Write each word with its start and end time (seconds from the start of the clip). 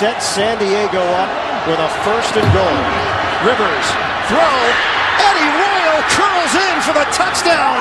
Set 0.00 0.22
San 0.22 0.56
Diego 0.56 1.04
up 1.20 1.28
with 1.68 1.76
a 1.76 1.90
first 2.08 2.32
and 2.32 2.48
goal. 2.56 2.78
Rivers 3.44 3.86
throw. 4.32 4.56
Eddie 5.28 5.52
Royal 5.60 6.00
curls 6.08 6.54
in 6.56 6.76
for 6.80 6.96
the 6.96 7.04
touchdown. 7.12 7.76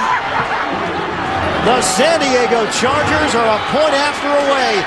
The 1.64 1.80
San 1.80 2.20
Diego 2.20 2.68
Chargers 2.76 3.36
are 3.40 3.48
a 3.48 3.60
point 3.72 3.96
after 3.96 4.28
away 4.36 4.84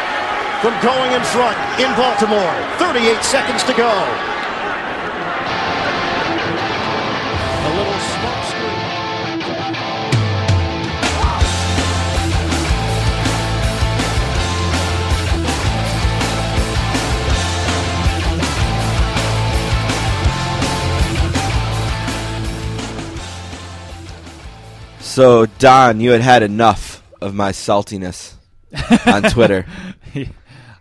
from 0.60 0.76
going 0.84 1.12
in 1.16 1.24
front 1.32 1.56
in 1.80 1.88
Baltimore. 1.96 2.52
38 2.76 3.24
seconds 3.24 3.64
to 3.64 3.72
go. 3.72 4.31
So 25.12 25.44
Don, 25.44 26.00
you 26.00 26.12
had 26.12 26.22
had 26.22 26.42
enough 26.42 27.02
of 27.20 27.34
my 27.34 27.52
saltiness 27.52 28.32
on 29.06 29.22
Twitter, 29.30 29.66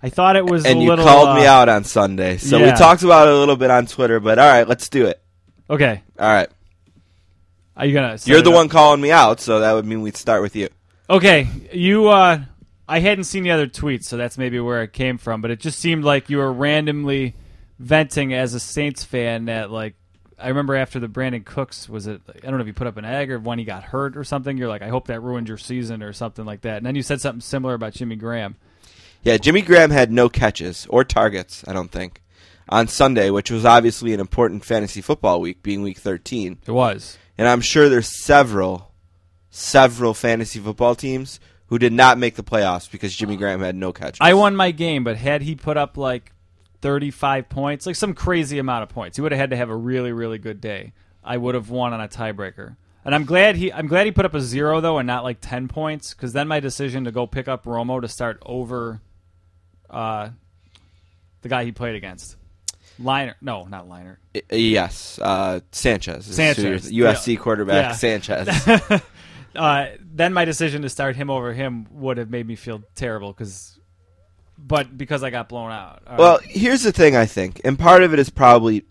I 0.02 0.10
thought 0.10 0.38
it 0.38 0.46
was 0.46 0.66
and 0.66 0.82
you 0.82 0.88
little. 0.88 1.04
called 1.04 1.30
uh, 1.30 1.36
me 1.36 1.46
out 1.46 1.68
on 1.68 1.84
Sunday. 1.84 2.38
So 2.38 2.58
we 2.64 2.72
talked 2.72 3.04
about 3.04 3.28
it 3.28 3.34
a 3.34 3.38
little 3.38 3.58
bit 3.58 3.70
on 3.70 3.88
Twitter. 3.88 4.22
But 4.22 4.40
all 4.40 4.48
right, 4.48 4.66
let's 4.66 4.88
do 4.88 5.06
it. 5.08 5.22
Okay, 5.70 6.02
All 6.18 6.28
right, 6.32 6.50
are 7.76 7.86
you 7.86 7.94
gonna? 7.94 8.18
you're 8.24 8.42
the 8.42 8.52
up? 8.52 8.56
one 8.56 8.70
calling 8.70 9.02
me 9.02 9.12
out, 9.12 9.42
so 9.42 9.60
that 9.60 9.74
would 9.74 9.86
mean 9.86 10.02
we'd 10.02 10.16
start 10.16 10.42
with 10.42 10.56
you. 10.56 10.70
Okay, 11.10 11.48
you. 11.74 12.08
uh 12.08 12.40
I 12.88 13.00
hadn't 13.00 13.26
seen 13.26 13.44
the 13.44 13.52
other 13.52 13.68
tweets, 13.68 14.06
so 14.06 14.16
that's 14.18 14.38
maybe 14.38 14.60
where 14.62 14.82
it 14.84 14.92
came 14.94 15.18
from. 15.18 15.42
But 15.42 15.52
it 15.52 15.60
just 15.60 15.78
seemed 15.80 16.04
like 16.06 16.30
you 16.30 16.38
were 16.38 16.52
randomly 16.52 17.36
venting 17.80 18.34
as 18.34 18.54
a 18.54 18.60
Saints 18.62 19.04
fan 19.04 19.46
that 19.46 19.72
like. 19.72 19.96
I 20.42 20.48
remember 20.48 20.76
after 20.76 21.00
the 21.00 21.08
Brandin 21.08 21.46
Cooks 21.46 21.88
was 21.88 22.08
it? 22.08 22.22
I 22.28 22.40
don't 22.40 22.56
know 22.56 22.62
if 22.62 22.68
you 22.68 22.74
put 22.74 22.88
up 22.88 22.98
an 22.98 23.06
egg 23.06 23.32
or 23.32 23.40
when 23.40 23.60
he 23.60 23.66
got 23.66 23.84
hurt 23.84 24.18
or 24.18 24.24
something. 24.24 24.58
You're 24.58 24.70
like, 24.70 24.82
I 24.82 24.90
hope 24.90 25.08
that 25.08 25.22
ruined 25.22 25.48
your 25.48 25.58
season 25.58 26.04
or 26.04 26.14
something 26.14 26.46
like 26.46 26.62
that. 26.62 26.78
And 26.78 26.86
then 26.86 26.96
you 26.96 27.04
said 27.04 27.22
something 27.22 27.42
similar 27.42 27.74
about 27.74 27.94
Jimmy 27.94 28.16
Graham. 28.16 28.56
Yeah, 29.24 29.38
Jimmy 29.38 29.62
Graham 29.62 29.92
had 29.92 30.12
no 30.12 30.30
catches 30.30 30.88
or 30.90 31.04
targets, 31.04 31.64
I 31.68 31.74
don't 31.74 31.92
think, 31.92 32.22
on 32.68 32.88
Sunday, 32.88 33.30
which 33.30 33.52
was 33.52 33.66
obviously 33.66 34.14
an 34.14 34.20
important 34.20 34.66
fantasy 34.66 35.02
football 35.02 35.40
week, 35.40 35.62
being 35.62 35.84
week 35.84 36.00
13. 36.00 36.60
It 36.66 36.72
was. 36.72 37.18
And 37.38 37.48
I'm 37.48 37.62
sure 37.62 37.88
there's 37.88 38.24
several, 38.24 38.92
several 39.52 40.14
fantasy 40.14 40.60
football 40.60 40.96
teams 40.96 41.40
who 41.68 41.78
did 41.78 41.94
not 41.94 42.18
make 42.18 42.36
the 42.36 42.44
playoffs 42.44 42.92
because 42.92 43.16
Jimmy 43.16 43.38
Graham 43.38 43.62
had 43.62 43.76
no 43.76 43.94
catches. 43.94 44.18
I 44.20 44.34
won 44.34 44.56
my 44.56 44.72
game, 44.72 45.04
but 45.04 45.18
had 45.18 45.42
he 45.42 45.56
put 45.56 45.78
up 45.78 45.98
like 45.98 46.34
35 46.82 47.50
points, 47.50 47.86
like 47.86 47.96
some 47.96 48.14
crazy 48.14 48.60
amount 48.60 48.84
of 48.84 48.90
points, 48.90 49.18
he 49.18 49.22
would 49.22 49.32
have 49.32 49.40
had 49.40 49.50
to 49.52 49.56
have 49.58 49.70
a 49.70 49.76
really, 49.76 50.12
really 50.12 50.38
good 50.38 50.60
day. 50.62 50.94
I 51.24 51.38
would 51.38 51.56
have 51.56 51.70
won 51.70 51.94
on 51.94 52.02
a 52.02 52.08
tiebreaker. 52.08 52.76
And 53.06 53.16
I'm 53.16 53.26
glad 53.26 53.56
he 53.56 53.72
I'm 53.74 53.88
glad 53.88 54.06
he 54.06 54.12
put 54.12 54.26
up 54.26 54.34
a 54.36 54.42
zero 54.42 54.80
though 54.82 55.00
and 55.00 55.08
not 55.08 55.24
like 55.24 55.38
10 55.42 55.68
points 55.68 56.14
because 56.14 56.34
then 56.34 56.48
my 56.48 56.60
decision 56.60 57.06
to 57.06 57.12
go 57.12 57.26
pick 57.26 57.48
up 57.48 57.66
Romo 57.66 58.00
to 58.02 58.08
start 58.08 58.38
over 58.46 59.02
uh, 59.90 60.30
the 61.42 61.50
guy 61.50 61.64
he 61.64 61.72
played 61.72 61.96
against. 61.96 62.36
Liner. 63.00 63.36
No, 63.42 63.66
not 63.66 63.88
Liner. 63.88 64.20
I- 64.36 64.44
Yes, 64.52 65.18
uh, 65.20 65.62
Sanchez. 65.72 66.26
Sanchez, 66.26 66.92
USC 66.92 67.34
yeah. 67.34 67.40
quarterback 67.40 67.84
Yeah. 67.86 67.92
Sanchez. 67.94 69.02
Uh, 69.54 69.88
then 70.00 70.32
my 70.32 70.46
decision 70.46 70.82
to 70.84 70.88
start 70.88 71.14
him 71.18 71.30
over 71.30 71.52
him 71.52 71.86
would 71.92 72.16
have 72.18 72.30
made 72.30 72.48
me 72.48 72.56
feel 72.56 72.82
terrible 72.96 73.34
because, 73.34 73.78
but 74.66 74.98
because 74.98 75.24
I 75.24 75.30
got 75.30 75.50
blown 75.50 75.72
out. 75.72 76.04
All 76.08 76.18
well, 76.18 76.38
right. 76.38 76.48
here's 76.48 76.84
the 76.84 76.92
thing 76.92 77.16
I 77.16 77.26
think, 77.26 77.62
and 77.64 77.78
part 77.78 78.04
of 78.04 78.14
it 78.14 78.20
is 78.20 78.30
probably 78.30 78.86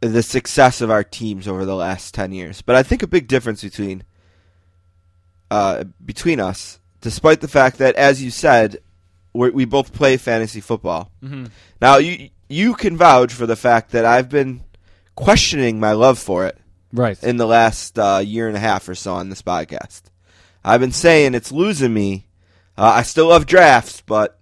the 0.00 0.22
success 0.22 0.80
of 0.80 0.90
our 0.90 1.04
teams 1.04 1.46
over 1.46 1.64
the 1.64 1.76
last 1.76 2.14
10 2.14 2.32
years. 2.32 2.62
But 2.62 2.76
I 2.76 2.82
think 2.82 3.02
a 3.02 3.06
big 3.06 3.28
difference 3.28 3.62
between 3.62 4.02
uh, 5.50 5.84
between 6.04 6.40
us, 6.40 6.78
despite 7.00 7.40
the 7.40 7.48
fact 7.48 7.78
that, 7.78 7.96
as 7.96 8.22
you 8.22 8.30
said, 8.30 8.78
we 9.32 9.64
both 9.64 9.92
play 9.92 10.16
fantasy 10.16 10.60
football. 10.60 11.10
Mm-hmm. 11.22 11.46
Now, 11.80 11.96
you 11.98 12.30
you 12.48 12.74
can 12.74 12.96
vouch 12.96 13.32
for 13.32 13.46
the 13.46 13.56
fact 13.56 13.92
that 13.92 14.04
I've 14.04 14.28
been 14.28 14.62
questioning 15.14 15.78
my 15.78 15.92
love 15.92 16.18
for 16.18 16.46
it 16.46 16.58
right. 16.92 17.22
in 17.22 17.36
the 17.36 17.46
last 17.46 17.98
uh, 17.98 18.20
year 18.24 18.48
and 18.48 18.56
a 18.56 18.60
half 18.60 18.88
or 18.88 18.94
so 18.94 19.14
on 19.14 19.28
this 19.28 19.42
podcast. 19.42 20.02
I've 20.64 20.80
been 20.80 20.92
saying 20.92 21.34
it's 21.34 21.52
losing 21.52 21.94
me. 21.94 22.26
Uh, 22.76 22.92
I 22.96 23.02
still 23.02 23.28
love 23.28 23.46
drafts, 23.46 24.02
but 24.04 24.39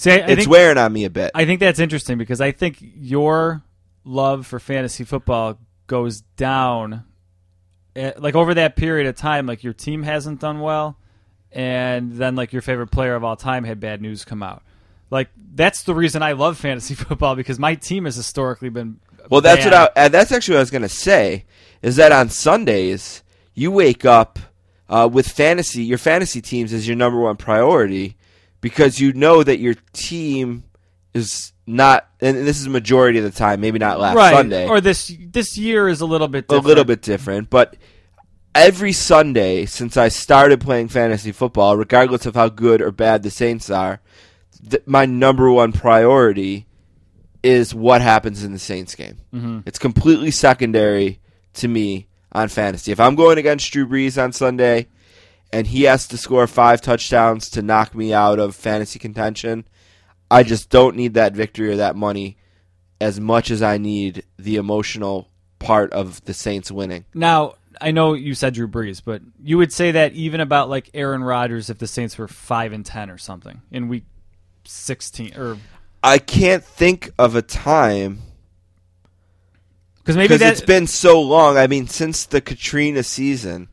See, 0.00 0.12
I, 0.12 0.14
I 0.14 0.16
it's 0.18 0.34
think 0.36 0.48
wearing 0.48 0.78
on 0.78 0.94
me 0.94 1.04
a 1.04 1.10
bit. 1.10 1.30
I 1.34 1.44
think 1.44 1.60
that's 1.60 1.78
interesting 1.78 2.16
because 2.16 2.40
I 2.40 2.52
think 2.52 2.78
your 2.80 3.62
love 4.02 4.46
for 4.46 4.58
fantasy 4.58 5.04
football 5.04 5.58
goes 5.88 6.22
down, 6.38 7.04
eh, 7.94 8.12
like 8.16 8.34
over 8.34 8.54
that 8.54 8.76
period 8.76 9.08
of 9.08 9.16
time. 9.16 9.44
Like 9.44 9.62
your 9.62 9.74
team 9.74 10.02
hasn't 10.02 10.40
done 10.40 10.60
well, 10.60 10.96
and 11.52 12.12
then 12.12 12.34
like 12.34 12.50
your 12.50 12.62
favorite 12.62 12.86
player 12.86 13.14
of 13.14 13.24
all 13.24 13.36
time 13.36 13.62
had 13.64 13.78
bad 13.78 14.00
news 14.00 14.24
come 14.24 14.42
out. 14.42 14.62
Like 15.10 15.28
that's 15.54 15.82
the 15.82 15.94
reason 15.94 16.22
I 16.22 16.32
love 16.32 16.56
fantasy 16.58 16.94
football 16.94 17.36
because 17.36 17.58
my 17.58 17.74
team 17.74 18.06
has 18.06 18.16
historically 18.16 18.70
been. 18.70 19.00
Well, 19.28 19.42
that's 19.42 19.66
bad. 19.66 19.72
what 19.72 19.92
I, 19.98 20.06
uh, 20.06 20.08
that's 20.08 20.32
actually 20.32 20.54
what 20.54 20.60
I 20.60 20.62
was 20.62 20.70
going 20.70 20.80
to 20.80 20.88
say. 20.88 21.44
Is 21.82 21.96
that 21.96 22.10
on 22.10 22.30
Sundays 22.30 23.22
you 23.52 23.70
wake 23.70 24.06
up 24.06 24.38
uh, 24.88 25.10
with 25.12 25.28
fantasy, 25.28 25.82
your 25.82 25.98
fantasy 25.98 26.40
teams 26.40 26.72
is 26.72 26.88
your 26.88 26.96
number 26.96 27.20
one 27.20 27.36
priority 27.36 28.16
because 28.60 28.98
you 29.00 29.12
know 29.12 29.42
that 29.42 29.58
your 29.58 29.74
team 29.92 30.64
is 31.14 31.52
not, 31.66 32.08
and 32.20 32.36
this 32.36 32.60
is 32.60 32.68
majority 32.68 33.18
of 33.18 33.24
the 33.24 33.30
time, 33.30 33.60
maybe 33.60 33.78
not 33.78 33.98
last 34.00 34.16
right. 34.16 34.34
Sunday, 34.34 34.68
Or 34.68 34.80
this 34.80 35.12
this 35.32 35.56
year 35.58 35.88
is 35.88 36.00
a 36.00 36.06
little 36.06 36.28
bit 36.28 36.38
a 36.38 36.42
different. 36.42 36.66
little 36.66 36.84
bit 36.84 37.02
different, 37.02 37.50
but 37.50 37.76
every 38.54 38.92
Sunday 38.92 39.64
since 39.66 39.96
I 39.96 40.08
started 40.08 40.60
playing 40.60 40.88
fantasy 40.88 41.32
football, 41.32 41.76
regardless 41.76 42.26
of 42.26 42.34
how 42.34 42.48
good 42.48 42.80
or 42.82 42.90
bad 42.90 43.22
the 43.22 43.30
Saints 43.30 43.70
are, 43.70 44.00
th- 44.68 44.82
my 44.86 45.06
number 45.06 45.50
one 45.50 45.72
priority 45.72 46.66
is 47.42 47.74
what 47.74 48.02
happens 48.02 48.44
in 48.44 48.52
the 48.52 48.58
Saints 48.58 48.94
game. 48.94 49.18
Mhm. 49.34 49.62
It's 49.66 49.78
completely 49.78 50.30
secondary 50.30 51.20
to 51.54 51.68
me 51.68 52.06
on 52.32 52.48
fantasy. 52.48 52.92
If 52.92 53.00
I'm 53.00 53.14
going 53.14 53.38
against 53.38 53.70
Drew 53.72 53.86
Brees 53.86 54.22
on 54.22 54.32
Sunday 54.32 54.88
and 55.52 55.66
he 55.66 55.82
has 55.82 56.06
to 56.08 56.16
score 56.16 56.46
five 56.46 56.80
touchdowns 56.80 57.50
to 57.50 57.62
knock 57.62 57.94
me 57.94 58.12
out 58.12 58.38
of 58.38 58.54
fantasy 58.54 58.98
contention, 58.98 59.66
I 60.30 60.42
just 60.42 60.70
don't 60.70 60.96
need 60.96 61.14
that 61.14 61.34
victory 61.34 61.70
or 61.70 61.76
that 61.76 61.96
money 61.96 62.36
as 63.00 63.18
much 63.18 63.50
as 63.50 63.62
I 63.62 63.78
need 63.78 64.24
the 64.38 64.56
emotional 64.56 65.28
part 65.58 65.92
of 65.92 66.24
the 66.24 66.34
Saints 66.34 66.70
winning. 66.70 67.04
Now, 67.14 67.54
I 67.80 67.90
know 67.90 68.14
you 68.14 68.34
said 68.34 68.54
Drew 68.54 68.68
Brees, 68.68 69.00
but 69.04 69.22
you 69.42 69.58
would 69.58 69.72
say 69.72 69.92
that 69.92 70.12
even 70.12 70.40
about 70.40 70.68
like 70.68 70.90
Aaron 70.94 71.24
Rodgers 71.24 71.70
if 71.70 71.78
the 71.78 71.86
Saints 71.86 72.18
were 72.18 72.28
5 72.28 72.72
and 72.72 72.84
10 72.84 73.10
or 73.10 73.18
something 73.18 73.62
in 73.70 73.88
week 73.88 74.04
16 74.64 75.34
or 75.36 75.56
I 76.02 76.18
can't 76.18 76.62
think 76.62 77.10
of 77.18 77.34
a 77.34 77.42
time 77.42 78.20
cuz 80.04 80.16
maybe 80.16 80.28
because 80.28 80.40
that 80.40 80.52
it's 80.52 80.60
been 80.60 80.86
so 80.86 81.20
long. 81.20 81.56
I 81.56 81.66
mean, 81.66 81.88
since 81.88 82.26
the 82.26 82.40
Katrina 82.40 83.02
season, 83.02 83.68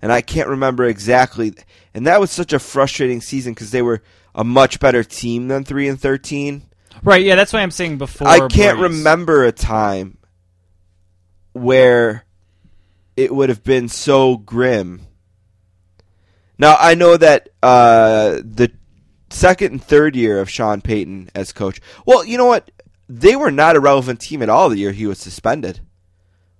and 0.00 0.12
I 0.12 0.20
can't 0.20 0.48
remember 0.48 0.84
exactly. 0.84 1.54
And 1.94 2.06
that 2.06 2.20
was 2.20 2.30
such 2.30 2.52
a 2.52 2.58
frustrating 2.58 3.20
season 3.20 3.54
because 3.54 3.70
they 3.70 3.82
were 3.82 4.02
a 4.34 4.44
much 4.44 4.80
better 4.80 5.02
team 5.02 5.48
than 5.48 5.64
three 5.64 5.88
and 5.88 6.00
thirteen. 6.00 6.62
Right, 7.02 7.24
yeah, 7.24 7.36
that's 7.36 7.52
why 7.52 7.60
I'm 7.60 7.70
saying 7.70 7.98
before 7.98 8.28
I 8.28 8.48
can't 8.48 8.78
Brees. 8.78 8.82
remember 8.82 9.44
a 9.44 9.52
time 9.52 10.18
where 11.52 12.24
it 13.16 13.34
would 13.34 13.48
have 13.48 13.64
been 13.64 13.88
so 13.88 14.36
grim. 14.36 15.02
Now 16.58 16.76
I 16.78 16.94
know 16.94 17.16
that 17.16 17.48
uh, 17.62 18.40
the 18.44 18.72
second 19.30 19.72
and 19.72 19.82
third 19.82 20.16
year 20.16 20.40
of 20.40 20.50
Sean 20.50 20.80
Payton 20.80 21.30
as 21.34 21.52
coach. 21.52 21.80
Well, 22.06 22.24
you 22.24 22.38
know 22.38 22.46
what? 22.46 22.70
They 23.08 23.36
were 23.36 23.50
not 23.50 23.76
a 23.76 23.80
relevant 23.80 24.20
team 24.20 24.42
at 24.42 24.48
all 24.50 24.68
the 24.68 24.78
year 24.78 24.92
he 24.92 25.06
was 25.06 25.18
suspended. 25.18 25.80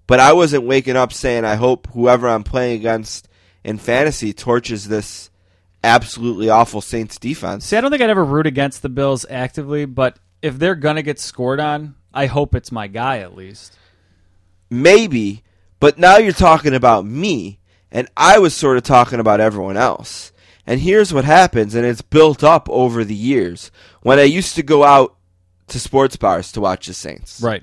But 0.06 0.20
I 0.20 0.32
wasn't 0.32 0.64
waking 0.64 0.96
up 0.96 1.12
saying, 1.12 1.44
I 1.44 1.56
hope 1.56 1.88
whoever 1.92 2.28
I'm 2.28 2.42
playing 2.42 2.78
against 2.80 3.27
in 3.64 3.78
fantasy 3.78 4.32
torches 4.32 4.88
this 4.88 5.30
absolutely 5.84 6.48
awful 6.50 6.80
Saints 6.80 7.18
defense. 7.18 7.64
See, 7.66 7.76
I 7.76 7.80
don't 7.80 7.90
think 7.90 8.02
I'd 8.02 8.10
ever 8.10 8.24
root 8.24 8.46
against 8.46 8.82
the 8.82 8.88
Bills 8.88 9.24
actively, 9.30 9.84
but 9.84 10.18
if 10.42 10.58
they're 10.58 10.74
going 10.74 10.96
to 10.96 11.02
get 11.02 11.18
scored 11.20 11.60
on, 11.60 11.94
I 12.12 12.26
hope 12.26 12.54
it's 12.54 12.72
my 12.72 12.86
guy 12.86 13.18
at 13.18 13.34
least. 13.36 13.76
Maybe, 14.70 15.42
but 15.80 15.98
now 15.98 16.18
you're 16.18 16.32
talking 16.32 16.74
about 16.74 17.06
me, 17.06 17.58
and 17.90 18.08
I 18.16 18.38
was 18.38 18.54
sort 18.54 18.76
of 18.76 18.82
talking 18.82 19.20
about 19.20 19.40
everyone 19.40 19.76
else. 19.76 20.32
And 20.66 20.80
here's 20.80 21.14
what 21.14 21.24
happens, 21.24 21.74
and 21.74 21.86
it's 21.86 22.02
built 22.02 22.44
up 22.44 22.68
over 22.68 23.02
the 23.04 23.14
years. 23.14 23.70
When 24.02 24.18
I 24.18 24.22
used 24.24 24.54
to 24.56 24.62
go 24.62 24.84
out 24.84 25.16
to 25.68 25.80
sports 25.80 26.16
bars 26.16 26.52
to 26.52 26.60
watch 26.60 26.86
the 26.86 26.94
Saints, 26.94 27.40
Right. 27.40 27.62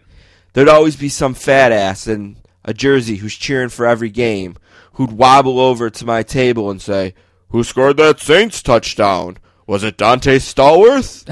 there'd 0.53 0.69
always 0.69 0.95
be 0.95 1.09
some 1.09 1.33
fat 1.35 1.71
ass 1.71 2.07
in 2.07 2.37
a 2.63 2.73
jersey 2.73 3.17
who's 3.17 3.35
cheering 3.35 3.69
for 3.69 3.85
every 3.85 4.09
game 4.09 4.57
who'd 4.95 5.11
wobble 5.11 5.59
over 5.59 5.89
to 5.89 6.05
my 6.05 6.23
table 6.23 6.69
and 6.69 6.81
say, 6.81 7.13
Who 7.49 7.63
scored 7.63 7.97
that 7.97 8.19
Saints 8.19 8.61
touchdown? 8.61 9.37
Was 9.67 9.83
it 9.83 9.97
Donté 9.97 10.37
Stallworth? 10.37 11.25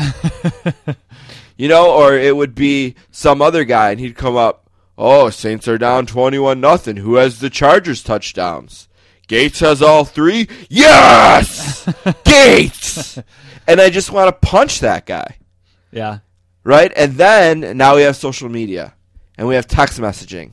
You 1.58 1.68
know, 1.68 1.92
or 1.94 2.16
it 2.18 2.36
would 2.36 2.56
be 2.56 2.96
some 3.12 3.42
other 3.42 3.64
guy 3.64 3.92
and 3.92 4.00
he'd 4.00 4.16
come 4.16 4.36
up, 4.36 4.70
"Oh, 4.98 5.30
Saints 5.30 5.68
are 5.68 5.78
down 5.78 6.06
21 6.06 6.60
nothing. 6.60 6.98
Who 6.98 7.16
has 7.16 7.40
the 7.40 7.50
Chargers 7.50 8.04
touchdowns?" 8.04 8.88
Gates 9.28 9.62
has 9.62 9.82
all 9.82 10.04
three. 10.04 10.50
Yes! 10.70 11.88
Gates. 12.26 13.18
And 13.68 13.80
I 13.80 13.90
just 13.90 14.12
want 14.12 14.28
to 14.28 14.48
punch 14.48 14.82
that 14.82 15.06
guy. 15.06 15.38
Yeah. 15.92 16.20
Right? 16.66 16.92
And 16.96 17.14
then 17.14 17.78
now 17.78 17.96
we 17.96 18.02
have 18.02 18.18
social 18.18 18.50
media 18.50 18.94
and 19.38 19.48
we 19.48 19.56
have 19.56 19.68
text 19.68 20.00
messaging. 20.00 20.52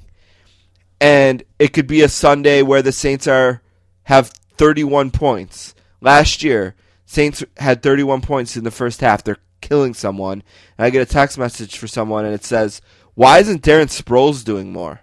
And 1.00 1.42
it 1.58 1.72
could 1.72 1.86
be 1.86 2.02
a 2.02 2.08
Sunday 2.08 2.62
where 2.62 2.82
the 2.82 2.92
Saints 2.92 3.26
are 3.26 3.62
have 4.04 4.28
31 4.56 5.10
points. 5.10 5.74
Last 6.00 6.42
year, 6.42 6.74
Saints 7.06 7.42
had 7.56 7.82
31 7.82 8.20
points 8.20 8.56
in 8.56 8.64
the 8.64 8.70
first 8.70 9.00
half. 9.00 9.24
They're 9.24 9.38
killing 9.60 9.94
someone. 9.94 10.42
And 10.76 10.86
I 10.86 10.90
get 10.90 11.02
a 11.02 11.10
text 11.10 11.38
message 11.38 11.78
for 11.78 11.86
someone 11.86 12.24
and 12.24 12.34
it 12.34 12.44
says, 12.44 12.80
"Why 13.14 13.38
isn't 13.38 13.62
Darren 13.62 13.86
Sproles 13.86 14.44
doing 14.44 14.72
more?" 14.72 15.00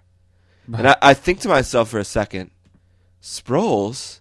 And 0.72 0.90
I, 0.90 0.96
I 1.02 1.14
think 1.14 1.40
to 1.42 1.48
myself 1.48 1.90
for 1.90 2.00
a 2.00 2.04
second, 2.04 2.52
Sproles. 3.22 4.20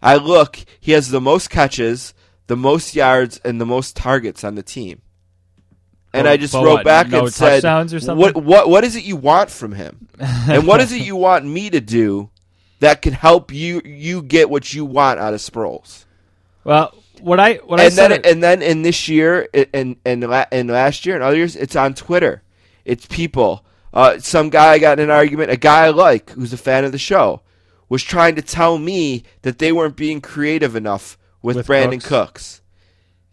I 0.00 0.16
look, 0.16 0.64
he 0.80 0.92
has 0.92 1.10
the 1.10 1.20
most 1.20 1.50
catches, 1.50 2.14
the 2.46 2.56
most 2.56 2.94
yards, 2.94 3.38
and 3.44 3.60
the 3.60 3.66
most 3.66 3.96
targets 3.96 4.44
on 4.44 4.54
the 4.54 4.62
team. 4.62 5.02
And 6.12 6.26
I 6.26 6.36
just 6.36 6.52
but 6.52 6.64
wrote 6.64 6.74
what, 6.74 6.84
back 6.84 7.08
no 7.08 7.24
and 7.24 7.34
said, 7.34 7.56
touchdowns 7.56 7.92
or 7.92 8.00
something? 8.00 8.20
"What 8.20 8.42
what 8.42 8.68
what 8.68 8.84
is 8.84 8.96
it 8.96 9.04
you 9.04 9.16
want 9.16 9.50
from 9.50 9.72
him? 9.72 10.08
and 10.18 10.66
what 10.66 10.80
is 10.80 10.92
it 10.92 11.02
you 11.02 11.16
want 11.16 11.44
me 11.44 11.70
to 11.70 11.80
do 11.80 12.30
that 12.80 13.02
can 13.02 13.12
help 13.12 13.52
you 13.52 13.82
you 13.84 14.22
get 14.22 14.48
what 14.48 14.72
you 14.72 14.84
want 14.84 15.20
out 15.20 15.34
of 15.34 15.40
Sproles?" 15.40 16.04
Well, 16.64 16.94
what 17.20 17.40
I 17.40 17.54
what 17.56 17.80
I 17.80 17.88
said 17.90 18.10
then 18.10 18.20
and 18.24 18.42
then 18.42 18.62
in 18.62 18.82
this 18.82 19.08
year 19.08 19.48
and 19.52 19.96
and 20.04 20.24
and 20.50 20.68
last 20.68 21.04
year 21.04 21.14
and 21.14 21.24
other 21.24 21.36
years, 21.36 21.56
it's 21.56 21.76
on 21.76 21.94
Twitter. 21.94 22.42
It's 22.84 23.06
people. 23.06 23.64
Uh, 23.92 24.18
some 24.18 24.50
guy 24.50 24.78
got 24.78 24.98
in 24.98 25.04
an 25.04 25.10
argument. 25.10 25.50
A 25.50 25.56
guy 25.56 25.86
I 25.86 25.90
like, 25.90 26.30
who's 26.30 26.52
a 26.52 26.58
fan 26.58 26.84
of 26.84 26.92
the 26.92 26.98
show, 26.98 27.42
was 27.88 28.02
trying 28.02 28.34
to 28.36 28.42
tell 28.42 28.78
me 28.78 29.24
that 29.42 29.58
they 29.58 29.72
weren't 29.72 29.96
being 29.96 30.20
creative 30.20 30.76
enough 30.76 31.18
with, 31.42 31.56
With 31.56 31.66
Brandin 31.66 32.02
Cooks. 32.02 32.08
Cooks. 32.08 32.62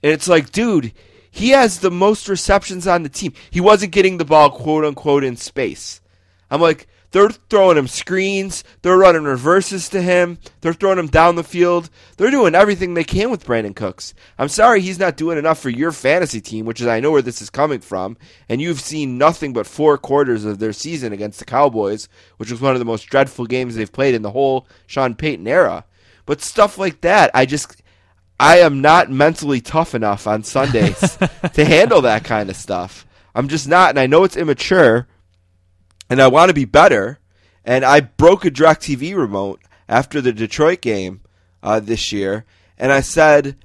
And 0.04 0.12
it's 0.12 0.28
like, 0.28 0.52
dude, 0.52 0.94
he 1.36 1.50
has 1.50 1.80
the 1.80 1.92
most 1.92 2.30
receptions 2.30 2.88
on 2.88 3.04
the 3.04 3.10
team. 3.10 3.34
He 3.52 3.60
wasn't 3.60 3.92
getting 3.92 4.18
the 4.18 4.24
ball, 4.24 4.50
quote 4.50 4.86
unquote, 4.86 5.26
in 5.26 5.36
space. 5.36 6.00
I'm 6.50 6.62
like, 6.62 6.88
they're 7.12 7.30
throwing 7.30 7.78
him 7.78 7.90
screens. 7.90 8.64
They're 8.82 8.98
running 8.98 9.26
reverses 9.26 9.90
to 9.90 10.02
him. 10.02 10.38
They're 10.62 10.72
throwing 10.72 10.98
him 10.98 11.08
down 11.08 11.36
the 11.36 11.44
field. 11.44 11.90
They're 12.16 12.32
doing 12.32 12.56
everything 12.56 12.94
they 12.94 13.04
can 13.04 13.30
with 13.30 13.46
Brandin 13.46 13.76
Cooks. 13.76 14.14
I'm 14.40 14.48
sorry 14.48 14.80
he's 14.80 14.98
not 14.98 15.18
doing 15.18 15.38
enough 15.38 15.60
for 15.60 15.70
your 15.70 15.92
fantasy 15.92 16.40
team, 16.40 16.66
which 16.66 16.80
is 16.80 16.88
I 16.88 17.02
know 17.02 17.12
where 17.12 17.22
this 17.22 17.42
is 17.42 17.50
coming 17.50 17.82
from. 17.82 18.16
And 18.48 18.62
you've 18.62 18.80
seen 18.80 19.18
nothing 19.18 19.52
but 19.52 19.68
four 19.68 19.98
quarters 19.98 20.46
of 20.46 20.60
their 20.60 20.72
season 20.72 21.12
against 21.12 21.40
the 21.40 21.46
Cowboys, 21.46 22.08
which 22.38 22.50
was 22.50 22.62
one 22.62 22.74
of 22.74 22.80
the 22.80 22.86
most 22.86 23.08
dreadful 23.08 23.46
games 23.46 23.76
they've 23.76 23.92
played 23.92 24.16
in 24.16 24.22
the 24.22 24.32
whole 24.32 24.68
Sean 24.88 25.16
Payton 25.16 25.48
era. 25.50 25.84
But 26.26 26.42
stuff 26.42 26.78
like 26.78 27.02
that, 27.02 27.30
I 27.34 27.46
just 27.46 27.82
I 28.40 28.60
am 28.60 28.82
not 28.82 29.10
mentally 29.10 29.62
tough 29.62 29.96
enough 29.96 30.28
on 30.28 30.44
Sundays 30.44 31.18
to 31.54 31.66
handle 31.66 32.02
that 32.02 32.24
kind 32.24 32.50
of 32.50 32.56
stuff. 32.56 33.06
I'm 33.34 33.48
just 33.48 33.68
not, 33.68 33.92
and 33.92 34.00
I 34.00 34.08
know 34.08 34.24
it's 34.24 34.38
immature, 34.38 35.08
and 36.10 36.22
I 36.22 36.28
want 36.28 36.50
to 36.50 36.54
be 36.54 36.66
better. 36.66 37.20
And 37.64 37.84
I 37.84 38.00
broke 38.02 38.46
a 38.46 38.52
DirecTV 38.52 39.16
remote 39.16 39.62
after 39.90 40.22
the 40.22 40.32
Detroit 40.32 40.82
game 40.82 41.22
uh, 41.64 41.80
this 41.80 42.12
year, 42.12 42.46
and 42.78 42.92
I 42.92 43.02
said 43.02 43.58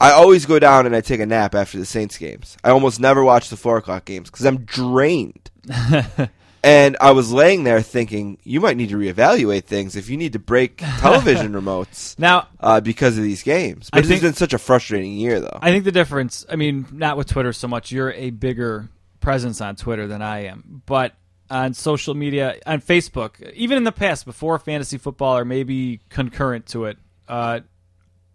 I 0.00 0.10
always 0.10 0.44
go 0.44 0.58
down 0.58 0.86
and 0.86 0.94
I 0.94 1.00
take 1.00 1.20
a 1.20 1.26
nap 1.26 1.54
after 1.54 1.78
the 1.78 1.86
Saints 1.86 2.18
games. 2.18 2.56
I 2.64 2.70
almost 2.70 3.00
never 3.00 3.24
watch 3.24 3.48
the 3.48 3.56
four 3.56 3.78
o'clock 3.78 4.04
games 4.04 4.30
because 4.30 4.44
I'm 4.44 4.64
drained. 4.64 5.50
and 6.64 6.96
I 7.00 7.10
was 7.12 7.30
laying 7.32 7.64
there 7.64 7.82
thinking, 7.82 8.38
you 8.42 8.60
might 8.60 8.76
need 8.76 8.88
to 8.88 8.96
reevaluate 8.96 9.64
things 9.64 9.94
if 9.94 10.08
you 10.08 10.16
need 10.16 10.32
to 10.32 10.38
break 10.38 10.78
television 10.98 11.52
remotes 11.52 12.18
now 12.18 12.48
uh, 12.60 12.80
because 12.80 13.16
of 13.18 13.22
these 13.24 13.42
games. 13.42 13.90
I 13.92 13.96
But 13.96 14.00
it's 14.00 14.08
think- 14.08 14.22
been 14.22 14.34
such 14.34 14.52
a 14.54 14.58
frustrating 14.58 15.12
year, 15.12 15.40
though. 15.40 15.58
I 15.62 15.70
think 15.70 15.84
the 15.84 15.92
difference, 15.92 16.44
I 16.48 16.56
mean, 16.56 16.86
not 16.90 17.16
with 17.16 17.28
Twitter 17.28 17.52
so 17.52 17.68
much. 17.68 17.92
You're 17.92 18.12
a 18.12 18.30
bigger 18.30 18.88
presence 19.20 19.60
on 19.60 19.76
Twitter 19.76 20.06
than 20.06 20.22
I 20.22 20.46
am. 20.46 20.82
But 20.86 21.12
on 21.50 21.74
social 21.74 22.14
media, 22.14 22.56
on 22.66 22.80
Facebook, 22.80 23.40
even 23.52 23.76
in 23.76 23.84
the 23.84 23.92
past, 23.92 24.24
before 24.24 24.58
fantasy 24.58 24.96
football 24.98 25.36
or 25.36 25.44
maybe 25.44 26.00
concurrent 26.08 26.66
to 26.68 26.86
it, 26.86 26.96
uh, 27.28 27.60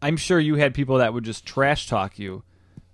I'm 0.01 0.15
sure 0.17 0.39
you 0.39 0.55
had 0.55 0.73
people 0.73 0.99
that 0.99 1.13
would 1.13 1.23
just 1.25 1.45
trash 1.45 1.87
talk 1.87 2.17
you 2.19 2.43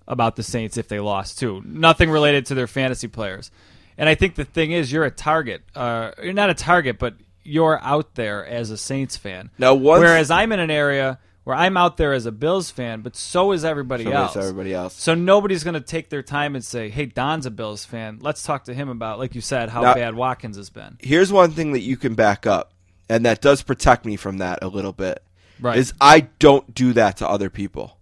about 0.08 0.36
the 0.36 0.44
Saints 0.44 0.78
if 0.78 0.88
they 0.88 1.00
lost, 1.00 1.38
too. 1.40 1.62
Nothing 1.66 2.10
related 2.10 2.46
to 2.48 2.56
their 2.56 2.68
fantasy 2.68 3.08
players. 3.08 3.52
And 3.98 4.10
I 4.10 4.16
think 4.16 4.36
the 4.36 4.46
thing 4.46 4.72
is, 4.72 4.92
you're 4.92 5.06
a 5.06 5.12
target. 5.12 5.64
Uh, 5.76 6.12
you're 6.22 6.34
not 6.34 6.50
a 6.50 6.54
target, 6.54 7.00
but 7.00 7.16
you're 7.44 7.80
out 7.82 8.16
there 8.16 8.46
as 8.46 8.72
a 8.72 8.78
Saints 8.78 9.16
fan. 9.18 9.52
Now, 9.58 9.74
once- 9.74 10.00
Whereas 10.02 10.30
I'm 10.32 10.52
in 10.52 10.60
an 10.60 10.72
area 10.72 11.20
where 11.44 11.56
I'm 11.56 11.78
out 11.78 11.98
there 11.98 12.12
as 12.14 12.26
a 12.26 12.32
Bills 12.32 12.72
fan, 12.72 13.02
but 13.02 13.16
so 13.16 13.52
is 13.52 13.64
everybody 13.64 14.04
So 14.04 14.10
is 14.10 14.16
else. 14.16 14.36
everybody 14.36 14.74
else. 14.74 14.96
So 14.96 15.14
nobody's 15.14 15.64
going 15.64 15.76
to 15.76 15.80
take 15.80 16.10
their 16.10 16.24
time 16.24 16.56
and 16.56 16.66
say, 16.66 16.90
"Hey, 16.90 17.06
Don's 17.06 17.46
a 17.46 17.52
Bills 17.52 17.86
fan. 17.86 18.18
Let's 18.20 18.42
talk 18.44 18.64
to 18.66 18.74
him 18.74 18.90
about, 18.90 19.20
like 19.20 19.36
you 19.36 19.42
said, 19.42 19.70
how 19.70 19.82
Now- 19.82 19.94
bad 19.94 20.16
Watkins 20.16 20.58
has 20.58 20.72
been." 20.72 20.98
Here's 21.00 21.32
one 21.32 21.52
thing 21.52 21.72
that 21.74 21.82
you 21.82 21.98
can 21.98 22.16
back 22.16 22.48
up, 22.48 22.74
and 23.08 23.24
that 23.28 23.42
does 23.42 23.62
protect 23.62 24.06
me 24.06 24.16
from 24.16 24.40
that 24.40 24.60
a 24.64 24.68
little 24.68 24.92
bit. 24.94 25.22
Right. 25.62 25.78
Is 25.78 25.94
I 26.02 26.22
don't 26.40 26.74
do 26.74 26.94
that 26.94 27.18
to 27.18 27.30
other 27.30 27.50
people. 27.52 28.00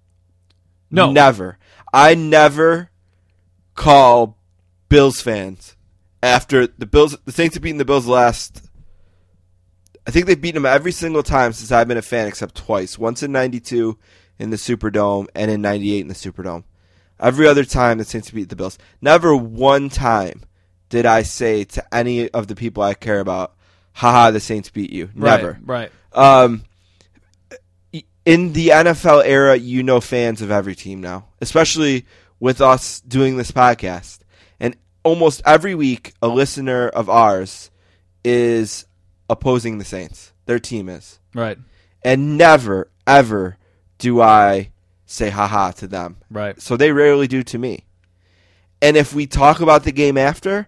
No. 0.90 1.12
Never. 1.12 1.58
I 1.94 2.16
never 2.16 2.90
call 3.76 4.38
Bills 4.90 5.22
fans 5.22 5.73
after 6.24 6.66
the 6.66 6.88
Bills. 6.88 7.16
The 7.26 7.32
Saints 7.32 7.56
have 7.56 7.62
beaten 7.62 7.78
the 7.78 7.86
Bills 7.86 8.08
last. 8.08 8.64
I 10.08 10.12
think 10.12 10.26
they've 10.26 10.40
beaten 10.40 10.64
them 10.64 10.74
every 10.74 10.92
single 10.92 11.22
time 11.22 11.54
since 11.54 11.72
I've 11.72 11.88
been 11.88 11.98
a 11.98 12.02
fan, 12.02 12.28
except 12.28 12.56
twice. 12.56 12.98
Once 12.98 13.22
in 13.22 13.32
'92 13.32 14.00
in 14.40 14.50
the 14.50 14.56
Superdome, 14.56 15.28
and 15.36 15.52
in 15.52 15.62
'98 15.62 16.00
in 16.00 16.08
the 16.08 16.16
Superdome. 16.16 16.64
Every 17.20 17.48
other 17.48 17.64
time 17.64 18.00
the 18.00 18.06
Saints 18.06 18.32
beat 18.32 18.50
the 18.50 18.56
Bills. 18.56 18.80
Never 19.02 19.36
one 19.36 19.90
time 19.90 20.42
did 20.90 21.06
I 21.06 21.22
say 21.22 21.64
to 21.66 21.94
any 21.94 22.30
of 22.30 22.48
the 22.48 22.56
people 22.56 22.82
I 22.82 22.96
care 22.96 23.20
about, 23.20 23.54
"Haha, 23.94 24.32
the 24.32 24.40
Saints 24.40 24.70
beat 24.70 24.92
you." 24.92 25.10
Never. 25.14 25.60
Right. 25.64 25.92
Um, 26.14 26.64
in 28.26 28.54
the 28.54 28.70
NFL 28.70 29.24
era, 29.26 29.58
you 29.58 29.84
know 29.84 30.00
fans 30.00 30.42
of 30.42 30.52
every 30.52 30.76
team 30.76 31.02
now, 31.02 31.26
especially 31.42 32.06
with 32.40 32.62
us 32.62 33.02
doing 33.02 33.36
this 33.36 33.52
podcast. 33.52 34.20
Almost 35.04 35.42
every 35.46 35.76
week, 35.76 36.14
a 36.22 36.28
listener 36.28 36.88
of 36.88 37.10
ours 37.10 37.72
is 38.24 38.86
opposing 39.30 39.78
the 39.78 39.86
Saints. 39.86 40.34
Their 40.46 40.60
team 40.60 40.90
is. 40.90 41.20
Right. 41.34 41.58
And 42.04 42.38
never, 42.38 42.90
ever 43.08 43.58
do 43.98 44.22
I 44.22 44.72
say 45.06 45.30
haha 45.30 45.72
to 45.72 45.88
them. 45.88 46.18
Right. 46.30 46.62
So 46.62 46.76
they 46.76 46.92
rarely 46.92 47.28
do 47.28 47.44
to 47.44 47.58
me. 47.58 47.86
And 48.82 48.98
if 48.98 49.14
we 49.14 49.28
talk 49.28 49.62
about 49.62 49.84
the 49.84 49.92
game 49.92 50.18
after, 50.18 50.68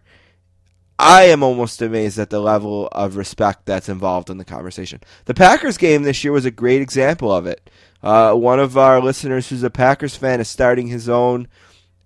I 0.98 1.24
am 1.24 1.44
almost 1.44 1.82
amazed 1.82 2.18
at 2.18 2.30
the 2.30 2.40
level 2.40 2.88
of 2.94 3.18
respect 3.18 3.66
that's 3.66 3.90
involved 3.90 4.30
in 4.30 4.38
the 4.38 4.46
conversation. 4.46 5.02
The 5.26 5.34
Packers 5.34 5.78
game 5.78 6.04
this 6.04 6.24
year 6.24 6.32
was 6.32 6.46
a 6.46 6.52
great 6.52 6.82
example 6.82 7.32
of 7.32 7.46
it. 7.46 7.70
Uh, 8.02 8.34
one 8.34 8.60
of 8.60 8.78
our 8.78 9.02
listeners 9.02 9.50
who's 9.50 9.64
a 9.64 9.70
Packers 9.70 10.16
fan 10.16 10.40
is 10.40 10.48
starting 10.48 10.88
his 10.88 11.10
own 11.10 11.50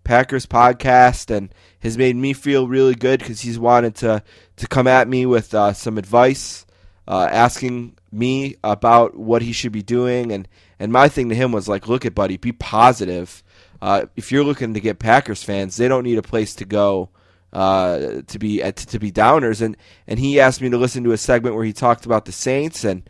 Packers 0.03 0.47
podcast 0.47 1.29
and 1.29 1.53
has 1.81 1.97
made 1.97 2.15
me 2.15 2.33
feel 2.33 2.67
really 2.67 2.95
good 2.95 3.19
because 3.19 3.41
he's 3.41 3.59
wanted 3.59 3.95
to, 3.95 4.23
to 4.57 4.67
come 4.67 4.87
at 4.87 5.07
me 5.07 5.25
with 5.25 5.53
uh, 5.53 5.73
some 5.73 5.97
advice, 5.97 6.65
uh, 7.07 7.27
asking 7.31 7.97
me 8.11 8.55
about 8.63 9.17
what 9.17 9.41
he 9.41 9.51
should 9.51 9.71
be 9.71 9.83
doing. 9.83 10.31
And, 10.31 10.47
and 10.79 10.91
my 10.91 11.09
thing 11.09 11.29
to 11.29 11.35
him 11.35 11.51
was 11.51 11.67
like, 11.67 11.87
look 11.87 12.05
at 12.05 12.15
buddy, 12.15 12.37
be 12.37 12.51
positive. 12.51 13.43
Uh, 13.81 14.05
if 14.15 14.31
you're 14.31 14.43
looking 14.43 14.73
to 14.73 14.79
get 14.79 14.99
Packers 14.99 15.43
fans, 15.43 15.77
they 15.77 15.87
don't 15.87 16.03
need 16.03 16.17
a 16.17 16.23
place 16.23 16.53
to 16.55 16.65
go 16.65 17.09
uh, 17.53 18.21
to 18.27 18.39
be 18.39 18.59
to, 18.59 18.71
to 18.71 18.99
be 18.99 19.11
downers. 19.11 19.61
And 19.61 19.77
and 20.07 20.19
he 20.19 20.39
asked 20.39 20.61
me 20.61 20.69
to 20.69 20.77
listen 20.77 21.03
to 21.03 21.11
a 21.11 21.17
segment 21.17 21.55
where 21.55 21.65
he 21.65 21.73
talked 21.73 22.05
about 22.05 22.25
the 22.25 22.31
Saints, 22.31 22.83
and 22.83 23.09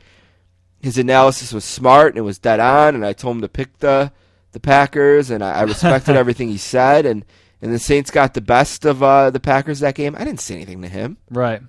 his 0.82 0.98
analysis 0.98 1.54
was 1.54 1.66
smart 1.66 2.14
and 2.14 2.18
it 2.18 2.24
was 2.24 2.40
dead 2.40 2.60
on. 2.60 2.96
And 2.96 3.06
I 3.06 3.14
told 3.14 3.38
him 3.38 3.42
to 3.42 3.50
pick 3.50 3.80
the 3.80 4.12
the 4.52 4.60
Packers, 4.60 5.30
and 5.30 5.44
I, 5.44 5.60
I 5.60 5.62
respected 5.64 6.16
everything 6.16 6.50
he 6.50 6.58
said. 6.58 7.06
And 7.06 7.26
and 7.62 7.74
the 7.74 7.80
Saints 7.80 8.12
got 8.12 8.34
the 8.34 8.42
best 8.42 8.86
of 8.86 9.04
uh, 9.04 9.30
the 9.30 9.40
Packers 9.40 9.80
that 9.82 9.96
game. 9.96 10.16
I 10.16 10.24
didn't 10.24 10.40
say 10.40 10.56
anything 10.56 10.82
to 10.82 10.88
him. 10.88 11.18
Right. 11.30 11.62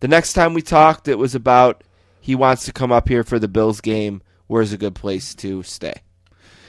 The 0.00 0.08
next 0.08 0.32
time 0.32 0.54
we 0.54 0.62
talked, 0.62 1.08
it 1.08 1.18
was 1.18 1.34
about 1.34 1.84
he 2.20 2.34
wants 2.34 2.64
to 2.64 2.72
come 2.72 2.90
up 2.92 3.08
here 3.08 3.24
for 3.24 3.38
the 3.38 3.48
Bills 3.48 3.80
game. 3.80 4.22
Where's 4.46 4.72
a 4.72 4.78
good 4.78 4.94
place 4.94 5.34
to 5.36 5.62
stay? 5.62 5.94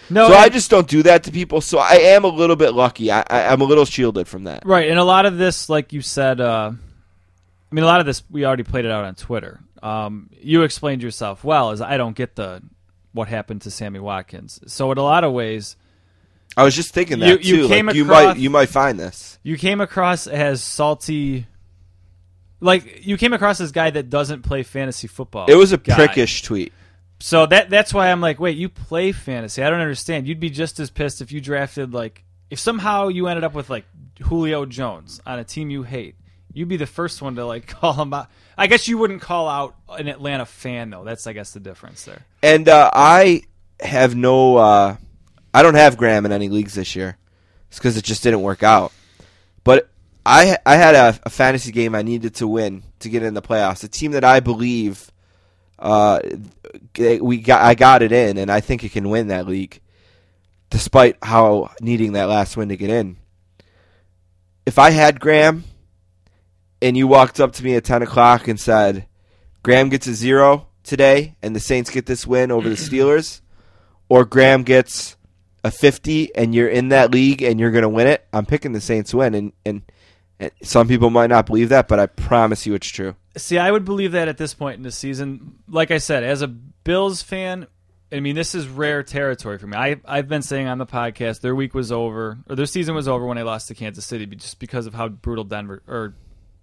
No. 0.10 0.28
so 0.28 0.36
I 0.36 0.50
just 0.50 0.70
don't 0.70 0.88
do 0.88 1.04
that 1.04 1.24
to 1.24 1.32
people. 1.32 1.62
So 1.62 1.80
I 1.80 1.94
am 1.94 2.24
a 2.24 2.28
little 2.28 2.56
bit 2.56 2.74
lucky. 2.74 3.12
I, 3.12 3.22
I, 3.22 3.48
I'm 3.48 3.62
a 3.62 3.66
little 3.66 3.86
shielded 3.86 4.28
from 4.28 4.44
that. 4.44 4.66
Right, 4.66 4.90
and 4.90 5.00
a 5.00 5.04
lot 5.04 5.26
of 5.26 5.38
this, 5.38 5.70
like 5.70 5.94
you 5.94 6.02
said, 6.02 6.42
uh, 6.42 6.72
I 6.74 7.76
mean, 7.76 7.84
a 7.84 7.88
lot 7.88 8.00
of 8.00 8.06
this 8.06 8.24
we 8.30 8.46
already 8.46 8.64
played 8.64 8.86
it 8.86 8.92
out 8.92 9.06
on 9.06 9.16
Twitter. 9.16 9.62
Um, 9.82 10.30
you 10.40 10.64
explained 10.64 11.02
yourself 11.02 11.44
well, 11.44 11.72
as 11.72 11.82
I 11.82 11.98
don't 11.98 12.16
get 12.16 12.36
the 12.36 12.62
what 13.14 13.28
happened 13.28 13.62
to 13.64 13.72
Sammy 13.72 14.00
Watkins. 14.00 14.60
So 14.68 14.92
in 14.92 14.98
a 14.98 15.04
lot 15.04 15.24
of 15.24 15.34
ways, 15.34 15.76
I 16.56 16.64
was 16.64 16.76
just 16.76 16.94
thinking 16.94 17.20
that 17.20 17.44
you 17.44 17.64
too. 17.64 17.68
came 17.68 17.88
like, 17.88 17.96
you 17.96 18.06
might 18.06 18.38
you 18.38 18.50
might 18.50 18.70
find 18.70 19.00
this. 19.00 19.40
You 19.44 19.58
came 19.58 19.82
across 19.82 20.28
as 20.28 20.62
salty. 20.62 21.48
Like 22.60 23.06
you 23.06 23.18
came 23.18 23.34
across 23.34 23.60
as 23.60 23.72
guy 23.72 23.90
that 23.90 24.10
doesn't 24.10 24.44
play 24.44 24.64
fantasy 24.64 25.08
football. 25.08 25.48
It 25.48 25.56
was 25.56 25.72
a 25.72 25.78
guy. 25.78 25.96
prickish 25.96 26.44
tweet. 26.44 26.72
So 27.20 27.46
that 27.48 27.70
that's 27.70 27.94
why 27.94 28.12
I'm 28.12 28.22
like, 28.22 28.40
wait, 28.40 28.58
you 28.58 28.70
play 28.70 29.12
fantasy? 29.12 29.64
I 29.64 29.70
don't 29.70 29.80
understand. 29.80 30.28
You'd 30.28 30.40
be 30.40 30.50
just 30.50 30.80
as 30.80 30.90
pissed 30.90 31.22
if 31.22 31.32
you 31.32 31.42
drafted 31.42 31.94
like 31.94 32.24
if 32.50 32.60
somehow 32.60 33.08
you 33.08 33.28
ended 33.28 33.44
up 33.44 33.54
with 33.54 33.70
like 33.70 33.86
Julio 34.22 34.66
Jones 34.66 35.22
on 35.26 35.40
a 35.40 35.44
team 35.44 35.70
you 35.70 35.84
hate. 35.84 36.16
You'd 36.56 36.68
be 36.68 36.78
the 36.78 36.86
first 36.86 37.22
one 37.22 37.36
to 37.36 37.46
like 37.46 37.66
call 37.80 37.94
him 37.94 38.14
out. 38.14 38.30
I 38.58 38.68
guess 38.68 38.88
you 38.88 38.98
wouldn't 39.00 39.22
call 39.22 39.50
out 39.50 39.76
an 39.90 40.08
Atlanta 40.08 40.46
fan 40.46 40.92
though. 40.92 41.04
That's 41.04 41.26
I 41.26 41.34
guess 41.34 41.52
the 41.52 41.60
difference 41.60 42.06
there. 42.06 42.22
And 42.44 42.70
uh, 42.70 42.92
I 42.94 43.42
have 43.80 44.16
no. 44.16 44.58
Uh, 44.58 44.98
I 45.54 45.64
don't 45.64 45.76
have 45.76 45.98
Graham 45.98 46.26
in 46.26 46.32
any 46.32 46.50
leagues 46.50 46.74
this 46.74 46.96
year. 46.96 47.18
It's 47.70 47.78
because 47.78 47.98
it 47.98 48.04
just 48.04 48.24
didn't 48.24 48.42
work 48.42 48.64
out. 48.64 48.92
But 49.64 49.90
I 50.26 50.58
I 50.66 50.76
had 50.76 50.96
a, 50.96 51.20
a 51.24 51.30
fantasy 51.30 51.72
game 51.72 51.96
I 51.96 52.02
needed 52.02 52.36
to 52.36 52.48
win 52.48 52.84
to 53.00 53.10
get 53.10 53.24
in 53.24 53.34
the 53.34 53.42
playoffs. 53.42 53.84
A 53.84 53.88
team 53.88 54.12
that 54.12 54.24
I 54.24 54.40
believe 54.40 55.12
uh, 55.80 56.20
we 56.98 57.38
got 57.40 57.62
I 57.62 57.76
got 57.76 58.02
it 58.02 58.12
in, 58.12 58.38
and 58.38 58.52
I 58.52 58.62
think 58.62 58.84
it 58.84 58.92
can 58.92 59.10
win 59.10 59.28
that 59.28 59.48
league, 59.48 59.82
despite 60.70 61.18
how 61.22 61.72
needing 61.82 62.14
that 62.14 62.30
last 62.30 62.58
win 62.58 62.70
to 62.70 62.78
get 62.78 62.90
in. 62.90 63.18
If 64.66 64.80
I 64.80 64.92
had 64.92 65.20
Graham, 65.20 65.66
and 66.82 66.96
you 66.96 67.08
walked 67.08 67.40
up 67.40 67.52
to 67.54 67.64
me 67.64 67.76
at 67.76 67.84
ten 67.84 68.02
o'clock 68.02 68.48
and 68.48 68.60
said, 68.60 69.08
"Graham 69.62 69.90
gets 69.90 70.08
a 70.08 70.14
zero 70.14 70.68
today, 70.84 71.36
and 71.42 71.56
the 71.56 71.60
Saints 71.60 71.90
get 71.90 72.06
this 72.06 72.26
win 72.26 72.50
over 72.50 72.70
the 72.70 72.76
Steelers," 72.90 73.42
or 74.08 74.24
Graham 74.24 74.64
gets 74.64 75.18
a 75.64 75.72
50 75.72 76.36
and 76.36 76.54
you're 76.54 76.68
in 76.68 76.90
that 76.90 77.12
league 77.12 77.42
and 77.42 77.60
you're 77.60 77.72
going 77.72 77.84
to 77.84 77.90
win 77.90 78.08
it, 78.08 78.26
I'm 78.34 78.46
picking 78.46 78.74
the 78.74 78.82
Saints 78.82 79.14
win. 79.14 79.34
And, 79.34 79.54
and, 79.66 79.82
and 80.40 80.52
some 80.62 80.88
people 80.88 81.10
might 81.10 81.28
not 81.28 81.46
believe 81.46 81.70
that, 81.70 81.88
but 81.88 82.00
I 82.00 82.08
promise 82.08 82.66
you 82.66 82.74
it's 82.74 82.88
true. 82.88 83.16
See, 83.38 83.58
I 83.58 83.72
would 83.72 83.86
believe 83.86 84.12
that 84.12 84.28
at 84.28 84.38
this 84.38 84.54
point 84.54 84.78
in 84.78 84.84
the 84.84 84.92
season. 84.92 85.60
Like 85.68 85.92
I 85.92 85.98
said, 85.98 86.24
as 86.24 86.42
a 86.42 86.48
Bills 86.48 87.22
fan, 87.22 87.68
I 88.12 88.20
mean, 88.20 88.36
this 88.36 88.54
is 88.54 88.68
rare 88.68 89.02
territory 89.02 89.58
for 89.58 89.66
me. 89.66 89.76
I, 89.76 89.96
I've 90.06 90.28
been 90.28 90.44
saying 90.44 90.68
on 90.68 90.78
the 90.78 90.86
podcast 90.86 91.42
their 91.42 91.56
week 91.56 91.74
was 91.74 91.92
over, 91.92 92.38
or 92.48 92.56
their 92.56 92.68
season 92.68 92.94
was 92.94 93.08
over 93.08 93.26
when 93.26 93.38
they 93.38 93.44
lost 93.44 93.70
to 93.70 93.74
Kansas 93.74 94.06
City, 94.06 94.28
just 94.28 94.60
because 94.60 94.86
of 94.86 94.94
how 94.94 95.08
brutal 95.08 95.44
Denver 95.44 95.82
or 95.88 96.14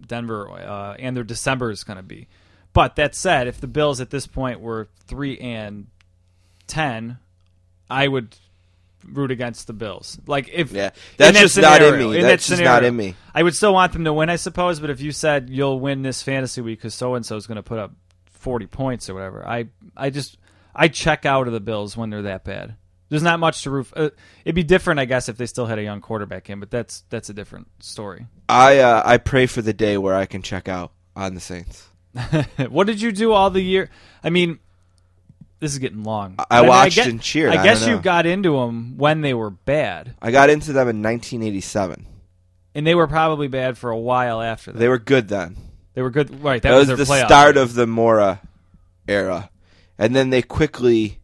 Denver 0.06 0.48
uh, 0.48 0.94
and 0.98 1.16
their 1.16 1.24
December 1.24 1.72
is 1.72 1.82
going 1.82 1.96
to 1.96 2.04
be. 2.04 2.28
But 2.72 2.94
that 2.96 3.16
said, 3.16 3.48
if 3.48 3.60
the 3.60 3.66
Bills 3.66 4.00
at 4.00 4.10
this 4.10 4.28
point 4.28 4.60
were 4.60 4.88
three 5.08 5.38
and 5.38 5.88
ten, 6.68 7.18
I 7.90 8.06
would 8.06 8.36
root 9.04 9.30
against 9.30 9.66
the 9.66 9.72
Bills. 9.72 10.18
Like 10.26 10.48
if 10.52 10.72
Yeah, 10.72 10.90
that's 11.16 11.36
that 11.36 11.40
just 11.40 11.58
not 11.58 11.82
in 11.82 11.98
me. 11.98 12.16
in 12.16 12.22
That's 12.22 12.46
that 12.46 12.54
just 12.56 12.62
not 12.62 12.84
in 12.84 12.96
me. 12.96 13.14
I 13.34 13.42
would 13.42 13.54
still 13.54 13.72
want 13.74 13.92
them 13.92 14.04
to 14.04 14.12
win, 14.12 14.30
I 14.30 14.36
suppose. 14.36 14.80
But 14.80 14.90
if 14.90 15.00
you 15.00 15.12
said 15.12 15.50
you'll 15.50 15.80
win 15.80 16.02
this 16.02 16.22
fantasy 16.22 16.60
week 16.60 16.78
because 16.78 16.94
so 16.94 17.14
and 17.14 17.24
so 17.24 17.36
is 17.36 17.46
going 17.46 17.56
to 17.56 17.62
put 17.62 17.78
up 17.78 17.92
forty 18.30 18.66
points 18.66 19.08
or 19.10 19.14
whatever, 19.14 19.46
I 19.46 19.68
I 19.96 20.10
just 20.10 20.38
I 20.74 20.88
check 20.88 21.26
out 21.26 21.46
of 21.46 21.52
the 21.52 21.60
Bills 21.60 21.96
when 21.96 22.10
they're 22.10 22.22
that 22.22 22.44
bad. 22.44 22.76
There's 23.10 23.24
not 23.24 23.40
much 23.40 23.62
to 23.64 23.70
root. 23.70 23.88
Uh, 23.94 24.10
it'd 24.44 24.54
be 24.54 24.62
different, 24.62 25.00
I 25.00 25.04
guess, 25.04 25.28
if 25.28 25.36
they 25.36 25.46
still 25.46 25.66
had 25.66 25.80
a 25.80 25.82
young 25.82 26.00
quarterback 26.00 26.48
in, 26.48 26.60
but 26.60 26.70
that's 26.70 27.02
that's 27.10 27.28
a 27.28 27.34
different 27.34 27.66
story. 27.80 28.26
I, 28.48 28.78
uh, 28.78 29.02
I 29.04 29.18
pray 29.18 29.46
for 29.46 29.62
the 29.62 29.72
day 29.72 29.98
where 29.98 30.14
I 30.14 30.26
can 30.26 30.42
check 30.42 30.68
out 30.68 30.92
on 31.16 31.34
the 31.34 31.40
Saints. 31.40 31.88
what 32.68 32.86
did 32.86 33.02
you 33.02 33.10
do 33.10 33.32
all 33.32 33.50
the 33.50 33.62
year? 33.62 33.90
I 34.22 34.30
mean, 34.30 34.60
this 35.60 35.72
is 35.72 35.78
getting 35.78 36.02
long. 36.02 36.34
I 36.50 36.60
mean, 36.60 36.68
watched 36.68 36.96
get- 36.96 37.08
and 37.08 37.20
cheered. 37.20 37.54
I 37.54 37.60
I 37.60 37.64
guess 37.64 37.80
don't 37.80 37.90
you 37.90 38.02
got 38.02 38.26
into 38.26 38.56
them 38.58 38.96
when 38.96 39.20
they 39.20 39.34
were 39.34 39.50
bad, 39.50 40.14
I 40.20 40.30
got 40.30 40.50
into 40.50 40.72
them 40.72 40.88
in 40.88 41.02
1987. 41.02 42.06
and 42.74 42.86
they 42.86 42.94
were 42.94 43.06
probably 43.06 43.48
bad 43.48 43.78
for 43.78 43.90
a 43.90 43.98
while 43.98 44.40
after 44.40 44.72
that. 44.72 44.78
They 44.78 44.88
were 44.88 44.98
good 44.98 45.28
then. 45.28 45.56
They 45.94 46.02
were 46.02 46.10
good, 46.10 46.42
right? 46.42 46.62
That, 46.62 46.70
That, 46.70 46.78
was, 46.78 46.86
their 46.88 46.96
the 46.96 47.06
start 47.06 47.56
of 47.56 47.74
the 47.74 47.86
Mora 47.86 48.40
era. 49.08 49.50
And 49.98 50.14
then 50.16 50.30
they 50.30 50.40
quickly 50.40 51.18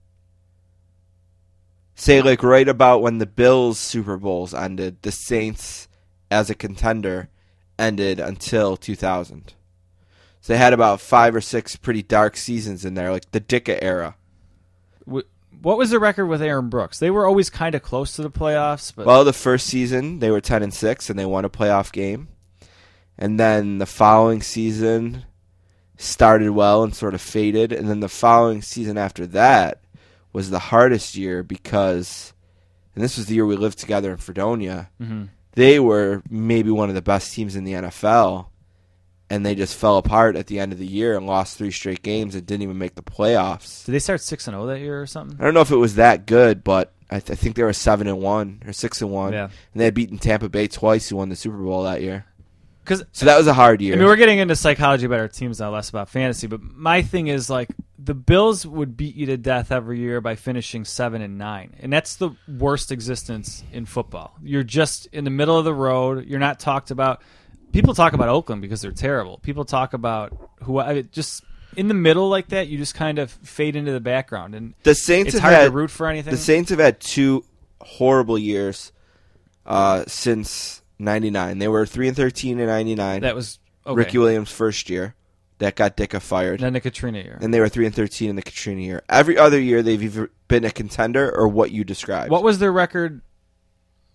say 1.95 2.21
like 2.21 2.43
right 2.43 2.69
about 2.69 3.01
when 3.01 3.19
the 3.19 3.27
Bills 3.27 3.79
Super 3.79 4.17
Bowls 4.17 4.53
ended, 4.53 5.03
the 5.03 5.13
Saints 5.13 5.89
as 6.31 6.51
a 6.51 6.55
contender 6.55 7.29
ended 7.79 8.21
until 8.21 8.77
2000. 8.77 9.55
So 10.41 10.53
they 10.53 10.59
had 10.59 10.73
about 10.73 11.01
5 11.01 11.37
or 11.37 11.41
6 11.41 11.77
pretty 11.77 12.03
dark 12.03 12.37
seasons 12.37 12.85
in 12.85 12.95
there, 12.95 13.11
like 13.11 13.31
the 13.33 13.41
Ditka 13.41 13.79
era. 13.81 14.17
Wh- 15.11 15.21
What 15.63 15.79
was 15.79 15.91
the 15.91 15.99
record 15.99 16.27
with 16.27 16.43
Aaron 16.43 16.69
Brooks? 16.69 16.99
They 16.99 17.11
were 17.11 17.27
always 17.27 17.49
kind 17.51 17.75
of 17.75 17.83
close 17.83 18.15
to 18.17 18.23
the 18.23 18.31
playoffs, 18.31 18.93
but 18.95 19.07
Well, 19.07 19.25
the 19.25 19.33
first 19.33 19.67
season 19.67 20.19
they 20.19 20.31
were 20.31 20.41
10 20.41 20.63
and 20.63 20.75
6 20.75 21.09
and 21.11 21.19
they 21.19 21.25
won 21.27 21.45
a 21.45 21.51
playoff 21.51 21.93
game. 21.93 22.29
And 23.19 23.41
then 23.41 23.79
the 23.79 23.87
following 23.87 24.43
season 24.43 25.25
started 25.97 26.51
well 26.51 26.83
and 26.83 26.95
sort 26.95 27.15
of 27.15 27.23
faded, 27.23 27.73
and 27.73 27.89
then 27.89 28.01
the 28.01 28.09
following 28.09 28.61
season 28.61 28.99
after 28.99 29.27
that 29.29 29.81
was 30.33 30.51
the 30.51 30.59
hardest 30.59 31.17
year 31.17 31.43
because 31.43 32.35
and 32.95 33.03
this 33.05 33.17
was 33.17 33.27
the 33.27 33.35
year 33.35 33.47
we 33.47 33.57
lived 33.57 33.79
together 33.79 34.11
in 34.11 34.17
Fredonia. 34.19 34.91
Mhm. 35.01 35.29
They 35.53 35.79
were 35.81 36.23
maybe 36.29 36.71
one 36.71 36.89
of 36.91 36.95
the 36.95 37.03
best 37.03 37.33
teams 37.33 37.57
in 37.57 37.65
the 37.65 37.73
NFL. 37.75 38.47
And 39.29 39.45
they 39.45 39.57
just 39.57 39.77
fell 39.77 39.99
apart 39.99 40.37
at 40.37 40.47
the 40.47 40.61
end 40.61 40.73
of 40.73 40.79
the 40.79 40.87
year 40.87 41.17
and 41.17 41.27
lost 41.27 41.59
three 41.59 41.73
straight 41.73 42.03
games 42.03 42.37
and 42.37 42.47
didn't 42.47 42.63
even 42.63 42.79
make 42.79 42.95
the 42.95 43.03
playoffs. 43.03 43.85
did 43.85 43.93
they 43.93 43.99
start 43.99 44.21
six 44.21 44.47
and 44.47 44.55
zero 44.55 44.67
that 44.67 44.79
year 44.79 45.03
or 45.03 45.07
something? 45.07 45.37
I 45.41 45.45
don't 45.45 45.55
know 45.55 45.63
if 45.63 45.73
it 45.73 45.77
was 45.77 45.97
that 45.97 46.27
good, 46.27 46.63
but 46.63 46.93
I, 47.11 47.19
th- 47.19 47.31
I 47.33 47.35
think 47.41 47.57
they 47.57 47.65
were 47.65 47.73
seven 47.73 48.07
and 48.07 48.21
one 48.21 48.63
or 48.67 48.73
six 48.73 49.03
and 49.03 49.11
one. 49.11 49.33
Yeah. 49.33 49.45
and 49.45 49.81
they 49.81 49.85
had 49.85 49.95
beaten 49.95 50.19
Tampa 50.19 50.49
Bay 50.49 50.69
twice, 50.69 51.09
who 51.09 51.17
won 51.17 51.29
the 51.29 51.37
Super 51.37 51.57
Bowl 51.57 51.83
that 51.85 52.03
year. 52.03 52.25
Because 52.85 53.05
So 53.11 53.27
that 53.27 53.37
was 53.37 53.49
a 53.49 53.53
hard 53.53 53.81
year. 53.81 53.95
I 53.95 53.97
mean, 53.97 54.07
we're 54.07 54.15
getting 54.15 54.39
into 54.39 54.55
psychology 54.55 55.07
about 55.07 55.19
our 55.19 55.27
teams 55.27 55.59
now, 55.59 55.73
less 55.73 55.89
about 55.91 56.09
fantasy. 56.09 56.47
But 56.47 56.63
my 56.63 57.03
thing 57.03 57.27
is 57.27 57.51
like 57.51 57.69
the 57.99 58.15
Bills 58.15 58.65
would 58.65 58.97
beat 58.97 59.17
you 59.17 59.27
to 59.27 59.37
death 59.37 59.73
every 59.73 59.99
year 59.99 60.21
by 60.21 60.37
finishing 60.37 60.85
seven 60.85 61.21
and 61.21 61.37
nine, 61.37 61.75
and 61.81 61.93
that's 61.93 62.15
the 62.15 62.31
worst 62.47 62.93
existence 62.93 63.65
in 63.73 63.87
football. 63.87 64.37
You're 64.41 64.63
just 64.63 65.07
in 65.07 65.25
the 65.25 65.31
middle 65.31 65.59
of 65.59 65.65
the 65.65 65.75
road. 65.75 66.27
You're 66.27 66.39
not 66.39 66.61
talked 66.61 66.93
about. 66.93 67.23
People 67.77 67.95
talk 67.95 68.15
about 68.15 68.29
Oakland 68.29 68.63
because 68.63 68.81
they're 68.81 68.91
terrible. 68.91 69.39
People 69.39 69.65
talk 69.65 69.93
about 69.93 70.33
who 70.63 70.81
I 70.81 70.95
mean, 70.95 71.09
just 71.13 71.45
in 71.77 71.89
the 71.89 71.95
middle 71.95 72.29
like 72.29 72.49
that. 72.49 72.69
You 72.69 72.79
just 72.79 72.95
kind 72.95 73.19
of 73.19 73.31
fade 73.31 73.77
into 73.77 73.93
the 73.93 74.01
background, 74.01 74.55
and 74.55 74.75
the 74.83 74.95
Saints 74.95 75.35
it's 75.35 75.43
have 75.43 75.43
hard 75.43 75.55
had 75.55 75.65
to 75.67 75.71
root 75.73 75.91
for 75.91 76.07
anything. 76.07 76.31
the 76.31 76.39
Saints 76.39 76.71
have 76.71 76.79
had 76.79 77.01
two 77.01 77.45
horrible 77.81 78.39
years 78.39 78.93
uh, 79.67 80.05
since 80.07 80.83
'99. 80.99 81.59
They 81.59 81.69
were 81.69 81.85
three 81.85 82.09
and 82.09 82.17
thirteen 82.17 82.59
in 82.59 82.67
'99. 82.67 83.21
that 83.21 83.35
was 83.35 83.59
okay. 83.87 83.95
Ricky 83.95 84.19
Williams' 84.19 84.51
first 84.51 84.89
year. 84.89 85.15
That 85.59 85.75
got 85.75 85.97
Ditka 85.97 86.21
fired. 86.21 86.61
And 86.61 86.65
then 86.65 86.73
the 86.75 86.81
Katrina 86.83 87.19
year. 87.19 87.39
and 87.41 87.53
they 87.53 87.61
were 87.61 87.69
three 87.71 87.87
and 87.87 87.95
thirteen 87.95 88.29
in 88.31 88.37
the 88.37 88.43
Katrina 88.43 88.81
year. 88.81 89.03
Every 89.09 89.39
other 89.39 89.59
year, 89.59 89.83
they've 89.83 90.03
either 90.03 90.31
been 90.49 90.65
a 90.65 90.71
contender 90.71 91.35
or 91.35 91.49
what 91.49 91.71
you 91.71 91.83
described. 91.83 92.31
What 92.31 92.43
was 92.43 92.59
their 92.59 92.73
record? 92.73 93.23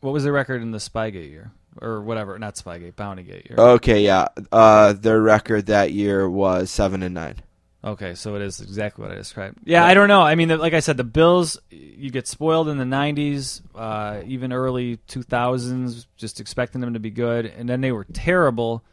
What 0.02 0.14
was 0.14 0.24
their 0.24 0.34
record 0.34 0.62
in 0.62 0.72
the 0.72 0.78
Spygate 0.78 1.30
year, 1.30 1.52
or 1.80 2.02
whatever? 2.02 2.38
Not 2.40 2.56
Spygate, 2.56 2.94
Bountygate 2.94 3.50
year. 3.50 3.56
Okay, 3.58 4.04
yeah. 4.04 4.28
Uh, 4.52 4.94
their 4.94 5.22
record 5.22 5.68
that 5.68 5.92
year 5.92 6.30
was 6.30 6.72
seven 6.72 7.04
and 7.04 7.14
nine. 7.14 7.36
Okay, 7.84 8.14
so 8.14 8.36
it 8.36 8.44
is 8.44 8.62
exactly 8.62 9.02
what 9.02 9.12
I 9.12 9.16
described. 9.16 9.58
Yeah, 9.64 9.84
I 9.84 9.96
don't 9.96 10.08
know. 10.08 10.22
I 10.22 10.36
mean, 10.36 10.50
like 10.50 10.74
I 10.74 10.82
said, 10.82 10.98
the 10.98 11.04
Bills, 11.04 11.58
you 11.72 12.12
get 12.12 12.28
spoiled 12.28 12.70
in 12.70 12.78
the 12.78 12.84
'90s, 12.84 13.62
uh, 13.74 14.22
even 14.26 14.54
early 14.54 14.98
2000s, 15.08 16.06
just 16.16 16.40
expecting 16.40 16.82
them 16.82 16.94
to 16.94 17.00
be 17.00 17.10
good, 17.10 17.48
and 17.48 17.68
then 17.68 17.82
they 17.82 17.92
were 17.92 18.04
terrible. 18.04 18.84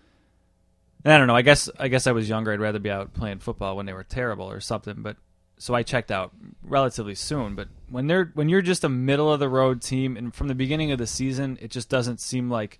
And 1.04 1.12
I 1.12 1.18
don't 1.18 1.26
know. 1.26 1.36
I 1.36 1.42
guess 1.42 1.68
I 1.78 1.88
guess 1.88 2.06
I 2.06 2.12
was 2.12 2.28
younger. 2.28 2.52
I'd 2.52 2.60
rather 2.60 2.78
be 2.78 2.90
out 2.90 3.12
playing 3.12 3.40
football 3.40 3.76
when 3.76 3.84
they 3.84 3.92
were 3.92 4.04
terrible 4.04 4.50
or 4.50 4.60
something. 4.60 4.96
But 5.02 5.16
so 5.58 5.74
I 5.74 5.82
checked 5.82 6.10
out 6.10 6.32
relatively 6.62 7.14
soon. 7.14 7.54
But 7.54 7.68
when 7.90 8.06
they're 8.06 8.30
when 8.34 8.48
you're 8.48 8.62
just 8.62 8.84
a 8.84 8.88
middle 8.88 9.32
of 9.32 9.40
the 9.40 9.48
road 9.48 9.82
team, 9.82 10.16
and 10.16 10.34
from 10.34 10.48
the 10.48 10.54
beginning 10.54 10.92
of 10.92 10.98
the 10.98 11.06
season, 11.06 11.58
it 11.60 11.70
just 11.70 11.88
doesn't 11.88 12.20
seem 12.20 12.50
like 12.50 12.78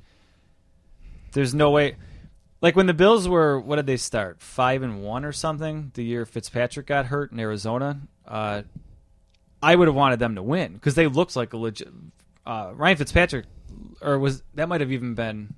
there's 1.32 1.54
no 1.54 1.70
way. 1.70 1.97
Like 2.61 2.75
when 2.75 2.87
the 2.87 2.94
Bills 2.94 3.28
were, 3.28 3.61
what 3.61 3.76
did 3.76 3.87
they 3.87 3.97
start? 3.97 4.40
Five 4.40 4.82
and 4.82 5.02
one 5.02 5.25
or 5.25 5.32
something. 5.32 5.92
The 5.94 6.02
year 6.02 6.26
Fitzpatrick 6.26 6.87
got 6.87 7.06
hurt 7.06 7.30
in 7.30 7.38
Arizona. 7.38 8.00
Uh, 8.26 8.62
I 9.62 9.76
would 9.76 9.88
have 9.88 9.94
wanted 9.94 10.18
them 10.18 10.35
to 10.35 10.42
win 10.42 10.75
because 10.75 10.94
they 10.94 11.06
looked 11.06 11.37
like 11.37 11.52
a 11.52 11.56
legit. 11.56 11.88
Uh, 12.47 12.73
Ryan 12.75 12.97
Fitzpatrick, 12.97 13.44
or 14.00 14.18
was 14.18 14.42
that 14.54 14.68
might 14.68 14.80
have 14.80 14.90
even 14.90 15.14
been 15.14 15.54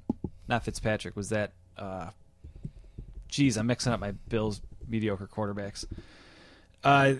not 0.49 0.65
Fitzpatrick? 0.65 1.17
Was 1.17 1.29
that? 1.31 1.53
Uh, 1.79 2.11
geez, 3.29 3.57
I'm 3.57 3.67
mixing 3.67 3.93
up 3.93 4.00
my 4.00 4.12
Bills 4.29 4.61
mediocre 4.89 5.27
quarterbacks. 5.27 5.85
Uh, 6.83 7.15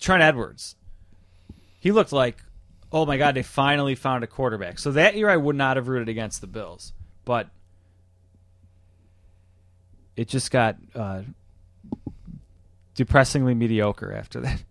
Trent 0.00 0.22
Edwards. 0.22 0.76
He 1.80 1.92
looked 1.92 2.12
like, 2.12 2.42
oh 2.92 3.06
my 3.06 3.16
god, 3.16 3.34
they 3.34 3.42
finally 3.42 3.94
found 3.94 4.24
a 4.24 4.26
quarterback. 4.26 4.78
So 4.78 4.92
that 4.92 5.16
year 5.16 5.28
I 5.28 5.36
would 5.36 5.56
not 5.56 5.76
have 5.76 5.88
rooted 5.88 6.08
against 6.08 6.40
the 6.40 6.46
Bills, 6.46 6.92
but 7.24 7.48
it 10.16 10.28
just 10.28 10.50
got 10.50 10.76
uh, 10.94 11.22
depressingly 12.94 13.54
mediocre 13.54 14.12
after 14.12 14.40
that. 14.40 14.62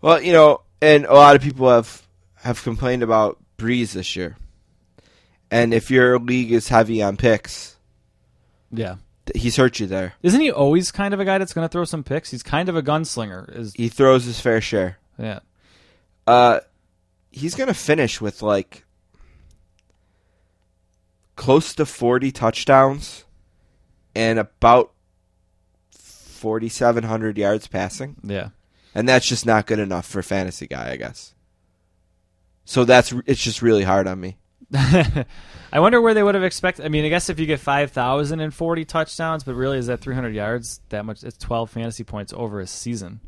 Well, 0.00 0.20
you 0.20 0.32
know, 0.32 0.62
and 0.80 1.06
a 1.06 1.14
lot 1.14 1.36
of 1.36 1.42
people 1.42 1.70
have 1.70 2.02
have 2.36 2.62
complained 2.62 3.02
about 3.02 3.38
Brees 3.56 3.92
this 3.92 4.16
year. 4.16 4.36
And 5.50 5.72
if 5.72 5.90
your 5.90 6.18
league 6.18 6.50
is 6.50 6.68
heavy 6.68 7.02
on 7.02 7.16
picks, 7.16 7.76
Yeah. 8.72 8.96
He's 9.34 9.56
hurt 9.56 9.78
you 9.80 9.86
there. 9.86 10.14
Isn't 10.22 10.40
he 10.40 10.50
always 10.50 10.90
kind 10.90 11.14
of 11.14 11.20
a 11.20 11.24
guy 11.24 11.38
that's 11.38 11.52
going 11.52 11.64
to 11.64 11.72
throw 11.72 11.84
some 11.84 12.02
picks? 12.02 12.30
He's 12.30 12.42
kind 12.42 12.68
of 12.68 12.76
a 12.76 12.82
gunslinger. 12.82 13.56
Is 13.56 13.72
He 13.74 13.88
throws 13.88 14.24
his 14.24 14.40
fair 14.40 14.60
share. 14.60 14.98
yeah. 15.18 15.40
Uh, 16.26 16.60
he's 17.32 17.54
gonna 17.56 17.74
finish 17.74 18.20
with 18.20 18.42
like 18.42 18.84
close 21.36 21.74
to 21.74 21.86
forty 21.86 22.30
touchdowns 22.30 23.24
and 24.14 24.38
about 24.38 24.92
forty 25.90 26.68
seven 26.68 27.04
hundred 27.04 27.38
yards 27.38 27.66
passing, 27.66 28.16
Yeah. 28.22 28.50
and 28.94 29.08
that's 29.08 29.26
just 29.26 29.46
not 29.46 29.66
good 29.66 29.78
enough 29.78 30.06
for 30.06 30.22
fantasy 30.22 30.66
guy, 30.66 30.90
I 30.92 30.96
guess. 30.96 31.34
So 32.64 32.84
that's 32.84 33.12
it's 33.26 33.42
just 33.42 33.62
really 33.62 33.82
hard 33.84 34.06
on 34.06 34.20
me. 34.20 34.36
I 35.72 35.80
wonder 35.80 36.00
where 36.00 36.14
they 36.14 36.22
would 36.22 36.34
have 36.34 36.44
expected. 36.44 36.84
I 36.84 36.88
mean, 36.88 37.04
I 37.04 37.08
guess 37.08 37.28
if 37.28 37.38
you 37.38 37.46
get 37.46 37.60
5,040 37.60 38.84
touchdowns, 38.84 39.44
but 39.44 39.54
really 39.54 39.78
is 39.78 39.86
that 39.86 40.00
300 40.00 40.34
yards 40.34 40.80
that 40.90 41.04
much? 41.04 41.22
It's 41.24 41.36
12 41.38 41.70
fantasy 41.70 42.04
points 42.04 42.32
over 42.34 42.60
a 42.60 42.66
season. 42.66 43.20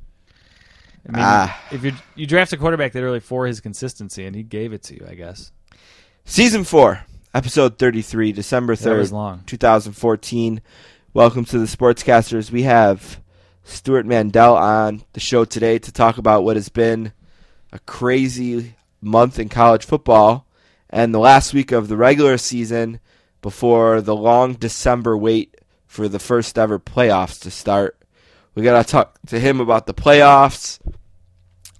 I 1.06 1.12
mean, 1.12 1.22
Ah. 1.22 1.62
if 1.70 1.84
you 1.84 1.92
you 2.14 2.26
draft 2.26 2.52
a 2.54 2.56
quarterback 2.56 2.92
that 2.92 3.02
early 3.02 3.20
for 3.20 3.46
his 3.46 3.60
consistency, 3.60 4.24
and 4.24 4.34
he 4.34 4.42
gave 4.42 4.72
it 4.72 4.82
to 4.84 4.94
you, 4.94 5.06
I 5.08 5.14
guess. 5.14 5.52
Season 6.24 6.64
four, 6.64 7.04
episode 7.34 7.78
thirty 7.78 8.00
three, 8.00 8.32
December 8.32 8.74
That 8.74 8.96
was 8.96 9.10
third, 9.10 9.14
long. 9.14 9.42
two 9.44 9.58
thousand 9.58 9.92
fourteen. 9.92 10.62
Welcome 11.12 11.44
to 11.46 11.58
the 11.58 11.66
Sportscasters. 11.66 12.50
We 12.50 12.62
have 12.62 13.20
Stewart 13.64 14.06
Mandel 14.06 14.56
on 14.56 15.02
the 15.12 15.20
show 15.20 15.44
today 15.44 15.78
to 15.78 15.92
talk 15.92 16.16
about 16.16 16.42
what 16.42 16.56
has 16.56 16.70
been 16.70 17.12
a 17.70 17.78
crazy 17.80 18.74
month 19.02 19.38
in 19.38 19.50
college 19.50 19.84
football 19.84 20.46
and 20.94 21.12
the 21.12 21.18
last 21.18 21.52
week 21.52 21.72
of 21.72 21.88
the 21.88 21.96
regular 21.96 22.38
season 22.38 23.00
before 23.42 24.00
the 24.00 24.14
long 24.14 24.54
December 24.54 25.18
wait 25.18 25.56
for 25.88 26.06
the 26.06 26.20
first 26.20 26.56
ever 26.56 26.78
playoffs 26.78 27.40
to 27.40 27.50
start. 27.50 27.98
We 28.54 28.62
got 28.62 28.86
to 28.86 28.88
talk 28.88 29.18
to 29.26 29.40
him 29.40 29.58
about 29.58 29.88
the 29.88 29.92
playoffs, 29.92 30.78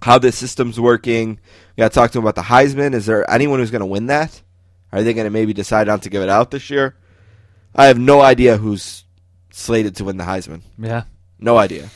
how 0.01 0.19
the 0.19 0.33
system's 0.33 0.81
working. 0.81 1.39
We 1.77 1.81
got 1.81 1.93
to 1.93 1.95
talk 1.95 2.11
to 2.11 2.17
him 2.17 2.25
about 2.25 2.35
the 2.35 2.41
Heisman. 2.41 2.93
Is 2.93 3.05
there 3.05 3.27
anyone 3.31 3.59
who's 3.59 3.71
going 3.71 3.79
to 3.79 3.85
win 3.85 4.07
that? 4.07 4.41
Are 4.91 5.01
they 5.01 5.13
going 5.13 5.27
to 5.27 5.31
maybe 5.31 5.53
decide 5.53 5.87
not 5.87 6.01
to 6.01 6.09
give 6.09 6.21
it 6.21 6.27
out 6.27 6.51
this 6.51 6.69
year? 6.69 6.97
I 7.73 7.85
have 7.85 7.97
no 7.97 8.19
idea 8.19 8.57
who's 8.57 9.05
slated 9.49 9.95
to 9.95 10.03
win 10.03 10.17
the 10.17 10.25
Heisman. 10.25 10.61
Yeah. 10.77 11.05
No 11.39 11.57
idea. 11.57 11.89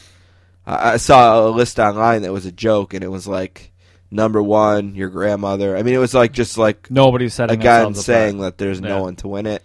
I 0.65 0.93
I 0.93 0.97
saw 0.97 1.49
a 1.49 1.51
list 1.51 1.79
online 1.79 2.21
that 2.21 2.31
was 2.31 2.45
a 2.45 2.51
joke, 2.53 2.93
and 2.93 3.03
it 3.03 3.09
was 3.09 3.27
like 3.27 3.68
number 4.11 4.41
one, 4.41 4.95
your 4.95 5.09
grandmother. 5.09 5.77
I 5.77 5.83
mean, 5.83 5.93
it 5.93 5.99
was 5.99 6.13
like 6.13 6.31
just 6.33 6.57
like 6.57 6.89
Nobody's 6.91 7.33
setting 7.33 7.59
again 7.59 7.83
themselves 7.83 8.05
saying 8.05 8.35
apart. 8.37 8.57
that 8.57 8.63
there's 8.63 8.79
Yeah. 8.79 8.87
no 8.89 9.03
one 9.03 9.15
to 9.17 9.27
win 9.27 9.45
it. 9.45 9.63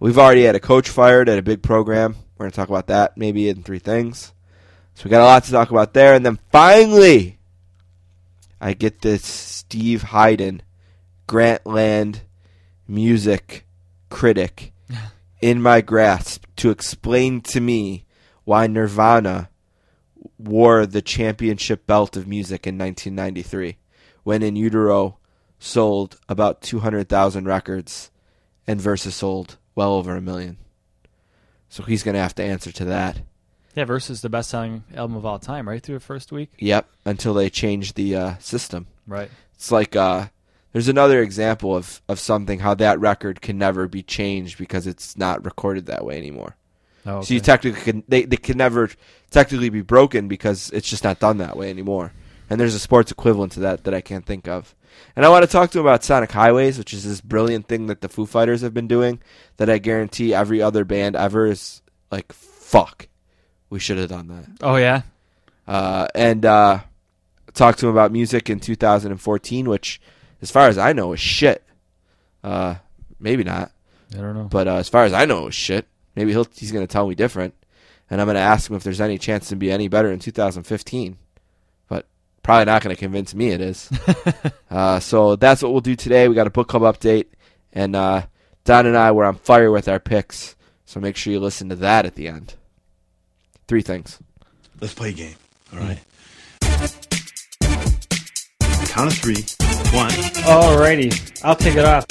We've 0.00 0.18
already 0.18 0.44
had 0.44 0.54
a 0.54 0.60
coach 0.60 0.88
fired 0.88 1.28
at 1.28 1.38
a 1.38 1.42
big 1.42 1.62
program. 1.62 2.16
We're 2.36 2.44
going 2.44 2.50
to 2.52 2.56
talk 2.56 2.68
about 2.68 2.88
that 2.88 3.16
maybe 3.16 3.48
in 3.48 3.62
three 3.62 3.78
things. 3.78 4.32
So 4.94 5.04
we 5.04 5.10
got 5.10 5.22
a 5.22 5.24
lot 5.24 5.44
to 5.44 5.50
talk 5.50 5.70
about 5.70 5.92
there, 5.94 6.14
and 6.14 6.24
then 6.24 6.38
finally, 6.52 7.38
I 8.60 8.72
get 8.72 9.02
this 9.02 9.22
Steve 9.24 10.02
Hyden, 10.04 10.62
Grantland 11.28 12.20
music 12.88 13.66
critic, 14.10 14.72
in 15.40 15.60
my 15.60 15.80
grasp 15.80 16.44
to 16.56 16.70
explain 16.70 17.40
to 17.42 17.60
me 17.60 18.04
why 18.44 18.66
Nirvana 18.66 19.50
wore 20.38 20.86
the 20.86 21.02
championship 21.02 21.86
belt 21.86 22.16
of 22.16 22.26
music 22.26 22.66
in 22.66 22.78
1993 22.78 23.76
when 24.22 24.42
In 24.42 24.56
Utero 24.56 25.18
sold 25.58 26.18
about 26.28 26.60
200,000 26.60 27.46
records 27.46 28.10
and 28.66 28.80
Versus 28.80 29.14
sold 29.14 29.56
well 29.74 29.92
over 29.92 30.16
a 30.16 30.20
million. 30.20 30.58
So 31.68 31.82
he's 31.82 32.02
going 32.02 32.14
to 32.14 32.20
have 32.20 32.34
to 32.36 32.42
answer 32.42 32.72
to 32.72 32.84
that. 32.86 33.20
Yeah, 33.74 33.84
versus 33.84 34.22
the 34.22 34.30
best-selling 34.30 34.84
album 34.94 35.16
of 35.16 35.26
all 35.26 35.38
time, 35.38 35.68
right 35.68 35.82
through 35.82 35.96
the 35.96 36.04
first 36.04 36.32
week. 36.32 36.50
Yep, 36.58 36.88
until 37.04 37.34
they 37.34 37.50
changed 37.50 37.94
the 37.94 38.16
uh, 38.16 38.38
system. 38.38 38.86
Right. 39.06 39.30
It's 39.54 39.70
like 39.70 39.94
uh, 39.94 40.28
there's 40.72 40.88
another 40.88 41.20
example 41.20 41.76
of, 41.76 42.00
of 42.08 42.18
something 42.18 42.60
how 42.60 42.74
that 42.74 42.98
record 42.98 43.42
can 43.42 43.58
never 43.58 43.86
be 43.86 44.02
changed 44.02 44.56
because 44.56 44.86
it's 44.86 45.16
not 45.16 45.44
recorded 45.44 45.86
that 45.86 46.04
way 46.04 46.16
anymore. 46.16 46.56
Oh, 47.06 47.22
So 47.22 47.34
you 47.34 47.40
technically 47.40 47.80
can 47.80 48.02
they, 48.08 48.24
they 48.24 48.36
can 48.36 48.58
never 48.58 48.90
technically 49.30 49.68
be 49.68 49.82
broken 49.82 50.28
because 50.28 50.70
it's 50.70 50.88
just 50.88 51.04
not 51.04 51.20
done 51.20 51.38
that 51.38 51.56
way 51.56 51.70
anymore. 51.70 52.12
And 52.50 52.60
there's 52.60 52.74
a 52.74 52.78
sports 52.80 53.10
equivalent 53.10 53.52
to 53.52 53.60
that 53.60 53.84
that 53.84 53.94
I 53.94 54.00
can't 54.00 54.26
think 54.26 54.48
of. 54.48 54.74
And 55.14 55.24
I 55.24 55.28
want 55.28 55.44
to 55.44 55.50
talk 55.50 55.70
to 55.70 55.78
him 55.78 55.84
about 55.84 56.04
Sonic 56.04 56.32
Highways, 56.32 56.78
which 56.78 56.94
is 56.94 57.04
this 57.04 57.20
brilliant 57.20 57.68
thing 57.68 57.86
that 57.86 58.00
the 58.00 58.08
Foo 58.08 58.24
Fighters 58.26 58.62
have 58.62 58.72
been 58.72 58.88
doing 58.88 59.20
that 59.58 59.68
I 59.68 59.78
guarantee 59.78 60.32
every 60.34 60.62
other 60.62 60.84
band 60.84 61.16
ever 61.16 61.46
is 61.46 61.82
like 62.10 62.32
fuck. 62.32 63.08
We 63.68 63.78
should 63.78 63.98
have 63.98 64.08
done 64.08 64.28
that. 64.28 64.46
oh 64.62 64.76
yeah. 64.76 65.02
Uh, 65.66 66.06
and 66.14 66.44
uh, 66.44 66.80
talk 67.54 67.76
to 67.76 67.86
him 67.86 67.92
about 67.92 68.12
music 68.12 68.48
in 68.48 68.60
2014, 68.60 69.68
which, 69.68 70.00
as 70.40 70.50
far 70.50 70.68
as 70.68 70.78
I 70.78 70.92
know, 70.92 71.12
is 71.12 71.20
shit. 71.20 71.64
Uh, 72.44 72.76
maybe 73.18 73.42
not. 73.42 73.72
I 74.14 74.18
don't 74.18 74.34
know. 74.34 74.44
But 74.44 74.68
uh, 74.68 74.76
as 74.76 74.88
far 74.88 75.04
as 75.04 75.12
I 75.12 75.24
know, 75.24 75.42
it 75.42 75.46
was 75.46 75.54
shit. 75.56 75.88
Maybe 76.16 76.32
he'll, 76.32 76.46
he's 76.54 76.72
going 76.72 76.86
to 76.86 76.92
tell 76.92 77.06
me 77.06 77.14
different, 77.14 77.54
and 78.10 78.20
I'm 78.20 78.26
going 78.26 78.36
to 78.36 78.40
ask 78.40 78.68
him 78.68 78.76
if 78.76 78.82
there's 78.82 79.00
any 79.00 79.18
chance 79.18 79.48
to 79.50 79.56
be 79.56 79.70
any 79.70 79.86
better 79.86 80.10
in 80.10 80.18
2015. 80.18 81.18
But 81.88 82.06
probably 82.42 82.64
not 82.64 82.82
going 82.82 82.96
to 82.96 82.98
convince 82.98 83.34
me 83.34 83.50
it 83.50 83.60
is. 83.60 83.90
uh, 84.70 84.98
so 84.98 85.36
that's 85.36 85.62
what 85.62 85.72
we'll 85.72 85.82
do 85.82 85.94
today. 85.94 86.26
We 86.26 86.34
got 86.34 86.46
a 86.46 86.50
book 86.50 86.68
club 86.68 86.82
update, 86.82 87.26
and 87.72 87.94
uh, 87.94 88.22
Don 88.64 88.86
and 88.86 88.96
I 88.96 89.12
were 89.12 89.24
on 89.24 89.36
fire 89.36 89.70
with 89.70 89.88
our 89.88 90.00
picks. 90.00 90.56
So 90.86 91.00
make 91.00 91.16
sure 91.16 91.32
you 91.32 91.40
listen 91.40 91.68
to 91.68 91.76
that 91.76 92.06
at 92.06 92.14
the 92.14 92.28
end. 92.28 92.54
Three 93.68 93.82
things. 93.82 94.18
Let's 94.80 94.94
play 94.94 95.10
a 95.10 95.12
game. 95.12 95.34
All 95.72 95.80
right. 95.80 95.98
Count 98.88 99.12
of 99.12 99.18
three. 99.18 99.44
One, 99.92 100.10
Alrighty, 100.10 101.40
I'll 101.44 101.56
take 101.56 101.76
it 101.76 101.84
off. 101.84 102.06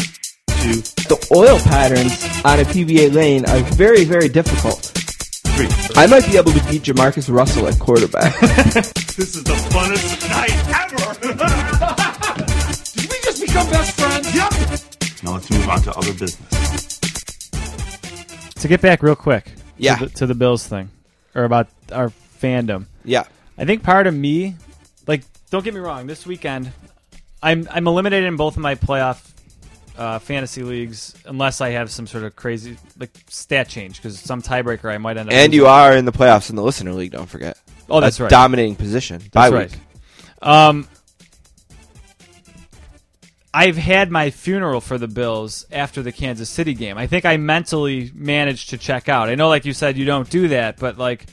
Two, 0.65 0.81
the 1.07 1.27
oil 1.35 1.59
patterns 1.59 2.11
on 2.43 2.59
a 2.59 2.63
PBA 2.63 3.13
lane 3.13 3.45
are 3.45 3.59
very, 3.75 4.03
very 4.03 4.29
difficult. 4.29 4.79
three. 4.83 5.67
I 5.95 6.07
might 6.07 6.25
be 6.25 6.37
able 6.37 6.51
to 6.51 6.63
beat 6.69 6.83
Jamarcus 6.83 7.33
Russell 7.33 7.67
at 7.67 7.79
quarterback. 7.79 8.33
This 9.15 9.33
is 9.33 9.43
the 9.45 9.53
funnest 9.71 10.27
night 10.29 10.51
ever. 10.75 10.97
Did 12.99 13.09
we 13.09 13.17
just 13.23 13.39
become 13.39 13.69
best 13.69 13.97
friends? 13.97 14.35
Yep. 14.35 15.23
Now 15.23 15.33
let's 15.35 15.49
move 15.49 15.69
on 15.69 15.81
to 15.83 15.93
other 15.93 16.13
business. 16.13 16.99
To 18.55 18.67
get 18.67 18.81
back 18.81 19.01
real 19.01 19.15
quick. 19.15 19.53
Yeah. 19.77 19.95
To 19.95 20.05
the, 20.05 20.11
to 20.17 20.25
the 20.27 20.35
Bills 20.35 20.67
thing, 20.67 20.89
or 21.33 21.45
about 21.45 21.69
our 21.93 22.09
fandom. 22.41 22.87
Yeah. 23.05 23.23
I 23.57 23.63
think 23.63 23.83
part 23.83 24.05
of 24.05 24.13
me, 24.13 24.55
like, 25.07 25.23
don't 25.49 25.63
get 25.63 25.73
me 25.73 25.79
wrong. 25.79 26.07
This 26.07 26.25
weekend, 26.25 26.73
I'm 27.41 27.69
I'm 27.71 27.87
eliminated 27.87 28.27
in 28.27 28.35
both 28.35 28.57
of 28.57 28.61
my 28.61 28.75
playoff 28.75 29.31
uh, 29.97 30.19
fantasy 30.19 30.63
leagues 30.63 31.15
unless 31.25 31.61
I 31.61 31.69
have 31.69 31.89
some 31.89 32.07
sort 32.07 32.23
of 32.23 32.35
crazy 32.35 32.77
like 32.99 33.11
stat 33.29 33.69
change 33.69 33.97
because 33.97 34.19
some 34.19 34.41
tiebreaker 34.41 34.91
I 34.91 34.97
might 34.97 35.17
end 35.17 35.29
up. 35.29 35.33
And 35.33 35.53
you 35.53 35.67
are 35.67 35.95
in 35.95 36.05
the 36.05 36.11
playoffs 36.11 36.49
in 36.49 36.55
the 36.55 36.63
listener 36.63 36.93
league. 36.93 37.11
Don't 37.11 37.29
forget. 37.29 37.57
Oh, 37.89 38.01
that's 38.01 38.19
A 38.19 38.23
right. 38.23 38.29
Dominating 38.29 38.75
position. 38.75 39.21
That's 39.31 39.51
right. 39.51 39.71
week. 39.71 39.79
Um, 40.41 40.87
I've 43.53 43.77
had 43.77 44.11
my 44.11 44.31
funeral 44.31 44.81
for 44.81 44.97
the 44.97 45.07
Bills 45.07 45.65
after 45.71 46.03
the 46.03 46.11
Kansas 46.11 46.49
City 46.49 46.73
game. 46.73 46.97
I 46.97 47.07
think 47.07 47.23
I 47.23 47.37
mentally 47.37 48.11
managed 48.13 48.71
to 48.71 48.77
check 48.77 49.07
out. 49.07 49.29
I 49.29 49.35
know, 49.35 49.47
like 49.47 49.63
you 49.63 49.71
said, 49.71 49.97
you 49.97 50.03
don't 50.03 50.29
do 50.29 50.49
that, 50.49 50.77
but 50.77 50.97
like 50.97 51.25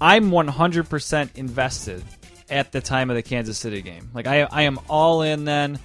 I'm 0.00 0.30
100% 0.30 1.36
invested 1.36 2.04
at 2.48 2.70
the 2.70 2.80
time 2.80 3.10
of 3.10 3.16
the 3.16 3.22
Kansas 3.22 3.58
City 3.58 3.82
game. 3.82 4.10
Like 4.14 4.28
I, 4.28 4.42
I 4.42 4.62
am 4.62 4.78
all 4.88 5.22
in. 5.22 5.44
Then 5.44 5.80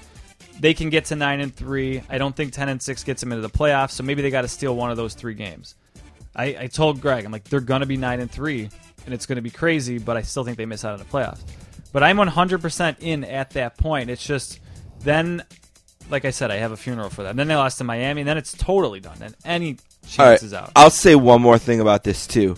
they 0.60 0.74
can 0.74 0.90
get 0.90 1.06
to 1.06 1.16
nine 1.16 1.42
and 1.42 1.54
three. 1.54 2.02
I 2.10 2.18
don't 2.18 2.36
think 2.36 2.54
10 2.54 2.70
and 2.70 2.82
six 2.82 3.04
gets 3.04 3.22
them 3.22 3.32
into 3.32 3.42
the 3.42 3.50
playoffs. 3.50 3.92
So 3.92 4.04
maybe 4.04 4.22
they 4.22 4.30
got 4.30 4.42
to 4.42 4.48
steal 4.48 4.76
one 4.76 4.92
of 4.92 4.98
those 4.98 5.14
three 5.14 5.34
games. 5.34 5.76
I, 6.36 6.46
I 6.60 6.68
told 6.68 7.02
Greg, 7.02 7.26
I'm 7.26 7.32
like, 7.32 7.46
they're 7.46 7.62
gonna 7.62 7.86
be 7.86 7.98
nine 7.98 8.20
and 8.20 8.30
three, 8.30 8.70
and 9.06 9.14
it's 9.14 9.26
gonna 9.26 9.42
be 9.42 9.50
crazy, 9.50 9.98
but 9.98 10.18
I 10.18 10.22
still 10.22 10.44
think 10.44 10.58
they 10.58 10.66
miss 10.66 10.84
out 10.84 10.94
on 10.94 11.00
the 11.00 11.06
playoffs. 11.06 11.42
But 11.94 12.04
I'm 12.04 12.18
100% 12.18 12.98
in 13.00 13.24
at 13.24 13.52
that 13.52 13.78
point. 13.78 14.10
It's 14.10 14.26
just 14.26 14.60
then, 15.00 15.44
like 16.10 16.26
I 16.26 16.32
said, 16.32 16.52
I 16.52 16.58
have 16.58 16.74
a 16.74 16.78
funeral 16.78 17.10
for 17.10 17.24
them. 17.24 17.38
Then 17.38 17.48
they 17.48 17.56
lost 17.56 17.78
to 17.78 17.86
Miami, 17.86 18.22
and 18.22 18.28
then 18.28 18.38
it's 18.38 18.52
totally 18.52 19.00
done. 19.00 19.18
And 19.22 19.34
any 19.46 19.78
chance 20.06 20.18
right. 20.18 20.44
is 20.44 20.54
out. 20.54 20.74
I'll 20.76 20.90
say 20.90 21.16
one 21.16 21.42
more 21.42 21.58
thing 21.58 21.80
about 21.80 22.04
this 22.04 22.28
too. 22.28 22.58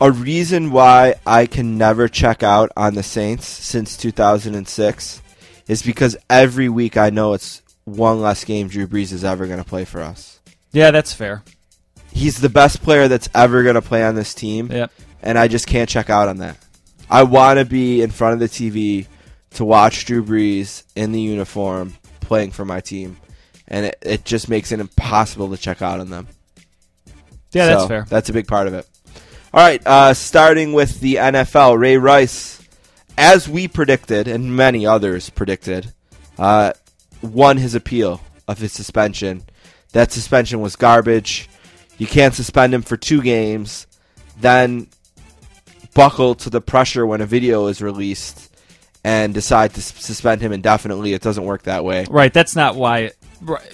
A 0.00 0.12
reason 0.12 0.70
why 0.70 1.16
I 1.26 1.46
can 1.46 1.76
never 1.76 2.06
check 2.06 2.44
out 2.44 2.70
on 2.76 2.94
the 2.94 3.02
Saints 3.02 3.48
since 3.48 3.96
2006 3.96 5.22
is 5.68 5.82
because 5.82 6.16
every 6.28 6.68
week 6.68 6.96
I 6.96 7.10
know 7.10 7.34
it's 7.34 7.62
one 7.84 8.20
less 8.20 8.44
game 8.44 8.68
Drew 8.68 8.86
Brees 8.86 9.12
is 9.12 9.24
ever 9.24 9.46
going 9.46 9.58
to 9.62 9.64
play 9.68 9.84
for 9.84 10.00
us. 10.00 10.40
yeah, 10.72 10.90
that's 10.90 11.12
fair. 11.14 11.42
He's 12.12 12.40
the 12.40 12.48
best 12.48 12.82
player 12.82 13.06
that's 13.08 13.28
ever 13.34 13.62
going 13.62 13.74
to 13.76 13.82
play 13.82 14.02
on 14.02 14.14
this 14.14 14.34
team, 14.34 14.70
Yep. 14.72 14.90
and 15.22 15.38
I 15.38 15.46
just 15.48 15.66
can't 15.66 15.88
check 15.88 16.10
out 16.10 16.28
on 16.28 16.38
that. 16.38 16.56
I 17.10 17.22
want 17.22 17.58
to 17.58 17.64
be 17.64 18.02
in 18.02 18.10
front 18.10 18.34
of 18.34 18.40
the 18.40 18.48
TV 18.48 19.06
to 19.54 19.64
watch 19.64 20.04
Drew 20.06 20.24
Brees 20.24 20.82
in 20.96 21.12
the 21.12 21.20
uniform 21.20 21.94
playing 22.20 22.50
for 22.50 22.64
my 22.64 22.80
team, 22.80 23.18
and 23.68 23.86
it, 23.86 23.98
it 24.02 24.24
just 24.24 24.48
makes 24.48 24.72
it 24.72 24.80
impossible 24.80 25.50
to 25.50 25.56
check 25.56 25.80
out 25.82 26.00
on 26.00 26.10
them. 26.10 26.28
Yeah, 27.52 27.64
So, 27.66 27.66
that's 27.76 27.86
fair. 27.88 28.06
That's 28.08 28.28
a 28.28 28.32
big 28.32 28.46
part 28.48 28.66
of 28.66 28.74
it. 28.74 28.86
All 29.54 29.60
right, 29.62 29.80
uh, 29.86 30.12
starting 30.12 30.72
with 30.74 31.00
the 31.00 31.14
NFL, 31.16 31.78
Ray 31.78 31.96
Rice, 31.96 32.57
as 33.18 33.48
we 33.48 33.68
predicted 33.68 34.28
and 34.28 34.56
many 34.56 34.86
others 34.86 35.28
predicted, 35.28 35.92
uh, 36.38 36.72
won 37.20 37.56
his 37.58 37.74
appeal 37.74 38.20
of 38.46 38.58
his 38.58 38.72
suspension. 38.72 39.42
That 39.92 40.12
suspension 40.12 40.60
was 40.60 40.76
garbage. 40.76 41.48
You 41.98 42.06
can't 42.06 42.32
suspend 42.34 42.72
him 42.72 42.82
for 42.82 42.96
two 42.96 43.20
games, 43.20 43.86
then 44.40 44.86
buckle 45.94 46.34
to 46.36 46.48
the 46.50 46.60
pressure 46.60 47.04
when 47.06 47.20
a 47.20 47.26
video 47.26 47.66
is 47.66 47.82
released 47.82 48.54
and 49.02 49.34
decide 49.34 49.74
to 49.74 49.82
suspend 49.82 50.40
him 50.40 50.52
indefinitely. 50.52 51.12
It 51.12 51.22
doesn't 51.22 51.44
work 51.44 51.62
that 51.64 51.84
way. 51.84 52.06
Right. 52.08 52.32
That's 52.32 52.54
not 52.54 52.76
why. 52.76 53.10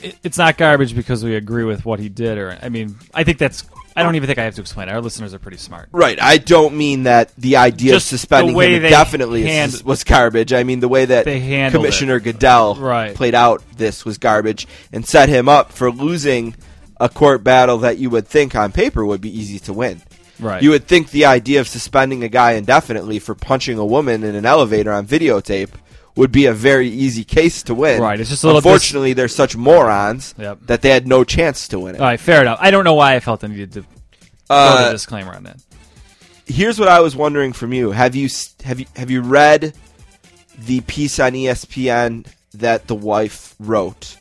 it- 0.03 0.17
It's 0.23 0.39
not 0.39 0.57
garbage 0.57 0.95
because 0.95 1.23
we 1.25 1.35
agree 1.37 1.65
with 1.65 1.85
what 1.85 1.99
he 2.01 2.09
did, 2.09 2.39
or 2.39 2.59
I 2.63 2.69
mean, 2.71 2.97
I 3.13 3.25
think 3.25 3.39
that's. 3.39 3.65
I 3.97 4.03
don't 4.03 4.17
even 4.17 4.27
think 4.27 4.39
I 4.39 4.45
have 4.45 4.55
to 4.57 4.61
explain. 4.61 4.89
it. 4.89 4.93
Our 4.93 5.01
listeners 5.01 5.35
are 5.35 5.39
pretty 5.39 5.57
smart. 5.59 5.89
Right. 5.93 6.21
I 6.21 6.39
don't 6.39 6.77
mean 6.77 7.05
that 7.05 7.31
the 7.37 7.57
idea 7.57 7.93
Just 7.93 8.13
of 8.13 8.19
suspending 8.21 8.55
him 8.57 8.85
indefinitely 8.85 9.43
is- 9.43 9.49
hand- 9.49 9.83
was 9.85 10.03
garbage. 10.05 10.53
I 10.53 10.65
mean 10.65 10.81
the 10.81 10.89
way 10.89 11.05
that 11.05 11.25
Commissioner 11.73 12.19
Goodell 12.21 12.75
Right. 12.75 13.15
played 13.15 13.35
out 13.35 13.63
this 13.77 14.05
was 14.05 14.19
garbage 14.19 14.67
and 14.93 15.07
set 15.07 15.29
him 15.29 15.49
up 15.49 15.71
for 15.73 15.91
losing 15.91 16.55
a 17.01 17.09
court 17.09 17.45
battle 17.45 17.79
that 17.79 17.99
you 17.99 18.11
would 18.11 18.27
think 18.27 18.55
on 18.55 18.73
paper 18.73 19.05
would 19.05 19.21
be 19.21 19.37
easy 19.39 19.59
to 19.61 19.73
win. 19.73 20.03
Right. 20.41 20.63
You 20.63 20.71
would 20.71 20.89
think 20.89 21.11
the 21.11 21.27
idea 21.27 21.61
of 21.61 21.69
suspending 21.69 22.25
a 22.25 22.29
guy 22.29 22.53
indefinitely 22.53 23.21
for 23.21 23.37
punching 23.37 23.79
a 23.79 23.85
woman 23.87 24.25
in 24.25 24.35
an 24.35 24.45
elevator 24.45 24.93
on 24.93 25.07
videotape 25.07 25.71
would 26.17 26.31
be 26.33 26.47
a 26.47 26.53
very 26.53 26.89
easy 26.89 27.25
case 27.25 27.63
to 27.65 27.75
win. 27.75 28.01
Right, 28.01 28.19
it's 28.21 28.31
just 28.31 28.45
a 28.45 28.47
little 28.47 28.59
Unfortunately, 28.59 29.13
they're 29.15 29.27
such 29.29 29.57
morons 29.57 30.35
Yep. 30.39 30.59
that 30.67 30.83
they 30.83 30.91
had 30.91 31.07
no 31.09 31.25
chance 31.25 31.67
to 31.69 31.81
win 31.81 31.97
it. 31.97 32.01
All 32.01 32.07
right. 32.07 32.21
Fair 32.21 32.41
enough. 32.43 32.59
I 32.61 32.71
don't 32.71 32.85
know 32.85 32.95
why 32.95 33.15
I 33.17 33.21
felt 33.21 33.43
I 33.43 33.49
needed 33.49 33.73
to 33.73 33.83
throw 33.83 33.91
Uh, 34.51 34.87
the 34.87 34.93
disclaimer 34.93 35.35
on 35.35 35.43
that. 35.45 35.59
here's 36.47 36.79
what 36.79 36.89
I 36.89 37.01
was 37.01 37.17
wondering 37.17 37.53
from 37.53 37.73
you: 37.73 37.91
Have 37.91 38.15
you 38.15 38.29
have 38.65 38.79
you 38.81 38.87
have 38.97 39.11
you 39.11 39.23
read 39.23 39.73
the 40.59 40.81
piece 40.83 41.19
on 41.19 41.33
ESPN 41.33 42.27
that 42.55 42.87
the 42.87 42.95
wife 42.95 43.57
wrote, 43.59 44.17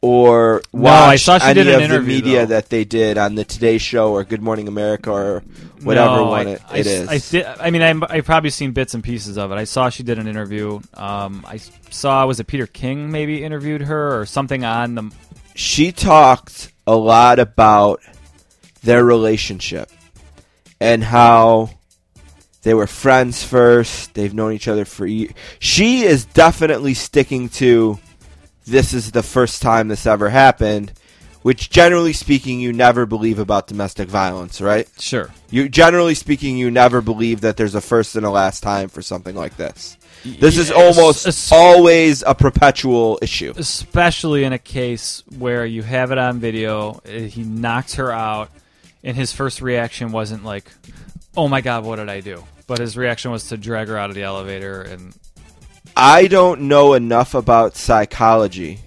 or 0.00 0.62
No, 0.72 0.88
I 0.90 1.14
saw 1.16 1.38
she 1.38 1.44
any 1.46 1.54
did 1.62 1.68
an 1.68 1.74
of 1.76 1.80
interview, 1.82 2.16
the 2.16 2.22
media 2.22 2.40
though. 2.40 2.46
that 2.54 2.68
they 2.70 2.84
did 2.84 3.16
on 3.16 3.36
the 3.36 3.44
Today 3.44 3.78
Show 3.78 4.12
or 4.12 4.24
Good 4.24 4.42
Morning 4.42 4.66
America 4.66 5.12
or 5.12 5.44
whatever 5.82 6.16
No, 6.16 6.26
one 6.26 6.46
I, 6.46 6.50
it, 6.50 6.62
I, 6.68 6.76
it 6.78 6.86
is? 6.86 7.08
I, 7.08 7.18
did, 7.18 7.46
I 7.46 7.70
mean, 7.70 7.82
I, 7.82 8.16
I 8.16 8.20
probably 8.20 8.50
seen 8.50 8.72
bits 8.72 8.94
and 8.94 9.02
pieces 9.02 9.36
of 9.38 9.52
it. 9.52 9.54
I 9.56 9.64
saw 9.64 9.88
she 9.88 10.02
did 10.02 10.18
an 10.18 10.26
interview. 10.26 10.80
Um, 10.94 11.44
I 11.46 11.58
saw 11.90 12.26
was 12.26 12.40
it 12.40 12.46
Peter 12.46 12.66
King 12.66 13.10
maybe 13.10 13.42
interviewed 13.44 13.82
her 13.82 14.20
or 14.20 14.26
something 14.26 14.64
on 14.64 14.94
the. 14.94 15.12
she 15.54 15.92
talked 15.92 16.72
a 16.86 16.96
lot 16.96 17.38
about 17.38 18.00
their 18.82 19.04
relationship 19.04 19.90
and 20.80 21.02
how 21.02 21.70
they 22.62 22.74
were 22.74 22.86
friends 22.86 23.42
first. 23.42 24.14
They've 24.14 24.34
known 24.34 24.52
each 24.52 24.68
other 24.68 24.84
for 24.84 25.06
years. 25.06 25.32
She 25.58 26.02
is 26.02 26.24
definitely 26.24 26.94
sticking 26.94 27.48
to 27.50 27.98
this 28.66 28.92
is 28.92 29.12
the 29.12 29.22
first 29.22 29.62
time 29.62 29.88
this 29.88 30.06
ever 30.06 30.28
happened, 30.28 30.92
which 31.48 31.70
generally 31.70 32.12
speaking 32.12 32.60
you 32.60 32.74
never 32.74 33.06
believe 33.06 33.38
about 33.38 33.66
domestic 33.66 34.06
violence, 34.06 34.60
right? 34.60 34.86
Sure. 34.98 35.30
You 35.48 35.70
generally 35.70 36.14
speaking 36.14 36.58
you 36.58 36.70
never 36.70 37.00
believe 37.00 37.40
that 37.40 37.56
there's 37.56 37.74
a 37.74 37.80
first 37.80 38.16
and 38.16 38.26
a 38.26 38.30
last 38.30 38.62
time 38.62 38.90
for 38.90 39.00
something 39.00 39.34
like 39.34 39.56
this. 39.56 39.96
This 40.26 40.58
is 40.58 40.70
almost 40.70 41.26
es- 41.26 41.50
always 41.50 42.22
a 42.26 42.34
perpetual 42.34 43.18
issue. 43.22 43.54
especially 43.56 44.44
in 44.44 44.52
a 44.52 44.58
case 44.58 45.22
where 45.38 45.64
you 45.64 45.82
have 45.82 46.12
it 46.12 46.18
on 46.18 46.38
video. 46.38 47.00
uh, 47.06 47.12
He 47.20 47.44
knocks 47.44 47.94
her 47.94 48.12
out, 48.12 48.50
and 49.02 49.16
his 49.16 49.32
first 49.32 49.62
reaction 49.62 50.12
wasn't 50.12 50.44
like, 50.44 50.70
"Oh 51.34 51.48
my 51.48 51.62
god, 51.62 51.82
what 51.82 51.96
did 51.96 52.10
I 52.10 52.20
do?" 52.20 52.44
But 52.66 52.78
his 52.80 52.94
reaction 52.94 53.30
was 53.30 53.44
to 53.48 53.56
drag 53.56 53.88
her 53.88 53.96
out 53.96 54.10
of 54.10 54.16
the 54.16 54.22
elevator, 54.22 54.82
and 54.82 55.14
I 55.96 56.26
don't 56.26 56.60
know 56.68 56.92
enough 56.92 57.34
about 57.34 57.74
psychology, 57.74 58.80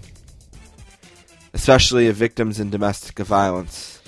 especially 1.54 2.08
of 2.08 2.16
victims 2.16 2.58
in 2.58 2.70
domestic 2.70 3.18
violence, 3.18 4.00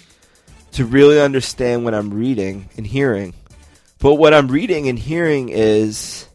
to 0.73 0.85
really 0.85 1.21
understand 1.21 1.85
what 1.85 1.95
I'm 1.95 2.13
reading 2.13 2.69
and 2.77 2.87
hearing. 2.87 3.35
But 3.99 4.15
what 4.15 4.35
I'm 4.35 4.49
reading 4.49 4.89
and 4.89 4.99
hearing 4.99 5.49
is 5.49 6.27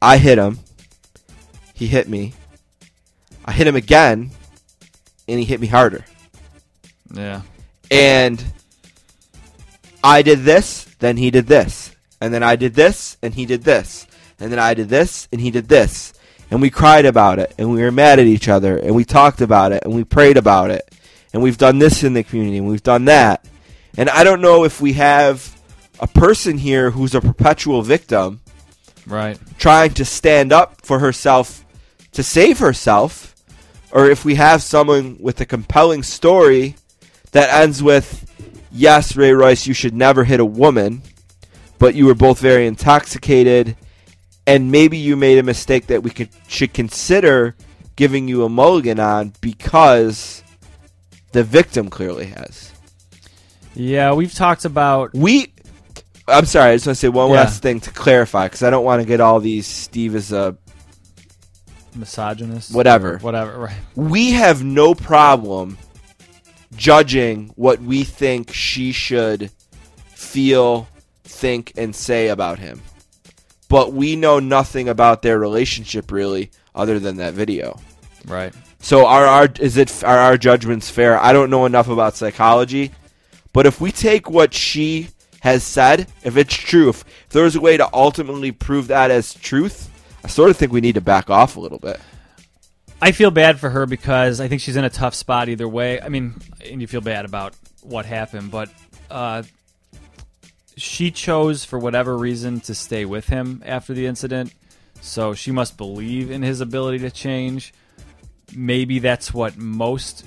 I 0.00 0.16
hit 0.16 0.38
him, 0.38 0.60
he 1.74 1.86
hit 1.86 2.08
me, 2.08 2.34
I 3.44 3.52
hit 3.52 3.66
him 3.66 3.76
again, 3.76 4.30
and 5.28 5.38
he 5.38 5.44
hit 5.44 5.60
me 5.60 5.66
harder. 5.66 6.04
yeah, 7.12 7.42
And 7.90 8.42
I 10.02 10.22
did 10.22 10.40
this, 10.40 10.84
then 11.00 11.16
he 11.16 11.30
did 11.30 11.46
this. 11.46 11.94
And 12.20 12.32
then 12.34 12.42
I 12.42 12.56
did 12.56 12.74
this, 12.74 13.16
and 13.22 13.34
he 13.34 13.46
did 13.46 13.62
this. 13.64 14.06
And 14.38 14.52
then 14.52 14.58
I 14.58 14.74
did 14.74 14.88
this, 14.88 15.28
and 15.32 15.40
he 15.40 15.50
did 15.50 15.68
this. 15.68 16.12
And 16.50 16.60
we 16.60 16.70
cried 16.70 17.06
about 17.06 17.38
it, 17.38 17.54
and 17.58 17.70
we 17.70 17.80
were 17.80 17.92
mad 17.92 18.18
at 18.18 18.26
each 18.26 18.48
other, 18.48 18.76
and 18.76 18.94
we 18.94 19.04
talked 19.04 19.40
about 19.40 19.72
it, 19.72 19.84
and 19.84 19.94
we 19.94 20.04
prayed 20.04 20.36
about 20.36 20.70
it. 20.70 20.88
And 21.32 21.42
we've 21.42 21.58
done 21.58 21.78
this 21.78 22.02
in 22.02 22.12
the 22.12 22.24
community, 22.24 22.58
and 22.58 22.68
we've 22.68 22.82
done 22.82 23.04
that. 23.04 23.46
And 23.96 24.10
I 24.10 24.24
don't 24.24 24.40
know 24.40 24.64
if 24.64 24.80
we 24.80 24.94
have 24.94 25.56
a 26.00 26.08
person 26.08 26.58
here 26.58 26.90
who's 26.90 27.14
a 27.14 27.20
perpetual 27.20 27.82
victim 27.82 28.40
right. 29.06 29.38
trying 29.58 29.94
to 29.94 30.04
stand 30.04 30.52
up 30.52 30.84
for 30.84 30.98
herself 30.98 31.64
to 32.12 32.22
save 32.22 32.58
herself, 32.58 33.34
or 33.92 34.10
if 34.10 34.24
we 34.24 34.34
have 34.34 34.62
someone 34.62 35.16
with 35.20 35.40
a 35.40 35.46
compelling 35.46 36.02
story 36.02 36.74
that 37.32 37.52
ends 37.52 37.82
with, 37.82 38.28
yes, 38.72 39.16
Ray 39.16 39.32
Rice, 39.32 39.66
you 39.66 39.74
should 39.74 39.94
never 39.94 40.24
hit 40.24 40.40
a 40.40 40.44
woman, 40.44 41.02
but 41.78 41.94
you 41.94 42.06
were 42.06 42.14
both 42.14 42.40
very 42.40 42.66
intoxicated, 42.66 43.76
and 44.50 44.70
maybe 44.72 44.96
you 44.96 45.16
made 45.16 45.38
a 45.38 45.42
mistake 45.42 45.86
that 45.86 46.02
we 46.02 46.10
could 46.10 46.28
should 46.48 46.72
consider 46.74 47.54
giving 47.96 48.28
you 48.28 48.44
a 48.44 48.48
mulligan 48.48 48.98
on 48.98 49.32
because 49.40 50.42
the 51.32 51.44
victim 51.44 51.88
clearly 51.88 52.26
has. 52.26 52.72
Yeah, 53.74 54.12
we've 54.12 54.34
talked 54.34 54.64
about 54.64 55.14
We. 55.14 55.52
I'm 56.26 56.44
sorry. 56.46 56.70
I 56.72 56.74
just 56.76 56.86
want 56.86 56.96
to 56.96 57.00
say 57.00 57.08
one 57.08 57.30
Yeah. 57.30 57.36
last 57.42 57.62
thing 57.62 57.80
to 57.80 57.90
clarify 57.90 58.46
because 58.46 58.62
I 58.62 58.70
don't 58.70 58.84
want 58.84 59.00
to 59.02 59.06
get 59.06 59.20
all 59.20 59.40
these. 59.40 59.66
Steve 59.66 60.14
is 60.14 60.32
a 60.32 60.56
misogynist, 61.94 62.72
Whatever. 62.74 63.18
whatever. 63.18 63.58
Right. 63.58 63.74
we 63.96 64.30
have 64.32 64.62
no 64.62 64.94
problem 64.94 65.76
judging 66.76 67.50
what 67.56 67.80
we 67.80 68.04
think 68.04 68.52
she 68.52 68.92
should 68.92 69.50
feel, 70.14 70.88
think, 71.24 71.72
and 71.76 71.94
say 71.94 72.28
about 72.28 72.58
him. 72.60 72.80
But 73.70 73.94
we 73.94 74.16
know 74.16 74.40
nothing 74.40 74.88
about 74.88 75.22
their 75.22 75.38
relationship 75.38 76.12
really, 76.12 76.50
other 76.74 76.98
than 76.98 77.16
that 77.16 77.32
video. 77.32 77.80
Right. 78.26 78.52
So 78.80 79.06
are 79.06 79.24
our 79.24 79.48
is 79.60 79.76
it 79.76 80.04
are 80.04 80.18
our 80.18 80.36
judgments 80.36 80.90
fair? 80.90 81.18
I 81.18 81.32
don't 81.32 81.50
know 81.50 81.64
enough 81.66 81.88
about 81.88 82.16
psychology, 82.16 82.90
but 83.52 83.66
if 83.66 83.80
we 83.80 83.92
take 83.92 84.28
what 84.28 84.52
she 84.52 85.08
has 85.40 85.62
said, 85.62 86.08
if 86.24 86.36
it's 86.36 86.54
true, 86.54 86.88
if, 86.88 87.04
if 87.26 87.28
there 87.30 87.44
was 87.44 87.56
a 87.56 87.60
way 87.60 87.76
to 87.76 87.88
ultimately 87.94 88.52
prove 88.52 88.88
that 88.88 89.10
as 89.10 89.34
truth, 89.34 89.88
I 90.24 90.28
sort 90.28 90.50
of 90.50 90.56
think 90.56 90.72
we 90.72 90.80
need 90.80 90.96
to 90.96 91.00
back 91.00 91.30
off 91.30 91.56
a 91.56 91.60
little 91.60 91.78
bit. 91.78 92.00
I 93.00 93.12
feel 93.12 93.30
bad 93.30 93.58
for 93.58 93.70
her 93.70 93.86
because 93.86 94.40
I 94.40 94.48
think 94.48 94.60
she's 94.60 94.76
in 94.76 94.84
a 94.84 94.90
tough 94.90 95.14
spot 95.14 95.48
either 95.48 95.68
way. 95.68 96.00
I 96.00 96.08
mean, 96.08 96.34
and 96.68 96.80
you 96.80 96.86
feel 96.86 97.00
bad 97.00 97.24
about 97.24 97.54
what 97.82 98.04
happened, 98.04 98.50
but 98.50 98.68
uh, 99.10 99.42
she 100.80 101.10
chose 101.10 101.64
for 101.64 101.78
whatever 101.78 102.16
reason 102.16 102.60
to 102.60 102.74
stay 102.74 103.04
with 103.04 103.28
him 103.28 103.62
after 103.64 103.92
the 103.94 104.06
incident. 104.06 104.52
So 105.00 105.34
she 105.34 105.50
must 105.50 105.76
believe 105.76 106.30
in 106.30 106.42
his 106.42 106.60
ability 106.60 106.98
to 107.00 107.10
change. 107.10 107.72
Maybe 108.54 108.98
that's 108.98 109.32
what 109.32 109.56
most 109.56 110.24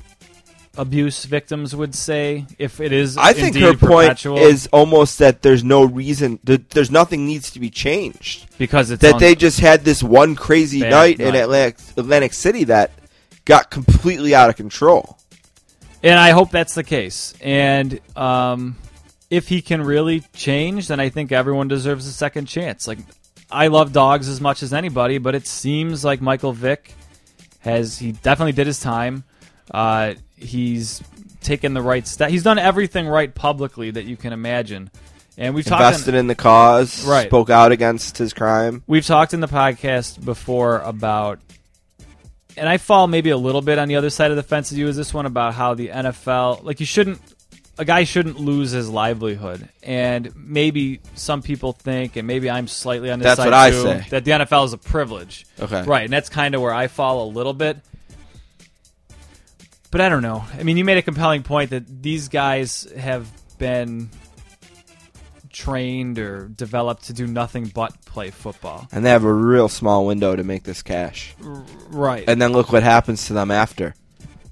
abuse 0.75 1.25
victims 1.25 1.75
would 1.75 1.93
say 1.93 2.47
if 2.57 2.79
it 2.79 2.91
is 2.91 3.15
I 3.15 3.33
think 3.33 3.55
her 3.57 3.75
point 3.75 4.25
is 4.25 4.67
almost 4.73 5.19
that 5.19 5.43
there's 5.43 5.63
no 5.63 5.83
reason, 5.83 6.39
that 6.45 6.71
there's 6.71 6.89
nothing 6.89 7.27
needs 7.27 7.51
to 7.51 7.59
be 7.59 7.69
changed. 7.69 8.47
because 8.57 8.89
it's 8.89 9.01
That 9.01 9.15
on- 9.15 9.19
they 9.19 9.35
just 9.35 9.59
had 9.59 9.83
this 9.83 10.01
one 10.01 10.35
crazy 10.35 10.81
Bad 10.81 10.89
night 10.89 11.19
in. 11.19 11.35
Atlantic, 11.35 11.77
Atlantic 11.95 12.33
City 12.33 12.63
that 12.65 12.91
got 13.45 13.69
completely 13.69 14.33
out 14.33 14.49
of 14.49 14.55
control. 14.55 15.17
And 16.01 16.19
I 16.19 16.31
hope 16.31 16.49
that's 16.51 16.73
the 16.73 16.83
case. 16.83 17.33
And 17.39 17.99
um, 18.15 18.75
if 19.33 19.47
he 19.47 19.63
can 19.63 19.81
really 19.81 20.21
change, 20.33 20.87
then 20.87 20.99
I 20.99 21.09
think 21.09 21.31
everyone 21.31 21.67
deserves 21.67 22.05
a 22.05 22.11
second 22.11 22.45
chance. 22.45 22.87
Like, 22.87 22.99
I 23.49 23.67
love 23.67 23.91
dogs 23.91 24.29
as 24.29 24.39
much 24.39 24.61
as 24.61 24.73
anybody, 24.73 25.17
but 25.17 25.33
it 25.33 25.47
seems 25.47 26.05
like 26.05 26.21
Michael 26.21 26.53
Vick 26.53 26.93
has, 27.59 27.97
he 27.97 28.11
definitely 28.11 28.51
did 28.51 28.67
his 28.67 28.79
time. 28.79 29.23
Uh, 29.71 30.13
he's 30.35 31.01
taken 31.41 31.73
the 31.73 31.81
right 31.81 32.07
step. 32.07 32.29
He's 32.29 32.43
done 32.43 32.59
everything 32.59 33.07
right 33.07 33.33
publicly 33.33 33.89
that 33.89 34.05
you 34.05 34.15
can 34.17 34.33
imagine. 34.33 34.91
And 35.35 35.55
we've 35.55 35.65
talked. 35.65 35.81
Invested 35.81 36.13
in 36.13 36.27
the 36.27 36.35
cause, 36.35 37.03
Right. 37.03 37.27
spoke 37.27 37.49
out 37.49 37.71
against 37.71 38.19
his 38.19 38.33
crime. 38.33 38.83
We've 38.85 39.05
talked 39.05 39.33
in 39.33 39.39
the 39.39 39.47
podcast 39.47 40.23
before 40.23 40.77
about 40.79 41.39
and 42.55 42.69
I 42.69 42.77
fall 42.77 43.07
maybe 43.07 43.31
a 43.31 43.37
little 43.37 43.61
bit 43.63 43.79
on 43.79 43.87
the 43.87 43.95
other 43.95 44.11
side 44.11 44.29
of 44.29 44.37
the 44.37 44.43
fence 44.43 44.71
as 44.71 44.77
you 44.77 44.87
as 44.87 44.95
this 44.95 45.11
one 45.11 45.25
about 45.25 45.55
how 45.55 45.73
the 45.73 45.87
NFL, 45.87 46.63
like 46.63 46.79
you 46.79 46.85
shouldn't, 46.85 47.19
a 47.77 47.85
guy 47.85 48.03
shouldn't 48.03 48.39
lose 48.39 48.71
his 48.71 48.89
livelihood, 48.89 49.67
and 49.81 50.31
maybe 50.35 50.99
some 51.15 51.41
people 51.41 51.73
think, 51.73 52.15
and 52.15 52.27
maybe 52.27 52.49
I'm 52.49 52.67
slightly 52.67 53.09
on 53.11 53.19
this 53.19 53.25
That's 53.25 53.37
side 53.37 53.45
what 53.45 53.53
I 53.53 53.71
too, 53.71 53.81
say. 53.81 54.05
that 54.11 54.25
the 54.25 54.31
NFL 54.31 54.65
is 54.65 54.73
a 54.73 54.77
privilege. 54.77 55.45
Okay. 55.59 55.83
right, 55.83 56.03
and 56.03 56.13
that's 56.13 56.29
kind 56.29 56.55
of 56.55 56.61
where 56.61 56.73
I 56.73 56.87
fall 56.87 57.25
a 57.25 57.29
little 57.29 57.53
bit. 57.53 57.77
But 59.91 60.01
I 60.01 60.09
don't 60.09 60.23
know. 60.23 60.43
I 60.57 60.63
mean, 60.63 60.77
you 60.77 60.85
made 60.85 60.97
a 60.97 61.03
compelling 61.03 61.43
point 61.43 61.69
that 61.69 62.01
these 62.01 62.27
guys 62.27 62.87
have 62.97 63.27
been 63.59 64.09
trained 65.51 66.17
or 66.17 66.47
developed 66.47 67.05
to 67.05 67.13
do 67.13 67.27
nothing 67.27 67.67
but 67.67 68.03
play 68.05 68.31
football. 68.31 68.87
And 68.91 69.05
they 69.05 69.11
have 69.11 69.23
a 69.23 69.31
real 69.31 69.69
small 69.69 70.05
window 70.05 70.35
to 70.35 70.43
make 70.43 70.63
this 70.63 70.81
cash. 70.81 71.35
Right. 71.89 72.23
And 72.27 72.41
then 72.41 72.51
look 72.53 72.71
what 72.71 72.81
happens 72.81 73.27
to 73.27 73.33
them 73.33 73.51
after. 73.51 73.93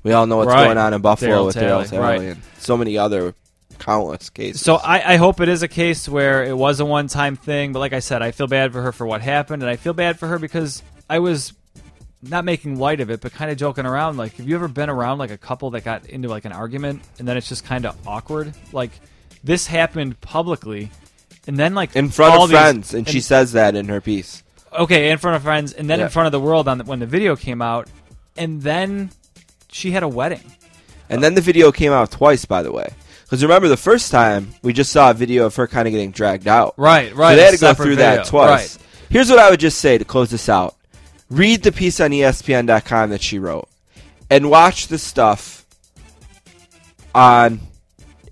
We 0.04 0.14
all 0.14 0.26
know 0.26 0.38
what's 0.38 0.48
Right. 0.50 0.66
going 0.66 0.78
on 0.78 0.94
in 0.94 1.02
Buffalo 1.02 1.32
Darryl 1.32 1.46
with 1.46 1.56
Darryl 1.56 1.88
Talley 1.88 1.98
right. 2.00 2.22
and 2.22 2.42
so 2.58 2.76
many 2.78 2.98
other 2.98 3.34
countless 3.80 4.30
cases. 4.30 4.62
So 4.62 4.76
I, 4.76 5.14
I 5.14 5.16
hope 5.18 5.40
it 5.42 5.50
is 5.50 5.64
a 5.64 5.68
case 5.68 6.08
where 6.10 6.44
it 6.44 6.56
was 6.58 6.80
a 6.80 6.86
one 6.86 7.08
time 7.08 7.36
thing, 7.36 7.72
but 7.74 7.80
like 7.80 7.94
I 7.94 8.00
said, 8.00 8.22
I 8.22 8.32
feel 8.32 8.48
bad 8.48 8.72
for 8.74 8.82
her 8.82 8.92
for 8.92 9.06
what 9.06 9.22
happened, 9.22 9.62
and 9.64 9.70
I 9.70 9.76
feel 9.76 9.94
bad 9.94 10.20
for 10.20 10.28
her 10.28 10.40
because 10.40 10.82
I 11.10 11.20
was 11.20 11.54
not 12.24 12.46
making 12.46 12.78
light 12.80 13.00
of 13.02 13.10
it, 13.10 13.22
but 13.22 13.32
kind 13.34 13.50
of 13.52 13.58
joking 13.58 13.86
around. 13.86 14.18
Like, 14.18 14.34
have 14.36 14.48
you 14.48 14.56
ever 14.56 14.68
been 14.68 14.90
around 14.90 15.18
like 15.18 15.32
a 15.32 15.38
couple 15.38 15.72
that 15.72 15.84
got 15.84 16.06
into 16.08 16.28
like 16.30 16.46
an 16.46 16.52
argument 16.52 17.02
and 17.20 17.28
then 17.28 17.38
it's 17.38 17.50
just 17.50 17.66
kind 17.66 17.86
of 17.86 17.96
awkward? 18.08 18.54
Like, 18.72 18.92
this 19.44 19.66
happened 19.66 20.20
publicly, 20.22 20.92
and 21.48 21.58
then 21.58 21.74
like 21.74 21.96
in 21.96 22.10
front 22.10 22.36
of 22.40 22.50
these- 22.50 22.58
friends, 22.58 22.94
and, 22.94 23.08
she 23.08 23.22
says 23.22 23.54
that 23.54 23.76
in 23.76 23.88
her 23.88 24.02
piece. 24.02 24.44
okay 24.78 25.10
in 25.12 25.18
front 25.18 25.36
of 25.36 25.44
friends, 25.44 25.74
and 25.74 25.90
then 25.90 26.00
Yeah. 26.00 26.06
in 26.06 26.12
front 26.12 26.28
of 26.28 26.32
the 26.32 26.40
world 26.40 26.68
on 26.68 26.78
the, 26.78 26.84
when 26.84 27.00
the 27.00 27.06
video 27.08 27.36
came 27.36 27.62
out, 27.62 27.88
and 28.38 28.62
then 28.62 29.10
she 29.72 29.92
had 29.92 30.04
a 30.04 30.08
wedding. 30.08 30.44
And 31.10 31.22
then 31.24 31.34
the 31.36 31.42
video 31.42 31.72
came 31.72 31.92
out 31.92 32.12
twice, 32.12 32.46
by 32.46 32.64
the 32.64 32.72
way. 32.72 32.94
Because 33.24 33.44
remember, 33.44 33.68
the 33.68 33.78
first 33.78 34.12
time 34.12 34.50
we 34.62 34.74
just 34.74 34.92
saw 34.92 35.12
a 35.12 35.14
video 35.14 35.46
of 35.46 35.56
her 35.56 35.68
kind 35.68 35.88
of 35.88 35.92
getting 35.92 36.12
dragged 36.12 36.48
out. 36.48 36.74
Right, 36.78 37.14
right. 37.16 37.32
So 37.32 37.36
they 37.38 37.44
had 37.46 37.54
to 37.54 37.60
go 37.60 37.74
through 37.74 37.96
video. 37.96 38.18
that 38.18 38.26
twice. 38.28 38.78
Right. 38.78 38.86
Here's 39.10 39.30
what 39.30 39.40
I 39.40 39.50
would 39.50 39.60
just 39.60 39.80
say 39.80 39.98
to 39.98 40.06
close 40.06 40.30
this 40.30 40.48
out: 40.50 40.76
read 41.30 41.64
the 41.64 41.72
piece 41.72 42.00
on 42.00 42.12
ESPN.com 42.12 43.10
that 43.10 43.22
she 43.22 43.40
wrote, 43.40 43.68
and 44.30 44.50
watch 44.50 44.88
the 44.88 44.98
stuff 44.98 45.66
on 47.14 47.60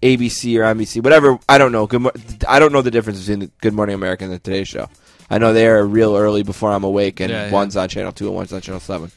ABC 0.01 0.57
or 0.57 0.63
NBC, 0.73 1.03
whatever. 1.03 1.39
I 1.47 1.57
don't 1.57 1.71
know. 1.71 1.87
Good. 1.87 2.01
Mo- 2.01 2.11
I 2.47 2.59
don't 2.59 2.71
know 2.71 2.81
the 2.81 2.91
difference 2.91 3.19
between 3.19 3.39
the 3.39 3.51
Good 3.61 3.73
Morning 3.73 3.95
America 3.95 4.23
and 4.23 4.33
the 4.33 4.39
Today 4.39 4.63
Show. 4.63 4.89
I 5.29 5.37
know 5.37 5.53
they 5.53 5.67
are 5.67 5.85
real 5.85 6.15
early 6.15 6.43
before 6.43 6.71
I'm 6.71 6.83
awake, 6.83 7.19
and 7.19 7.29
Yeah, 7.29 7.45
yeah. 7.47 7.51
one's 7.51 7.75
on 7.77 7.89
Channel 7.89 8.11
Two 8.13 8.27
and 8.27 8.35
one's 8.35 8.53
on 8.53 8.61
Channel 8.61 8.79
Seven. 8.79 9.11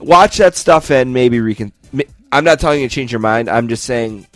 Watch 0.00 0.38
that 0.38 0.54
stuff 0.56 0.90
and 0.90 1.12
maybe 1.12 1.40
recon. 1.40 1.72
I'm 2.30 2.44
not 2.44 2.60
telling 2.60 2.82
you 2.82 2.88
to 2.88 2.94
change 2.94 3.10
your 3.10 3.20
mind. 3.20 3.48
I'm 3.48 3.68
just 3.68 3.84
saying 3.84 4.26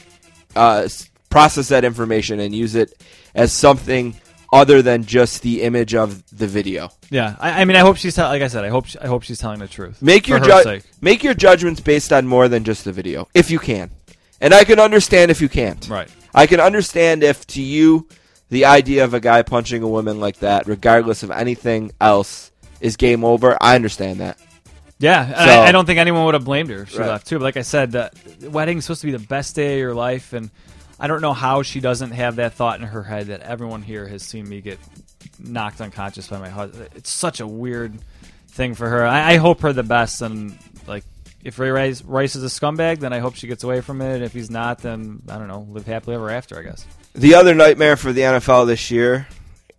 uh, 0.56 0.88
process 1.30 1.68
that 1.68 1.84
information 1.84 2.40
and 2.40 2.54
use 2.54 2.74
it 2.74 2.92
as 3.34 3.52
something 3.52 4.14
other 4.52 4.82
than 4.82 5.04
just 5.04 5.42
the 5.42 5.62
image 5.62 5.94
of 5.94 6.24
the 6.36 6.46
video. 6.46 6.90
Yeah, 7.10 7.36
I, 7.38 7.62
I 7.62 7.64
mean, 7.64 7.76
I 7.76 7.80
hope 7.80 7.96
she's 7.96 8.14
tell- 8.14 8.28
like 8.28 8.42
I 8.42 8.48
said, 8.48 8.64
I 8.64 8.68
hope 8.68 8.86
she, 8.86 8.98
I 8.98 9.06
hope 9.06 9.22
she's 9.22 9.38
telling 9.38 9.60
the 9.60 9.68
truth. 9.68 10.00
Make 10.02 10.28
your 10.28 10.38
ju- 10.40 10.80
make 11.00 11.22
your 11.22 11.34
judgments 11.34 11.80
based 11.80 12.12
on 12.12 12.26
more 12.26 12.48
than 12.48 12.64
just 12.64 12.84
the 12.84 12.92
video, 12.92 13.28
if 13.34 13.50
you 13.50 13.58
can. 13.58 13.90
And 14.40 14.52
I 14.52 14.64
can 14.64 14.78
understand 14.80 15.30
if 15.30 15.40
you 15.40 15.48
can't. 15.48 15.86
Right. 15.88 16.08
I 16.34 16.46
can 16.46 16.60
understand 16.60 17.22
if 17.22 17.46
to 17.48 17.62
you 17.62 18.08
the 18.50 18.64
idea 18.66 19.04
of 19.04 19.14
a 19.14 19.20
guy 19.20 19.42
punching 19.42 19.82
a 19.82 19.88
woman 19.88 20.20
like 20.20 20.38
that, 20.40 20.66
regardless 20.66 21.22
of 21.22 21.30
anything 21.30 21.92
else, 22.00 22.50
is 22.80 22.96
game 22.96 23.24
over. 23.24 23.56
I 23.60 23.74
understand 23.74 24.20
that. 24.20 24.38
Yeah, 25.02 25.26
So- 25.44 25.60
I, 25.62 25.66
I 25.68 25.72
don't 25.72 25.84
think 25.84 25.98
anyone 25.98 26.24
would 26.26 26.34
have 26.34 26.44
blamed 26.44 26.70
her 26.70 26.82
if 26.82 26.90
she 26.90 26.98
Right. 26.98 27.08
left 27.08 27.26
too. 27.26 27.38
But 27.38 27.44
like 27.44 27.56
I 27.56 27.62
said, 27.62 27.90
the 27.92 28.10
wedding's 28.48 28.84
supposed 28.84 29.00
to 29.00 29.06
be 29.08 29.12
the 29.12 29.18
best 29.18 29.56
day 29.56 29.74
of 29.74 29.78
your 29.80 29.94
life, 29.94 30.32
and 30.32 30.50
I 31.00 31.08
don't 31.08 31.20
know 31.20 31.32
how 31.32 31.62
she 31.62 31.80
doesn't 31.80 32.12
have 32.12 32.36
that 32.36 32.54
thought 32.54 32.80
in 32.80 32.86
her 32.86 33.02
head 33.02 33.26
that 33.26 33.40
everyone 33.40 33.82
here 33.82 34.06
has 34.06 34.22
seen 34.22 34.48
me 34.48 34.60
get 34.60 34.78
knocked 35.40 35.80
unconscious 35.80 36.28
by 36.28 36.38
my 36.38 36.48
husband. 36.48 36.88
It's 36.94 37.12
such 37.12 37.40
a 37.40 37.46
weird 37.46 37.98
thing 38.48 38.74
for 38.74 38.88
her. 38.88 39.04
I, 39.04 39.32
I 39.32 39.36
hope 39.38 39.62
her 39.62 39.72
the 39.72 39.82
best, 39.82 40.22
and 40.22 40.56
like 40.86 41.02
if 41.42 41.58
Ray 41.58 41.70
Rice, 41.70 42.02
Rice 42.04 42.36
is 42.36 42.44
a 42.44 42.46
scumbag, 42.60 43.00
then 43.00 43.12
I 43.12 43.18
hope 43.18 43.34
she 43.34 43.48
gets 43.48 43.64
away 43.64 43.80
from 43.80 44.00
it. 44.00 44.22
If 44.22 44.32
he's 44.32 44.50
not, 44.50 44.78
then 44.78 45.22
I 45.28 45.36
don't 45.38 45.48
know, 45.48 45.66
live 45.70 45.86
happily 45.86 46.14
ever 46.14 46.30
after. 46.30 46.56
I 46.58 46.62
guess. 46.62 46.86
The 47.14 47.34
other 47.34 47.54
nightmare 47.56 47.96
for 47.96 48.12
the 48.12 48.20
NFL 48.20 48.68
this 48.68 48.90
year, 48.92 49.26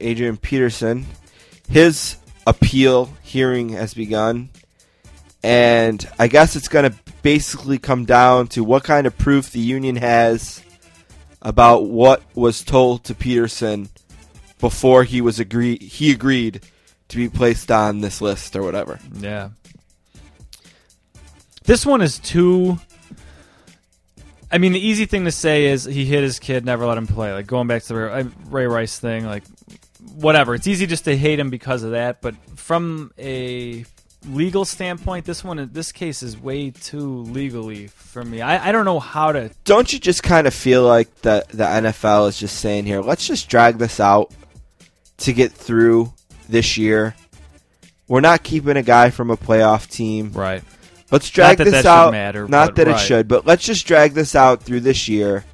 Adrian 0.01 0.36
Peterson, 0.36 1.05
his 1.69 2.17
appeal 2.45 3.09
hearing 3.21 3.69
has 3.69 3.93
begun. 3.93 4.49
And 5.43 6.08
I 6.17 6.27
guess 6.27 6.56
it's 6.56 6.69
going 6.69 6.89
to 6.89 6.97
basically 7.21 7.77
come 7.77 8.06
down 8.06 8.47
to 8.49 8.63
what 8.63 8.84
kind 8.84 9.06
of 9.06 9.17
proof 9.17 9.51
the 9.51 9.60
union 9.60 9.97
has 9.97 10.63
about 11.41 11.86
what 11.86 12.23
was 12.34 12.63
told 12.63 13.03
to 13.06 13.15
Peterson 13.15 13.89
before 14.60 15.03
he 15.03 15.19
was 15.19 15.39
agree 15.39 15.77
he 15.77 16.12
agreed 16.12 16.62
to 17.10 17.17
be 17.17 17.27
placed 17.27 17.69
on 17.69 17.99
this 17.99 18.21
list 18.21 18.56
or 18.56 18.63
whatever. 18.63 18.97
Yeah. 19.19 19.49
This 21.65 21.86
one 21.86 22.01
is 22.01 22.19
too. 22.19 22.79
I 24.49 24.58
mean, 24.58 24.71
the 24.71 24.79
easy 24.79 25.06
thing 25.06 25.25
to 25.25 25.32
say 25.32 25.65
is 25.65 25.84
he 25.84 26.06
hit 26.06 26.23
his 26.23 26.39
kid, 26.39 26.63
never 26.63 26.86
let 26.86 26.97
him 26.97 27.08
play. 27.08 27.34
Like 27.34 27.47
going 27.47 27.67
back 27.67 27.84
to 27.84 27.88
the 27.89 27.95
Ray, 27.95 28.25
Ray 28.49 28.67
Rice 28.67 28.99
thing, 28.99 29.25
like 29.25 29.43
whatever. 30.15 30.56
It's 30.56 30.67
easy 30.67 30.86
just 30.86 31.06
to 31.06 31.17
hate 31.17 31.39
him 31.39 31.49
because 31.49 31.84
of 31.84 31.91
that. 31.91 32.21
But 32.21 32.36
from 32.56 33.12
a 33.17 33.86
legal 34.27 34.65
standpoint, 34.65 35.25
this 35.25 35.43
one, 35.43 35.69
this 35.73 35.91
case 35.91 36.23
is 36.23 36.38
way 36.38 36.71
too 36.71 37.23
legally 37.23 37.88
for 37.88 38.23
me. 38.23 38.41
I, 38.41 38.69
I 38.69 38.71
don't 38.71 38.86
know 38.86 38.99
how 38.99 39.31
to. 39.31 39.51
Don't 39.65 39.91
you 39.91 39.99
just 39.99 40.23
kind 40.23 40.47
of 40.47 40.53
feel 40.53 40.83
like 40.83 41.13
the 41.21 41.45
the 41.49 41.63
NFL 41.63 42.29
is 42.29 42.38
just 42.38 42.57
saying 42.59 42.86
here, 42.86 43.01
let's 43.01 43.27
just 43.27 43.49
drag 43.49 43.77
this 43.77 43.99
out 43.99 44.31
to 45.17 45.33
get 45.33 45.51
through 45.51 46.13
this 46.49 46.77
year. 46.77 47.15
We're 48.07 48.21
not 48.21 48.43
keeping 48.43 48.77
a 48.77 48.83
guy 48.83 49.09
from 49.09 49.31
a 49.31 49.38
playoff 49.38 49.89
team. 49.89 50.31
Right. 50.33 50.63
Let's 51.12 51.29
drag 51.29 51.59
that 51.59 51.65
this 51.65 51.73
that 51.73 51.81
should 51.83 51.88
out. 51.88 52.12
matter, 52.12 52.47
not 52.47 52.75
that 52.75 52.88
it 52.88 52.97
should, 52.97 53.27
but 53.27 53.45
let's 53.45 53.63
just 53.63 53.86
drag 53.86 54.13
this 54.13 54.36
out 54.36 54.63
through 54.63 54.79
this 54.79 55.07
year, 55.07 55.45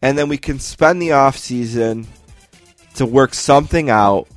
and 0.00 0.16
then 0.16 0.28
we 0.28 0.38
can 0.38 0.60
spend 0.60 1.02
the 1.02 1.12
off 1.12 1.36
season 1.36 2.06
to 2.94 3.04
work 3.04 3.34
something 3.34 3.90
out, 3.90 4.28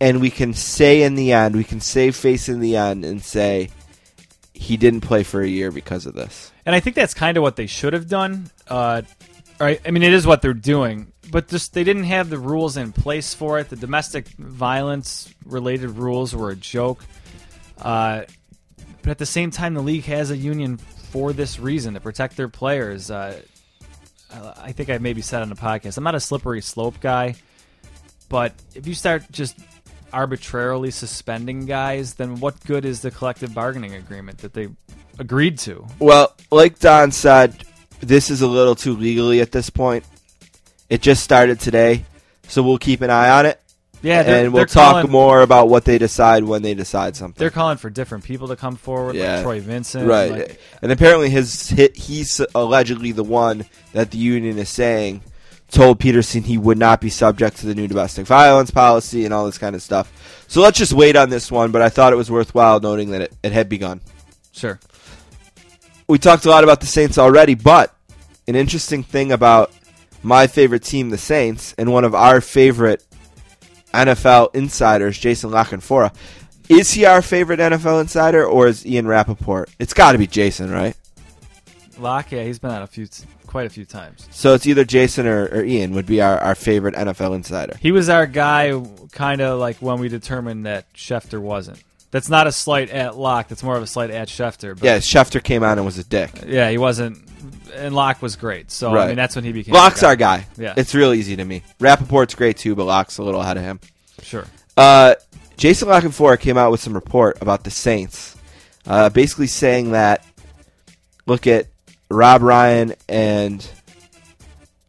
and 0.00 0.20
we 0.20 0.30
can 0.30 0.54
say 0.54 1.02
in 1.02 1.14
the 1.14 1.32
end, 1.32 1.56
we 1.56 1.64
can 1.64 1.80
save 1.80 2.16
face 2.16 2.48
in 2.48 2.60
the 2.60 2.76
end 2.76 3.04
and 3.04 3.22
say 3.22 3.70
he 4.52 4.76
didn't 4.76 5.00
play 5.02 5.22
for 5.22 5.40
a 5.40 5.48
year 5.48 5.70
because 5.70 6.06
of 6.06 6.14
this. 6.14 6.52
And 6.66 6.74
I 6.74 6.80
think 6.80 6.96
that's 6.96 7.14
kind 7.14 7.36
of 7.36 7.42
what 7.42 7.56
they 7.56 7.66
should 7.66 7.92
have 7.92 8.08
done. 8.08 8.50
Uh, 8.66 9.02
right? 9.60 9.80
I 9.86 9.90
mean, 9.90 10.02
it 10.02 10.12
is 10.12 10.26
what 10.26 10.42
they're 10.42 10.54
doing, 10.54 11.12
but 11.30 11.48
just 11.48 11.74
they 11.74 11.84
didn't 11.84 12.04
have 12.04 12.30
the 12.30 12.38
rules 12.38 12.76
in 12.76 12.92
place 12.92 13.34
for 13.34 13.58
it. 13.58 13.68
The 13.68 13.76
domestic 13.76 14.28
violence 14.28 15.32
related 15.44 15.90
rules 15.90 16.34
were 16.34 16.50
a 16.50 16.56
joke. 16.56 17.04
Uh, 17.80 18.22
but 19.02 19.10
at 19.10 19.18
the 19.18 19.26
same 19.26 19.50
time, 19.50 19.74
the 19.74 19.82
league 19.82 20.04
has 20.04 20.30
a 20.30 20.36
union 20.36 20.76
for 20.76 21.32
this 21.32 21.58
reason 21.58 21.94
to 21.94 22.00
protect 22.00 22.36
their 22.36 22.48
players. 22.48 23.10
Uh, 23.10 23.40
I 24.30 24.52
I 24.60 24.72
think 24.72 24.90
I 24.90 24.98
maybe 24.98 25.22
said 25.22 25.42
on 25.42 25.48
the 25.48 25.54
podcast, 25.54 25.96
I'm 25.96 26.04
not 26.04 26.14
a 26.14 26.20
slippery 26.20 26.60
slope 26.60 27.00
guy, 27.00 27.36
but 28.28 28.52
if 28.74 28.86
you 28.86 28.94
start 28.94 29.24
just 29.30 29.58
arbitrarily 30.12 30.90
suspending 30.90 31.66
guys, 31.66 32.14
then 32.14 32.40
what 32.40 32.58
good 32.64 32.84
is 32.84 33.00
the 33.02 33.10
collective 33.10 33.54
bargaining 33.54 33.94
agreement 33.94 34.38
that 34.38 34.54
they 34.54 34.68
agreed 35.18 35.58
to? 35.60 35.86
Well, 35.98 36.34
like 36.50 36.78
Don 36.78 37.12
said, 37.12 37.64
this 38.00 38.30
is 38.30 38.42
a 38.42 38.46
little 38.46 38.74
too 38.74 38.94
legally 38.94 39.40
at 39.40 39.52
this 39.52 39.70
point. 39.70 40.04
It 40.88 41.02
just 41.02 41.22
started 41.22 41.60
today, 41.60 42.04
so 42.48 42.62
we'll 42.62 42.78
keep 42.78 43.02
an 43.02 43.10
eye 43.10 43.28
on 43.30 43.44
it, 43.46 43.60
Yeah, 44.00 44.22
they're, 44.22 44.44
and 44.44 44.54
we'll 44.54 44.64
talk 44.64 44.92
calling, 44.94 45.10
more 45.10 45.42
about 45.42 45.68
what 45.68 45.84
they 45.84 45.98
decide 45.98 46.44
when 46.44 46.62
they 46.62 46.72
decide 46.72 47.14
something. 47.16 47.38
They're 47.38 47.50
calling 47.50 47.76
for 47.76 47.90
different 47.90 48.24
people 48.24 48.48
to 48.48 48.56
come 48.56 48.76
forward, 48.76 49.16
Yeah. 49.16 49.34
like 49.34 49.42
Troy 49.42 49.60
Vincent. 49.60 50.08
right, 50.08 50.30
like- 50.30 50.60
and 50.80 50.90
apparently 50.90 51.28
his 51.28 51.68
hit, 51.68 51.96
he's 51.96 52.40
allegedly 52.54 53.12
the 53.12 53.24
one 53.24 53.66
that 53.92 54.10
the 54.12 54.18
union 54.18 54.56
is 54.58 54.70
saying 54.70 55.20
told 55.70 56.00
Peterson 56.00 56.42
he 56.42 56.58
would 56.58 56.78
not 56.78 57.00
be 57.00 57.10
subject 57.10 57.58
to 57.58 57.66
the 57.66 57.74
new 57.74 57.86
domestic 57.86 58.26
violence 58.26 58.70
policy 58.70 59.24
and 59.24 59.34
all 59.34 59.46
this 59.46 59.58
kind 59.58 59.74
of 59.74 59.82
stuff. 59.82 60.44
So 60.48 60.60
let's 60.60 60.78
just 60.78 60.92
wait 60.92 61.16
on 61.16 61.30
this 61.30 61.50
one. 61.50 61.70
But 61.70 61.82
I 61.82 61.88
thought 61.88 62.12
it 62.12 62.16
was 62.16 62.30
worthwhile 62.30 62.80
noting 62.80 63.10
that 63.10 63.20
it, 63.20 63.32
it 63.42 63.52
had 63.52 63.68
begun. 63.68 64.00
sure. 64.52 64.80
we 66.08 66.18
talked 66.18 66.46
a 66.46 66.50
lot 66.50 66.64
about 66.64 66.80
the 66.80 66.86
Saints 66.86 67.18
already, 67.18 67.54
but 67.54 67.94
an 68.46 68.54
interesting 68.54 69.02
thing 69.02 69.30
about 69.30 69.72
my 70.22 70.46
favorite 70.46 70.82
team, 70.82 71.10
the 71.10 71.18
Saints, 71.18 71.74
and 71.78 71.92
one 71.92 72.04
of 72.04 72.14
our 72.14 72.40
favorite 72.40 73.04
NFL 73.92 74.54
insiders, 74.54 75.18
Jason 75.18 75.50
La 75.50 75.64
Canfora. 75.64 76.14
Is 76.68 76.92
he 76.92 77.06
our 77.06 77.22
favorite 77.22 77.60
NFL 77.60 78.00
insider, 78.00 78.44
or 78.44 78.66
is 78.66 78.84
Ian 78.84 79.06
Rapoport? 79.06 79.70
It's 79.78 79.94
got 79.94 80.12
to 80.12 80.18
be 80.18 80.26
Jason, 80.26 80.70
right? 80.70 80.96
Locke, 81.98 82.32
yeah, 82.32 82.44
he's 82.44 82.58
been 82.58 82.70
on 82.70 82.82
a 82.82 82.86
few, 82.86 83.08
quite 83.48 83.66
a 83.66 83.70
few 83.70 83.84
times. 83.84 84.28
So 84.30 84.54
it's 84.54 84.66
either 84.66 84.84
Jason 84.84 85.26
or, 85.26 85.46
or 85.46 85.64
Ian 85.64 85.92
would 85.94 86.06
be 86.06 86.20
our, 86.20 86.38
our 86.38 86.54
favorite 86.54 86.94
NFL 86.94 87.34
insider. 87.34 87.76
He 87.80 87.90
was 87.90 88.08
our 88.08 88.26
guy, 88.26 88.80
kind 89.10 89.40
of 89.40 89.58
like 89.58 89.78
when 89.78 89.98
we 89.98 90.08
determined 90.08 90.66
that 90.66 90.92
Schefter 90.94 91.40
wasn't. 91.40 91.82
That's 92.10 92.28
not 92.28 92.46
a 92.46 92.52
slight 92.52 92.90
at 92.90 93.16
Locke. 93.18 93.48
That's 93.48 93.62
more 93.62 93.76
of 93.76 93.82
a 93.82 93.86
slight 93.86 94.10
at 94.10 94.28
Schefter. 94.28 94.74
But 94.74 94.84
Yeah, 94.84 94.98
Schefter 94.98 95.42
came 95.42 95.62
out 95.62 95.76
and 95.78 95.84
was 95.84 95.98
a 95.98 96.04
dick. 96.04 96.30
yeah, 96.46 96.70
he 96.70 96.78
wasn't. 96.78 97.18
And 97.74 97.94
Locke 97.94 98.22
was 98.22 98.36
great. 98.36 98.70
So 98.70 98.96
I 98.96 99.08
mean, 99.08 99.16
that's 99.16 99.34
when 99.34 99.44
he 99.44 99.52
became. 99.52 99.74
Locke's 99.74 100.00
the 100.00 100.06
our 100.06 100.16
guy. 100.16 100.46
Yeah. 100.56 100.74
It's 100.76 100.94
real 100.94 101.12
easy 101.12 101.36
to 101.36 101.44
me. 101.44 101.62
Rapoport's 101.80 102.34
great 102.34 102.56
too, 102.56 102.74
but 102.74 102.84
Locke's 102.84 103.18
a 103.18 103.22
little 103.22 103.40
ahead 103.42 103.56
of 103.58 103.62
him. 103.62 103.80
Sure. 104.22 104.46
Uh, 104.76 105.14
Jason 105.58 105.88
La 105.88 106.00
Canfora 106.00 106.38
came 106.40 106.56
out 106.56 106.70
with 106.70 106.80
some 106.80 106.94
report 106.94 107.42
about 107.42 107.64
the 107.64 107.70
Saints, 107.70 108.36
uh, 108.86 109.10
basically 109.10 109.46
saying 109.48 109.90
that 109.92 110.24
look 111.26 111.46
at 111.46 111.66
Rob 112.10 112.42
Ryan 112.42 112.94
and 113.08 113.68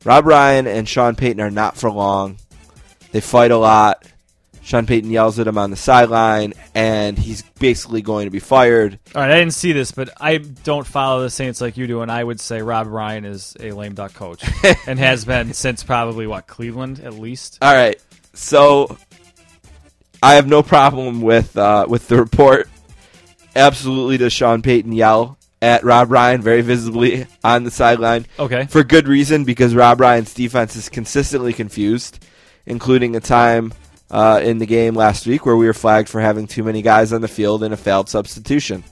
Rob 0.06 0.26
Ryan 0.26 0.68
and 0.68 0.88
Sean 0.88 1.16
Payton 1.16 1.42
are 1.42 1.52
not 1.52 1.76
for 1.76 1.92
long. 1.92 2.38
They 3.12 3.22
fight 3.22 3.52
a 3.52 3.58
lot. 3.58 4.06
Sean 4.62 4.86
Payton 4.86 5.10
yells 5.10 5.40
at 5.40 5.48
him 5.48 5.58
on 5.58 5.72
the 5.72 5.76
sideline, 5.76 6.54
and 6.76 7.18
he's 7.18 7.42
basically 7.42 8.04
going 8.04 8.26
to 8.26 8.32
be 8.32 8.40
fired. 8.40 9.00
All 9.16 9.22
right, 9.24 9.32
I 9.32 9.40
didn't 9.40 9.56
see 9.56 9.72
this, 9.72 9.92
but 9.92 10.12
I 10.22 10.38
don't 10.38 10.86
follow 10.86 11.24
the 11.24 11.32
Saints 11.32 11.60
like 11.60 11.76
you 11.76 11.88
do, 11.88 12.02
and 12.02 12.12
I 12.12 12.24
would 12.24 12.40
say 12.40 12.62
Rob 12.62 12.86
Ryan 12.86 13.26
is 13.26 13.58
a 13.60 13.72
lame 13.72 13.96
duck 13.96 14.14
coach 14.14 14.44
and 14.88 15.00
has 15.00 15.26
been 15.26 15.54
since 15.54 15.84
probably 15.84 16.28
what 16.28 16.46
Cleveland 16.46 17.00
at 17.00 17.16
least. 17.16 17.58
All 17.64 17.74
right, 17.74 18.00
so 18.34 18.96
I 20.22 20.36
have 20.36 20.48
no 20.48 20.62
problem 20.62 21.22
with 21.22 21.58
uh, 21.58 21.88
with 21.90 22.08
the 22.08 22.18
report. 22.18 22.70
Absolutely, 23.56 24.18
does 24.18 24.34
Sean 24.34 24.62
Payton 24.62 24.94
yell 24.94 25.39
at 25.62 25.84
Rob 25.84 26.12
Ryan 26.12 26.42
very 26.42 26.62
visibly 26.62 27.28
on 27.44 27.64
the 27.64 27.72
sideline? 27.72 28.26
Okay. 28.38 28.66
for 28.68 28.84
good 28.84 29.08
reason 29.08 29.44
because 29.44 29.76
Rob 29.76 30.00
Ryan's 30.00 30.34
defense 30.34 30.76
is 30.76 30.90
consistently 30.90 31.54
confused, 31.54 32.26
including 32.66 33.16
a 33.16 33.20
time 33.20 33.74
uh, 34.12 34.40
in 34.44 34.58
the 34.58 34.66
game 34.66 34.96
last 34.96 35.28
week 35.28 35.46
where 35.46 35.56
we 35.58 35.66
were 35.68 35.74
flagged 35.74 36.10
for 36.10 36.22
having 36.22 36.48
too 36.48 36.64
many 36.64 36.82
guys 36.82 37.14
on 37.14 37.22
the 37.22 37.28
field 37.28 37.64
in 37.64 37.74
a 37.74 37.78
failed 37.78 38.10
substitution. 38.10 38.84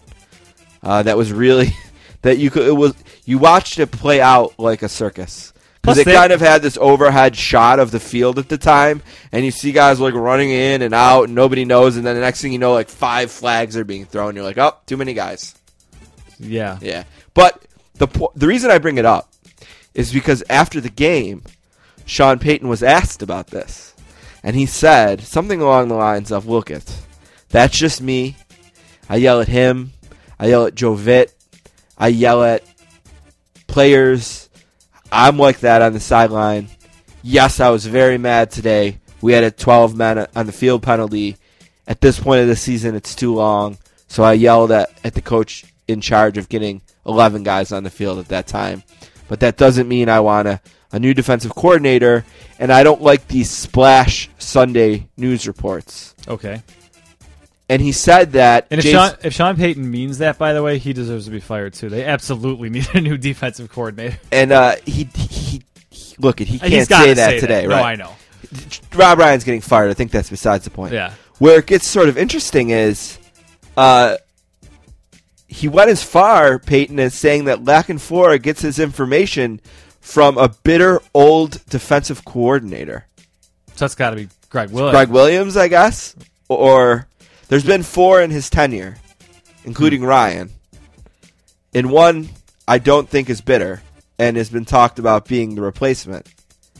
Uh, 0.83 1.03
that 1.03 1.17
was 1.17 1.31
really 1.31 1.69
that 2.21 2.37
you 2.37 2.49
could 2.49 2.67
it 2.67 2.71
was 2.73 2.93
you 3.25 3.37
watched 3.39 3.79
it 3.79 3.91
play 3.91 4.21
out 4.21 4.57
like 4.59 4.83
a 4.83 4.89
circus. 4.89 5.53
Because 5.81 5.99
it 5.99 6.05
they- 6.05 6.13
kind 6.15 6.33
of 6.33 6.41
had 6.41 6.61
this 6.61 6.77
overhead 6.81 7.35
shot 7.35 7.79
of 7.79 7.91
the 7.91 7.99
field 7.99 8.37
at 8.39 8.49
the 8.49 8.57
time, 8.57 9.01
and 9.31 9.45
you 9.45 9.51
see 9.51 9.71
guys 9.71 10.01
like 10.01 10.13
running 10.15 10.49
in 10.51 10.81
and 10.81 10.93
out, 10.93 11.23
and 11.23 11.35
nobody 11.35 11.63
knows, 11.63 11.95
and 11.95 12.05
then 12.05 12.15
the 12.15 12.21
next 12.21 12.41
thing 12.41 12.51
you 12.51 12.59
know, 12.59 12.73
like 12.73 12.89
five 12.89 13.31
flags 13.31 13.77
are 13.77 13.85
being 13.85 14.03
thrown. 14.03 14.35
You're 14.35 14.43
like, 14.43 14.57
oh, 14.57 14.75
too 14.85 14.97
many 14.97 15.13
guys. 15.13 15.55
Yeah. 16.39 16.77
Yeah, 16.81 17.03
but 17.33 17.65
the 17.95 18.07
the 18.35 18.47
reason 18.47 18.71
I 18.71 18.77
bring 18.77 18.97
it 18.97 19.05
up 19.05 19.31
is 19.93 20.13
because 20.13 20.43
after 20.49 20.79
the 20.79 20.89
game, 20.89 21.43
Sean 22.05 22.39
Payton 22.39 22.67
was 22.67 22.83
asked 22.83 23.21
about 23.21 23.47
this, 23.47 23.93
and 24.43 24.55
he 24.55 24.65
said 24.65 25.21
something 25.21 25.61
along 25.61 25.87
the 25.87 25.95
lines 25.95 26.31
of, 26.31 26.45
"Look 26.45 26.69
it, 26.69 27.01
that's 27.49 27.77
just 27.77 28.01
me. 28.01 28.35
I 29.09 29.17
yell 29.17 29.41
at 29.41 29.47
him. 29.47 29.93
I 30.39 30.47
yell 30.47 30.65
at 30.65 30.75
Joe 30.75 30.95
Vitt. 30.95 31.33
I 31.97 32.09
yell 32.09 32.43
at 32.43 32.63
players. 33.65 34.49
I'm 35.11 35.37
like 35.37 35.61
that 35.61 35.81
on 35.81 35.93
the 35.93 35.99
sideline. 35.99 36.67
Yes, 37.23 37.59
I 37.59 37.69
was 37.69 37.85
very 37.85 38.17
mad 38.17 38.51
today. 38.51 38.99
We 39.21 39.33
had 39.33 39.43
a 39.43 39.51
12 39.51 39.95
man 39.95 40.27
on 40.35 40.45
the 40.45 40.51
field 40.51 40.83
penalty. 40.83 41.37
At 41.87 42.01
this 42.01 42.19
point 42.19 42.41
of 42.41 42.47
the 42.47 42.55
season, 42.55 42.95
it's 42.95 43.15
too 43.15 43.33
long. 43.33 43.77
So 44.07 44.23
I 44.23 44.33
yelled 44.33 44.71
at, 44.71 44.89
at 45.03 45.13
the 45.13 45.21
coach 45.21 45.65
in 45.87 46.01
charge 46.01 46.37
of 46.37 46.49
getting 46.49 46.81
11 47.05 47.43
guys 47.43 47.71
on 47.71 47.83
the 47.83 47.89
field 47.89 48.19
at 48.19 48.27
that 48.29 48.47
time. 48.47 48.83
But 49.27 49.39
that 49.41 49.57
doesn't 49.57 49.87
mean 49.87 50.09
I 50.09 50.19
want 50.21 50.47
a, 50.47 50.61
a 50.91 50.99
new 50.99 51.13
defensive 51.13 51.53
coordinator, 51.55 52.25
and 52.59 52.71
I 52.71 52.83
don't 52.83 53.01
like 53.01 53.27
these 53.27 53.49
splash 53.49 54.29
Sunday 54.37 55.07
news 55.17 55.47
reports. 55.47 56.15
Okay. 56.27 56.61
And 57.69 57.81
he 57.81 57.91
said 57.91 58.31
that. 58.33 58.67
And 58.71 58.79
if 58.79 58.85
Jason- 58.85 58.99
Sean 58.99 59.17
if 59.23 59.33
Sean 59.33 59.55
Payton 59.57 59.89
means 59.91 60.19
that, 60.19 60.37
by 60.37 60.53
the 60.53 60.63
way, 60.63 60.77
he 60.77 60.93
deserves 60.93 61.25
to 61.25 61.31
be 61.31 61.41
fired 61.41 61.73
too. 61.73 61.89
They 61.89 62.05
absolutely 62.05 62.69
need 62.71 62.87
a 62.93 63.01
new 63.01 63.17
defensive 63.17 63.69
coordinator. 63.69 64.17
and 64.31 64.51
uh, 64.53 64.75
he, 64.85 65.09
he, 65.15 65.61
he 65.89 66.15
look. 66.19 66.39
He 66.39 66.57
can't 66.59 66.87
say 66.87 67.13
that 67.13 67.29
say 67.31 67.39
today, 67.41 67.63
No, 67.63 67.75
right? 67.75 67.85
I 67.91 67.95
know. 67.95 68.13
Rob 68.95 69.19
Ryan's 69.19 69.43
getting 69.43 69.59
fired. 69.61 69.89
I 69.89 69.93
think 69.93 70.11
that's 70.11 70.29
besides 70.29 70.63
the 70.63 70.69
point. 70.69 70.93
Yeah. 70.93 71.13
Where 71.39 71.59
it 71.59 71.67
gets 71.67 71.85
sort 71.87 72.07
of 72.07 72.17
interesting 72.17 72.69
is, 72.69 73.17
uh, 73.75 74.15
he 75.47 75.67
went 75.67 75.89
as 75.89 76.03
far, 76.03 76.59
Payton, 76.59 76.99
as 76.99 77.13
saying 77.13 77.45
that 77.45 77.63
La 77.63 77.83
Canfora 77.83 78.41
gets 78.41 78.61
his 78.61 78.79
information 78.79 79.61
from 80.01 80.37
a 80.37 80.49
bitter 80.49 81.01
old 81.13 81.63
defensive 81.69 82.23
coordinator, 82.25 83.05
So 83.75 83.85
that's 83.85 83.95
got 83.95 84.11
to 84.11 84.15
be 84.15 84.29
Gregg 84.49 84.71
Williams. 84.71 84.93
Gregg 84.93 85.09
Williams, 85.09 85.57
I 85.57 85.67
guess. 85.67 86.15
Or 86.49 87.07
there's 87.49 87.65
been 87.65 87.83
four 87.83 88.21
in 88.21 88.31
his 88.31 88.49
tenure, 88.49 88.97
including 89.65 90.03
Ryan, 90.03 90.49
and 91.73 91.91
one 91.91 92.29
I 92.67 92.77
don't 92.79 93.09
think 93.09 93.29
is 93.29 93.41
bitter 93.41 93.81
and 94.17 94.37
has 94.37 94.49
been 94.49 94.65
talked 94.65 94.97
about 94.99 95.27
being 95.27 95.55
the 95.55 95.61
replacement. 95.61 96.27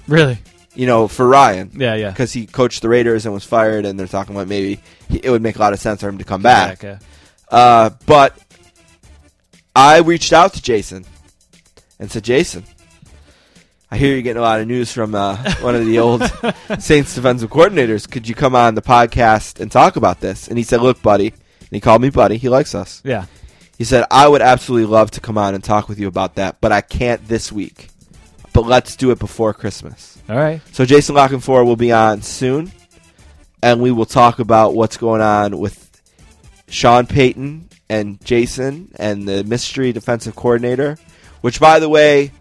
Really? 0.07 0.39
You 0.73 0.87
know, 0.87 1.07
for 1.07 1.27
Ryan. 1.27 1.71
Yeah, 1.75 1.95
yeah. 1.95 2.11
because 2.11 2.31
he 2.31 2.45
coached 2.45 2.81
the 2.81 2.89
Raiders 2.89 3.25
and 3.25 3.33
was 3.33 3.43
fired, 3.43 3.85
and 3.85 3.99
they're 3.99 4.07
talking 4.07 4.35
about 4.35 4.47
maybe 4.47 4.79
he, 5.09 5.17
it 5.17 5.29
would 5.29 5.41
make 5.41 5.55
a 5.57 5.59
lot 5.59 5.73
of 5.73 5.79
sense 5.79 6.01
for 6.01 6.07
him 6.07 6.17
to 6.19 6.23
come 6.23 6.41
back. 6.41 6.81
Yeah, 6.83 6.99
Uh, 7.49 7.89
but 8.05 8.37
I 9.77 9.99
reached 9.99 10.33
out 10.33 10.55
to 10.55 10.61
Jason 10.61 11.05
and 11.99 12.09
said, 12.09 12.23
Jason, 12.23 12.63
I 13.91 13.97
hear 13.97 14.13
you're 14.13 14.23
getting 14.23 14.39
a 14.39 14.41
lot 14.41 14.59
of 14.59 14.65
news 14.65 14.91
from 14.91 15.13
uh, 15.13 15.37
one 15.61 15.75
of 15.75 15.85
the 15.85 15.99
old 15.99 16.23
Saints 16.79 17.13
defensive 17.13 17.51
coordinators. 17.51 18.09
Could 18.09 18.27
you 18.27 18.33
come 18.33 18.55
on 18.55 18.73
the 18.73 18.81
podcast 18.81 19.59
and 19.59 19.71
talk 19.71 19.95
about 19.95 20.19
this? 20.19 20.47
And 20.47 20.57
he 20.57 20.63
said, 20.63 20.81
Look, 20.81 21.03
buddy. 21.03 21.27
And 21.27 21.69
he 21.69 21.79
called 21.79 22.01
me 22.01 22.09
buddy. 22.09 22.37
He 22.37 22.49
likes 22.49 22.73
us. 22.73 23.03
yeah. 23.05 23.25
He 23.77 23.83
said, 23.83 24.05
I 24.09 24.27
would 24.27 24.41
absolutely 24.41 24.91
love 24.91 25.11
to 25.11 25.21
come 25.21 25.37
on 25.37 25.53
and 25.53 25.63
talk 25.63 25.87
with 25.87 25.99
you 25.99 26.07
about 26.07 26.33
that, 26.35 26.59
but 26.59 26.71
I 26.71 26.81
can't 26.81 27.27
this 27.27 27.51
week. 27.51 27.89
But 28.51 28.65
let's 28.65 28.95
do 28.95 29.11
it 29.11 29.19
before 29.19 29.53
Christmas. 29.53 30.17
All 30.27 30.37
right. 30.37 30.59
So 30.71 30.85
Jason 30.85 31.13
La 31.13 31.27
Canfora 31.27 31.63
will 31.63 31.75
be 31.75 31.91
on 31.91 32.23
soon, 32.23 32.71
and 33.61 33.79
we 33.79 33.91
will 33.91 34.07
talk 34.07 34.39
about 34.39 34.73
what's 34.73 34.97
going 34.97 35.21
on 35.21 35.59
with 35.59 36.01
Sean 36.67 37.05
Payton 37.05 37.66
and 37.89 38.23
Jason 38.23 38.91
and 38.99 39.27
the 39.27 39.43
mystery 39.43 39.91
defensive 39.91 40.35
coordinator. 40.35 40.97
Which, 41.41 41.59
by 41.59 41.79
the 41.79 41.87
way, 41.89 42.31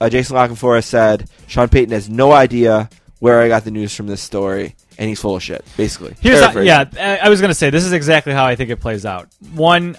uh, 0.00 0.08
Jason 0.08 0.36
La 0.36 0.46
Canfora 0.46 0.76
has 0.76 0.86
said 0.86 1.28
Sean 1.46 1.68
Payton 1.68 1.92
has 1.92 2.08
no 2.08 2.32
idea 2.32 2.90
where 3.18 3.40
I 3.40 3.48
got 3.48 3.64
the 3.64 3.70
news 3.70 3.94
from 3.94 4.08
this 4.08 4.20
story, 4.20 4.74
and 4.98 5.08
he's 5.08 5.20
full 5.20 5.36
of 5.36 5.42
shit. 5.42 5.64
Basically, 5.76 6.14
Here's 6.20 6.44
how, 6.44 6.58
yeah. 6.60 6.84
I 6.98 7.26
I 7.26 7.28
was 7.28 7.40
gonna 7.40 7.54
say 7.54 7.70
this 7.70 7.84
is 7.84 7.92
exactly 7.92 8.32
how 8.32 8.44
I 8.44 8.56
think 8.56 8.70
it 8.70 8.80
plays 8.80 9.06
out. 9.06 9.28
One, 9.54 9.96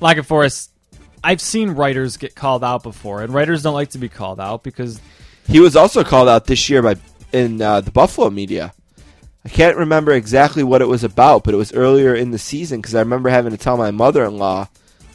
like 0.00 0.22
Forest, 0.24 0.70
I've 1.24 1.40
seen 1.40 1.70
writers 1.70 2.16
get 2.16 2.34
called 2.34 2.62
out 2.62 2.82
before, 2.82 3.22
and 3.22 3.32
writers 3.32 3.62
don't 3.62 3.74
like 3.74 3.90
to 3.90 3.98
be 3.98 4.08
called 4.08 4.38
out 4.38 4.62
because 4.62 5.00
He 5.48 5.60
was 5.60 5.76
also 5.76 6.04
called 6.04 6.28
out 6.28 6.44
this 6.46 6.68
year 6.68 6.82
by 6.82 6.96
in 7.32 7.60
uh, 7.60 7.80
the 7.80 7.90
Buffalo 7.90 8.30
media. 8.30 8.72
I 9.48 9.50
can't 9.50 9.78
remember 9.78 10.12
exactly 10.12 10.62
what 10.62 10.82
it 10.82 10.88
was 10.88 11.04
about, 11.04 11.42
but 11.42 11.54
it 11.54 11.56
was 11.56 11.72
earlier 11.72 12.14
in 12.14 12.32
the 12.32 12.38
season 12.38 12.82
because 12.82 12.94
I 12.94 12.98
remember 13.00 13.30
having 13.30 13.52
to 13.52 13.56
tell 13.56 13.78
my 13.78 13.90
mother-in-law, 13.90 14.68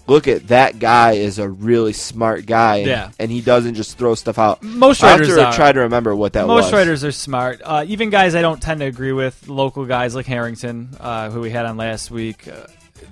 "Look 0.08 0.28
at 0.28 0.48
that 0.48 0.80
guy 0.80 1.12
is 1.12 1.38
a 1.38 1.48
really 1.48 1.94
smart 1.94 2.48
guy, 2.48 2.78
and, 2.78 2.88
Yeah. 2.88 3.10
and 3.20 3.30
he 3.30 3.42
doesn't 3.42 3.76
just 3.76 3.96
throw 3.96 4.16
stuff 4.16 4.40
out." 4.40 4.64
Most 4.64 5.04
I 5.04 5.12
have 5.12 5.20
writers 5.20 5.36
to 5.36 5.46
are. 5.46 5.54
try 5.54 5.72
to 5.72 5.82
remember 5.82 6.16
what 6.16 6.34
that 6.34 6.48
was. 6.48 6.64
most 6.64 6.74
writers 6.74 7.04
are 7.04 7.12
smart. 7.12 7.62
Uh, 7.64 7.86
even 7.88 8.10
guys 8.10 8.34
I 8.34 8.42
don't 8.42 8.60
tend 8.60 8.80
to 8.80 8.88
agree 8.88 9.12
with, 9.14 9.48
local 9.48 9.86
guys 9.86 10.16
like 10.16 10.26
Harrington, 10.26 10.90
uh, 11.00 11.30
who 11.30 11.40
we 11.40 11.52
had 11.52 11.68
on 11.68 11.78
last 11.78 12.10
week, 12.10 12.48
uh, 12.48 12.66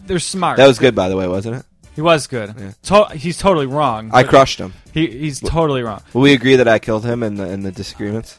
they're 0.08 0.18
smart. 0.18 0.58
That 0.58 0.66
was 0.68 0.80
good, 0.80 0.96
by 0.96 1.08
the 1.08 1.16
way, 1.18 1.28
wasn't 1.28 1.58
it? 1.58 1.66
He 1.94 2.02
was 2.02 2.26
good. 2.26 2.56
To- 2.84 3.10
he's 3.14 3.38
totally 3.38 3.68
wrong. 3.68 4.10
I 4.12 4.24
crushed 4.24 4.58
him. 4.60 4.74
He, 4.92 5.06
he's 5.08 5.40
totally 5.40 5.84
wrong. 5.84 6.02
Will 6.14 6.22
we 6.22 6.34
agree 6.34 6.56
that 6.56 6.68
I 6.68 6.80
killed 6.80 7.06
him 7.06 7.22
in 7.22 7.36
the 7.36 7.48
in 7.48 7.62
the 7.62 7.72
disagreements? 7.72 8.38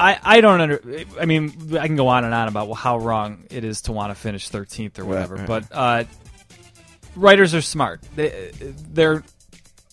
I, 0.00 0.18
I 0.22 0.40
don't 0.40 0.60
under. 0.60 1.04
I 1.20 1.26
mean, 1.26 1.76
I 1.78 1.86
can 1.86 1.96
go 1.96 2.08
on 2.08 2.24
and 2.24 2.32
on 2.32 2.48
about 2.48 2.72
how 2.74 2.98
wrong 2.98 3.44
it 3.50 3.64
is 3.64 3.82
to 3.82 3.92
want 3.92 4.10
to 4.10 4.14
finish 4.14 4.50
13th 4.50 4.98
or 4.98 5.04
whatever. 5.04 5.36
right. 5.36 5.46
But 5.46 5.64
uh, 5.70 6.04
writers 7.14 7.54
are 7.54 7.60
smart. 7.60 8.00
They, 8.16 8.50
they're, 8.90 9.22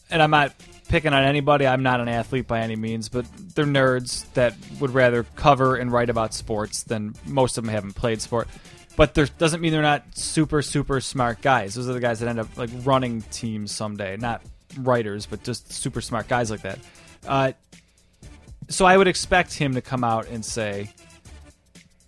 and 0.09 0.21
I'm 0.21 0.31
not 0.31 0.53
picking 0.87 1.13
on 1.13 1.23
anybody. 1.23 1.67
I'm 1.67 1.83
not 1.83 1.99
an 1.99 2.07
athlete 2.07 2.47
by 2.47 2.61
any 2.61 2.75
means, 2.75 3.09
but 3.09 3.25
they're 3.53 3.65
nerds 3.65 4.31
that 4.33 4.55
would 4.79 4.91
rather 4.91 5.23
cover 5.35 5.75
and 5.75 5.91
write 5.91 6.09
about 6.09 6.33
sports 6.33 6.83
than 6.83 7.13
most 7.25 7.57
of 7.57 7.65
them 7.65 7.73
haven't 7.73 7.93
played 7.93 8.21
sport. 8.21 8.47
But 8.95 9.13
there 9.13 9.27
doesn't 9.37 9.61
mean 9.61 9.73
they're 9.73 9.81
not 9.81 10.17
super 10.17 10.61
super 10.63 11.01
smart 11.01 11.41
guys. 11.41 11.75
Those 11.75 11.87
are 11.87 11.93
the 11.93 11.99
guys 11.99 12.19
that 12.21 12.29
end 12.29 12.39
up 12.39 12.57
like 12.57 12.71
running 12.83 13.21
teams 13.23 13.71
someday, 13.71 14.17
not 14.17 14.41
writers, 14.79 15.25
but 15.27 15.43
just 15.43 15.71
super 15.71 16.01
smart 16.01 16.27
guys 16.27 16.49
like 16.49 16.61
that. 16.61 16.79
Uh, 17.27 17.51
so 18.69 18.85
I 18.85 18.97
would 18.97 19.07
expect 19.07 19.53
him 19.53 19.73
to 19.73 19.81
come 19.81 20.03
out 20.03 20.27
and 20.27 20.43
say 20.43 20.91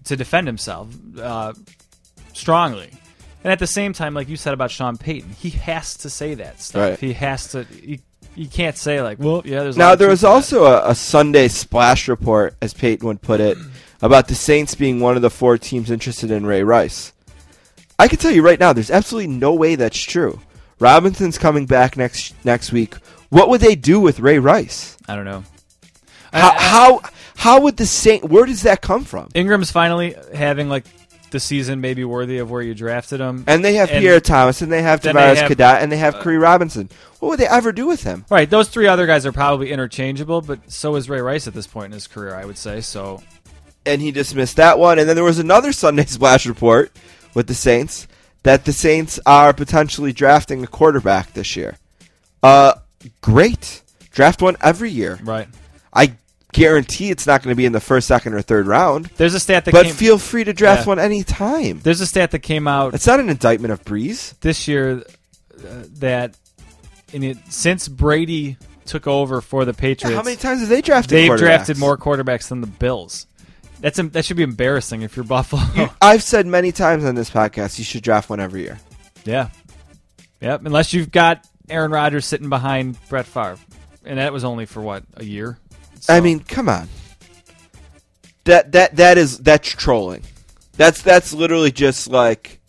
to 0.06 0.16
defend 0.16 0.48
himself 0.48 0.90
uh, 1.20 1.54
strongly, 2.34 2.92
and 3.44 3.52
at 3.52 3.60
the 3.60 3.68
same 3.68 3.94
time, 3.94 4.14
like 4.14 4.28
you 4.28 4.38
said 4.38 4.54
about 4.54 4.72
Sean 4.72 4.98
Payton, 4.98 5.32
he 5.32 5.50
has 5.52 5.96
to 5.98 6.10
say 6.10 6.36
that 6.36 6.62
stuff. 6.62 6.90
Right. 6.90 7.00
He 7.00 7.14
has 7.14 7.52
to. 7.52 7.64
He, 7.64 8.02
he 8.36 8.48
can't 8.48 8.78
say 8.78 9.02
like, 9.02 9.20
well, 9.20 9.42
yeah. 9.46 9.64
There's 9.64 9.78
Now 9.78 9.96
there 9.96 10.10
was 10.10 10.24
also 10.24 10.66
a, 10.66 10.92
a 10.92 10.96
Sunday 10.96 11.48
splash 11.48 12.08
report, 12.08 12.56
as 12.62 12.74
Payton 12.74 13.08
would 13.08 13.22
put 13.22 13.40
it, 13.40 13.58
about 14.02 14.28
the 14.28 14.36
Saints 14.36 14.76
being 14.76 15.00
one 15.00 15.16
of 15.16 15.22
the 15.22 15.30
four 15.30 15.58
teams 15.58 15.92
interested 15.92 16.32
in 16.32 16.46
Ray 16.46 16.64
Rice. 16.64 17.14
I 17.98 18.08
can 18.08 18.18
tell 18.18 18.32
you 18.32 18.42
right 18.42 18.60
now, 18.60 18.72
there's 18.72 18.92
absolutely 18.92 19.28
no 19.28 19.54
way 19.54 19.76
that's 19.76 20.02
true. 20.02 20.40
Robinson's 20.80 21.38
coming 21.38 21.66
back 21.66 21.98
next 21.98 22.34
next 22.46 22.72
week. 22.72 22.96
What 23.30 23.50
would 23.50 23.62
they 23.62 23.76
do 23.76 24.00
with 24.00 24.20
Ray 24.20 24.40
Rice? 24.40 24.98
I 25.08 25.16
don't 25.16 25.26
know. 25.26 25.44
How 26.34 26.54
how, 26.58 27.02
how 27.36 27.62
would 27.62 27.78
the 27.78 27.86
Saint? 27.86 28.26
Where 28.26 28.46
does 28.46 28.64
that 28.64 28.82
come 28.82 29.04
from? 29.04 29.30
Ingram's 29.34 29.72
finally 29.72 30.16
having 30.34 30.70
like 30.70 30.86
the 31.32 31.40
season 31.40 31.80
maybe 31.80 32.04
worthy 32.04 32.40
of 32.40 32.50
where 32.50 32.62
you 32.62 32.74
drafted 32.74 33.20
him. 33.20 33.44
And 33.48 33.64
they 33.64 33.76
have 33.76 33.90
And- 33.92 34.02
Pierre 34.02 34.20
Thomas, 34.20 34.62
and 34.62 34.72
they 34.72 34.82
have 34.82 35.02
Travaris 35.02 35.44
uh, 35.44 35.48
Cadet, 35.48 35.82
and 35.84 35.92
they 35.92 35.98
have 35.98 36.16
Khiry 36.16 36.42
Robinson. 36.42 36.90
What 37.20 37.30
would 37.30 37.40
they 37.40 37.48
ever 37.48 37.72
do 37.72 37.86
with 37.86 38.04
him? 38.04 38.26
Right, 38.30 38.50
those 38.50 38.70
three 38.70 38.88
other 38.88 39.06
guys 39.06 39.26
are 39.26 39.32
probably 39.32 39.72
interchangeable, 39.72 40.42
but 40.42 40.72
so 40.72 40.96
is 40.96 41.10
Ray 41.10 41.22
Rice 41.22 41.48
at 41.48 41.54
this 41.54 41.68
point 41.68 41.88
in 41.88 41.92
his 41.92 42.08
career, 42.08 42.34
I 42.34 42.46
would 42.46 42.58
say. 42.58 42.82
So 42.82 43.22
and 43.86 44.02
he 44.02 44.12
dismissed 44.12 44.58
that 44.58 44.80
one. 44.80 45.00
And 45.00 45.08
then 45.08 45.16
there 45.16 45.26
was 45.26 45.40
another 45.40 45.72
Sunday 45.74 46.06
Splash 46.06 46.46
report 46.46 46.92
with 47.34 47.48
the 47.48 47.54
Saints 47.54 48.08
that 48.44 48.66
the 48.66 48.74
Saints 48.74 49.20
are 49.26 49.54
potentially 49.54 50.14
drafting 50.14 50.64
a 50.64 50.68
quarterback 50.68 51.34
this 51.34 51.56
year. 51.56 51.78
Uh, 52.42 52.74
great. 53.22 53.82
Draft 54.12 54.42
one 54.42 54.58
every 54.62 54.90
year. 54.90 55.20
right, 55.24 55.48
I 55.94 56.14
guarantee 56.52 57.12
it's 57.12 57.28
not 57.28 57.44
going 57.44 57.52
to 57.54 57.58
be 57.58 57.66
in 57.66 57.72
the 57.74 57.80
first, 57.80 58.08
second, 58.08 58.34
or 58.34 58.42
third 58.42 58.66
round. 58.68 59.06
there's 59.18 59.34
a 59.36 59.40
stat 59.40 59.66
that 59.66 59.72
But 59.72 59.86
came. 59.86 59.96
feel 59.96 60.18
free 60.18 60.44
to 60.44 60.54
draft 60.54 60.82
Yeah. 60.82 60.88
one 60.88 61.00
anytime. 61.00 61.80
there's 61.84 62.02
a 62.02 62.08
stat 62.08 62.32
that 62.32 62.40
came 62.40 62.68
out 62.68 62.94
It's 62.96 63.06
not 63.08 63.20
an 63.20 63.30
indictment 63.30 63.72
of 63.72 63.84
Brees. 63.86 64.34
this 64.42 64.68
year 64.68 65.04
uh, 65.58 65.84
that 66.00 66.36
in 67.14 67.24
it 67.24 67.38
since 67.50 67.88
Brady 67.88 68.58
took 68.86 69.06
over 69.08 69.42
for 69.42 69.66
the 69.66 69.74
Patriots, 69.74 70.16
How 70.18 70.24
many 70.24 70.36
times 70.38 70.62
have 70.62 70.70
they 70.70 70.82
drafted? 70.82 71.12
they've 71.18 71.38
drafted 71.38 71.78
more 71.78 71.98
quarterbacks 71.98 72.48
than 72.50 72.62
the 72.62 72.68
Bills. 72.68 73.28
That's 73.82 73.98
that 73.98 74.26
should 74.26 74.36
be 74.38 74.44
embarrassing 74.44 75.04
if 75.04 75.16
you're 75.16 75.24
Buffalo. 75.26 75.62
I've 76.02 76.24
said 76.24 76.46
many 76.48 76.72
times 76.72 77.06
on 77.06 77.16
this 77.16 77.30
podcast 77.30 77.78
you 77.78 77.84
should 77.86 78.02
draft 78.04 78.30
one 78.30 78.40
every 78.40 78.62
year. 78.64 78.80
yeah, 79.24 79.50
yep. 80.42 80.66
Unless 80.66 80.94
you've 80.94 81.12
got 81.12 81.46
Aaron 81.70 81.92
Rodgers 81.92 82.26
sitting 82.26 82.50
behind 82.50 82.98
Brett 83.08 83.26
Favre, 83.28 83.58
and 84.04 84.18
that 84.20 84.34
was 84.34 84.44
only 84.44 84.66
for 84.66 84.82
what 84.82 85.04
a 85.16 85.24
year. 85.24 85.58
I 86.08 86.20
mean, 86.22 86.40
come 86.40 86.70
on. 86.70 86.88
That 88.46 88.72
that 88.72 88.96
that 88.96 89.18
is 89.18 89.38
that's 89.40 89.70
trolling. 89.70 90.24
That's 90.78 91.02
that's 91.02 91.34
literally 91.34 91.72
just 91.72 92.08
like 92.08 92.60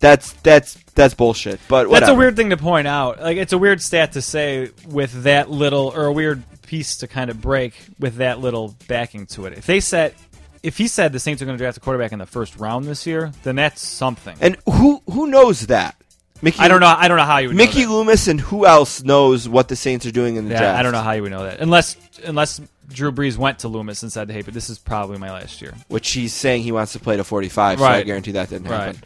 that's 0.00 0.32
that's 0.34 0.74
that's 0.94 1.14
bullshit. 1.14 1.60
But 1.68 1.90
That's 1.90 2.08
a 2.08 2.14
weird 2.14 2.36
thing 2.36 2.50
to 2.50 2.56
point 2.56 2.88
out. 2.88 3.20
Like 3.20 3.36
it's 3.36 3.52
a 3.52 3.58
weird 3.58 3.80
stat 3.82 4.12
to 4.12 4.22
say 4.22 4.70
with 4.86 5.24
that 5.24 5.50
little, 5.50 5.92
or 5.94 6.06
a 6.06 6.12
weird 6.12 6.42
piece 6.62 6.96
to 6.98 7.06
kind 7.06 7.30
of 7.30 7.40
break 7.40 7.74
with 7.98 8.16
that 8.16 8.40
little 8.40 8.74
backing 8.88 9.26
to 9.26 9.46
it. 9.46 9.56
If 9.56 9.66
they 9.66 9.80
said, 9.80 10.14
if 10.62 10.76
he 10.76 10.88
said 10.88 11.12
the 11.12 11.20
Saints 11.20 11.40
are 11.40 11.44
going 11.44 11.56
to 11.56 11.62
draft 11.62 11.76
a 11.76 11.80
quarterback 11.80 12.12
in 12.12 12.18
the 12.18 12.26
first 12.26 12.56
round 12.56 12.86
this 12.86 13.06
year, 13.06 13.32
then 13.44 13.56
that's 13.56 13.80
something. 13.80 14.36
And 14.40 14.56
who 14.66 15.02
who 15.10 15.28
knows 15.28 15.68
that? 15.68 15.96
Mickey. 16.42 16.58
I 16.60 16.68
don't 16.68 16.80
know. 16.80 16.86
I 16.96 17.08
don't 17.08 17.16
know 17.16 17.24
how 17.24 17.38
you 17.38 17.48
would 17.48 17.56
know 17.56 17.64
Mickey. 17.64 17.86
Loomis 17.86 18.28
and 18.28 18.40
who 18.40 18.64
else 18.66 19.02
knows 19.02 19.48
what 19.48 19.68
the 19.68 19.76
Saints 19.76 20.06
are 20.06 20.10
doing 20.12 20.36
in 20.36 20.44
the 20.46 20.52
Yeah, 20.52 20.58
draft? 20.60 20.78
I 20.78 20.82
don't 20.82 20.92
know 20.92 21.00
how 21.02 21.12
you 21.12 21.22
would 21.22 21.30
know 21.32 21.44
that 21.44 21.60
unless 21.60 21.96
unless 22.24 22.60
Drew 22.88 23.10
Brees 23.12 23.36
went 23.36 23.58
to 23.60 23.68
Loomis 23.68 24.02
and 24.02 24.12
said, 24.12 24.30
"Hey, 24.30 24.42
but 24.42 24.54
this 24.54 24.70
is 24.70 24.78
probably 24.78 25.18
my 25.18 25.30
last 25.32 25.60
year." 25.60 25.74
Which 25.88 26.10
he's 26.12 26.32
saying 26.32 26.62
he 26.62 26.72
wants 26.72 26.92
to 26.92 26.98
play 27.00 27.16
to 27.16 27.24
45, 27.24 27.78
so 27.78 27.84
I 27.84 28.02
guarantee 28.02 28.32
that 28.32 28.48
didn't 28.50 28.68
Right. 28.68 28.94
happen. 28.94 29.02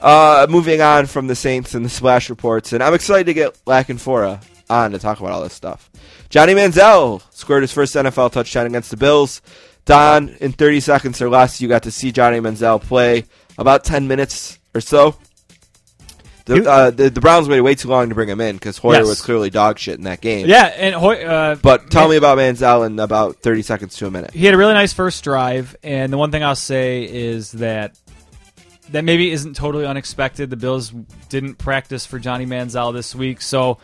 Uh, 0.00 0.46
moving 0.50 0.80
on 0.82 1.06
from 1.06 1.26
the 1.28 1.34
Saints 1.34 1.74
and 1.74 1.84
the 1.84 1.88
splash 1.88 2.28
reports, 2.28 2.72
and 2.72 2.82
I'm 2.82 2.92
excited 2.94 3.24
to 3.26 3.34
get 3.34 3.56
La 3.66 3.82
Canfora 3.82 4.40
on 4.68 4.90
to 4.92 4.98
talk 4.98 5.18
about 5.20 5.32
all 5.32 5.42
this 5.42 5.54
stuff. 5.54 5.88
Johnny 6.28 6.54
Manziel 6.54 7.22
scored 7.30 7.62
his 7.62 7.72
first 7.72 7.94
NFL 7.96 8.30
touchdown 8.30 8.66
against 8.66 8.90
the 8.90 8.96
Bills. 8.96 9.40
Don, 9.86 10.30
in 10.40 10.52
30 10.52 10.80
seconds 10.80 11.20
or 11.22 11.28
less, 11.30 11.60
you 11.60 11.68
got 11.68 11.82
to 11.84 11.90
see 11.90 12.10
Johnny 12.12 12.40
Manziel 12.40 12.80
play 12.82 13.24
about 13.58 13.84
10 13.84 14.06
minutes 14.08 14.58
or 14.74 14.80
so. 14.80 15.16
The, 16.46 16.68
uh, 16.70 16.90
the, 16.90 17.08
the 17.08 17.20
Browns 17.22 17.48
waited 17.48 17.62
way 17.62 17.74
too 17.74 17.88
long 17.88 18.10
to 18.10 18.14
bring 18.14 18.28
him 18.28 18.40
in 18.40 18.56
because 18.56 18.76
Hoyer 18.76 18.98
Yes. 18.98 19.06
was 19.06 19.22
clearly 19.22 19.48
dog 19.48 19.78
shit 19.78 19.96
in 19.96 20.04
that 20.04 20.20
game. 20.20 20.46
Yeah, 20.46 20.64
and 20.76 20.94
Hoy- 20.94 21.24
uh, 21.24 21.54
But 21.54 21.90
tell 21.90 22.02
Man- 22.02 22.10
me 22.10 22.16
about 22.16 22.36
Manziel 22.36 22.84
in 22.86 22.98
about 23.00 23.36
30 23.36 23.62
seconds 23.62 23.96
to 23.96 24.06
a 24.06 24.10
minute. 24.10 24.32
he 24.34 24.44
had 24.44 24.54
a 24.54 24.58
really 24.58 24.74
nice 24.74 24.92
first 24.92 25.24
drive, 25.24 25.74
and 25.82 26.12
the 26.12 26.18
one 26.18 26.30
thing 26.30 26.44
I'll 26.44 26.54
say 26.54 27.04
is 27.04 27.52
that 27.52 27.96
that 28.90 29.02
maybe 29.04 29.30
isn't 29.30 29.54
totally 29.56 29.86
unexpected. 29.86 30.50
The 30.50 30.56
Bills 30.56 30.90
didn't 31.30 31.54
practice 31.56 32.04
for 32.04 32.18
Johnny 32.18 32.44
Manziel 32.44 32.92
this 32.92 33.14
week, 33.14 33.40
so 33.40 33.78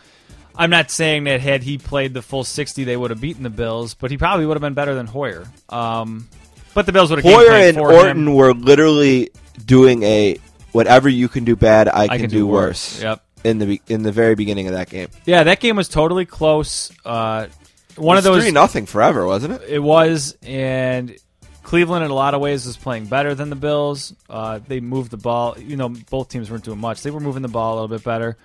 I'm 0.55 0.69
not 0.69 0.91
saying 0.91 1.23
that 1.23 1.41
had 1.41 1.63
he 1.63 1.79
played 1.79 2.13
the 2.13 2.21
full 2.21 2.43
60, 2.43 2.83
they 2.83 2.95
would 2.95 3.09
have 3.09 3.19
beaten 3.19 3.41
the 3.41 3.49
Bills, 3.49 3.95
but 3.95 4.11
he 4.11 4.17
probably 4.19 4.45
would 4.45 4.55
have 4.55 4.61
been 4.61 4.75
better 4.75 4.93
than 4.93 5.07
Hoyer. 5.07 5.45
Um, 5.69 6.27
but 6.75 6.85
the 6.85 6.91
Bills 6.91 7.09
would 7.09 7.23
have 7.23 7.33
Hoyer 7.33 7.51
and 7.51 7.79
Orton 7.79 8.27
him. 8.27 8.35
were 8.35 8.53
literally 8.53 9.31
doing 9.65 10.03
a 10.03 10.37
whatever 10.71 11.09
you 11.09 11.27
can 11.27 11.43
do 11.43 11.55
bad, 11.55 11.87
I, 11.87 12.17
can, 12.17 12.29
do, 12.29 12.47
worse. 12.47 13.01
Yep. 13.01 13.23
In 13.43 13.57
the 13.57 13.65
be- 13.65 13.81
in 13.87 14.03
the 14.03 14.11
very 14.11 14.35
beginning 14.35 14.67
of 14.67 14.73
that 14.73 14.89
game, 14.89 15.07
Yeah, 15.25 15.43
that 15.43 15.59
game 15.59 15.75
was 15.75 15.89
totally 15.89 16.25
close. 16.25 16.91
Uh, 17.03 17.47
one 17.95 18.17
of 18.17 18.25
It 18.25 18.29
was 18.29 18.37
those 18.37 18.43
three 18.43 18.51
nothing 18.51 18.85
forever, 18.85 19.25
wasn't 19.25 19.53
it? 19.53 19.67
It 19.67 19.79
was, 19.79 20.37
and 20.43 21.15
Cleveland 21.63 22.05
in 22.05 22.11
a 22.11 22.13
lot 22.13 22.33
of 22.33 22.41
ways 22.41 22.65
was 22.65 22.77
playing 22.77 23.05
better 23.05 23.33
than 23.33 23.49
the 23.49 23.55
Bills. 23.55 24.13
Uh, 24.29 24.59
they 24.67 24.79
moved 24.79 25.09
the 25.11 25.17
ball. 25.17 25.57
You 25.57 25.75
know, 25.75 25.89
both 25.89 26.29
teams 26.29 26.51
weren't 26.51 26.63
doing 26.63 26.79
much. 26.79 27.01
They 27.01 27.11
were 27.11 27.19
moving 27.19 27.41
the 27.41 27.47
ball 27.47 27.73
a 27.73 27.75
little 27.81 27.87
bit 27.97 28.03
better. 28.03 28.37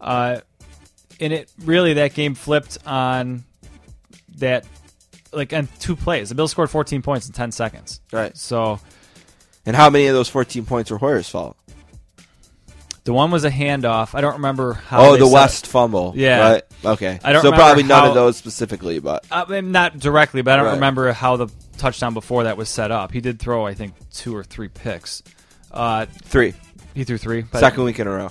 Uh, 0.00 0.40
and 1.20 1.32
it 1.32 1.50
really 1.64 1.94
that 1.94 2.14
game 2.14 2.34
flipped 2.34 2.78
on 2.86 3.44
that, 4.38 4.66
like 5.32 5.52
on 5.52 5.68
two 5.78 5.96
plays. 5.96 6.28
The 6.28 6.34
Bills 6.34 6.50
scored 6.50 6.70
14 6.70 7.02
points 7.02 7.26
in 7.26 7.32
10 7.32 7.52
seconds. 7.52 8.00
Right. 8.12 8.36
So 8.36 8.80
And 9.66 9.74
how 9.76 9.90
many 9.90 10.06
of 10.06 10.14
those 10.14 10.28
14 10.28 10.64
points 10.64 10.90
were 10.90 10.98
Hoyer's 10.98 11.28
fault? 11.28 11.56
The 13.04 13.12
one 13.12 13.30
was 13.30 13.44
a 13.44 13.50
handoff. 13.50 14.14
I 14.14 14.20
don't 14.20 14.34
remember 14.34 14.72
how. 14.74 15.06
Oh, 15.06 15.12
they 15.12 15.20
the 15.20 15.26
set- 15.26 15.32
West 15.34 15.66
fumble. 15.66 16.12
Yeah. 16.16 16.52
Right. 16.52 16.62
Okay. 16.84 17.18
I 17.22 17.32
don't 17.32 17.42
so 17.42 17.48
remember 17.50 17.64
probably 17.64 17.82
none 17.84 18.02
how- 18.04 18.08
of 18.08 18.14
those 18.14 18.36
specifically, 18.36 18.98
but 18.98 19.24
Uh, 19.30 19.44
not 19.62 19.98
directly, 19.98 20.42
but 20.42 20.54
I 20.54 20.56
don't 20.56 20.66
Right. 20.66 20.74
remember 20.74 21.12
how 21.12 21.36
the 21.36 21.48
touchdown 21.78 22.14
before 22.14 22.44
that 22.44 22.56
was 22.56 22.68
set 22.68 22.90
up. 22.90 23.12
He 23.12 23.20
did 23.20 23.38
throw, 23.38 23.66
I 23.66 23.74
think, 23.74 23.94
two 24.12 24.34
or 24.34 24.42
three 24.44 24.68
picks. 24.68 25.22
Uh, 25.72 26.06
three. 26.24 26.54
he 26.94 27.04
threw 27.04 27.18
three. 27.18 27.42
but- 27.42 27.58
Second 27.60 27.84
week 27.84 27.98
in 27.98 28.06
a 28.06 28.10
row. 28.10 28.30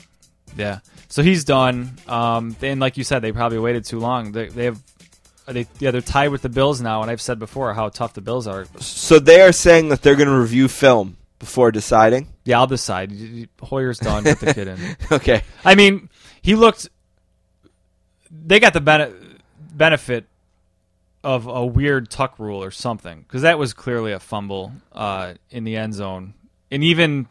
Yeah. 0.57 0.79
So 1.09 1.21
he's 1.21 1.43
done. 1.43 1.97
Um, 2.07 2.55
and 2.61 2.79
like 2.79 2.97
you 2.97 3.03
said, 3.03 3.21
they 3.21 3.31
probably 3.31 3.59
waited 3.59 3.85
too 3.85 3.99
long. 3.99 4.31
They, 4.31 4.47
they 4.47 4.65
have, 4.65 4.79
they 5.47 5.67
yeah, 5.79 5.91
they're 5.91 5.99
tied 6.01 6.29
with 6.29 6.41
the 6.41 6.49
Bills 6.49 6.79
now, 6.81 7.01
and 7.01 7.11
I've 7.11 7.21
said 7.21 7.37
before 7.37 7.73
how 7.73 7.89
tough 7.89 8.13
the 8.13 8.21
Bills 8.21 8.47
are. 8.47 8.65
So 8.79 9.19
they 9.19 9.41
are 9.41 9.51
saying 9.51 9.89
that 9.89 10.01
they're 10.01 10.15
going 10.15 10.29
to 10.29 10.35
review 10.39 10.67
film 10.69 11.17
before 11.43 11.71
deciding. 11.73 12.29
Yeah, 12.45 12.59
I'll 12.59 12.67
decide. 12.67 13.11
Hoyer's 13.61 13.99
done. 13.99 14.23
Put 14.23 14.39
the 14.39 14.53
kid 14.53 14.67
in. 14.69 14.79
Okay. 15.11 15.43
I 15.65 15.75
mean, 15.75 16.09
he 16.41 16.55
looked. 16.55 16.87
They 18.31 18.59
got 18.61 18.73
the 18.73 18.79
bene- 18.81 19.13
benefit 19.73 20.25
of 21.23 21.47
a 21.47 21.65
weird 21.65 22.09
tuck 22.09 22.39
rule 22.39 22.63
or 22.63 22.71
something 22.71 23.21
because 23.23 23.41
that 23.41 23.59
was 23.59 23.73
clearly 23.73 24.13
a 24.13 24.19
fumble 24.19 24.71
uh, 24.93 25.33
in 25.51 25.65
the 25.65 25.75
end 25.75 25.93
zone, 25.93 26.33
and 26.71 26.81
even 26.83 27.27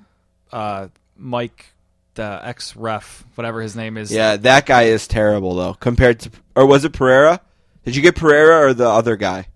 uh, 0.52 0.88
Mike, 1.16 1.72
the 2.14 2.40
ex 2.42 2.76
ref, 2.76 3.24
whatever 3.34 3.62
his 3.62 3.74
name 3.74 3.96
is, 3.96 4.12
Yeah, 4.12 4.36
that 4.36 4.66
guy 4.66 4.82
is 4.82 5.08
terrible 5.08 5.54
though. 5.54 5.74
Compared 5.74 6.20
to, 6.20 6.30
or 6.54 6.66
was 6.66 6.84
it 6.84 6.92
Pereira? 6.92 7.40
Did 7.84 7.96
you 7.96 8.02
get 8.02 8.14
Pereira 8.14 8.66
or 8.68 8.74
the 8.74 8.88
other 8.88 9.16
guy? 9.16 9.46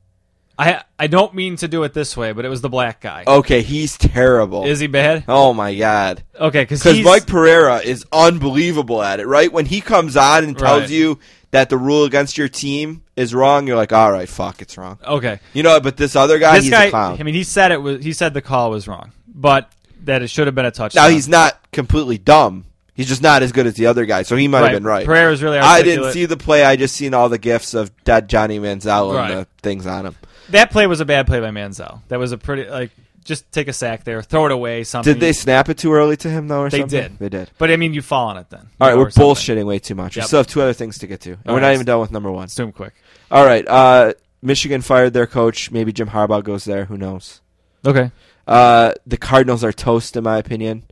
I 0.59 0.83
I 0.99 1.07
don't 1.07 1.35
mean 1.35 1.57
to 1.57 1.69
do 1.69 1.83
it 1.83 1.93
this 1.93 2.17
way, 2.17 2.33
but 2.33 2.45
it 2.45 2.49
was 2.49 2.61
the 2.63 2.69
black 2.71 3.01
guy. 3.01 3.25
Okay, 3.27 3.63
he's 3.63 3.99
terrible. 3.99 4.65
Is 4.65 4.81
he 4.81 4.87
bad? 4.87 5.25
Oh 5.29 5.53
my 5.53 5.75
god. 5.75 6.23
Okay, 6.39 6.63
because 6.63 6.85
Mike 7.05 7.27
Pereira 7.27 7.79
is 7.79 8.07
unbelievable 8.13 9.03
at 9.03 9.21
it, 9.21 9.27
right? 9.27 9.53
When 9.53 9.67
he 9.67 9.81
comes 9.81 10.17
on 10.17 10.45
and 10.45 10.57
tells 10.59 10.83
Right. 10.83 10.91
you 10.91 11.19
that 11.51 11.69
the 11.69 11.77
rule 11.77 12.05
against 12.05 12.39
your 12.39 12.49
team 12.49 13.03
is 13.17 13.35
wrong, 13.35 13.67
you're 13.67 13.77
like, 13.77 13.93
all 13.93 14.11
right, 14.13 14.29
fuck, 14.29 14.61
it's 14.63 14.77
wrong. 14.79 14.99
Okay, 15.07 15.41
You 15.55 15.63
know, 15.63 15.79
but 15.81 15.97
this 15.97 16.17
other 16.17 16.39
guy, 16.39 16.57
this 16.57 16.65
he's 16.65 16.71
guy. 16.73 16.85
a 16.87 16.91
clown. 16.91 17.17
I 17.21 17.23
mean, 17.23 17.35
he 17.35 17.45
said 17.45 17.71
it 17.73 17.81
was. 17.83 18.03
He 18.03 18.13
said 18.13 18.33
the 18.35 18.43
call 18.43 18.71
was 18.71 18.89
wrong, 18.89 19.13
but 19.29 19.71
that 20.05 20.23
it 20.23 20.29
should 20.29 20.47
have 20.47 20.55
been 20.55 20.67
a 20.67 20.71
touchdown. 20.71 21.05
now 21.05 21.11
he's 21.11 21.29
not 21.29 21.59
completely 21.73 22.17
dumb. 22.19 22.65
He's 22.95 23.09
just 23.09 23.23
not 23.23 23.43
as 23.43 23.53
good 23.53 23.67
as 23.67 23.75
the 23.75 23.87
other 23.87 24.07
guy, 24.07 24.23
so 24.23 24.37
he 24.37 24.49
might 24.49 24.63
have 24.63 24.71
been 24.73 24.85
right. 24.85 25.05
Pereira's 25.05 25.43
really. 25.43 25.59
I 25.59 25.83
didn't 25.83 26.13
see 26.13 26.25
the 26.25 26.39
play. 26.39 26.65
I 26.65 26.77
just 26.77 26.97
seen 26.97 27.13
all 27.13 27.29
the 27.29 27.37
gifs 27.37 27.75
of 27.75 27.91
dead 28.05 28.27
Johnny 28.27 28.59
Manziel 28.59 29.15
Right. 29.15 29.31
and 29.33 29.41
the 29.41 29.47
things 29.63 29.87
on 29.87 30.07
him. 30.07 30.17
That 30.51 30.71
play 30.71 30.87
was 30.87 31.01
a 31.01 31.05
bad 31.05 31.27
play 31.27 31.41
by 31.41 31.51
Manziel. 31.51 32.01
That 32.09 32.19
was 32.19 32.33
a 32.33 32.39
pretty 32.39 32.69
like 32.69 32.91
just 33.25 33.51
take 33.51 33.67
a 33.67 33.73
sack 33.73 34.05
there, 34.05 34.23
throw 34.23 34.47
it 34.47 34.53
away. 34.53 34.85
Something. 34.85 35.15
Did 35.15 35.21
they 35.21 35.33
snap 35.33 35.69
it 35.69 35.79
too 35.79 35.93
early 35.93 36.17
to 36.19 36.29
him 36.31 36.49
though, 36.49 36.61
or 36.61 36.71
They 36.71 36.81
something? 36.81 37.01
did. 37.03 37.19
They 37.19 37.29
did. 37.29 37.51
But 37.59 37.71
I 37.71 37.77
mean, 37.77 37.93
you 37.93 38.03
fall 38.03 38.29
on 38.29 38.37
it 38.37 38.49
then. 38.51 38.69
All 38.81 38.89
right, 38.89 38.97
we're 38.97 39.11
something. 39.11 39.33
bullshitting 39.57 39.67
way 39.67 39.79
too 39.79 39.95
much. 39.97 40.17
We 40.17 40.23
still 40.23 40.39
have 40.39 40.47
two 40.47 40.63
other 40.63 40.73
things 40.73 40.99
to 40.99 41.07
get 41.07 41.21
to, 41.23 41.33
and 41.33 41.41
All 41.47 41.55
we're 41.55 41.61
not 41.61 41.75
even 41.75 41.87
done 41.87 42.01
with 42.01 42.11
number 42.13 42.31
one. 42.31 42.43
Let's 42.43 42.55
do 42.55 42.63
them 42.65 42.73
quick. 42.73 42.95
All 43.31 43.45
right, 43.45 43.67
uh, 43.67 44.15
Michigan 44.43 44.81
fired 44.83 45.13
their 45.13 45.27
coach. 45.27 45.71
Maybe 45.71 45.93
Jim 45.93 46.09
Harbaugh 46.09 46.45
goes 46.45 46.65
there. 46.65 46.85
Who 46.85 46.97
knows? 46.97 47.41
Okay. 47.85 48.11
Uh, 48.47 48.93
the 49.07 49.17
Cardinals 49.17 49.65
are 49.65 49.73
toast, 49.73 50.17
in 50.17 50.23
my 50.25 50.39
opinion. 50.39 50.85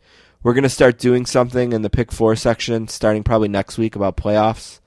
We're 0.42 0.54
gonna 0.54 0.68
start 0.68 0.98
doing 0.98 1.24
something 1.26 1.72
in 1.72 1.82
the 1.82 1.90
pick 1.90 2.10
four 2.12 2.34
section, 2.36 2.88
starting 2.88 3.22
probably 3.22 3.48
next 3.48 3.78
week 3.78 3.94
about 3.96 4.16
playoffs. 4.16 4.80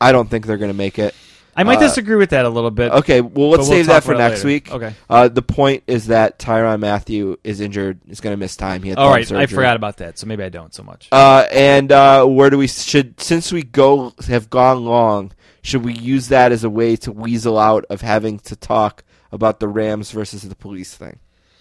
I 0.00 0.10
don't 0.10 0.28
think 0.30 0.46
they're 0.46 0.56
gonna 0.58 0.72
make 0.72 0.98
it. 0.98 1.14
I 1.56 1.62
might 1.62 1.78
Uh, 1.78 1.80
disagree 1.82 2.16
with 2.16 2.30
that 2.30 2.44
a 2.44 2.48
little 2.48 2.70
bit. 2.70 2.92
Okay, 2.92 3.20
well, 3.20 3.50
let's 3.50 3.62
But 3.66 3.70
we'll 3.70 3.78
save 3.78 3.86
that 3.86 4.04
for 4.04 4.14
next 4.14 4.44
later. 4.44 4.46
week. 4.46 4.72
Okay. 4.72 4.94
Uh, 5.08 5.28
the 5.28 5.42
point 5.42 5.82
is 5.86 6.08
that 6.08 6.38
Tyrann 6.38 6.80
Mathieu 6.80 7.36
is 7.44 7.60
injured. 7.60 8.00
Is 8.08 8.20
going 8.20 8.32
to 8.32 8.36
miss 8.38 8.56
time. 8.56 8.82
He 8.82 8.88
had 8.90 8.98
All 8.98 9.10
right, 9.10 9.30
I 9.30 9.46
forgot 9.46 9.76
about 9.76 9.98
that, 9.98 10.18
so 10.18 10.26
maybe 10.26 10.42
I 10.44 10.48
don't 10.48 10.74
so 10.74 10.82
much. 10.82 11.08
Uh, 11.12 11.46
and 11.50 11.92
uh, 11.92 12.24
where 12.24 12.50
do 12.50 12.58
we 12.58 12.66
should 12.66 13.20
since 13.20 13.52
we 13.52 13.62
go 13.62 14.12
have 14.28 14.50
gone 14.50 14.84
long? 14.84 15.32
Should 15.62 15.84
we 15.84 15.94
use 15.94 16.28
that 16.28 16.52
as 16.52 16.62
a 16.64 16.70
way 16.70 16.96
to 16.96 17.12
weasel 17.12 17.58
out 17.58 17.84
of 17.88 18.02
having 18.02 18.38
to 18.40 18.56
talk 18.56 19.02
about 19.32 19.60
the 19.60 19.68
Rams 19.68 20.10
versus 20.10 20.42
the 20.42 20.54
police 20.54 20.94
thing, 20.94 21.18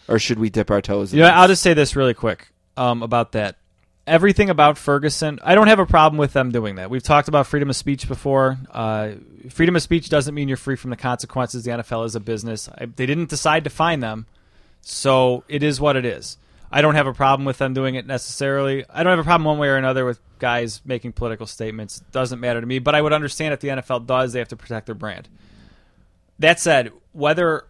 or 0.10 0.20
should 0.20 0.40
we 0.40 0.50
dip 0.50 0.70
our 0.70 0.82
toes? 0.82 1.12
this? 1.12 1.22
I'll 1.30 1.48
just 1.48 1.62
say 1.62 1.74
this 1.74 1.96
really 1.96 2.14
quick 2.14 2.50
um, 2.76 3.02
about 3.02 3.32
that. 3.32 3.56
Everything 4.06 4.50
about 4.50 4.78
Ferguson, 4.78 5.40
I 5.44 5.56
don't 5.56 5.68
have 5.68 5.80
a 5.80 5.86
problem 5.86 6.18
with 6.18 6.34
them 6.34 6.52
doing 6.52 6.76
that. 6.76 6.90
We've 6.90 7.04
talked 7.04 7.30
about 7.30 7.48
freedom 7.48 7.70
of 7.70 7.76
speech 7.76 8.08
before. 8.08 8.58
Uh, 8.70 9.12
freedom 9.50 9.78
of 9.78 9.82
speech 9.82 10.10
doesn't 10.10 10.36
mean 10.36 10.50
you're 10.50 10.58
free 10.58 10.76
from 10.76 10.90
the 10.90 10.98
consequences. 10.98 11.64
The 11.64 11.72
NFL 11.72 12.06
is 12.06 12.16
a 12.16 12.20
business. 12.20 12.68
I, 12.78 12.86
they 12.86 13.06
didn't 13.06 13.30
decide 13.30 13.64
to 13.64 13.70
find 13.70 14.04
them, 14.04 14.26
so 14.82 15.46
it 15.48 15.64
is 15.64 15.80
what 15.80 15.96
it 15.96 16.06
is. 16.06 16.38
I 16.70 16.82
don't 16.82 16.96
have 16.96 17.08
a 17.08 17.14
problem 17.14 17.46
with 17.46 17.60
them 17.60 17.74
doing 17.74 17.96
it 17.96 18.06
necessarily. 18.06 18.84
I 18.90 19.04
don't 19.04 19.12
have 19.12 19.20
a 19.20 19.24
problem 19.24 19.46
one 19.46 19.60
way 19.60 19.70
or 19.70 19.78
another 19.78 20.06
with 20.06 20.20
guys 20.40 20.82
making 20.84 21.14
political 21.14 21.46
statements. 21.46 22.00
Doesn't 22.12 22.40
matter 22.40 22.60
to 22.60 22.68
me. 22.68 22.80
But 22.80 22.96
I 22.96 23.02
would 23.02 23.14
understand 23.14 23.54
if 23.54 23.60
the 23.60 23.68
NFL 23.70 24.08
does, 24.08 24.34
they 24.34 24.40
have 24.40 24.48
to 24.50 24.56
protect 24.56 24.88
their 24.88 24.96
brand. 24.96 25.30
That 26.40 26.60
said, 26.60 26.92
whether 27.12 27.68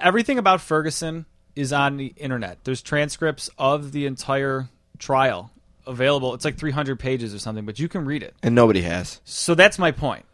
everything 0.00 0.38
about 0.38 0.60
Ferguson 0.60 1.26
is 1.54 1.72
on 1.72 1.96
the 1.96 2.14
internet. 2.16 2.64
There's 2.64 2.82
transcripts 2.82 3.50
of 3.58 3.92
the 3.92 4.06
entire 4.06 4.68
trial 4.98 5.50
available. 5.86 6.34
It's 6.34 6.44
like 6.44 6.56
300 6.56 6.98
pages 6.98 7.34
or 7.34 7.38
something, 7.38 7.64
but 7.66 7.78
you 7.78 7.88
can 7.88 8.04
read 8.04 8.22
it. 8.22 8.34
and 8.42 8.54
nobody 8.54 8.82
has. 8.82 9.20
So 9.24 9.54
that's 9.54 9.78
my 9.78 9.90
point. 9.92 10.24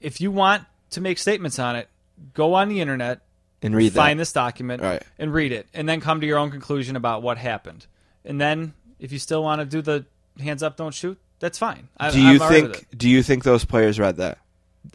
If 0.00 0.20
you 0.20 0.30
want 0.30 0.64
to 0.90 1.00
make 1.00 1.18
statements 1.18 1.58
on 1.58 1.76
it, 1.76 1.88
go 2.34 2.54
on 2.54 2.68
the 2.68 2.80
internet, 2.80 3.20
And 3.62 3.74
read 3.74 3.92
find 3.92 4.18
that. 4.18 4.22
this 4.22 4.32
document, 4.32 4.82
Right. 4.82 5.02
and 5.18 5.32
read 5.32 5.52
it, 5.52 5.66
and 5.74 5.88
then 5.88 6.00
come 6.00 6.20
to 6.20 6.26
your 6.26 6.38
own 6.38 6.50
conclusion 6.50 6.96
about 6.96 7.22
what 7.22 7.38
happened. 7.38 7.86
And 8.24 8.40
then, 8.40 8.74
if 9.00 9.10
you 9.12 9.18
still 9.18 9.42
want 9.42 9.60
to 9.60 9.64
do 9.64 9.82
the 9.82 10.04
hands 10.42 10.62
up, 10.62 10.76
don't 10.76 10.94
shoot, 10.94 11.18
that's 11.40 11.58
fine. 11.58 11.88
I, 11.98 12.10
Do 12.10 12.20
you 12.20 12.28
I'm 12.36 12.42
all 12.42 12.50
right 12.50 12.62
with 12.62 12.76
think? 12.76 12.98
Do 12.98 13.08
you 13.08 13.22
think 13.22 13.42
those 13.44 13.64
players 13.64 13.98
read 13.98 14.16
that? 14.18 14.38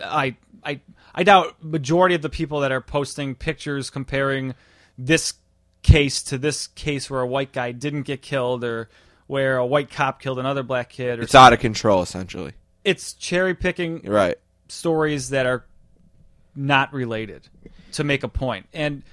I, 0.04 0.36
I, 0.64 0.80
I 1.16 1.24
doubt 1.24 1.62
majority 1.64 2.16
of 2.16 2.22
the 2.22 2.30
people 2.30 2.60
that 2.62 2.72
are 2.72 2.82
posting 2.82 3.36
pictures 3.36 3.90
comparing 3.90 4.56
this 4.98 5.34
case 5.84 6.22
to 6.24 6.38
this 6.38 6.68
case 6.68 7.10
where 7.10 7.22
a 7.22 7.28
white 7.28 7.52
guy 7.54 7.72
didn't 7.72 8.04
get 8.04 8.22
killed 8.22 8.64
or 8.64 8.90
where 9.28 9.58
a 9.58 9.66
white 9.66 9.92
cop 9.92 10.22
killed 10.22 10.40
another 10.40 10.64
black 10.64 10.90
kid. 10.90 11.20
Or 11.20 11.24
It's 11.24 11.36
out 11.36 11.54
of 11.54 11.60
control, 11.60 12.02
essentially. 12.02 12.54
it's 12.84 13.14
cherry 13.14 13.54
picking 13.54 14.02
right. 14.04 14.38
stories 14.70 15.30
that 15.30 15.46
are 15.46 15.66
not 16.56 16.94
related 16.94 17.48
to 17.94 18.04
make 18.04 18.24
a 18.24 18.28
point. 18.28 18.66
And 18.74 19.04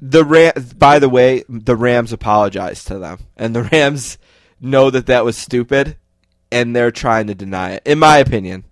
The 0.00 0.24
Ram. 0.24 0.52
By 0.76 0.98
the 0.98 1.08
way, 1.08 1.44
the 1.48 1.76
Rams 1.76 2.12
apologized 2.12 2.86
to 2.88 2.98
them, 2.98 3.18
and 3.36 3.54
the 3.54 3.62
Rams 3.64 4.18
know 4.60 4.90
that 4.90 5.06
that 5.06 5.24
was 5.24 5.36
stupid, 5.36 5.96
and 6.50 6.74
they're 6.74 6.90
trying 6.90 7.26
to 7.28 7.34
deny 7.34 7.72
it. 7.72 7.82
In 7.84 7.98
my 7.98 8.18
opinion, 8.18 8.64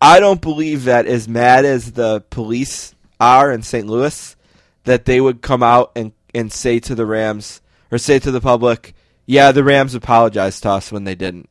I 0.00 0.20
don't 0.20 0.40
believe 0.40 0.84
that 0.84 1.06
as 1.06 1.28
mad 1.28 1.64
as 1.64 1.92
the 1.92 2.22
police 2.30 2.94
are 3.20 3.52
in 3.52 3.62
St. 3.62 3.86
Louis, 3.86 4.36
that 4.84 5.04
they 5.04 5.20
would 5.20 5.42
come 5.42 5.62
out 5.62 5.92
and 5.94 6.12
and 6.34 6.52
say 6.52 6.78
to 6.80 6.94
the 6.94 7.06
Rams 7.06 7.60
or 7.90 7.98
say 7.98 8.18
to 8.18 8.30
the 8.30 8.40
public, 8.40 8.94
"Yeah, 9.28 9.52
the 9.52 9.62
Rams 9.62 9.94
apologized 9.94 10.62
to 10.62 10.70
us 10.70 10.90
when 10.90 11.04
they 11.04 11.14
didn't." 11.14 11.50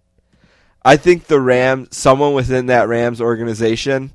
I 0.83 0.97
think 0.97 1.25
the 1.25 1.39
Rams, 1.39 1.95
someone 1.95 2.33
within 2.33 2.65
that 2.65 2.87
Rams 2.87 3.21
organization, 3.21 4.13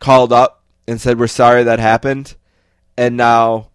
called 0.00 0.32
up 0.32 0.62
and 0.86 1.00
said, 1.00 1.18
"We're 1.18 1.26
sorry 1.26 1.64
that 1.64 1.78
happened," 1.78 2.36
and 2.98 3.16
now 3.16 3.70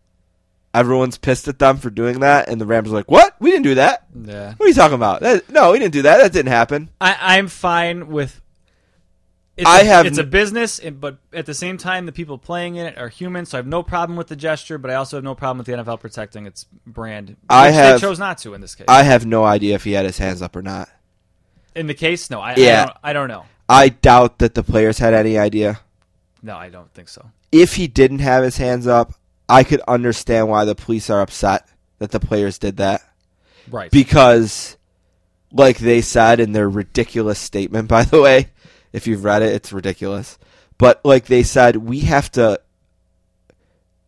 everyone's 0.74 1.18
pissed 1.18 1.48
at 1.48 1.58
them 1.58 1.78
for 1.78 1.90
doing 1.90 2.20
that, 2.20 2.50
and 2.50 2.62
the 2.62 2.66
Rams 2.66 2.90
are 2.90 2.96
like, 2.96 3.10
"What? 3.10 3.36
We 3.40 3.50
didn't 3.52 3.64
do 3.64 3.76
that. 3.76 4.06
yeah. 4.14 4.54
What 4.58 4.66
are 4.66 4.68
you 4.68 4.74
talking 4.76 4.96
about? 4.96 5.22
That, 5.22 5.50
no, 5.50 5.72
we 5.72 5.80
didn't 5.80 5.94
do 5.94 6.04
that. 6.04 6.18
That 6.18 6.34
didn't 6.34 6.52
happen." 6.52 6.90
I, 7.02 7.18
I'm 7.20 7.48
fine 7.48 8.10
with. 8.10 8.42
It's 9.58 9.70
I 9.70 9.82
a, 9.82 9.86
have 9.86 10.06
It's 10.06 10.18
a 10.18 10.24
business, 10.24 10.80
but 10.82 11.18
at 11.32 11.46
the 11.46 11.54
same 11.54 11.78
time, 11.78 12.06
the 12.06 12.12
people 12.12 12.38
playing 12.38 12.76
in 12.76 12.86
it 12.88 12.98
are 12.98 13.08
human, 13.08 13.46
so 13.46 13.58
I 13.58 13.60
have 13.60 13.68
no 13.68 13.84
problem 13.84 14.18
with 14.18 14.28
the 14.28 14.36
gesture. 14.36 14.78
But 14.78 14.92
I 14.92 14.96
also 14.96 15.16
have 15.18 15.24
no 15.24 15.34
problem 15.34 15.60
with 15.60 15.68
the 15.68 15.74
NFL 15.74 16.02
protecting 16.02 16.46
its 16.46 16.66
brand. 16.86 17.38
I 17.50 17.70
have- 17.72 18.02
They 18.02 18.08
chose 18.08 18.20
not 18.20 18.38
to 18.40 18.54
in 18.54 18.60
this 18.62 18.76
case. 18.76 18.86
I 18.90 19.04
have 19.04 19.26
no 19.26 19.46
idea 19.46 19.76
if 19.76 19.86
he 19.86 19.94
had 19.94 20.06
his 20.06 20.18
hands 20.18 20.42
up 20.42 20.56
or 20.56 20.62
not. 20.62 20.90
in 21.74 21.88
the 21.88 21.94
case, 21.94 22.30
no. 22.30 22.40
I, 22.42 22.56
Yeah. 22.56 22.82
I, 22.82 22.86
don't, 22.86 22.98
I 23.04 23.14
don't 23.14 23.28
know. 23.28 23.46
I 23.68 23.90
doubt 23.90 24.40
that 24.40 24.54
the 24.56 24.64
players 24.64 24.98
had 25.00 25.14
any 25.14 25.38
idea. 25.38 25.80
No, 26.42 26.56
I 26.56 26.70
don't 26.70 26.94
think 26.94 27.10
so. 27.10 27.32
If 27.52 27.76
he 27.76 27.88
didn't 27.88 28.20
have 28.20 28.44
his 28.44 28.58
hands 28.58 28.88
up, 28.88 29.14
I 29.50 29.64
could 29.64 29.82
understand 29.88 30.48
why 30.50 30.66
the 30.66 30.76
police 30.76 31.10
are 31.10 31.22
upset 31.22 31.68
that 32.00 32.12
the 32.12 32.20
players 32.20 32.58
did 32.58 32.78
that. 32.78 33.02
Right. 33.70 33.90
because 33.90 34.78
like 35.52 35.80
they 35.80 36.02
said 36.02 36.40
in 36.40 36.52
their 36.52 36.70
ridiculous 36.70 37.40
statement 37.40 37.88
by 37.88 38.04
the 38.04 38.22
way 38.22 38.50
if 38.96 39.08
you've 39.08 39.24
read 39.24 39.42
it 39.42 39.54
it's 39.54 39.74
ridiculous 39.74 40.38
but 40.78 41.04
like 41.04 41.26
they 41.26 41.44
said 41.44 41.76
we 41.78 42.02
have 42.02 42.32
to 42.32 42.60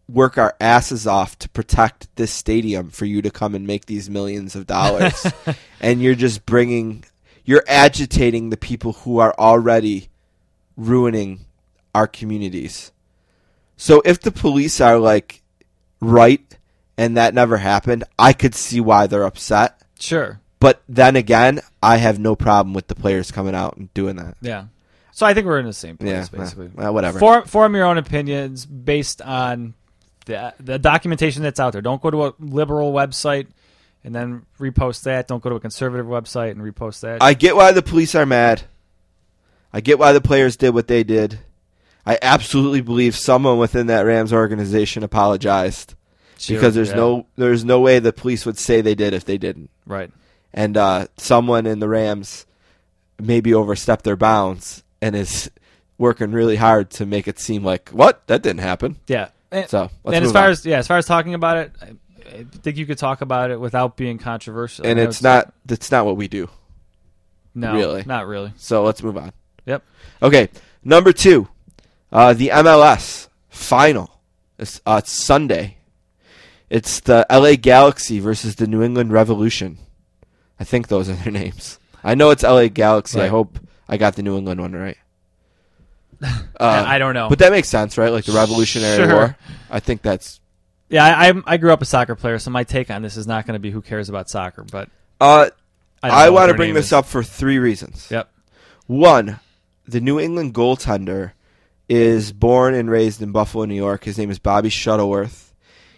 work 0.10 0.38
our 0.38 0.56
asses 0.62 1.06
off 1.06 1.38
to 1.38 1.50
protect 1.50 2.14
this 2.16 2.32
stadium 2.32 2.90
for 2.90 3.06
you 3.06 3.22
to 3.22 3.30
come 3.30 3.54
and 3.54 3.68
make 3.68 3.86
these 3.86 4.10
millions 4.10 4.56
of 4.56 4.66
dollars 4.66 5.26
and 5.82 6.02
you're 6.02 6.16
just 6.16 6.46
bringing 6.46 7.04
you're 7.44 7.64
agitating 7.68 8.50
the 8.50 8.58
people 8.58 8.94
who 8.94 9.20
are 9.20 9.36
already 9.38 10.08
ruining 10.78 11.46
our 11.94 12.08
communities 12.08 12.92
so 13.76 14.02
if 14.06 14.20
the 14.20 14.32
police 14.32 14.82
are 14.82 14.98
like 14.98 15.42
right 16.00 16.58
and 16.98 17.16
that 17.16 17.34
never 17.34 17.58
happened, 17.58 18.04
I 18.18 18.34
could 18.34 18.56
see 18.56 18.82
why 18.82 19.08
they're 19.08 19.24
upset. 19.24 19.82
sure. 20.00 20.42
But 20.60 20.82
then 20.90 21.16
again, 21.16 21.62
I 21.84 21.98
have 21.98 22.18
no 22.18 22.36
problem 22.36 22.74
with 22.74 22.88
the 22.88 22.96
players 22.96 23.30
coming 23.30 23.54
out 23.54 23.78
and 23.78 23.94
doing 23.94 24.16
that. 24.16 24.38
Yeah. 24.42 24.66
So 25.18 25.26
I 25.26 25.34
think 25.34 25.48
we're 25.48 25.58
in 25.58 25.66
the 25.66 25.74
same 25.74 25.98
place, 25.98 26.30
Yeah, 26.32 26.38
basically. 26.40 26.70
well, 26.76 26.94
whatever. 26.94 27.18
Form, 27.18 27.46
form 27.48 27.74
your 27.74 27.86
own 27.86 27.98
opinions 27.98 28.68
based 28.68 29.20
on 29.20 29.74
the 30.28 30.54
the 30.60 30.78
documentation 30.78 31.42
that's 31.42 31.60
out 31.60 31.74
there. 31.74 31.82
Don't 31.82 32.00
go 32.00 32.12
to 32.12 32.26
a 32.28 32.34
liberal 32.38 32.94
website 32.94 33.48
and 34.04 34.14
then 34.14 34.46
repost 34.60 35.06
that. 35.06 35.28
Don't 35.28 35.42
go 35.42 35.50
to 35.50 35.56
a 35.56 35.60
conservative 35.60 36.06
website 36.06 36.52
and 36.52 36.62
repost 36.62 37.00
that. 37.00 37.24
I 37.24 37.34
get 37.34 37.56
why 37.56 37.72
the 37.72 37.82
police 37.82 38.14
are 38.14 38.28
mad. 38.28 38.62
I 39.74 39.82
get 39.82 39.98
why 39.98 40.12
the 40.12 40.22
players 40.22 40.56
did 40.56 40.76
what 40.76 40.88
they 40.88 41.04
did. 41.04 41.40
I 42.06 42.20
absolutely 42.22 42.82
believe 42.82 43.16
someone 43.16 43.58
within 43.58 43.88
that 43.88 44.02
Rams 44.02 44.32
organization 44.32 45.02
apologized 45.02 45.96
Sure, 46.38 46.58
because 46.58 46.76
there's 46.76 46.90
yeah. 46.90 46.96
no 46.96 47.26
there's 47.38 47.66
no 47.66 47.80
way 47.80 47.98
the 47.98 48.14
police 48.14 48.46
would 48.46 48.60
say 48.60 48.82
they 48.82 48.94
did 48.94 49.16
if 49.16 49.26
they 49.26 49.40
didn't. 49.40 49.72
right. 49.88 50.12
And 50.54 50.78
uh, 50.78 51.08
someone 51.18 51.66
in 51.66 51.80
the 51.80 51.90
Rams 51.90 52.46
maybe 53.20 53.52
overstepped 53.52 54.04
their 54.04 54.16
bounds 54.16 54.84
and 55.02 55.16
is 55.16 55.50
working 55.98 56.32
really 56.32 56.56
hard 56.56 56.90
to 56.92 57.06
make 57.06 57.28
it 57.28 57.40
seem 57.40 57.64
like 57.64 57.90
what 57.90 58.26
that 58.28 58.42
didn't 58.44 58.60
happen. 58.62 58.98
Yeah. 59.08 59.30
And, 59.52 59.70
So, 59.70 59.90
let's 60.04 60.16
and 60.18 60.26
as 60.26 60.32
far 60.32 60.46
on. 60.46 60.52
as 60.52 60.66
yeah, 60.66 60.78
as 60.78 60.88
far 60.88 60.98
as 60.98 61.06
talking 61.06 61.34
about 61.34 61.58
it, 61.58 61.72
I, 61.82 61.86
I 62.40 62.44
think 62.44 62.78
you 62.78 62.86
could 62.86 62.98
talk 62.98 63.22
about 63.22 63.50
it 63.52 63.60
without 63.60 63.96
being 63.96 64.18
controversial. 64.18 64.86
and 64.86 65.00
I 65.00 65.04
it's 65.04 65.22
not 65.22 65.54
that's 65.66 65.90
not 65.92 66.06
what 66.06 66.18
we 66.18 66.28
do. 66.28 66.50
no, 67.56 67.74
really. 67.74 68.04
not 68.06 68.28
really. 68.28 68.52
So 68.58 68.84
let's 68.84 69.02
move 69.02 69.18
on. 69.18 69.32
Yep. 69.66 69.84
Okay, 70.22 70.50
number 70.84 71.14
two, 71.14 71.48
uh, 72.12 72.34
the 72.34 72.50
MLS 72.50 73.30
final. 73.50 74.20
It's 74.60 74.82
uh, 74.86 75.02
it's 75.04 75.12
Sunday. 75.12 75.78
It's 76.70 77.00
the 77.00 77.26
LA 77.32 77.56
Galaxy 77.56 78.20
versus 78.20 78.56
the 78.56 78.68
New 78.68 78.82
England 78.84 79.14
Revolution. 79.14 79.78
I 80.60 80.64
think 80.66 80.90
those 80.90 81.08
are 81.10 81.14
their 81.14 81.32
names. 81.44 81.80
I 82.04 82.16
know 82.16 82.30
it's 82.32 82.44
LA 82.44 82.68
Galaxy. 82.68 83.22
I 83.22 83.28
hope 83.28 83.60
I 83.90 83.98
got 83.98 84.16
the 84.16 84.24
New 84.24 84.38
England 84.38 84.60
one 84.62 84.74
right. 84.74 84.98
Uh, 86.60 86.84
I 86.88 86.98
don't 86.98 87.14
know. 87.14 87.30
but 87.30 87.38
that 87.40 87.52
makes 87.52 87.70
sense, 87.70 87.96
right? 87.98 88.12
Like 88.12 88.26
the 88.26 88.32
Revolutionary 88.32 88.96
Sure. 89.08 89.14
War. 89.16 89.38
I 89.70 89.80
think 89.80 90.02
that's. 90.02 90.40
Yeah, 90.90 91.06
I, 91.06 91.30
I 91.30 91.34
I 91.46 91.58
grew 91.58 91.72
up 91.72 91.82
a 91.82 91.86
soccer 91.86 92.16
player, 92.16 92.40
so 92.40 92.50
my 92.50 92.64
take 92.64 92.90
on 92.90 93.04
this 93.04 93.16
is 93.18 93.28
not 93.28 93.46
going 93.46 93.54
to 93.54 93.60
be 93.60 93.70
who 93.70 93.82
cares 93.84 94.10
about 94.10 94.28
soccer, 94.30 94.64
but 94.72 94.90
Uh, 95.22 95.50
I, 96.02 96.26
I 96.28 96.30
want 96.32 96.50
to 96.50 96.56
bring 96.56 96.74
this 96.74 96.88
is. 96.88 96.94
up 96.94 97.06
for 97.06 97.22
three 97.22 97.60
reasons. 97.60 98.08
Yep. 98.10 98.32
One, 98.88 99.40
the 99.86 100.00
New 100.02 100.20
England 100.20 100.54
goaltender 100.56 101.34
is 101.90 102.32
born 102.32 102.74
and 102.74 102.90
raised 102.90 103.22
in 103.22 103.32
Buffalo, 103.32 103.66
New 103.66 103.76
York. 103.76 104.04
His 104.06 104.18
name 104.18 104.32
is 104.32 104.40
Bobby 104.40 104.70
Shuttleworth. 104.70 105.54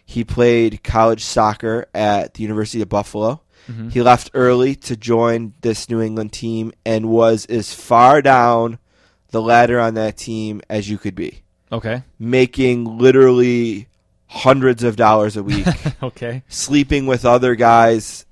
He 0.05 0.23
played 0.25 0.83
college 0.83 1.23
soccer 1.23 1.87
at 1.93 2.33
the 2.33 2.43
University 2.43 2.81
of 2.81 2.89
Buffalo. 2.89 3.41
Mm-hmm. 3.69 3.89
He 3.89 4.01
left 4.01 4.31
early 4.33 4.75
to 4.75 4.97
join 4.97 5.53
this 5.61 5.89
New 5.89 6.01
England 6.01 6.33
team 6.33 6.71
and 6.85 7.09
was 7.09 7.45
as 7.45 7.73
far 7.73 8.21
down 8.21 8.79
the 9.31 9.41
ladder 9.41 9.79
on 9.79 9.93
that 9.93 10.17
team 10.17 10.61
as 10.69 10.89
you 10.89 10.97
could 10.97 11.13
be, 11.15 11.43
Okay. 11.71 12.01
making 12.17 12.97
literally 12.97 13.87
hundreds 14.27 14.83
of 14.83 14.95
dollars 14.95 15.37
a 15.37 15.43
week 15.43 15.67
Okay. 16.03 16.43
sleeping 16.47 17.05
with 17.05 17.25
other 17.25 17.53
guys, 17.55 18.25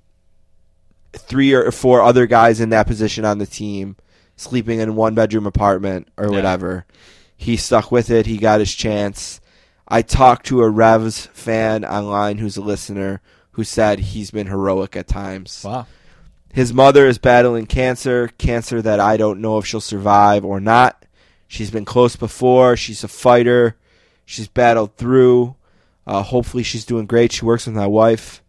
three 1.14 1.54
or 1.54 1.72
four 1.72 2.02
other 2.02 2.26
guys 2.28 2.60
in 2.60 2.70
that 2.70 2.88
position 2.88 3.26
on 3.26 3.38
the 3.38 3.46
team, 3.46 3.96
sleeping 4.36 4.80
in 4.80 4.96
one 4.96 5.16
bedroom 5.16 5.46
apartment 5.46 6.08
or 6.18 6.26
Yeah. 6.26 6.32
whatever. 6.32 6.86
he 7.40 7.56
stuck 7.58 7.92
with 7.92 8.10
it. 8.10 8.26
He 8.26 8.38
got 8.38 8.60
his 8.60 8.74
chance. 8.74 9.40
I 9.88 10.02
talked 10.02 10.48
to 10.48 10.64
a 10.64 10.70
Revs 10.70 11.28
fan 11.34 11.86
online 11.86 12.40
who's 12.40 12.58
a 12.58 12.62
listener 12.64 13.22
who 13.58 13.64
said 13.64 13.98
he's 13.98 14.30
been 14.30 14.46
heroic 14.46 14.96
at 14.96 15.08
times. 15.08 15.64
Wow. 15.66 15.88
His 16.54 16.72
mother 16.72 17.08
is 17.08 17.18
battling 17.18 17.66
cancer, 17.66 18.28
cancer 18.38 18.84
that 18.84 19.00
I 19.00 19.18
don't 19.18 19.42
know 19.42 19.58
if 19.58 19.66
she'll 19.66 19.82
survive 19.82 20.46
or 20.46 20.60
not. 20.60 21.04
She's 21.48 21.72
been 21.72 21.84
close 21.84 22.16
before. 22.16 22.78
She's 22.78 23.04
a 23.04 23.08
fighter. 23.08 23.76
She's 24.26 24.48
battled 24.48 24.96
through. 24.96 25.56
Uh, 26.06 26.22
hopefully, 26.22 26.62
she's 26.62 26.86
doing 26.86 27.08
great. 27.08 27.32
She 27.32 27.46
works 27.46 27.66
with 27.66 27.76
my 27.76 27.88
wife, 27.88 28.44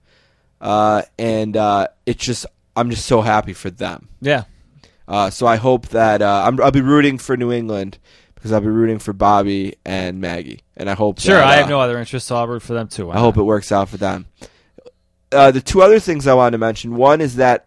uh, 0.60 1.02
and 1.18 1.56
uh, 1.56 1.88
it's 2.04 2.22
just 2.22 2.44
I'm 2.76 2.90
just 2.90 3.06
so 3.06 3.22
happy 3.22 3.54
for 3.54 3.70
them. 3.70 4.08
Yeah. 4.20 4.44
Uh, 5.08 5.30
so 5.30 5.46
I 5.46 5.56
hope 5.56 5.88
that 5.88 6.20
uh, 6.20 6.42
I'm, 6.46 6.60
I'll 6.60 6.70
be 6.70 6.82
rooting 6.82 7.16
for 7.16 7.34
New 7.34 7.50
England 7.50 7.96
because 8.34 8.52
I'll 8.52 8.60
be 8.60 8.66
rooting 8.68 8.98
for 8.98 9.14
Bobby 9.14 9.76
and 9.86 10.20
Maggie, 10.20 10.60
and 10.76 10.90
I 10.90 10.94
hope 10.94 11.18
Sure, 11.18 11.36
that, 11.36 11.46
I 11.46 11.56
have 11.56 11.66
uh, 11.66 11.70
no 11.70 11.80
other 11.80 11.98
interest, 11.98 12.26
so 12.26 12.36
I'll 12.36 12.46
root 12.46 12.62
for 12.62 12.74
them 12.74 12.88
too. 12.88 13.06
Why 13.06 13.14
I 13.14 13.18
hope 13.20 13.38
it 13.38 13.42
works 13.42 13.72
out 13.72 13.88
for 13.88 13.96
them. 13.96 14.26
Uh, 15.32 15.50
the 15.50 15.60
two 15.60 15.82
other 15.82 16.00
things 16.00 16.26
I 16.26 16.34
wanted 16.34 16.52
to 16.52 16.58
mention 16.58 16.96
one 16.96 17.20
is 17.20 17.36
that 17.36 17.66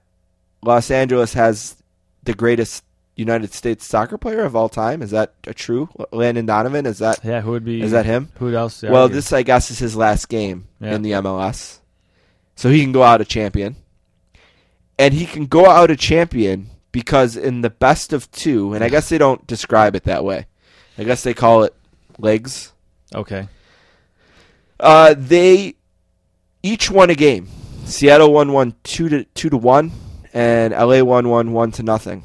Los 0.63 0.89
Angeles 0.91 1.33
has 1.33 1.75
the 2.23 2.33
greatest 2.33 2.83
United 3.15 3.53
States 3.53 3.85
soccer 3.85 4.17
player 4.17 4.43
of 4.43 4.55
all 4.55 4.69
time. 4.69 5.01
Is 5.01 5.11
that 5.11 5.33
a 5.45 5.53
true? 5.53 5.89
Landon 6.11 6.45
Donovan? 6.45 6.85
Is 6.85 6.99
that 6.99 7.19
Yeah, 7.23 7.41
who 7.41 7.51
would 7.51 7.65
be? 7.65 7.81
is 7.81 7.91
that 7.91 8.05
him? 8.05 8.29
Who 8.39 8.55
else? 8.55 8.81
well, 8.81 9.03
argue? 9.03 9.15
this 9.15 9.31
I 9.33 9.43
guess 9.43 9.69
is 9.69 9.79
his 9.79 9.95
last 9.95 10.27
game 10.29 10.67
Yeah. 10.79 10.95
in 10.95 11.01
the 11.03 11.11
MLS, 11.11 11.79
so 12.55 12.69
he 12.69 12.81
can 12.81 12.91
go 12.91 13.03
out 13.03 13.21
a 13.21 13.25
champion, 13.25 13.75
and 14.97 15.13
he 15.13 15.25
can 15.25 15.45
go 15.45 15.67
out 15.67 15.91
a 15.91 15.95
champion 15.95 16.69
because 16.91 17.35
in 17.37 17.61
the 17.61 17.69
best 17.69 18.11
of 18.13 18.31
two, 18.31 18.73
and 18.73 18.83
I 18.83 18.89
guess 18.89 19.09
they 19.09 19.17
don't 19.19 19.45
describe 19.45 19.95
it 19.95 20.03
that 20.05 20.23
way. 20.25 20.47
I 20.97 21.03
guess 21.03 21.21
they 21.23 21.33
call 21.33 21.63
it 21.63 21.75
legs. 22.17 22.73
Okay. 23.13 23.47
Uh, 24.79 25.13
they 25.17 25.75
each 26.63 26.89
won 26.91 27.09
a 27.09 27.15
game. 27.15 27.47
Seattle 27.85 28.31
won 28.33 28.53
one 28.53 28.75
two 28.83 29.09
to 29.09 29.23
two 29.25 29.49
to 29.49 29.57
one, 29.57 29.91
and 30.33 30.73
LA 30.73 31.01
won 31.03 31.29
one 31.29 31.51
one 31.53 31.71
to 31.73 31.83
nothing. 31.83 32.23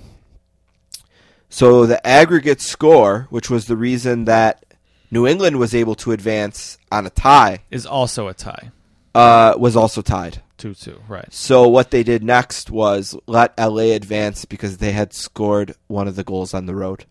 So 1.48 1.86
the 1.86 2.04
aggregate 2.06 2.60
score, 2.60 3.26
which 3.30 3.48
was 3.48 3.66
the 3.66 3.76
reason 3.76 4.24
that 4.24 4.64
New 5.10 5.26
England 5.26 5.58
was 5.58 5.74
able 5.74 5.94
to 5.96 6.12
advance 6.12 6.76
on 6.90 7.06
a 7.06 7.10
tie, 7.10 7.60
Is 7.70 7.86
also 7.86 8.28
a 8.28 8.34
tie. 8.34 8.70
uh, 9.14 9.54
was 9.58 9.76
also 9.76 10.02
tied. 10.02 10.42
Two 10.58 10.74
two. 10.74 11.00
Right. 11.08 11.32
So 11.32 11.68
what 11.68 11.90
they 11.90 12.02
did 12.02 12.22
next 12.22 12.70
was 12.70 13.16
let 13.26 13.58
LA 13.58 13.92
advance 13.94 14.44
because 14.44 14.78
they 14.78 14.92
had 14.92 15.12
scored 15.12 15.74
one 15.86 16.08
of 16.08 16.16
the 16.16 16.24
goals 16.24 16.52
on 16.54 16.66
the 16.66 16.74
road. 16.74 17.04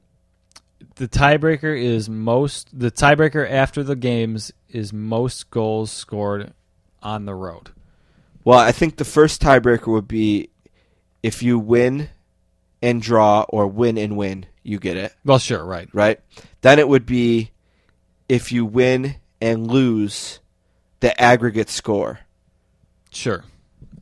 The 0.95 1.07
tiebreaker 1.07 1.77
is 1.79 2.09
most. 2.09 2.77
The 2.77 2.91
tiebreaker 2.91 3.49
after 3.49 3.83
the 3.83 3.95
games 3.95 4.51
is 4.69 4.91
most 4.93 5.49
goals 5.49 5.91
scored 5.91 6.53
on 7.05 7.25
the 7.25 7.35
road. 7.35 7.69
Well, 8.43 8.59
I 8.59 8.73
think 8.73 8.97
the 8.97 9.05
first 9.05 9.41
tiebreaker 9.41 9.87
would 9.87 10.07
be 10.07 10.49
if 11.23 11.41
you 11.41 11.57
win 11.57 12.09
and 12.81 13.01
draw 13.01 13.45
or 13.47 13.67
win 13.67 13.97
and 13.97 14.17
win, 14.17 14.47
you 14.63 14.79
get 14.79 14.97
it. 14.97 15.13
Well, 15.23 15.39
sure. 15.39 15.63
Right. 15.63 15.87
right? 15.93 16.19
Then 16.61 16.79
it 16.79 16.89
would 16.89 17.05
be 17.05 17.51
if 18.27 18.51
you 18.51 18.65
win 18.65 19.15
and 19.39 19.71
lose 19.71 20.39
the 20.99 21.19
aggregate 21.21 21.69
score. 21.69 22.19
Sure. 23.11 23.43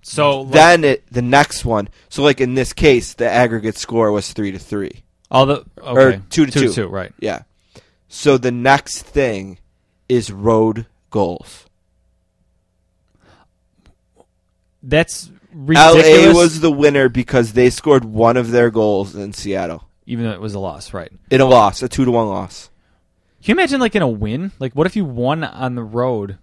So 0.01 0.41
like, 0.41 0.53
then 0.53 0.83
it 0.83 1.07
the 1.11 1.21
next 1.21 1.63
one. 1.63 1.89
So 2.09 2.23
like 2.23 2.41
in 2.41 2.55
this 2.55 2.73
case, 2.73 3.13
the 3.13 3.29
aggregate 3.29 3.77
score 3.77 4.11
was 4.11 4.33
three 4.33 4.51
to 4.51 4.59
three. 4.59 5.03
all 5.31 5.45
the 5.45 5.65
okay. 5.77 6.17
or 6.17 6.21
two 6.29 6.45
to 6.45 6.51
two. 6.51 6.73
two. 6.73 6.87
Right. 6.87 7.13
Yeah. 7.19 7.43
So 8.09 8.37
the 8.37 8.51
next 8.51 9.03
thing 9.03 9.59
is 10.09 10.31
road 10.31 10.87
goals. 11.09 11.62
That's 14.83 15.31
ridiculous. 15.53 16.35
LA 16.35 16.39
was 16.39 16.59
the 16.59 16.71
winner 16.71 17.09
because 17.09 17.53
they 17.53 17.69
scored 17.69 18.05
one 18.05 18.37
of 18.37 18.51
their 18.51 18.69
goals 18.69 19.15
in 19.15 19.33
Seattle 19.33 19.87
even 20.05 20.25
though 20.25 20.31
it 20.31 20.41
was 20.41 20.53
a 20.53 20.59
loss. 20.59 20.93
Right. 20.93 21.11
in 21.29 21.41
a 21.41 21.45
loss, 21.45 21.81
a 21.81 21.89
two 21.89 22.05
to 22.05 22.11
one 22.11 22.27
loss. 22.27 22.69
Can 23.43 23.51
you 23.51 23.59
imagine 23.59 23.79
like 23.79 23.95
in 23.95 24.01
a 24.01 24.07
win? 24.07 24.51
Like 24.59 24.73
what 24.73 24.87
if 24.87 24.95
you 24.95 25.05
won 25.05 25.43
on 25.43 25.75
the 25.75 25.83
road, 25.83 26.37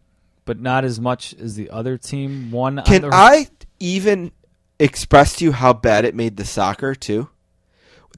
but 0.45 0.61
not 0.61 0.85
as 0.85 1.01
much 1.01 1.35
as 1.35 1.55
the 1.55 1.71
other 1.71 1.97
team 1.97 2.51
won? 2.51 2.79
on 2.79 2.85
Can 2.85 3.03
the 3.03 3.11
I 3.13 3.49
even 3.79 4.33
express 4.79 5.37
to 5.37 5.45
you 5.45 5.53
how 5.53 5.73
bad 5.73 6.05
it 6.05 6.15
made 6.15 6.37
the 6.37 6.45
soccer 6.45 6.95
too? 6.95 7.29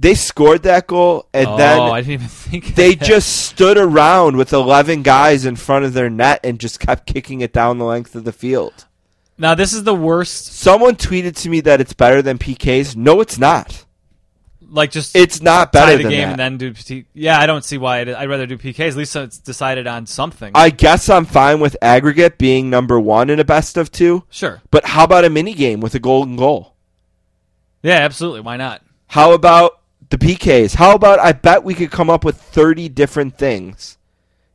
They 0.01 0.15
scored 0.15 0.63
that 0.63 0.87
goal 0.87 1.29
and 1.35 1.47
oh, 1.47 1.57
then 1.57 1.81
I 1.81 2.01
didn't 2.01 2.13
even 2.13 2.29
think 2.29 2.75
they 2.75 2.95
just 2.95 3.47
stood 3.47 3.77
around 3.77 4.37
with 4.37 4.53
11 4.53 5.03
guys 5.03 5.45
in 5.45 5.55
front 5.55 5.85
of 5.85 5.93
their 5.93 6.09
net 6.09 6.41
and 6.43 6.59
just 6.59 6.81
kept 6.81 7.07
kicking 7.07 7.43
it 7.43 7.53
down 7.53 7.79
the 7.79 7.85
length 7.85 8.17
of 8.17 8.25
the 8.25 8.33
field. 8.33 8.87
Now 9.39 9.55
this 9.55 9.73
is 9.73 9.85
the 9.85 9.95
worst. 9.95 10.47
Someone 10.47 10.97
tweeted 10.97 11.37
to 11.43 11.49
me 11.49 11.61
that 11.63 11.81
it's 11.81 11.93
better 11.93 12.23
than 12.23 12.39
PKs. 12.39 12.97
No, 12.97 13.21
it's 13.21 13.39
not. 13.39 13.85
Like 14.75 14.91
just 14.91 15.15
It's 15.15 15.43
not 15.43 15.71
better 15.71 15.99
the 15.99 16.05
than 16.05 16.11
game 16.13 16.21
that. 16.21 16.31
and 16.31 16.41
then 16.41 16.57
do. 16.57 16.73
P- 16.73 17.05
yeah, 17.13 17.39
I 17.39 17.45
don't 17.45 17.63
see 17.65 17.77
why. 17.77 17.99
It, 18.01 18.09
I'd 18.09 18.29
rather 18.31 18.47
do 18.47 18.57
PKs. 18.57 18.89
At 18.93 18.97
least 18.97 19.15
it's 19.17 19.37
decided 19.39 19.87
on 19.87 20.07
something. 20.07 20.51
I 20.55 20.71
guess 20.71 21.11
I'm 21.11 21.27
fine 21.27 21.61
with 21.61 21.77
aggregate 21.83 22.39
being 22.39 22.71
number 22.71 22.99
one 22.99 23.29
in 23.29 23.39
a 23.39 23.45
best 23.45 23.77
of 23.77 23.93
two, 23.93 24.25
sure. 24.31 24.63
but 24.71 24.87
how 24.87 25.05
about 25.05 25.27
a 25.27 25.31
mini 25.31 25.53
game 25.53 25.81
with 25.81 25.95
a 25.95 25.99
golden 25.99 26.37
goal? 26.37 26.75
Yeah, 27.83 27.97
absolutely. 27.99 28.41
Why 28.41 28.57
not? 28.57 28.81
How 29.09 29.33
about 29.35 29.81
the 30.09 30.17
PKs? 30.17 30.77
How 30.77 30.95
about 30.95 31.19
I 31.19 31.33
bet 31.33 31.65
we 31.65 31.75
could 31.75 31.91
come 31.91 32.09
up 32.09 32.25
with 32.25 32.41
30 32.41 32.89
different 32.89 33.37
things 33.37 33.99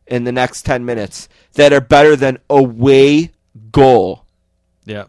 in 0.08 0.24
the 0.24 0.32
next 0.32 0.64
10 0.64 0.84
minutes 0.86 1.30
that 1.54 1.74
are 1.74 1.82
better 1.82 2.16
than 2.16 2.40
away 2.50 3.32
goal. 3.72 4.26
Yeah. 4.88 5.06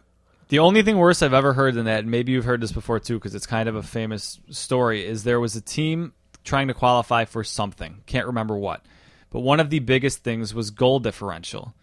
The 0.49 0.59
only 0.59 0.81
thing 0.81 0.97
worse 0.97 1.21
I've 1.21 1.33
ever 1.33 1.53
heard 1.53 1.75
than 1.75 1.85
that, 1.85 1.99
and 1.99 2.11
maybe 2.11 2.31
you've 2.31 2.45
heard 2.45 2.61
this 2.61 2.71
before 2.71 2.99
too, 2.99 3.15
because 3.15 3.35
it's 3.35 3.45
kind 3.45 3.69
of 3.69 3.75
a 3.75 3.83
famous 3.83 4.39
story, 4.49 5.05
is 5.05 5.23
there 5.23 5.39
was 5.39 5.55
a 5.55 5.61
team 5.61 6.13
trying 6.43 6.67
to 6.67 6.73
qualify 6.73 7.25
for 7.25 7.43
something. 7.43 8.01
Can't 8.05 8.27
remember 8.27 8.57
what. 8.57 8.83
But 9.29 9.41
one 9.41 9.59
of 9.59 9.69
the 9.69 9.79
biggest 9.79 10.23
things 10.23 10.53
was 10.53 10.71
goal 10.71 10.99
differential. 10.99 11.73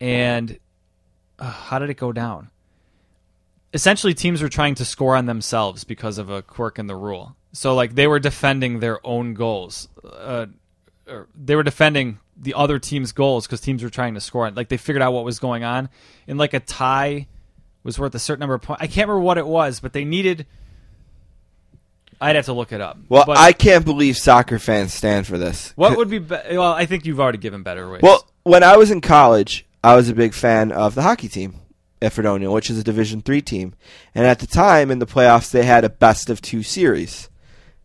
And 0.00 0.58
uh, 1.38 1.50
how 1.50 1.78
did 1.80 1.90
it 1.90 1.96
go 1.96 2.12
down? 2.12 2.50
Essentially, 3.74 4.14
teams 4.14 4.40
were 4.40 4.48
trying 4.48 4.76
to 4.76 4.84
score 4.84 5.16
on 5.16 5.26
themselves 5.26 5.84
because 5.84 6.18
of 6.18 6.30
a 6.30 6.40
quirk 6.40 6.78
in 6.78 6.86
the 6.86 6.96
rule. 6.96 7.36
So, 7.52 7.74
like, 7.74 7.94
they 7.94 8.06
were 8.06 8.20
defending 8.20 8.78
their 8.78 9.04
own 9.04 9.34
goals. 9.34 9.88
Uh, 10.04 10.46
they 11.34 11.56
were 11.56 11.64
defending 11.64 12.20
the 12.40 12.54
other 12.54 12.78
team's 12.78 13.12
goals 13.12 13.46
because 13.46 13.60
teams 13.60 13.82
were 13.82 13.90
trying 13.90 14.14
to 14.14 14.20
score. 14.20 14.50
Like, 14.50 14.68
they 14.68 14.76
figured 14.76 15.02
out 15.02 15.12
what 15.12 15.24
was 15.24 15.38
going 15.38 15.64
on. 15.64 15.88
And, 16.26 16.38
like, 16.38 16.54
a 16.54 16.60
tie 16.60 17.26
was 17.82 17.98
worth 17.98 18.14
a 18.14 18.18
certain 18.18 18.40
number 18.40 18.54
of 18.54 18.62
points. 18.62 18.82
I 18.82 18.86
can't 18.86 19.08
remember 19.08 19.20
what 19.20 19.38
it 19.38 19.46
was, 19.46 19.80
but 19.80 19.92
they 19.92 20.04
needed. 20.04 20.46
I'd 22.20 22.36
have 22.36 22.46
to 22.46 22.52
look 22.52 22.72
it 22.72 22.80
up. 22.80 22.98
Well, 23.08 23.24
But 23.26 23.38
I 23.38 23.52
can't 23.52 23.84
believe 23.84 24.16
soccer 24.16 24.58
fans 24.58 24.92
stand 24.92 25.26
for 25.26 25.38
this. 25.38 25.72
what 25.76 25.96
would 25.96 26.10
be, 26.10 26.18
be- 26.18 26.36
well? 26.52 26.72
I 26.72 26.86
think 26.86 27.06
you've 27.06 27.20
already 27.20 27.38
given 27.38 27.62
better 27.62 27.88
ways. 27.88 28.02
Well, 28.02 28.26
when 28.42 28.62
I 28.62 28.76
was 28.76 28.90
in 28.90 29.00
college, 29.00 29.64
I 29.84 29.94
was 29.94 30.08
a 30.08 30.14
big 30.14 30.34
fan 30.34 30.72
of 30.72 30.94
the 30.96 31.02
hockey 31.02 31.28
team 31.28 31.54
at 32.02 32.12
Fredonia, 32.12 32.50
which 32.50 32.70
is 32.70 32.78
a 32.78 32.84
Division 32.84 33.22
three 33.22 33.40
team. 33.40 33.74
And 34.14 34.26
at 34.26 34.40
the 34.40 34.46
time 34.46 34.90
in 34.90 34.98
the 34.98 35.06
playoffs, 35.06 35.50
they 35.50 35.64
had 35.64 35.84
a 35.84 35.88
best 35.88 36.28
of 36.28 36.42
two 36.42 36.62
series. 36.62 37.28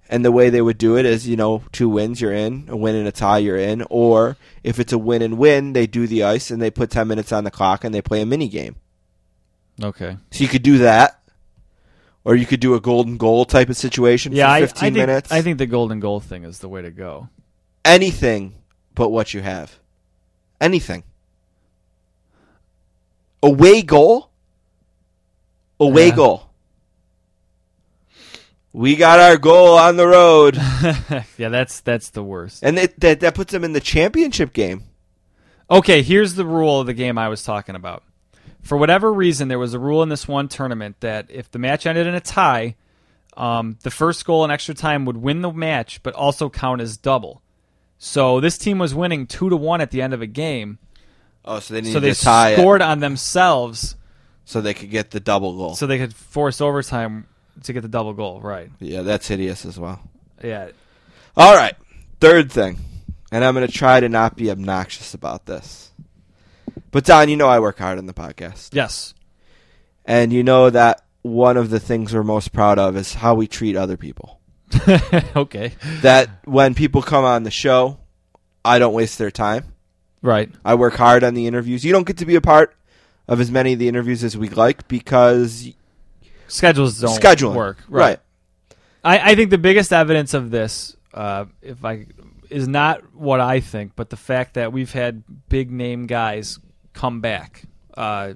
And 0.09 0.23
the 0.23 0.31
way 0.31 0.49
they 0.49 0.61
would 0.61 0.77
do 0.77 0.97
it 0.97 1.05
is, 1.05 1.27
you 1.27 1.35
know, 1.35 1.63
two 1.71 1.89
wins, 1.89 2.21
you're 2.21 2.33
in, 2.33 2.65
a 2.67 2.75
win 2.75 2.95
and 2.95 3.07
a 3.07 3.11
tie, 3.11 3.39
you're 3.39 3.57
in. 3.57 3.83
Or 3.89 4.37
if 4.63 4.79
it's 4.79 4.93
a 4.93 4.97
win 4.97 5.21
and 5.21 5.37
win, 5.37 5.73
they 5.73 5.87
do 5.87 6.05
the 6.07 6.23
ice 6.23 6.51
and 6.51 6.61
they 6.61 6.69
put 6.69 6.91
10 6.91 7.07
minutes 7.07 7.31
on 7.31 7.45
the 7.45 7.51
clock 7.51 7.83
and 7.83 7.95
they 7.95 8.01
play 8.01 8.21
a 8.21 8.25
mini 8.25 8.47
game. 8.47 8.75
okay. 9.81 10.17
So 10.31 10.43
you 10.43 10.49
could 10.49 10.61
do 10.63 10.79
that. 10.79 11.19
Or 12.25 12.35
you 12.35 12.45
could 12.45 12.59
do 12.59 12.73
a 12.75 12.79
golden 12.79 13.17
goal 13.17 13.43
type 13.45 13.69
of 13.69 13.75
situation 13.77 14.31
Yeah, 14.33 14.45
for 14.47 14.51
I, 14.51 14.57
I 14.57 14.61
15 14.61 14.79
think 14.81 14.95
minutes. 14.95 15.31
I 15.31 15.41
think 15.41 15.57
the 15.57 15.65
golden 15.65 15.99
goal 15.99 16.19
thing 16.19 16.43
is 16.43 16.59
the 16.59 16.69
way 16.69 16.81
to 16.81 16.91
go. 16.91 17.27
anything 17.83 18.55
but 18.95 19.09
what 19.09 19.33
you 19.33 19.41
have. 19.41 19.79
Anything. 20.61 21.03
Away 23.41 23.81
goal? 23.81 24.29
Away 25.79 26.07
Yeah. 26.09 26.15
goal. 26.15 26.49
We 28.75 28.95
got 28.95 29.19
our 29.19 29.37
goal 29.37 29.77
on 29.77 29.97
the 29.97 30.07
road. 30.07 30.55
yeah, 31.37 31.49
that's 31.49 31.79
that's 31.81 32.09
the 32.09 32.23
worst. 32.23 32.63
and 32.63 32.77
it, 32.79 32.99
that, 33.01 33.19
that 33.19 33.35
puts 33.35 33.51
them 33.51 33.63
in 33.63 33.73
the 33.73 33.79
championship 33.79 34.51
game. 34.51 34.83
Okay, 35.69 36.01
here's 36.01 36.33
the 36.35 36.45
rule 36.45 36.79
of 36.81 36.87
the 36.87 36.93
game 36.93 37.17
I 37.17 37.29
was 37.29 37.43
talking 37.43 37.75
about. 37.75 38.03
For 38.61 38.77
whatever 38.77 39.13
reason, 39.13 39.47
there 39.47 39.59
was 39.59 39.73
a 39.73 39.79
rule 39.79 40.01
in 40.03 40.09
this 40.09 40.27
one 40.27 40.47
tournament 40.47 40.97
that 41.01 41.27
if 41.29 41.51
the 41.51 41.59
match 41.59 41.85
ended 41.85 42.07
in 42.07 42.15
a 42.15 42.19
tie, 42.19 42.75
um, 43.37 43.77
the 43.83 43.91
first 43.91 44.25
goal 44.25 44.43
in 44.45 44.51
extra 44.51 44.73
time 44.73 45.05
would 45.05 45.17
win 45.17 45.41
the 45.41 45.51
match, 45.51 46.01
but 46.01 46.13
also 46.15 46.49
count 46.49 46.81
as 46.81 46.97
double. 46.97 47.41
So 47.97 48.39
this 48.39 48.57
team 48.57 48.79
was 48.79 48.95
winning 48.95 49.27
two 49.27 49.49
to 49.49 49.55
one 49.55 49.81
at 49.81 49.91
the 49.91 50.01
end 50.01 50.13
of 50.13 50.21
a 50.21 50.27
game, 50.27 50.79
Oh, 51.45 51.59
so 51.59 51.73
they 51.73 51.83
so 51.83 51.99
they 51.99 52.13
to 52.13 52.19
tie 52.21 52.51
it 52.51 52.55
scored 52.55 52.81
on 52.81 52.99
themselves, 52.99 53.95
so 54.45 54.61
they 54.61 54.73
could 54.73 54.89
get 54.89 55.11
the 55.11 55.19
double 55.19 55.55
goal. 55.57 55.75
so 55.75 55.85
they 55.85 55.97
could 55.97 56.15
force 56.15 56.59
overtime 56.61 57.27
to 57.63 57.73
get 57.73 57.81
the 57.81 57.87
double 57.87 58.13
goal. 58.13 58.41
Right? 58.41 58.69
yeah, 58.79 59.01
that's 59.03 59.27
hideous 59.27 59.65
as 59.65 59.79
well. 59.79 60.01
Yeah. 60.43 60.69
All 61.37 61.55
right. 61.55 61.75
Third 62.19 62.51
thing. 62.51 62.79
and 63.31 63.43
I'm 63.43 63.53
going 63.55 63.65
to 63.67 63.71
try 63.73 63.99
to 63.99 64.09
not 64.09 64.35
be 64.35 64.51
obnoxious 64.51 65.13
about 65.13 65.45
this. 65.45 65.91
But 66.91 67.05
Don, 67.05 67.29
you 67.29 67.37
know 67.37 67.47
I 67.47 67.59
work 67.59 67.79
hard 67.79 67.97
on 67.97 68.05
the 68.05 68.13
podcast, 68.13 68.69
Yes. 68.73 69.13
and 70.05 70.31
you 70.33 70.43
know 70.43 70.69
that 70.69 71.03
one 71.21 71.57
of 71.57 71.69
the 71.69 71.79
things 71.79 72.13
we're 72.13 72.23
most 72.23 72.51
proud 72.53 72.77
of 72.79 72.95
is 72.97 73.13
how 73.15 73.33
we 73.35 73.47
treat 73.47 73.75
other 73.75 73.97
people. 73.97 74.39
okay. 75.35 75.73
That 76.01 76.29
when 76.45 76.73
people 76.75 77.01
come 77.01 77.23
on 77.25 77.43
the 77.43 77.51
show, 77.51 77.99
I 78.65 78.79
don't 78.79 78.93
waste 78.93 79.17
their 79.17 79.31
time. 79.31 79.65
Right. 80.21 80.49
I 80.65 80.75
work 80.75 80.95
hard 80.95 81.23
on 81.23 81.33
the 81.33 81.47
interviews. 81.47 81.83
You 81.85 81.91
don't 81.91 82.07
get 82.07 82.17
to 82.17 82.25
be 82.25 82.35
a 82.35 82.41
part 82.41 82.75
of 83.27 83.39
as 83.39 83.49
many 83.51 83.73
of 83.73 83.79
the 83.79 83.87
interviews 83.87 84.23
as 84.23 84.37
we'd 84.37 84.57
like 84.57 84.87
because 84.87 85.69
Schedules 86.47 86.99
don't 86.99 87.19
scheduling 87.19 87.55
work. 87.55 87.77
right. 87.89 88.19
I, 89.03 89.31
I 89.31 89.35
think 89.35 89.49
the 89.49 89.57
biggest 89.57 89.91
evidence 89.91 90.33
of 90.33 90.49
this, 90.49 90.95
uh, 91.13 91.45
if 91.61 91.83
I 91.83 92.05
is 92.49 92.67
not 92.67 93.13
what 93.13 93.39
I 93.41 93.59
think, 93.59 93.93
but 93.95 94.09
the 94.09 94.15
fact 94.17 94.53
that 94.53 94.71
we've 94.71 94.91
had 94.91 95.23
big 95.49 95.71
name 95.71 96.05
guys 96.07 96.59
come 96.93 97.19
back, 97.19 97.63
uh, 97.97 98.33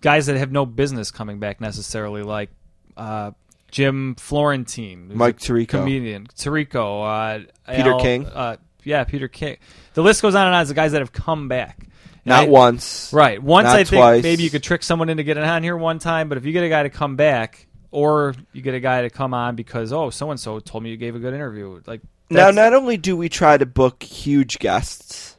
guys 0.00 0.26
that 0.26 0.36
have 0.36 0.52
no 0.52 0.64
business 0.66 1.10
coming 1.10 1.40
back 1.40 1.60
necessarily, 1.60 2.22
like 2.22 2.50
uh, 2.96 3.32
Jim 3.70 4.14
Florentine, 4.14 5.10
Mike 5.14 5.38
Tirico. 5.38 5.68
comedian, 5.68 6.26
Tirico, 6.28 7.04
uh, 7.04 7.72
Peter 7.74 7.92
Al- 7.92 8.00
King. 8.00 8.26
uh, 8.26 8.56
yeah, 8.84 9.02
Peter 9.04 9.26
King. 9.28 9.56
The 9.94 10.02
list 10.02 10.22
goes 10.22 10.34
on 10.34 10.46
and 10.46 10.54
on. 10.54 10.60
As 10.60 10.68
the 10.68 10.74
guys 10.74 10.92
that 10.92 11.00
have 11.00 11.12
come 11.12 11.48
back, 11.48 11.86
Not 12.24 12.44
I- 12.44 12.48
once. 12.48 13.12
Right. 13.12 13.42
Once 13.42 13.68
I 13.68 13.84
think 13.84 14.00
twice. 14.00 14.22
maybe 14.22 14.42
you 14.42 14.50
could 14.50 14.62
trick 14.62 14.82
someone 14.82 15.08
into 15.08 15.22
getting 15.22 15.44
on 15.44 15.62
here 15.62 15.76
one 15.76 15.98
time, 15.98 16.28
but 16.28 16.38
if 16.38 16.44
you 16.44 16.52
get 16.52 16.64
a 16.64 16.68
guy 16.68 16.82
to 16.84 16.90
come 16.90 17.16
back, 17.16 17.66
or 17.90 18.34
you 18.52 18.60
get 18.60 18.74
a 18.74 18.80
guy 18.80 19.02
to 19.02 19.10
come 19.10 19.32
on 19.32 19.54
because 19.54 19.92
oh 19.92 20.10
so 20.10 20.32
and 20.32 20.40
so 20.40 20.58
told 20.58 20.82
me 20.82 20.90
you 20.90 20.96
gave 20.96 21.14
a 21.14 21.18
good 21.20 21.32
interview, 21.32 21.80
like 21.86 22.00
Now, 22.28 22.50
not 22.50 22.74
only 22.74 22.96
do 22.96 23.16
we 23.16 23.28
try 23.28 23.56
to 23.56 23.66
book 23.66 24.02
huge 24.02 24.58
guests, 24.58 25.36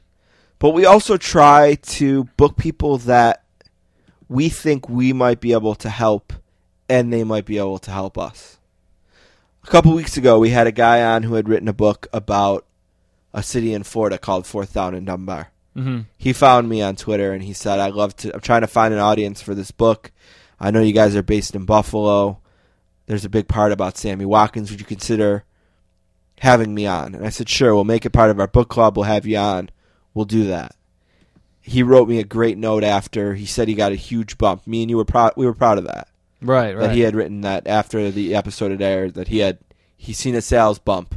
but 0.58 0.70
we 0.70 0.86
also 0.86 1.18
try 1.18 1.76
to 1.76 2.24
book 2.38 2.56
people 2.56 2.98
that 3.00 3.44
we 4.30 4.48
think 4.50 4.88
we 4.88 5.12
might 5.12 5.42
be 5.42 5.52
able 5.52 5.76
to 5.76 5.90
help 5.90 6.32
and 6.88 7.12
they 7.12 7.24
might 7.24 7.46
be 7.46 7.58
able 7.58 7.80
to 7.80 7.92
help 7.92 8.18
us. 8.18 8.58
A 9.64 9.68
couple 9.68 9.94
weeks 9.94 10.16
ago, 10.16 10.40
we 10.40 10.52
had 10.52 10.68
a 10.68 10.72
guy 10.72 11.04
on 11.04 11.24
who 11.24 11.34
had 11.34 11.50
written 11.50 11.68
a 11.68 11.74
book 11.74 12.08
about 12.14 12.66
a 13.34 13.44
city 13.44 13.74
in 13.74 13.84
Florida 13.84 14.18
called 14.18 14.46
Fourth 14.46 14.74
Down 14.74 14.96
in 14.96 15.06
Dunbar. 15.06 15.52
Mhm. 15.76 16.06
He 16.18 16.32
found 16.34 16.70
me 16.70 16.82
on 16.82 16.96
Twitter 16.96 17.34
and 17.34 17.44
he 17.44 17.54
said, 17.54 17.80
"I'd 17.80 17.94
love 17.94 18.16
to. 18.18 18.34
I'm 18.34 18.42
trying 18.42 18.62
to 18.62 18.68
find 18.68 18.94
an 18.94 19.00
audience 19.00 19.42
for 19.42 19.54
this 19.54 19.72
book. 19.72 20.12
I 20.60 20.72
know 20.72 20.82
you 20.82 20.94
guys 20.94 21.16
are 21.16 21.24
based 21.24 21.54
in 21.56 21.66
Buffalo. 21.66 22.40
There's 23.08 23.26
a 23.26 23.30
big 23.30 23.48
part 23.48 23.72
about 23.72 23.98
Sammy 23.98 24.26
Watkins. 24.26 24.72
Would 24.72 24.80
you 24.80 24.86
consider 24.86 25.44
having 26.40 26.74
me 26.74 26.88
on?" 26.88 27.14
And 27.14 27.26
I 27.26 27.30
said, 27.30 27.50
"Sure. 27.50 27.76
We'll 27.76 27.84
make 27.84 28.06
it 28.06 28.12
part 28.12 28.30
of 28.30 28.40
our 28.40 28.48
book 28.48 28.70
club. 28.70 28.96
We'll 28.96 29.04
have 29.04 29.26
you 29.26 29.38
on. 29.38 29.70
We'll 30.14 30.26
do 30.26 30.46
that." 30.48 30.76
He 31.62 31.84
wrote 31.84 32.08
me 32.08 32.20
a 32.20 32.24
great 32.24 32.58
note 32.58 32.84
after. 32.84 33.34
He 33.34 33.46
said 33.46 33.68
he 33.68 33.74
got 33.74 33.92
a 33.92 33.96
huge 33.96 34.38
bump. 34.38 34.66
Me 34.68 34.84
and 34.84 34.90
you 34.90 34.98
were 34.98 35.06
proud. 35.06 35.34
We 35.36 35.46
were 35.46 35.54
proud 35.54 35.78
of 35.78 35.86
that 35.86 36.08
right, 36.42 36.76
right. 36.76 36.88
that 36.88 36.96
he 36.96 37.02
had 37.02 37.16
written 37.16 37.42
that 37.42 37.68
after 37.68 38.12
the 38.12 38.36
episode 38.36 38.72
had 38.72 38.82
aired 38.82 39.16
that 39.16 39.28
he 39.30 39.40
had 39.40 39.58
he's 39.98 40.18
seen 40.18 40.36
a 40.36 40.42
sales 40.42 40.80
bump. 40.80 41.16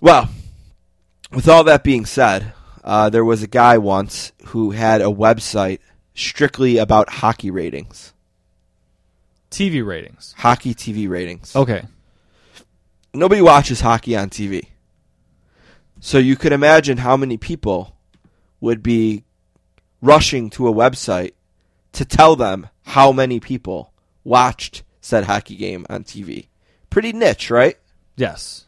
Well, 0.00 0.30
with 1.32 1.48
all 1.48 1.64
that 1.64 1.84
being 1.84 2.06
said, 2.06 2.52
uh, 2.86 3.10
there 3.10 3.24
was 3.24 3.42
a 3.42 3.46
guy 3.48 3.76
once 3.76 4.32
who 4.46 4.70
had 4.70 5.00
a 5.00 5.06
website 5.06 5.80
strictly 6.14 6.78
about 6.78 7.10
hockey 7.10 7.50
ratings, 7.50 8.12
TV 9.50 9.84
ratings. 9.84 10.34
hockey 10.38 10.74
TV 10.74 11.08
ratings. 11.08 11.54
Okay. 11.54 11.84
Nobody 13.12 13.42
watches 13.42 13.80
hockey 13.80 14.16
on 14.16 14.30
TV, 14.30 14.68
so 16.00 16.18
you 16.18 16.36
could 16.36 16.52
imagine 16.52 16.98
how 16.98 17.16
many 17.16 17.36
people 17.36 17.96
would 18.60 18.82
be 18.82 19.24
rushing 20.00 20.50
to 20.50 20.68
a 20.68 20.72
website 20.72 21.32
to 21.92 22.04
tell 22.04 22.36
them 22.36 22.68
how 22.84 23.10
many 23.10 23.40
people 23.40 23.92
watched 24.22 24.82
said 25.00 25.24
hockey 25.24 25.56
game 25.56 25.86
on 25.88 26.04
TV. 26.04 26.46
Pretty 26.90 27.12
niche, 27.12 27.50
right? 27.50 27.76
Yes. 28.16 28.65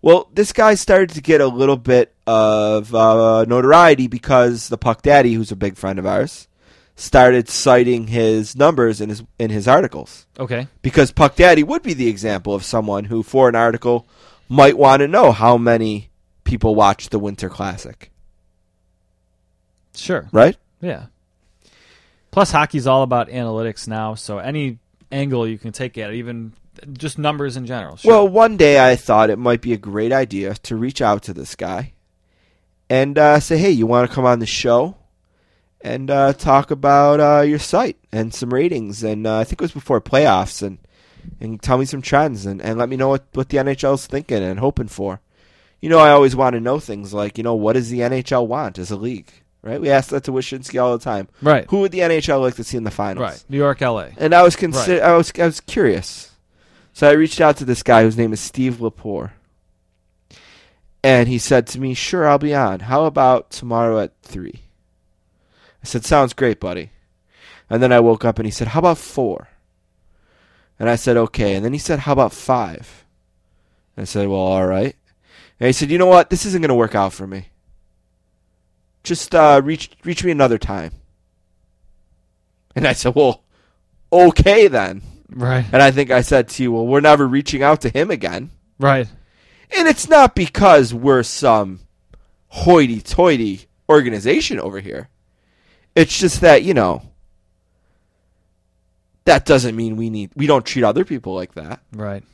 Well, 0.00 0.28
this 0.32 0.52
guy 0.52 0.74
started 0.74 1.10
to 1.10 1.20
get 1.20 1.40
a 1.40 1.46
little 1.48 1.76
bit 1.76 2.14
of 2.26 2.94
uh, 2.94 3.44
notoriety 3.48 4.06
because 4.06 4.68
the 4.68 4.78
Puck 4.78 5.02
Daddy, 5.02 5.34
who's 5.34 5.50
a 5.50 5.56
big 5.56 5.76
friend 5.76 5.98
of 5.98 6.06
ours, 6.06 6.46
started 6.94 7.48
citing 7.48 8.06
his 8.08 8.54
numbers 8.56 9.00
in 9.00 9.08
his 9.08 9.22
in 9.38 9.50
his 9.50 9.66
articles. 9.66 10.26
Okay. 10.38 10.68
Because 10.82 11.10
Puck 11.10 11.34
Daddy 11.36 11.62
would 11.64 11.82
be 11.82 11.94
the 11.94 12.08
example 12.08 12.54
of 12.54 12.62
someone 12.64 13.04
who, 13.06 13.22
for 13.24 13.48
an 13.48 13.56
article, 13.56 14.06
might 14.48 14.78
want 14.78 15.00
to 15.00 15.08
know 15.08 15.32
how 15.32 15.56
many 15.58 16.10
people 16.44 16.74
watch 16.74 17.08
the 17.10 17.18
Winter 17.18 17.48
Classic, 17.50 18.10
Sure. 19.94 20.28
right? 20.32 20.56
Yeah. 20.80 21.06
Plus, 22.30 22.50
hockey's 22.52 22.86
all 22.86 23.02
about 23.02 23.28
analytics 23.28 23.88
now, 23.88 24.14
so 24.14 24.38
any 24.38 24.78
angle 25.10 25.46
you 25.46 25.58
can 25.58 25.72
take 25.72 25.98
at 25.98 26.10
it, 26.10 26.16
even 26.16 26.52
just 26.92 27.18
numbers 27.18 27.56
in 27.56 27.66
general. 27.66 27.96
Sure. 27.96 28.10
Well, 28.12 28.28
one 28.28 28.56
day 28.56 28.78
I 28.90 28.96
thought 28.96 29.30
it 29.30 29.38
might 29.38 29.60
be 29.60 29.72
a 29.72 29.78
great 29.78 30.12
idea 30.12 30.54
to 30.54 30.76
reach 30.76 31.00
out 31.02 31.22
to 31.24 31.34
this 31.34 31.54
guy 31.54 31.92
and 32.90 33.18
uh, 33.18 33.40
say, 33.40 33.58
"Hey, 33.58 33.70
you 33.70 33.86
want 33.86 34.08
to 34.08 34.14
come 34.14 34.24
on 34.24 34.38
the 34.38 34.46
show 34.46 34.96
and 35.80 36.10
uh, 36.10 36.32
talk 36.32 36.70
about 36.70 37.20
uh, 37.20 37.42
your 37.42 37.58
site 37.58 37.96
and 38.12 38.32
some 38.34 38.52
ratings?" 38.52 39.02
And 39.02 39.26
uh, 39.26 39.38
I 39.38 39.44
think 39.44 39.60
it 39.60 39.64
was 39.64 39.72
before 39.72 40.00
playoffs, 40.00 40.62
and 40.62 40.78
and 41.40 41.60
tell 41.60 41.78
me 41.78 41.84
some 41.84 42.02
trends 42.02 42.46
and, 42.46 42.60
and 42.62 42.78
let 42.78 42.88
me 42.88 42.96
know 42.96 43.08
what 43.08 43.24
what 43.34 43.48
the 43.50 43.58
NHL 43.58 43.94
is 43.94 44.06
thinking 44.06 44.42
and 44.42 44.58
hoping 44.58 44.88
for. 44.88 45.20
You 45.80 45.88
know, 45.88 45.98
I 46.00 46.10
always 46.10 46.34
want 46.34 46.54
to 46.54 46.60
know 46.60 46.80
things 46.80 47.14
like, 47.14 47.38
you 47.38 47.44
know, 47.44 47.54
what 47.54 47.74
does 47.74 47.88
the 47.88 48.00
NHL 48.00 48.48
want 48.48 48.78
as 48.78 48.90
a 48.90 48.96
league? 48.96 49.30
Right? 49.62 49.80
We 49.80 49.90
ask 49.90 50.10
that 50.10 50.24
to 50.24 50.32
Wyshynski 50.32 50.82
all 50.82 50.96
the 50.96 51.04
time. 51.04 51.28
right. 51.42 51.66
Who 51.70 51.80
would 51.80 51.92
the 51.92 51.98
NHL 52.00 52.40
like 52.40 52.54
to 52.56 52.64
see 52.64 52.76
in 52.76 52.82
the 52.84 52.90
finals? 52.90 53.22
Right. 53.22 53.44
New 53.48 53.58
York, 53.58 53.80
L.A. 53.82 54.12
And 54.16 54.34
I 54.34 54.42
was 54.42 54.56
consider- 54.56 55.04
I 55.04 55.16
was 55.16 55.32
I 55.38 55.44
was 55.46 55.60
curious. 55.60 56.27
So 56.98 57.08
I 57.08 57.12
reached 57.12 57.40
out 57.40 57.56
to 57.58 57.64
this 57.64 57.84
guy 57.84 58.02
whose 58.02 58.16
name 58.16 58.32
is 58.32 58.40
Steve 58.40 58.78
Lepore. 58.80 59.30
And 61.00 61.28
he 61.28 61.38
said 61.38 61.68
to 61.68 61.78
me, 61.78 61.94
"Sure, 61.94 62.26
I'll 62.26 62.38
be 62.40 62.52
on. 62.52 62.80
How 62.80 63.04
about 63.04 63.52
tomorrow 63.52 64.00
at 64.00 64.20
3?" 64.22 64.62
I 65.80 65.86
said, 65.86 66.04
"Sounds 66.04 66.32
great, 66.32 66.58
buddy." 66.58 66.90
And 67.70 67.80
then 67.80 67.92
I 67.92 68.00
woke 68.00 68.24
up 68.24 68.40
and 68.40 68.46
he 68.46 68.50
said, 68.50 68.74
"How 68.74 68.80
about 68.80 68.98
4?" 68.98 69.46
And 70.80 70.90
I 70.90 70.96
said, 70.96 71.16
"Okay." 71.16 71.54
And 71.54 71.64
then 71.64 71.72
he 71.72 71.78
said, 71.78 72.00
"How 72.00 72.14
about 72.14 72.32
5?" 72.32 73.04
And 73.96 74.02
I 74.02 74.04
said, 74.04 74.26
"Well, 74.26 74.40
all 74.40 74.66
right." 74.66 74.96
And 75.60 75.68
he 75.68 75.72
said, 75.72 75.92
"You 75.92 75.98
know 75.98 76.06
what? 76.06 76.30
This 76.30 76.46
isn't 76.46 76.62
going 76.62 76.68
to 76.68 76.74
work 76.74 76.96
out 76.96 77.12
for 77.12 77.28
me. 77.28 77.50
Just 79.04 79.36
uh, 79.36 79.60
reach 79.62 79.92
reach 80.02 80.24
me 80.24 80.32
another 80.32 80.58
time." 80.58 80.94
And 82.74 82.88
I 82.88 82.92
said, 82.92 83.14
"Well, 83.14 83.44
okay 84.12 84.66
then." 84.66 85.02
Right. 85.30 85.64
And 85.72 85.82
I 85.82 85.90
think 85.90 86.10
I 86.10 86.22
said 86.22 86.48
to 86.48 86.62
you, 86.62 86.72
well, 86.72 86.86
we're 86.86 87.00
never 87.00 87.26
reaching 87.26 87.62
out 87.62 87.82
to 87.82 87.88
him 87.88 88.10
again. 88.10 88.50
Right. 88.78 89.06
And 89.76 89.86
it's 89.86 90.08
not 90.08 90.34
because 90.34 90.94
we're 90.94 91.22
some 91.22 91.80
hoity 92.48 93.00
toity 93.00 93.66
organization 93.88 94.58
over 94.58 94.80
here. 94.80 95.08
It's 95.94 96.18
just 96.18 96.40
that, 96.40 96.62
you 96.62 96.74
know, 96.74 97.02
that 99.24 99.44
doesn't 99.44 99.76
mean 99.76 99.96
we 99.96 100.08
need, 100.08 100.30
we 100.34 100.46
don't 100.46 100.64
treat 100.64 100.84
other 100.84 101.04
people 101.04 101.34
like 101.34 101.54
that. 101.54 101.80
Right. 101.92 102.24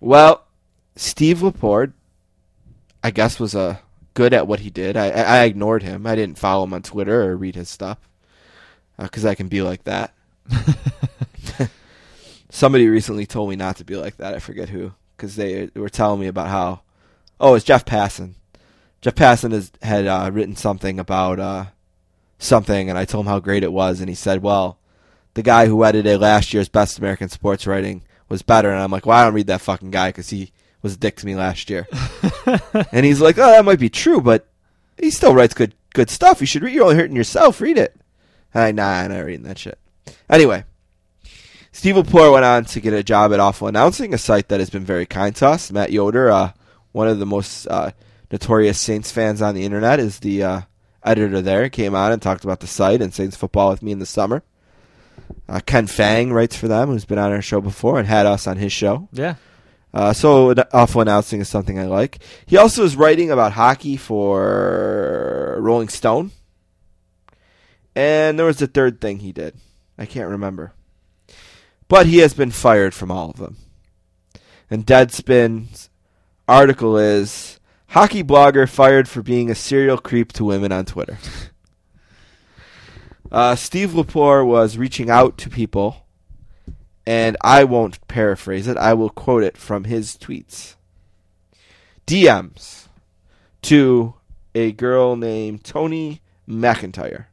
Well, 0.00 0.44
Steve 0.96 1.38
Lepore, 1.38 1.92
I 3.02 3.10
guess, 3.10 3.40
was 3.40 3.54
uh, 3.54 3.76
good 4.14 4.34
at 4.34 4.46
what 4.46 4.60
he 4.60 4.70
did. 4.70 4.96
I, 4.96 5.10
I 5.10 5.22
I 5.22 5.44
ignored 5.44 5.82
him. 5.82 6.06
I 6.06 6.14
didn't 6.14 6.38
follow 6.38 6.64
him 6.64 6.74
on 6.74 6.82
Twitter 6.82 7.22
or 7.22 7.36
read 7.36 7.54
his 7.54 7.68
stuff 7.68 7.98
because 8.98 9.24
I 9.24 9.34
can 9.34 9.48
be 9.48 9.62
like 9.62 9.84
that. 9.84 10.12
Somebody 12.50 12.88
recently 12.88 13.26
told 13.26 13.50
me 13.50 13.56
not 13.56 13.76
to 13.76 13.84
be 13.84 13.96
like 13.96 14.16
that. 14.18 14.34
I 14.34 14.38
forget 14.38 14.68
who 14.68 14.92
because 15.16 15.36
they 15.36 15.70
were 15.74 15.88
telling 15.88 16.20
me 16.20 16.26
about 16.26 16.48
how. 16.48 16.82
Oh, 17.40 17.54
it's 17.54 17.64
Jeff 17.64 17.84
Passan. 17.84 18.34
Jeff 19.00 19.14
Passan 19.14 19.52
has 19.52 19.72
had 19.82 20.06
uh, 20.06 20.30
written 20.32 20.54
something 20.54 21.00
about 21.00 21.40
uh, 21.40 21.64
something, 22.38 22.88
and 22.88 22.98
I 22.98 23.04
told 23.04 23.26
him 23.26 23.30
how 23.30 23.40
great 23.40 23.64
it 23.64 23.72
was, 23.72 24.00
and 24.00 24.08
he 24.08 24.14
said, 24.14 24.42
"Well, 24.42 24.78
the 25.34 25.42
guy 25.42 25.66
who 25.66 25.84
edited 25.84 26.20
last 26.20 26.52
year's 26.52 26.68
Best 26.68 26.98
American 26.98 27.28
Sports 27.28 27.66
Writing 27.66 28.02
was 28.28 28.42
better." 28.42 28.70
And 28.70 28.80
I'm 28.80 28.90
like, 28.90 29.06
"Well, 29.06 29.18
I 29.18 29.24
don't 29.24 29.34
read 29.34 29.48
that 29.48 29.60
fucking 29.60 29.90
guy 29.90 30.10
because 30.10 30.30
he 30.30 30.52
was 30.82 30.94
a 30.94 30.98
dick 30.98 31.16
to 31.16 31.26
me 31.26 31.34
last 31.34 31.68
year." 31.68 31.88
and 32.92 33.04
he's 33.04 33.20
like, 33.20 33.38
"Oh, 33.38 33.50
that 33.50 33.64
might 33.64 33.80
be 33.80 33.90
true, 33.90 34.20
but 34.20 34.46
he 34.98 35.10
still 35.10 35.34
writes 35.34 35.54
good 35.54 35.74
good 35.94 36.10
stuff. 36.10 36.40
You 36.40 36.46
should 36.46 36.62
read. 36.62 36.74
You're 36.74 36.84
only 36.84 36.96
hurting 36.96 37.16
yourself. 37.16 37.60
Read 37.60 37.78
it." 37.78 37.96
I, 38.54 38.70
nah, 38.70 39.00
I'm 39.00 39.10
not 39.10 39.24
reading 39.24 39.46
that 39.46 39.58
shit. 39.58 39.78
Anyway, 40.28 40.64
Steve 41.72 41.96
Lepore 41.96 42.32
went 42.32 42.44
on 42.44 42.64
to 42.66 42.80
get 42.80 42.92
a 42.92 43.02
job 43.02 43.32
at 43.32 43.40
Awful 43.40 43.68
Announcing, 43.68 44.12
a 44.14 44.18
site 44.18 44.48
that 44.48 44.60
has 44.60 44.70
been 44.70 44.84
very 44.84 45.06
kind 45.06 45.34
to 45.36 45.48
us. 45.48 45.72
Matt 45.72 45.92
Yoder, 45.92 46.30
uh, 46.30 46.52
one 46.92 47.08
of 47.08 47.18
the 47.18 47.26
most 47.26 47.66
uh, 47.66 47.92
notorious 48.30 48.78
Saints 48.78 49.10
fans 49.10 49.40
on 49.42 49.54
the 49.54 49.64
internet, 49.64 49.98
is 49.98 50.20
the 50.20 50.42
uh, 50.42 50.60
editor 51.02 51.40
there. 51.40 51.68
Came 51.68 51.94
on 51.94 52.12
and 52.12 52.20
talked 52.20 52.44
about 52.44 52.60
the 52.60 52.66
site 52.66 53.02
and 53.02 53.12
Saints 53.12 53.36
football 53.36 53.70
with 53.70 53.82
me 53.82 53.92
in 53.92 53.98
the 53.98 54.06
summer. 54.06 54.42
Uh, 55.48 55.60
Ken 55.64 55.86
Fang 55.86 56.32
writes 56.32 56.56
for 56.56 56.68
them, 56.68 56.88
who's 56.88 57.04
been 57.04 57.18
on 57.18 57.32
our 57.32 57.42
show 57.42 57.60
before 57.60 57.98
and 57.98 58.06
had 58.06 58.26
us 58.26 58.46
on 58.46 58.56
his 58.56 58.72
show. 58.72 59.08
Yeah. 59.12 59.36
Uh, 59.94 60.12
so 60.12 60.54
awful 60.72 61.02
announcing 61.02 61.40
is 61.40 61.48
something 61.48 61.78
I 61.78 61.84
like. 61.84 62.22
He 62.46 62.56
also 62.56 62.84
is 62.84 62.96
writing 62.96 63.30
about 63.30 63.52
hockey 63.52 63.96
for 63.96 65.58
Rolling 65.60 65.88
Stone. 65.88 66.30
And 67.94 68.38
there 68.38 68.46
was 68.46 68.62
a 68.62 68.66
third 68.66 69.00
thing 69.00 69.18
he 69.18 69.32
did. 69.32 69.54
I 69.98 70.06
can't 70.06 70.30
remember. 70.30 70.72
But 71.88 72.06
he 72.06 72.18
has 72.18 72.34
been 72.34 72.50
fired 72.50 72.94
from 72.94 73.10
all 73.10 73.30
of 73.30 73.36
them. 73.36 73.56
And 74.70 74.86
Deadspin's 74.86 75.90
article 76.48 76.96
is 76.96 77.60
hockey 77.88 78.22
blogger 78.24 78.68
fired 78.68 79.08
for 79.08 79.22
being 79.22 79.50
a 79.50 79.54
serial 79.54 79.98
creep 79.98 80.32
to 80.32 80.44
women 80.44 80.72
on 80.72 80.86
Twitter. 80.86 81.18
uh, 83.32 83.54
Steve 83.54 83.90
Lepore 83.90 84.46
was 84.46 84.78
reaching 84.78 85.10
out 85.10 85.36
to 85.38 85.50
people, 85.50 86.06
and 87.06 87.36
I 87.42 87.64
won't 87.64 88.06
paraphrase 88.08 88.66
it. 88.66 88.76
I 88.78 88.94
will 88.94 89.10
quote 89.10 89.42
it 89.42 89.58
from 89.58 89.84
his 89.84 90.16
tweets. 90.16 90.76
DMs 92.06 92.88
to 93.62 94.14
a 94.54 94.72
girl 94.72 95.16
named 95.16 95.64
Tony 95.64 96.20
McIntyre, 96.48 97.26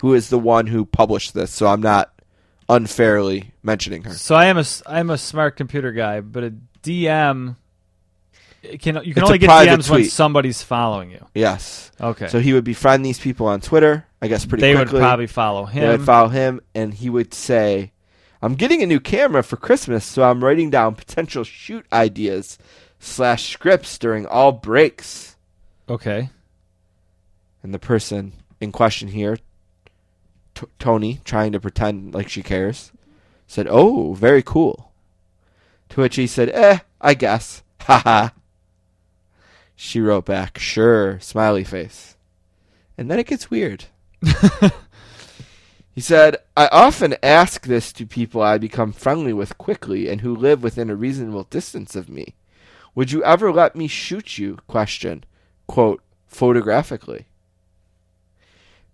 who 0.00 0.14
is 0.14 0.28
the 0.28 0.38
one 0.38 0.66
who 0.66 0.84
published 0.84 1.34
this, 1.34 1.50
so 1.50 1.66
I'm 1.66 1.80
not 1.80 2.12
unfairly 2.68 3.52
mentioning 3.62 4.02
her. 4.02 4.14
So 4.14 4.34
I 4.34 4.46
am 4.46 4.58
a 4.58 4.64
I'm 4.86 5.10
a 5.10 5.18
smart 5.18 5.56
computer 5.56 5.92
guy, 5.92 6.20
but 6.20 6.44
a 6.44 6.54
DM 6.82 7.56
can 8.78 8.96
you 9.04 9.14
can 9.14 9.22
It's 9.22 9.30
only 9.30 9.38
get 9.38 9.50
DMs 9.50 9.90
when 9.90 10.04
somebody's 10.04 10.62
following 10.62 11.10
you. 11.10 11.24
Yes. 11.34 11.90
Okay. 12.00 12.28
So 12.28 12.40
he 12.40 12.52
would 12.52 12.64
befriend 12.64 13.04
these 13.04 13.18
people 13.18 13.46
on 13.46 13.60
Twitter, 13.60 14.06
I 14.20 14.28
guess 14.28 14.44
pretty 14.44 14.62
they 14.62 14.74
quickly. 14.74 14.94
would 14.94 15.00
probably 15.00 15.26
follow 15.26 15.64
him. 15.66 15.82
They 15.82 15.96
would 15.96 16.06
follow 16.06 16.28
him, 16.28 16.60
and 16.74 16.94
he 16.94 17.08
would 17.10 17.32
say, 17.32 17.92
"I'm 18.42 18.54
getting 18.54 18.82
a 18.82 18.86
new 18.86 19.00
camera 19.00 19.42
for 19.42 19.56
Christmas, 19.56 20.04
so 20.04 20.24
I'm 20.24 20.42
writing 20.42 20.70
down 20.70 20.94
potential 20.94 21.44
shoot 21.44 21.86
ideas 21.92 22.58
slash 22.98 23.52
scripts 23.52 23.98
during 23.98 24.26
all 24.26 24.52
breaks." 24.52 25.36
okay. 25.88 26.30
And 27.62 27.74
the 27.74 27.78
person 27.80 28.32
in 28.60 28.70
question 28.70 29.08
here, 29.08 29.38
T- 30.56 30.66
Tony, 30.80 31.20
trying 31.24 31.52
to 31.52 31.60
pretend 31.60 32.12
like 32.12 32.28
she 32.28 32.42
cares, 32.42 32.90
said, 33.46 33.68
"Oh, 33.70 34.14
very 34.14 34.42
cool." 34.42 34.90
To 35.90 36.00
which 36.00 36.16
he 36.16 36.26
said, 36.26 36.50
"Eh, 36.50 36.78
I 37.00 37.14
guess." 37.14 37.62
Ha 37.82 38.02
ha. 38.02 38.32
She 39.76 40.00
wrote 40.00 40.24
back, 40.24 40.58
"Sure," 40.58 41.20
smiley 41.20 41.62
face. 41.62 42.16
And 42.98 43.08
then 43.08 43.20
it 43.20 43.28
gets 43.28 43.48
weird. 43.48 43.84
He 45.96 46.02
said, 46.02 46.36
I 46.54 46.68
often 46.72 47.16
ask 47.22 47.64
this 47.64 47.90
to 47.94 48.04
people 48.04 48.42
I 48.42 48.58
become 48.58 48.92
friendly 48.92 49.32
with 49.32 49.56
quickly 49.56 50.10
and 50.10 50.20
who 50.20 50.36
live 50.36 50.62
within 50.62 50.90
a 50.90 50.94
reasonable 50.94 51.44
distance 51.44 51.96
of 51.96 52.10
me. 52.10 52.34
Would 52.94 53.12
you 53.12 53.24
ever 53.24 53.50
let 53.50 53.74
me 53.74 53.88
shoot 53.88 54.36
you? 54.36 54.58
Question. 54.66 55.24
Quote, 55.66 56.02
photographically. 56.26 57.28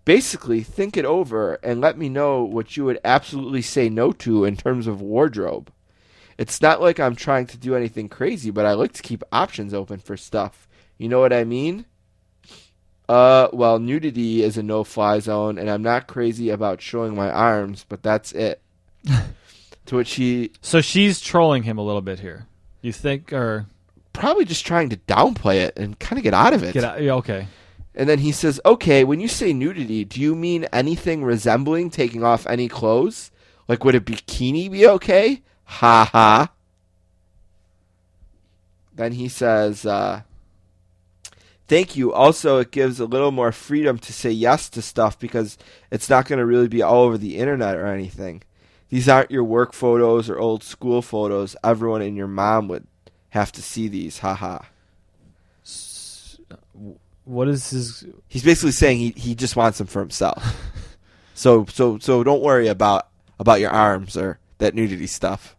Basically, 0.05 0.61
think 0.61 0.97
it 0.97 1.05
over 1.05 1.55
and 1.63 1.79
let 1.79 1.97
me 1.97 2.09
know 2.09 2.43
what 2.43 2.75
you 2.75 2.85
would 2.85 2.99
absolutely 3.05 3.61
say 3.61 3.89
no 3.89 4.11
to 4.13 4.43
in 4.43 4.57
terms 4.57 4.87
of 4.87 5.01
wardrobe. 5.01 5.71
It's 6.37 6.61
not 6.61 6.81
like 6.81 6.99
I'm 6.99 7.15
trying 7.15 7.45
to 7.47 7.57
do 7.57 7.75
anything 7.75 8.09
crazy, 8.09 8.49
but 8.49 8.65
I 8.65 8.73
like 8.73 8.93
to 8.93 9.03
keep 9.03 9.23
options 9.31 9.73
open 9.73 9.99
for 9.99 10.17
stuff. 10.17 10.67
You 10.97 11.07
know 11.07 11.19
what 11.19 11.31
I 11.31 11.43
mean? 11.43 11.85
Uh, 13.07 13.49
well, 13.53 13.79
nudity 13.79 14.43
is 14.43 14.57
a 14.57 14.63
no-fly 14.63 15.19
zone, 15.19 15.57
and 15.57 15.69
I'm 15.69 15.83
not 15.83 16.07
crazy 16.07 16.49
about 16.49 16.81
showing 16.81 17.15
my 17.15 17.29
arms, 17.29 17.85
but 17.87 18.01
that's 18.01 18.31
it. 18.31 18.61
to 19.85 19.95
which 19.95 20.13
he 20.15 20.51
So 20.61 20.81
she's 20.81 21.19
trolling 21.19 21.63
him 21.63 21.77
a 21.77 21.83
little 21.83 22.01
bit 22.01 22.19
here. 22.19 22.47
You 22.81 22.91
think 22.91 23.33
or 23.33 23.67
probably 24.13 24.45
just 24.45 24.65
trying 24.65 24.89
to 24.89 24.97
downplay 24.97 25.57
it 25.57 25.77
and 25.77 25.97
kind 25.99 26.17
of 26.17 26.23
get 26.23 26.33
out 26.33 26.53
of 26.53 26.63
it. 26.63 26.73
get 26.73 26.83
out? 26.83 27.01
yeah, 27.01 27.13
Okay. 27.13 27.47
And 27.95 28.09
then 28.09 28.19
he 28.19 28.31
says, 28.31 28.59
"Okay, 28.65 29.03
when 29.03 29.19
you 29.19 29.27
say 29.27 29.53
nudity, 29.53 30.03
do 30.03 30.19
you 30.19 30.35
mean 30.35 30.65
anything 30.73 31.23
resembling 31.23 31.89
taking 31.89 32.23
off 32.23 32.47
any 32.47 32.67
clothes? 32.67 33.31
Like, 33.67 33.83
would 33.83 33.95
a 33.95 33.99
bikini 33.99 34.71
be 34.71 34.87
okay?" 34.87 35.43
Ha 35.65 36.09
ha. 36.11 36.51
Then 38.95 39.13
he 39.13 39.27
says, 39.27 39.85
uh, 39.85 40.21
"Thank 41.67 41.95
you. 41.95 42.13
Also, 42.13 42.57
it 42.57 42.71
gives 42.71 42.99
a 42.99 43.05
little 43.05 43.31
more 43.31 43.51
freedom 43.51 43.97
to 43.99 44.13
say 44.13 44.31
yes 44.31 44.69
to 44.69 44.81
stuff 44.81 45.17
because 45.17 45.57
it's 45.91 46.09
not 46.09 46.27
going 46.27 46.39
to 46.39 46.45
really 46.45 46.67
be 46.67 46.81
all 46.81 47.03
over 47.03 47.17
the 47.17 47.37
internet 47.37 47.75
or 47.75 47.87
anything. 47.87 48.43
These 48.89 49.09
aren't 49.09 49.31
your 49.31 49.43
work 49.43 49.73
photos 49.73 50.29
or 50.29 50.37
old 50.39 50.63
school 50.63 51.01
photos. 51.01 51.55
Everyone 51.63 52.01
and 52.01 52.17
your 52.17 52.27
mom 52.27 52.67
would 52.67 52.85
have 53.29 53.51
to 53.53 53.61
see 53.61 53.87
these. 53.87 54.19
Ha 54.19 54.33
ha." 54.33 54.65
What 57.25 57.47
is 57.47 57.69
his? 57.69 58.05
He's 58.27 58.43
basically 58.43 58.71
saying 58.71 58.97
he, 58.97 59.09
he 59.11 59.35
just 59.35 59.55
wants 59.55 59.77
them 59.77 59.87
for 59.87 59.99
himself. 59.99 60.43
so 61.33 61.65
so 61.65 61.97
so 61.99 62.23
don't 62.23 62.41
worry 62.41 62.67
about 62.67 63.07
about 63.39 63.59
your 63.59 63.71
arms 63.71 64.17
or 64.17 64.39
that 64.57 64.75
nudity 64.75 65.07
stuff. 65.07 65.55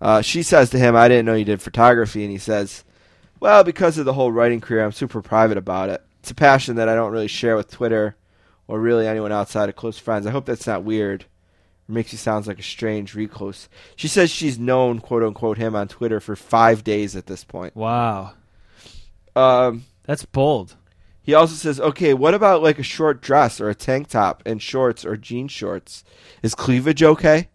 Uh, 0.00 0.20
she 0.22 0.42
says 0.42 0.70
to 0.70 0.78
him, 0.78 0.94
"I 0.94 1.08
didn't 1.08 1.26
know 1.26 1.34
you 1.34 1.44
did 1.44 1.62
photography," 1.62 2.22
and 2.22 2.30
he 2.30 2.38
says, 2.38 2.84
"Well, 3.40 3.64
because 3.64 3.98
of 3.98 4.04
the 4.04 4.12
whole 4.12 4.30
writing 4.30 4.60
career, 4.60 4.84
I'm 4.84 4.92
super 4.92 5.22
private 5.22 5.58
about 5.58 5.88
it. 5.88 6.02
It's 6.20 6.30
a 6.30 6.34
passion 6.34 6.76
that 6.76 6.88
I 6.88 6.94
don't 6.94 7.12
really 7.12 7.28
share 7.28 7.56
with 7.56 7.70
Twitter 7.70 8.16
or 8.68 8.80
really 8.80 9.06
anyone 9.06 9.32
outside 9.32 9.68
of 9.68 9.76
close 9.76 9.98
friends. 9.98 10.26
I 10.26 10.30
hope 10.30 10.44
that's 10.46 10.66
not 10.66 10.84
weird." 10.84 11.24
Or 11.88 11.92
makes 11.92 12.10
you 12.10 12.18
sound 12.18 12.46
like 12.48 12.58
a 12.58 12.64
strange 12.64 13.14
recluse. 13.14 13.68
She 13.94 14.08
says 14.08 14.28
she's 14.28 14.58
known, 14.58 14.98
quote 14.98 15.22
unquote, 15.22 15.56
him 15.56 15.76
on 15.76 15.86
Twitter 15.86 16.18
for 16.18 16.34
five 16.34 16.82
days 16.82 17.14
at 17.14 17.26
this 17.26 17.44
point. 17.44 17.76
Wow, 17.76 18.32
Um, 19.36 19.84
that's 20.06 20.24
bold. 20.24 20.76
He 21.22 21.34
also 21.34 21.54
says, 21.54 21.80
okay, 21.80 22.14
what 22.14 22.34
about 22.34 22.62
like 22.62 22.78
a 22.78 22.84
short 22.84 23.20
dress 23.20 23.60
or 23.60 23.68
a 23.68 23.74
tank 23.74 24.08
top 24.08 24.42
and 24.46 24.62
shorts 24.62 25.04
or 25.04 25.16
jean 25.16 25.48
shorts? 25.48 26.04
Is 26.42 26.54
cleavage 26.54 27.02
okay? 27.02 27.48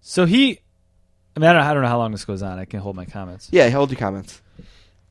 So 0.00 0.24
he, 0.24 0.60
I 1.36 1.40
mean, 1.40 1.50
I 1.50 1.52
don't, 1.52 1.62
I 1.62 1.74
don't 1.74 1.82
know 1.82 1.88
how 1.88 1.98
long 1.98 2.12
this 2.12 2.24
goes 2.24 2.42
on. 2.42 2.58
I 2.58 2.64
can 2.64 2.80
hold 2.80 2.96
my 2.96 3.04
comments. 3.04 3.48
Yeah, 3.52 3.68
hold 3.68 3.90
your 3.90 3.98
comments. 3.98 4.40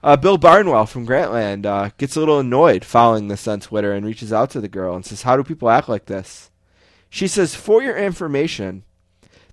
Uh, 0.01 0.17
Bill 0.17 0.37
Barnwell 0.37 0.87
from 0.87 1.07
Grantland 1.07 1.65
uh, 1.65 1.91
gets 1.97 2.15
a 2.15 2.19
little 2.19 2.39
annoyed 2.39 2.83
following 2.83 3.27
this 3.27 3.47
on 3.47 3.59
Twitter 3.59 3.93
and 3.93 4.05
reaches 4.05 4.33
out 4.33 4.49
to 4.49 4.59
the 4.59 4.67
girl 4.67 4.95
and 4.95 5.05
says, 5.05 5.21
How 5.21 5.37
do 5.37 5.43
people 5.43 5.69
act 5.69 5.87
like 5.87 6.07
this? 6.07 6.49
She 7.09 7.27
says, 7.27 7.55
For 7.55 7.81
your 7.81 7.95
information, 7.95 8.83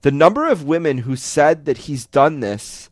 the 0.03 0.11
number 0.11 0.49
of 0.49 0.65
women 0.65 0.99
who 0.99 1.15
said 1.15 1.67
that 1.67 1.79
he's 1.79 2.07
done 2.07 2.41
this 2.41 2.91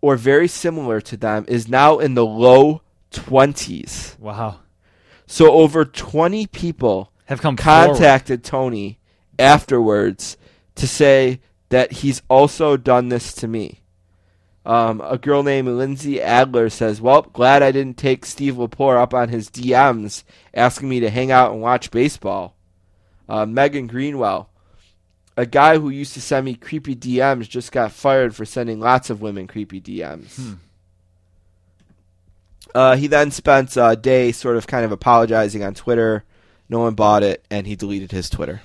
or 0.00 0.16
very 0.16 0.48
similar 0.48 1.00
to 1.02 1.16
them 1.16 1.44
is 1.46 1.68
now 1.68 1.98
in 1.98 2.14
the 2.14 2.26
low 2.26 2.82
20s. 3.10 4.18
Wow, 4.18 4.60
So 5.26 5.52
over 5.52 5.84
20 5.84 6.46
people 6.48 7.12
have 7.26 7.40
come 7.40 7.56
forward. 7.56 7.86
contacted 7.92 8.42
Tony 8.44 8.98
afterwards 9.38 10.36
to 10.76 10.86
say 10.86 11.40
that 11.68 11.92
he's 11.92 12.22
also 12.28 12.76
done 12.76 13.08
this 13.08 13.32
to 13.34 13.48
me. 13.48 13.80
Um, 14.66 15.00
a 15.00 15.16
girl 15.16 15.42
named 15.42 15.68
Lindsay 15.68 16.20
Adler 16.20 16.68
says, 16.68 17.00
"Well, 17.00 17.22
glad 17.22 17.62
I 17.62 17.72
didn't 17.72 17.96
take 17.96 18.26
Steve 18.26 18.54
Lepore 18.56 19.00
up 19.00 19.14
on 19.14 19.30
his 19.30 19.48
DMs 19.48 20.22
asking 20.52 20.88
me 20.88 21.00
to 21.00 21.08
hang 21.08 21.30
out 21.30 21.52
and 21.52 21.62
watch 21.62 21.90
baseball." 21.90 22.56
Uh, 23.28 23.46
Megan 23.46 23.86
Greenwell, 23.86 24.50
a 25.36 25.46
guy 25.46 25.78
who 25.78 25.88
used 25.88 26.12
to 26.14 26.20
send 26.20 26.44
me 26.44 26.54
creepy 26.54 26.94
DMs, 26.94 27.48
just 27.48 27.72
got 27.72 27.90
fired 27.92 28.34
for 28.34 28.44
sending 28.44 28.80
lots 28.80 29.08
of 29.08 29.22
women 29.22 29.46
creepy 29.46 29.80
DMs. 29.80 30.56
Uh, 32.74 32.96
he 32.96 33.06
then 33.06 33.30
spent 33.30 33.76
a 33.76 33.96
day 33.96 34.32
sort 34.32 34.56
of 34.56 34.66
kind 34.66 34.84
of 34.84 34.92
apologizing 34.92 35.62
on 35.62 35.74
Twitter. 35.74 36.24
No 36.68 36.80
one 36.80 36.94
bought 36.94 37.22
it, 37.22 37.44
and 37.50 37.66
he 37.66 37.76
deleted 37.76 38.12
his 38.12 38.30
Twitter. 38.30 38.62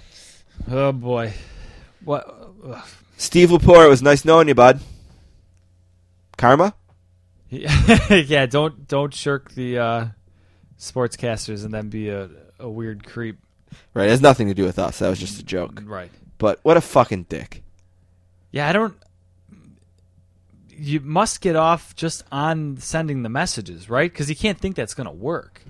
Oh 0.69 0.91
boy, 0.91 1.33
what? 2.03 2.27
ugh. 2.65 2.87
Steve 3.17 3.49
Lepore, 3.49 3.85
it 3.85 3.89
was 3.89 4.01
nice 4.01 4.25
knowing 4.25 4.47
you, 4.47 4.55
bud. 4.55 4.79
Karma? 6.37 6.75
yeah, 7.49 8.45
don't 8.45 8.87
don't 8.87 9.13
shirk 9.13 9.51
the 9.53 9.77
uh, 9.77 10.05
sportscasters 10.77 11.63
and 11.63 11.73
then 11.73 11.89
be 11.89 12.09
a, 12.09 12.29
a 12.59 12.69
weird 12.69 13.05
creep. 13.05 13.37
Right, 13.93 14.07
it 14.07 14.11
has 14.11 14.21
nothing 14.21 14.47
to 14.47 14.53
do 14.53 14.65
with 14.65 14.79
us. 14.79 14.99
That 14.99 15.09
was 15.09 15.19
just 15.19 15.39
a 15.39 15.43
joke. 15.43 15.83
Right. 15.85 16.11
But 16.37 16.59
what 16.63 16.77
a 16.77 16.81
fucking 16.81 17.23
dick. 17.23 17.63
Yeah, 18.51 18.67
I 18.67 18.73
don't. 18.73 18.95
You 20.77 20.99
must 20.99 21.41
get 21.41 21.55
off 21.55 21.95
just 21.95 22.23
on 22.31 22.77
sending 22.77 23.23
the 23.23 23.29
messages, 23.29 23.89
right? 23.89 24.11
Because 24.11 24.27
he 24.27 24.35
can't 24.35 24.57
think 24.57 24.75
that's 24.75 24.93
going 24.93 25.07
to 25.07 25.13
work. 25.13 25.61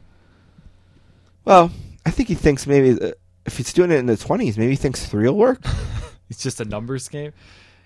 Well, 1.43 1.71
I 2.05 2.11
think 2.11 2.29
he 2.29 2.35
thinks 2.35 2.65
maybe 2.65 2.99
uh, 2.99 3.11
if 3.45 3.57
he's 3.57 3.73
doing 3.73 3.91
it 3.91 3.97
in 3.97 4.07
the 4.07 4.15
20s, 4.15 4.57
maybe 4.57 4.71
he 4.71 4.75
thinks 4.75 5.05
three 5.05 5.27
will 5.27 5.37
work. 5.37 5.63
It's 6.27 6.41
just 6.41 6.59
a 6.59 6.65
numbers 6.65 7.07
game. 7.07 7.33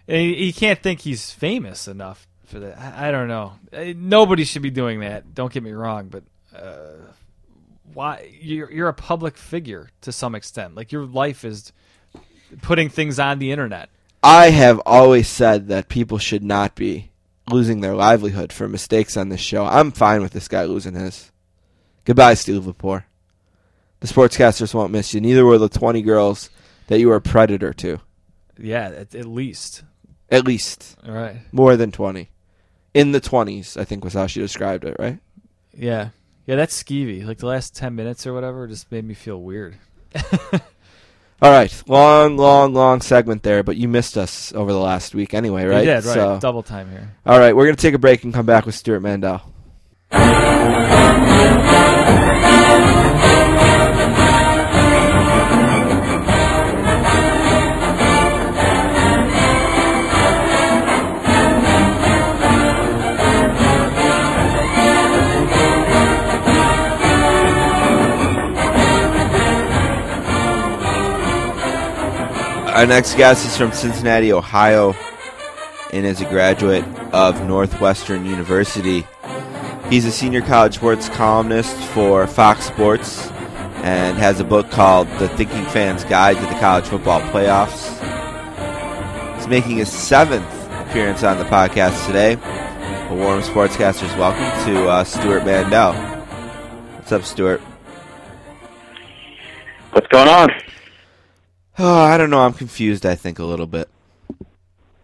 And 0.08 0.22
he, 0.22 0.36
he 0.36 0.54
can't 0.54 0.82
think 0.82 1.02
he's 1.02 1.30
famous 1.30 1.90
enough 1.90 2.26
for 2.46 2.60
that. 2.60 2.80
I, 2.80 3.10
I 3.10 3.12
don't 3.12 3.28
know. 3.28 3.54
Uh, 3.74 3.94
Nobody 3.96 4.46
should 4.46 4.62
be 4.62 4.70
doing 4.70 5.02
that. 5.02 5.36
Don't 5.36 5.52
get 5.52 5.62
me 5.62 5.74
wrong, 5.74 6.08
but 6.08 6.24
uh, 6.56 6.94
why? 7.94 8.32
You're 8.40 8.72
you're 8.72 8.88
a 8.88 8.94
public 8.94 9.36
figure 9.38 9.90
to 10.02 10.12
some 10.12 10.36
extent. 10.36 10.76
Like 10.76 10.94
your 10.94 11.06
life 11.06 11.44
is 11.44 11.74
putting 12.62 12.90
things 12.90 13.20
on 13.20 13.40
the 13.40 13.52
internet. 13.52 13.90
I 14.24 14.50
have 14.50 14.82
always 14.86 15.28
said 15.28 15.68
that 15.68 15.90
people 15.90 16.18
should 16.18 16.44
not 16.44 16.76
be 16.76 17.09
losing 17.52 17.82
their 17.82 17.96
livelihood 17.96 18.54
for 18.54 18.68
mistakes 18.68 19.18
on 19.18 19.30
this 19.30 19.40
show. 19.42 19.66
I'm 19.66 19.92
fine 19.92 20.22
with 20.22 20.34
this 20.34 20.48
guy 20.48 20.66
losing 20.66 20.94
his. 20.94 21.32
Goodbye, 22.06 22.34
Steve 22.34 22.64
Lepore. 22.64 23.04
The 24.00 24.08
sportscasters 24.08 24.74
won't 24.74 24.92
miss 24.92 25.14
you. 25.14 25.22
Neither 25.22 25.46
will 25.46 25.60
the 25.60 25.70
20 25.70 26.02
girls 26.02 26.50
that 26.88 27.00
you 27.00 27.10
were 27.10 27.16
a 27.16 27.22
predator 27.22 27.74
to. 27.74 28.00
Yeah, 28.58 28.88
at, 28.90 29.16
at 29.16 29.26
least. 29.26 29.84
At 30.30 30.46
least. 30.46 30.96
All 31.06 31.14
right. 31.14 31.38
More 31.52 31.76
than 31.76 31.92
20. 31.92 32.30
In 32.94 33.12
the 33.12 33.22
20s, 33.22 33.78
I 33.78 33.84
think 33.84 34.04
was 34.04 34.14
how 34.14 34.28
she 34.28 34.40
described 34.40 34.86
it, 34.86 34.96
right? 35.00 35.20
Yeah. 35.74 36.10
Yeah, 36.46 36.56
that's 36.56 36.82
skeevy. 36.82 37.26
Like 37.26 37.38
the 37.38 37.46
last 37.46 37.76
10 37.76 37.94
minutes 37.96 38.26
or 38.26 38.34
whatever 38.34 38.68
just 38.68 38.92
made 38.92 39.06
me 39.06 39.14
feel 39.14 39.42
weird. 39.42 39.76
All 41.42 41.52
right. 41.52 41.84
Long, 41.88 42.36
long, 42.38 42.74
long 42.74 43.02
segment 43.02 43.44
there, 43.44 43.64
but 43.64 43.78
you 43.78 43.88
missed 43.88 44.18
us 44.18 44.52
over 44.54 44.74
the 44.74 44.80
last 44.80 45.16
week 45.16 45.34
anyway, 45.34 45.64
right? 45.66 45.80
You 45.80 45.86
did, 45.86 46.06
right. 46.06 46.14
So- 46.14 46.40
Double 46.42 46.64
time 46.64 46.90
here. 46.92 47.16
all 47.26 47.40
right, 47.40 47.56
we're 47.56 47.66
going 47.66 47.76
to 47.78 47.82
take 47.82 47.94
a 47.94 48.00
break 48.00 48.24
and 48.24 48.34
come 48.34 48.46
back 48.46 48.66
with 48.66 48.76
Stewart 48.76 49.02
Mandel. 49.02 49.42
Our 72.80 72.86
next 72.86 73.16
guest 73.16 73.46
is 73.46 73.58
from 73.58 73.74
Cincinnati, 73.74 74.32
Ohio, 74.32 74.96
and 75.92 76.06
is 76.06 76.22
a 76.22 76.24
graduate 76.24 76.86
of 77.12 77.46
Northwestern 77.46 78.26
University. 78.26 79.06
He's 79.90 80.06
a 80.06 80.14
senior 80.14 80.40
college 80.40 80.76
sports 80.76 81.10
columnist 81.10 81.76
for 81.76 82.26
Fox 82.26 82.64
Sports 82.68 83.28
and 83.84 84.18
has 84.18 84.40
a 84.40 84.46
book 84.46 84.72
called 84.72 85.10
The 85.20 85.28
Thinking 85.28 85.66
Fan's 85.66 86.06
Guide 86.06 86.38
to 86.38 86.42
the 86.42 86.58
College 86.62 86.86
Football 86.86 87.20
Playoffs. 87.34 87.98
He's 89.36 89.50
making 89.50 89.76
his 89.76 89.92
seventh 89.92 90.50
appearance 90.88 91.22
on 91.22 91.38
the 91.38 91.44
podcast 91.44 92.08
today. 92.08 92.36
A 93.10 93.14
warm 93.14 93.42
sportscasters 93.42 94.18
welcome 94.18 94.74
to 94.74 94.88
uh, 94.88 95.04
Stewart 95.04 95.44
Mandel. 95.44 95.96
What's 96.96 97.12
up, 97.12 97.24
Stewart? 97.24 97.60
What's 99.92 100.08
going 100.08 100.30
on? 100.30 100.50
Oh, 101.80 102.02
I 102.02 102.18
don't 102.18 102.30
know. 102.30 102.42
I'm 102.42 102.54
confused. 102.54 103.06
I 103.06 103.16
think 103.16 103.40
a 103.40 103.46
little 103.46 103.66
bit. 103.68 103.90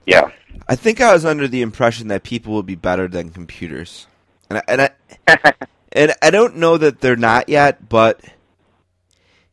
Yeah. 0.05 0.29
I 0.67 0.75
think 0.75 0.99
I 0.99 1.13
was 1.13 1.23
under 1.25 1.47
the 1.47 1.61
impression 1.61 2.09
that 2.09 2.23
people 2.23 2.53
would 2.53 2.65
be 2.65 2.75
better 2.75 3.07
than 3.07 3.29
computers, 3.29 4.07
and 4.49 4.59
I, 4.59 4.63
and 4.67 4.81
I 4.81 5.53
and 5.93 6.13
I 6.21 6.29
don't 6.31 6.57
know 6.57 6.77
that 6.77 7.01
they're 7.01 7.15
not 7.15 7.49
yet. 7.49 7.87
But 7.87 8.19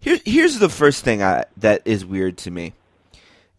here, 0.01 0.19
here's 0.25 0.59
the 0.59 0.69
first 0.69 1.05
thing 1.05 1.23
I, 1.23 1.45
that 1.59 1.83
is 1.85 2.05
weird 2.05 2.39
to 2.39 2.51
me: 2.51 2.73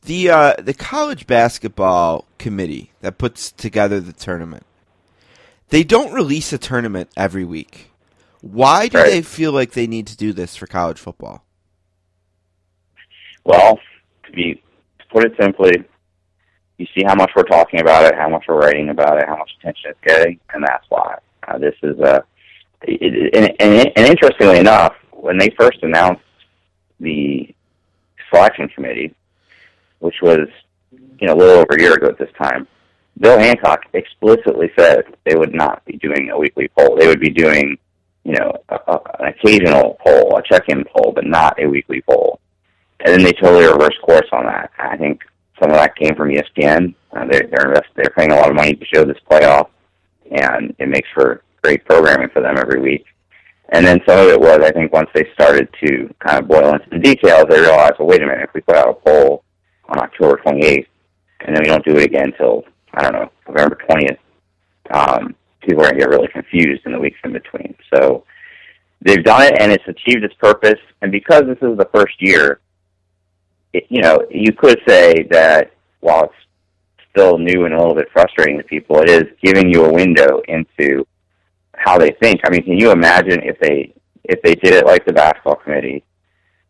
the 0.04 0.30
uh, 0.32 0.54
the 0.58 0.74
college 0.74 1.28
basketball 1.28 2.26
committee 2.40 2.92
that 3.02 3.18
puts 3.20 3.52
together 3.52 4.00
the 4.00 4.14
tournament. 4.14 4.66
They 5.70 5.84
don't 5.84 6.14
release 6.14 6.52
a 6.54 6.58
tournament 6.58 7.10
every 7.16 7.46
week. 7.46 7.92
Why 8.42 8.88
do 8.88 8.98
Right. 8.98 9.10
they 9.10 9.22
feel 9.22 9.52
like 9.52 9.72
they 9.72 9.88
need 9.88 10.08
to 10.08 10.18
do 10.18 10.34
this 10.34 10.56
for 10.56 10.66
college 10.68 11.00
football? 11.00 11.44
Well, 13.46 13.80
to 14.26 14.32
be 14.32 14.56
to 15.00 15.06
put 15.12 15.26
it 15.26 15.34
simply, 15.40 15.84
you 16.78 16.88
see 16.96 17.04
how 17.04 17.16
much 17.16 17.32
we're 17.36 17.44
talking 17.44 17.82
about 17.82 18.06
it, 18.06 18.16
how 18.16 18.30
much 18.30 18.46
we're 18.48 18.60
writing 18.60 18.90
about 18.90 19.18
it, 19.18 19.28
how 19.28 19.38
much 19.38 19.52
attention 19.60 19.92
it's 19.92 20.00
getting, 20.06 20.40
and 20.54 20.64
that's 20.64 20.86
why. 20.90 21.18
Uh, 21.48 21.58
this 21.58 21.76
is 21.84 22.00
a 22.00 22.24
it, 22.84 23.02
it, 23.02 23.36
and, 23.36 23.56
and, 23.60 23.92
and 23.96 24.08
interestingly 24.08 24.60
enough, 24.60 24.94
when 25.12 25.38
they 25.38 25.50
first 25.58 25.80
announced 25.84 26.22
the 27.00 27.54
selection 28.30 28.68
committee, 28.70 29.14
which 30.00 30.16
was 30.22 30.48
you 31.20 31.28
know 31.28 31.34
a 31.34 31.36
little 31.36 31.60
over 31.60 31.76
a 31.76 31.82
year 31.82 31.94
ago 31.94 32.08
at 32.08 32.18
this 32.18 32.32
time, 32.42 32.68
Bill 33.20 33.40
Hancock 33.40 33.82
explicitly 33.94 34.72
said 34.78 35.04
they 35.26 35.36
would 35.36 35.54
not 35.54 35.84
be 35.86 35.98
doing 35.98 36.30
a 36.32 36.38
weekly 36.38 36.70
poll. 36.78 36.98
They 36.98 37.08
would 37.08 37.20
be 37.20 37.30
doing 37.30 37.78
you 38.24 38.34
know 38.34 38.54
a, 38.70 38.76
a, 38.88 39.00
an 39.20 39.28
occasional 39.28 39.98
poll, 40.06 40.38
a 40.38 40.44
check-in 40.44 40.86
poll, 40.86 41.12
but 41.14 41.26
not 41.26 41.60
a 41.60 41.68
weekly 41.68 42.02
poll. 42.02 42.40
And 43.04 43.14
then 43.14 43.24
they 43.24 43.34
totally 43.34 43.66
reversed 43.66 44.02
course 44.02 44.28
on 44.32 44.46
that. 44.46 44.72
I 44.80 44.98
think 44.98 45.22
some 45.62 45.70
of 45.70 45.78
that 45.78 45.96
came 45.96 46.16
from 46.16 46.30
ESPN. 46.30 46.96
Uh, 47.12 47.26
they're 47.30 47.48
they're, 47.52 47.68
invest, 47.68 47.90
they're 47.96 48.14
paying 48.18 48.32
a 48.32 48.36
lot 48.36 48.50
of 48.50 48.56
money 48.56 48.74
to 48.74 48.86
show 48.86 49.04
this 49.04 49.18
playoff, 49.30 49.70
and 50.32 50.74
it 50.80 50.88
makes 50.88 51.08
for 51.14 51.44
great 51.62 51.86
programming 51.86 52.30
for 52.30 52.42
them 52.42 52.58
every 52.58 52.80
week. 52.80 53.06
And 53.70 53.86
then 53.86 54.00
some 54.08 54.20
of 54.20 54.28
it 54.28 54.40
was, 54.40 54.60
I 54.64 54.72
think, 54.72 54.94
once 54.94 55.10
they 55.14 55.28
started 55.34 55.68
to 55.84 56.14
kind 56.20 56.40
of 56.40 56.48
boil 56.48 56.74
into 56.74 56.90
the 56.92 57.00
details, 57.00 57.46
they 57.50 57.60
realized, 57.60 57.94
well, 57.98 58.08
wait 58.08 58.22
a 58.22 58.26
minute, 58.26 58.44
if 58.44 58.54
we 58.54 58.62
put 58.62 58.76
out 58.76 58.90
a 58.90 58.94
poll 58.94 59.44
on 59.90 60.00
October 60.00 60.40
28th, 60.46 60.86
and 61.42 61.56
then 61.56 61.64
we 61.64 61.70
don't 61.70 61.86
do 61.86 61.98
it 61.98 62.06
again 62.06 62.32
until 62.32 62.64
I 62.94 63.04
don't 63.04 63.14
know 63.14 63.32
November 63.48 63.78
20th, 63.90 64.18
um, 64.92 65.36
people 65.62 65.82
are 65.84 65.90
going 65.90 65.96
to 65.96 66.00
get 66.00 66.10
really 66.10 66.28
confused 66.28 66.84
in 66.86 66.92
the 66.92 67.00
weeks 67.00 67.18
in 67.24 67.34
between. 67.34 67.76
So 67.94 68.26
they've 69.02 69.24
done 69.24 69.44
it, 69.44 69.60
and 69.60 69.72
it's 69.72 69.84
achieved 69.88 70.24
its 70.24 70.36
purpose. 70.36 70.80
And 71.02 71.12
because 71.12 71.44
this 71.44 71.58
is 71.62 71.78
the 71.78 71.90
first 71.94 72.16
year, 72.20 72.60
it, 73.74 73.86
you 73.90 74.02
know, 74.02 74.20
you 74.30 74.54
could 74.54 74.80
say 74.88 75.28
that 75.32 75.72
while 76.00 76.26
it's 76.26 76.34
still 77.12 77.38
new 77.38 77.66
and 77.66 77.74
a 77.74 77.78
little 77.78 77.96
bit 77.96 78.08
frustrating 78.12 78.58
to 78.58 78.64
people, 78.64 79.00
it 79.00 79.10
is 79.10 79.24
giving 79.44 79.72
you 79.72 79.86
a 79.86 79.94
window 79.94 80.42
into 80.48 81.06
how 81.74 81.98
they 81.98 82.12
think. 82.22 82.42
I 82.46 82.50
mean, 82.50 82.64
can 82.64 82.78
you 82.78 82.92
imagine 82.92 83.42
if 83.44 83.60
they 83.60 83.94
if 84.26 84.42
they 84.42 84.56
did 84.56 84.74
it 84.74 84.86
like 84.86 85.06
the 85.06 85.14
basketball 85.14 85.56
committee, 85.56 86.04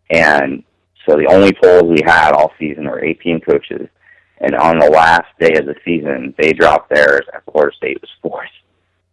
and 0.09 0.63
so 1.07 1.15
the 1.17 1.27
only 1.27 1.53
polls 1.53 1.83
we 1.83 2.01
had 2.05 2.31
all 2.31 2.51
season 2.57 2.85
were 2.85 3.03
18 3.03 3.41
coaches, 3.41 3.87
and 4.39 4.55
on 4.55 4.79
the 4.79 4.89
last 4.89 5.27
day 5.39 5.53
of 5.57 5.65
the 5.65 5.75
season 5.85 6.33
they 6.37 6.51
dropped 6.51 6.89
theirs 6.89 7.21
and 7.31 7.43
Florida 7.43 7.75
State 7.75 8.01
was 8.01 8.09
fourth. 8.21 8.49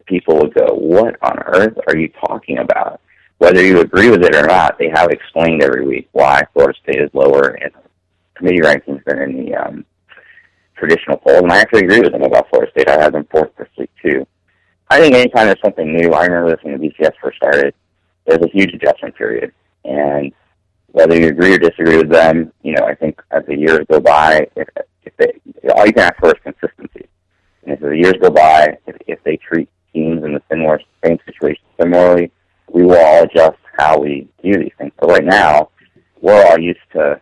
People 0.06 0.38
would 0.38 0.54
go, 0.54 0.74
"What 0.74 1.16
on 1.22 1.38
earth 1.46 1.78
are 1.86 1.96
you 1.96 2.08
talking 2.08 2.58
about?" 2.58 3.00
Whether 3.40 3.64
you 3.64 3.80
agree 3.80 4.10
with 4.10 4.22
it 4.22 4.36
or 4.36 4.46
not, 4.46 4.78
they 4.78 4.90
have 4.90 5.08
explained 5.08 5.62
every 5.62 5.86
week 5.86 6.10
why 6.12 6.42
Florida 6.52 6.78
State 6.82 7.00
is 7.00 7.08
lower 7.14 7.54
in 7.54 7.70
committee 8.34 8.60
rankings 8.60 9.02
than 9.06 9.18
in 9.22 9.46
the 9.46 9.54
um, 9.54 9.86
traditional 10.76 11.16
polls. 11.16 11.40
And 11.40 11.50
I 11.50 11.58
actually 11.58 11.84
agree 11.84 12.00
with 12.00 12.12
them 12.12 12.20
about 12.20 12.50
Florida 12.50 12.70
State. 12.72 12.90
I 12.90 13.00
have 13.00 13.12
them 13.12 13.26
fourth 13.30 13.48
this 13.56 13.70
week 13.78 13.90
too. 14.02 14.26
I 14.90 15.00
think 15.00 15.14
anytime 15.14 15.46
there's 15.46 15.62
something 15.64 15.90
new, 15.90 16.12
I 16.12 16.26
remember 16.26 16.50
this 16.50 16.62
when 16.62 16.78
the 16.78 16.86
BCS 16.86 17.12
first 17.22 17.38
started, 17.38 17.72
there's 18.26 18.42
a 18.42 18.50
huge 18.50 18.74
adjustment 18.74 19.16
period. 19.16 19.54
And 19.86 20.32
whether 20.88 21.18
you 21.18 21.28
agree 21.28 21.54
or 21.54 21.58
disagree 21.58 21.96
with 21.96 22.10
them, 22.10 22.52
you 22.62 22.74
know, 22.74 22.84
I 22.84 22.94
think 22.94 23.22
as 23.30 23.46
the 23.46 23.56
years 23.56 23.86
go 23.90 24.00
by, 24.00 24.48
if, 24.54 24.68
if 25.04 25.16
they, 25.16 25.32
all 25.70 25.86
you 25.86 25.94
can 25.94 26.02
ask 26.02 26.16
for 26.20 26.28
is 26.28 26.42
consistency. 26.42 27.08
And 27.62 27.72
as 27.72 27.80
the 27.80 27.96
years 27.96 28.16
go 28.20 28.28
by, 28.28 28.76
if, 28.86 28.96
if 29.06 29.24
they 29.24 29.38
treat 29.38 29.70
teams 29.94 30.24
in 30.24 30.34
the 30.34 30.42
similar, 30.50 30.78
same 31.02 31.16
situation 31.24 31.64
similarly, 31.80 32.30
we 32.72 32.84
will 32.84 32.98
all 32.98 33.24
adjust 33.24 33.58
how 33.78 33.98
we 33.98 34.28
do 34.42 34.52
these 34.58 34.72
things. 34.78 34.92
But 34.98 35.10
right 35.10 35.24
now, 35.24 35.70
we're 36.20 36.44
all 36.44 36.58
used 36.58 36.80
to, 36.92 37.20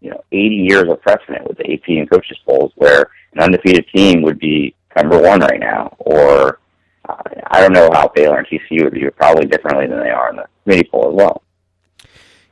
you 0.00 0.10
know, 0.10 0.22
80 0.32 0.54
years 0.54 0.84
of 0.90 1.00
precedent 1.00 1.46
with 1.46 1.58
the 1.58 1.72
AP 1.72 1.88
and 1.88 2.10
coaches 2.10 2.38
polls 2.46 2.72
where 2.76 3.10
an 3.32 3.40
undefeated 3.40 3.86
team 3.94 4.22
would 4.22 4.38
be 4.38 4.74
number 4.96 5.20
one 5.20 5.40
right 5.40 5.60
now, 5.60 5.94
or 6.00 6.58
uh, 7.08 7.16
I 7.48 7.60
don't 7.60 7.72
know 7.72 7.90
how 7.92 8.08
Baylor 8.14 8.38
and 8.38 8.46
TCU 8.46 8.84
would 8.84 8.96
it 8.96 9.16
probably 9.16 9.46
differently 9.46 9.86
than 9.86 10.00
they 10.00 10.10
are 10.10 10.30
in 10.30 10.36
the 10.36 10.46
committee 10.64 10.88
poll 10.90 11.10
as 11.10 11.14
well. 11.14 11.42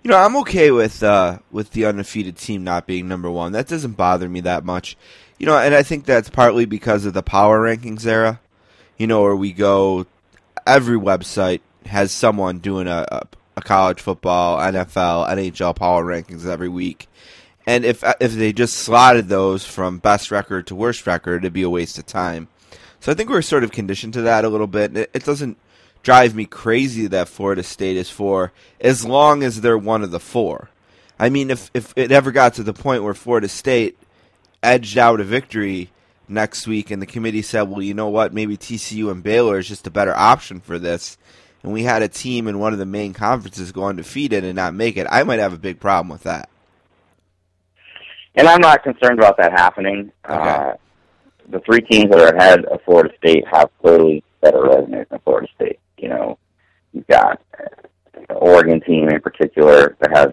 You 0.02 0.10
know, 0.10 0.18
I'm 0.18 0.36
okay 0.36 0.70
with 0.70 1.02
uh, 1.02 1.38
with 1.50 1.72
the 1.72 1.86
undefeated 1.86 2.36
team 2.36 2.64
not 2.64 2.86
being 2.86 3.08
number 3.08 3.30
one. 3.30 3.52
That 3.52 3.66
doesn't 3.66 3.92
bother 3.92 4.28
me 4.28 4.40
that 4.40 4.64
much. 4.64 4.96
You 5.38 5.46
know, 5.46 5.58
and 5.58 5.74
I 5.74 5.82
think 5.82 6.04
that's 6.04 6.30
partly 6.30 6.64
because 6.64 7.04
of 7.04 7.14
the 7.14 7.22
power 7.22 7.60
rankings 7.60 8.06
era. 8.06 8.40
You 8.96 9.06
know, 9.06 9.22
where 9.22 9.36
we 9.36 9.52
go, 9.52 10.06
every 10.66 10.96
website 10.96 11.60
has 11.86 12.12
someone 12.12 12.58
doing 12.58 12.86
a, 12.86 13.26
a, 13.56 13.60
college 13.62 14.00
football, 14.00 14.58
NFL, 14.58 15.28
NHL 15.28 15.74
power 15.74 16.04
rankings 16.04 16.46
every 16.46 16.68
week. 16.68 17.08
And 17.66 17.84
if 17.84 18.04
if 18.20 18.32
they 18.32 18.52
just 18.52 18.74
slotted 18.74 19.28
those 19.28 19.64
from 19.64 19.98
best 19.98 20.30
record 20.30 20.68
to 20.68 20.74
worst 20.74 21.06
record, 21.06 21.42
it'd 21.42 21.52
be 21.52 21.62
a 21.62 21.70
waste 21.70 21.98
of 21.98 22.06
time. 22.06 22.48
So 23.00 23.12
I 23.12 23.14
think 23.14 23.30
we're 23.30 23.42
sort 23.42 23.64
of 23.64 23.72
conditioned 23.72 24.14
to 24.14 24.22
that 24.22 24.44
a 24.44 24.48
little 24.48 24.66
bit. 24.66 24.96
It, 24.96 25.10
it 25.12 25.24
doesn't 25.24 25.58
drive 26.02 26.34
me 26.34 26.44
crazy 26.46 27.06
that 27.08 27.28
Florida 27.28 27.62
State 27.62 27.96
is 27.96 28.10
four, 28.10 28.52
as 28.80 29.04
long 29.04 29.42
as 29.42 29.60
they're 29.60 29.76
one 29.76 30.02
of 30.02 30.10
the 30.10 30.20
four. 30.20 30.70
I 31.18 31.28
mean, 31.28 31.50
if 31.50 31.70
if 31.74 31.92
it 31.96 32.12
ever 32.12 32.30
got 32.30 32.54
to 32.54 32.62
the 32.62 32.72
point 32.72 33.02
where 33.02 33.14
Florida 33.14 33.48
State 33.48 33.98
edged 34.62 34.96
out 34.96 35.20
a 35.20 35.24
victory 35.24 35.90
next 36.28 36.66
week, 36.66 36.90
and 36.90 37.02
the 37.02 37.06
committee 37.06 37.42
said, 37.42 37.62
"Well, 37.62 37.82
you 37.82 37.94
know 37.94 38.08
what? 38.08 38.32
Maybe 38.32 38.56
TCU 38.56 39.10
and 39.10 39.22
Baylor 39.22 39.58
is 39.58 39.68
just 39.68 39.86
a 39.86 39.90
better 39.90 40.16
option 40.16 40.60
for 40.60 40.78
this," 40.78 41.18
and 41.62 41.72
we 41.72 41.82
had 41.82 42.02
a 42.02 42.08
team 42.08 42.48
in 42.48 42.58
one 42.58 42.72
of 42.72 42.78
the 42.78 42.86
main 42.86 43.12
conferences 43.12 43.72
go 43.72 43.84
undefeated 43.84 44.44
and 44.44 44.56
not 44.56 44.74
make 44.74 44.96
it, 44.96 45.06
I 45.10 45.22
might 45.24 45.40
have 45.40 45.52
a 45.52 45.58
big 45.58 45.80
problem 45.80 46.08
with 46.08 46.22
that. 46.22 46.48
And 48.34 48.46
I'm 48.46 48.60
not 48.60 48.84
concerned 48.84 49.18
about 49.18 49.36
that 49.38 49.52
happening. 49.52 50.12
Okay. 50.28 50.34
Uh, 50.34 50.74
the 51.50 51.60
three 51.60 51.80
teams 51.80 52.10
that 52.10 52.20
are 52.20 52.36
ahead 52.36 52.64
of 52.66 52.80
Florida 52.84 53.12
State 53.18 53.44
have 53.50 53.70
clearly 53.80 54.22
better 54.40 54.62
resumes 54.62 55.06
than 55.10 55.18
Florida 55.20 55.48
State. 55.56 55.80
You 55.96 56.08
know, 56.10 56.38
you've 56.92 57.06
got 57.06 57.40
the 58.28 58.34
Oregon 58.34 58.80
team 58.80 59.08
in 59.08 59.20
particular 59.20 59.96
that 60.00 60.16
has 60.16 60.28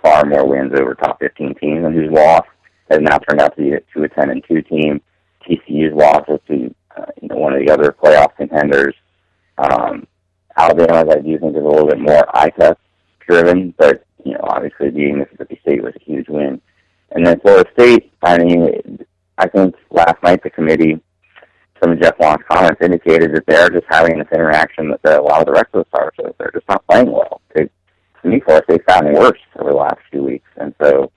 far 0.00 0.24
more 0.24 0.46
wins 0.46 0.72
over 0.78 0.94
top 0.94 1.18
15 1.20 1.54
teams 1.54 1.84
and 1.84 1.94
whose 1.94 2.12
loss 2.12 2.46
has 2.90 3.00
now 3.00 3.18
turned 3.18 3.40
out 3.40 3.56
to 3.56 3.62
be 3.62 3.72
a 3.72 3.80
2 3.94 4.04
a 4.04 4.08
10 4.08 4.30
and 4.30 4.44
2 4.46 4.62
team. 4.62 5.00
TCU's 5.48 5.94
loss 5.94 6.22
was 6.28 6.40
to 6.48 6.72
uh, 6.96 7.06
you 7.20 7.28
know, 7.28 7.36
one 7.36 7.52
of 7.52 7.64
the 7.64 7.72
other 7.72 7.92
playoff 7.92 8.36
contenders. 8.36 8.94
Um, 9.58 10.06
Alabama's, 10.56 11.14
I 11.14 11.20
do 11.20 11.38
think, 11.38 11.56
is 11.56 11.62
a 11.62 11.68
little 11.68 11.86
bit 11.86 12.00
more 12.00 12.24
test 12.58 12.78
driven, 13.26 13.74
but 13.78 14.04
you 14.24 14.32
know, 14.32 14.40
obviously 14.44 14.90
beating 14.90 15.18
Mississippi 15.18 15.58
State 15.62 15.82
was 15.82 15.94
a 15.96 16.04
huge 16.04 16.28
win. 16.28 16.60
And 17.10 17.26
then 17.26 17.40
Florida 17.40 17.68
State, 17.72 18.12
I 18.22 18.38
mean, 18.38 18.98
I 19.38 19.48
think 19.48 19.74
last 19.90 20.22
night 20.22 20.42
the 20.42 20.50
committee, 20.50 21.00
some 21.82 21.92
of 21.92 22.00
Jeff 22.00 22.18
Long's 22.20 22.44
comments 22.50 22.80
indicated 22.80 23.34
that 23.34 23.46
they're 23.46 23.70
just 23.70 23.86
having 23.88 24.18
this 24.18 24.28
interaction 24.32 24.94
that 25.02 25.18
a 25.18 25.22
lot 25.22 25.40
of 25.40 25.46
the 25.46 25.52
rest 25.52 25.68
of 25.74 25.84
the 25.84 25.88
stars 25.88 26.14
are. 26.22 26.32
They're 26.38 26.52
just 26.54 26.68
not 26.68 26.86
playing 26.86 27.10
well. 27.10 27.40
They, 27.54 27.64
to 27.64 28.28
me, 28.28 28.40
Florida 28.40 28.64
State's 28.68 28.84
gotten 28.86 29.14
worse 29.14 29.40
over 29.58 29.70
the 29.70 29.76
last 29.76 29.98
few 30.10 30.22
weeks, 30.22 30.48
and 30.56 30.74
so 30.80 31.10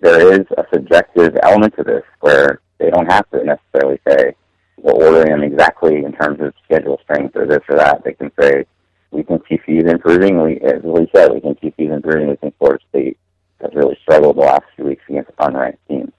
there 0.00 0.32
is 0.32 0.46
a 0.56 0.64
subjective 0.72 1.36
element 1.42 1.74
to 1.76 1.84
this 1.84 2.02
where 2.20 2.60
they 2.78 2.90
don't 2.90 3.10
have 3.10 3.28
to 3.30 3.44
necessarily 3.44 4.00
say 4.08 4.34
we're 4.76 4.92
ordering 4.92 5.30
them 5.30 5.42
exactly 5.42 6.04
in 6.04 6.12
terms 6.12 6.40
of 6.40 6.54
schedule 6.64 6.98
strength 7.02 7.36
or 7.36 7.46
this 7.46 7.62
or 7.68 7.76
that. 7.76 8.02
They 8.04 8.14
can 8.14 8.30
say 8.40 8.64
we 9.10 9.22
think 9.22 9.46
TCU 9.46 9.84
is 9.84 9.90
improving. 9.90 10.42
We, 10.42 10.58
as 10.60 10.82
we 10.82 11.08
said, 11.14 11.32
we 11.32 11.40
think 11.40 11.60
TCU 11.60 11.88
is 11.88 11.96
improving. 11.96 12.28
We 12.28 12.36
think 12.36 12.56
Florida 12.58 12.82
State 12.88 13.18
has 13.60 13.70
really 13.74 13.98
struggled 14.02 14.36
the 14.36 14.40
last 14.40 14.64
few 14.74 14.86
weeks 14.86 15.04
against 15.08 15.30
unranked 15.36 15.78
teams. 15.88 16.12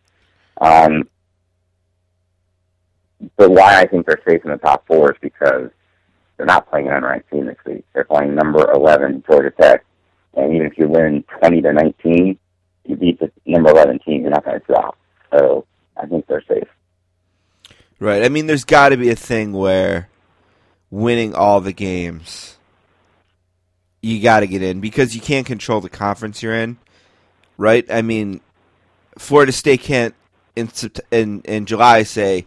Um, 0.62 1.10
but 3.38 3.52
why 3.52 3.80
I 3.80 3.86
think 3.88 4.06
they're 4.06 4.22
safe 4.28 4.44
in 4.46 4.52
the 4.52 4.58
top 4.58 4.86
four 4.88 5.12
is 5.12 5.18
because 5.22 5.70
they're 6.38 6.46
not 6.46 6.70
playing 6.70 6.88
an 6.88 6.94
unranked 6.94 7.30
team 7.32 7.46
this 7.48 7.58
week. 7.66 7.86
They're 7.94 8.06
playing 8.06 8.36
number 8.36 8.72
11 8.72 9.24
Georgia 9.28 9.52
Tech, 9.52 9.86
and 10.36 10.54
even 10.54 10.68
if 10.68 10.78
you 10.78 10.88
win 10.88 11.24
20 11.40 11.62
to 11.62 11.74
19, 11.74 12.40
you 12.86 12.96
beat 12.96 13.20
the 13.20 13.32
number 13.46 13.70
11 13.70 14.00
team, 14.00 14.22
you're 14.22 14.32
not 14.32 14.46
going 14.46 14.60
to 14.60 14.66
drop. 14.66 14.98
So 15.34 15.66
I 15.98 16.06
think 16.06 16.28
they're 16.28 16.44
safe. 16.48 16.68
Right. 18.04 18.22
I 18.22 18.28
mean, 18.28 18.48
there's 18.48 18.66
got 18.66 18.90
to 18.90 18.98
be 18.98 19.12
a 19.12 19.16
thing 19.16 19.54
where 19.54 20.10
winning 20.92 21.34
all 21.34 21.62
the 21.62 21.72
games, 21.72 22.58
you 24.02 24.22
got 24.22 24.42
to 24.42 24.48
get 24.48 24.62
in 24.62 24.82
because 24.82 25.16
you 25.16 25.22
can't 25.22 25.46
control 25.46 25.80
the 25.80 25.88
conference 25.88 26.44
you're 26.44 26.54
in. 26.54 26.78
Right. 27.58 27.90
I 27.90 28.02
mean, 28.02 28.42
Florida 29.18 29.54
State 29.54 29.84
can't 29.84 30.14
in 30.54 30.70
in 31.12 31.44
in 31.46 31.66
July 31.66 32.04
say, 32.04 32.46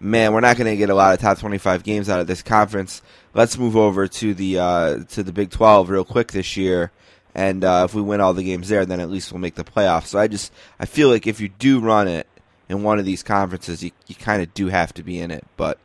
"Man, 0.00 0.32
we're 0.32 0.40
not 0.40 0.56
going 0.56 0.72
to 0.72 0.76
get 0.76 0.90
a 0.90 0.94
lot 0.94 1.14
of 1.14 1.20
top 1.20 1.38
25 1.38 1.84
games 1.84 2.10
out 2.10 2.18
of 2.18 2.26
this 2.26 2.42
conference. 2.42 3.00
Let's 3.32 3.56
move 3.56 3.76
over 3.76 4.08
to 4.08 4.34
the 4.34 4.58
uh, 4.58 5.04
to 5.10 5.22
the 5.22 5.32
Big 5.32 5.50
12 5.50 5.88
real 5.88 6.04
quick 6.04 6.32
this 6.32 6.56
year." 6.56 6.90
And 7.32 7.62
uh, 7.62 7.82
if 7.84 7.94
we 7.94 8.02
win 8.02 8.20
all 8.20 8.34
the 8.34 8.42
games 8.42 8.70
there, 8.70 8.84
then 8.84 8.98
at 8.98 9.10
least 9.10 9.30
we'll 9.30 9.40
make 9.40 9.54
the 9.54 9.62
playoffs. 9.62 10.06
So 10.06 10.18
I 10.18 10.26
just 10.26 10.52
I 10.80 10.86
feel 10.86 11.10
like 11.10 11.28
if 11.28 11.40
you 11.40 11.48
do 11.48 11.78
run 11.78 12.08
it 12.08 12.26
in 12.68 12.82
one 12.82 12.98
of 12.98 13.04
these 13.04 13.22
conferences, 13.22 13.82
you 13.82 13.90
you 14.06 14.14
kind 14.14 14.42
of 14.42 14.52
do 14.54 14.68
have 14.68 14.92
to 14.94 15.02
be 15.02 15.18
in 15.18 15.30
it. 15.30 15.44
But 15.56 15.78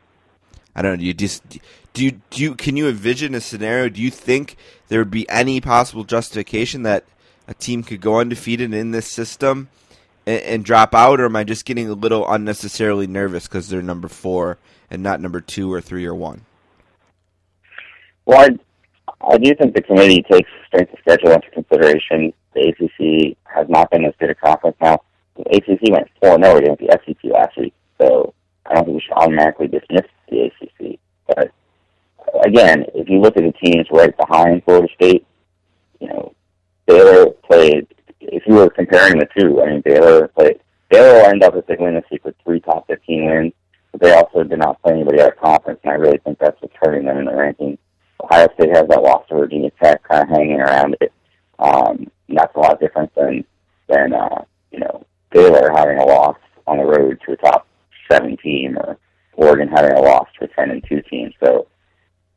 I 0.74 0.82
don't 0.82 0.98
know. 0.98 1.04
You 1.04 1.14
just 1.14 1.48
do 1.92 2.04
you 2.04 2.20
do 2.30 2.42
you 2.42 2.54
can 2.54 2.76
you 2.76 2.88
envision 2.88 3.34
a 3.34 3.40
scenario? 3.40 3.88
Do 3.88 4.02
you 4.02 4.10
think 4.10 4.56
there 4.88 4.98
would 4.98 5.10
be 5.10 5.28
any 5.28 5.60
possible 5.60 6.04
justification 6.04 6.82
that 6.82 7.04
a 7.48 7.54
team 7.54 7.82
could 7.82 8.00
go 8.00 8.18
undefeated 8.18 8.72
in 8.72 8.90
this 8.92 9.10
system 9.10 9.68
and, 10.26 10.42
and 10.42 10.64
drop 10.64 10.94
out, 10.94 11.20
or 11.20 11.26
am 11.26 11.36
I 11.36 11.44
just 11.44 11.64
getting 11.64 11.88
a 11.88 11.94
little 11.94 12.30
unnecessarily 12.30 13.06
nervous 13.06 13.46
because 13.46 13.68
they're 13.68 13.82
number 13.82 14.08
four 14.08 14.58
and 14.90 15.02
not 15.02 15.20
number 15.20 15.40
two 15.40 15.72
or 15.72 15.80
three 15.80 16.06
or 16.06 16.14
one? 16.14 16.42
Well, 18.24 18.40
I, 18.40 19.26
I 19.26 19.38
do 19.38 19.54
think 19.54 19.74
the 19.74 19.82
committee 19.82 20.24
takes 20.30 20.48
strength 20.66 20.92
of 20.92 20.98
schedule 21.00 21.32
into 21.32 21.50
consideration. 21.50 22.32
The 22.54 22.68
ACC 22.68 23.36
has 23.44 23.68
not 23.68 23.90
been 23.90 24.04
as 24.04 24.14
good 24.20 24.30
a 24.30 24.34
conference 24.34 24.76
now. 24.80 25.02
The 25.44 25.56
ACC 25.56 25.92
went 25.92 26.08
4 26.20 26.42
0 26.42 26.56
against 26.56 26.80
the 26.80 26.98
SEC 27.04 27.30
last 27.32 27.56
week, 27.56 27.74
so 28.00 28.34
I 28.66 28.74
don't 28.74 28.84
think 28.84 28.94
we 28.96 29.00
should 29.00 29.12
automatically 29.12 29.68
dismiss 29.68 30.06
the 30.28 30.50
ACC. 30.50 30.98
But 31.26 31.52
again, 32.44 32.84
if 32.94 33.08
you 33.08 33.20
look 33.20 33.36
at 33.36 33.42
the 33.42 33.52
teams 33.52 33.86
right 33.90 34.16
behind 34.16 34.64
Florida 34.64 34.88
State, 34.94 35.26
you 36.00 36.08
know, 36.08 36.34
Baylor 36.86 37.30
played. 37.48 37.86
If 38.20 38.44
you 38.46 38.54
were 38.54 38.70
comparing 38.70 39.18
the 39.18 39.26
two, 39.36 39.60
I 39.60 39.66
mean, 39.66 39.82
Baylor 39.84 40.28
played. 40.28 40.60
Baylor 40.90 41.14
will 41.14 41.26
end 41.26 41.42
up 41.42 41.54
as 41.54 41.64
they 41.66 41.76
win 41.78 41.94
this 41.94 42.04
week 42.10 42.24
with 42.24 42.34
three 42.44 42.60
top 42.60 42.86
15 42.86 43.26
wins, 43.26 43.52
but 43.90 44.00
they 44.00 44.14
also 44.14 44.44
did 44.44 44.58
not 44.58 44.80
play 44.82 44.92
anybody 44.92 45.20
out 45.20 45.32
of 45.32 45.40
conference, 45.40 45.80
and 45.82 45.92
I 45.92 45.96
really 45.96 46.18
think 46.18 46.38
that's 46.38 46.60
what's 46.60 46.74
hurting 46.80 47.06
them 47.06 47.18
in 47.18 47.24
the 47.24 47.32
rankings. 47.32 47.78
Ohio 48.22 48.48
State 48.54 48.76
has 48.76 48.86
that 48.88 49.02
loss 49.02 49.26
to 49.28 49.34
Virginia 49.34 49.70
Tech 49.82 50.02
kind 50.08 50.22
of 50.22 50.28
hanging 50.28 50.60
around 50.60 50.96
it. 51.00 51.12
Um, 51.58 52.10
and 52.28 52.38
that's 52.38 52.54
a 52.56 52.60
lot 52.60 52.80
different 52.80 53.14
than 53.14 53.44
than 53.88 54.14
uh, 54.14 54.44
you 54.70 54.80
know 54.80 55.04
Baylor 55.32 55.72
having 55.74 55.98
a 55.98 56.04
loss 56.04 56.36
on 56.66 56.78
the 56.78 56.84
road 56.84 57.20
to 57.26 57.32
a 57.32 57.36
top 57.36 57.66
seven 58.10 58.36
team, 58.38 58.76
or 58.78 58.98
Oregon 59.34 59.68
having 59.68 59.92
a 59.92 60.00
loss 60.00 60.28
to 60.38 60.44
a 60.44 60.48
ten 60.48 60.70
and 60.70 60.84
two 60.88 61.02
team. 61.02 61.32
So 61.42 61.66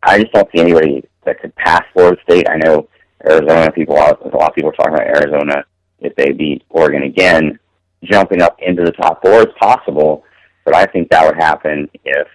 I 0.04 0.20
just 0.20 0.34
don't 0.34 0.50
see 0.54 0.62
anybody 0.62 1.04
that 1.26 1.39
could 1.39 1.56
pass 1.56 1.84
Florida 1.93 2.22
State. 2.24 2.48
I 2.50 2.58
know 2.58 2.88
Arizona 3.28 3.72
people. 3.72 3.96
A 3.96 4.00
lot 4.00 4.22
of 4.22 4.56
people 4.56 4.70
are 4.70 4.74
talking 4.74 4.93
about 4.93 5.08
Arizona 5.08 5.64
if 6.00 6.16
they 6.16 6.32
beat 6.32 6.64
Oregon 6.70 7.04
again, 7.04 7.60
jumping 8.04 8.41
up 8.41 8.58
into 8.60 8.84
the 8.84 8.91
top 8.91 9.22
four 9.22 9.41
is 9.41 9.54
possible. 9.60 10.24
But 10.64 10.76
I 10.76 10.86
think 10.86 11.10
that 11.10 11.26
would 11.26 11.36
happen 11.36 11.89
if 12.04 12.28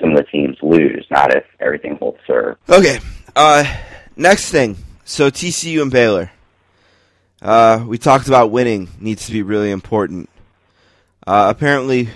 some 0.00 0.10
of 0.10 0.16
the 0.16 0.24
teams 0.24 0.56
lose, 0.62 1.06
not 1.10 1.34
if 1.34 1.44
everything 1.60 1.96
holds 1.96 2.18
serve. 2.26 2.56
Okay. 2.68 2.98
Uh, 3.34 3.64
next 4.16 4.50
thing. 4.50 4.76
So 5.04 5.30
TCU 5.30 5.82
and 5.82 5.90
Baylor. 5.90 6.30
Uh, 7.42 7.84
we 7.88 7.98
talked 7.98 8.28
about 8.28 8.52
winning 8.52 8.88
needs 9.00 9.26
to 9.26 9.32
be 9.32 9.42
really 9.42 9.72
important. 9.72 10.30
Uh, 11.26 11.52
apparently, 11.54 12.08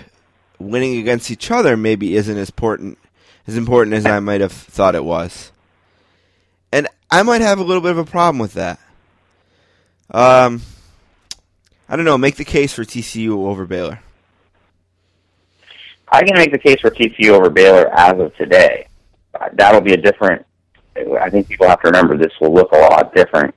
winning 0.57 0.99
against 0.99 1.29
each 1.29 1.51
other 1.51 1.75
maybe 1.75 2.15
isn't 2.15 2.37
as 2.37 2.49
important 2.49 2.97
as 3.45 3.57
important 3.57 3.93
as 3.93 4.05
I 4.05 4.19
might 4.21 4.39
have 4.39 4.53
thought 4.53 4.95
it 4.95 5.03
was, 5.03 5.51
and 6.71 6.87
I 7.11 7.23
might 7.23 7.41
have 7.41 7.59
a 7.59 7.63
little 7.63 7.81
bit 7.81 7.91
of 7.91 7.97
a 7.97 8.05
problem 8.05 8.39
with 8.39 8.53
that. 8.53 8.79
Um, 10.11 10.61
I 11.89 11.97
don't 11.97 12.05
know. 12.05 12.17
Make 12.17 12.37
the 12.37 12.45
case 12.45 12.71
for 12.71 12.85
TCU 12.85 13.31
over 13.31 13.65
Baylor. 13.65 13.99
I 16.09 16.23
can 16.23 16.37
make 16.37 16.53
the 16.53 16.57
case 16.57 16.79
for 16.79 16.89
TCU 16.89 17.31
over 17.31 17.49
Baylor 17.49 17.89
as 17.93 18.17
of 18.17 18.33
today. 18.37 18.87
That'll 19.53 19.81
be 19.81 19.93
a 19.93 19.97
different. 19.97 20.45
I 20.95 21.29
think 21.29 21.49
people 21.49 21.67
have 21.67 21.81
to 21.81 21.87
remember 21.87 22.17
this 22.17 22.31
will 22.39 22.53
look 22.53 22.71
a 22.71 22.77
lot 22.77 23.13
different 23.13 23.53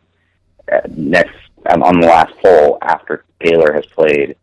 uh, 0.71 0.81
next 0.89 1.37
um, 1.67 1.83
on 1.83 2.01
the 2.01 2.07
last 2.07 2.33
poll 2.43 2.79
after 2.83 3.25
Baylor 3.39 3.73
has 3.73 3.87
played 3.87 4.37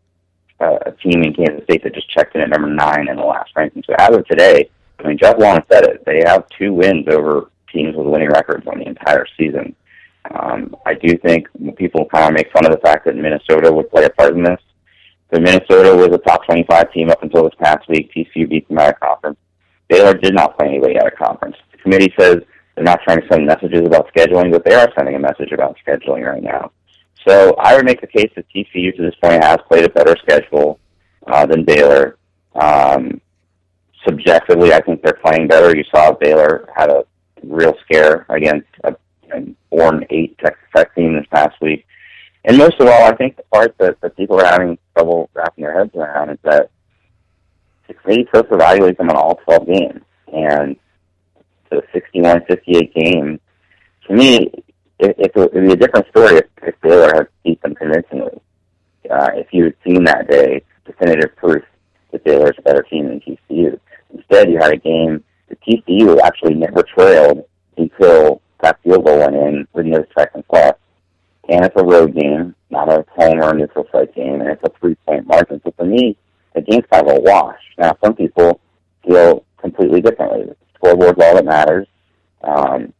uh, 0.60 0.78
a 0.86 0.92
team 0.92 1.22
in 1.22 1.34
Kansas 1.34 1.64
State 1.64 1.82
that 1.84 1.94
just 1.94 2.10
checked 2.10 2.34
in 2.34 2.40
at 2.40 2.50
number 2.50 2.68
nine 2.68 3.08
in 3.08 3.16
the 3.16 3.24
last 3.24 3.50
ranking. 3.56 3.82
So 3.86 3.94
as 3.98 4.16
of 4.16 4.26
today, 4.26 4.70
I 4.98 5.08
mean 5.08 5.18
Jeff 5.18 5.38
Long 5.38 5.62
said 5.70 5.84
it. 5.84 6.04
They 6.04 6.22
have 6.26 6.48
two 6.58 6.72
wins 6.72 7.06
over 7.08 7.50
teams 7.72 7.96
with 7.96 8.06
winning 8.06 8.30
records 8.30 8.66
on 8.66 8.78
the 8.78 8.88
entire 8.88 9.26
season. 9.36 9.74
Um, 10.34 10.76
I 10.84 10.94
do 10.94 11.16
think 11.18 11.48
people 11.76 12.06
kind 12.12 12.26
of 12.26 12.34
make 12.34 12.52
fun 12.52 12.66
of 12.66 12.72
the 12.72 12.80
fact 12.80 13.06
that 13.06 13.16
Minnesota 13.16 13.72
would 13.72 13.90
play 13.90 14.04
a 14.04 14.10
part 14.10 14.34
in 14.34 14.42
this. 14.42 14.60
But 15.30 15.42
Minnesota 15.42 15.94
was 15.94 16.08
a 16.08 16.18
top 16.18 16.44
25 16.46 16.92
team 16.92 17.10
up 17.10 17.22
until 17.22 17.44
this 17.44 17.54
past 17.60 17.88
week. 17.88 18.10
TCU 18.12 18.48
beat 18.48 18.66
them 18.68 18.78
out 18.78 18.94
of 18.94 19.00
conference. 19.00 19.38
Baylor 19.88 20.14
did 20.14 20.34
not 20.34 20.58
play 20.58 20.68
anybody 20.68 20.98
out 20.98 21.06
of 21.06 21.18
conference. 21.18 21.56
The 21.72 21.78
committee 21.78 22.12
says 22.18 22.36
they're 22.74 22.84
not 22.84 23.00
trying 23.04 23.20
to 23.20 23.28
send 23.28 23.46
messages 23.46 23.86
about 23.86 24.12
scheduling, 24.14 24.50
but 24.52 24.64
they 24.64 24.74
are 24.74 24.90
sending 24.96 25.14
a 25.14 25.18
message 25.18 25.52
about 25.52 25.76
scheduling 25.86 26.26
right 26.30 26.42
now. 26.42 26.70
So 27.28 27.54
I 27.58 27.76
would 27.76 27.84
make 27.84 28.00
the 28.00 28.06
case 28.06 28.30
that 28.36 28.46
TCU 28.48 28.96
to 28.96 29.02
this 29.02 29.14
point 29.22 29.44
has 29.44 29.58
played 29.68 29.84
a 29.84 29.90
better 29.90 30.16
schedule 30.22 30.80
uh, 31.26 31.44
than 31.44 31.62
Baylor. 31.62 32.16
Um, 32.54 33.20
subjectively, 34.02 34.72
I 34.72 34.80
think 34.80 35.02
they're 35.02 35.20
playing 35.22 35.46
better. 35.46 35.76
You 35.76 35.84
saw 35.94 36.12
Baylor 36.12 36.66
had 36.74 36.88
a 36.88 37.04
real 37.42 37.74
scare 37.84 38.24
against 38.30 38.68
a, 38.84 38.96
a 39.34 39.42
four 39.68 39.94
and 39.94 40.06
eight 40.08 40.38
Texas 40.38 40.64
Tech 40.74 40.94
team 40.94 41.16
this 41.16 41.26
past 41.30 41.60
week. 41.60 41.84
And 42.46 42.56
most 42.56 42.80
of 42.80 42.86
all, 42.86 43.04
I 43.04 43.14
think 43.14 43.36
the 43.36 43.42
part 43.52 43.76
that, 43.78 44.00
that 44.00 44.16
people 44.16 44.40
are 44.40 44.46
having 44.46 44.78
trouble 44.94 45.28
wrapping 45.34 45.64
their 45.64 45.78
heads 45.78 45.94
around 45.94 46.30
is 46.30 46.38
that 46.44 46.70
the 47.88 47.94
committee 47.94 48.24
supposed 48.26 48.48
to 48.48 48.54
evaluate 48.54 48.96
them 48.96 49.10
on 49.10 49.16
all 49.16 49.34
12 49.44 49.66
games. 49.66 50.00
And 50.32 50.76
the 51.70 51.82
61-58 51.94 52.94
game, 52.94 53.38
to 54.06 54.14
me, 54.14 54.50
it, 54.98 55.16
it, 55.18 55.32
would 55.34 55.52
be 55.52 55.72
a 55.72 55.76
different 55.76 56.08
story 56.08 56.36
if, 56.36 56.46
if 56.62 56.80
Baylor 56.80 57.12
had 57.14 57.28
beat 57.44 57.60
them 57.62 57.74
convincingly. 57.74 58.40
Uh, 59.10 59.30
if 59.34 59.46
you 59.52 59.64
had 59.64 59.74
seen 59.86 60.04
that 60.04 60.28
day 60.28 60.62
definitive 60.84 61.34
proof 61.36 61.64
that 62.12 62.24
Baylor's 62.24 62.56
a 62.58 62.62
better 62.62 62.82
team 62.82 63.06
than 63.06 63.20
TCU. 63.20 63.78
Instead, 64.12 64.50
you 64.50 64.58
had 64.58 64.72
a 64.72 64.76
game 64.76 65.22
that 65.48 65.60
TCU 65.62 66.18
actually 66.22 66.54
never 66.54 66.82
trailed 66.82 67.44
until 67.76 68.42
that 68.62 68.82
field 68.82 69.04
goal 69.04 69.18
went 69.18 69.34
in 69.34 69.68
with 69.72 69.86
no 69.86 70.04
seconds 70.16 70.44
left 70.50 70.80
and 71.48 71.64
it's 71.64 71.76
a 71.76 71.84
road 71.84 72.14
game, 72.14 72.54
not 72.70 72.88
a 72.88 73.04
home 73.16 73.40
or 73.40 73.50
a 73.50 73.54
neutral 73.54 73.86
site 73.90 74.14
game, 74.14 74.40
and 74.40 74.50
it's 74.50 74.62
a 74.62 74.70
three 74.78 74.94
point 75.06 75.26
margin. 75.26 75.60
So 75.64 75.72
for 75.76 75.86
me, 75.86 76.16
the 76.54 76.60
game's 76.60 76.84
kind 76.92 77.08
of 77.08 77.16
a 77.16 77.20
wash. 77.20 77.60
Now, 77.78 77.96
some 78.04 78.14
people 78.14 78.60
feel 79.06 79.44
completely 79.58 80.00
differently. 80.00 80.44
The 80.44 80.56
scoreboard's 80.74 81.18
all 81.22 81.34
that 81.34 81.44
matters. 81.44 81.86
Um, 82.42 82.92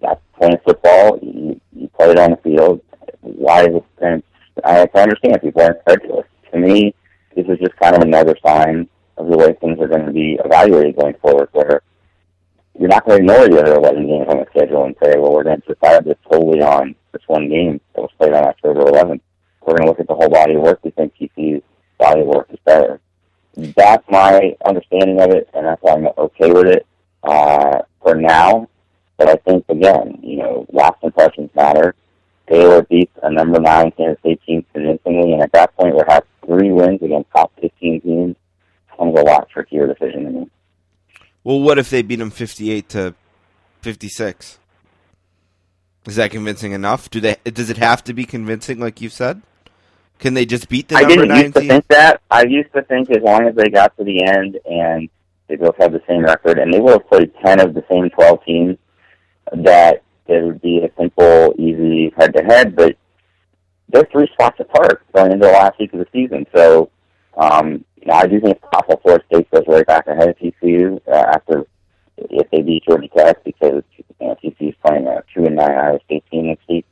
that's 0.00 0.20
playing 0.38 0.58
football. 0.64 1.18
You, 1.22 1.60
you 1.74 1.88
play 1.88 2.10
it 2.10 2.18
on 2.18 2.32
the 2.32 2.36
field. 2.38 2.80
Why 3.20 3.62
is 3.62 3.76
it? 3.76 3.84
And 4.00 4.22
I 4.64 4.86
can 4.86 5.02
understand 5.02 5.40
people 5.42 5.62
are 5.62 5.72
incredulous. 5.72 6.26
To 6.52 6.58
me, 6.58 6.94
this 7.36 7.46
is 7.46 7.58
just 7.58 7.76
kind 7.76 7.96
of 7.96 8.02
another 8.02 8.36
sign 8.44 8.88
of 9.16 9.28
the 9.28 9.36
way 9.36 9.52
things 9.60 9.78
are 9.80 9.88
going 9.88 10.06
to 10.06 10.12
be 10.12 10.38
evaluated 10.44 10.96
going 10.96 11.14
forward, 11.20 11.48
where 11.52 11.82
you're 12.78 12.88
not 12.88 13.04
going 13.04 13.18
to 13.18 13.22
ignore 13.24 13.48
the 13.48 13.60
other 13.60 13.74
11 13.74 14.06
games 14.06 14.26
on 14.28 14.38
the 14.38 14.46
schedule 14.50 14.84
and 14.84 14.94
say, 15.02 15.18
well, 15.18 15.32
we're 15.32 15.44
going 15.44 15.60
to 15.60 15.74
decide 15.74 16.04
this 16.04 16.16
totally 16.30 16.62
on 16.62 16.94
this 17.12 17.22
one 17.26 17.48
game 17.48 17.80
that 17.94 18.02
was 18.02 18.10
played 18.18 18.32
on 18.32 18.44
October 18.44 18.84
11th. 18.84 19.20
We're 19.62 19.76
going 19.76 19.82
to 19.82 19.88
look 19.88 20.00
at 20.00 20.06
the 20.06 20.14
whole 20.14 20.30
body 20.30 20.54
of 20.54 20.62
work. 20.62 20.80
We 20.82 20.90
think 20.90 21.12
TCU's 21.16 21.62
body 21.98 22.20
of 22.20 22.26
work 22.28 22.46
is 22.50 22.58
better. 22.64 23.00
That's 23.56 24.04
my 24.08 24.56
understanding 24.64 25.20
of 25.20 25.30
it, 25.30 25.48
and 25.52 25.66
that's 25.66 25.82
why 25.82 25.94
I'm 25.94 26.06
okay 26.06 26.52
with 26.52 26.68
it 26.68 26.86
uh, 27.24 27.80
for 28.00 28.14
now. 28.14 28.68
But 29.18 29.28
I 29.28 29.34
think, 29.36 29.64
again, 29.68 30.20
you 30.22 30.36
know, 30.36 30.64
last 30.72 30.96
impressions 31.02 31.50
matter. 31.54 31.94
Baylor 32.48 32.82
beats 32.82 33.12
a 33.22 33.30
number 33.30 33.60
nine 33.60 33.90
Kansas 33.90 34.18
State 34.20 34.40
team 34.46 34.64
convincingly, 34.72 35.32
and 35.34 35.42
at 35.42 35.52
that 35.52 35.76
point, 35.76 35.94
we'll 35.94 36.04
have 36.08 36.24
three 36.46 36.70
wins 36.72 37.02
against 37.02 37.30
top 37.32 37.52
15 37.60 38.00
teams. 38.00 38.36
Comes 38.96 39.18
a 39.18 39.22
lot 39.22 39.48
trickier 39.50 39.86
decision 39.86 40.24
to 40.24 40.30
me. 40.30 40.50
Well, 41.44 41.60
what 41.60 41.78
if 41.78 41.90
they 41.90 42.02
beat 42.02 42.16
them 42.16 42.30
fifty-eight 42.30 42.88
to 42.90 43.14
fifty-six? 43.80 44.58
Is 46.06 46.16
that 46.16 46.30
convincing 46.32 46.72
enough? 46.72 47.08
Do 47.10 47.20
they? 47.20 47.36
Does 47.44 47.70
it 47.70 47.76
have 47.76 48.02
to 48.04 48.12
be 48.14 48.24
convincing, 48.24 48.80
like 48.80 49.00
you 49.00 49.08
said? 49.08 49.42
Can 50.18 50.34
they 50.34 50.44
just 50.44 50.68
beat 50.68 50.88
the 50.88 50.96
I 50.96 51.02
number 51.02 51.14
didn't 51.14 51.28
nine 51.28 51.42
used 51.44 51.54
to 51.54 51.60
team? 51.60 51.68
think 51.68 51.88
that. 51.88 52.20
I 52.30 52.42
used 52.44 52.72
to 52.72 52.82
think 52.82 53.08
as 53.10 53.22
long 53.22 53.46
as 53.46 53.54
they 53.54 53.68
got 53.68 53.96
to 53.98 54.04
the 54.04 54.24
end 54.24 54.58
and 54.64 55.08
they 55.46 55.54
both 55.56 55.76
had 55.78 55.92
the 55.92 56.02
same 56.08 56.24
record, 56.24 56.58
and 56.58 56.74
they 56.74 56.80
would 56.80 56.92
have 56.94 57.08
played 57.08 57.32
10 57.44 57.60
of 57.60 57.74
the 57.74 57.84
same 57.88 58.10
12 58.10 58.44
teams, 58.44 58.78
that 59.52 60.02
it 60.26 60.44
would 60.44 60.60
be 60.60 60.78
a 60.78 60.90
simple, 61.00 61.54
easy 61.58 62.12
head-to-head, 62.16 62.76
but 62.76 62.96
they're 63.88 64.08
three 64.12 64.28
spots 64.32 64.60
apart 64.60 65.02
going 65.14 65.32
into 65.32 65.46
the 65.46 65.52
last 65.52 65.78
week 65.78 65.92
of 65.94 66.00
the 66.00 66.06
season. 66.12 66.46
So, 66.54 66.90
um, 67.36 67.84
you 67.96 68.06
know, 68.06 68.14
I 68.14 68.26
do 68.26 68.40
think 68.40 68.56
it's 68.56 68.64
possible 68.70 69.00
Florida 69.02 69.24
State 69.26 69.50
goes 69.50 69.64
right 69.66 69.86
back 69.86 70.06
ahead 70.06 70.28
of 70.28 70.38
TCU 70.38 71.00
uh, 71.08 71.24
after 71.32 71.66
if 72.16 72.50
they 72.50 72.62
beat 72.62 72.84
Georgia 72.84 73.08
Tech 73.16 73.42
because 73.44 73.82
you 73.96 74.04
know, 74.20 74.36
TCU 74.42 74.70
is 74.70 74.74
playing 74.84 75.06
a 75.06 75.22
two 75.34 75.44
and 75.44 75.56
nine 75.56 75.70
Iowa 75.70 76.00
State 76.04 76.24
team 76.30 76.48
next 76.48 76.68
week. 76.68 76.84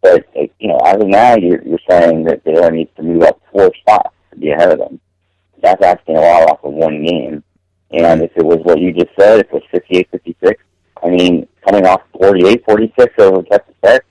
But 0.00 0.26
you 0.34 0.68
know, 0.68 0.78
as 0.84 0.96
of 0.96 1.08
now, 1.08 1.36
you're, 1.36 1.62
you're 1.62 1.78
saying 1.88 2.24
that 2.24 2.44
Baylor 2.44 2.70
needs 2.70 2.90
to 2.96 3.02
move 3.02 3.22
up 3.22 3.40
four 3.52 3.70
spots 3.80 4.14
to 4.30 4.36
be 4.36 4.50
ahead 4.50 4.72
of 4.72 4.78
them. 4.78 5.00
That's 5.62 5.82
asking 5.82 6.16
a 6.16 6.20
lot 6.20 6.50
off 6.50 6.64
of 6.64 6.72
one 6.72 7.04
game. 7.04 7.44
And 7.92 8.22
if 8.22 8.32
it 8.36 8.44
was 8.44 8.58
what 8.62 8.80
you 8.80 8.92
just 8.92 9.10
said, 9.18 9.40
if 9.40 9.46
it 9.52 9.62
was 9.72 10.06
58-56, 10.42 10.54
I 11.02 11.08
mean, 11.08 11.46
coming 11.66 11.86
off 11.86 12.02
48-46 12.14 13.18
over 13.18 13.42
Texas 13.42 13.74
Tech, 13.84 14.04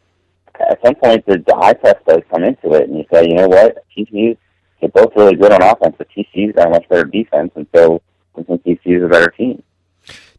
at 0.69 0.79
some 0.83 0.95
point 0.95 1.25
the, 1.25 1.37
the 1.45 1.55
eye 1.55 1.73
test 1.73 2.05
does 2.05 2.21
come 2.29 2.43
into 2.43 2.73
it, 2.73 2.89
and 2.89 2.97
you 2.97 3.05
say, 3.11 3.25
you 3.27 3.35
know 3.35 3.47
what, 3.47 3.85
TCU, 3.95 4.37
they're 4.79 4.89
both 4.89 5.15
really 5.15 5.35
good 5.35 5.51
on 5.51 5.61
offense, 5.61 5.95
but 5.97 6.07
TCU's 6.09 6.55
got 6.55 6.67
a 6.67 6.69
much 6.71 6.87
better 6.89 7.05
defense, 7.05 7.51
and 7.55 7.67
so 7.73 8.01
I 8.37 8.43
think 8.43 8.63
TCU's 8.63 9.03
a 9.03 9.07
better 9.07 9.29
team. 9.29 9.63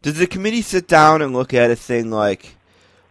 Does 0.01 0.17
the 0.17 0.27
committee 0.27 0.61
sit 0.61 0.87
down 0.87 1.21
and 1.21 1.33
look 1.33 1.53
at 1.53 1.71
a 1.71 1.75
thing 1.75 2.11
like, 2.11 2.55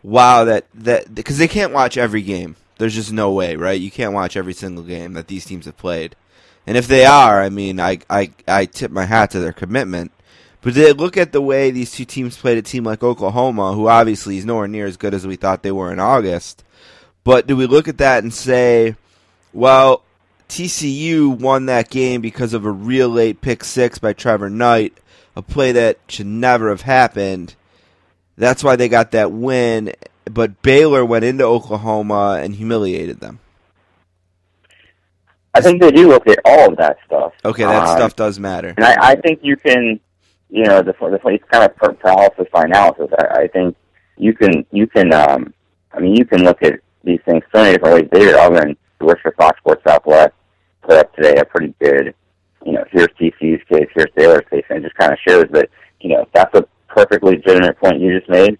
wow, 0.02 0.44
that 0.44 0.66
that 0.74 1.14
because 1.14 1.38
they 1.38 1.48
can't 1.48 1.72
watch 1.72 1.96
every 1.96 2.22
game. 2.22 2.56
There's 2.78 2.94
just 2.94 3.12
no 3.12 3.32
way, 3.32 3.56
right? 3.56 3.80
You 3.80 3.90
can't 3.90 4.12
watch 4.12 4.36
every 4.36 4.52
single 4.52 4.84
game 4.84 5.14
that 5.14 5.28
these 5.28 5.44
teams 5.44 5.66
have 5.66 5.76
played. 5.76 6.16
And 6.66 6.76
if 6.76 6.86
they 6.86 7.04
are, 7.06 7.40
I 7.40 7.48
mean, 7.48 7.80
I 7.80 7.98
I 8.10 8.30
I 8.46 8.66
tip 8.66 8.90
my 8.90 9.06
hat 9.06 9.30
to 9.30 9.40
their 9.40 9.52
commitment. 9.52 10.12
But 10.62 10.74
they 10.74 10.92
look 10.92 11.16
at 11.16 11.32
the 11.32 11.40
way 11.40 11.70
these 11.70 11.90
two 11.90 12.04
teams 12.04 12.36
played 12.36 12.56
a 12.58 12.62
team 12.62 12.84
like 12.84 13.02
Oklahoma, 13.02 13.72
who 13.74 13.88
obviously 13.88 14.38
is 14.38 14.44
nowhere 14.46 14.68
near 14.68 14.86
as 14.86 14.96
good 14.96 15.12
as 15.12 15.26
we 15.26 15.36
thought 15.36 15.62
they 15.62 15.72
were 15.72 15.92
in 15.92 15.98
August. 15.98 16.62
But 17.24 17.46
do 17.46 17.56
we 17.56 17.66
look 17.66 17.88
at 17.88 17.98
that 17.98 18.22
and 18.22 18.32
say, 18.32 18.96
well, 19.52 20.02
TCU 20.48 21.36
won 21.36 21.66
that 21.66 21.90
game 21.90 22.20
because 22.20 22.54
of 22.54 22.64
a 22.64 22.70
real 22.70 23.08
late 23.08 23.40
pick 23.40 23.64
six 23.64 23.98
by 23.98 24.12
Trevor 24.12 24.50
Knight, 24.50 24.96
a 25.34 25.42
play 25.42 25.72
that 25.72 25.98
should 26.08 26.26
never 26.26 26.68
have 26.68 26.82
happened. 26.82 27.54
That's 28.36 28.62
why 28.62 28.76
they 28.76 28.88
got 28.88 29.10
that 29.12 29.32
win. 29.32 29.92
But 30.26 30.62
Baylor 30.62 31.04
went 31.04 31.24
into 31.24 31.44
Oklahoma 31.44 32.40
and 32.42 32.54
humiliated 32.54 33.20
them. 33.20 33.40
I 35.54 35.60
think 35.60 35.82
they 35.82 35.90
do 35.90 36.08
look 36.08 36.26
at 36.28 36.38
all 36.44 36.70
of 36.70 36.76
that 36.78 36.98
stuff. 37.04 37.32
Okay, 37.44 37.64
that 37.64 37.88
Um, 37.88 37.96
stuff 37.96 38.16
does 38.16 38.38
matter. 38.38 38.72
And 38.76 38.86
I, 38.86 39.10
I 39.10 39.14
think 39.16 39.40
you 39.42 39.56
can, 39.56 40.00
you 40.52 40.64
know, 40.64 40.82
the 40.82 40.92
the 40.92 41.28
it's 41.28 41.44
kind 41.50 41.64
of 41.64 41.74
paralysis 41.76 42.46
by 42.52 42.64
analysis. 42.64 43.08
I, 43.18 43.44
I 43.44 43.48
think 43.48 43.74
you 44.18 44.34
can 44.34 44.66
you 44.70 44.86
can 44.86 45.12
um, 45.14 45.54
I 45.92 45.98
mean 45.98 46.14
you 46.14 46.26
can 46.26 46.44
look 46.44 46.62
at 46.62 46.80
these 47.02 47.20
things 47.24 47.42
so 47.54 47.62
many 47.62 47.72
different 47.72 47.94
ways. 47.94 48.10
David 48.12 48.34
Ubben, 48.34 48.76
who 49.00 49.06
works 49.06 49.22
for 49.22 49.32
Fox 49.32 49.58
Sports 49.60 49.82
Southwest, 49.86 50.34
put 50.82 50.98
up 50.98 51.14
today 51.16 51.40
a 51.40 51.44
pretty 51.46 51.74
good, 51.80 52.14
you 52.66 52.72
know, 52.72 52.84
here's 52.92 53.08
TCU's 53.18 53.66
case, 53.66 53.88
here's 53.94 54.10
Baylor's 54.14 54.44
case, 54.50 54.64
and 54.68 54.78
it 54.78 54.82
just 54.82 54.94
kind 54.96 55.10
of 55.10 55.18
shows 55.26 55.46
that 55.52 55.70
you 56.00 56.10
know 56.10 56.28
that's 56.34 56.54
a 56.54 56.66
perfectly 56.86 57.36
legitimate 57.36 57.78
point 57.78 58.00
you 58.00 58.18
just 58.18 58.28
made. 58.28 58.58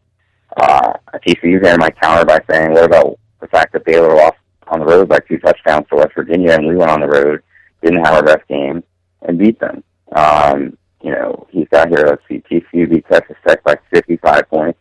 Uh, 0.57 0.95
TCU 1.27 1.63
there 1.63 1.77
might 1.77 2.01
counter 2.01 2.25
by 2.25 2.41
saying, 2.51 2.73
what 2.73 2.85
about 2.85 3.19
the 3.43 3.49
fact 3.49 3.75
that 3.75 3.85
Baylor 3.85 4.15
lost 4.15 4.37
on 4.69 4.81
the 4.81 4.87
road 4.87 5.11
by 5.11 5.19
two 5.29 5.39
touchdowns 5.39 5.87
to 5.91 5.97
West 5.97 6.15
Virginia, 6.15 6.53
and 6.53 6.67
we 6.67 6.75
went 6.75 6.91
on 6.91 7.01
the 7.01 7.07
road, 7.07 7.43
didn't 7.83 8.03
have 8.03 8.15
our 8.15 8.23
best 8.23 8.49
game, 8.49 8.83
and 9.23 9.39
beat 9.39 9.61
them. 9.61 9.85
Um, 10.17 10.79
you 11.03 11.11
know, 11.11 11.47
he's 11.51 11.69
got 11.69 11.89
here, 11.89 12.05
let's 12.07 12.23
see, 12.29 12.43
TCU 12.51 12.89
beat 12.91 13.05
Texas 13.11 13.37
Tech 13.47 13.63
by 13.65 13.77
55 13.93 14.49
points. 14.49 14.79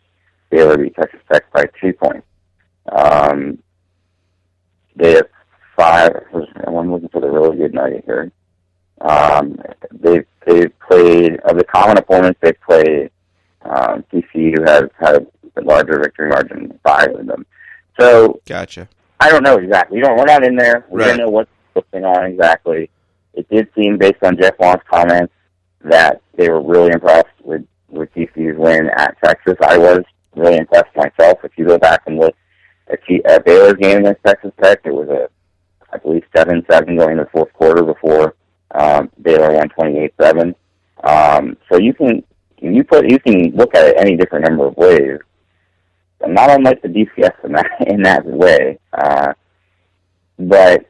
Baylor 0.49 0.77
beat 0.77 0.95
Texas 0.95 1.19
Tech 1.31 1.51
by 1.51 1.65
two 1.79 1.93
points. 1.93 2.27
Um, 2.91 3.59
they 4.95 5.13
have 5.13 5.27
five, 5.77 6.11
I'm 6.67 6.91
looking 6.91 7.09
for 7.09 7.21
the 7.21 7.29
really 7.29 7.57
good 7.57 7.73
night 7.73 8.03
here. 8.05 8.31
Um, 8.99 9.57
they've, 9.91 10.25
they've 10.45 10.71
played, 10.79 11.39
of 11.41 11.57
the 11.57 11.63
common 11.63 11.97
opponents 11.97 12.39
they've 12.41 12.59
played, 12.61 13.09
um, 13.63 14.03
TCU 14.11 14.67
has 14.67 14.83
had 14.99 15.25
a 15.55 15.61
larger 15.61 15.99
victory 15.99 16.29
margin 16.29 16.79
five 16.83 17.13
of 17.15 17.25
them. 17.25 17.45
So 17.99 18.41
Gotcha. 18.45 18.87
I 19.19 19.29
don't 19.29 19.43
know 19.43 19.57
exactly. 19.57 19.97
You 19.97 20.03
know, 20.03 20.15
we're 20.15 20.25
not 20.25 20.43
in 20.43 20.55
there. 20.55 20.85
We 20.89 21.01
Right. 21.01 21.09
don't 21.09 21.17
know 21.17 21.29
what's 21.29 21.49
going 21.91 22.03
on 22.05 22.25
exactly. 22.25 22.89
It 23.33 23.47
did 23.49 23.69
seem, 23.75 23.97
based 23.97 24.21
on 24.23 24.35
Jeff 24.37 24.59
Long's 24.59 24.81
comments, 24.91 25.33
that 25.83 26.21
they 26.35 26.49
were 26.49 26.61
really 26.61 26.91
impressed 26.93 27.27
with 27.43 27.65
with 27.89 28.13
TCU's 28.13 28.57
win 28.57 28.89
at 28.97 29.17
Texas. 29.23 29.55
I 29.61 29.77
was 29.77 30.03
really 30.35 30.57
impressed 30.57 30.95
myself. 30.95 31.39
If 31.43 31.51
you 31.57 31.65
go 31.65 31.77
back 31.77 32.03
and 32.07 32.17
look 32.17 32.35
at, 32.89 33.03
T- 33.05 33.23
at 33.25 33.45
Baylor's 33.45 33.73
game 33.73 33.99
against 33.99 34.23
Texas 34.25 34.51
Tech, 34.61 34.79
it 34.85 34.93
was 34.93 35.09
a, 35.09 35.27
I 35.93 35.97
believe, 35.97 36.23
seven 36.35 36.65
seven 36.69 36.95
going 36.95 37.11
into 37.11 37.25
the 37.25 37.29
fourth 37.31 37.51
quarter 37.53 37.83
before 37.83 38.35
um, 38.75 39.09
Baylor 39.21 39.53
won 39.53 39.69
twenty 39.69 39.99
eight 39.99 40.13
seven. 40.19 40.55
Um, 41.03 41.57
so 41.69 41.77
you 41.77 41.93
can 41.93 42.23
you 42.59 42.83
put 42.83 43.09
you 43.09 43.19
can 43.19 43.51
look 43.55 43.75
at 43.75 43.87
it 43.87 43.95
any 43.97 44.15
different 44.15 44.45
number 44.45 44.67
of 44.67 44.77
ways 44.77 45.19
not 46.27 46.51
unlike 46.51 46.81
the 46.81 46.87
BCS 46.87 47.43
in 47.43 47.51
that 47.53 47.71
in 47.87 48.03
that 48.03 48.25
way. 48.25 48.79
Uh, 48.93 49.33
but 50.39 50.85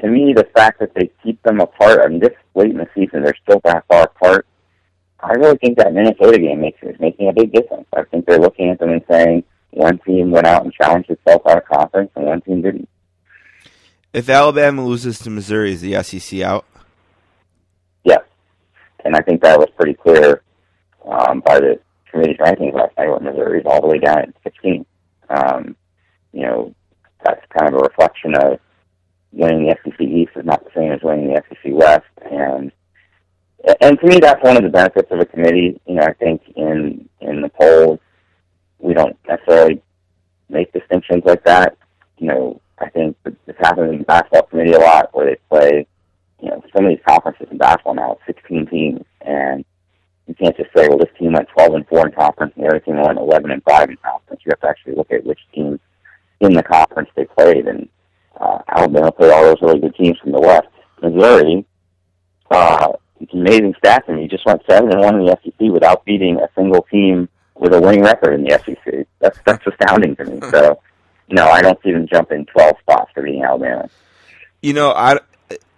to 0.00 0.08
me, 0.08 0.32
the 0.32 0.48
fact 0.54 0.80
that 0.80 0.94
they 0.94 1.10
keep 1.22 1.42
them 1.42 1.60
apart, 1.60 2.00
I 2.04 2.08
mean, 2.08 2.20
this 2.20 2.34
late 2.54 2.70
in 2.70 2.78
the 2.78 2.88
season, 2.94 3.22
they're 3.22 3.34
still 3.42 3.60
that 3.64 3.84
far 3.88 4.04
apart. 4.04 4.46
I 5.20 5.32
really 5.32 5.58
think 5.58 5.78
that 5.78 5.92
Minnesota 5.92 6.38
game 6.38 6.60
makes 6.60 6.80
is 6.82 6.98
making 7.00 7.28
a 7.28 7.32
big 7.32 7.52
difference. 7.52 7.86
I 7.94 8.04
think 8.04 8.26
they're 8.26 8.38
looking 8.38 8.70
at 8.70 8.78
them 8.78 8.90
and 8.90 9.02
saying 9.10 9.44
one 9.70 9.98
team 9.98 10.30
went 10.30 10.46
out 10.46 10.64
and 10.64 10.72
challenged 10.72 11.10
itself 11.10 11.42
out 11.46 11.58
of 11.58 11.64
conference, 11.64 12.10
and 12.14 12.26
one 12.26 12.40
team 12.40 12.62
didn't. 12.62 12.88
If 14.12 14.28
Alabama 14.28 14.84
loses 14.84 15.18
to 15.20 15.30
Missouri, 15.30 15.72
is 15.72 15.80
the 15.80 16.02
SEC 16.02 16.40
out? 16.40 16.64
Yes, 18.04 18.22
and 19.04 19.16
I 19.16 19.20
think 19.20 19.42
that 19.42 19.58
was 19.58 19.68
pretty 19.76 19.94
clear 19.94 20.42
um, 21.04 21.40
by 21.40 21.58
the 21.58 21.80
committee's 22.10 22.38
rankings 22.38 22.74
last 22.74 22.96
night, 22.96 23.08
where 23.08 23.20
Missouri's 23.20 23.66
all 23.66 23.80
the 23.80 23.88
way 23.88 23.98
down 23.98 24.18
at 24.18 24.34
16. 24.44 24.86
Um, 25.28 25.76
you 26.32 26.42
know, 26.42 26.74
that's 27.24 27.44
kind 27.56 27.74
of 27.74 27.80
a 27.80 27.82
reflection 27.82 28.34
of 28.36 28.60
winning 29.32 29.66
the 29.66 29.76
SEC 29.84 30.00
East 30.00 30.32
is 30.36 30.44
not 30.44 30.64
the 30.64 30.70
same 30.74 30.92
as 30.92 31.00
winning 31.02 31.32
the 31.32 31.42
SEC 31.48 31.72
West, 31.72 32.06
and 32.30 32.72
and 33.80 33.98
to 34.00 34.06
me, 34.06 34.18
that's 34.20 34.42
one 34.42 34.56
of 34.56 34.62
the 34.62 34.68
benefits 34.68 35.10
of 35.10 35.20
a 35.20 35.26
committee. 35.26 35.80
You 35.86 35.96
know, 35.96 36.02
I 36.02 36.12
think 36.14 36.42
in 36.56 37.08
in 37.20 37.42
the 37.42 37.48
polls, 37.48 38.00
we 38.78 38.94
don't 38.94 39.16
necessarily 39.26 39.82
make 40.48 40.72
distinctions 40.72 41.22
like 41.24 41.44
that. 41.44 41.76
You 42.18 42.28
know, 42.28 42.60
I 42.78 42.88
think 42.90 43.16
this 43.24 43.56
happens 43.58 43.92
in 43.92 43.98
the 43.98 44.04
basketball 44.04 44.42
committee 44.42 44.72
a 44.72 44.78
lot, 44.78 45.10
where 45.12 45.26
they 45.26 45.36
play 45.48 45.86
you 46.40 46.50
know, 46.50 46.62
some 46.74 46.84
of 46.84 46.90
these 46.90 47.04
conferences 47.06 47.48
in 47.50 47.58
basketball 47.58 47.94
now, 47.94 48.12
it's 48.28 48.38
16 48.38 48.66
teams, 48.66 49.04
and 49.22 49.64
you 50.26 50.34
can't 50.34 50.56
just 50.56 50.70
say, 50.76 50.88
well, 50.88 50.98
this 50.98 51.08
team 51.18 51.32
went 51.32 51.48
12 51.48 51.74
and 51.74 51.88
4 51.88 52.06
in 52.06 52.12
conference, 52.12 52.52
and 52.56 52.64
the 52.64 52.68
other 52.68 52.80
team 52.80 52.96
went 52.96 53.18
11 53.18 53.50
and 53.50 53.62
5 53.64 53.90
in 53.90 53.96
conference. 53.96 54.42
You 54.44 54.50
have 54.50 54.60
to 54.60 54.68
actually 54.68 54.94
look 54.94 55.10
at 55.10 55.24
which 55.24 55.40
teams 55.54 55.80
in 56.40 56.52
the 56.52 56.62
conference 56.62 57.10
they 57.16 57.24
played, 57.24 57.66
and 57.66 57.88
uh, 58.36 58.58
Alabama 58.68 59.12
played 59.12 59.32
all 59.32 59.42
those 59.42 59.62
really 59.62 59.80
good 59.80 59.94
teams 59.94 60.18
from 60.18 60.32
the 60.32 60.40
West. 60.40 60.68
Missouri, 61.02 61.64
uh, 62.50 62.92
it's 63.20 63.32
amazing 63.32 63.74
stats. 63.82 64.08
Mean, 64.08 64.18
you 64.18 64.28
just 64.28 64.46
went 64.46 64.62
seven 64.68 64.92
and 64.92 65.00
one 65.00 65.20
in 65.20 65.26
the 65.26 65.38
SEC 65.42 65.72
without 65.72 66.04
beating 66.04 66.38
a 66.38 66.48
single 66.54 66.82
team 66.82 67.28
with 67.54 67.74
a 67.74 67.80
winning 67.80 68.02
record 68.02 68.34
in 68.34 68.44
the 68.44 68.58
SEC. 68.64 69.06
That's 69.20 69.38
that's 69.44 69.66
astounding 69.66 70.16
to 70.16 70.24
me. 70.24 70.40
So, 70.50 70.80
no, 71.28 71.48
I 71.48 71.62
don't 71.62 71.80
see 71.82 71.92
them 71.92 72.06
jumping 72.06 72.46
twelve 72.46 72.76
spots 72.80 73.10
for 73.14 73.22
beating 73.22 73.42
Alabama. 73.42 73.88
You 74.62 74.72
know, 74.72 74.92
I, 74.92 75.18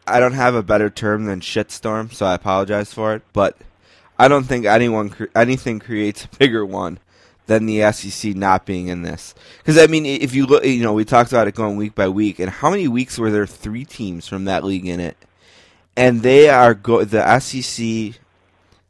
I 0.07 0.21
don't 0.21 0.33
have 0.33 0.55
a 0.55 0.63
better 0.63 0.91
term 0.91 1.27
than 1.27 1.41
shitstorm, 1.41 2.13
so 2.13 2.27
I 2.27 2.35
apologize 2.35 2.93
for 2.93 3.15
it. 3.15 3.23
But 3.33 3.57
I 4.19 4.29
don't 4.29 4.45
think 4.45 4.67
anyone 4.67 5.15
anything 5.35 5.79
creates 5.81 6.25
a 6.25 6.29
bigger 6.39 6.65
one 6.65 6.99
than 7.51 7.67
the 7.67 7.91
SEC 7.91 8.37
not 8.37 8.65
being 8.65 8.87
in 8.87 9.03
this. 9.03 9.35
Because 9.59 9.77
I 9.77 9.89
mean, 9.89 10.07
if 10.07 10.37
you 10.37 10.47
look, 10.47 10.65
you 10.65 10.85
know, 10.85 10.93
we 10.93 11.05
talked 11.05 11.33
about 11.33 11.49
it 11.49 11.57
going 11.57 11.77
week 11.77 11.97
by 11.97 12.09
week, 12.09 12.39
and 12.39 12.49
how 12.49 12.71
many 12.71 12.87
weeks 12.87 13.19
were 13.19 13.33
there 13.33 13.45
three 13.45 13.85
teams 13.85 14.29
from 14.29 14.45
that 14.45 14.63
league 14.63 14.87
in 14.87 15.01
it? 15.01 15.17
And 15.97 16.23
they 16.23 16.49
are 16.49 16.75
go 16.75 17.03
the 17.03 17.41
SEC. 17.41 18.21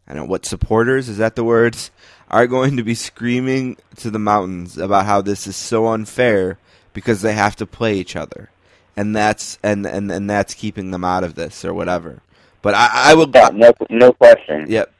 I 0.07 0.12
don't 0.12 0.24
know 0.24 0.31
what 0.31 0.45
supporters 0.45 1.09
is 1.09 1.16
that 1.16 1.37
the 1.37 1.45
words 1.45 1.91
are 2.28 2.47
going 2.47 2.77
to 2.77 2.82
be 2.82 2.95
screaming 2.95 3.78
to 3.97 4.11
the 4.11 4.19
mountains 4.19 4.77
about 4.77 5.07
how 5.07 5.23
this 5.23 5.47
is 5.47 5.57
so 5.57 5.87
unfair 5.87 6.59
because 6.93 7.23
they 7.23 7.32
have 7.32 7.57
to 7.57 7.66
play 7.66 7.95
each 7.95 8.15
other, 8.15 8.51
and 8.95 9.16
that's 9.16 9.59
and 9.62 9.87
and, 9.87 10.12
and 10.12 10.28
that's 10.28 10.53
keeping 10.53 10.91
them 10.91 11.03
out 11.03 11.24
of 11.24 11.35
this 11.35 11.65
or 11.65 11.73
whatever. 11.73 12.20
But 12.61 12.74
I, 12.74 12.91
I 12.93 13.15
will. 13.15 13.31
Yeah, 13.32 13.49
no, 13.55 13.73
no 13.89 14.12
question. 14.12 14.66
Yep. 14.69 14.93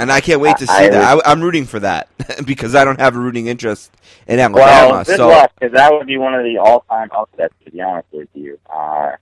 And 0.00 0.10
I 0.10 0.20
can't 0.20 0.40
wait 0.40 0.56
to 0.58 0.66
see 0.66 0.72
I- 0.72 0.88
that. 0.88 1.18
I, 1.18 1.30
I'm 1.30 1.40
rooting 1.40 1.66
for 1.66 1.80
that 1.80 2.08
because 2.46 2.74
I 2.74 2.84
don't 2.84 3.00
have 3.00 3.16
a 3.16 3.18
rooting 3.18 3.46
interest 3.46 3.92
in 4.26 4.38
Alabama. 4.38 4.92
Well, 4.92 5.04
good 5.04 5.16
so 5.16 5.28
luck, 5.28 5.52
because 5.58 5.74
that 5.74 5.92
would 5.92 6.06
be 6.06 6.16
one 6.16 6.34
of 6.34 6.44
the 6.44 6.58
all-time 6.58 7.10
upsets. 7.12 7.54
To 7.64 7.70
be 7.70 7.80
honest 7.80 8.08
with 8.12 8.28
you, 8.34 8.58
uh, 8.68 9.12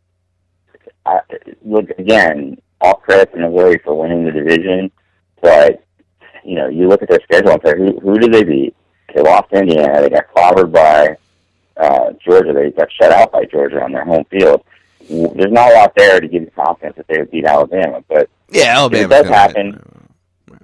I, 1.05 1.21
look 1.63 1.91
again, 1.99 2.61
all 2.81 2.95
credit 2.95 3.33
to 3.33 3.39
Missouri 3.39 3.81
for 3.85 3.95
winning 3.95 4.25
the 4.25 4.33
division, 4.33 4.91
but 5.41 5.85
you 6.45 6.55
know, 6.55 6.69
you 6.69 6.89
look 6.89 7.03
at 7.03 7.09
their 7.09 7.21
schedule 7.25 7.53
and 7.53 7.63
say, 7.65 7.77
who, 7.77 7.99
who 8.01 8.19
did 8.19 8.33
they 8.33 8.45
beat? 8.45 8.75
They 9.15 9.23
lost 9.23 9.51
to 9.51 9.61
Indiana. 9.61 10.01
They 10.01 10.11
got 10.11 10.33
clobbered 10.35 10.73
by 10.73 11.17
uh, 11.77 12.13
Georgia. 12.25 12.53
They 12.53 12.71
got 12.71 12.91
shut 12.93 13.13
out 13.13 13.33
by 13.33 13.45
Georgia 13.45 13.83
on 13.83 13.93
their 13.93 14.05
home 14.05 14.25
field. 14.31 14.65
There's 15.09 15.53
not 15.53 15.73
a 15.73 15.75
lot 15.75 15.93
there 15.97 16.21
to 16.21 16.29
give 16.29 16.43
you 16.43 16.51
confidence 16.51 16.97
that 16.97 17.07
they 17.09 17.19
would 17.19 17.31
beat 17.31 17.47
Alabama, 17.47 18.03
but 18.09 18.29
yeah, 18.51 18.77
Alabama. 18.77 19.05
If 19.05 19.11
it 19.11 19.23
does 19.23 19.29
happen, 19.29 19.98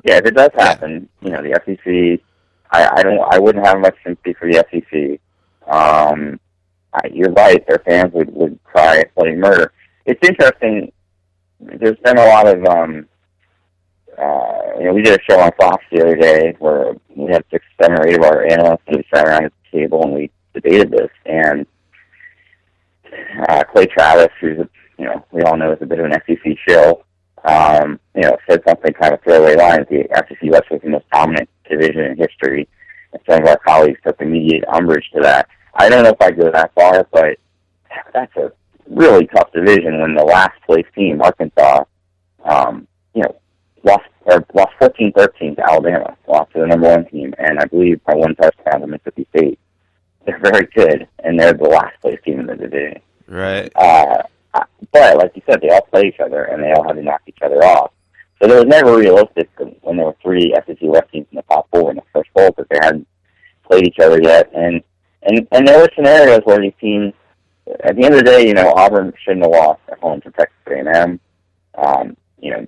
yeah, 0.04 0.18
if 0.18 0.26
it 0.26 0.34
does 0.34 0.50
happen, 0.54 1.08
you 1.22 1.30
know, 1.30 1.42
the 1.42 1.58
SEC, 1.64 2.24
I, 2.70 2.98
I 2.98 3.02
don't, 3.02 3.20
I 3.20 3.38
wouldn't 3.38 3.66
have 3.66 3.80
much 3.80 3.96
sympathy 4.04 4.34
for 4.34 4.50
the 4.50 4.64
SEC. 4.70 5.20
Um, 5.66 6.38
I, 6.92 7.08
you're 7.10 7.32
right; 7.32 7.66
their 7.66 7.82
fans 7.84 8.12
would 8.12 8.32
would 8.34 8.62
cry 8.64 9.04
bloody 9.16 9.34
murder. 9.34 9.72
It's 10.04 10.20
interesting. 10.26 10.92
There's 11.60 11.98
been 12.04 12.18
a 12.18 12.26
lot 12.26 12.46
of, 12.46 12.62
um, 12.66 13.08
uh, 14.18 14.78
you 14.78 14.84
know, 14.84 14.92
we 14.92 15.00
did 15.00 15.18
a 15.18 15.22
show 15.24 15.40
on 15.40 15.50
Fox 15.58 15.82
the 15.90 16.02
other 16.02 16.16
day 16.16 16.54
where 16.58 16.94
we 17.08 17.32
had 17.32 17.42
six, 17.50 17.64
seven, 17.80 17.98
or 17.98 18.06
eight 18.06 18.18
of 18.18 18.24
our 18.24 18.44
analysts, 18.44 18.82
and 18.86 18.96
we 18.96 19.04
sat 19.14 19.26
around 19.26 19.44
at 19.44 19.52
the 19.72 19.78
table 19.78 20.02
and 20.02 20.12
we 20.12 20.30
debated 20.52 20.90
this. 20.90 21.08
And 21.24 21.66
uh, 23.48 23.64
Clay 23.72 23.86
Travis, 23.86 24.28
who's 24.40 24.58
a, 24.58 24.68
you 24.98 25.06
know, 25.06 25.24
we 25.32 25.40
all 25.42 25.56
know 25.56 25.72
is 25.72 25.78
a 25.80 25.86
bit 25.86 26.00
of 26.00 26.04
an 26.04 26.12
SEC 26.26 26.52
shill, 26.68 27.04
um, 27.44 28.00
you 28.14 28.22
know, 28.22 28.36
said 28.48 28.62
something 28.66 28.92
kind 28.94 29.14
of 29.14 29.22
throwaway 29.22 29.56
lines. 29.56 29.86
The 29.90 30.04
SEC 30.14 30.50
West 30.50 30.70
was 30.70 30.80
the 30.82 30.90
most 30.90 31.08
dominant 31.12 31.48
division 31.68 32.04
in 32.04 32.16
history, 32.16 32.68
and 33.12 33.22
some 33.28 33.42
of 33.42 33.48
our 33.48 33.58
colleagues 33.58 34.00
took 34.04 34.20
immediate 34.20 34.64
umbrage 34.68 35.08
to 35.14 35.20
that. 35.20 35.48
I 35.74 35.88
don't 35.88 36.04
know 36.04 36.10
if 36.10 36.22
I 36.22 36.30
go 36.30 36.50
that 36.50 36.72
far, 36.74 37.06
but 37.12 37.38
that's 38.12 38.34
a 38.36 38.52
really 38.88 39.26
tough 39.26 39.52
division 39.52 40.00
when 40.00 40.14
the 40.14 40.24
last 40.24 40.60
place 40.66 40.86
team, 40.94 41.20
Arkansas, 41.20 41.84
um, 42.44 42.86
you 43.14 43.22
know, 43.22 43.36
lost 43.82 44.04
or 44.22 44.44
lost 44.54 44.72
14-13 44.80 45.56
to 45.56 45.70
Alabama, 45.70 46.16
lost 46.26 46.52
to 46.52 46.60
the 46.60 46.66
number 46.66 46.88
one 46.88 47.04
team, 47.06 47.34
and 47.38 47.58
I 47.58 47.64
believe 47.66 48.02
by 48.04 48.14
one 48.14 48.34
touchdown 48.36 48.80
to 48.80 48.86
Mississippi 48.86 49.26
State. 49.36 49.58
They're 50.24 50.40
very 50.40 50.66
good, 50.74 51.06
and 51.22 51.38
they're 51.38 51.52
the 51.52 51.64
last 51.64 52.00
place 52.00 52.18
team 52.24 52.40
in 52.40 52.46
the 52.46 52.56
division. 52.56 53.00
right. 53.28 53.70
Uh, 53.76 54.22
but 54.92 55.16
like 55.16 55.32
you 55.34 55.42
said, 55.48 55.60
they 55.60 55.70
all 55.70 55.82
play 55.82 56.08
each 56.08 56.20
other 56.20 56.44
and 56.44 56.62
they 56.62 56.72
all 56.72 56.84
had 56.84 56.94
to 56.94 57.02
knock 57.02 57.22
each 57.26 57.42
other 57.42 57.62
off. 57.64 57.92
So 58.40 58.50
it 58.50 58.54
was 58.54 58.66
never 58.66 58.96
realistic 58.96 59.48
when 59.82 59.96
there 59.96 60.06
were 60.06 60.16
three 60.22 60.54
SEC 60.66 60.78
West 60.82 61.10
teams 61.12 61.26
in 61.30 61.36
the 61.36 61.42
top 61.42 61.68
four 61.70 61.90
in 61.90 61.96
the 61.96 62.02
first 62.12 62.32
bowl 62.34 62.50
because 62.50 62.66
they 62.70 62.78
hadn't 62.82 63.06
played 63.66 63.86
each 63.86 63.98
other 64.00 64.20
yet. 64.22 64.50
And 64.54 64.82
and 65.22 65.46
and 65.52 65.66
there 65.66 65.78
were 65.78 65.88
scenarios 65.94 66.42
where 66.44 66.60
these 66.60 66.74
teams, 66.80 67.14
at 67.82 67.96
the 67.96 68.04
end 68.04 68.14
of 68.14 68.20
the 68.20 68.24
day, 68.24 68.46
you 68.46 68.54
know, 68.54 68.72
Auburn 68.76 69.12
shouldn't 69.24 69.44
have 69.44 69.52
lost 69.52 69.80
at 69.90 69.98
home 69.98 70.20
to 70.22 70.30
Texas 70.32 70.56
A&M. 70.66 71.20
Um, 71.76 72.16
you 72.38 72.50
know, 72.50 72.66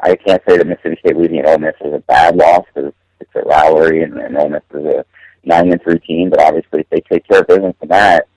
I 0.00 0.16
can't 0.16 0.42
say 0.46 0.58
that 0.58 0.66
Mississippi 0.66 0.96
State 1.00 1.16
losing 1.16 1.38
at 1.38 1.46
Ole 1.46 1.58
Miss 1.58 1.74
is 1.80 1.94
a 1.94 2.00
bad 2.00 2.36
loss 2.36 2.64
because 2.74 2.92
it's 3.20 3.30
a 3.34 3.40
rivalry 3.40 4.02
and, 4.02 4.18
and 4.18 4.36
Ole 4.36 4.50
Miss 4.50 4.62
is 4.74 4.84
a 4.84 5.04
nine 5.44 5.72
and 5.72 5.82
three 5.82 5.98
team. 6.00 6.30
But 6.30 6.42
obviously, 6.42 6.80
if 6.80 6.90
they 6.90 7.00
take 7.00 7.26
care 7.26 7.40
of 7.40 7.46
business 7.46 7.74
in 7.80 7.88
that, 7.88 8.28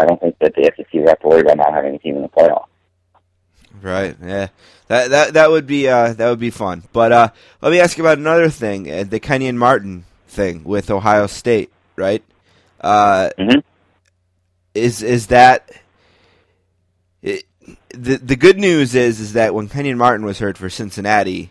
I 0.00 0.06
don't 0.06 0.20
think 0.20 0.36
that 0.40 0.54
the 0.54 0.64
SEC 0.76 0.86
would 0.94 1.08
have 1.08 1.20
to 1.20 1.28
worry 1.28 1.40
about 1.42 1.58
not 1.58 1.74
having 1.74 1.94
a 1.94 1.98
team 1.98 2.16
in 2.16 2.22
the 2.22 2.28
playoff. 2.28 2.64
Right. 3.82 4.16
Yeah. 4.22 4.48
That 4.88 5.10
that 5.10 5.34
that 5.34 5.50
would 5.50 5.66
be 5.66 5.88
uh 5.88 6.12
that 6.14 6.28
would 6.28 6.40
be 6.40 6.50
fun. 6.50 6.82
But 6.92 7.12
uh 7.12 7.28
let 7.62 7.70
me 7.70 7.80
ask 7.80 7.96
you 7.96 8.04
about 8.04 8.18
another 8.18 8.50
thing, 8.50 8.90
uh, 8.90 9.04
the 9.08 9.20
Kenyon 9.20 9.56
Martin 9.58 10.04
thing 10.26 10.64
with 10.64 10.90
Ohio 10.90 11.26
State, 11.26 11.70
right? 11.96 12.22
Uh 12.80 13.30
Mhm. 13.38 13.62
is 14.74 15.02
is 15.02 15.28
that 15.28 15.70
it, 17.22 17.44
the 17.90 18.16
the 18.16 18.36
good 18.36 18.58
news 18.58 18.94
is 18.94 19.20
is 19.20 19.32
that 19.34 19.54
when 19.54 19.68
Kenyon 19.68 19.98
Martin 19.98 20.24
was 20.26 20.38
hurt 20.40 20.58
for 20.58 20.68
Cincinnati 20.70 21.50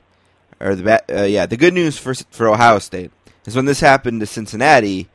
or 0.60 0.76
the 0.76 1.04
uh, 1.22 1.24
yeah, 1.24 1.46
the 1.46 1.58
good 1.58 1.74
news 1.74 1.98
for 1.98 2.14
for 2.32 2.48
Ohio 2.50 2.80
State 2.80 3.12
is 3.46 3.56
when 3.56 3.66
this 3.66 3.80
happened 3.80 4.20
to 4.20 4.26
Cincinnati, 4.26 5.08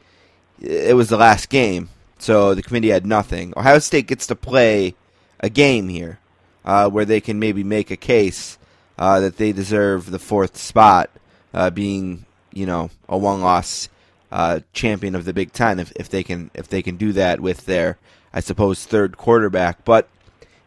it 0.60 0.96
was 0.96 1.08
the 1.08 1.16
last 1.16 1.48
game. 1.48 1.90
So 2.24 2.54
the 2.54 2.62
committee 2.62 2.88
had 2.88 3.04
nothing. 3.04 3.52
Ohio 3.54 3.78
State 3.80 4.06
gets 4.06 4.26
to 4.28 4.34
play 4.34 4.94
a 5.40 5.50
game 5.50 5.90
here 5.90 6.20
uh, 6.64 6.88
where 6.88 7.04
they 7.04 7.20
can 7.20 7.38
maybe 7.38 7.62
make 7.62 7.90
a 7.90 7.98
case 7.98 8.56
uh, 8.96 9.20
that 9.20 9.36
they 9.36 9.52
deserve 9.52 10.10
the 10.10 10.18
fourth 10.18 10.56
spot, 10.56 11.10
uh, 11.52 11.68
being 11.68 12.24
you 12.50 12.64
know 12.64 12.88
a 13.10 13.18
one-loss 13.18 13.90
uh, 14.32 14.60
champion 14.72 15.14
of 15.14 15.26
the 15.26 15.34
Big 15.34 15.52
Ten 15.52 15.78
if, 15.78 15.92
if 15.96 16.08
they 16.08 16.22
can 16.22 16.50
if 16.54 16.66
they 16.66 16.80
can 16.80 16.96
do 16.96 17.12
that 17.12 17.40
with 17.40 17.66
their 17.66 17.98
I 18.32 18.40
suppose 18.40 18.86
third 18.86 19.18
quarterback. 19.18 19.84
But 19.84 20.08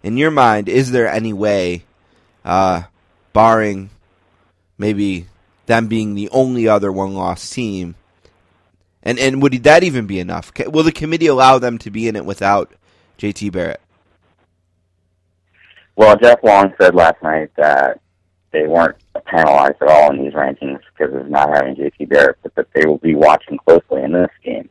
in 0.04 0.16
your 0.16 0.30
mind, 0.30 0.70
is 0.70 0.92
there 0.92 1.08
any 1.08 1.34
way, 1.34 1.86
uh, 2.46 2.84
barring 3.34 3.90
maybe 4.78 5.26
them 5.66 5.88
being 5.88 6.14
the 6.14 6.30
only 6.30 6.68
other 6.68 6.92
one-loss 6.92 7.50
team, 7.50 7.96
and 9.08 9.18
and 9.20 9.42
would 9.42 9.54
that 9.64 9.84
even 9.84 10.06
be 10.06 10.20
enough? 10.20 10.52
Will 10.68 10.84
the 10.84 10.92
committee 10.92 11.28
allow 11.28 11.58
them 11.60 11.78
to 11.80 11.90
be 11.90 12.08
in 12.08 12.16
it 12.16 12.26
without 12.26 12.74
JT 13.18 13.52
Barrett? 13.54 13.82
Well, 15.96 16.16
Jeff 16.18 16.44
Long 16.44 16.74
said 16.80 16.94
last 16.94 17.24
night 17.24 17.50
that 17.56 18.02
they 18.52 18.68
weren't 18.68 18.98
penalized 19.26 19.82
at 19.82 19.88
all 19.88 20.12
in 20.12 20.24
these 20.24 20.34
rankings 20.34 20.80
because 20.96 21.16
of 21.16 21.30
not 21.30 21.50
having 21.56 21.76
JT 21.76 22.10
Barrett, 22.10 22.38
but 22.44 22.54
that 22.56 22.68
they 22.74 22.86
will 22.86 22.98
be 22.98 23.16
watching 23.16 23.58
closely 23.58 24.04
in 24.04 24.12
this 24.12 24.30
game. 24.44 24.70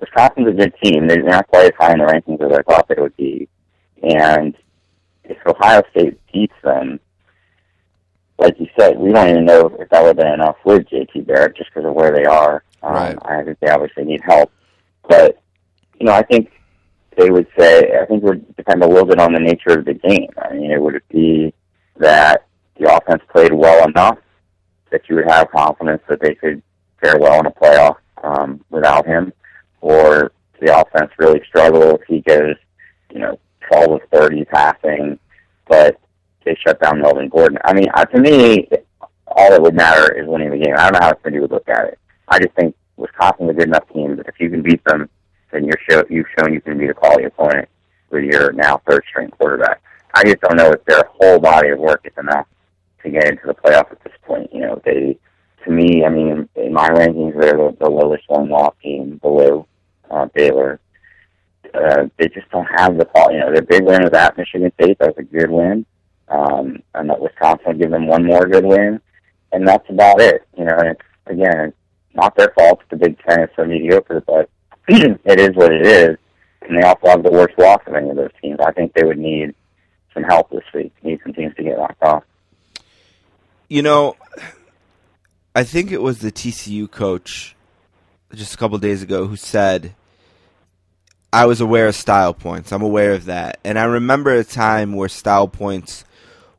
Wisconsin's 0.00 0.48
a 0.48 0.52
good 0.52 0.74
team. 0.82 1.06
They're 1.06 1.22
not 1.22 1.48
quite 1.48 1.66
as 1.66 1.72
high 1.78 1.92
in 1.92 1.98
the 1.98 2.04
rankings 2.04 2.40
as 2.44 2.56
I 2.56 2.62
thought 2.62 2.88
they 2.88 3.00
would 3.00 3.16
be. 3.16 3.48
And 4.02 4.54
if 5.24 5.38
Ohio 5.46 5.82
State 5.90 6.18
beats 6.32 6.54
them, 6.62 7.00
like 8.38 8.58
you 8.58 8.66
said, 8.78 8.98
we 8.98 9.12
don't 9.12 9.30
even 9.30 9.44
know 9.44 9.66
if 9.78 9.88
that 9.90 10.02
would 10.02 10.08
have 10.08 10.16
been 10.16 10.32
enough 10.32 10.56
with 10.64 10.88
JT 10.88 11.26
Barrett 11.26 11.56
just 11.56 11.70
because 11.72 11.88
of 11.88 11.94
where 11.94 12.12
they 12.12 12.24
are. 12.24 12.64
Um, 12.82 12.92
Right. 12.92 13.18
I 13.24 13.42
think 13.42 13.58
they 13.60 13.70
obviously 13.70 14.04
need 14.04 14.20
help. 14.22 14.50
But, 15.08 15.40
you 15.98 16.06
know, 16.06 16.12
I 16.12 16.22
think 16.22 16.50
they 17.16 17.30
would 17.30 17.46
say, 17.58 17.96
I 18.00 18.06
think 18.06 18.22
it 18.22 18.26
would 18.26 18.56
depend 18.56 18.82
a 18.82 18.88
little 18.88 19.06
bit 19.06 19.20
on 19.20 19.32
the 19.32 19.40
nature 19.40 19.78
of 19.78 19.84
the 19.84 19.94
game. 19.94 20.30
I 20.42 20.54
mean, 20.54 20.70
it 20.70 20.80
would 20.80 21.00
be 21.10 21.54
that 21.96 22.46
the 22.78 22.92
offense 22.92 23.22
played 23.32 23.52
well 23.52 23.86
enough 23.88 24.18
that 24.90 25.08
you 25.08 25.16
would 25.16 25.28
have 25.28 25.50
confidence 25.50 26.02
that 26.08 26.20
they 26.20 26.34
could 26.34 26.62
fare 27.00 27.18
well 27.18 27.40
in 27.40 27.46
a 27.46 27.50
playoff 27.50 27.96
um, 28.22 28.64
without 28.70 29.06
him, 29.06 29.32
or 29.80 30.32
the 30.60 30.76
offense 30.76 31.10
really 31.18 31.42
struggle 31.46 31.96
if 31.96 32.02
he 32.08 32.20
goes, 32.20 32.56
you 33.12 33.20
know, 33.20 33.38
12 33.72 33.92
of 33.92 34.00
30 34.12 34.44
passing, 34.46 35.18
but 35.68 35.98
they 36.44 36.56
shut 36.64 36.80
down 36.80 37.00
Melvin 37.00 37.28
Gordon. 37.28 37.58
I 37.64 37.72
mean, 37.72 37.88
uh, 37.94 38.04
to 38.04 38.20
me, 38.20 38.68
all 39.26 39.50
that 39.50 39.62
would 39.62 39.74
matter 39.74 40.12
is 40.14 40.28
winning 40.28 40.50
the 40.50 40.58
game. 40.58 40.74
I 40.76 40.90
don't 40.90 41.00
know 41.00 41.06
how 41.06 41.12
the 41.12 41.40
would 41.40 41.50
look 41.50 41.68
at 41.68 41.88
it. 41.88 41.98
I 42.28 42.38
just 42.38 42.54
think 42.54 42.74
Wisconsin's 42.96 43.50
a 43.50 43.54
good 43.54 43.68
enough 43.68 43.88
team 43.92 44.16
that 44.16 44.28
if 44.28 44.34
you 44.38 44.50
can 44.50 44.62
beat 44.62 44.82
them, 44.84 45.08
then 45.52 45.64
you're 45.64 45.80
show, 45.88 46.04
you've 46.08 46.26
shown 46.38 46.52
you 46.52 46.60
can 46.60 46.78
beat 46.78 46.90
a 46.90 46.94
quality 46.94 47.24
opponent 47.24 47.68
with 48.10 48.24
your 48.24 48.52
now 48.52 48.80
third 48.88 49.04
string 49.08 49.30
quarterback. 49.30 49.82
I 50.14 50.24
just 50.24 50.40
don't 50.40 50.56
know 50.56 50.70
if 50.70 50.84
their 50.84 51.02
whole 51.10 51.38
body 51.40 51.70
of 51.70 51.78
work 51.78 52.02
is 52.04 52.12
enough 52.18 52.46
to 53.02 53.10
get 53.10 53.28
into 53.28 53.46
the 53.46 53.54
playoff 53.54 53.90
at 53.90 54.02
this 54.04 54.12
point. 54.22 54.52
You 54.52 54.60
know, 54.60 54.82
they, 54.84 55.18
to 55.64 55.70
me, 55.70 56.04
I 56.04 56.08
mean, 56.08 56.48
in 56.54 56.72
my 56.72 56.88
rankings, 56.88 57.38
they're 57.38 57.56
the, 57.56 57.76
the 57.80 57.90
lowest 57.90 58.24
one 58.28 58.48
loss 58.48 58.74
team 58.82 59.18
below 59.18 59.66
uh, 60.10 60.26
Baylor. 60.34 60.80
Uh, 61.74 62.06
they 62.18 62.28
just 62.28 62.48
don't 62.50 62.68
have 62.76 62.96
the 62.96 63.04
quality. 63.04 63.36
You 63.36 63.40
know, 63.40 63.52
their 63.52 63.62
big 63.62 63.82
win 63.82 64.02
was 64.02 64.12
at 64.12 64.36
Michigan 64.38 64.72
State. 64.80 64.98
That 65.00 65.16
was 65.16 65.18
a 65.18 65.22
good 65.24 65.50
win. 65.50 65.84
Um, 66.28 66.82
and 66.94 67.10
that 67.10 67.20
Wisconsin 67.20 67.78
give 67.78 67.90
them 67.90 68.06
one 68.06 68.24
more 68.24 68.46
good 68.46 68.64
win, 68.64 69.00
and 69.52 69.66
that's 69.66 69.88
about 69.90 70.20
it. 70.20 70.46
You 70.56 70.64
know, 70.64 70.76
and 70.78 70.88
it's 70.88 71.02
again, 71.26 71.66
it's 71.68 71.76
not 72.14 72.36
their 72.36 72.52
fault. 72.56 72.80
The 72.90 72.96
Big 72.96 73.18
Ten 73.26 73.40
is 73.42 73.50
so 73.56 73.64
mediocre, 73.64 74.22
but 74.26 74.48
it 74.88 75.40
is 75.40 75.54
what 75.54 75.72
it 75.72 75.86
is. 75.86 76.16
And 76.62 76.76
they 76.76 76.86
also 76.86 77.08
have 77.08 77.22
the 77.22 77.30
worst 77.30 77.58
loss 77.58 77.80
of 77.86 77.94
any 77.94 78.10
of 78.10 78.16
those 78.16 78.30
teams. 78.40 78.58
I 78.64 78.72
think 78.72 78.94
they 78.94 79.04
would 79.04 79.18
need 79.18 79.54
some 80.14 80.22
help 80.22 80.50
this 80.50 80.64
week. 80.72 80.92
Need 81.02 81.20
some 81.22 81.34
teams 81.34 81.54
to 81.56 81.62
get 81.62 81.76
knocked 81.76 82.02
off. 82.02 82.24
You 83.68 83.82
know, 83.82 84.16
I 85.54 85.64
think 85.64 85.92
it 85.92 86.00
was 86.00 86.20
the 86.20 86.32
TCU 86.32 86.90
coach 86.90 87.54
just 88.32 88.54
a 88.54 88.56
couple 88.56 88.78
days 88.78 89.02
ago 89.02 89.26
who 89.26 89.36
said, 89.36 89.94
I 91.32 91.46
was 91.46 91.60
aware 91.60 91.88
of 91.88 91.96
style 91.96 92.32
points. 92.32 92.72
I'm 92.72 92.82
aware 92.82 93.12
of 93.12 93.24
that. 93.26 93.58
And 93.64 93.78
I 93.78 93.84
remember 93.84 94.32
a 94.32 94.44
time 94.44 94.94
where 94.94 95.08
style 95.08 95.48
points 95.48 96.04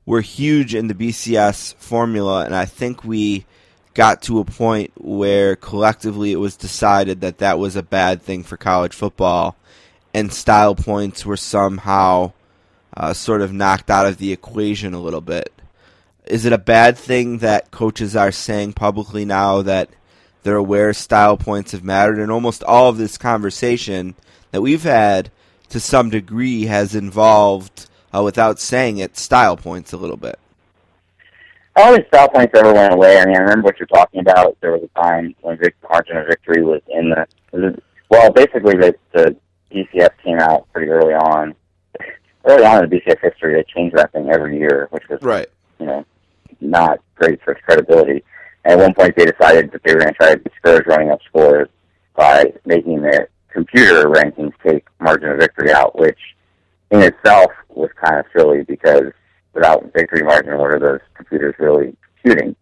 were 0.06 0.22
huge 0.22 0.76
in 0.76 0.88
the 0.88 0.94
BCS 0.94 1.76
formula, 1.76 2.46
and 2.46 2.56
I 2.56 2.66
think 2.66 3.04
we 3.04 3.46
got 3.94 4.22
to 4.24 4.40
a 4.40 4.46
point 4.46 4.92
where 4.96 5.56
collectively 5.56 6.32
it 6.32 6.38
was 6.38 6.58
decided 6.58 7.22
that 7.22 7.40
that 7.40 7.58
was 7.58 7.76
a 7.76 7.84
bad 7.84 8.22
thing 8.22 8.44
for 8.44 8.58
college 8.58 8.94
football, 8.94 9.56
and 10.14 10.32
style 10.32 10.76
points 10.76 11.26
were 11.26 11.38
somehow 11.38 12.34
uh, 12.96 13.14
sort 13.14 13.42
of 13.42 13.54
knocked 13.54 13.90
out 13.90 14.06
of 14.06 14.18
the 14.18 14.32
equation 14.32 14.94
a 14.94 15.02
little 15.02 15.22
bit. 15.22 15.52
Is 16.26 16.46
it 16.46 16.54
a 16.54 16.58
bad 16.58 16.98
thing 16.98 17.40
that 17.40 17.72
coaches 17.72 18.16
are 18.16 18.32
saying 18.32 18.74
publicly 18.74 19.26
now 19.26 19.62
that 19.62 19.90
they're 20.44 20.56
aware 20.56 20.94
style 20.94 21.38
points 21.38 21.72
have 21.72 21.84
mattered? 21.84 22.20
And 22.20 22.32
almost 22.32 22.64
all 22.64 22.90
of 22.90 22.98
this 22.98 23.18
conversation 23.18 24.16
that 24.52 24.62
we've 24.62 24.84
had 24.84 25.30
to 25.70 25.80
some 25.80 26.10
degree 26.10 26.66
has 26.66 26.96
involved, 26.96 27.88
uh, 28.16 28.24
without 28.24 28.60
saying 28.60 28.98
it, 28.98 29.18
style 29.18 29.58
points 29.58 29.94
a 29.94 29.98
little 29.98 30.18
bit. 30.18 30.40
I 31.76 31.84
don't 31.84 31.96
think 31.96 32.08
style 32.08 32.30
points 32.30 32.54
ever 32.58 32.74
went 32.74 32.94
away. 32.94 33.20
I 33.20 33.26
mean, 33.26 33.36
I 33.36 33.40
remember 33.40 33.66
what 33.66 33.80
you're 33.80 33.88
talking 33.88 34.22
about. 34.22 34.58
There 34.62 34.72
was 34.72 34.84
a 34.84 35.02
time 35.02 35.36
when 35.42 35.58
Vic, 35.58 35.76
margin 35.90 36.16
of 36.18 36.28
victory 36.28 36.64
was 36.64 36.82
in 36.88 37.10
the 37.10 37.82
well, 38.10 38.32
basically 38.32 38.76
the, 38.76 38.96
the 39.14 39.36
BCS 39.72 40.12
came 40.24 40.40
out 40.40 40.72
pretty 40.72 40.90
early 40.90 41.14
on. 41.14 41.56
Early 42.46 42.64
on 42.64 42.84
in 42.84 42.90
the 42.90 42.96
BCS 42.98 43.20
history, 43.22 43.56
they 43.56 43.64
changed 43.64 43.98
that 43.98 44.12
thing 44.14 44.30
every 44.30 44.58
year, 44.58 44.88
which 44.92 45.04
was 45.10 45.22
Right. 45.22 45.48
you 45.80 45.88
know 45.88 46.06
not 46.62 47.00
great 47.16 47.42
for 47.44 47.52
its 47.52 47.62
credibility. 47.66 48.24
And 48.64 48.80
at 48.80 48.84
one 48.86 48.94
point, 48.94 49.16
they 49.16 49.26
decided 49.26 49.72
that 49.72 49.82
they 49.84 49.94
were 49.94 50.00
going 50.02 50.14
to 50.14 50.18
try 50.18 50.36
to 50.36 50.42
discourage 50.42 50.88
running 50.88 51.12
up 51.12 51.20
scores 51.28 51.68
by 52.16 52.54
making 52.66 53.02
their 53.02 53.30
computer 53.50 54.08
rankings 54.08 54.54
take 54.66 54.86
margin 55.00 55.30
of 55.30 55.40
victory 55.40 55.72
out, 55.74 55.98
which 56.00 56.18
in 56.92 57.02
itself 57.02 57.52
was 57.70 57.90
kind 58.04 58.20
of 58.20 58.26
silly 58.36 58.64
because 58.64 59.12
without 59.54 59.92
victory 59.94 60.24
margin, 60.24 60.58
what 60.58 60.72
are 60.72 60.80
those 60.80 61.00
computers 61.16 61.56
really 61.60 61.96
computing? 62.22 62.56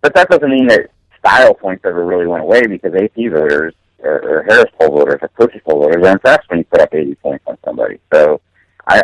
But 0.00 0.14
that 0.14 0.28
doesn't 0.28 0.50
mean 0.50 0.66
that 0.68 0.90
style 1.18 1.54
points 1.54 1.84
ever 1.84 2.04
really 2.04 2.26
went 2.26 2.42
away 2.42 2.66
because 2.66 2.94
AP 2.94 3.14
voters 3.14 3.74
or, 4.00 4.18
or 4.22 4.42
Harris 4.42 4.70
poll 4.78 4.96
voters 4.96 5.18
or 5.22 5.28
coaches 5.28 5.60
poll 5.64 5.80
voters 5.80 6.04
are 6.04 6.12
impressed 6.12 6.48
when 6.48 6.58
you 6.58 6.64
put 6.64 6.80
up 6.80 6.92
80 6.92 7.14
points 7.16 7.44
on 7.46 7.56
somebody. 7.64 8.00
So 8.12 8.40
I 8.86 9.02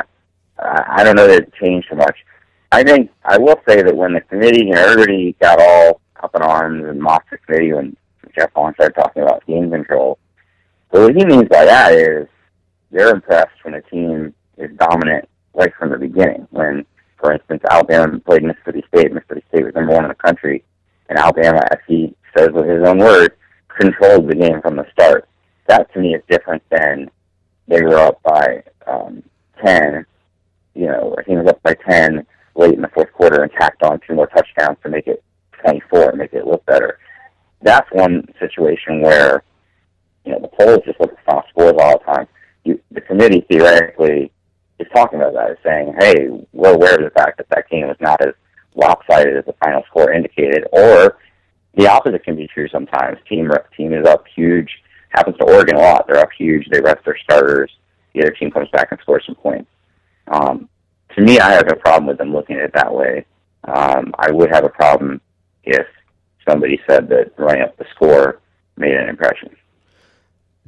I 0.58 1.04
don't 1.04 1.14
know 1.14 1.28
that 1.28 1.42
it 1.42 1.54
changed 1.54 1.86
so 1.88 1.96
much. 1.96 2.16
I 2.72 2.82
think 2.82 3.10
I 3.24 3.38
will 3.38 3.60
say 3.66 3.82
that 3.82 3.96
when 3.96 4.12
the 4.12 4.20
committee, 4.22 4.64
know, 4.64 4.80
everybody 4.82 5.36
got 5.40 5.60
all 5.60 6.00
up 6.22 6.34
in 6.34 6.42
arms 6.42 6.84
and 6.84 7.00
mocked 7.00 7.30
the 7.30 7.38
committee 7.38 7.72
when 7.72 7.96
Jeff 8.36 8.50
Long 8.56 8.74
started 8.74 8.94
talking 8.94 9.22
about 9.22 9.46
game 9.46 9.70
control. 9.70 10.18
But 10.90 11.02
what 11.02 11.16
he 11.16 11.24
means 11.24 11.48
by 11.48 11.64
that 11.64 11.92
is 11.92 12.26
they're 12.90 13.14
impressed 13.14 13.62
when 13.62 13.74
a 13.74 13.82
team 13.82 14.34
is 14.56 14.70
dominant 14.78 15.28
right 15.54 15.72
from 15.78 15.90
the 15.90 15.98
beginning. 15.98 16.46
When, 16.50 16.84
for 17.18 17.32
instance, 17.32 17.62
Alabama 17.70 18.18
played 18.20 18.44
Mississippi 18.44 18.84
State, 18.88 19.12
Mississippi 19.12 19.44
State 19.48 19.64
was 19.64 19.74
number 19.74 19.92
one 19.92 20.04
in 20.04 20.08
the 20.08 20.14
country, 20.14 20.64
and 21.08 21.18
Alabama, 21.18 21.60
as 21.70 21.78
he 21.86 22.14
says 22.36 22.50
with 22.52 22.66
his 22.66 22.86
own 22.86 22.98
words, 22.98 23.34
controlled 23.68 24.28
the 24.28 24.34
game 24.34 24.60
from 24.62 24.76
the 24.76 24.86
start. 24.92 25.28
That 25.66 25.92
to 25.92 26.00
me 26.00 26.14
is 26.14 26.22
different 26.28 26.62
than 26.70 27.10
they 27.66 27.82
were 27.82 27.98
up 27.98 28.22
by 28.22 28.62
um, 28.86 29.22
10, 29.64 30.06
you 30.74 30.86
know, 30.86 31.14
a 31.18 31.24
team 31.24 31.38
was 31.38 31.48
up 31.48 31.62
by 31.62 31.74
10 31.88 32.26
late 32.54 32.74
in 32.74 32.82
the 32.82 32.88
fourth 32.88 33.12
quarter 33.12 33.42
and 33.42 33.52
tacked 33.52 33.82
on 33.82 34.00
two 34.06 34.14
more 34.14 34.26
touchdowns 34.28 34.78
to 34.82 34.88
make 34.88 35.06
it 35.06 35.22
24 35.64 36.10
and 36.10 36.18
make 36.18 36.32
it 36.32 36.46
look 36.46 36.64
better. 36.66 36.98
That's 37.62 37.88
one 37.92 38.26
situation 38.38 39.02
where, 39.02 39.42
you 40.24 40.32
know, 40.32 40.40
the 40.40 40.48
polls 40.48 40.80
just 40.84 41.00
look 41.00 41.12
at 41.12 41.24
final 41.24 41.42
scores 41.50 41.74
all 41.80 41.98
the 41.98 42.04
time. 42.04 42.28
The 42.90 43.00
committee 43.00 43.44
theoretically 43.50 44.32
is 44.78 44.86
talking 44.94 45.20
about 45.20 45.34
that, 45.34 45.50
is 45.52 45.58
saying, 45.64 45.94
hey, 45.98 46.28
we're 46.52 46.74
aware 46.74 46.96
of 46.96 47.04
the 47.04 47.10
fact 47.10 47.38
that 47.38 47.48
that 47.50 47.68
game 47.68 47.88
was 47.88 47.96
not 48.00 48.20
as 48.20 48.34
lopsided 48.74 49.36
as 49.36 49.44
the 49.44 49.54
final 49.64 49.82
score 49.88 50.12
indicated, 50.12 50.66
or 50.72 51.18
the 51.74 51.88
opposite 51.88 52.24
can 52.24 52.36
be 52.36 52.48
true 52.48 52.68
sometimes. 52.68 53.18
Team 53.28 53.50
team 53.76 53.92
is 53.92 54.06
up 54.06 54.24
huge. 54.34 54.70
Happens 55.10 55.36
to 55.38 55.44
Oregon 55.44 55.76
a 55.76 55.80
lot. 55.80 56.06
They're 56.06 56.18
up 56.18 56.30
huge. 56.36 56.68
They 56.70 56.80
rest 56.80 57.04
their 57.04 57.18
starters. 57.22 57.70
The 58.14 58.22
other 58.22 58.30
team 58.32 58.50
comes 58.50 58.68
back 58.70 58.88
and 58.90 59.00
scores 59.00 59.24
some 59.26 59.36
points. 59.36 59.70
Um, 60.28 60.68
to 61.16 61.22
me, 61.22 61.40
I 61.40 61.52
have 61.52 61.66
no 61.66 61.76
problem 61.76 62.06
with 62.06 62.18
them 62.18 62.32
looking 62.32 62.56
at 62.56 62.64
it 62.64 62.72
that 62.74 62.92
way. 62.92 63.24
Um, 63.64 64.14
I 64.18 64.30
would 64.30 64.50
have 64.50 64.64
a 64.64 64.68
problem 64.68 65.20
if 65.64 65.86
somebody 66.48 66.80
said 66.88 67.08
that 67.08 67.32
running 67.36 67.62
up 67.62 67.76
the 67.76 67.86
score 67.94 68.40
made 68.76 68.94
an 68.94 69.08
impression. 69.08 69.56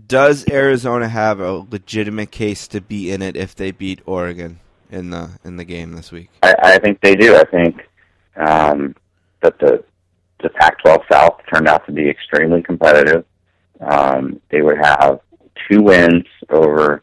Does 0.07 0.49
Arizona 0.49 1.09
have 1.09 1.41
a 1.41 1.67
legitimate 1.71 2.31
case 2.31 2.69
to 2.69 2.81
be 2.81 3.11
in 3.11 3.23
it 3.23 3.37
if 3.37 3.55
they 3.55 3.71
beat 3.71 4.01
Oregon 4.07 4.61
in 4.91 5.11
the 5.11 5.31
in 5.45 5.57
the 5.57 5.65
game 5.65 5.93
this 5.93 6.13
week? 6.13 6.31
I, 6.43 6.55
I 6.63 6.79
think 6.79 7.01
they 7.01 7.15
do. 7.15 7.37
I 7.37 7.45
think 7.45 7.89
um, 8.37 8.95
that 9.43 9.59
the 9.59 9.85
the 10.43 10.49
Pac-12 10.51 11.03
South 11.11 11.41
turned 11.53 11.69
out 11.69 11.85
to 11.87 11.93
be 11.93 12.09
extremely 12.09 12.63
competitive. 12.63 13.25
Um, 13.81 14.41
they 14.51 14.63
would 14.63 14.79
have 14.79 15.21
two 15.69 15.83
wins 15.83 16.25
over 16.49 17.03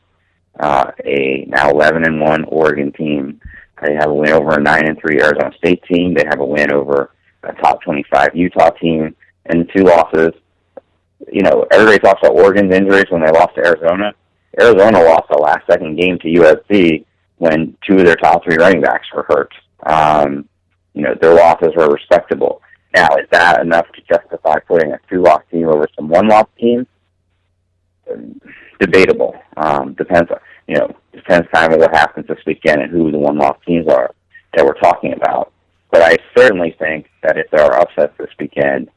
uh, 0.59 0.91
a 1.05 1.45
now 1.47 1.69
11 1.69 2.03
and 2.05 2.19
one 2.19 2.43
Oregon 2.45 2.91
team. 2.91 3.39
They 3.81 3.93
have 3.93 4.09
a 4.09 4.13
win 4.13 4.31
over 4.31 4.55
a 4.55 4.61
nine 4.61 4.87
and 4.87 4.99
three 4.99 5.21
Arizona 5.21 5.51
State 5.57 5.83
team. 5.83 6.13
They 6.13 6.25
have 6.27 6.39
a 6.39 6.45
win 6.45 6.71
over 6.71 7.11
a 7.43 7.53
top 7.53 7.81
25 7.83 8.35
Utah 8.35 8.71
team, 8.71 9.15
and 9.45 9.69
two 9.75 9.83
losses. 9.83 10.33
You 11.31 11.41
know, 11.41 11.65
everybody 11.71 11.99
talks 11.99 12.21
about 12.21 12.35
Oregon's 12.35 12.73
injuries 12.73 13.05
when 13.09 13.21
they 13.21 13.31
lost 13.31 13.55
to 13.55 13.65
Arizona. 13.65 14.13
Arizona 14.59 15.03
lost 15.03 15.29
the 15.29 15.37
last 15.37 15.65
second 15.69 15.97
game 15.97 16.17
to 16.19 16.27
USC 16.27 17.05
when 17.37 17.75
two 17.85 17.97
of 17.97 18.05
their 18.05 18.15
top 18.15 18.43
three 18.43 18.55
running 18.55 18.81
backs 18.81 19.07
were 19.13 19.25
hurt. 19.27 19.53
Um, 19.85 20.47
you 20.93 21.03
know, 21.03 21.15
their 21.19 21.33
losses 21.33 21.73
were 21.75 21.89
respectable. 21.89 22.61
Now, 22.95 23.07
is 23.17 23.27
that 23.31 23.61
enough 23.61 23.85
to 23.93 24.01
justify 24.11 24.59
putting 24.59 24.91
a 24.91 24.99
two-loss 25.09 25.43
team 25.51 25.67
over 25.67 25.87
some 25.95 26.07
one-loss 26.07 26.47
team? 26.59 26.87
Debatable. 28.79 29.35
Um, 29.57 29.93
depends. 29.93 30.31
On, 30.31 30.39
you 30.67 30.75
know, 30.77 30.95
depends 31.13 31.47
kind 31.53 31.73
of 31.73 31.79
what 31.79 31.93
happens 31.93 32.27
this 32.27 32.39
weekend 32.45 32.81
and 32.81 32.91
who 32.91 33.11
the 33.11 33.17
one-loss 33.17 33.57
teams 33.65 33.87
are 33.87 34.13
that 34.55 34.65
we're 34.65 34.79
talking 34.79 35.13
about. 35.13 35.51
But 35.91 36.01
I 36.01 36.17
certainly 36.35 36.75
think 36.79 37.07
that 37.21 37.37
if 37.37 37.49
there 37.51 37.61
are 37.61 37.79
upsets 37.79 38.13
this 38.17 38.29
weekend, 38.39 38.89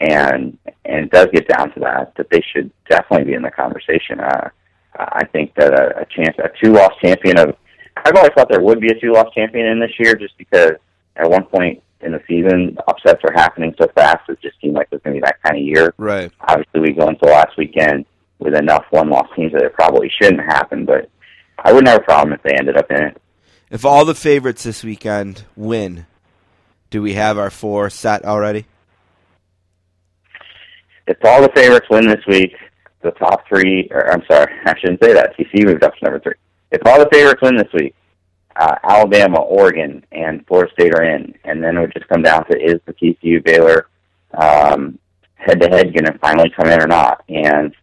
and 0.00 0.58
and 0.84 1.04
it 1.04 1.10
does 1.10 1.28
get 1.32 1.48
down 1.48 1.72
to 1.72 1.80
that, 1.80 2.14
that 2.16 2.28
they 2.30 2.42
should 2.52 2.70
definitely 2.88 3.24
be 3.24 3.34
in 3.34 3.42
the 3.42 3.50
conversation. 3.50 4.20
Uh, 4.20 4.50
I 4.98 5.24
think 5.26 5.54
that 5.56 5.72
a, 5.72 6.00
a 6.00 6.06
chance, 6.06 6.36
a 6.38 6.48
two-loss 6.62 6.92
champion 7.02 7.38
of, 7.38 7.56
I've 7.96 8.14
always 8.14 8.32
thought 8.34 8.48
there 8.50 8.62
would 8.62 8.80
be 8.80 8.88
a 8.88 9.00
two-loss 9.00 9.32
champion 9.34 9.66
in 9.66 9.80
this 9.80 9.92
year, 9.98 10.14
just 10.14 10.36
because 10.38 10.72
at 11.16 11.28
one 11.28 11.44
point 11.44 11.82
in 12.00 12.12
the 12.12 12.22
season, 12.28 12.76
upsets 12.88 13.22
are 13.24 13.32
happening 13.32 13.74
so 13.80 13.88
fast. 13.94 14.28
It 14.28 14.40
just 14.40 14.60
seemed 14.60 14.74
like 14.74 14.88
it 14.90 14.96
was 14.96 15.02
going 15.02 15.16
to 15.16 15.20
be 15.20 15.24
that 15.26 15.42
kind 15.42 15.56
of 15.56 15.62
year. 15.62 15.94
Right. 15.98 16.30
Obviously, 16.40 16.80
we 16.80 16.92
go 16.92 17.08
into 17.08 17.26
last 17.26 17.56
weekend 17.58 18.06
with 18.38 18.54
enough 18.54 18.84
one-loss 18.90 19.28
teams 19.34 19.52
that 19.52 19.62
it 19.62 19.74
probably 19.74 20.10
shouldn't 20.20 20.42
happen, 20.42 20.84
but 20.84 21.10
I 21.58 21.72
wouldn't 21.72 21.88
have 21.88 22.00
a 22.00 22.04
problem 22.04 22.34
if 22.34 22.42
they 22.42 22.54
ended 22.54 22.76
up 22.76 22.90
in 22.90 23.02
it. 23.02 23.22
If 23.70 23.84
all 23.84 24.04
the 24.04 24.14
favorites 24.14 24.62
this 24.62 24.84
weekend 24.84 25.44
win, 25.56 26.06
do 26.90 27.02
we 27.02 27.14
have 27.14 27.38
our 27.38 27.50
four 27.50 27.90
set 27.90 28.24
already? 28.24 28.66
If 31.06 31.18
all 31.24 31.42
the 31.42 31.52
favorites 31.54 31.86
win 31.90 32.08
this 32.08 32.24
week, 32.26 32.54
the 33.02 33.12
top 33.12 33.46
three, 33.48 33.88
or 33.90 34.10
I'm 34.10 34.22
sorry, 34.30 34.52
I 34.66 34.74
shouldn't 34.78 35.02
say 35.02 35.12
that. 35.12 35.36
TCU 35.36 35.66
moved 35.66 35.84
up 35.84 35.94
to 35.96 36.04
number 36.04 36.20
three. 36.20 36.34
If 36.72 36.82
all 36.84 36.98
the 36.98 37.08
favorites 37.12 37.40
win 37.42 37.56
this 37.56 37.72
week, 37.72 37.94
uh, 38.56 38.76
Alabama, 38.84 39.40
Oregon, 39.40 40.04
and 40.12 40.46
Florida 40.46 40.72
State 40.72 40.94
are 40.94 41.04
in, 41.04 41.34
and 41.44 41.62
then 41.62 41.76
it 41.76 41.80
would 41.80 41.92
just 41.92 42.08
come 42.08 42.22
down 42.22 42.46
to 42.46 42.58
is 42.58 42.80
the 42.86 42.94
TCU 42.94 43.44
Baylor 43.44 43.88
um, 44.34 44.98
head-to-head 45.34 45.92
going 45.94 46.06
to 46.06 46.18
finally 46.18 46.50
come 46.50 46.68
in 46.68 46.82
or 46.82 46.86
not? 46.86 47.22
And 47.28 47.74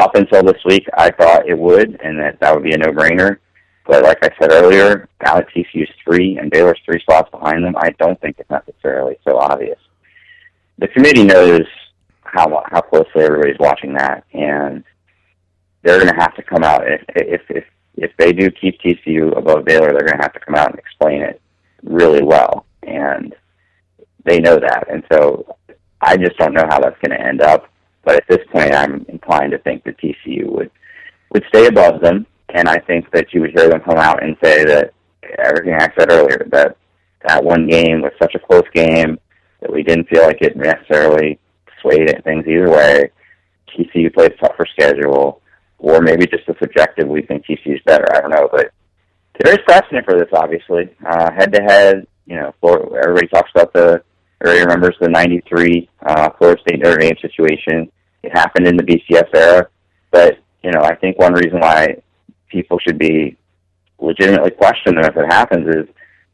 up 0.00 0.14
until 0.14 0.42
this 0.42 0.62
week, 0.64 0.86
I 0.96 1.10
thought 1.10 1.48
it 1.48 1.56
would, 1.58 2.00
and 2.02 2.18
that 2.18 2.40
that 2.40 2.54
would 2.54 2.64
be 2.64 2.72
a 2.72 2.78
no-brainer. 2.78 3.38
But 3.86 4.02
like 4.02 4.18
I 4.22 4.30
said 4.40 4.50
earlier, 4.50 5.08
now 5.22 5.36
that 5.36 5.48
TCU's 5.54 5.90
three 6.02 6.38
and 6.38 6.50
Baylor's 6.50 6.80
three 6.84 7.00
spots 7.00 7.30
behind 7.30 7.64
them, 7.64 7.76
I 7.76 7.90
don't 7.98 8.20
think 8.20 8.36
it's 8.38 8.50
necessarily 8.50 9.16
so 9.22 9.38
obvious. 9.38 9.78
The 10.78 10.88
committee 10.88 11.24
knows 11.24 11.64
how 12.32 12.64
how 12.70 12.80
closely 12.80 13.22
everybody's 13.22 13.58
watching 13.58 13.94
that, 13.94 14.24
and 14.32 14.84
they're 15.82 15.98
going 15.98 16.12
to 16.12 16.20
have 16.20 16.34
to 16.34 16.42
come 16.42 16.64
out 16.64 16.82
if 16.86 17.02
if 17.14 17.42
if 17.48 17.64
if 17.96 18.10
they 18.18 18.32
do 18.32 18.50
keep 18.50 18.80
TCU 18.80 19.36
above 19.36 19.64
Baylor, 19.64 19.92
they're 19.92 20.06
going 20.06 20.18
to 20.18 20.22
have 20.22 20.34
to 20.34 20.40
come 20.40 20.54
out 20.54 20.70
and 20.70 20.78
explain 20.78 21.22
it 21.22 21.40
really 21.82 22.22
well, 22.22 22.66
and 22.82 23.34
they 24.24 24.38
know 24.38 24.58
that. 24.58 24.86
And 24.90 25.02
so 25.10 25.56
I 26.00 26.16
just 26.16 26.36
don't 26.36 26.52
know 26.52 26.66
how 26.68 26.80
that's 26.80 27.00
going 27.00 27.18
to 27.18 27.26
end 27.26 27.40
up. 27.40 27.70
But 28.04 28.16
at 28.16 28.28
this 28.28 28.46
point, 28.52 28.74
I'm 28.74 29.04
inclined 29.08 29.52
to 29.52 29.58
think 29.58 29.84
that 29.84 29.98
TCU 29.98 30.50
would 30.50 30.70
would 31.32 31.44
stay 31.48 31.66
above 31.66 32.00
them, 32.00 32.26
and 32.50 32.68
I 32.68 32.78
think 32.78 33.10
that 33.12 33.32
you 33.32 33.40
would 33.40 33.50
hear 33.50 33.68
them 33.68 33.80
come 33.80 33.98
out 33.98 34.22
and 34.22 34.36
say 34.42 34.64
that 34.64 34.92
everything 35.38 35.74
I 35.74 35.88
said 35.98 36.12
earlier 36.12 36.46
that 36.52 36.76
that 37.26 37.42
one 37.42 37.66
game 37.66 38.02
was 38.02 38.12
such 38.20 38.34
a 38.34 38.38
close 38.38 38.68
game 38.72 39.18
that 39.60 39.72
we 39.72 39.82
didn't 39.82 40.08
feel 40.08 40.22
like 40.22 40.40
it 40.40 40.56
necessarily 40.56 41.38
swayed 41.80 42.22
things 42.24 42.46
either 42.46 42.70
way. 42.70 43.10
TCU 43.68 44.12
plays 44.12 44.32
tougher 44.40 44.66
schedule, 44.72 45.42
or 45.78 46.00
maybe 46.00 46.26
just 46.26 46.48
a 46.48 46.54
subjective 46.58 47.08
we 47.08 47.22
think 47.22 47.44
TCU 47.44 47.74
is 47.74 47.80
better. 47.84 48.06
I 48.14 48.20
don't 48.20 48.30
know, 48.30 48.48
but 48.50 48.70
there 49.38 49.52
is 49.52 49.60
precedent 49.66 50.04
for 50.04 50.18
this, 50.18 50.28
obviously. 50.32 50.90
Head 51.04 51.52
to 51.52 51.62
head, 51.62 52.06
you 52.26 52.36
know, 52.36 52.54
Florida, 52.60 52.96
everybody 53.02 53.28
talks 53.28 53.50
about 53.54 53.72
the, 53.72 54.02
everybody 54.40 54.64
remembers 54.64 54.96
the 55.00 55.08
93 55.08 55.88
uh, 56.06 56.30
Florida 56.38 56.60
State 56.62 56.80
Notre 56.80 56.98
Dame 56.98 57.16
situation. 57.20 57.90
It 58.22 58.32
happened 58.32 58.66
in 58.66 58.76
the 58.76 58.82
BCS 58.82 59.28
era, 59.34 59.68
but, 60.10 60.38
you 60.62 60.70
know, 60.72 60.82
I 60.82 60.94
think 60.96 61.18
one 61.18 61.34
reason 61.34 61.60
why 61.60 62.02
people 62.48 62.78
should 62.78 62.98
be 62.98 63.36
legitimately 64.00 64.50
question 64.52 64.94
them 64.94 65.04
if 65.04 65.16
it 65.16 65.32
happens 65.32 65.68
is 65.68 65.86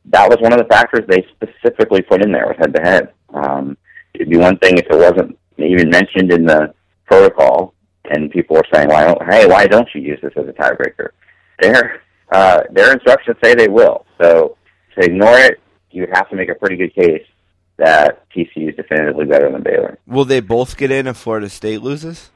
that 0.06 0.28
was 0.28 0.39
one 0.40 0.52
of 0.52 0.59
the 0.59 0.64
factors 0.64 1.05
they 1.09 1.24
specifically 1.35 2.02
put 2.02 2.24
in 2.24 2.32
there 2.32 2.47
with 2.48 2.59
head 2.59 2.74
to 2.74 2.82
head. 2.82 3.12
It'd 4.14 4.30
be 4.30 4.36
one 4.36 4.59
thing 4.59 4.78
if 4.78 4.86
it 4.86 4.97
wasn't 4.97 5.39
even 5.59 5.90
mentioned 5.90 6.32
in 6.32 6.44
the 6.44 6.74
protocol 7.06 7.74
and 8.10 8.30
people 8.30 8.56
were 8.56 8.64
saying, 8.72 8.89
"Why 8.89 9.05
don't 9.05 9.22
hey, 9.30 9.47
why 9.47 9.66
don't 9.66 9.89
you 9.94 10.01
use 10.01 10.18
this 10.22 10.32
as 10.36 10.48
a 10.48 10.52
tiebreaker?" 10.52 11.10
Their 11.60 12.02
uh, 12.30 12.62
their 12.70 12.93
instructions 12.93 13.36
say 13.43 13.55
they 13.55 13.68
will. 13.68 14.05
So 14.20 14.56
to 14.97 15.05
ignore 15.05 15.39
it, 15.39 15.60
you 15.90 16.02
would 16.02 16.16
have 16.16 16.28
to 16.30 16.36
make 16.36 16.51
a 16.51 16.55
pretty 16.55 16.76
good 16.76 16.94
case 16.94 17.24
that 17.78 18.28
TCU 18.30 18.70
is 18.70 18.76
definitively 18.76 19.24
better 19.24 19.51
than 19.51 19.62
Baylor. 19.62 19.98
Will 20.06 20.24
they 20.24 20.40
both 20.40 20.76
get 20.76 20.90
in 20.90 21.06
if 21.06 21.16
Florida 21.16 21.48
State 21.48 21.82
loses? 21.82 22.30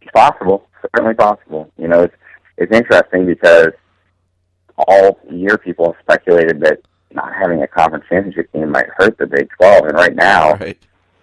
It's 0.00 0.10
possible, 0.12 0.66
certainly 0.82 1.14
possible. 1.14 1.70
You 1.76 1.88
know, 1.88 2.02
it's 2.02 2.14
it's 2.56 2.72
interesting 2.72 3.26
because 3.26 3.68
all 4.76 5.18
year 5.30 5.58
people 5.58 5.92
have 5.92 6.02
speculated 6.02 6.60
that 6.60 6.80
not 7.12 7.32
having 7.34 7.62
a 7.62 7.66
conference 7.66 8.04
championship 8.08 8.52
game 8.52 8.70
might 8.70 8.86
hurt 8.96 9.16
the 9.18 9.26
Big 9.26 9.48
12, 9.58 9.86
and 9.86 9.94
right 9.94 10.14
now, 10.14 10.54
Right. 10.54 10.78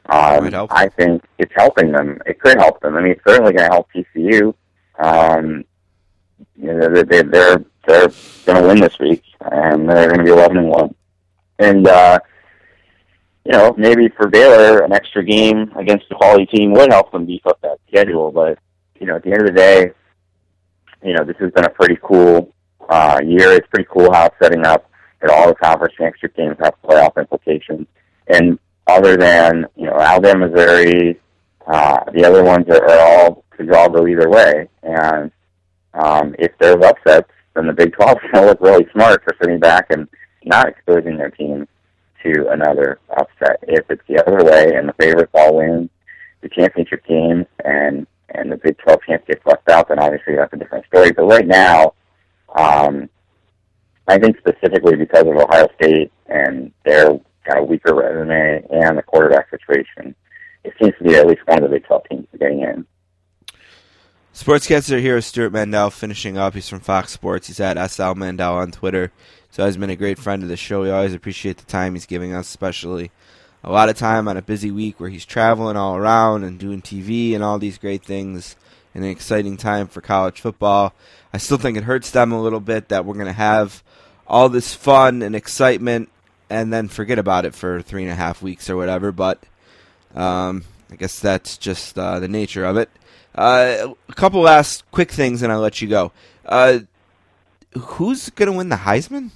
um, 0.08 0.68
I 0.72 0.88
think 0.90 1.24
it's 1.38 1.52
helping 1.56 1.92
them. 1.92 2.20
It 2.26 2.40
could 2.40 2.58
help 2.58 2.80
them. 2.82 2.96
I 2.96 3.02
mean, 3.02 3.12
it's 3.12 3.22
certainly 3.28 3.54
going 3.54 3.70
to 3.70 3.74
help 3.74 3.88
TCU. 3.94 4.54
Um, 5.00 5.66
you 6.58 6.74
know, 6.74 6.90
they, 6.94 7.04
they, 7.04 7.22
they're 7.24 7.64
they're 7.88 8.08
going 8.46 8.62
to 8.62 8.68
win 8.68 8.80
this 8.80 8.98
week, 9.00 9.24
and 9.42 9.88
they're 9.90 10.08
going 10.08 10.20
to 10.20 10.24
be 10.24 10.32
11 10.32 10.58
and 10.58 10.70
one. 10.70 10.96
And 11.60 11.88
uh, 11.88 12.20
you 13.46 13.52
know, 13.52 13.76
maybe 13.78 14.10
for 14.10 14.28
Baylor, 14.28 14.84
an 14.84 14.92
extra 14.92 15.24
game 15.24 15.72
against 15.78 16.06
a 16.12 16.16
quality 16.16 16.46
team 16.48 16.74
would 16.74 16.92
help 16.92 17.12
them 17.12 17.26
beef 17.26 17.46
up 17.46 17.62
that 17.62 17.78
schedule. 17.88 18.32
But 18.32 18.58
you 19.00 19.06
know, 19.06 19.18
at 19.18 19.24
the 19.24 19.32
end 19.32 19.42
of 19.42 19.48
the 19.48 19.54
day, 19.54 19.92
you 21.04 21.14
know, 21.14 21.24
this 21.24 21.38
has 21.40 21.52
been 21.52 21.66
a 21.66 21.70
pretty 21.70 21.98
cool 22.02 22.54
uh, 22.90 23.20
year. 23.24 23.52
It's 23.52 23.68
pretty 23.68 23.88
cool 23.92 24.12
how 24.12 24.26
it's 24.26 24.36
setting 24.42 24.66
up 24.66 24.90
that 25.26 25.34
all 25.34 25.48
the 25.48 25.56
conference 25.56 25.94
championship 25.98 26.36
games 26.36 26.58
have 26.60 26.76
playoff 26.84 27.18
implications. 27.18 27.88
And 28.28 28.60
other 28.88 29.18
than 29.18 29.66
you 29.76 29.86
know 29.86 29.98
Alabama, 29.98 30.48
Missouri, 30.48 31.20
uh, 31.68 32.00
the 32.14 32.26
other 32.26 32.44
ones 32.44 32.66
are, 32.70 32.84
are 32.84 33.00
all 33.00 33.44
could 33.52 33.74
all 33.74 33.90
go 33.90 34.08
either 34.08 34.30
way. 34.30 34.70
And 34.84 35.32
um, 35.94 36.36
if 36.38 36.52
there's 36.60 36.84
upsets, 36.84 37.30
then 37.56 37.68
the 37.68 37.74
Big 37.74 37.94
12 37.94 38.18
is 38.18 38.32
going 38.32 38.44
to 38.44 38.50
look 38.50 38.62
really 38.62 38.86
smart 38.92 39.24
for 39.24 39.36
sitting 39.42 39.60
back 39.60 39.88
and 39.90 40.08
not 40.44 40.68
exposing 40.68 41.18
their 41.18 41.32
team 41.32 41.68
to 42.24 42.50
another 42.50 43.00
upset. 43.18 43.60
If 43.64 43.90
it's 43.90 44.02
the 44.08 44.22
other 44.26 44.44
way 44.44 44.76
and 44.76 44.90
the 44.90 44.94
favorites 44.94 45.32
all 45.34 45.58
win 45.58 45.90
the 46.42 46.50
championship 46.50 47.06
games 47.08 47.46
and 47.64 48.06
and 48.30 48.52
the 48.52 48.58
Big 48.58 48.78
12 48.80 49.00
champ 49.08 49.28
gets 49.28 49.46
left 49.46 49.70
out, 49.70 49.88
then 49.88 50.00
obviously 50.00 50.36
that's 50.36 50.52
a 50.52 50.58
different 50.58 50.86
story. 50.88 51.12
But 51.12 51.26
right 51.26 51.48
now, 51.48 51.94
um, 52.58 53.10
I 54.08 54.20
think 54.20 54.38
specifically 54.38 54.96
because 54.96 55.24
of 55.24 55.36
Ohio 55.36 55.68
State 55.82 56.12
and 56.28 56.72
their 56.84 57.08
kind 57.48 57.60
of 57.60 57.68
weaker 57.68 57.96
resume 57.96 58.66
and 58.70 58.98
the 58.98 59.04
quarterback 59.04 59.50
situation, 59.50 60.16
it 60.64 60.74
seems 60.82 60.94
to 60.98 61.04
be 61.04 61.16
at 61.16 61.28
least 61.28 61.42
one 61.46 61.64
of 61.64 61.70
the 61.70 61.76
Big 61.76 61.86
12 61.86 62.04
teams 62.10 62.28
getting 62.40 62.62
in. 62.62 62.86
Sportscaster 64.34 65.00
here 65.00 65.18
is 65.18 65.26
Stewart 65.26 65.54
Mandel 65.54 65.90
finishing 65.90 66.38
up. 66.38 66.54
He's 66.54 66.68
from 66.68 66.82
Fox 66.82 67.14
Sports. 67.14 67.48
He's 67.48 67.60
at 67.60 67.84
SL 67.90 68.14
Mandel 68.16 68.56
on 68.56 68.72
Twitter. 68.72 69.12
So 69.50 69.66
he's 69.66 69.78
been 69.78 69.90
a 69.90 69.96
great 69.96 70.20
friend 70.20 70.44
of 70.44 70.50
the 70.50 70.58
show. 70.58 70.82
We 70.82 70.90
always 70.90 71.14
appreciate 71.14 71.58
the 71.58 71.66
time 71.66 71.94
he's 71.94 72.06
giving 72.06 72.34
us, 72.34 72.50
especially 72.50 73.12
a 73.64 73.72
lot 73.72 73.88
of 73.88 73.98
time 73.98 74.28
on 74.28 74.36
a 74.36 74.42
busy 74.42 74.72
week 74.72 75.00
where 75.00 75.10
he's 75.10 75.26
traveling 75.26 75.78
all 75.78 75.96
around 75.96 76.44
and 76.44 76.60
doing 76.60 76.82
TV 76.82 77.34
and 77.34 77.44
all 77.44 77.58
these 77.58 77.78
great 77.78 78.04
things 78.04 78.58
in 78.96 79.04
an 79.04 79.10
exciting 79.10 79.58
time 79.58 79.88
for 79.88 80.02
college 80.02 80.42
football. 80.42 80.94
I 81.34 81.38
still 81.38 81.58
think 81.58 81.78
it 81.78 81.84
hurts 81.84 82.12
them 82.12 82.32
a 82.32 82.42
little 82.42 82.62
bit 82.62 82.88
that 82.88 83.06
we're 83.06 83.14
going 83.14 83.26
to 83.26 83.34
have 83.34 83.84
all 84.26 84.50
this 84.50 84.74
fun 84.74 85.22
and 85.22 85.36
excitement 85.36 86.10
and 86.50 86.72
then 86.72 86.88
forget 86.88 87.20
about 87.20 87.46
it 87.46 87.54
for 87.54 87.82
three 87.82 88.04
and 88.04 88.12
a 88.12 88.16
half 88.16 88.42
weeks 88.42 88.70
or 88.70 88.78
whatever. 88.78 89.12
But 89.12 89.44
um, 90.16 90.64
I 90.90 90.96
guess 90.96 91.20
that's 91.20 91.58
just 91.58 92.00
uh, 92.00 92.20
the 92.20 92.30
nature 92.30 92.64
of 92.64 92.78
it. 92.78 92.90
Uh, 93.36 93.94
a 94.08 94.14
couple 94.14 94.40
last 94.40 94.90
quick 94.92 95.12
things, 95.12 95.42
and 95.42 95.52
I'll 95.52 95.60
let 95.60 95.82
you 95.82 95.90
go. 95.90 96.14
Uh, 96.46 96.80
who's 97.74 98.30
going 98.30 98.50
to 98.50 98.58
win 98.58 98.70
the 98.70 98.78
Heisman? 98.78 99.32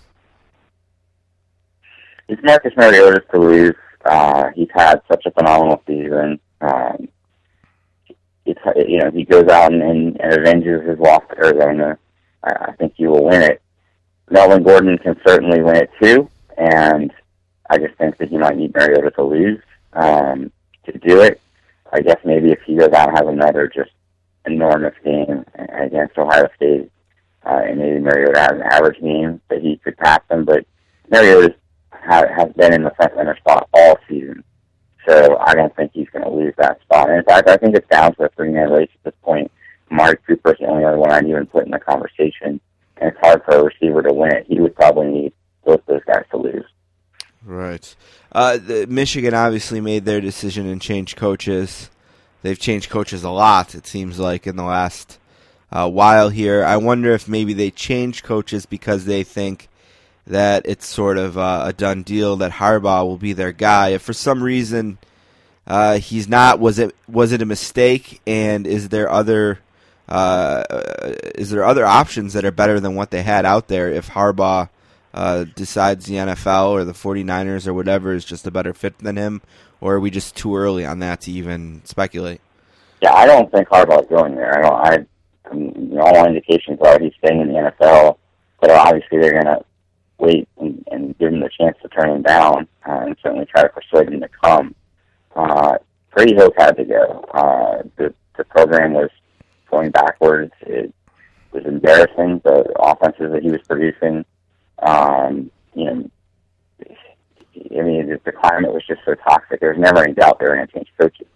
It's 2.30 2.42
Marcus 2.44 2.74
Mariota's 2.78 3.26
to 3.32 3.40
lose. 3.40 3.76
Uh, 4.06 4.52
he's 4.56 4.70
had 4.74 5.02
such 5.12 5.26
a 5.26 5.32
phenomenal 5.32 5.82
season. 5.86 6.40
Um, 6.62 7.10
it's 8.52 8.90
you 8.90 9.00
know 9.00 9.12
he 9.12 9.24
goes 9.24 9.48
out 9.48 9.72
and, 9.72 9.82
and, 9.82 10.20
and 10.20 10.34
avenges 10.34 10.88
his 10.88 11.00
loss 11.00 11.22
to 11.30 11.38
Arizona. 11.38 11.98
I, 12.44 12.52
I 12.70 12.72
think 12.74 12.94
he 12.96 13.08
will 13.08 13.26
win 13.26 13.42
it. 13.42 13.62
Melvin 14.30 14.64
Gordon 14.64 14.98
can 14.98 15.20
certainly 15.26 15.62
win 15.62 15.78
it 15.78 15.90
too, 16.02 16.30
and 16.58 17.12
I 17.70 17.78
just 17.78 17.96
think 17.98 18.18
that 18.18 18.30
he 18.30 18.38
might 18.38 18.58
need 18.58 18.74
Mariota 18.74 19.12
to 19.12 19.24
lose 19.24 19.62
um, 19.94 20.52
to 20.86 20.98
do 20.98 21.22
it. 21.22 21.42
I 21.92 22.02
guess 22.02 22.18
maybe 22.24 22.52
if 22.52 22.60
he 22.66 22.76
goes 22.76 22.92
out 22.92 23.10
and 23.10 23.18
has 23.18 23.28
another 23.28 23.68
just 23.68 23.92
enormous 24.46 24.94
game 25.04 25.46
against 25.56 26.18
Ohio 26.18 26.48
State, 26.56 26.92
uh, 27.46 27.62
and 27.66 27.80
maybe 27.80 28.00
Mariota 28.00 28.40
has 28.40 28.52
an 28.52 28.62
average 28.64 29.02
game 29.02 29.42
that 29.50 29.62
he 29.62 29.78
could 29.78 29.98
pass 29.98 30.20
them, 30.30 30.46
but 30.46 30.66
Mariota 31.10 31.56
ha- 31.92 32.28
has 32.36 32.52
been 32.54 32.74
in 32.74 32.84
the 32.84 32.92
front 32.92 33.14
runner 33.16 33.38
spot 33.38 33.68
all 33.74 33.98
season. 34.08 34.44
So 35.10 35.38
I 35.40 35.56
don't 35.56 35.76
think 35.76 35.92
he's 35.94 36.10
going 36.10 36.24
to 36.24 36.30
lose 36.30 36.54
that 36.58 36.80
spot. 36.82 37.10
And 37.10 37.18
in 37.18 37.24
fact, 37.24 37.50
I 37.50 37.58
think 37.58 37.76
it's 37.76 37.88
down 37.90 38.14
to 38.16 38.26
a 38.26 38.30
three-man 38.30 38.70
race 38.70 38.90
at 38.94 39.04
this 39.04 39.20
point. 39.24 39.52
Amari 39.92 40.18
Cooper's 40.28 40.58
the 40.60 40.68
only 40.68 40.86
other 40.86 41.00
one 41.00 41.12
I'd 41.12 41.26
even 41.26 41.48
put 41.48 41.66
in 41.66 41.72
the 41.72 41.80
conversation. 41.80 42.62
And 42.98 43.12
it's 43.12 43.18
hard 43.20 43.44
for 43.44 43.56
a 43.56 43.64
receiver 43.64 44.04
to 44.04 44.14
win 44.14 44.36
it. 44.36 44.46
He 44.48 44.60
would 44.60 44.76
probably 44.76 45.08
need 45.08 45.34
both 45.66 45.82
those 45.88 46.04
guys 46.06 46.26
to 46.30 46.38
lose. 46.38 46.66
Right. 47.44 47.96
Uh, 48.32 48.58
the, 48.58 48.86
Michigan 48.88 49.34
obviously 49.34 49.82
made 49.82 50.06
their 50.06 50.22
decision 50.22 50.68
and 50.68 50.82
changed 50.82 51.18
coaches. 51.18 51.90
They've 52.44 52.60
changed 52.60 52.90
coaches 52.92 53.24
a 53.24 53.32
lot, 53.32 53.74
it 53.74 53.88
seems 53.88 54.20
like, 54.20 54.46
in 54.46 54.58
the 54.58 54.64
last 54.64 55.18
uh, 55.72 55.90
while 55.90 56.30
here. 56.30 56.64
I 56.64 56.78
wonder 56.78 57.14
if 57.14 57.28
maybe 57.28 57.54
they 57.54 57.72
changed 57.72 58.24
coaches 58.24 58.66
because 58.68 59.06
they 59.06 59.24
think 59.24 59.70
that 60.30 60.66
it's 60.66 60.86
sort 60.86 61.18
of 61.18 61.38
uh, 61.38 61.64
a 61.66 61.74
done 61.74 62.04
deal 62.04 62.38
that 62.38 62.52
Harbaugh 62.52 63.06
will 63.06 63.18
be 63.18 63.34
their 63.34 63.52
guy. 63.52 63.90
If 63.90 64.04
for 64.04 64.14
some 64.14 64.42
reason 64.42 64.98
uh, 65.68 65.98
he's 65.98 66.30
not, 66.30 66.60
was 66.60 66.80
it 66.80 66.96
was 67.08 67.32
it 67.32 67.42
a 67.42 67.46
mistake? 67.46 68.22
And 68.26 68.66
is 68.66 68.90
there 68.90 69.10
other 69.10 69.60
uh, 70.08 70.64
is 71.36 71.50
there 71.50 71.64
other 71.64 71.86
options 71.86 72.34
that 72.34 72.46
are 72.46 72.52
better 72.52 72.80
than 72.80 72.96
what 72.96 73.12
they 73.12 73.24
had 73.24 73.46
out 73.46 73.68
there 73.68 73.92
if 73.92 74.10
Harbaugh 74.10 74.70
uh, 75.14 75.46
decides 75.56 76.06
the 76.06 76.16
NFL 76.16 76.70
or 76.70 76.84
the 76.84 76.94
49ers 76.94 77.68
or 77.68 77.74
whatever 77.74 78.14
is 78.14 78.26
just 78.26 78.48
a 78.48 78.52
better 78.52 78.74
fit 78.74 78.98
than 79.00 79.18
him? 79.18 79.42
Or 79.82 79.96
are 79.96 80.00
we 80.00 80.12
just 80.12 80.36
too 80.36 80.56
early 80.58 80.86
on 80.86 81.00
that 81.00 81.22
to 81.22 81.32
even 81.32 81.82
speculate? 81.86 82.42
Yeah, 83.02 83.14
I 83.14 83.26
don't 83.26 83.50
think 83.52 83.70
Harbaugh's 83.70 84.10
going 84.10 84.36
there. 84.36 84.58
I 84.58 84.62
don't. 84.62 85.08
I, 85.54 85.56
you 85.56 85.96
know, 85.96 86.02
all 86.02 86.28
indications 86.28 86.80
are 86.82 87.00
he's 87.00 87.14
staying 87.24 87.42
in 87.42 87.48
the 87.48 87.54
NFL, 87.54 88.18
but 88.60 88.72
obviously 88.72 89.20
they're 89.20 89.42
going 89.42 89.64
wait 90.20 90.48
and, 90.58 90.84
and 90.92 91.18
give 91.18 91.34
him 91.34 91.40
the 91.40 91.50
chance 91.50 91.78
to 91.82 91.88
turn 91.90 92.10
him 92.10 92.22
down, 92.22 92.68
uh, 92.88 93.00
and 93.06 93.16
certainly 93.24 93.46
try 93.46 93.64
to 93.64 93.70
persuade 93.70 94.10
him 94.10 94.22
to 94.22 94.30
come. 94.44 94.76
Uh, 95.36 95.78
Brady 96.14 96.36
Hoke 96.36 96.56
had 96.58 96.78
to 96.78 96.86
go. 96.86 97.26
Uh, 97.34 97.84
the 97.98 98.14
the 98.38 98.44
program 98.46 98.94
was 98.94 99.10
going 99.70 99.92
backwards. 99.92 100.54
It 100.62 100.94
was 101.52 101.66
embarrassing. 101.66 102.42
The 102.44 102.74
offenses 102.80 103.32
that 103.32 103.44
he 103.44 103.52
was 103.52 103.62
producing, 103.68 104.26
um, 104.80 105.52
you 105.74 105.86
know, 105.86 106.10
I 107.56 107.82
mean, 107.82 108.10
the, 108.10 108.20
the 108.24 108.32
climate 108.32 108.74
was 108.74 108.84
just 108.88 109.02
so 109.06 109.16
toxic. 109.16 109.60
There 109.60 109.74
was 109.74 109.80
never 109.80 110.04
any 110.04 110.14
doubt 110.14 110.40
they 110.40 110.48
were 110.48 110.56
going 110.56 110.68
to 110.68 110.74
change 110.74 110.88
coaches. 111.00 111.28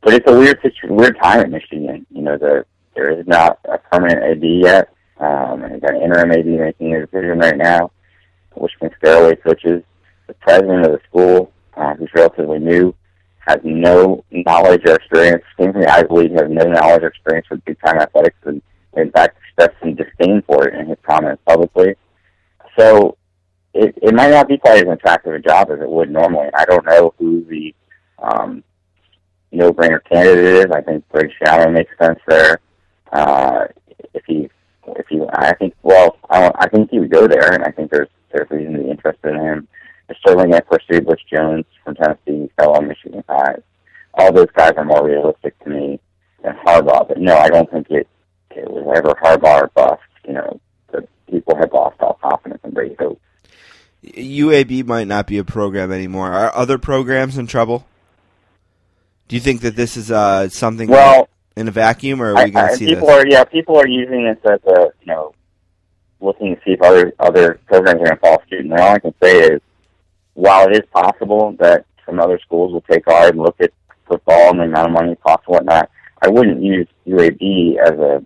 But 0.00 0.14
it's 0.14 0.30
a 0.30 0.36
weird, 0.36 0.58
situ- 0.62 0.92
weird 0.92 1.16
time 1.22 1.40
in 1.40 1.50
Michigan. 1.52 2.06
You 2.10 2.22
know, 2.22 2.36
the 2.36 2.64
there 2.94 3.18
is 3.18 3.26
not 3.26 3.58
a 3.64 3.78
permanent 3.78 4.22
AD 4.22 4.42
yet. 4.42 4.92
Um, 5.18 5.62
and 5.62 5.72
he's 5.72 5.80
got 5.80 5.94
an 5.94 6.02
interim 6.02 6.32
AD 6.32 6.46
making 6.46 6.94
a 6.94 7.06
decision 7.06 7.38
right 7.38 7.56
now, 7.56 7.90
which 8.54 8.72
can 8.80 8.90
coaches. 9.00 9.82
The 10.26 10.34
president 10.34 10.86
of 10.86 10.92
the 10.92 11.00
school, 11.08 11.52
uh, 11.76 11.94
who's 11.94 12.10
relatively 12.14 12.58
new, 12.58 12.94
has 13.46 13.58
no 13.64 14.24
knowledge 14.30 14.82
or 14.86 14.94
experience. 14.94 15.42
Kingsley, 15.56 15.86
I 15.86 16.02
believe, 16.02 16.30
has 16.32 16.48
no 16.48 16.64
knowledge 16.64 17.02
or 17.02 17.08
experience 17.08 17.46
with 17.50 17.64
big 17.64 17.78
time 17.84 17.98
athletics, 17.98 18.36
and 18.44 18.62
in 18.96 19.10
fact, 19.10 19.36
expressed 19.44 19.80
some 19.80 19.94
disdain 19.94 20.42
for 20.46 20.68
it 20.68 20.74
in 20.74 20.86
his 20.86 20.98
comments 21.06 21.42
publicly. 21.46 21.94
So 22.78 23.16
it, 23.74 23.96
it 24.00 24.14
might 24.14 24.30
not 24.30 24.48
be 24.48 24.58
quite 24.58 24.86
as 24.86 24.92
attractive 24.92 25.34
a 25.34 25.38
job 25.38 25.70
as 25.70 25.80
it 25.80 25.88
would 25.88 26.10
normally. 26.10 26.48
I 26.54 26.64
don't 26.64 26.86
know 26.86 27.14
who 27.18 27.44
the 27.44 27.74
um, 28.18 28.62
no-brainer 29.50 30.00
candidate 30.04 30.44
is. 30.44 30.66
I 30.72 30.80
think 30.82 31.08
Greg 31.08 31.30
Schiano 31.40 31.72
makes 31.72 31.92
sense 31.98 32.18
there. 32.26 32.60
Uh, 33.12 33.64
if 34.14 34.22
he, 34.26 34.48
if 34.86 35.06
he, 35.08 35.20
I 35.32 35.54
think, 35.54 35.74
well, 35.82 36.16
I, 36.30 36.50
I 36.54 36.68
think 36.68 36.90
he 36.90 37.00
would 37.00 37.10
go 37.10 37.26
there, 37.26 37.52
and 37.52 37.64
I 37.64 37.70
think 37.70 37.90
there's 37.90 38.08
there's 38.32 38.50
reason 38.50 38.74
to 38.74 38.78
be 38.80 38.90
interested 38.90 39.34
in 39.34 39.40
him. 39.40 39.68
Certainly 40.26 40.50
going 40.50 41.00
Butch 41.06 41.22
Jones 41.32 41.64
from 41.82 41.94
Tennessee, 41.94 42.50
fellow 42.58 42.80
Michigan 42.82 43.24
guys. 43.26 43.62
All 44.14 44.30
those 44.32 44.50
guys 44.54 44.72
are 44.76 44.84
more 44.84 45.06
realistic 45.06 45.58
to 45.60 45.70
me 45.70 46.00
than 46.42 46.54
Harbaugh. 46.66 47.08
But 47.08 47.18
no, 47.18 47.34
I 47.36 47.48
don't 47.48 47.70
think 47.70 47.86
it 47.90 48.06
it 48.50 48.70
was 48.70 48.84
ever 48.94 49.14
Harbaugh 49.22 49.62
or 49.62 49.70
bust. 49.74 50.02
You 50.26 50.34
know, 50.34 50.60
the 50.90 51.08
people 51.30 51.56
have 51.56 51.72
lost 51.72 51.96
all 52.00 52.18
confidence 52.22 52.60
and 52.62 52.74
great 52.74 52.98
hope. 53.00 53.20
UAB 54.04 54.84
might 54.84 55.06
not 55.06 55.26
be 55.26 55.38
a 55.38 55.44
program 55.44 55.92
anymore. 55.92 56.30
Are 56.32 56.54
other 56.54 56.76
programs 56.76 57.38
in 57.38 57.46
trouble? 57.46 57.86
Do 59.28 59.36
you 59.36 59.40
think 59.40 59.62
that 59.62 59.76
this 59.76 59.96
is 59.96 60.10
uh, 60.10 60.48
something 60.50 60.88
Well, 60.90 61.28
in 61.56 61.68
a 61.68 61.70
vacuum, 61.70 62.20
or 62.20 62.34
are 62.34 62.44
we 62.44 62.50
going 62.50 62.68
to 62.68 62.76
see 62.76 62.86
people 62.86 63.06
this? 63.06 63.16
are 63.16 63.26
yeah, 63.26 63.44
people 63.44 63.76
are 63.78 63.86
using 63.88 64.24
this 64.24 64.38
as 64.44 64.60
a 64.66 64.88
you 65.00 65.06
know 65.06 65.34
looking 66.22 66.54
to 66.54 66.62
see 66.64 66.72
if 66.72 66.82
other 66.82 67.12
other 67.18 67.60
programs 67.66 68.00
are 68.00 68.04
going 68.04 68.16
to 68.16 68.20
follow 68.20 68.42
suit. 68.48 68.60
And 68.60 68.72
all 68.74 68.94
I 68.94 68.98
can 68.98 69.14
say 69.22 69.40
is, 69.40 69.60
while 70.34 70.68
it 70.68 70.76
is 70.76 70.88
possible 70.92 71.54
that 71.58 71.84
some 72.06 72.20
other 72.20 72.38
schools 72.44 72.72
will 72.72 72.82
take 72.82 73.06
ours 73.08 73.30
and 73.30 73.40
look 73.40 73.60
at 73.60 73.72
football 74.08 74.50
and 74.50 74.60
the 74.60 74.64
amount 74.64 74.88
of 74.88 74.92
money 74.92 75.12
it 75.12 75.22
costs 75.22 75.44
and 75.46 75.54
whatnot, 75.54 75.90
I 76.22 76.28
wouldn't 76.28 76.62
use 76.62 76.86
UAB 77.06 77.78
as 77.78 77.98
a 77.98 78.24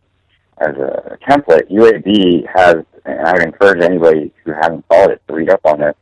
as 0.58 0.76
a 0.76 1.18
template. 1.28 1.70
UAB 1.70 2.46
has, 2.54 2.76
and 3.04 3.20
I 3.20 3.32
would 3.32 3.42
encourage 3.42 3.82
anybody 3.82 4.32
who 4.44 4.52
hasn't 4.52 4.86
followed 4.88 5.12
it 5.12 5.22
to 5.26 5.34
read 5.34 5.50
up 5.50 5.60
on 5.64 5.82
it. 5.82 5.96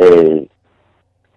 A 0.00 0.50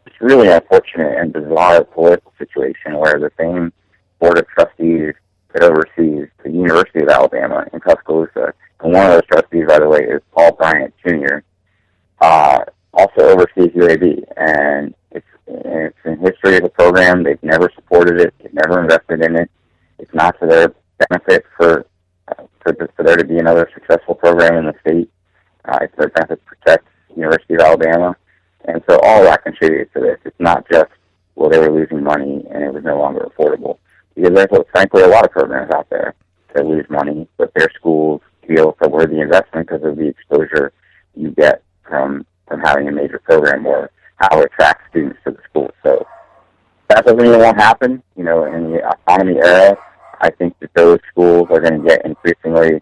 it's 0.06 0.22
really 0.22 0.48
unfortunate 0.48 1.18
and 1.20 1.32
bizarre 1.32 1.84
political 1.84 2.34
situation 2.38 2.98
where 2.98 3.20
the 3.20 3.32
same 3.38 3.72
board 4.20 4.40
of 4.40 4.48
trustees 4.48 5.14
that 5.60 5.64
oversees 5.64 6.30
the 6.44 6.52
University 6.52 7.02
of 7.02 7.10
Alabama 7.10 7.66
in 7.74 7.80
Tuscaloosa, 7.80 8.54
and 8.82 8.94
one 8.94 9.06
of 9.06 9.12
those 9.14 9.26
trustees, 9.28 9.66
by 9.68 9.80
the 9.80 9.88
way, 9.88 10.00
is 10.00 10.22
Paul 10.34 10.54
Bryant 10.54 10.94
Jr., 11.06 11.40
uh, 12.22 12.60
also 12.94 13.22
oversees 13.22 13.74
UAB. 13.74 14.24
And 14.38 14.94
it's, 15.12 15.26
it's 15.48 15.98
in 16.06 16.20
history 16.20 16.58
of 16.58 16.64
the 16.64 16.70
program. 16.70 17.24
They've 17.24 17.42
never 17.42 17.72
supported 17.76 18.20
it. 18.20 18.34
They've 18.40 18.54
never 18.54 18.82
invested 18.82 19.24
in 19.24 19.36
it. 19.36 19.50
It's 20.00 20.14
not 20.14 20.40
to 20.40 20.48
their 20.48 20.74
benefit 21.10 21.46
for, 21.56 21.86
uh, 22.28 22.44
for, 22.62 22.90
for 22.96 23.04
there 23.04 23.18
to 23.18 23.26
be 23.26 23.40
another 23.40 23.70
successful 23.74 24.16
program 24.16 24.58
in 24.58 24.66
the 24.66 24.74
state. 24.82 25.10
Uh, 25.66 25.80
it's 25.82 25.96
their 25.98 26.10
benefit 26.10 26.40
to 26.40 26.56
protect 26.56 26.88
University 27.16 27.56
of 27.56 27.62
Alabama. 27.62 28.16
And 28.66 28.84
so 28.90 29.00
all 29.02 29.24
that 29.24 29.44
contributes 29.44 29.94
to 29.94 30.02
this. 30.02 30.20
It's 30.26 30.40
not 30.40 30.68
just, 30.72 30.92
well, 31.36 31.50
they 31.50 31.60
were 31.60 31.72
losing 31.72 32.04
money 32.04 32.46
and 32.52 32.64
it 32.64 32.74
was 32.74 32.84
no 32.84 33.00
longer 33.00 33.28
affordable. 33.32 33.78
Because 34.18 34.34
there's, 34.34 34.66
frankly, 34.72 35.04
a 35.04 35.08
lot 35.08 35.26
of 35.26 35.32
programs 35.32 35.72
out 35.72 35.88
there 35.92 36.16
that 36.56 36.66
lose 36.66 36.86
money, 36.90 37.28
but 37.38 37.54
their 37.54 37.70
schools 37.76 38.22
feel 38.48 38.72
it's 38.72 38.80
a 38.82 38.90
worthy 38.90 39.20
investment 39.20 39.68
because 39.68 39.84
of 39.84 39.96
the 39.96 40.08
exposure 40.08 40.74
you 41.16 41.30
get 41.32 41.62
from, 41.88 42.26
from 42.48 42.60
having 42.62 42.88
a 42.88 42.92
major 42.92 43.20
program 43.20 43.68
or 43.68 43.92
how 44.16 44.40
it 44.40 44.46
attracts 44.46 44.90
students 44.90 45.20
to 45.24 45.32
the 45.32 45.38
school. 45.48 45.70
So 45.84 46.04
that 46.88 47.06
doesn't 47.06 47.22
mean 47.22 47.32
it 47.32 47.38
won't 47.38 47.60
happen. 47.60 48.02
You 48.16 48.24
know, 48.24 48.46
in 48.46 48.72
the 48.72 48.90
autonomy 48.90 49.38
era, 49.38 49.78
I 50.20 50.32
think 50.32 50.58
that 50.62 50.72
those 50.74 51.00
schools 51.12 51.48
are 51.52 51.62
going 51.62 51.82
to 51.84 51.88
get 51.88 52.04
increasingly 52.04 52.82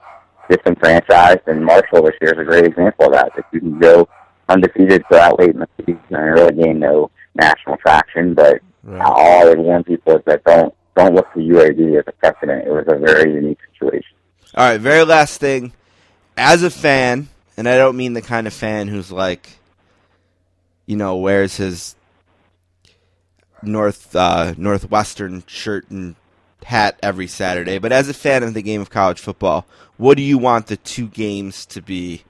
disenfranchised, 0.49 1.41
and 1.47 1.65
Marshall 1.65 2.03
this 2.03 2.15
year 2.21 2.33
is 2.33 2.39
a 2.39 2.45
great 2.45 2.63
example 2.63 3.07
of 3.07 3.11
that. 3.13 3.31
That 3.35 3.45
you 3.51 3.59
can 3.59 3.77
go 3.79 4.07
undefeated 4.47 5.03
that 5.09 5.37
late 5.37 5.49
in 5.49 5.59
the 5.59 5.67
season 5.79 5.99
and 6.11 6.33
really 6.33 6.63
gain 6.63 6.79
no 6.79 7.11
national 7.33 7.75
traction. 7.77 8.35
But 8.35 8.61
all 9.01 9.41
I 9.41 9.45
would 9.45 9.59
warn 9.59 9.83
people 9.83 10.15
is 10.15 10.21
that 10.25 10.43
don't 10.45 10.73
don't 10.95 11.13
look 11.13 11.31
to 11.33 11.39
UAB 11.39 11.99
as 11.99 12.05
a 12.07 12.11
precedent. 12.13 12.67
It 12.67 12.71
was 12.71 12.85
a 12.87 12.97
very 12.97 13.33
unique 13.33 13.59
situation. 13.73 14.15
All 14.55 14.69
right, 14.69 14.79
very 14.79 15.03
last 15.03 15.39
thing. 15.39 15.73
As 16.37 16.63
a 16.63 16.69
fan, 16.69 17.29
and 17.57 17.67
I 17.67 17.77
don't 17.77 17.97
mean 17.97 18.13
the 18.13 18.21
kind 18.21 18.47
of 18.47 18.53
fan 18.53 18.87
who's 18.87 19.11
like, 19.11 19.49
you 20.85 20.95
know, 20.95 21.17
wears 21.17 21.57
his 21.57 21.95
north 23.61 24.15
uh, 24.15 24.53
northwestern 24.57 25.43
shirt 25.47 25.89
and 25.89 26.15
hat 26.63 26.97
every 27.03 27.27
Saturday, 27.27 27.77
but 27.77 27.91
as 27.91 28.09
a 28.09 28.13
fan 28.13 28.43
of 28.43 28.53
the 28.53 28.61
game 28.61 28.81
of 28.81 28.89
college 28.89 29.19
football, 29.19 29.65
what 29.97 30.17
do 30.17 30.23
you 30.23 30.37
want 30.37 30.67
the 30.67 30.77
two 30.77 31.07
games 31.07 31.65
to 31.67 31.81
be 31.81 32.23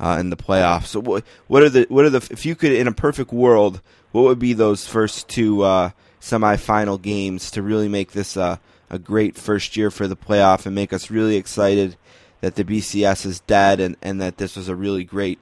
uh, 0.00 0.16
in 0.18 0.30
the 0.30 0.36
playoffs? 0.36 0.86
So 0.86 1.00
what 1.00 1.24
what 1.46 1.62
are 1.62 1.68
the 1.68 1.86
what 1.88 2.04
are 2.04 2.10
the 2.10 2.26
if 2.30 2.46
you 2.46 2.54
could 2.54 2.72
in 2.72 2.86
a 2.86 2.92
perfect 2.92 3.32
world, 3.32 3.80
what 4.12 4.22
would 4.22 4.38
be 4.38 4.52
those 4.52 4.86
first 4.86 5.28
two 5.28 5.62
uh, 5.62 5.90
semifinal 6.22 7.02
games 7.02 7.50
to 7.50 7.60
really 7.62 7.88
make 7.88 8.12
this 8.12 8.36
uh, 8.36 8.56
a 8.88 8.98
great 8.98 9.36
first 9.36 9.76
year 9.76 9.90
for 9.90 10.06
the 10.06 10.16
playoff 10.16 10.64
and 10.64 10.74
make 10.74 10.92
us 10.92 11.10
really 11.10 11.36
excited 11.36 11.96
that 12.40 12.54
the 12.54 12.64
BCS 12.64 13.26
is 13.26 13.40
dead 13.40 13.80
and, 13.80 13.96
and 14.00 14.20
that 14.20 14.36
this 14.36 14.56
was 14.56 14.68
a 14.68 14.76
really 14.76 15.02
great 15.02 15.40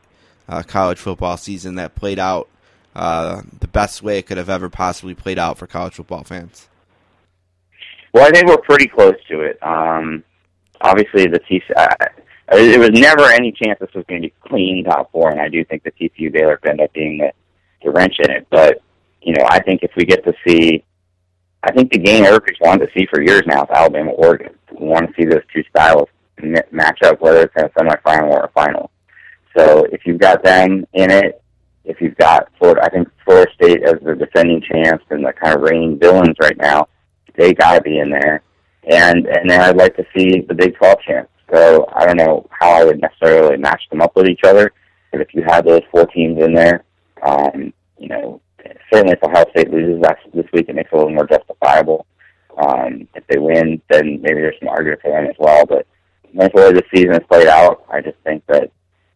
uh, 0.49 0.63
college 0.63 0.99
football 0.99 1.37
season 1.37 1.75
that 1.75 1.95
played 1.95 2.19
out 2.19 2.49
uh, 2.97 3.43
the 3.61 3.69
best 3.69 4.03
way 4.03 4.19
it 4.19 4.27
could 4.27 4.39
have 4.39 4.49
ever 4.49 4.71
possibly 4.71 5.15
played 5.15 5.39
out 5.39 5.59
for 5.59 5.67
college 5.67 5.95
football 5.95 6.25
fans. 6.25 6.69
Well, 8.13 8.27
I 8.27 8.31
think 8.31 8.49
we're 8.49 8.57
pretty 8.59 8.89
close 8.89 9.15
to 9.29 9.41
it. 9.41 9.59
Um, 9.63 10.25
obviously, 10.81 11.27
the 11.27 11.41
TC, 11.41 11.63
uh, 11.77 11.95
it 12.53 12.81
was 12.81 12.91
never 12.91 13.31
any 13.31 13.53
chance 13.53 13.79
this 13.79 13.93
was 13.95 14.05
going 14.09 14.23
to 14.23 14.29
be 14.29 14.35
clean 14.41 14.85
top 14.85 15.13
four, 15.13 15.31
and 15.31 15.41
I 15.41 15.49
do 15.49 15.65
think 15.65 15.85
the 15.85 15.93
TCU 15.93 16.33
Baylor 16.33 16.57
could 16.57 16.71
end 16.71 16.81
up 16.81 16.93
being 16.93 17.19
the, 17.19 17.33
the 17.85 17.93
wrench 17.93 18.17
in 18.19 18.31
it. 18.31 18.47
But 18.51 18.83
you 19.23 19.35
know, 19.35 19.45
I 19.49 19.61
think 19.61 19.83
if 19.83 19.91
we 19.97 20.05
get 20.05 20.25
to 20.25 20.33
see, 20.47 20.85
I 21.63 21.73
think 21.73 21.93
the 21.93 21.99
game 21.99 22.25
everybody's 22.25 22.59
wanted 22.61 22.87
to 22.87 22.93
see 22.99 23.07
for 23.11 23.23
years 23.23 23.43
now 23.47 23.65
is 23.65 23.71
Alabama 23.71 24.13
Oregon. 24.13 24.55
We 24.79 24.87
want 24.87 25.09
to 25.09 25.15
see 25.15 25.29
those 25.29 25.43
two 25.55 25.63
styles 25.71 26.09
match 26.71 27.03
up, 27.03 27.21
whether 27.21 27.43
it's 27.43 27.55
in 27.57 27.65
a 27.65 27.69
semifinal 27.71 28.31
or 28.31 28.45
a 28.45 28.51
final. 28.53 28.91
So 29.57 29.85
if 29.93 30.03
you've 30.07 30.21
got 30.21 30.43
them 30.43 30.87
in 30.95 31.11
it, 31.11 31.43
if 31.85 32.01
you've 32.01 32.17
got 32.17 32.49
Florida, 32.59 32.83
I 32.85 32.89
think 32.89 33.09
Florida 33.25 33.51
State 33.55 33.83
as 33.83 33.95
the 34.03 34.15
defending 34.15 34.63
champs 34.63 35.05
and 35.11 35.25
the 35.25 35.33
kind 35.33 35.55
of 35.55 35.63
reigning 35.63 35.99
villains 35.99 36.37
right 36.41 36.57
now, 36.57 36.89
they 37.37 37.53
got 37.53 37.75
to 37.75 37.81
be 37.83 37.99
in 37.99 38.11
there. 38.11 38.43
And 38.91 39.27
and 39.27 39.49
then 39.51 39.61
I'd 39.61 39.77
like 39.77 39.97
to 39.97 40.07
see 40.17 40.41
the 40.41 40.55
Big 40.55 40.77
12 40.77 40.99
champs. 41.07 41.31
So 41.53 41.87
I 41.95 42.07
don't 42.07 42.17
know 42.17 42.49
how 42.51 42.71
I 42.71 42.85
would 42.85 43.01
necessarily 43.01 43.57
match 43.57 43.83
them 43.91 44.01
up 44.01 44.15
with 44.15 44.29
each 44.29 44.45
other, 44.45 44.73
but 45.11 45.21
if 45.21 45.35
you 45.35 45.43
have 45.47 45.65
those 45.65 45.83
four 45.91 46.07
teams 46.07 46.41
in 46.43 46.55
there, 46.55 46.85
um, 47.23 47.73
you 47.99 48.09
know, 48.09 48.41
certainly 48.93 49.15
if 49.15 49.23
Ohio 49.23 49.45
State 49.51 49.71
loses 49.71 50.03
this 50.35 50.47
week, 50.53 50.69
it 50.69 50.75
makes 50.75 50.91
it 50.93 50.95
a 50.95 50.99
little 50.99 51.15
more 51.15 51.27
justifiable. 51.27 52.07
Um, 52.59 53.09
if 53.15 53.27
they 53.29 53.39
win, 53.39 53.81
then 53.91 54.21
maybe 54.23 54.41
there's 54.41 54.57
some 54.59 54.69
argument 54.69 55.01
for 55.03 55.11
them 55.11 55.27
as 55.27 55.37
well. 55.39 55.65
But 55.67 55.87
once 56.35 56.53
the 56.55 56.63
way 56.63 56.73
the 56.73 56.83
season 56.95 57.13
is 57.13 57.27
played 57.29 57.47
out, 57.47 57.85
I 57.91 58.01
just 58.01 58.19
think 58.25 58.45
that 58.47 58.71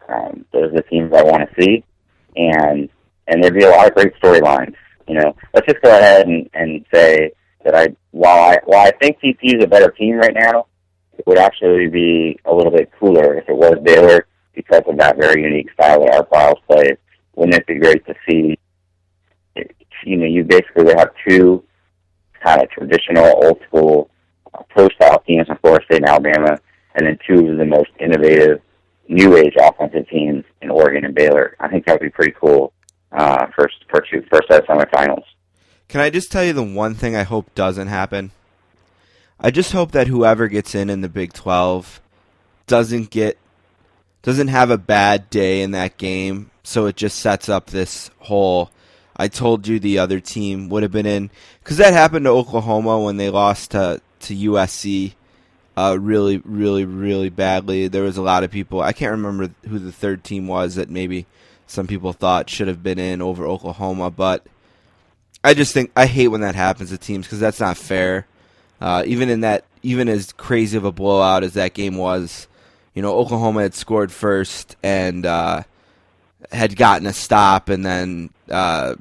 um, 0.09 0.45
those 0.53 0.73
are 0.73 0.77
the 0.77 0.83
teams 0.83 1.13
I 1.15 1.23
want 1.23 1.49
to 1.49 1.63
see, 1.63 1.85
and 2.37 2.89
and 3.27 3.43
there'd 3.43 3.55
be 3.55 3.65
a 3.65 3.71
lot 3.71 3.87
of 3.87 3.95
great 3.95 4.13
storylines. 4.23 4.75
You 5.09 5.15
know, 5.15 5.37
let's 5.53 5.67
just 5.67 5.83
go 5.83 5.91
ahead 5.91 6.27
and, 6.27 6.49
and 6.55 6.85
say 6.93 7.33
that 7.65 7.75
I 7.75 7.89
while 8.13 8.51
I 8.53 8.59
while 8.65 8.87
I 8.87 8.93
think 9.01 9.19
TCU 9.19 9.59
is 9.59 9.65
a 9.65 9.69
better 9.69 9.91
team 9.91 10.17
right 10.17 10.35
now, 10.35 10.67
it 11.19 11.27
would 11.27 11.39
actually 11.39 11.89
be 11.89 12.39
a 12.45 12.55
little 12.55 12.73
bit 12.73 12.91
cooler 12.99 13.35
if 13.37 13.49
it 13.49 13.57
was 13.57 13.77
Baylor 13.83 14.27
because 14.55 14.83
of 14.87 14.97
that 14.99 15.17
very 15.17 15.43
unique 15.43 15.73
style 15.73 16.01
that 16.01 16.15
Art 16.15 16.31
Briles 16.31 16.63
plays. 16.69 16.97
Wouldn't 17.35 17.57
it 17.57 17.67
be 17.67 17.79
great 17.79 18.07
to 18.07 18.15
see? 18.29 18.59
You 20.05 20.17
know, 20.17 20.27
you 20.27 20.45
basically 20.45 20.85
would 20.85 20.99
have 20.99 21.11
two 21.27 21.65
kind 22.45 22.63
of 22.63 22.71
traditional, 22.71 23.45
old 23.45 23.61
school, 23.67 24.11
uh, 24.53 24.63
pro 24.69 24.89
style 24.91 25.21
teams 25.27 25.49
in 25.49 25.57
Florida 25.59 25.85
State 25.87 26.03
and 26.03 26.09
Alabama, 26.09 26.59
and 26.95 27.07
then 27.07 27.19
two 27.27 27.51
of 27.51 27.59
the 27.59 27.65
most 27.65 27.91
innovative, 27.99 28.61
new 29.09 29.37
age 29.37 29.55
offensive 29.59 30.09
teams 30.09 30.45
in 30.61 30.71
Oregon 30.71 31.05
and 31.05 31.15
Baylor. 31.15 31.57
I 31.61 31.69
think 31.69 31.87
that 31.87 31.95
would 31.95 32.07
be 32.07 32.11
pretty 32.11 32.35
cool. 32.39 32.73
Uh, 33.13 33.47
first, 33.57 33.77
first, 33.93 34.11
first 34.31 34.49
set 34.51 34.67
semifinals. 34.67 35.25
Can 35.89 36.01
I 36.01 36.11
just 36.11 36.33
tell 36.33 36.45
you 36.45 36.53
the 36.53 36.63
one 36.63 36.95
thing 36.95 37.15
I 37.15 37.23
hope 37.23 37.55
doesn't 37.55 37.89
happen? 37.89 38.33
I 39.39 39.51
just 39.51 39.73
hope 39.73 39.93
that 39.93 40.09
whoever 40.09 40.49
gets 40.49 40.75
in 40.75 40.91
in 40.91 41.01
the 41.01 41.09
Big 41.09 41.33
12 41.33 42.01
doesn't 42.67 43.11
get 43.11 43.39
doesn't 44.23 44.49
have 44.49 44.71
a 44.71 44.79
bad 44.79 45.29
day 45.29 45.61
in 45.61 45.73
that 45.73 45.99
game, 45.99 46.51
so 46.63 46.87
it 46.87 46.97
just 46.97 47.19
sets 47.19 47.51
up 47.51 47.67
this 47.67 48.11
whole 48.21 48.71
I 49.17 49.29
told 49.29 49.67
you 49.67 49.79
the 49.79 49.99
other 49.99 50.21
team 50.21 50.69
would 50.69 50.83
have 50.83 50.93
been 50.93 51.07
in 51.07 51.31
cuz 51.63 51.77
that 51.77 51.93
happened 51.93 52.25
to 52.25 52.31
Oklahoma 52.31 53.01
when 53.01 53.17
they 53.17 53.31
lost 53.31 53.73
to 53.73 54.01
to 54.21 54.35
USC 54.35 55.15
uh, 55.77 55.97
really, 56.01 56.39
really, 56.45 56.85
really 56.85 57.31
badly. 57.31 57.89
There 57.89 58.03
was 58.03 58.17
a 58.17 58.23
lot 58.23 58.45
of 58.45 58.51
people. 58.51 58.81
I 58.81 58.93
can't 58.93 59.11
remember 59.11 59.51
who 59.69 59.79
the 59.79 59.93
third 59.93 60.23
team 60.23 60.47
was 60.47 60.77
that 60.77 60.89
maybe 60.89 61.27
some 61.67 61.87
people 61.87 62.13
thought 62.13 62.51
should 62.51 62.69
have 62.69 62.83
been 62.83 62.99
in 62.99 63.21
over 63.21 63.47
Oklahoma, 63.47 64.11
but 64.11 64.47
I 65.43 65.55
just 65.55 65.75
think 65.75 65.91
I 65.97 66.07
hate 66.07 66.29
when 66.29 66.43
that 66.43 66.55
happens 66.55 66.91
to 66.91 66.99
teams 66.99 67.27
because 67.27 67.41
that's 67.41 67.61
not 67.61 67.77
fair. 67.77 68.27
Uh, 68.81 69.03
even 69.07 69.29
in 69.29 69.41
that, 69.41 69.65
even 69.83 70.09
as 70.09 70.33
crazy 70.33 70.77
of 70.77 70.85
a 70.85 70.93
blowout 70.93 71.43
as 71.43 71.55
that 71.55 71.75
game 71.75 71.97
was, 71.97 72.47
you 72.95 73.03
know, 73.03 73.15
Oklahoma 73.17 73.63
had 73.63 73.75
scored 73.75 74.13
first 74.13 74.77
and 74.83 75.27
uh, 75.27 75.63
had 76.53 76.77
gotten 76.77 77.07
a 77.07 77.13
stop, 77.13 77.69
and 77.69 77.85
then 77.85 78.31
uh, 78.51 78.95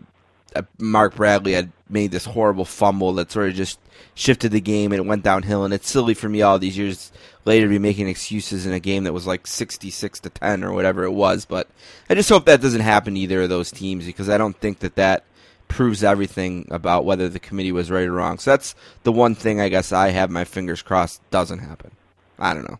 Mark 0.77 1.15
Bradley 1.15 1.53
had 1.53 1.71
made 1.89 2.11
this 2.11 2.25
horrible 2.25 2.65
fumble 2.65 3.13
that 3.13 3.31
sort 3.31 3.49
of 3.49 3.55
just 3.55 3.79
shifted 4.15 4.51
the 4.51 4.61
game 4.61 4.91
and 4.91 4.99
it 4.99 5.07
went 5.07 5.23
downhill. 5.23 5.65
And 5.65 5.73
it's 5.73 5.89
silly 5.89 6.13
for 6.13 6.29
me 6.29 6.41
all 6.41 6.59
these 6.59 6.77
years 6.77 7.11
later 7.45 7.65
to 7.65 7.69
be 7.69 7.79
making 7.79 8.07
excuses 8.07 8.65
in 8.65 8.73
a 8.73 8.79
game 8.79 9.03
that 9.03 9.13
was 9.13 9.27
like 9.27 9.47
66 9.47 10.19
to 10.21 10.29
10 10.29 10.63
or 10.63 10.73
whatever 10.73 11.03
it 11.03 11.11
was. 11.11 11.45
But 11.45 11.67
I 12.09 12.15
just 12.15 12.29
hope 12.29 12.45
that 12.45 12.61
doesn't 12.61 12.81
happen 12.81 13.15
to 13.15 13.19
either 13.19 13.43
of 13.43 13.49
those 13.49 13.71
teams 13.71 14.05
because 14.05 14.29
I 14.29 14.37
don't 14.37 14.57
think 14.57 14.79
that 14.79 14.95
that 14.95 15.23
proves 15.67 16.03
everything 16.03 16.67
about 16.69 17.05
whether 17.05 17.27
the 17.29 17.39
committee 17.39 17.71
was 17.71 17.89
right 17.89 18.07
or 18.07 18.13
wrong. 18.13 18.37
So 18.37 18.51
that's 18.51 18.75
the 19.03 19.11
one 19.11 19.35
thing 19.35 19.59
I 19.59 19.69
guess 19.69 19.91
I 19.91 20.09
have 20.09 20.29
my 20.29 20.43
fingers 20.43 20.81
crossed 20.81 21.21
doesn't 21.31 21.59
happen. 21.59 21.91
I 22.37 22.53
don't 22.53 22.69
know. 22.69 22.79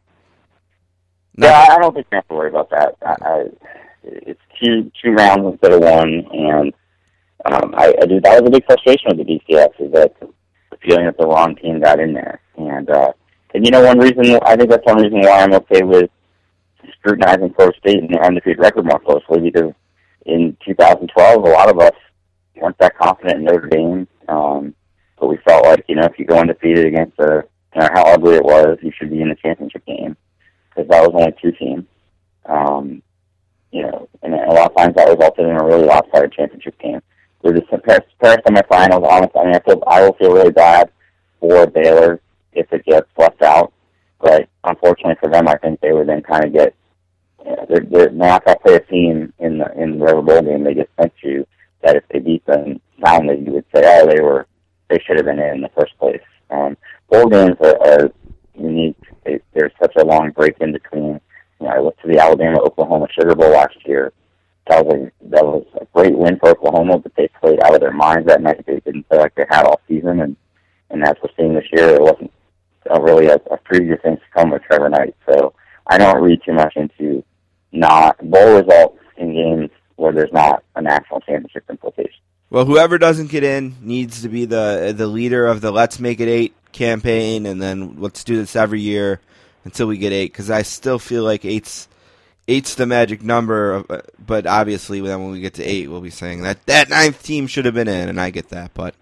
No. 1.36 1.48
Yeah, 1.48 1.68
I 1.72 1.78
don't 1.80 1.94
think 1.94 2.08
you 2.12 2.16
have 2.18 2.28
to 2.28 2.34
worry 2.36 2.50
about 2.50 2.70
that. 2.70 2.96
I, 3.02 3.16
I, 3.22 3.46
it's 4.04 4.42
two 4.62 4.92
two 5.02 5.12
rounds 5.12 5.46
instead 5.46 5.74
of 5.74 5.82
one, 5.82 6.26
and 6.32 6.74
um, 7.46 7.74
I, 7.76 7.94
I 8.02 8.06
do. 8.06 8.20
That 8.22 8.42
was 8.42 8.48
a 8.48 8.52
big 8.52 8.66
frustration 8.66 9.10
with 9.10 9.18
the 9.18 9.24
BCS 9.26 9.80
is 9.80 9.92
that 9.94 10.20
the 10.20 10.78
feeling 10.82 11.06
that 11.06 11.18
the 11.18 11.28
wrong 11.28 11.56
team 11.56 11.82
got 11.82 12.00
in 12.00 12.14
there, 12.14 12.42
and 12.58 12.90
uh, 12.90 13.14
and 13.54 13.66
you 13.66 13.72
know 13.72 13.84
one 13.84 14.00
reason 14.00 14.40
I 14.46 14.56
think 14.56 14.70
that's 14.70 14.86
one 14.86 15.02
reason 15.02 15.22
why 15.22 15.42
I'm 15.42 15.54
okay 15.54 15.84
with 15.84 16.10
scrutinizing 17.00 17.54
Florida 17.54 17.78
State 17.80 18.00
and 18.00 18.14
their 18.14 18.24
undefeated 18.24 18.60
record 18.60 18.86
more 18.86 19.00
closely 19.00 19.50
because 19.50 19.74
in 20.26 20.56
2012 20.66 21.44
a 21.44 21.50
lot 21.50 21.70
of 21.70 21.80
us 21.80 21.96
weren't 22.56 22.78
that 22.80 22.98
confident 22.98 23.40
in 23.40 23.46
Notre 23.46 23.68
Dame, 23.68 24.08
um, 24.28 24.74
but 25.20 25.28
we 25.28 25.38
felt 25.46 25.66
like 25.66 25.86
you 25.88 25.96
know 25.96 26.06
if 26.06 26.18
you 26.18 26.26
go 26.26 26.38
undefeated 26.38 26.86
against 26.86 27.20
a 27.20 27.44
no 27.76 27.82
matter 27.82 27.94
how 27.96 28.14
ugly 28.14 28.36
it 28.36 28.44
was, 28.44 28.78
you 28.82 28.92
should 28.98 29.10
be 29.10 29.22
in 29.22 29.30
the 29.30 29.36
championship 29.36 29.86
game 29.86 30.16
because 30.70 30.88
that 30.90 31.02
was 31.02 31.12
only 31.14 31.34
two 31.42 31.52
teams. 31.52 31.86
Um, 32.46 33.02
you 33.74 33.82
know, 33.82 34.08
and 34.22 34.36
a 34.36 34.54
lot 34.54 34.70
of 34.70 34.78
times 34.78 34.96
that 34.96 35.10
resulted 35.10 35.48
in 35.48 35.58
a 35.58 35.64
really 35.64 35.86
lopsided 35.86 36.32
championship 36.32 36.78
game. 36.80 37.02
We're 37.42 37.60
just 37.60 37.70
Paris, 37.84 38.06
Paris 38.22 38.38
semifinals. 38.46 39.04
Honestly, 39.04 39.42
I 39.42 39.46
mean, 39.46 39.56
I 39.56 39.60
feel 39.60 39.84
I 39.88 40.02
will 40.02 40.14
feel 40.14 40.32
really 40.32 40.52
bad 40.52 40.92
for 41.40 41.66
Baylor 41.66 42.22
if 42.54 42.72
it 42.72 42.86
gets 42.86 43.08
left 43.18 43.42
out. 43.42 43.74
But 44.22 44.48
unfortunately 44.64 45.16
for 45.20 45.30
them, 45.30 45.48
I 45.48 45.58
think 45.58 45.82
they 45.82 45.92
would 45.92 46.08
then 46.08 46.22
kind 46.22 46.46
of 46.46 46.54
get. 46.54 46.76
You 47.44 47.52
know, 47.52 47.66
they're, 47.68 47.86
they're 47.90 48.12
not 48.12 48.46
going 48.46 48.56
to 48.56 48.64
play 48.64 48.76
a 48.76 48.80
team 48.80 49.34
in 49.40 49.58
the 49.58 49.74
in 49.74 49.98
the 49.98 50.06
River 50.06 50.22
Bowl 50.22 50.42
game 50.44 50.64
they 50.64 50.76
get 50.76 50.90
sent 50.98 51.12
to. 51.24 51.46
That 51.82 51.98
if 51.98 52.04
they 52.10 52.20
beat 52.20 52.46
them 52.46 52.80
soundly, 53.04 53.40
you 53.40 53.54
would 53.54 53.66
say, 53.76 53.82
oh, 53.84 54.08
they 54.08 54.22
were 54.22 54.48
they 54.90 55.00
should 55.00 55.18
have 55.18 55.26
been 55.26 55.40
in 55.40 55.56
in 55.56 55.62
the 55.62 55.72
first 55.76 55.98
place. 55.98 56.22
Um, 56.52 56.78
bowl 57.10 57.28
games 57.28 57.58
are, 57.60 57.78
are 57.86 58.12
unique. 58.54 58.96
They, 59.26 59.40
there's 59.54 59.74
such 59.82 59.96
a 59.98 60.06
long 60.06 60.30
break 60.30 60.58
in 60.62 60.74
between. 60.74 61.20
You 61.64 61.70
know, 61.70 61.76
I 61.76 61.80
looked 61.80 62.02
to 62.02 62.10
the 62.10 62.20
Alabama 62.20 62.60
Oklahoma 62.60 63.08
Sugar 63.18 63.36
Bowl 63.36 63.52
last 63.52 63.78
year. 63.86 64.12
That 64.68 64.86
was 64.86 64.96
a, 64.96 65.30
that 65.30 65.46
was 65.46 65.66
a 65.80 65.86
great 65.94 66.18
win 66.18 66.38
for 66.38 66.50
Oklahoma, 66.50 66.98
but 67.00 67.14
they 67.16 67.30
played 67.40 67.64
out 67.64 67.74
of 67.74 67.80
their 67.80 67.94
minds 67.94 68.28
that 68.28 68.42
night. 68.42 68.66
They 68.68 68.82
didn't 68.82 69.08
play 69.08 69.20
like 69.20 69.34
they 69.36 69.46
had 69.50 69.64
all 69.64 69.80
season, 69.88 70.20
and 70.20 70.36
and 70.90 71.02
that's 71.02 71.22
what 71.22 71.32
seeing 71.38 71.54
this 71.54 71.64
year. 71.72 71.88
It 71.88 72.02
wasn't 72.02 72.34
uh, 72.92 73.00
really 73.02 73.28
a, 73.28 73.36
a 73.36 73.58
preview 73.60 74.02
things 74.02 74.20
to 74.20 74.38
come 74.38 74.52
with 74.52 74.62
Trevor 74.64 74.90
Knight. 74.90 75.16
So 75.26 75.54
I 75.88 75.98
don't 75.98 76.22
read 76.22 76.42
too 76.46 76.52
much 76.52 76.76
into 76.76 77.24
not 77.72 78.18
bowl 78.30 78.60
results 78.60 79.00
in 79.16 79.34
games 79.34 79.70
where 79.96 80.12
there's 80.12 80.34
not 80.34 80.66
a 80.76 80.82
national 80.82 81.22
championship 81.22 81.64
implication. 81.70 82.20
Well, 82.50 82.66
whoever 82.66 82.98
doesn't 82.98 83.32
get 83.32 83.46
in 83.46 83.76
needs 83.82 84.22
to 84.24 84.28
be 84.28 84.44
the 84.44 84.94
the 84.94 85.08
leader 85.08 85.48
of 85.48 85.62
the 85.62 85.72
"Let's 85.72 85.98
Make 85.98 86.20
It 86.20 86.28
Eight 86.28 86.54
campaign, 86.74 87.46
and 87.46 87.62
then 87.62 88.02
let's 88.02 88.26
do 88.26 88.36
this 88.36 88.58
every 88.58 88.82
year 88.82 89.22
until 89.64 89.88
we 89.88 89.98
get 89.98 90.14
eight. 90.14 90.32
Because 90.32 90.50
I 90.50 90.62
still 90.62 91.00
feel 91.00 91.24
like 91.24 91.46
eight's 91.46 91.88
eight's 92.48 92.76
the 92.76 92.86
magic 92.86 93.22
number, 93.22 93.84
uh, 93.90 94.02
but 94.26 94.46
obviously 94.46 95.00
then 95.02 95.24
when 95.24 95.32
we 95.32 95.40
get 95.40 95.56
to 95.56 95.64
eight, 95.64 95.90
we'll 95.90 96.02
be 96.02 96.10
saying 96.10 96.44
that 96.44 96.66
that 96.66 96.90
ninth 96.90 97.24
team 97.24 97.48
should 97.48 97.66
have 97.66 97.74
been 97.74 97.88
in, 97.88 98.10
and 98.10 98.20
I 98.20 98.30
get 98.30 98.50
that. 98.50 98.74
But 98.74 98.96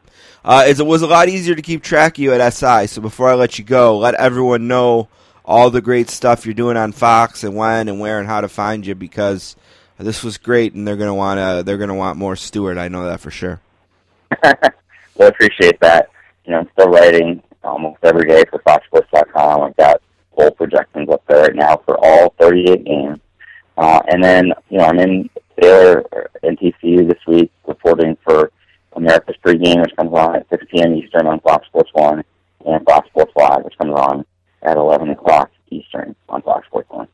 uh, 0.44 0.66
it 0.68 0.82
was 0.86 1.02
a 1.02 1.08
lot 1.08 1.30
easier 1.30 1.56
to 1.56 1.62
keep 1.62 1.84
track 1.84 2.18
of 2.18 2.20
you 2.20 2.34
at 2.34 2.54
SI. 2.54 2.88
So 2.88 3.02
before 3.02 3.30
I 3.30 3.36
let 3.36 3.60
you 3.60 3.66
go, 3.66 3.98
let 3.98 4.16
everyone 4.16 4.68
know 4.68 5.08
all 5.44 5.70
the 5.70 5.82
great 5.82 6.10
stuff 6.10 6.46
you're 6.46 6.54
doing 6.54 6.78
on 6.78 6.92
Fox 6.92 7.44
and 7.44 7.56
when 7.56 7.88
and 7.88 8.00
where 8.00 8.20
and 8.20 8.28
how 8.28 8.42
to 8.42 8.48
find 8.48 8.86
you 8.86 8.96
because 8.96 9.56
this 9.98 10.24
was 10.24 10.38
great, 10.38 10.74
and 10.74 10.88
they're 10.88 10.98
gonna 10.98 11.16
want 11.16 11.40
to 11.40 11.64
they're 11.64 11.78
gonna 11.78 11.96
want 11.96 12.18
more 12.18 12.36
Stewart. 12.36 12.78
I 12.78 12.88
know 12.88 13.06
that 13.06 13.20
for 13.20 13.32
sure. 13.32 13.60
well, 14.44 15.28
appreciate 15.28 15.80
that. 15.82 16.10
You 16.46 16.54
know, 16.54 16.60
I'm 16.60 16.70
still 16.74 16.90
writing 16.90 17.44
almost 17.64 18.00
every 18.04 18.28
day 18.28 18.44
for 18.50 18.60
FoxSports.com. 18.60 19.62
I've 19.62 19.78
got 19.78 20.02
projections 20.50 21.10
up 21.10 21.24
there 21.28 21.44
right 21.44 21.56
now 21.56 21.78
for 21.86 21.98
all 22.04 22.34
38 22.40 22.84
games. 22.84 23.20
Uh, 23.78 24.02
and 24.08 24.24
then, 24.24 24.52
you 24.70 24.78
know, 24.80 24.86
I'm 24.86 25.00
in 25.00 25.30
Baylor 25.58 26.04
and 26.42 26.58
TCU 26.58 27.08
this 27.08 27.20
week 27.28 27.52
reporting 27.68 28.18
for 28.24 28.52
America's 28.94 29.36
pregame, 29.44 29.82
which 29.82 29.96
comes 29.96 30.12
on 30.14 30.36
at 30.36 30.50
6 30.50 30.66
p.m. 30.72 30.96
Eastern 30.96 31.28
on 31.28 31.40
Fox 31.42 31.66
Sports 31.68 31.92
1, 31.94 32.24
and 32.66 32.86
Fox 32.86 33.08
Sports 33.10 33.32
Live, 33.36 33.64
which 33.64 33.78
comes 33.78 33.94
on 33.94 34.26
at 34.64 34.78
11 34.78 35.10
o'clock 35.10 35.52
Eastern 35.70 36.16
on 36.30 36.42
Fox 36.42 36.66
Sports 36.68 36.90
1. 36.90 37.08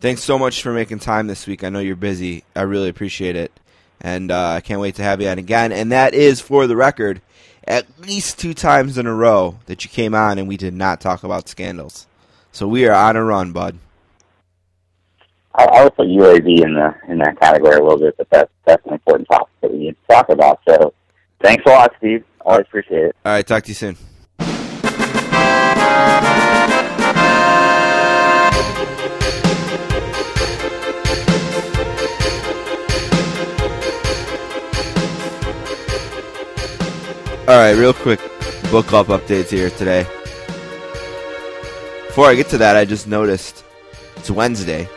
Thanks 0.00 0.22
so 0.22 0.38
much 0.38 0.62
for 0.62 0.72
making 0.72 0.98
time 0.98 1.26
this 1.26 1.46
week. 1.46 1.64
I 1.64 1.70
know 1.70 1.78
you're 1.78 1.96
busy. 1.96 2.44
I 2.54 2.62
really 2.62 2.88
appreciate 2.88 3.34
it. 3.34 3.52
And 4.00 4.30
uh, 4.30 4.50
I 4.50 4.60
can't 4.60 4.80
wait 4.80 4.96
to 4.96 5.02
have 5.02 5.22
you 5.22 5.28
on 5.28 5.38
again. 5.38 5.72
And 5.72 5.90
that 5.90 6.12
is, 6.12 6.40
for 6.40 6.66
the 6.66 6.76
record, 6.76 7.22
at 7.66 7.86
least 7.98 8.38
two 8.38 8.54
times 8.54 8.98
in 8.98 9.06
a 9.06 9.14
row 9.14 9.58
that 9.66 9.84
you 9.84 9.90
came 9.90 10.14
on 10.14 10.38
and 10.38 10.46
we 10.46 10.56
did 10.56 10.74
not 10.74 11.00
talk 11.00 11.24
about 11.24 11.48
scandals. 11.48 12.06
So 12.56 12.66
we 12.66 12.88
are 12.88 12.94
on 12.94 13.16
a 13.16 13.22
run, 13.22 13.52
bud. 13.52 13.78
I, 15.54 15.64
I 15.64 15.84
would 15.84 15.94
put 15.94 16.06
UAB 16.06 16.64
in 16.64 16.72
the 16.72 16.94
in 17.06 17.18
that 17.18 17.38
category 17.38 17.76
a 17.76 17.82
little 17.82 17.98
bit, 17.98 18.16
but 18.16 18.30
that's 18.30 18.50
that's 18.64 18.82
an 18.86 18.94
important 18.94 19.28
topic 19.28 19.52
that 19.60 19.70
we 19.70 19.78
need 19.80 19.90
to 19.90 20.14
talk 20.14 20.30
about. 20.30 20.60
So 20.66 20.94
thanks 21.42 21.62
a 21.66 21.68
lot, 21.68 21.92
Steve. 21.98 22.24
Always 22.40 22.60
uh, 22.60 22.68
appreciate 22.68 23.04
it. 23.04 23.16
All 23.26 23.32
right, 23.32 23.46
talk 23.46 23.64
to 23.64 23.68
you 23.68 23.74
soon. 23.74 23.98
All 37.46 37.58
right, 37.58 37.72
real 37.72 37.92
quick 37.92 38.20
book 38.70 38.86
club 38.86 39.08
updates 39.08 39.50
here 39.50 39.68
today. 39.68 40.06
Before 42.16 42.30
I 42.30 42.34
get 42.34 42.48
to 42.48 42.58
that, 42.58 42.76
I 42.76 42.86
just 42.86 43.06
noticed 43.06 43.62
it's 44.16 44.30
Wednesday. 44.30 44.88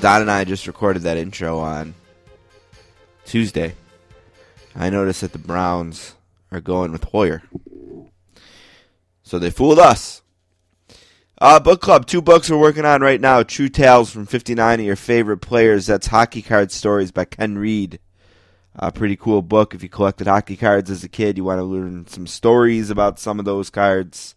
Don 0.00 0.20
and 0.20 0.30
I 0.30 0.44
just 0.44 0.66
recorded 0.66 1.04
that 1.04 1.16
intro 1.16 1.58
on 1.58 1.94
Tuesday. 3.24 3.74
I 4.76 4.90
noticed 4.90 5.22
that 5.22 5.32
the 5.32 5.38
Browns 5.38 6.14
are 6.50 6.60
going 6.60 6.92
with 6.92 7.04
Hoyer. 7.04 7.42
So 9.22 9.38
they 9.38 9.48
fooled 9.48 9.78
us. 9.78 10.20
Uh, 11.38 11.58
book 11.58 11.80
club, 11.80 12.04
two 12.04 12.20
books 12.20 12.50
we're 12.50 12.58
working 12.58 12.84
on 12.84 13.00
right 13.00 13.18
now. 13.18 13.42
True 13.42 13.70
Tales 13.70 14.10
from 14.10 14.26
59 14.26 14.80
of 14.80 14.84
your 14.84 14.96
favorite 14.96 15.38
players. 15.38 15.86
That's 15.86 16.08
Hockey 16.08 16.42
Card 16.42 16.70
Stories 16.70 17.10
by 17.10 17.24
Ken 17.24 17.56
Reed. 17.56 18.00
A 18.76 18.92
pretty 18.92 19.16
cool 19.16 19.40
book. 19.40 19.74
If 19.74 19.82
you 19.82 19.88
collected 19.88 20.26
hockey 20.26 20.58
cards 20.58 20.90
as 20.90 21.04
a 21.04 21.08
kid, 21.08 21.38
you 21.38 21.44
want 21.44 21.60
to 21.60 21.64
learn 21.64 22.06
some 22.06 22.26
stories 22.26 22.90
about 22.90 23.18
some 23.18 23.38
of 23.38 23.46
those 23.46 23.70
cards. 23.70 24.34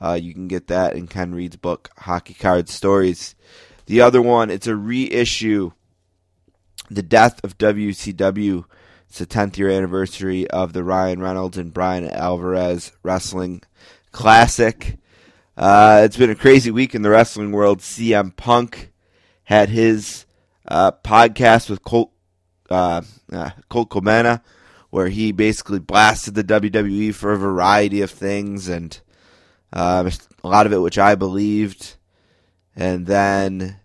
Uh, 0.00 0.18
you 0.20 0.34
can 0.34 0.48
get 0.48 0.66
that 0.68 0.96
in 0.96 1.06
Ken 1.06 1.34
Reed's 1.34 1.56
book, 1.56 1.90
Hockey 1.98 2.34
Card 2.34 2.68
Stories. 2.68 3.34
The 3.86 4.00
other 4.00 4.20
one, 4.20 4.50
it's 4.50 4.66
a 4.66 4.74
reissue, 4.74 5.72
The 6.90 7.02
Death 7.02 7.42
of 7.44 7.58
WCW. 7.58 8.64
It's 9.08 9.18
the 9.18 9.26
10th 9.26 9.58
year 9.58 9.70
anniversary 9.70 10.48
of 10.50 10.72
the 10.72 10.82
Ryan 10.82 11.20
Reynolds 11.20 11.56
and 11.58 11.72
Bryan 11.72 12.08
Alvarez 12.08 12.92
Wrestling 13.02 13.62
Classic. 14.10 14.98
Uh, 15.56 16.02
it's 16.04 16.16
been 16.16 16.30
a 16.30 16.34
crazy 16.34 16.70
week 16.70 16.94
in 16.94 17.02
the 17.02 17.10
wrestling 17.10 17.52
world. 17.52 17.78
CM 17.78 18.34
Punk 18.34 18.92
had 19.44 19.68
his 19.68 20.26
uh, 20.66 20.90
podcast 20.90 21.70
with 21.70 21.84
Colt 21.84 22.10
uh, 22.70 23.02
uh, 23.32 23.50
Colt 23.68 23.92
where 24.90 25.08
he 25.08 25.32
basically 25.32 25.78
blasted 25.78 26.34
the 26.34 26.44
WWE 26.44 27.14
for 27.14 27.32
a 27.32 27.38
variety 27.38 28.00
of 28.00 28.10
things, 28.10 28.68
and 28.68 29.00
uh, 29.74 30.08
a 30.42 30.48
lot 30.48 30.66
of 30.66 30.72
it 30.72 30.78
which 30.78 30.98
I 30.98 31.16
believed. 31.16 31.96
And 32.76 33.06
then 33.06 33.80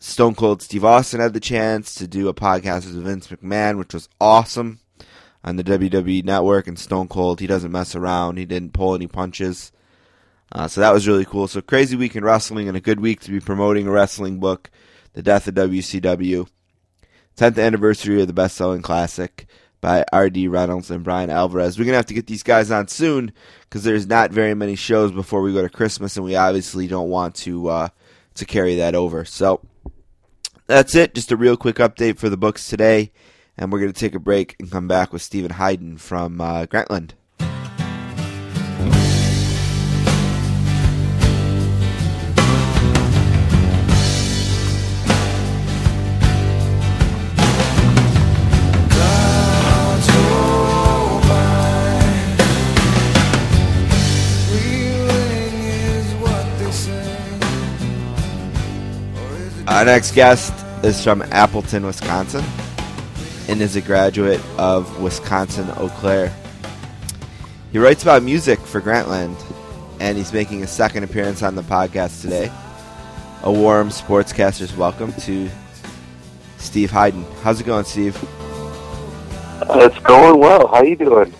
Stone 0.00 0.34
Cold 0.34 0.62
Steve 0.62 0.84
Austin 0.84 1.20
had 1.20 1.32
the 1.32 1.40
chance 1.40 1.94
to 1.94 2.06
do 2.06 2.28
a 2.28 2.34
podcast 2.34 2.86
with 2.86 3.04
Vince 3.04 3.28
McMahon, 3.28 3.78
which 3.78 3.94
was 3.94 4.08
awesome 4.20 4.80
on 5.44 5.56
the 5.56 5.64
WWE 5.64 6.24
network. 6.24 6.66
And 6.66 6.78
Stone 6.78 7.08
Cold, 7.08 7.40
he 7.40 7.46
doesn't 7.46 7.72
mess 7.72 7.94
around. 7.94 8.36
He 8.36 8.44
didn't 8.44 8.72
pull 8.72 8.94
any 8.94 9.06
punches. 9.06 9.72
Uh, 10.52 10.66
so 10.66 10.80
that 10.80 10.92
was 10.92 11.06
really 11.06 11.24
cool. 11.24 11.46
So 11.46 11.60
crazy 11.60 11.94
week 11.96 12.16
in 12.16 12.24
wrestling 12.24 12.66
and 12.66 12.76
a 12.76 12.80
good 12.80 12.98
week 12.98 13.20
to 13.20 13.30
be 13.30 13.40
promoting 13.40 13.86
a 13.86 13.92
wrestling 13.92 14.40
book, 14.40 14.70
The 15.12 15.22
Death 15.22 15.46
of 15.46 15.54
WCW. 15.54 16.48
10th 17.36 17.64
anniversary 17.64 18.20
of 18.20 18.26
the 18.26 18.32
best 18.32 18.56
selling 18.56 18.82
classic 18.82 19.46
by 19.80 20.04
R.D. 20.12 20.48
Reynolds 20.48 20.90
and 20.90 21.04
Bryan 21.04 21.30
Alvarez. 21.30 21.78
We're 21.78 21.84
going 21.84 21.92
to 21.92 21.98
have 21.98 22.06
to 22.06 22.14
get 22.14 22.26
these 22.26 22.42
guys 22.42 22.70
on 22.70 22.88
soon 22.88 23.32
because 23.62 23.84
there's 23.84 24.06
not 24.06 24.30
very 24.30 24.54
many 24.54 24.76
shows 24.76 25.12
before 25.12 25.42
we 25.42 25.52
go 25.52 25.62
to 25.62 25.68
Christmas, 25.68 26.16
and 26.16 26.24
we 26.24 26.36
obviously 26.36 26.86
don't 26.86 27.10
want 27.10 27.34
to 27.36 27.68
uh, 27.68 27.88
to 28.34 28.44
carry 28.44 28.76
that 28.76 28.94
over. 28.94 29.24
So 29.24 29.60
that's 30.66 30.94
it. 30.94 31.14
Just 31.14 31.32
a 31.32 31.36
real 31.36 31.56
quick 31.56 31.76
update 31.76 32.18
for 32.18 32.28
the 32.28 32.36
books 32.36 32.68
today, 32.68 33.12
and 33.56 33.72
we're 33.72 33.80
going 33.80 33.92
to 33.92 33.98
take 33.98 34.14
a 34.14 34.20
break 34.20 34.56
and 34.58 34.70
come 34.70 34.88
back 34.88 35.12
with 35.12 35.22
Stephen 35.22 35.52
Hyden 35.52 35.98
from 35.98 36.40
uh, 36.40 36.66
Grantland. 36.66 37.12
Our 59.70 59.84
next 59.84 60.16
guest 60.16 60.52
is 60.84 61.00
from 61.00 61.22
Appleton, 61.30 61.86
Wisconsin, 61.86 62.44
and 63.46 63.62
is 63.62 63.76
a 63.76 63.80
graduate 63.80 64.40
of 64.58 65.00
Wisconsin 65.00 65.70
Eau 65.76 65.88
Claire. 65.90 66.34
He 67.70 67.78
writes 67.78 68.02
about 68.02 68.24
music 68.24 68.58
for 68.58 68.80
Grantland, 68.80 69.40
and 70.00 70.18
he's 70.18 70.32
making 70.32 70.64
a 70.64 70.66
second 70.66 71.04
appearance 71.04 71.44
on 71.44 71.54
the 71.54 71.62
podcast 71.62 72.20
today. 72.20 72.50
A 73.44 73.52
warm 73.52 73.90
sportscaster's 73.90 74.76
welcome 74.76 75.12
to 75.20 75.48
Steve 76.58 76.90
Hyden. 76.90 77.24
How's 77.44 77.60
it 77.60 77.64
going, 77.64 77.84
Steve? 77.84 78.16
Uh, 79.62 79.88
it's 79.88 80.00
going 80.00 80.40
well. 80.40 80.66
How 80.66 80.82
you 80.82 80.96
doing? 80.96 81.32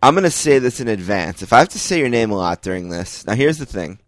I'm 0.00 0.14
going 0.14 0.22
to 0.22 0.30
say 0.30 0.60
this 0.60 0.78
in 0.78 0.86
advance. 0.86 1.42
If 1.42 1.52
I 1.52 1.58
have 1.58 1.70
to 1.70 1.80
say 1.80 1.98
your 1.98 2.08
name 2.08 2.30
a 2.30 2.36
lot 2.36 2.62
during 2.62 2.90
this, 2.90 3.26
now 3.26 3.34
here's 3.34 3.58
the 3.58 3.66
thing. 3.66 3.98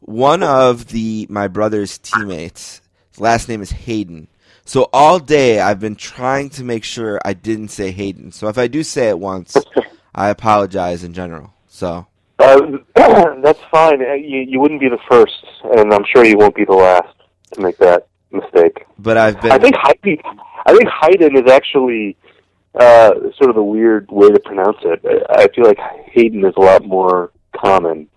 One 0.00 0.42
of 0.42 0.88
the 0.88 1.26
my 1.28 1.46
brother's 1.46 1.98
teammates, 1.98 2.79
last 3.20 3.48
name 3.48 3.62
is 3.62 3.70
Hayden. 3.70 4.28
So 4.64 4.88
all 4.92 5.18
day 5.18 5.60
I've 5.60 5.80
been 5.80 5.96
trying 5.96 6.50
to 6.50 6.64
make 6.64 6.84
sure 6.84 7.20
I 7.24 7.32
didn't 7.32 7.68
say 7.68 7.90
Hayden. 7.90 8.32
So 8.32 8.48
if 8.48 8.58
I 8.58 8.66
do 8.68 8.82
say 8.82 9.08
it 9.08 9.18
once, 9.18 9.56
I 10.14 10.28
apologize 10.30 11.04
in 11.04 11.12
general. 11.12 11.52
So 11.68 12.06
Uh, 12.38 12.60
that's 13.42 13.60
fine. 13.70 14.00
Uh, 14.02 14.14
You, 14.14 14.40
you 14.40 14.60
wouldn't 14.60 14.80
be 14.80 14.88
the 14.88 14.98
first, 15.10 15.44
and 15.76 15.92
I'm 15.92 16.04
sure 16.12 16.24
you 16.24 16.38
won't 16.38 16.54
be 16.54 16.64
the 16.64 16.72
last 16.72 17.14
to 17.52 17.60
make 17.60 17.76
that 17.78 18.06
mistake. 18.30 18.86
but 18.98 19.16
I've 19.16 19.40
been 19.40 19.52
I 19.52 19.58
think 19.58 19.76
Hayden, 19.76 20.18
I 20.66 20.72
think 20.76 20.88
Hayden 21.02 21.36
is 21.36 21.50
actually 21.50 22.16
uh, 22.78 23.12
sort 23.36 23.50
of 23.50 23.56
a 23.56 23.62
weird 23.64 24.08
way 24.10 24.28
to 24.30 24.38
pronounce 24.40 24.78
it. 24.82 25.00
I 25.30 25.42
I 25.42 25.48
feel 25.48 25.64
like 25.66 25.78
Hayden 26.12 26.44
is 26.44 26.54
a 26.56 26.60
lot 26.60 26.84
more 26.84 27.32
common. 27.56 28.08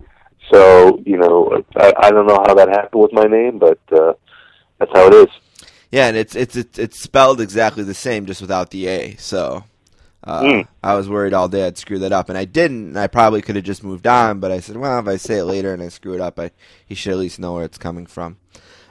So 0.52 1.02
you 1.06 1.18
know, 1.18 1.64
I, 1.78 1.94
I 1.98 2.12
don't 2.12 2.28
know 2.28 2.44
how 2.46 2.54
that 2.54 2.70
happened 2.70 3.02
with 3.02 3.14
my 3.14 3.24
name, 3.24 3.58
but 3.58 3.80
uh, 3.92 4.14
that's 4.86 4.98
how 4.98 5.08
it 5.08 5.14
is. 5.14 5.68
Yeah, 5.92 6.08
and 6.08 6.18
it's 6.18 6.36
it's 6.36 6.56
it's, 6.56 6.80
it's 6.80 7.00
spelled 7.00 7.40
exactly 7.40 7.84
the 7.84 7.94
same, 7.94 8.26
just 8.26 8.42
without 8.42 8.72
the 8.72 8.88
A. 8.88 9.16
So 9.18 9.64
uh, 10.24 10.42
Mm. 10.42 10.68
I 10.84 10.96
was 10.96 11.08
worried 11.10 11.34
all 11.34 11.48
day 11.50 11.68
I'd 11.68 11.78
screw 11.78 12.00
that 12.00 12.12
up, 12.14 12.30
and 12.30 12.38
I 12.38 12.46
didn't. 12.46 12.88
And 12.90 13.00
I 13.00 13.08
probably 13.08 13.42
could 13.42 13.56
have 13.58 13.66
just 13.66 13.84
moved 13.84 14.08
on, 14.08 14.40
but 14.40 14.52
I 14.52 14.60
said, 14.60 14.78
well, 14.78 14.98
if 15.00 15.08
I 15.08 15.18
say 15.18 15.40
it 15.40 15.44
later 15.46 15.74
and 15.74 15.84
I 15.84 15.90
screw 15.90 16.14
it 16.14 16.22
up, 16.22 16.40
I 16.40 16.52
he 16.86 16.96
should 16.96 17.12
at 17.14 17.20
least 17.20 17.40
know 17.40 17.54
where 17.54 17.66
it's 17.66 17.78
coming 17.78 18.06
from. 18.06 18.38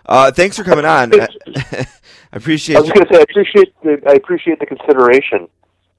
Uh, 0.07 0.31
thanks 0.31 0.57
for 0.57 0.65
coming 0.65 0.85
on. 0.85 1.13
I, 1.21 1.29
I 1.57 1.87
appreciate. 2.33 2.77
I 2.77 2.81
was 2.81 2.91
going 2.91 3.07
to 3.07 3.15
say 3.15 3.21
I 3.21 3.23
appreciate 3.23 3.75
the, 3.83 4.03
I 4.09 4.13
appreciate 4.15 4.59
the 4.61 4.67
consideration. 4.67 5.49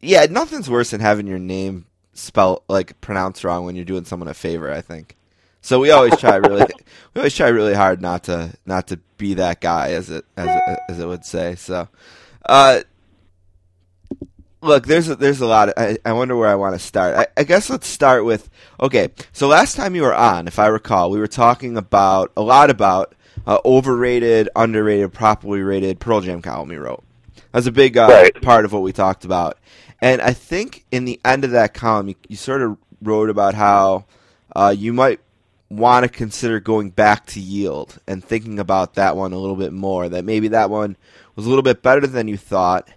yeah, 0.01 0.25
nothing's 0.29 0.69
worse 0.69 0.91
than 0.91 0.99
having 1.01 1.25
your 1.27 1.39
name 1.39 1.85
spelled 2.13 2.63
like 2.69 2.99
pronounced 3.01 3.43
wrong 3.43 3.65
when 3.65 3.75
you're 3.75 3.85
doing 3.85 4.05
someone 4.05 4.27
a 4.29 4.33
favor. 4.33 4.71
I 4.71 4.81
think. 4.81 5.15
So 5.63 5.79
we 5.79 5.91
always 5.91 6.17
try 6.17 6.35
really, 6.35 6.65
we 7.13 7.19
always 7.19 7.33
try 7.33 7.47
really 7.47 7.73
hard 7.73 8.01
not 8.01 8.25
to 8.25 8.53
not 8.65 8.87
to 8.87 8.97
be 9.17 9.35
that 9.35 9.61
guy, 9.61 9.91
as 9.93 10.09
it 10.09 10.25
as 10.35 10.47
it, 10.49 10.79
as 10.89 10.99
it 10.99 11.07
would 11.07 11.23
say. 11.23 11.55
So, 11.55 11.87
uh, 12.45 12.81
look, 14.61 14.85
there's 14.87 15.07
a, 15.07 15.15
there's 15.15 15.39
a 15.39 15.45
lot. 15.45 15.69
Of, 15.69 15.75
I, 15.77 15.97
I 16.03 16.11
wonder 16.11 16.35
where 16.35 16.49
I 16.49 16.55
want 16.55 16.75
to 16.75 16.79
start. 16.79 17.15
I, 17.15 17.27
I 17.37 17.43
guess 17.45 17.69
let's 17.69 17.87
start 17.87 18.25
with 18.25 18.49
okay. 18.79 19.09
So 19.31 19.47
last 19.47 19.75
time 19.77 19.95
you 19.95 20.01
were 20.01 20.13
on, 20.13 20.47
if 20.47 20.59
I 20.59 20.67
recall, 20.67 21.09
we 21.09 21.19
were 21.19 21.27
talking 21.27 21.77
about 21.77 22.33
a 22.35 22.41
lot 22.41 22.69
about 22.69 23.15
uh, 23.47 23.59
overrated, 23.63 24.49
underrated, 24.57 25.13
properly 25.13 25.61
rated 25.61 25.99
Pearl 25.99 26.19
Jam 26.19 26.41
column 26.41 26.71
you 26.73 26.79
wrote. 26.81 27.03
That 27.35 27.59
was 27.59 27.67
a 27.67 27.71
big 27.71 27.95
uh, 27.97 28.07
Right. 28.09 28.41
part 28.41 28.65
of 28.65 28.73
what 28.73 28.81
we 28.81 28.91
talked 28.91 29.23
about. 29.23 29.57
And 30.01 30.21
I 30.21 30.33
think 30.33 30.83
in 30.91 31.05
the 31.05 31.21
end 31.23 31.45
of 31.45 31.51
that 31.51 31.73
column, 31.73 32.09
you, 32.09 32.15
you 32.27 32.35
sort 32.35 32.61
of 32.61 32.77
wrote 33.01 33.29
about 33.29 33.53
how 33.53 34.05
uh, 34.53 34.75
you 34.77 34.91
might 34.91 35.21
want 35.77 36.03
to 36.03 36.09
consider 36.09 36.59
going 36.59 36.89
back 36.89 37.25
to 37.27 37.39
yield 37.39 37.99
and 38.07 38.23
thinking 38.23 38.59
about 38.59 38.95
that 38.95 39.15
one 39.15 39.33
a 39.33 39.37
little 39.37 39.55
bit 39.55 39.73
more. 39.73 40.09
That 40.09 40.25
maybe 40.25 40.49
that 40.49 40.69
one 40.69 40.97
was 41.35 41.45
a 41.45 41.49
little 41.49 41.63
bit 41.63 41.81
better 41.81 42.07
than 42.07 42.27
you 42.27 42.37
thought. 42.37 42.87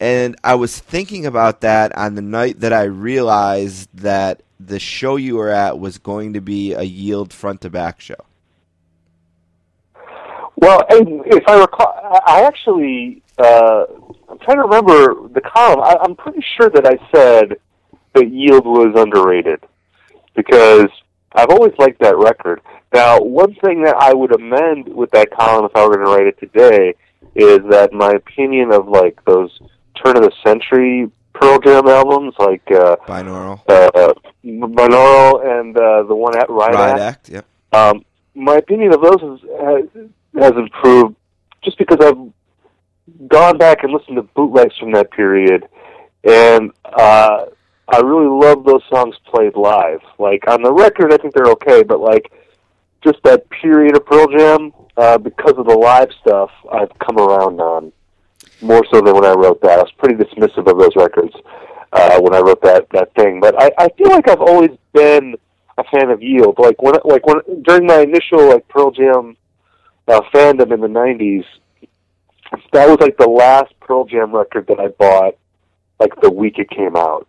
And 0.00 0.36
I 0.42 0.56
was 0.56 0.78
thinking 0.78 1.24
about 1.24 1.60
that 1.60 1.96
on 1.96 2.14
the 2.14 2.22
night 2.22 2.60
that 2.60 2.72
I 2.72 2.84
realized 2.84 3.88
that 3.94 4.42
the 4.58 4.78
show 4.78 5.16
you 5.16 5.36
were 5.36 5.50
at 5.50 5.78
was 5.78 5.98
going 5.98 6.32
to 6.34 6.40
be 6.40 6.72
a 6.72 6.82
yield 6.82 7.32
front 7.32 7.60
to 7.62 7.70
back 7.70 8.00
show. 8.00 8.16
Well, 10.56 10.84
if 10.88 11.48
I 11.48 11.60
recall, 11.60 11.94
I 12.02 12.20
I 12.26 12.42
actually, 12.42 13.22
uh, 13.38 13.84
I'm 14.28 14.38
trying 14.38 14.56
to 14.56 14.62
remember 14.62 15.28
the 15.28 15.40
column. 15.40 15.80
I, 15.80 15.96
I'm 16.00 16.16
pretty 16.16 16.44
sure 16.56 16.70
that 16.70 16.86
I 16.86 16.96
said 17.14 17.56
that 18.14 18.30
Yield 18.30 18.64
was 18.64 18.94
underrated 18.96 19.60
because 20.34 20.88
I've 21.34 21.50
always 21.50 21.72
liked 21.78 22.00
that 22.00 22.16
record. 22.16 22.60
Now, 22.92 23.20
one 23.20 23.54
thing 23.56 23.82
that 23.84 23.96
I 23.98 24.14
would 24.14 24.32
amend 24.34 24.88
with 24.88 25.10
that 25.10 25.30
column 25.30 25.64
if 25.64 25.74
I 25.74 25.84
were 25.86 25.96
going 25.96 26.06
to 26.06 26.12
write 26.12 26.26
it 26.26 26.38
today 26.38 26.94
is 27.34 27.58
that 27.70 27.92
my 27.92 28.10
opinion 28.10 28.72
of 28.72 28.86
like 28.88 29.22
those 29.24 29.50
turn 30.02 30.16
of 30.16 30.22
the 30.22 30.32
century 30.44 31.10
Pearl 31.34 31.58
Jam 31.58 31.88
albums, 31.88 32.34
like 32.38 32.62
uh, 32.70 32.96
Binaural. 33.08 33.60
uh, 33.68 34.14
Binaural 34.44 35.60
and 35.60 35.76
uh, 35.76 36.04
the 36.04 36.14
one 36.14 36.36
at 36.38 36.48
Riot 36.48 36.74
Riot 36.74 37.00
Act, 37.00 37.00
Act, 37.00 37.28
yep. 37.28 37.46
um, 37.72 38.04
my 38.34 38.56
opinion 38.56 38.94
of 38.94 39.02
those 39.02 39.20
has, 39.20 39.40
has 39.60 40.08
has 40.40 40.52
improved 40.52 41.16
just 41.62 41.76
because 41.76 41.98
I've 42.00 43.28
gone 43.28 43.58
back 43.58 43.82
and 43.82 43.92
listened 43.92 44.16
to 44.16 44.22
bootlegs 44.22 44.76
from 44.78 44.92
that 44.92 45.10
period, 45.10 45.66
and 46.22 46.70
uh, 46.84 47.46
I 47.88 48.00
really 48.00 48.28
love 48.28 48.64
those 48.64 48.82
songs 48.90 49.14
played 49.26 49.56
live. 49.56 50.00
Like 50.18 50.48
on 50.48 50.62
the 50.62 50.72
record, 50.72 51.12
I 51.12 51.16
think 51.16 51.34
they're 51.34 51.52
okay, 51.52 51.82
but 51.82 52.00
like 52.00 52.32
just 53.02 53.22
that 53.24 53.48
period 53.50 53.96
of 53.96 54.06
Pearl 54.06 54.26
Jam, 54.28 54.72
uh, 54.96 55.18
because 55.18 55.54
of 55.58 55.66
the 55.66 55.76
live 55.76 56.08
stuff, 56.20 56.50
I've 56.72 56.96
come 56.98 57.18
around 57.18 57.60
on 57.60 57.92
more 58.62 58.84
so 58.92 59.00
than 59.00 59.14
when 59.14 59.24
I 59.24 59.32
wrote 59.32 59.60
that. 59.62 59.78
I 59.78 59.82
was 59.82 59.92
pretty 59.98 60.14
dismissive 60.14 60.70
of 60.70 60.78
those 60.78 60.96
records 60.96 61.34
uh, 61.92 62.20
when 62.20 62.34
I 62.34 62.40
wrote 62.40 62.62
that 62.62 62.88
that 62.92 63.14
thing, 63.14 63.40
but 63.40 63.60
I, 63.60 63.70
I 63.78 63.88
feel 63.98 64.10
like 64.10 64.28
I've 64.28 64.40
always 64.40 64.70
been 64.92 65.36
a 65.76 65.84
fan 65.84 66.10
of 66.10 66.22
Yield. 66.22 66.56
Like 66.58 66.80
when 66.82 66.94
like 67.04 67.26
when 67.26 67.62
during 67.62 67.86
my 67.86 68.00
initial 68.00 68.48
like 68.48 68.66
Pearl 68.68 68.90
Jam 68.90 69.36
uh, 70.08 70.20
fandom 70.32 70.72
in 70.72 70.80
the 70.80 70.88
'90s, 70.88 71.44
that 72.72 72.88
was 72.88 72.98
like 73.00 73.16
the 73.18 73.28
last 73.28 73.78
Pearl 73.80 74.04
Jam 74.04 74.34
record 74.34 74.66
that 74.68 74.80
I 74.80 74.88
bought 74.88 75.36
like 76.00 76.12
the 76.20 76.30
week 76.30 76.58
it 76.58 76.70
came 76.70 76.96
out. 76.96 77.28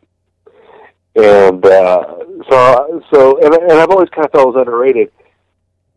And 1.15 1.65
uh, 1.65 2.03
so, 2.49 3.03
so, 3.13 3.39
and, 3.43 3.53
and 3.53 3.71
I've 3.73 3.89
always 3.89 4.09
kind 4.09 4.25
of 4.25 4.31
felt 4.31 4.47
it 4.47 4.57
was 4.57 4.65
underrated. 4.67 5.11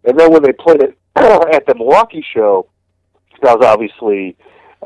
And 0.04 0.18
then 0.18 0.32
when 0.32 0.42
they 0.42 0.52
played 0.52 0.82
it 0.82 0.96
at 1.16 1.66
the 1.66 1.74
Milwaukee 1.74 2.24
show, 2.34 2.68
that 3.42 3.58
was 3.58 3.66
obviously 3.66 4.36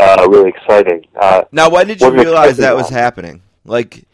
uh, 0.01 0.27
really 0.31 0.49
exciting. 0.51 1.05
Uh, 1.21 1.43
Now, 1.53 1.69
when 1.71 1.87
did 1.87 2.01
you 2.01 2.11
realize 2.11 2.57
that 2.59 2.75
was 2.75 2.89
happening? 2.89 3.43
Like 3.65 4.05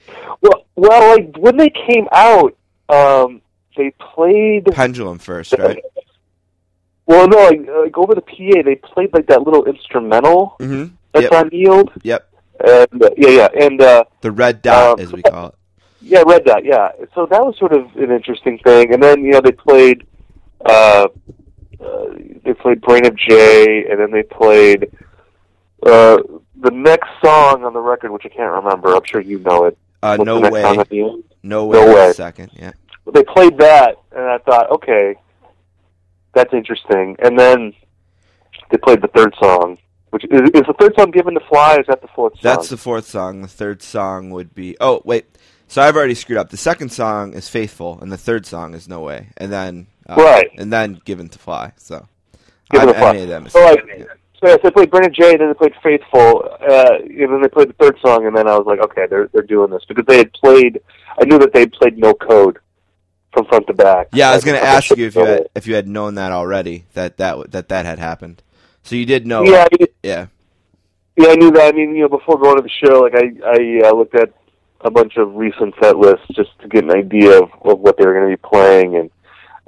well, 0.42 0.66
well, 0.76 1.16
like 1.16 1.36
when 1.38 1.56
they 1.56 1.70
came 1.70 2.06
out, 2.12 2.56
um, 2.88 3.40
they 3.76 3.92
played. 3.98 4.66
Pendulum 4.66 5.18
first, 5.18 5.54
right? 5.58 5.82
Well, 7.06 7.26
no, 7.28 7.38
like, 7.46 7.60
like 7.84 7.96
over 7.98 8.14
the 8.14 8.20
PA, 8.20 8.62
they 8.64 8.74
played 8.74 9.12
like 9.14 9.26
that 9.28 9.42
little 9.42 9.64
instrumental 9.64 10.56
Mm-hmm. 10.60 10.94
that's 11.12 11.22
Yep. 11.24 11.32
on 11.32 11.50
Yield. 11.52 11.90
Yep. 12.02 12.28
And 12.66 13.02
uh, 13.04 13.10
yeah, 13.16 13.28
yeah, 13.28 13.48
and 13.58 13.80
uh, 13.80 14.04
The 14.20 14.30
red 14.32 14.60
dot, 14.62 14.98
Um, 14.98 15.00
as 15.00 15.12
we 15.12 15.22
call 15.22 15.48
it. 15.48 15.54
Yeah, 16.00 16.22
read 16.26 16.44
that. 16.46 16.64
yeah. 16.64 16.90
So 17.14 17.26
that 17.26 17.44
was 17.44 17.56
sort 17.58 17.72
of 17.72 17.94
an 17.96 18.10
interesting 18.10 18.58
thing. 18.58 18.92
And 18.94 19.02
then 19.02 19.22
you 19.24 19.32
know 19.32 19.40
they 19.40 19.52
played, 19.52 20.06
uh, 20.64 21.08
uh, 21.80 22.04
they 22.44 22.54
played 22.54 22.80
Brain 22.80 23.06
of 23.06 23.16
J., 23.16 23.86
and 23.90 24.00
then 24.00 24.10
they 24.10 24.22
played 24.22 24.90
uh, 25.84 26.18
the 26.60 26.70
next 26.72 27.08
song 27.24 27.64
on 27.64 27.72
the 27.72 27.80
record, 27.80 28.10
which 28.12 28.24
I 28.26 28.28
can't 28.28 28.52
remember. 28.52 28.94
I'm 28.94 29.04
sure 29.04 29.20
you 29.20 29.38
know 29.40 29.64
it. 29.66 29.78
Uh, 30.02 30.16
What's 30.16 30.26
no 30.26 30.40
way. 30.40 30.62
song 30.62 30.78
at 30.78 30.88
the 30.88 31.00
end? 31.02 31.24
No 31.42 31.66
way. 31.66 31.78
No 31.84 31.94
way. 31.94 32.12
Second, 32.12 32.50
yeah. 32.54 32.72
But 33.04 33.14
they 33.14 33.24
played 33.24 33.58
that, 33.58 33.96
and 34.12 34.22
I 34.24 34.38
thought, 34.38 34.70
okay, 34.70 35.16
that's 36.34 36.52
interesting. 36.52 37.16
And 37.20 37.38
then 37.38 37.72
they 38.70 38.76
played 38.76 39.02
the 39.02 39.08
third 39.08 39.34
song, 39.40 39.78
which 40.10 40.24
is, 40.24 40.30
is 40.54 40.62
the 40.66 40.74
third 40.78 40.94
song 40.96 41.10
given 41.10 41.34
to 41.34 41.40
Fly. 41.48 41.76
Or 41.76 41.80
is 41.80 41.86
that 41.88 42.02
the 42.02 42.08
fourth 42.08 42.34
song? 42.34 42.40
That's 42.42 42.68
the 42.68 42.76
fourth 42.76 43.06
song. 43.06 43.42
The 43.42 43.48
third 43.48 43.82
song 43.82 44.30
would 44.30 44.54
be. 44.54 44.76
Oh 44.80 45.00
wait, 45.04 45.26
so 45.68 45.82
I've 45.82 45.96
already 45.96 46.14
screwed 46.14 46.38
up. 46.38 46.50
The 46.50 46.56
second 46.56 46.90
song 46.90 47.34
is 47.34 47.48
Faithful, 47.48 47.98
and 48.00 48.10
the 48.10 48.16
third 48.16 48.46
song 48.46 48.74
is 48.74 48.88
No 48.88 49.00
Way, 49.00 49.28
and 49.36 49.52
then 49.52 49.86
uh, 50.08 50.16
Right. 50.16 50.48
and 50.58 50.72
then 50.72 51.00
Given 51.04 51.28
to 51.28 51.38
Fly. 51.38 51.72
So 51.76 52.06
Given 52.70 52.88
I, 52.88 52.92
to 52.92 52.98
Fly. 52.98 53.08
I 53.08 53.12
made 53.12 53.26
that 53.28 53.50
So, 53.52 53.60
like, 53.64 53.84
yeah. 53.96 54.04
So 54.40 54.46
yes, 54.48 54.60
they 54.62 54.70
played 54.70 54.90
Brain 54.90 55.04
of 55.04 55.12
J., 55.12 55.36
then 55.36 55.48
they 55.48 55.54
played 55.54 55.74
Faithful, 55.82 56.48
uh, 56.60 56.98
and 57.00 57.32
then 57.32 57.42
they 57.42 57.48
played 57.48 57.68
the 57.70 57.72
third 57.72 57.98
song, 58.00 58.24
and 58.26 58.36
then 58.36 58.46
I 58.46 58.56
was 58.56 58.66
like, 58.66 58.78
okay, 58.80 59.06
they're 59.10 59.28
they're 59.32 59.42
doing 59.42 59.70
this 59.70 59.84
because 59.88 60.06
they 60.06 60.18
had 60.18 60.32
played. 60.32 60.80
I 61.20 61.24
knew 61.24 61.38
that 61.38 61.52
they 61.52 61.66
played 61.66 61.98
No 61.98 62.14
Code 62.14 62.58
from 63.32 63.46
front 63.46 63.66
to 63.66 63.74
back. 63.74 64.08
Yeah, 64.12 64.30
I 64.30 64.34
was 64.36 64.44
going 64.44 64.58
to 64.58 64.64
ask 64.64 64.96
you 64.96 65.06
if 65.06 65.16
you 65.16 65.24
had 65.24 65.48
if 65.56 65.66
you 65.66 65.74
had 65.74 65.88
known 65.88 66.14
that 66.14 66.30
already 66.32 66.84
that 66.94 67.16
that 67.16 67.50
that 67.50 67.68
that 67.68 67.84
had 67.84 67.98
happened. 67.98 68.42
So 68.84 68.94
you 68.94 69.04
did 69.06 69.26
know. 69.26 69.42
yeah, 69.42 69.66
I- 69.72 69.86
Yeah. 70.04 70.26
yeah, 71.16 71.28
I 71.30 71.34
knew 71.34 71.50
that. 71.50 71.74
I 71.74 71.76
mean, 71.76 71.94
you 71.96 72.02
know, 72.02 72.08
before 72.08 72.38
going 72.38 72.56
to 72.56 72.62
the 72.62 72.68
show, 72.86 73.00
like 73.00 73.14
I 73.16 73.32
I 73.44 73.88
uh, 73.88 73.92
looked 73.92 74.14
at 74.14 74.32
a 74.82 74.90
bunch 74.90 75.16
of 75.16 75.34
recent 75.34 75.74
set 75.82 75.96
lists 75.96 76.26
just 76.32 76.50
to 76.60 76.68
get 76.68 76.84
an 76.84 76.92
idea 76.92 77.42
of, 77.42 77.50
of 77.64 77.80
what 77.80 77.96
they 77.96 78.06
were 78.06 78.14
going 78.14 78.30
to 78.30 78.36
be 78.36 78.48
playing, 78.48 78.96
and 78.96 79.10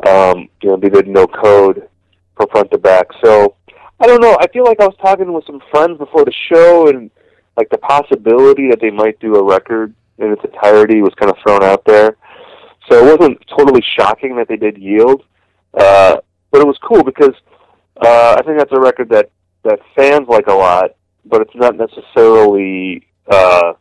um, 0.08 0.48
you 0.62 0.70
know, 0.70 0.76
they 0.76 0.88
did 0.88 1.08
No 1.08 1.26
Code 1.26 1.88
from 2.36 2.48
front 2.48 2.70
to 2.70 2.78
back. 2.78 3.06
So 3.22 3.56
I 3.98 4.06
don't 4.06 4.22
know. 4.22 4.36
I 4.40 4.46
feel 4.48 4.64
like 4.64 4.80
I 4.80 4.86
was 4.86 4.96
talking 5.00 5.32
with 5.32 5.44
some 5.46 5.60
friends 5.70 5.98
before 5.98 6.24
the 6.24 6.32
show, 6.48 6.88
and 6.88 7.10
like 7.56 7.68
the 7.70 7.78
possibility 7.78 8.68
that 8.70 8.80
they 8.80 8.90
might 8.90 9.18
do 9.20 9.36
a 9.36 9.42
record 9.42 9.94
in 10.18 10.32
its 10.32 10.42
entirety 10.44 11.02
was 11.02 11.12
kind 11.18 11.30
of 11.30 11.36
thrown 11.42 11.62
out 11.62 11.84
there. 11.84 12.16
So 12.90 13.06
it 13.06 13.18
wasn't 13.18 13.44
totally 13.56 13.82
shocking 13.98 14.36
that 14.36 14.48
they 14.48 14.56
did 14.56 14.78
Yield, 14.78 15.24
uh, 15.74 16.16
but 16.50 16.60
it 16.60 16.66
was 16.66 16.78
cool 16.82 17.04
because 17.04 17.34
uh, 18.00 18.36
I 18.38 18.42
think 18.42 18.58
that's 18.58 18.72
a 18.72 18.80
record 18.80 19.10
that 19.10 19.30
that 19.64 19.80
fans 19.94 20.26
like 20.28 20.46
a 20.46 20.54
lot, 20.54 20.92
but 21.26 21.42
it's 21.42 21.54
not 21.54 21.76
necessarily 21.76 23.06
uh, 23.30 23.74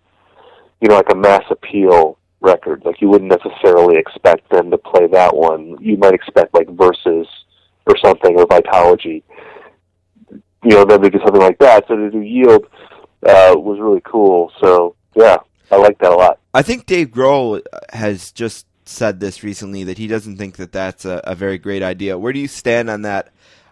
you 0.81 0.87
know 0.87 0.95
like 0.95 1.11
a 1.11 1.15
mass 1.15 1.43
appeal 1.49 2.17
record. 2.41 2.83
Like 2.85 3.01
you 3.01 3.09
wouldn't 3.09 3.31
necessarily 3.31 3.97
expect 3.97 4.49
them 4.49 4.71
to 4.71 4.77
play 4.77 5.07
that 5.07 5.35
one. 5.35 5.77
You 5.79 5.97
might 5.97 6.13
expect 6.13 6.53
like 6.53 6.69
Versus 6.69 7.27
or 7.85 7.97
something 7.97 8.37
or 8.37 8.45
Vitalogy 8.45 9.23
you 10.63 10.71
know, 10.71 10.85
them 10.85 11.01
to 11.01 11.09
do 11.09 11.19
something 11.19 11.41
like 11.41 11.57
that. 11.59 11.85
So 11.87 11.95
to 11.95 12.11
do 12.11 12.21
Yield 12.21 12.65
uh, 13.25 13.53
was 13.55 13.79
really 13.79 14.01
cool. 14.03 14.51
So 14.61 14.95
yeah, 15.15 15.37
I 15.71 15.77
like 15.77 15.97
that 15.99 16.11
a 16.11 16.15
lot. 16.15 16.39
I 16.53 16.61
think 16.61 16.85
Dave 16.85 17.09
Grohl 17.09 17.61
has 17.91 18.31
just 18.31 18.65
said 18.85 19.19
this 19.19 19.43
recently 19.43 19.83
that 19.83 19.97
he 19.97 20.07
doesn't 20.07 20.37
think 20.37 20.57
that 20.57 20.71
that's 20.71 21.05
a, 21.05 21.21
a 21.23 21.35
very 21.35 21.57
great 21.57 21.83
idea. 21.83 22.17
Where 22.17 22.33
do 22.33 22.39
you 22.39 22.47
stand 22.47 22.89
on 22.89 23.03
that 23.03 23.31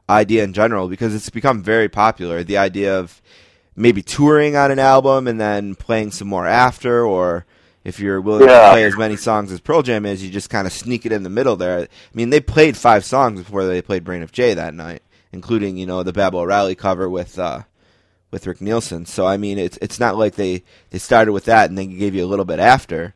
idea 0.10 0.44
in 0.44 0.54
general? 0.54 0.88
Because 0.88 1.16
it's 1.16 1.30
become 1.30 1.64
very 1.64 1.90
popular. 1.90 2.44
The 2.44 2.58
idea 2.58 2.98
of 2.98 3.22
maybe 3.78 4.02
touring 4.02 4.58
on 4.58 4.72
an 4.72 4.80
album 4.80 5.28
and 5.28 5.40
then 5.40 5.76
playing 5.76 6.12
some 6.12 6.28
more 6.28 6.46
after, 6.46 7.06
or 7.06 7.46
if 7.86 8.00
you're 8.02 8.20
willing 8.20 8.48
to 8.48 8.70
play 8.72 8.84
as 8.84 8.98
many 8.98 9.16
songs 9.16 9.52
as 9.52 9.62
Pearl 9.62 9.82
Jam 9.84 10.06
is, 10.06 10.22
you 10.22 10.30
just 10.30 10.50
kind 10.50 10.68
of 10.68 10.74
sneak 10.74 11.06
it 11.06 11.14
in 11.14 11.24
the 11.24 11.30
middle 11.30 11.56
there. 11.56 11.80
I 11.82 11.88
mean, 12.14 12.32
they 12.32 12.42
played 12.42 12.76
five 12.76 13.06
songs 13.06 13.40
before 13.40 13.66
they 13.66 13.82
played 13.82 14.04
Brain 14.04 14.22
of 14.24 14.34
J. 14.34 14.54
that 14.56 14.74
night, 14.74 15.02
including 15.32 15.78
you 15.78 15.86
know 15.86 16.04
the 16.04 16.12
Baba 16.12 16.38
O'Riley 16.38 16.76
cover 16.76 17.10
with. 17.10 17.40
Uh, 17.40 17.62
with 18.30 18.46
Rick 18.46 18.60
Nielsen, 18.60 19.06
so 19.06 19.26
I 19.26 19.38
mean, 19.38 19.58
it's 19.58 19.78
it's 19.82 20.02
not 20.02 20.18
like 20.18 20.36
they, 20.36 20.66
they 20.90 20.98
started 20.98 21.32
with 21.32 21.46
that 21.46 21.70
and 21.70 21.78
then 21.78 21.98
gave 21.98 22.14
you 22.14 22.26
a 22.26 22.28
little 22.28 22.44
bit 22.44 22.60
after 22.60 23.14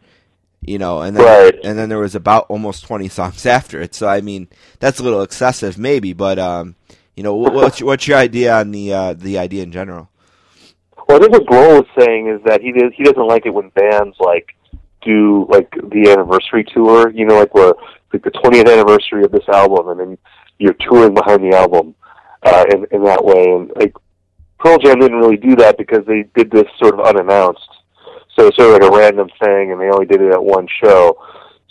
you 0.62 0.78
know, 0.78 1.02
and 1.02 1.18
then 1.18 1.26
Right. 1.26 1.60
and 1.64 1.78
then 1.78 1.90
there 1.90 2.00
was 2.00 2.16
about 2.16 2.46
almost 2.48 2.86
twenty 2.86 3.10
songs 3.10 3.46
after 3.58 3.82
it. 3.82 3.94
So 3.94 4.08
I 4.08 4.22
mean, 4.22 4.48
that's 4.80 5.00
a 5.00 5.04
little 5.04 5.22
excessive, 5.22 5.78
maybe, 5.78 6.14
but 6.14 6.40
um, 6.40 6.76
you 7.16 7.24
know, 7.24 7.36
what's 7.36 7.80
your, 7.80 7.88
what's 7.88 8.08
your 8.08 8.18
idea 8.18 8.56
on 8.56 8.72
the 8.72 8.94
uh, 8.94 9.14
the 9.14 9.38
idea 9.38 9.64
in 9.64 9.72
general? 9.74 10.10
Well, 11.12 11.20
I 11.20 11.28
think 11.28 11.34
what 11.34 11.46
Grohl 11.46 11.82
was 11.82 12.06
saying 12.06 12.30
is 12.30 12.40
that 12.46 12.62
he 12.62 12.72
does, 12.72 12.94
he 12.96 13.04
doesn't 13.04 13.28
like 13.28 13.46
it 13.46 13.54
when 13.54 13.68
bands 13.72 14.16
like 14.22 14.56
do 15.02 15.46
like 15.50 15.70
the 15.72 16.10
anniversary 16.10 16.64
tour. 16.64 17.12
You 17.12 17.26
know, 17.26 17.38
like 17.38 17.54
where 17.54 17.74
like 18.14 18.24
the 18.24 18.32
20th 18.32 18.72
anniversary 18.72 19.26
of 19.26 19.32
this 19.34 19.44
album, 19.50 19.90
and 19.90 20.00
then 20.00 20.18
you're 20.58 20.78
touring 20.80 21.14
behind 21.14 21.44
the 21.44 21.54
album 21.54 21.96
uh, 22.44 22.64
in 22.72 22.86
in 22.92 23.04
that 23.04 23.26
way. 23.26 23.44
And 23.44 23.74
like 23.76 23.94
Pearl 24.60 24.78
Jam 24.78 25.02
didn't 25.02 25.18
really 25.18 25.36
do 25.36 25.54
that 25.58 25.78
because 25.78 26.06
they 26.06 26.24
did 26.34 26.50
this 26.50 26.68
sort 26.82 26.98
of 26.98 27.06
unannounced. 27.06 27.70
So 28.38 28.48
it's 28.48 28.56
sort 28.56 28.74
of 28.74 28.82
like 28.82 28.90
a 28.90 28.98
random 28.98 29.28
thing, 29.44 29.74
and 29.74 29.82
they 29.82 29.90
only 29.90 30.06
did 30.06 30.22
it 30.22 30.32
at 30.32 30.42
one 30.42 30.66
show. 30.82 31.18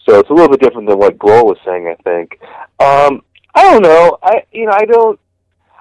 So 0.06 0.18
it's 0.18 0.28
a 0.28 0.34
little 0.34 0.50
bit 0.50 0.60
different 0.60 0.86
than 0.86 0.98
what 0.98 1.16
Grohl 1.16 1.46
was 1.46 1.56
saying. 1.64 1.88
I 1.88 1.94
think. 2.02 2.38
Um, 2.78 3.22
I 3.54 3.62
don't 3.62 3.82
know. 3.82 4.18
I 4.22 4.44
you 4.52 4.66
know 4.66 4.72
I 4.74 4.84
don't. 4.84 5.18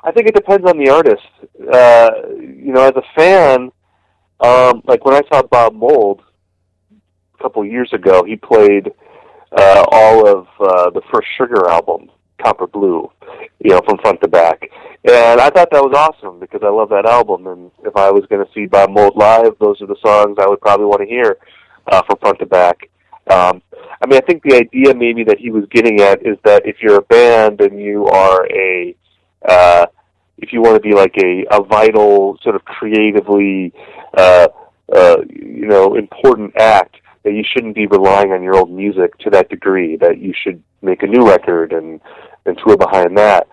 I 0.04 0.12
think 0.12 0.28
it 0.28 0.36
depends 0.36 0.68
on 0.70 0.78
the 0.78 0.90
artist. 0.90 1.28
Uh, 1.72 2.10
you 2.40 2.72
know, 2.74 2.82
as 2.82 2.94
a 2.96 3.04
fan, 3.16 3.72
um, 4.40 4.82
like 4.86 5.04
when 5.06 5.16
I 5.16 5.22
saw 5.32 5.42
Bob 5.44 5.74
Mould 5.74 6.22
a 6.92 7.44
couple 7.44 7.66
years 7.66 7.92
ago, 7.94 8.24
he 8.24 8.36
played 8.36 8.92
uh, 9.58 9.86
all 9.92 10.28
of 10.28 10.48
uh, 10.60 10.90
the 10.92 11.02
first 11.12 11.28
Sugar 11.38 11.70
album, 11.70 12.10
Copper 12.42 12.68
Blue, 12.68 13.12
you 13.60 13.72
know, 13.72 13.82
from 13.86 13.98
front 13.98 14.22
to 14.22 14.28
back, 14.28 14.70
and 15.04 15.40
I 15.42 15.50
thought 15.50 15.70
that 15.72 15.84
was 15.84 15.94
awesome 15.96 16.40
because 16.40 16.62
I 16.64 16.70
love 16.70 16.90
that 16.90 17.06
album. 17.06 17.48
And 17.48 17.72
if 17.84 17.96
I 17.96 18.12
was 18.12 18.26
going 18.30 18.46
to 18.46 18.52
see 18.54 18.66
Bob 18.66 18.92
Mould 18.92 19.16
live, 19.16 19.56
those 19.60 19.82
are 19.82 19.88
the 19.88 19.98
songs 20.06 20.38
I 20.40 20.48
would 20.48 20.62
probably 20.62 20.86
want 20.86 21.02
to 21.02 21.08
hear 21.08 21.38
uh, 21.92 22.02
from 22.04 22.18
front 22.20 22.40
to 22.40 22.46
back. 22.46 22.90
Um, 23.30 23.62
I 24.02 24.08
mean, 24.08 24.18
I 24.18 24.26
think 24.26 24.44
the 24.44 24.56
idea 24.56 24.94
maybe 24.96 25.24
that 25.26 25.40
he 25.40 25.52
was 25.52 25.66
getting 25.72 26.02
at 26.02 26.26
is 26.26 26.38
that 26.46 26.66
if 26.66 26.78
you're 26.82 26.98
a 26.98 27.02
band 27.04 27.62
and 27.62 27.80
you 27.80 28.06
are 28.08 28.46
a 28.48 28.96
if 30.42 30.54
you 30.54 30.62
want 30.62 30.76
to 30.76 30.82
be 30.82 30.96
like 30.96 31.16
a, 31.18 31.46
a 31.52 31.64
vital 31.64 32.38
sort 32.42 32.56
of 32.56 32.64
creatively 32.66 33.74
uh, 34.18 34.48
uh, 34.96 35.18
you 35.30 35.68
know 35.68 35.96
important 35.96 36.54
act 36.58 36.96
that 37.24 37.34
you 37.34 37.44
shouldn't 37.44 37.76
be 37.76 37.86
relying 37.88 38.32
on 38.32 38.42
your 38.42 38.56
old 38.56 38.72
music 38.72 39.16
to 39.20 39.30
that 39.30 39.50
degree 39.50 39.98
that 39.98 40.20
you 40.20 40.34
should 40.44 40.62
make 40.82 41.04
a 41.04 41.08
new 41.08 41.28
record 41.28 41.74
and 41.74 42.00
and 42.46 42.58
tour 42.66 42.78
behind 42.78 43.18
that 43.18 43.48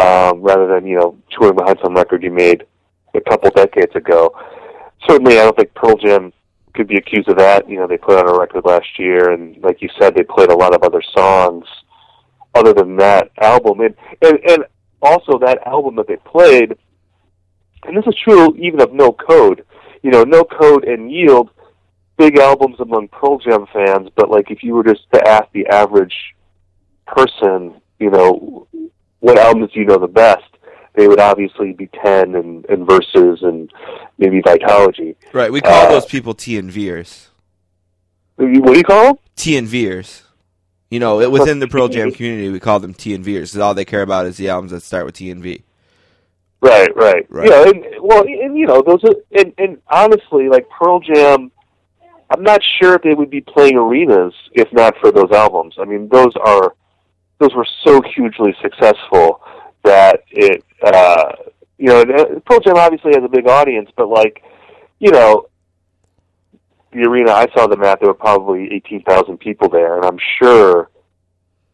um, 0.00 0.42
rather 0.42 0.66
than 0.66 0.86
you 0.86 0.98
know 0.98 1.16
touring 1.30 1.56
behind 1.56 1.78
some 1.82 1.94
record 1.94 2.22
you 2.22 2.30
made 2.30 2.66
a 3.14 3.20
couple 3.20 3.50
decades 3.50 3.94
ago. 3.94 4.34
Certainly 5.08 5.38
I 5.38 5.44
don't 5.44 5.56
think 5.56 5.72
Pearl 5.74 5.96
Jam 5.96 6.32
could 6.74 6.88
be 6.88 6.96
accused 6.96 7.28
of 7.28 7.38
that. 7.38 7.68
You 7.68 7.78
know 7.78 7.86
they 7.86 7.96
put 7.96 8.18
out 8.18 8.28
a 8.28 8.38
record 8.38 8.64
last 8.64 8.98
year 8.98 9.30
and 9.30 9.56
like 9.62 9.80
you 9.80 9.88
said 9.98 10.14
they 10.14 10.24
played 10.24 10.50
a 10.50 10.56
lot 10.56 10.74
of 10.74 10.82
other 10.82 11.02
songs 11.16 11.64
other 12.54 12.72
than 12.72 12.96
that 12.96 13.30
album. 13.40 13.80
And 13.80 13.94
and, 14.20 14.38
and 14.50 14.64
also 15.04 15.38
that 15.38 15.66
album 15.66 15.96
that 15.96 16.08
they 16.08 16.16
played, 16.16 16.76
and 17.84 17.96
this 17.96 18.04
is 18.06 18.14
true 18.24 18.54
even 18.56 18.80
of 18.80 18.92
No 18.92 19.12
Code. 19.12 19.64
You 20.02 20.10
know, 20.10 20.24
No 20.24 20.44
Code 20.44 20.84
and 20.84 21.10
Yield, 21.10 21.50
big 22.16 22.38
albums 22.38 22.76
among 22.80 23.08
Pearl 23.08 23.38
Jam 23.38 23.66
fans, 23.72 24.08
but 24.16 24.30
like 24.30 24.50
if 24.50 24.62
you 24.62 24.74
were 24.74 24.84
just 24.84 25.02
to 25.12 25.28
ask 25.28 25.44
the 25.52 25.66
average 25.66 26.14
person, 27.06 27.80
you 27.98 28.10
know, 28.10 28.66
what 29.20 29.38
albums 29.38 29.72
do 29.72 29.80
you 29.80 29.86
know 29.86 29.98
the 29.98 30.06
best? 30.06 30.42
They 30.94 31.08
would 31.08 31.20
obviously 31.20 31.72
be 31.72 31.88
Ten 31.88 32.34
and, 32.36 32.64
and 32.66 32.86
Versus 32.86 33.42
and 33.42 33.70
maybe 34.18 34.40
Vitalogy. 34.42 35.16
Right, 35.32 35.50
we 35.50 35.60
call 35.60 35.86
Uh, 35.86 35.88
those 35.90 36.06
people 36.06 36.34
T 36.34 36.56
and 36.56 36.70
Veers. 36.70 37.30
What 38.36 38.46
do 38.52 38.76
you 38.76 38.84
call 38.84 39.04
them? 39.04 39.16
T 39.36 39.56
and 39.56 39.66
Veers. 39.66 40.23
You 40.94 41.00
know, 41.00 41.20
it- 41.20 41.32
within 41.32 41.58
the 41.58 41.66
Pearl 41.66 41.88
Jam 41.88 42.12
community, 42.16 42.48
we 42.50 42.60
call 42.60 42.78
them 42.78 42.94
T 42.94 43.14
and. 43.14 43.24
'cause 43.24 43.56
all 43.58 43.74
they 43.74 43.84
care 43.84 44.02
about 44.02 44.26
is 44.26 44.36
the 44.36 44.48
albums 44.48 44.70
that 44.70 44.82
start 44.82 45.04
with 45.06 45.16
T 45.16 45.28
and 45.28 45.42
V. 45.42 45.64
Right, 46.60 46.88
right, 46.96 47.26
Right. 47.28 47.48
Yeah, 47.50 47.64
and, 47.68 47.84
well, 48.00 48.22
and 48.22 48.56
you 48.56 48.66
know, 48.66 48.80
those 48.80 49.02
are, 49.04 49.14
and, 49.36 49.52
and 49.58 49.78
honestly, 49.88 50.48
like 50.48 50.66
Pearl 50.70 51.00
Jam, 51.00 51.50
I'm 52.30 52.42
not 52.44 52.60
sure 52.80 52.94
if 52.94 53.02
they 53.02 53.12
would 53.12 53.28
be 53.28 53.40
playing 53.40 53.76
arenas 53.76 54.32
if 54.52 54.72
not 54.72 54.94
for 55.00 55.10
those 55.10 55.30
albums. 55.32 55.74
I 55.80 55.84
mean, 55.84 56.08
those 56.08 56.32
are, 56.42 56.74
those 57.38 57.52
were 57.54 57.66
so 57.84 58.00
hugely 58.14 58.54
successful 58.62 59.42
that 59.82 60.22
it, 60.30 60.64
uh, 60.82 61.32
you 61.76 61.86
know, 61.88 62.00
uh, 62.02 62.38
Pearl 62.46 62.60
Jam 62.60 62.76
obviously 62.76 63.12
has 63.14 63.24
a 63.24 63.28
big 63.28 63.46
audience, 63.48 63.90
but 63.96 64.08
like, 64.08 64.42
you 65.00 65.10
know, 65.10 65.48
the 66.94 67.08
arena 67.08 67.32
I 67.32 67.46
saw 67.56 67.66
them 67.66 67.82
at, 67.82 68.00
there 68.00 68.08
were 68.08 68.14
probably 68.14 68.68
18,000 68.72 69.38
people 69.38 69.68
there, 69.68 69.96
and 69.96 70.04
I'm 70.04 70.18
sure 70.40 70.90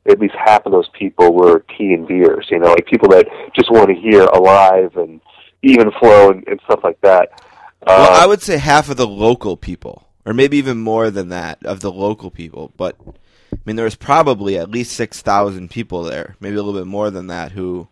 at 0.09 0.19
least 0.19 0.35
half 0.35 0.65
of 0.67 0.73
those 0.73 0.89
people 0.99 1.35
were 1.35 1.65
tea 1.77 1.93
and 1.93 2.09
beers, 2.09 2.49
you 2.51 2.59
know, 2.59 2.69
like 2.69 2.87
people 2.87 3.09
that 3.11 3.27
just 3.55 3.71
want 3.71 3.89
to 3.89 3.95
hear 3.95 4.23
alive 4.25 4.97
and 4.97 5.21
even 5.63 5.91
flow 6.01 6.31
and, 6.31 6.47
and 6.49 6.61
stuff 6.65 6.81
like 6.83 7.01
that. 7.03 7.43
Well, 7.87 8.13
Uh, 8.13 8.23
I 8.23 8.27
would 8.27 8.43
say 8.43 8.57
half 8.59 8.89
of 8.89 8.97
the 8.97 9.07
local 9.07 9.57
people, 9.57 10.09
or 10.25 10.33
maybe 10.33 10.57
even 10.57 10.79
more 10.79 11.11
than 11.11 11.29
that 11.29 11.65
of 11.65 11.81
the 11.81 11.93
local 11.93 12.31
people. 12.31 12.73
But 12.77 12.97
I 13.07 13.59
mean, 13.65 13.77
there 13.77 13.85
was 13.85 13.95
probably 13.97 14.57
at 14.57 14.71
least 14.71 14.93
six 14.93 15.21
thousand 15.23 15.71
people 15.71 16.03
there, 16.03 16.37
maybe 16.41 16.57
a 16.57 16.63
little 16.63 16.79
bit 16.81 16.87
more 16.87 17.11
than 17.11 17.27
that, 17.27 17.53
who 17.53 17.89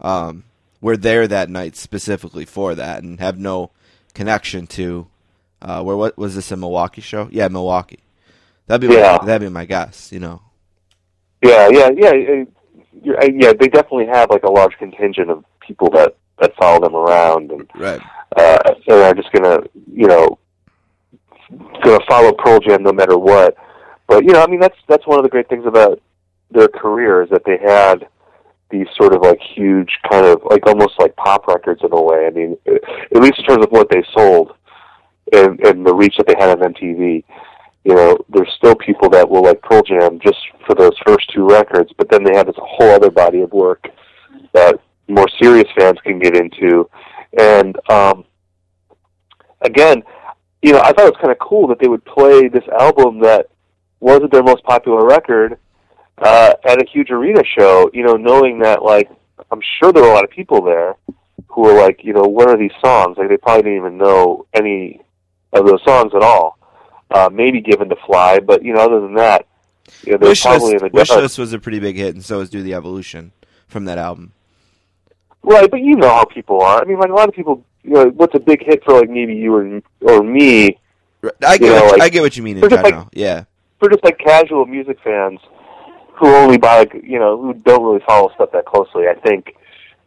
um, 0.00 0.44
were 0.80 0.96
there 0.96 1.28
that 1.28 1.50
night 1.50 1.76
specifically 1.76 2.44
for 2.44 2.74
that 2.74 3.02
and 3.02 3.20
have 3.20 3.38
no 3.38 3.70
connection 4.12 4.66
to. 4.68 5.06
Uh, 5.64 5.82
where 5.82 5.96
what 5.96 6.16
was 6.18 6.34
this 6.34 6.52
a 6.52 6.56
Milwaukee 6.56 7.00
show? 7.00 7.26
Yeah, 7.32 7.48
Milwaukee. 7.48 8.00
That'd 8.66 8.88
be 8.88 8.94
Yeah. 8.94 9.18
my, 9.20 9.26
that'd 9.26 9.48
be 9.48 9.52
my 9.52 9.64
guess. 9.64 10.12
You 10.12 10.20
know. 10.20 10.42
Yeah, 11.42 11.68
yeah, 11.70 11.90
yeah. 11.96 12.10
uh, 12.10 12.44
Yeah, 13.32 13.52
they 13.58 13.68
definitely 13.68 14.06
have 14.06 14.30
like 14.30 14.42
a 14.44 14.50
large 14.50 14.76
contingent 14.78 15.30
of 15.30 15.44
people 15.60 15.88
that 15.90 16.16
that 16.40 16.54
follow 16.56 16.80
them 16.80 16.94
around 16.96 17.50
and 17.50 17.68
Right. 17.76 18.00
uh, 18.36 18.58
and 18.88 18.96
are 19.02 19.14
just 19.14 19.30
gonna, 19.32 19.60
you 19.92 20.06
know, 20.06 20.38
gonna 21.82 22.04
follow 22.08 22.32
Pearl 22.32 22.58
Jam 22.60 22.82
no 22.82 22.92
matter 22.92 23.16
what. 23.18 23.56
But 24.06 24.24
you 24.24 24.32
know, 24.32 24.42
I 24.42 24.46
mean, 24.46 24.60
that's 24.60 24.76
that's 24.88 25.06
one 25.06 25.18
of 25.18 25.22
the 25.22 25.28
great 25.30 25.48
things 25.48 25.64
about 25.66 26.00
their 26.50 26.68
career 26.68 27.22
is 27.22 27.30
that 27.30 27.44
they 27.46 27.56
had 27.58 28.06
these 28.70 28.86
sort 28.96 29.14
of 29.14 29.22
like 29.22 29.40
huge 29.54 29.98
kind 30.10 30.26
of 30.26 30.42
like 30.50 30.66
almost 30.66 30.94
like 30.98 31.14
pop 31.16 31.46
records 31.46 31.80
in 31.82 31.92
a 31.92 32.02
way. 32.02 32.26
I 32.26 32.30
mean, 32.30 32.56
at 32.66 33.20
least 33.22 33.38
in 33.38 33.44
terms 33.44 33.64
of 33.64 33.70
what 33.70 33.88
they 33.90 34.02
sold 34.16 34.52
and 35.32 35.60
and 35.60 35.86
the 35.86 35.94
reach 35.94 36.16
that 36.16 36.26
they 36.26 36.36
had 36.38 36.50
on 36.50 36.72
MTV. 36.74 37.24
You 37.84 37.94
know, 37.94 38.18
there's 38.30 38.50
still 38.56 38.74
people 38.74 39.10
that 39.10 39.28
will 39.28 39.42
like 39.42 39.60
Pearl 39.62 39.82
Jam 39.82 40.18
just 40.18 40.38
for 40.66 40.74
those 40.74 40.96
first 41.06 41.30
two 41.34 41.46
records, 41.46 41.90
but 41.98 42.08
then 42.10 42.24
they 42.24 42.34
have 42.34 42.46
this 42.46 42.56
whole 42.58 42.90
other 42.90 43.10
body 43.10 43.40
of 43.40 43.52
work 43.52 43.86
that 44.54 44.80
more 45.06 45.26
serious 45.42 45.68
fans 45.76 45.98
can 46.02 46.18
get 46.18 46.34
into. 46.34 46.88
And 47.38 47.76
um, 47.90 48.24
again, 49.60 50.02
you 50.62 50.72
know, 50.72 50.80
I 50.80 50.92
thought 50.92 51.06
it 51.06 51.12
was 51.12 51.20
kind 51.20 51.32
of 51.32 51.38
cool 51.38 51.68
that 51.68 51.78
they 51.78 51.88
would 51.88 52.04
play 52.06 52.48
this 52.48 52.64
album 52.80 53.20
that 53.20 53.48
wasn't 54.00 54.32
their 54.32 54.42
most 54.42 54.64
popular 54.64 55.04
record 55.06 55.58
uh, 56.18 56.54
at 56.64 56.80
a 56.80 56.86
huge 56.90 57.10
arena 57.10 57.42
show. 57.58 57.90
You 57.92 58.04
know, 58.04 58.14
knowing 58.14 58.60
that 58.60 58.82
like 58.82 59.10
I'm 59.50 59.60
sure 59.78 59.92
there 59.92 60.02
were 60.02 60.10
a 60.10 60.14
lot 60.14 60.24
of 60.24 60.30
people 60.30 60.62
there 60.62 60.96
who 61.48 61.62
were 61.62 61.74
like, 61.74 62.00
you 62.02 62.12
know, 62.12 62.22
what 62.22 62.48
are 62.48 62.56
these 62.56 62.72
songs? 62.84 63.18
Like 63.18 63.28
they 63.28 63.36
probably 63.36 63.62
didn't 63.62 63.78
even 63.78 63.98
know 63.98 64.46
any 64.54 65.03
of 65.54 65.66
those 65.66 65.82
songs 65.84 66.12
at 66.14 66.22
all. 66.22 66.58
Uh, 67.10 67.28
maybe 67.32 67.60
given 67.60 67.88
to 67.88 67.96
Fly, 68.06 68.40
but 68.40 68.64
you 68.64 68.72
know, 68.72 68.80
other 68.80 69.00
than 69.00 69.14
that, 69.14 69.46
you 70.04 70.12
know, 70.12 70.18
they're 70.18 70.30
Wish 70.30 70.42
probably 70.42 70.72
in 70.72 70.78
the 70.78 70.90
Wish 70.92 71.08
dark. 71.08 71.20
List 71.22 71.38
was 71.38 71.52
a 71.52 71.58
pretty 71.58 71.78
big 71.78 71.96
hit, 71.96 72.14
and 72.14 72.24
so 72.24 72.38
was 72.38 72.50
Do 72.50 72.62
the 72.62 72.74
Evolution 72.74 73.30
from 73.68 73.84
that 73.84 73.98
album. 73.98 74.32
Right, 75.42 75.70
but 75.70 75.80
you 75.80 75.94
know 75.96 76.08
how 76.08 76.24
people 76.24 76.62
are. 76.62 76.80
I 76.80 76.84
mean, 76.84 76.98
like 76.98 77.10
a 77.10 77.14
lot 77.14 77.28
of 77.28 77.34
people, 77.34 77.64
you 77.82 77.90
know, 77.92 78.06
what's 78.06 78.34
a 78.34 78.40
big 78.40 78.64
hit 78.64 78.82
for 78.84 78.98
like 78.98 79.10
maybe 79.10 79.34
you 79.34 79.54
or 79.54 79.80
or 80.00 80.22
me 80.22 80.78
I 81.46 81.58
get, 81.58 81.60
You 81.60 81.66
know, 81.68 81.82
what, 81.84 81.92
like- 81.92 82.02
I 82.02 82.08
get 82.08 82.22
what 82.22 82.36
you 82.36 82.42
mean 82.42 82.56
in 82.56 82.60
They're 82.62 82.70
like- 82.70 82.84
general. 82.86 83.08
yeah. 83.12 83.44
for 83.78 83.90
just 83.90 84.02
like 84.04 84.18
casual 84.18 84.64
music 84.66 84.98
fans 85.04 85.38
who 86.16 86.28
only 86.34 86.56
buy 86.56 86.78
like 86.78 86.94
you 87.02 87.18
know 87.18 87.40
who 87.40 87.52
don't 87.54 87.82
really 87.84 88.02
follow 88.06 88.30
stuff 88.34 88.50
that 88.52 88.64
closely. 88.64 89.06
I 89.08 89.14
think 89.14 89.54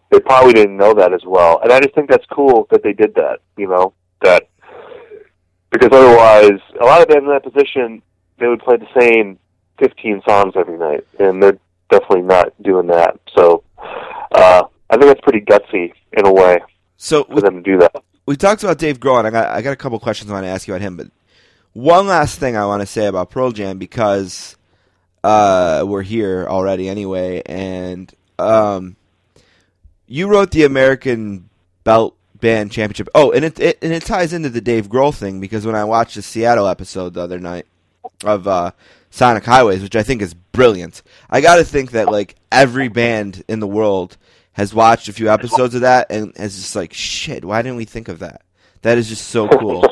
they 0.09 0.19
probably 0.19 0.53
didn't 0.53 0.75
know 0.77 0.93
that 0.95 1.13
as 1.13 1.21
well, 1.25 1.59
and 1.61 1.71
I 1.71 1.79
just 1.81 1.93
think 1.93 2.09
that's 2.09 2.25
cool 2.31 2.67
that 2.71 2.81
they 2.81 2.93
did 2.93 3.13
that. 3.15 3.39
You 3.57 3.67
know 3.69 3.93
that 4.23 4.47
because 5.71 5.89
otherwise, 5.91 6.59
a 6.79 6.85
lot 6.85 7.01
of 7.01 7.07
bands 7.07 7.23
in 7.25 7.29
that 7.29 7.43
position 7.43 8.01
they 8.39 8.47
would 8.47 8.59
play 8.59 8.77
the 8.77 8.87
same 8.99 9.39
fifteen 9.79 10.21
songs 10.27 10.53
every 10.55 10.77
night, 10.77 11.05
and 11.19 11.41
they're 11.41 11.57
definitely 11.89 12.21
not 12.21 12.51
doing 12.61 12.87
that. 12.87 13.19
So 13.35 13.63
uh, 14.31 14.63
I 14.89 14.97
think 14.97 15.05
that's 15.05 15.21
pretty 15.21 15.41
gutsy 15.41 15.93
in 16.13 16.25
a 16.25 16.33
way 16.33 16.59
So 16.97 17.23
for 17.23 17.35
with, 17.35 17.43
them 17.43 17.63
to 17.63 17.71
do 17.71 17.79
that. 17.79 18.03
we 18.25 18.35
talked 18.35 18.63
about 18.63 18.77
Dave 18.77 18.99
Grohl, 18.99 19.19
and 19.19 19.27
I 19.27 19.31
got 19.31 19.47
I 19.49 19.61
got 19.61 19.71
a 19.71 19.77
couple 19.77 19.99
questions 19.99 20.29
I 20.29 20.33
want 20.33 20.45
to 20.45 20.49
ask 20.49 20.67
you 20.67 20.73
about 20.73 20.81
him. 20.81 20.97
But 20.97 21.07
one 21.73 22.07
last 22.07 22.39
thing 22.39 22.57
I 22.57 22.65
want 22.65 22.81
to 22.81 22.87
say 22.87 23.05
about 23.05 23.29
Pearl 23.29 23.51
Jam 23.51 23.77
because 23.77 24.55
uh, 25.23 25.83
we're 25.87 26.01
here 26.03 26.45
already 26.49 26.89
anyway, 26.89 27.41
and 27.45 28.13
um, 28.39 28.95
you 30.07 30.27
wrote 30.27 30.51
the 30.51 30.63
American 30.63 31.49
Belt 31.83 32.16
Band 32.39 32.71
Championship. 32.71 33.09
Oh, 33.15 33.31
and 33.31 33.45
it, 33.45 33.59
it 33.59 33.79
and 33.81 33.91
it 33.91 34.03
ties 34.03 34.33
into 34.33 34.49
the 34.49 34.61
Dave 34.61 34.87
Grohl 34.87 35.15
thing 35.15 35.39
because 35.39 35.65
when 35.65 35.75
I 35.75 35.83
watched 35.83 36.15
the 36.15 36.21
Seattle 36.21 36.67
episode 36.67 37.13
the 37.13 37.21
other 37.21 37.39
night 37.39 37.65
of 38.23 38.47
uh, 38.47 38.71
Sonic 39.09 39.45
Highways, 39.45 39.81
which 39.81 39.95
I 39.95 40.03
think 40.03 40.21
is 40.21 40.33
brilliant, 40.33 41.01
I 41.29 41.41
got 41.41 41.57
to 41.57 41.63
think 41.63 41.91
that 41.91 42.11
like 42.11 42.35
every 42.51 42.87
band 42.87 43.43
in 43.47 43.59
the 43.59 43.67
world 43.67 44.17
has 44.53 44.73
watched 44.73 45.07
a 45.07 45.13
few 45.13 45.29
episodes 45.29 45.75
of 45.75 45.81
that 45.81 46.07
and 46.09 46.33
is 46.37 46.55
just 46.55 46.75
like, 46.75 46.93
shit, 46.93 47.45
why 47.45 47.61
didn't 47.61 47.77
we 47.77 47.85
think 47.85 48.07
of 48.07 48.19
that? 48.19 48.41
That 48.81 48.97
is 48.97 49.09
just 49.09 49.27
so 49.27 49.47
cool. 49.47 49.85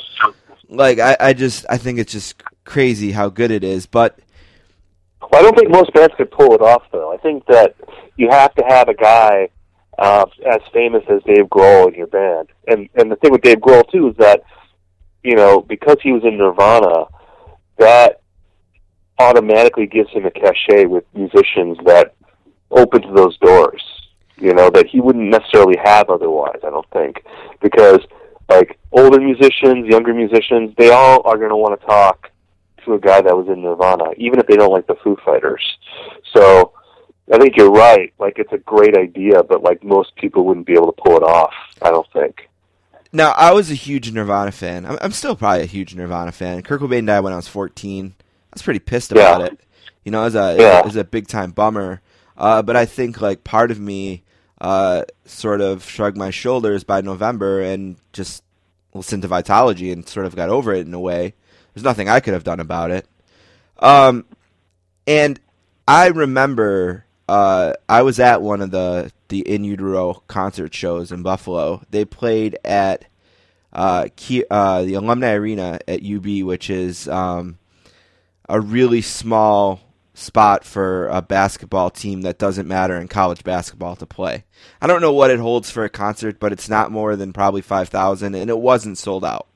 like 0.69 0.99
I, 0.99 1.17
I 1.19 1.33
just 1.33 1.65
I 1.69 1.77
think 1.77 1.99
it's 1.99 2.11
just 2.11 2.41
crazy 2.63 3.11
how 3.11 3.29
good 3.29 3.51
it 3.51 3.63
is. 3.63 3.85
But 3.85 4.19
Well, 5.21 5.29
I 5.33 5.41
don't 5.41 5.57
think 5.57 5.69
most 5.71 5.93
bands 5.93 6.13
could 6.17 6.31
pull 6.31 6.53
it 6.53 6.61
off, 6.61 6.83
though. 6.91 7.13
I 7.13 7.17
think 7.17 7.45
that 7.47 7.75
you 8.17 8.29
have 8.29 8.53
to 8.55 8.63
have 8.67 8.87
a 8.87 8.93
guy 8.93 9.49
uh, 9.97 10.25
as 10.45 10.61
famous 10.73 11.03
as 11.09 11.23
Dave 11.23 11.45
Grohl 11.45 11.87
in 11.87 11.95
your 11.95 12.07
band. 12.07 12.49
And 12.67 12.89
and 12.95 13.11
the 13.11 13.15
thing 13.17 13.31
with 13.31 13.41
Dave 13.41 13.57
Grohl 13.57 13.89
too 13.91 14.09
is 14.09 14.17
that 14.17 14.43
you 15.23 15.35
know 15.35 15.61
because 15.61 15.97
he 16.01 16.11
was 16.11 16.23
in 16.23 16.37
Nirvana, 16.37 17.05
that 17.77 18.21
automatically 19.17 19.87
gives 19.87 20.09
him 20.11 20.25
a 20.25 20.31
cachet 20.31 20.85
with 20.85 21.05
musicians 21.13 21.77
that 21.85 22.15
opens 22.71 23.05
those 23.15 23.37
doors. 23.37 23.81
You 24.37 24.53
know 24.53 24.69
that 24.71 24.87
he 24.87 24.99
wouldn't 24.99 25.29
necessarily 25.29 25.77
have 25.83 26.09
otherwise. 26.09 26.59
I 26.63 26.69
don't 26.69 26.89
think 26.91 27.23
because 27.61 27.99
like 28.49 28.77
older 28.91 29.19
musicians, 29.19 29.87
younger 29.87 30.13
musicians, 30.13 30.73
they 30.77 30.91
all 30.91 31.21
are 31.25 31.37
going 31.37 31.49
to 31.49 31.55
want 31.55 31.79
to 31.79 31.85
talk 31.85 32.29
to 32.83 32.93
a 32.93 32.99
guy 32.99 33.21
that 33.21 33.35
was 33.35 33.47
in 33.47 33.63
Nirvana, 33.63 34.11
even 34.17 34.39
if 34.39 34.45
they 34.45 34.55
don't 34.55 34.71
like 34.71 34.87
the 34.87 34.95
Foo 35.03 35.17
Fighters. 35.25 35.63
So 36.35 36.73
I 37.31 37.37
think 37.39 37.57
you're 37.57 37.71
right. 37.71 38.13
Like 38.19 38.37
it's 38.37 38.51
a 38.53 38.57
great 38.59 38.95
idea, 38.97 39.43
but 39.43 39.63
like 39.63 39.83
most 39.83 40.15
people 40.15 40.45
wouldn't 40.45 40.65
be 40.67 40.73
able 40.73 40.91
to 40.93 41.01
pull 41.01 41.17
it 41.17 41.23
off. 41.23 41.53
I 41.81 41.89
don't 41.89 42.07
think. 42.13 42.49
now 43.11 43.31
I 43.31 43.51
was 43.51 43.71
a 43.71 43.75
huge 43.75 44.11
Nirvana 44.11 44.51
fan. 44.51 44.85
I'm, 44.85 44.97
I'm 45.01 45.11
still 45.11 45.35
probably 45.35 45.63
a 45.63 45.65
huge 45.67 45.95
Nirvana 45.95 46.31
fan. 46.31 46.61
Kurt 46.61 46.81
Cobain 46.81 47.07
died 47.07 47.21
when 47.21 47.33
I 47.33 47.37
was 47.37 47.47
14. 47.47 48.13
I 48.19 48.23
was 48.53 48.61
pretty 48.61 48.79
pissed 48.79 49.11
about 49.11 49.39
Yeah. 49.41 49.45
it. 49.47 49.59
You 50.03 50.11
know, 50.11 50.21
it 50.21 50.25
was 50.25 50.35
a 50.35 50.55
Yeah. 50.59 50.79
it 50.79 50.85
was 50.85 50.95
a 50.95 51.03
big 51.03 51.27
time 51.27 51.51
bummer. 51.51 52.01
Uh, 52.37 52.61
but 52.61 52.75
I 52.75 52.85
think 52.85 53.21
like 53.21 53.43
part 53.43 53.71
of 53.71 53.79
me 53.79 54.23
uh, 54.61 55.03
sort 55.25 55.61
of 55.61 55.83
shrugged 55.83 56.17
my 56.17 56.29
shoulders 56.29 56.83
by 56.83 57.01
November 57.01 57.61
and 57.61 57.95
just 58.13 58.43
listened 58.93 59.21
to 59.23 59.27
Vitalogy 59.27 59.91
and 59.91 60.07
sort 60.07 60.25
of 60.25 60.35
got 60.35 60.49
over 60.49 60.73
it 60.73 60.85
in 60.85 60.93
a 60.93 60.99
way. 60.99 61.33
There's 61.73 61.83
nothing 61.83 62.07
I 62.07 62.19
could 62.19 62.33
have 62.33 62.43
done 62.45 62.59
about 62.59 62.91
it. 62.91 63.07
Um, 63.79 64.25
and 65.07 65.39
I 65.87 66.07
remember 66.07 67.04
uh, 67.27 67.73
I 67.89 68.01
was 68.01 68.19
at 68.19 68.41
one 68.41 68.61
of 68.61 68.71
the 68.71 69.11
the 69.29 69.41
In 69.41 69.63
Utero 69.63 70.23
concert 70.27 70.73
shows 70.73 71.11
in 71.11 71.23
Buffalo. 71.23 71.81
They 71.89 72.05
played 72.05 72.57
at 72.63 73.05
uh, 73.73 74.07
uh, 74.51 74.83
the 74.83 74.93
Alumni 74.93 75.33
Arena 75.33 75.79
at 75.87 76.05
UB, 76.05 76.43
which 76.43 76.69
is 76.69 77.07
um, 77.07 77.57
a 78.47 78.61
really 78.61 79.01
small 79.01 79.81
spot 80.13 80.63
for 80.63 81.07
a 81.07 81.21
basketball 81.21 81.89
team 81.89 82.21
that 82.21 82.37
doesn't 82.37 82.67
matter 82.67 82.95
in 82.95 83.07
college 83.07 83.43
basketball 83.43 83.95
to 83.97 84.05
play. 84.05 84.45
I 84.81 84.87
don't 84.87 85.01
know 85.01 85.11
what 85.11 85.29
it 85.29 85.39
holds 85.39 85.69
for 85.69 85.83
a 85.83 85.89
concert, 85.89 86.39
but 86.39 86.53
it's 86.53 86.69
not 86.69 86.91
more 86.91 87.15
than 87.15 87.33
probably 87.33 87.61
5,000 87.61 88.33
and 88.33 88.49
it 88.49 88.59
wasn't 88.59 88.97
sold 88.97 89.25
out. 89.25 89.47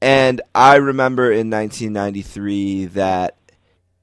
And 0.00 0.40
I 0.54 0.76
remember 0.76 1.32
in 1.32 1.50
1993 1.50 2.86
that 2.86 3.36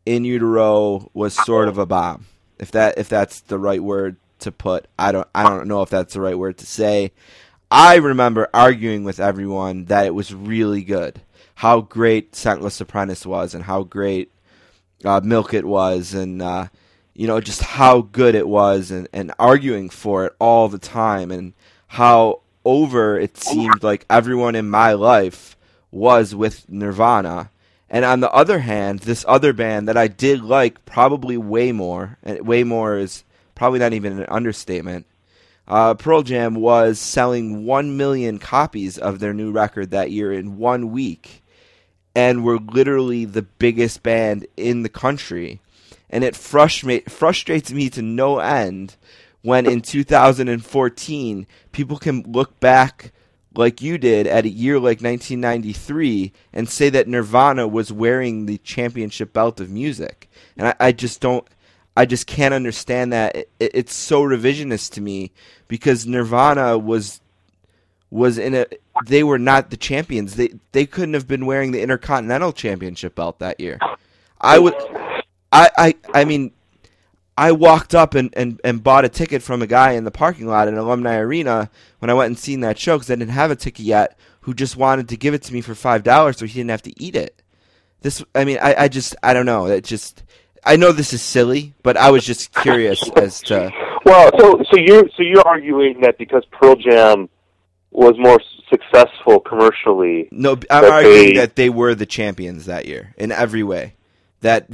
In 0.06 0.26
Utero 0.26 1.10
was 1.14 1.34
sort 1.34 1.70
of 1.70 1.78
a 1.78 1.86
bomb. 1.86 2.26
If 2.60 2.72
that 2.72 2.98
if 2.98 3.10
that's 3.10 3.42
the 3.42 3.60
right 3.60 3.82
word 3.82 4.18
to 4.40 4.52
put, 4.52 4.88
I 4.98 5.12
don't 5.12 5.28
I 5.34 5.44
don't 5.44 5.68
know 5.68 5.82
if 5.82 5.90
that's 5.90 6.14
the 6.14 6.22
right 6.22 6.38
word 6.38 6.58
to 6.60 6.66
say. 6.66 7.12
I 7.70 7.96
remember 7.96 8.48
arguing 8.54 9.04
with 9.04 9.20
everyone 9.20 9.86
that 9.86 10.06
it 10.06 10.16
was 10.16 10.34
really 10.34 10.84
good. 10.84 11.22
How 11.56 11.82
great 11.82 12.34
Scentless 12.34 12.80
Apprentice 12.80 13.26
was 13.26 13.54
and 13.54 13.66
how 13.66 13.84
great 13.84 14.32
uh, 15.04 15.22
Milk 15.24 15.54
It 15.54 15.66
was 15.66 16.14
and 16.14 16.42
uh, 16.42 16.68
you 17.14 17.28
know 17.28 17.42
just 17.42 17.62
how 17.62 18.02
good 18.02 18.36
it 18.36 18.48
was 18.48 18.92
and, 18.92 19.08
and 19.12 19.34
arguing 19.38 19.90
for 19.90 20.26
it 20.26 20.36
all 20.40 20.70
the 20.70 20.80
time 20.80 21.32
and 21.32 21.54
how 21.88 22.42
over 22.64 23.18
it 23.18 23.38
seemed 23.38 23.82
like 23.82 24.06
everyone 24.10 24.56
in 24.56 24.70
my 24.70 24.94
life 24.94 25.56
was 25.92 26.36
with 26.36 26.70
Nirvana. 26.70 27.50
And 27.90 28.04
on 28.04 28.20
the 28.20 28.32
other 28.32 28.60
hand, 28.60 29.00
this 29.00 29.24
other 29.28 29.54
band 29.54 29.88
that 29.88 29.98
I 29.98 30.08
did 30.08 30.42
like 30.42 30.86
probably 30.86 31.38
way 31.38 31.72
more, 31.72 32.18
and 32.24 32.46
way 32.46 32.64
more 32.64 32.98
is 32.98 33.24
probably 33.56 33.80
not 33.80 33.94
even 33.94 34.20
an 34.20 34.26
understatement. 34.30 35.06
Uh, 35.68 35.94
Pearl 35.94 36.22
Jam 36.22 36.56
was 36.56 37.00
selling 37.00 37.66
1 37.66 37.98
million 37.98 38.40
copies 38.40 38.98
of 38.98 39.20
their 39.20 39.34
new 39.34 39.52
record 39.52 39.92
that 39.92 40.12
year 40.12 40.32
in 40.32 40.58
one 40.58 40.92
week 40.92 41.44
and 42.16 42.44
were 42.44 42.58
literally 42.58 43.26
the 43.26 43.42
biggest 43.42 44.02
band 44.02 44.48
in 44.56 44.84
the 44.84 44.90
country. 44.90 45.60
And 46.10 46.24
it 46.24 46.36
frustra- 46.36 47.08
frustrates 47.10 47.72
me 47.72 47.90
to 47.92 48.02
no 48.02 48.40
end 48.40 48.96
when 49.42 49.66
in 49.66 49.82
2014 49.82 51.48
people 51.72 51.98
can 51.98 52.24
look 52.24 52.60
back 52.60 53.12
like 53.58 53.82
you 53.82 53.98
did 53.98 54.28
at 54.28 54.46
a 54.46 54.50
year 54.50 54.76
like 54.76 55.02
1993 55.02 56.32
and 56.54 56.70
say 56.70 56.90
that 56.90 57.08
Nirvana 57.08 57.68
was 57.68 57.92
wearing 57.92 58.46
the 58.46 58.58
championship 58.60 59.34
belt 59.34 59.60
of 59.60 59.70
music. 59.70 60.30
And 60.58 60.68
I, 60.70 60.76
I 60.80 60.92
just 60.92 61.20
don't. 61.22 61.46
I 61.96 62.06
just 62.06 62.28
can't 62.28 62.54
understand 62.54 63.12
that. 63.14 63.36
It, 63.36 63.50
it- 63.60 63.72
it's 63.74 63.94
so 63.96 64.22
revisionist 64.24 64.92
to 64.94 65.02
me 65.02 65.32
because 65.68 66.06
Nirvana 66.06 66.78
was 66.78 67.22
was 68.10 68.38
in 68.38 68.56
a 68.56 68.66
they 69.08 69.24
were 69.24 69.40
not 69.40 69.70
the 69.72 69.78
champions. 69.78 70.36
They 70.36 70.54
they 70.72 70.86
couldn't 70.86 71.14
have 71.16 71.28
been 71.28 71.46
wearing 71.46 71.72
the 71.72 71.82
Intercontinental 71.82 72.54
Championship 72.54 73.16
belt 73.16 73.40
that 73.40 73.60
year. 73.60 73.80
I 74.40 74.60
would 74.60 74.76
I 75.52 75.70
I 75.78 75.96
I 76.14 76.26
mean 76.26 76.52
I 77.38 77.52
walked 77.52 77.94
up 77.94 78.16
and, 78.16 78.34
and, 78.36 78.60
and 78.64 78.84
bought 78.84 79.06
a 79.06 79.10
ticket 79.10 79.44
from 79.44 79.62
a 79.62 79.68
guy 79.68 79.92
in 79.92 80.04
the 80.06 80.12
parking 80.12 80.48
lot 80.48 80.68
at 80.68 80.74
Alumni 80.74 81.18
Arena 81.18 81.70
when 82.00 82.10
I 82.10 82.16
went 82.16 82.28
and 82.28 82.40
seen 82.40 82.62
that 82.62 82.80
show 82.80 82.96
because 82.98 83.12
I 83.12 83.16
didn't 83.16 83.32
have 83.32 83.52
a 83.52 83.56
ticket 83.56 83.86
yet. 83.86 84.18
Who 84.42 84.54
just 84.54 84.78
wanted 84.78 85.10
to 85.10 85.18
give 85.18 85.34
it 85.34 85.44
to 85.44 85.54
me 85.54 85.62
for 85.62 85.76
five 85.76 86.04
dollars 86.04 86.38
so 86.38 86.46
he 86.46 86.54
didn't 86.54 86.70
have 86.72 86.82
to 86.84 87.04
eat 87.04 87.16
it. 87.16 87.42
This, 88.02 88.24
I 88.34 88.46
mean, 88.46 88.58
I, 88.62 88.76
I 88.84 88.88
just, 88.88 89.16
I 89.22 89.34
don't 89.34 89.46
know. 89.46 89.66
It 89.68 89.84
just, 89.84 90.24
I 90.64 90.78
know 90.78 90.92
this 90.92 91.12
is 91.14 91.22
silly, 91.22 91.74
but 91.84 91.98
I 91.98 92.12
was 92.12 92.26
just 92.26 92.54
curious 92.54 93.08
as 93.18 93.42
to. 93.44 93.72
Well, 94.06 94.32
so 94.40 94.64
so 94.72 94.78
you're 94.78 95.04
so 95.16 95.22
you're 95.24 95.46
arguing 95.46 96.00
that 96.02 96.18
because 96.18 96.46
Pearl 96.52 96.76
Jam 96.76 97.28
was 97.92 98.14
more 98.18 98.40
successful 98.70 99.40
commercially. 99.42 100.30
No, 100.32 100.54
I'm 100.54 100.60
that 100.70 100.84
arguing 100.86 101.26
they- 101.30 101.34
that 101.36 101.56
they 101.58 101.70
were 101.70 101.94
the 101.94 102.06
champions 102.06 102.66
that 102.68 102.86
year 102.86 103.14
in 103.18 103.32
every 103.34 103.64
way. 103.64 103.96
That 104.42 104.68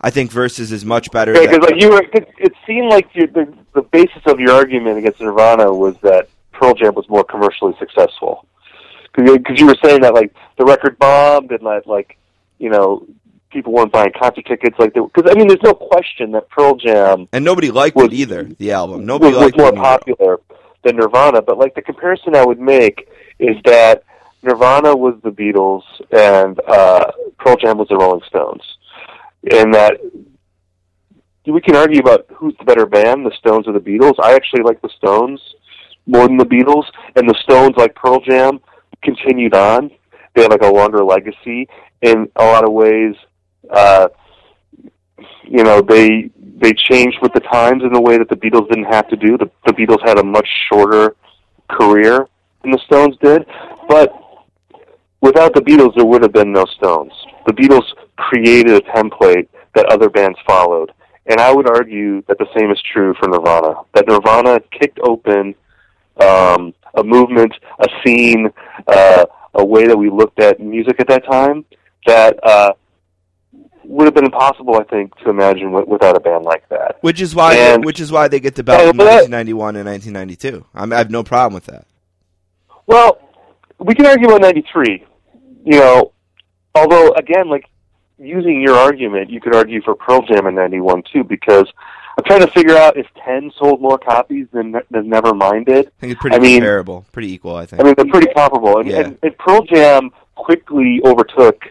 I 0.00 0.10
think 0.10 0.30
versus 0.30 0.72
is 0.72 0.84
much 0.84 1.10
better. 1.10 1.32
Because 1.32 1.58
like 1.58 1.80
you 1.80 1.90
were, 1.90 2.02
it, 2.12 2.28
it 2.38 2.52
seemed 2.66 2.90
like 2.90 3.08
you 3.14 3.26
the 3.26 3.52
the 3.74 3.82
basis 3.82 4.22
of 4.26 4.38
your 4.40 4.52
argument 4.52 4.98
against 4.98 5.20
Nirvana 5.20 5.72
was 5.72 5.96
that 6.02 6.28
Pearl 6.52 6.74
Jam 6.74 6.94
was 6.94 7.08
more 7.08 7.24
commercially 7.24 7.74
successful. 7.78 8.46
Because 9.14 9.58
you 9.58 9.66
were 9.66 9.76
saying 9.82 10.02
that 10.02 10.12
like 10.12 10.34
the 10.58 10.64
record 10.64 10.98
bombed 10.98 11.50
and 11.50 11.60
that 11.60 11.86
like 11.86 12.18
you 12.58 12.68
know 12.68 13.06
people 13.50 13.72
weren't 13.72 13.90
buying 13.90 14.12
concert 14.12 14.44
tickets 14.44 14.76
like 14.78 14.92
because 14.92 15.30
I 15.30 15.34
mean 15.34 15.48
there's 15.48 15.62
no 15.62 15.72
question 15.72 16.32
that 16.32 16.48
Pearl 16.50 16.76
Jam 16.76 17.26
and 17.32 17.44
nobody 17.44 17.70
liked 17.70 17.96
was- 17.96 18.06
it 18.06 18.12
either. 18.12 18.44
The 18.44 18.72
album, 18.72 19.06
nobody 19.06 19.32
was, 19.34 19.36
was 19.36 19.44
liked 19.46 19.58
more 19.58 19.68
it 19.68 19.76
popular 19.76 20.40
than 20.84 20.96
Nirvana. 20.96 21.40
But 21.40 21.58
like 21.58 21.74
the 21.74 21.82
comparison 21.82 22.36
I 22.36 22.44
would 22.44 22.60
make 22.60 23.08
is 23.38 23.56
that 23.64 24.04
Nirvana 24.42 24.94
was 24.94 25.14
the 25.22 25.30
Beatles 25.30 25.82
and 26.12 26.60
uh, 26.68 27.10
Pearl 27.38 27.56
Jam 27.56 27.78
was 27.78 27.88
the 27.88 27.96
Rolling 27.96 28.22
Stones, 28.28 28.62
and 29.50 29.74
that 29.74 29.98
we 31.46 31.60
can 31.60 31.76
argue 31.76 32.00
about 32.00 32.26
who's 32.34 32.54
the 32.58 32.64
better 32.64 32.86
band, 32.86 33.24
the 33.24 33.32
Stones 33.38 33.68
or 33.68 33.72
the 33.72 33.80
Beatles. 33.80 34.14
I 34.22 34.34
actually 34.34 34.62
like 34.62 34.80
the 34.82 34.90
Stones 34.96 35.40
more 36.06 36.26
than 36.26 36.36
the 36.36 36.46
Beatles, 36.46 36.84
and 37.16 37.28
the 37.28 37.36
Stones, 37.42 37.74
like 37.76 37.94
Pearl 37.94 38.20
Jam, 38.20 38.60
continued 39.02 39.54
on. 39.54 39.90
They 40.34 40.42
have 40.42 40.50
like 40.50 40.62
a 40.62 40.68
longer 40.68 41.04
legacy 41.04 41.68
in 42.02 42.28
a 42.36 42.44
lot 42.44 42.64
of 42.64 42.72
ways. 42.72 43.14
Uh, 43.70 44.08
you 45.44 45.64
know, 45.64 45.80
they 45.80 46.30
they 46.58 46.72
changed 46.72 47.18
with 47.22 47.32
the 47.32 47.40
times 47.40 47.82
in 47.82 47.94
a 47.94 48.00
way 48.00 48.18
that 48.18 48.28
the 48.28 48.36
Beatles 48.36 48.68
didn't 48.68 48.92
have 48.92 49.08
to 49.08 49.16
do. 49.16 49.36
The, 49.36 49.50
the 49.66 49.72
Beatles 49.72 50.06
had 50.06 50.18
a 50.18 50.24
much 50.24 50.48
shorter 50.70 51.16
career 51.68 52.26
than 52.62 52.70
the 52.72 52.80
Stones 52.86 53.16
did, 53.22 53.44
but 53.88 54.12
without 55.20 55.54
the 55.54 55.60
Beatles, 55.60 55.94
there 55.96 56.06
would 56.06 56.22
have 56.22 56.32
been 56.32 56.52
no 56.52 56.64
Stones. 56.76 57.12
The 57.46 57.52
Beatles 57.52 57.84
created 58.16 58.72
a 58.74 58.80
template 58.80 59.48
that 59.74 59.86
other 59.86 60.08
bands 60.08 60.38
followed, 60.46 60.92
and 61.26 61.40
I 61.40 61.52
would 61.52 61.68
argue 61.68 62.22
that 62.28 62.38
the 62.38 62.46
same 62.56 62.70
is 62.70 62.80
true 62.92 63.14
for 63.20 63.28
Nirvana. 63.28 63.74
That 63.94 64.06
Nirvana 64.08 64.60
kicked 64.70 64.98
open 65.02 65.54
um, 66.20 66.72
a 66.94 67.04
movement, 67.04 67.52
a 67.78 67.86
scene, 68.04 68.48
uh, 68.86 69.26
a 69.54 69.64
way 69.64 69.86
that 69.86 69.96
we 69.96 70.08
looked 70.10 70.40
at 70.40 70.60
music 70.60 70.98
at 71.00 71.08
that 71.08 71.24
time 71.30 71.64
that 72.06 72.38
uh, 72.42 72.72
would 73.84 74.06
have 74.06 74.14
been 74.14 74.24
impossible, 74.24 74.76
I 74.76 74.84
think, 74.84 75.14
to 75.18 75.30
imagine 75.30 75.72
wi- 75.72 75.84
without 75.86 76.16
a 76.16 76.20
band 76.20 76.44
like 76.44 76.68
that. 76.70 76.96
Which 77.02 77.20
is 77.20 77.34
why, 77.34 77.54
And- 77.54 77.84
which 77.84 78.00
is 78.00 78.10
why 78.10 78.28
they 78.28 78.40
get 78.40 78.54
the 78.54 78.62
belt 78.64 78.80
in 78.80 78.96
1991 78.96 79.76
and 79.76 79.86
1992. 79.86 80.64
I'm, 80.74 80.92
I 80.92 80.98
have 80.98 81.10
no 81.10 81.22
problem 81.22 81.54
with 81.54 81.66
that. 81.66 81.86
Well, 82.86 83.18
we 83.78 83.94
can 83.94 84.06
argue 84.06 84.28
about 84.28 84.40
'93. 84.42 85.04
You 85.64 85.78
know, 85.80 86.12
although 86.74 87.12
again, 87.14 87.48
like 87.48 87.66
using 88.18 88.60
your 88.62 88.74
argument, 88.74 89.30
you 89.30 89.40
could 89.40 89.54
argue 89.54 89.82
for 89.82 89.94
Pearl 89.94 90.22
Jam 90.22 90.46
in 90.46 90.54
'91 90.54 91.02
too, 91.12 91.24
because 91.24 91.66
I'm 92.18 92.24
trying 92.24 92.40
to 92.40 92.50
figure 92.52 92.76
out 92.76 92.96
if 92.96 93.06
Ten 93.24 93.52
sold 93.58 93.80
more 93.80 93.98
copies 93.98 94.46
than 94.52 94.72
than 94.90 95.10
Nevermind 95.10 95.66
did. 95.66 95.86
I 95.86 95.90
think 96.00 96.12
it's 96.12 96.20
pretty 96.20 96.36
I 96.36 96.38
mean- 96.40 96.60
comparable, 96.60 97.04
pretty 97.12 97.32
equal. 97.32 97.56
I 97.56 97.66
think. 97.66 97.80
I 97.80 97.84
mean, 97.84 97.94
they're 97.96 98.06
pretty 98.06 98.32
comparable, 98.34 98.78
and, 98.78 98.88
Yeah. 98.88 99.00
and, 99.00 99.18
and 99.22 99.38
Pearl 99.38 99.62
Jam 99.62 100.10
quickly 100.34 101.00
overtook 101.04 101.64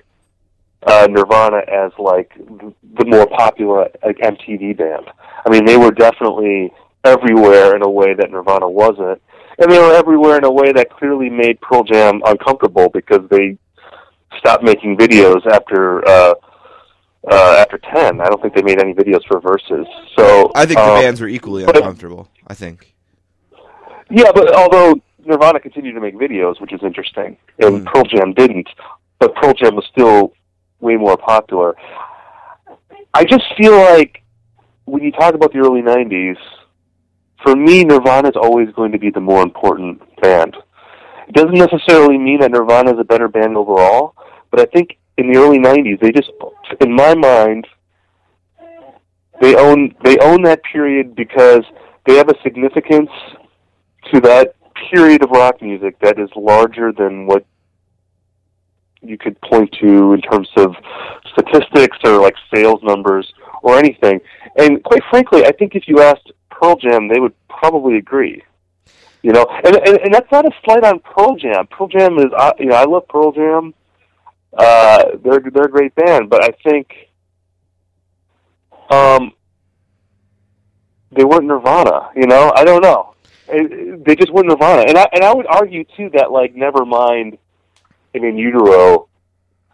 uh, 0.88 1.08
Nirvana 1.10 1.62
as 1.68 1.92
like 1.98 2.32
the 2.38 3.06
more 3.06 3.26
popular 3.28 3.90
like 4.04 4.18
MTV 4.18 4.78
band. 4.78 5.06
I 5.46 5.50
mean, 5.50 5.66
they 5.66 5.78
were 5.78 5.92
definitely 5.92 6.72
everywhere 7.04 7.76
in 7.76 7.84
a 7.84 7.90
way 7.90 8.14
that 8.14 8.32
Nirvana 8.32 8.70
wasn't, 8.70 9.22
and 9.60 9.72
they 9.72 9.80
were 9.80 9.94
everywhere 9.94 10.38
in 10.38 10.44
a 10.44 10.52
way 10.52 10.72
that 10.74 10.90
clearly 10.92 11.30
made 11.30 11.60
Pearl 11.62 11.84
Jam 11.84 12.22
uncomfortable 12.26 12.90
because 12.90 13.28
they 13.30 13.58
stopped 14.38 14.64
making 14.64 14.98
videos 14.98 15.46
after. 15.48 16.08
Uh, 16.08 16.34
uh, 17.32 17.56
after 17.58 17.80
ten, 17.80 18.22
I 18.22 18.26
don't 18.30 18.40
think 18.40 18.54
they 18.54 18.62
made 18.62 18.80
any 18.80 18.94
videos 18.94 19.26
for 19.28 19.40
Versus. 19.40 19.88
So 20.16 20.52
I 20.54 20.68
think 20.68 20.78
the 20.78 20.84
um, 20.84 21.02
bands 21.02 21.20
were 21.20 21.28
equally 21.28 21.64
uncomfortable. 21.64 22.30
I 22.46 22.54
think. 22.54 22.94
Yeah, 24.12 24.32
but 24.32 24.54
although 24.54 24.94
Nirvana 25.26 25.60
continued 25.60 25.94
to 25.94 26.02
make 26.02 26.14
videos, 26.16 26.62
which 26.62 26.72
is 26.72 26.82
interesting, 26.84 27.36
and 27.58 27.84
Mm. 27.84 27.86
Pearl 27.92 28.04
Jam 28.04 28.34
didn't, 28.34 28.68
but 29.20 29.34
Pearl 29.36 29.54
Jam 29.54 29.76
was 29.76 29.86
still 29.92 30.34
way 30.82 30.98
more 30.98 31.18
popular. 31.18 31.76
I 33.14 33.24
just 33.24 33.46
feel 33.58 33.76
like 33.76 34.22
when 34.86 35.02
you 35.02 35.12
talk 35.12 35.34
about 35.34 35.52
the 35.52 35.60
early 35.60 35.82
'90s, 35.82 36.38
for 37.42 37.56
me, 37.56 37.84
Nirvana 37.84 38.30
is 38.30 38.36
always 38.36 38.70
going 38.76 38.92
to 38.92 39.00
be 39.00 39.10
the 39.10 39.20
more 39.20 39.42
important 39.42 40.00
band. 40.22 40.56
It 41.28 41.34
doesn't 41.34 41.58
necessarily 41.58 42.18
mean 42.18 42.40
that 42.42 42.52
Nirvana 42.52 42.94
is 42.94 43.00
a 43.00 43.04
better 43.04 43.28
band 43.28 43.58
overall, 43.58 44.16
but 44.52 44.60
I 44.60 44.66
think 44.66 44.98
in 45.18 45.32
the 45.32 45.40
early 45.40 45.58
'90s, 45.58 46.00
they 46.00 46.12
just, 46.12 46.32
in 46.82 46.94
my 46.94 47.16
mind, 47.16 47.68
they 49.42 49.56
own 49.56 49.94
they 50.04 50.18
own 50.20 50.44
that 50.44 50.62
period 50.64 51.16
because 51.16 51.64
they 52.06 52.16
have 52.16 52.30
a 52.30 52.36
significance 52.44 53.10
to 54.14 54.22
that 54.22 54.56
period 54.92 55.24
of 55.24 55.32
rock 55.32 55.62
music 55.62 55.98
that 56.00 56.20
is 56.20 56.30
larger 56.36 56.92
than 56.92 57.26
what 57.26 57.46
you 59.02 59.18
could 59.18 59.40
point 59.42 59.74
to 59.82 60.14
in 60.14 60.22
terms 60.22 60.50
of 60.58 60.76
statistics 61.32 61.98
or 62.04 62.22
like 62.22 62.36
sales 62.54 62.82
numbers 62.84 63.32
or 63.62 63.78
anything. 63.78 64.20
And 64.58 64.84
quite 64.84 65.02
frankly, 65.10 65.46
I 65.46 65.52
think 65.52 65.76
if 65.76 65.88
you 65.88 66.02
asked 66.02 66.32
Pearl 66.50 66.76
Jam, 66.76 67.08
they 67.08 67.20
would 67.20 67.34
probably 67.50 67.98
agree. 67.98 68.42
You 69.26 69.32
know, 69.32 69.48
and 69.50 69.76
and, 69.76 69.98
and 70.04 70.14
that's 70.14 70.32
not 70.32 70.46
a 70.46 70.52
slight 70.64 70.84
on 70.84 71.00
Pearl 71.00 71.36
Jam. 71.36 71.66
Pearl 71.66 71.88
Jam 71.88 72.20
is, 72.20 72.26
you 72.60 72.68
know, 72.68 72.76
I 72.76 72.86
love 72.86 73.08
Pearl 73.08 73.32
Jam. 73.32 73.74
Uh, 74.56 75.04
they're 75.24 75.40
they're 75.52 75.66
a 75.66 75.72
great 75.72 75.96
band, 75.96 76.30
but 76.30 76.44
I 76.44 76.52
think, 76.64 76.94
um, 78.92 79.32
they 81.12 81.24
weren't 81.24 81.46
Nirvana. 81.46 82.12
You 82.16 82.28
know, 82.28 82.54
I 82.56 82.64
don't 82.66 82.84
know. 82.84 83.16
They 83.48 84.16
just 84.16 84.32
weren't 84.32 84.48
Nirvana, 84.48 84.84
and 84.88 84.96
I 84.96 85.08
and 85.12 85.24
I 85.24 85.34
would 85.34 85.48
argue 85.48 85.86
too 85.98 86.12
that 86.14 86.32
like 86.32 86.54
Nevermind 86.54 87.40
and 88.14 88.24
In 88.24 88.38
Utero. 88.38 89.08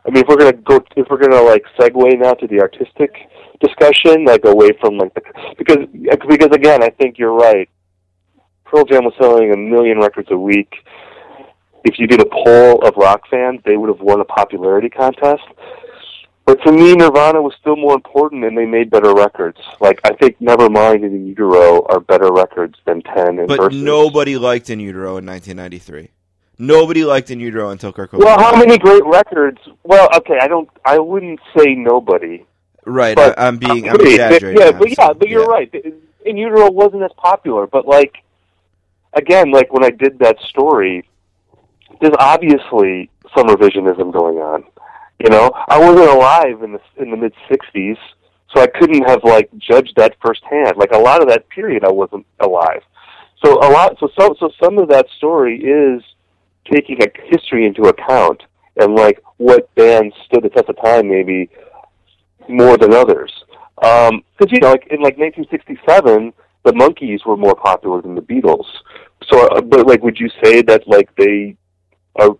I 0.05 0.11
mean, 0.11 0.23
if 0.23 0.29
we're 0.29 0.37
gonna 0.37 0.53
go, 0.53 0.81
if 0.95 1.07
we're 1.09 1.19
gonna 1.19 1.41
like 1.41 1.65
segue 1.77 2.17
now 2.17 2.35
to 2.35 2.47
the 2.47 2.61
artistic 2.61 3.13
discussion, 3.59 4.23
like 4.23 4.45
away 4.45 4.69
from 4.79 4.97
like 4.97 5.13
the 5.13 5.21
because 5.57 5.85
because 5.93 6.51
again, 6.53 6.81
I 6.81 6.89
think 6.89 7.17
you're 7.19 7.33
right. 7.33 7.67
Pearl 8.71 8.85
Jam 8.85 9.03
was 9.03 9.13
selling 9.19 9.51
a 9.53 9.57
million 9.57 9.99
records 9.99 10.29
a 10.31 10.37
week. 10.37 10.73
If 11.83 11.99
you 11.99 12.07
did 12.07 12.21
a 12.21 12.25
poll 12.25 12.81
of 12.85 12.95
rock 12.95 13.23
fans, 13.29 13.59
they 13.65 13.75
would 13.75 13.89
have 13.89 13.99
won 13.99 14.21
a 14.21 14.25
popularity 14.25 14.89
contest. 14.89 15.43
But 16.45 16.63
to 16.63 16.71
me, 16.71 16.95
Nirvana 16.95 17.41
was 17.41 17.53
still 17.59 17.75
more 17.75 17.93
important, 17.93 18.45
and 18.45 18.57
they 18.57 18.65
made 18.65 18.89
better 18.89 19.13
records. 19.13 19.59
Like 19.79 19.99
I 20.05 20.13
think 20.13 20.39
Nevermind 20.39 21.03
and 21.03 21.13
In 21.13 21.27
Utero 21.27 21.85
are 21.89 21.99
better 21.99 22.31
records 22.31 22.75
than 22.85 23.01
Ten 23.01 23.39
and 23.39 23.47
But 23.47 23.59
Versus. 23.59 23.81
nobody 23.81 24.37
liked 24.37 24.69
In 24.69 24.79
Utero 24.79 25.17
in 25.17 25.25
1993. 25.25 26.09
Nobody 26.57 27.03
liked 27.03 27.29
In 27.29 27.39
Utero 27.39 27.69
until 27.69 27.91
Kurt 27.91 28.11
Cobain. 28.11 28.19
Well, 28.19 28.39
how 28.39 28.55
many 28.55 28.77
great 28.77 29.03
records? 29.05 29.59
Well, 29.83 30.09
okay, 30.15 30.37
I 30.41 30.47
don't. 30.47 30.69
I 30.85 30.97
wouldn't 30.99 31.39
say 31.57 31.75
nobody. 31.75 32.45
Right, 32.85 33.17
I, 33.17 33.33
I'm 33.37 33.57
being 33.57 33.89
I'm 33.89 33.99
exaggerating. 33.99 34.61
Yeah, 34.61 34.71
but 34.71 34.89
yeah, 34.89 35.13
but 35.13 35.29
you're 35.29 35.45
right. 35.45 35.73
In 36.25 36.37
Utero 36.37 36.71
wasn't 36.71 37.03
as 37.03 37.11
popular, 37.17 37.67
but 37.67 37.87
like 37.87 38.15
again, 39.13 39.51
like 39.51 39.71
when 39.73 39.83
I 39.83 39.89
did 39.89 40.19
that 40.19 40.37
story, 40.49 41.07
there's 41.99 42.15
obviously 42.19 43.09
some 43.35 43.47
revisionism 43.47 44.11
going 44.11 44.37
on. 44.37 44.63
You 45.19 45.29
know, 45.29 45.51
I 45.67 45.79
wasn't 45.79 46.09
alive 46.09 46.63
in 46.63 46.73
the 46.73 46.79
in 46.97 47.11
the 47.11 47.17
mid 47.17 47.33
'60s, 47.49 47.97
so 48.53 48.61
I 48.61 48.67
couldn't 48.67 49.07
have 49.07 49.23
like 49.23 49.49
judged 49.57 49.93
that 49.97 50.15
firsthand. 50.23 50.77
Like 50.77 50.91
a 50.91 50.97
lot 50.97 51.21
of 51.21 51.29
that 51.29 51.47
period, 51.49 51.83
I 51.83 51.91
wasn't 51.91 52.25
alive. 52.39 52.81
So 53.45 53.53
a 53.59 53.69
lot, 53.69 53.97
so 53.99 54.09
so 54.19 54.35
so 54.39 54.49
some 54.61 54.77
of 54.77 54.89
that 54.89 55.07
story 55.17 55.59
is 55.59 56.03
taking 56.71 56.99
a 57.01 57.07
history 57.27 57.65
into 57.65 57.83
account 57.83 58.43
and 58.77 58.95
like 58.95 59.21
what 59.37 59.73
bands 59.75 60.15
stood 60.25 60.43
the 60.43 60.49
test 60.49 60.69
of 60.69 60.81
time, 60.81 61.09
maybe 61.09 61.49
more 62.47 62.77
than 62.77 62.93
others. 62.93 63.31
Um, 63.83 64.23
because 64.37 64.51
you 64.51 64.59
know, 64.59 64.71
like 64.71 64.87
in 64.87 65.01
like 65.01 65.17
1967, 65.17 66.33
the 66.63 66.71
Monkees 66.71 67.25
were 67.25 67.37
more 67.37 67.55
popular 67.55 68.01
than 68.01 68.15
the 68.15 68.21
Beatles. 68.21 68.65
So, 69.29 69.47
uh, 69.47 69.61
but 69.61 69.87
like, 69.87 70.03
would 70.03 70.19
you 70.19 70.29
say 70.43 70.61
that 70.63 70.87
like 70.87 71.13
they 71.15 71.55
are 72.15 72.31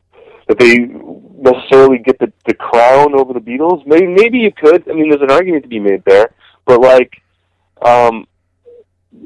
that 0.48 0.60
they 0.60 0.80
necessarily 0.80 1.99
get 1.99 2.20
the 2.20 2.32
the 2.45 2.53
crown 2.53 3.14
over 3.20 3.34
the 3.34 3.40
Beatles? 3.40 3.86
Maybe 3.86 4.08
maybe 4.08 4.40
you 4.40 4.52
could. 4.52 4.90
I 4.90 4.94
mean, 4.94 5.10
there's 5.10 5.22
an 5.22 5.32
argument 5.32 5.64
to 5.64 5.70
be 5.70 5.80
made 5.80 6.03
there, 6.06 6.34
but 6.66 6.82
like, 6.82 7.22
um, 7.82 8.28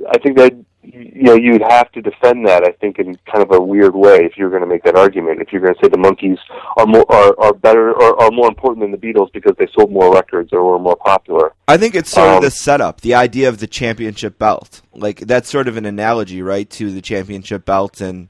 I 0.10 0.18
think 0.19 0.38
that 0.38 0.53
you 0.94 1.24
know 1.24 1.36
you'd 1.36 1.62
have 1.70 1.91
to 1.94 2.02
defend 2.02 2.48
that. 2.48 2.64
I 2.64 2.72
think 2.74 2.99
in 2.99 3.16
kind 3.32 3.44
of 3.44 3.52
a 3.52 3.60
weird 3.62 3.95
way 3.95 4.18
if 4.26 4.38
you're 4.38 4.49
going 4.49 4.62
to 4.62 4.68
make 4.68 4.84
that 4.84 4.95
argument. 4.95 5.41
If 5.41 5.52
you're 5.52 5.62
going 5.62 5.74
to 5.74 5.80
say 5.84 5.90
the 5.90 5.98
Monkees 5.98 6.38
are 6.78 6.86
more 6.86 7.06
are, 7.12 7.36
are 7.40 7.53
better 7.53 7.91
or 7.94 8.22
are 8.22 8.32
more 8.32 8.48
important 8.48 8.82
than 8.84 8.91
the 8.91 8.98
Beatles 8.98 9.32
because 9.34 9.53
they 9.57 9.68
sold 9.78 9.91
more 9.91 10.14
records 10.14 10.52
or 10.53 10.64
were 10.64 10.80
more 10.80 10.95
popular. 10.98 11.53
I 11.68 11.78
think 11.78 11.95
it's 11.95 12.10
sort 12.12 12.28
of 12.28 12.36
Um, 12.38 12.44
the 12.44 12.52
setup, 12.52 13.02
the 13.02 13.16
idea 13.16 13.49
of 13.49 13.60
the 13.60 13.68
championship 13.68 14.38
belt. 14.40 14.82
Like 14.94 15.22
that's 15.22 15.49
sort 15.49 15.68
of 15.68 15.78
an 15.78 15.86
analogy, 15.86 16.41
right, 16.41 16.70
to 16.72 16.91
the 16.91 17.02
championship 17.02 17.66
belt 17.66 18.02
in 18.02 18.30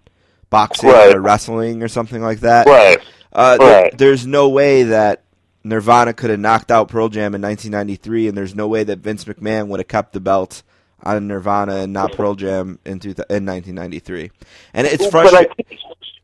boxing 0.49 0.89
Right. 0.89 1.15
or 1.15 1.21
wrestling 1.21 1.83
or 1.83 1.87
something 1.87 2.21
like 2.21 2.39
that. 2.41 2.67
Right. 2.67 2.99
Uh, 3.33 3.57
th- 3.57 3.69
Right. 3.69 3.97
there's 3.97 4.25
no 4.25 4.47
way 4.47 4.83
that 4.83 5.23
Nirvana 5.63 6.13
could 6.13 6.29
have 6.29 6.39
knocked 6.39 6.71
out 6.71 6.87
Pearl 6.89 7.09
Jam 7.09 7.33
in 7.33 7.41
1993, 7.41 8.27
and 8.27 8.37
there's 8.37 8.53
no 8.55 8.67
way 8.67 8.83
that 8.83 8.99
Vince 8.99 9.25
McMahon 9.25 9.67
would 9.67 9.79
have 9.79 9.87
kept 9.87 10.13
the 10.13 10.19
belt 10.19 10.61
on 11.03 11.27
Nirvana 11.27 11.75
and 11.77 11.93
not 11.93 12.11
Pearl 12.11 12.35
Jam 12.35 12.79
in, 12.85 12.99
two 12.99 13.09
in 13.29 13.45
1993. 13.45 14.31
And 14.73 14.87
it's 14.87 15.05
But 15.21 15.33
I 15.35 15.45
frustrating. 15.47 15.55
think, 15.55 15.79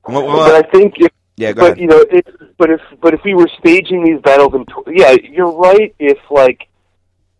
but 0.05 0.55
I 0.55 0.61
think 0.71 0.95
if 0.99 1.11
Yeah, 1.37 1.53
go 1.53 1.61
but 1.61 1.65
ahead. 1.65 1.79
you 1.79 1.87
know, 1.87 2.03
it, 2.09 2.27
but 2.57 2.69
if 2.71 2.81
but 3.01 3.13
if 3.13 3.21
we 3.23 3.33
were 3.33 3.49
staging 3.59 4.03
these 4.03 4.21
battles 4.21 4.53
in, 4.53 4.65
yeah, 4.95 5.11
you're 5.23 5.51
right. 5.51 5.93
If 5.99 6.17
like 6.29 6.67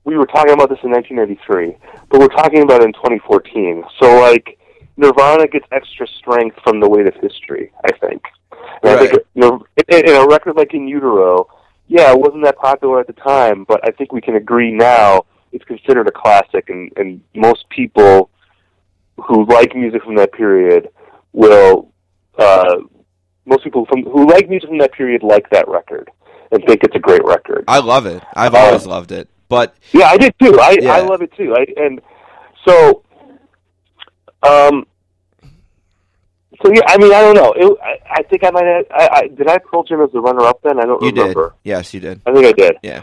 we 0.04 0.18
were 0.18 0.26
talking 0.28 0.54
about 0.54 0.70
this 0.70 0.80
in 0.84 0.92
1993, 0.92 1.78
but 2.10 2.20
we're 2.20 2.28
talking 2.28 2.64
about 2.64 2.82
it 2.82 2.86
in 2.86 2.94
2014. 2.94 3.84
So 4.02 4.20
like 4.20 4.58
Nirvana 4.98 5.48
gets 5.48 5.66
extra 5.72 6.08
strength 6.08 6.58
from 6.64 6.80
the 6.80 6.90
weight 6.90 7.08
of 7.08 7.14
history. 7.16 7.72
I 7.86 7.92
think. 7.98 8.22
And 8.84 8.92
I 8.92 8.96
Right. 8.96 9.10
think 9.12 9.24
you 9.36 9.42
know, 9.42 9.66
in, 9.90 10.10
in 10.10 10.16
a 10.16 10.28
record 10.28 10.56
like 10.58 10.74
In 10.74 10.88
Utero, 10.88 11.48
yeah, 11.88 12.12
it 12.12 12.20
wasn't 12.20 12.44
that 12.46 12.58
popular 12.58 13.00
at 13.00 13.08
the 13.08 13.14
time, 13.14 13.64
but 13.68 13.80
I 13.88 13.92
think 13.92 14.12
we 14.12 14.22
can 14.22 14.36
agree 14.36 14.72
now 14.72 15.26
it's 15.52 15.66
considered 15.66 16.08
a 16.08 16.12
classic, 16.12 16.70
and 16.70 16.92
and 16.98 17.22
most 17.36 17.68
people 17.70 18.30
who 19.18 19.46
like 19.46 19.76
music 19.76 20.04
from 20.04 20.16
that 20.16 20.32
period 20.34 20.90
will. 21.34 21.92
Uh, 22.38 22.78
most 23.46 23.64
people 23.64 23.86
from 23.88 24.04
who 24.04 24.28
like 24.28 24.48
music 24.50 24.70
from 24.70 24.78
that 24.78 24.94
period 24.94 25.22
like 25.24 25.50
that 25.50 25.68
record 25.68 26.10
and 26.52 26.64
think 26.66 26.84
it's 26.84 26.96
a 26.96 27.00
great 27.00 27.24
record. 27.26 27.64
I 27.68 27.80
love 27.80 28.06
it. 28.06 28.22
I've 28.36 28.54
Uh, 28.54 28.60
always 28.60 28.86
loved 28.86 29.12
it. 29.12 29.28
But 29.50 29.76
Yeah, 29.92 30.06
I 30.08 30.18
did 30.18 30.34
too. 30.42 30.58
I 30.60 30.78
Yeah. 30.80 30.94
I 30.94 31.00
love 31.02 31.22
it 31.22 31.32
too. 31.36 31.54
I 31.56 31.66
and 31.76 32.00
so 32.66 33.04
um 34.44 34.86
so 36.64 36.72
yeah, 36.74 36.82
I 36.88 36.98
mean 36.98 37.12
I 37.14 37.22
don't 37.22 37.36
know. 37.36 37.52
It, 37.56 37.78
I, 37.84 38.20
I 38.20 38.24
think 38.24 38.44
I 38.44 38.52
might 38.52 38.66
have, 38.66 38.86
I, 38.92 39.10
I 39.14 39.28
did 39.28 39.48
I 39.48 39.58
Pearl 39.58 39.84
Jam 39.84 40.02
as 40.02 40.12
the 40.12 40.22
runner 40.22 40.44
up 40.46 40.62
then? 40.64 40.80
I 40.80 40.84
don't 40.86 41.02
you 41.02 41.12
did. 41.12 41.20
remember. 41.22 41.56
Yes, 41.64 41.94
you 41.94 42.00
did. 42.00 42.22
I 42.26 42.34
think 42.34 42.46
I 42.46 42.52
did. 42.52 42.78
Yeah. 42.84 43.02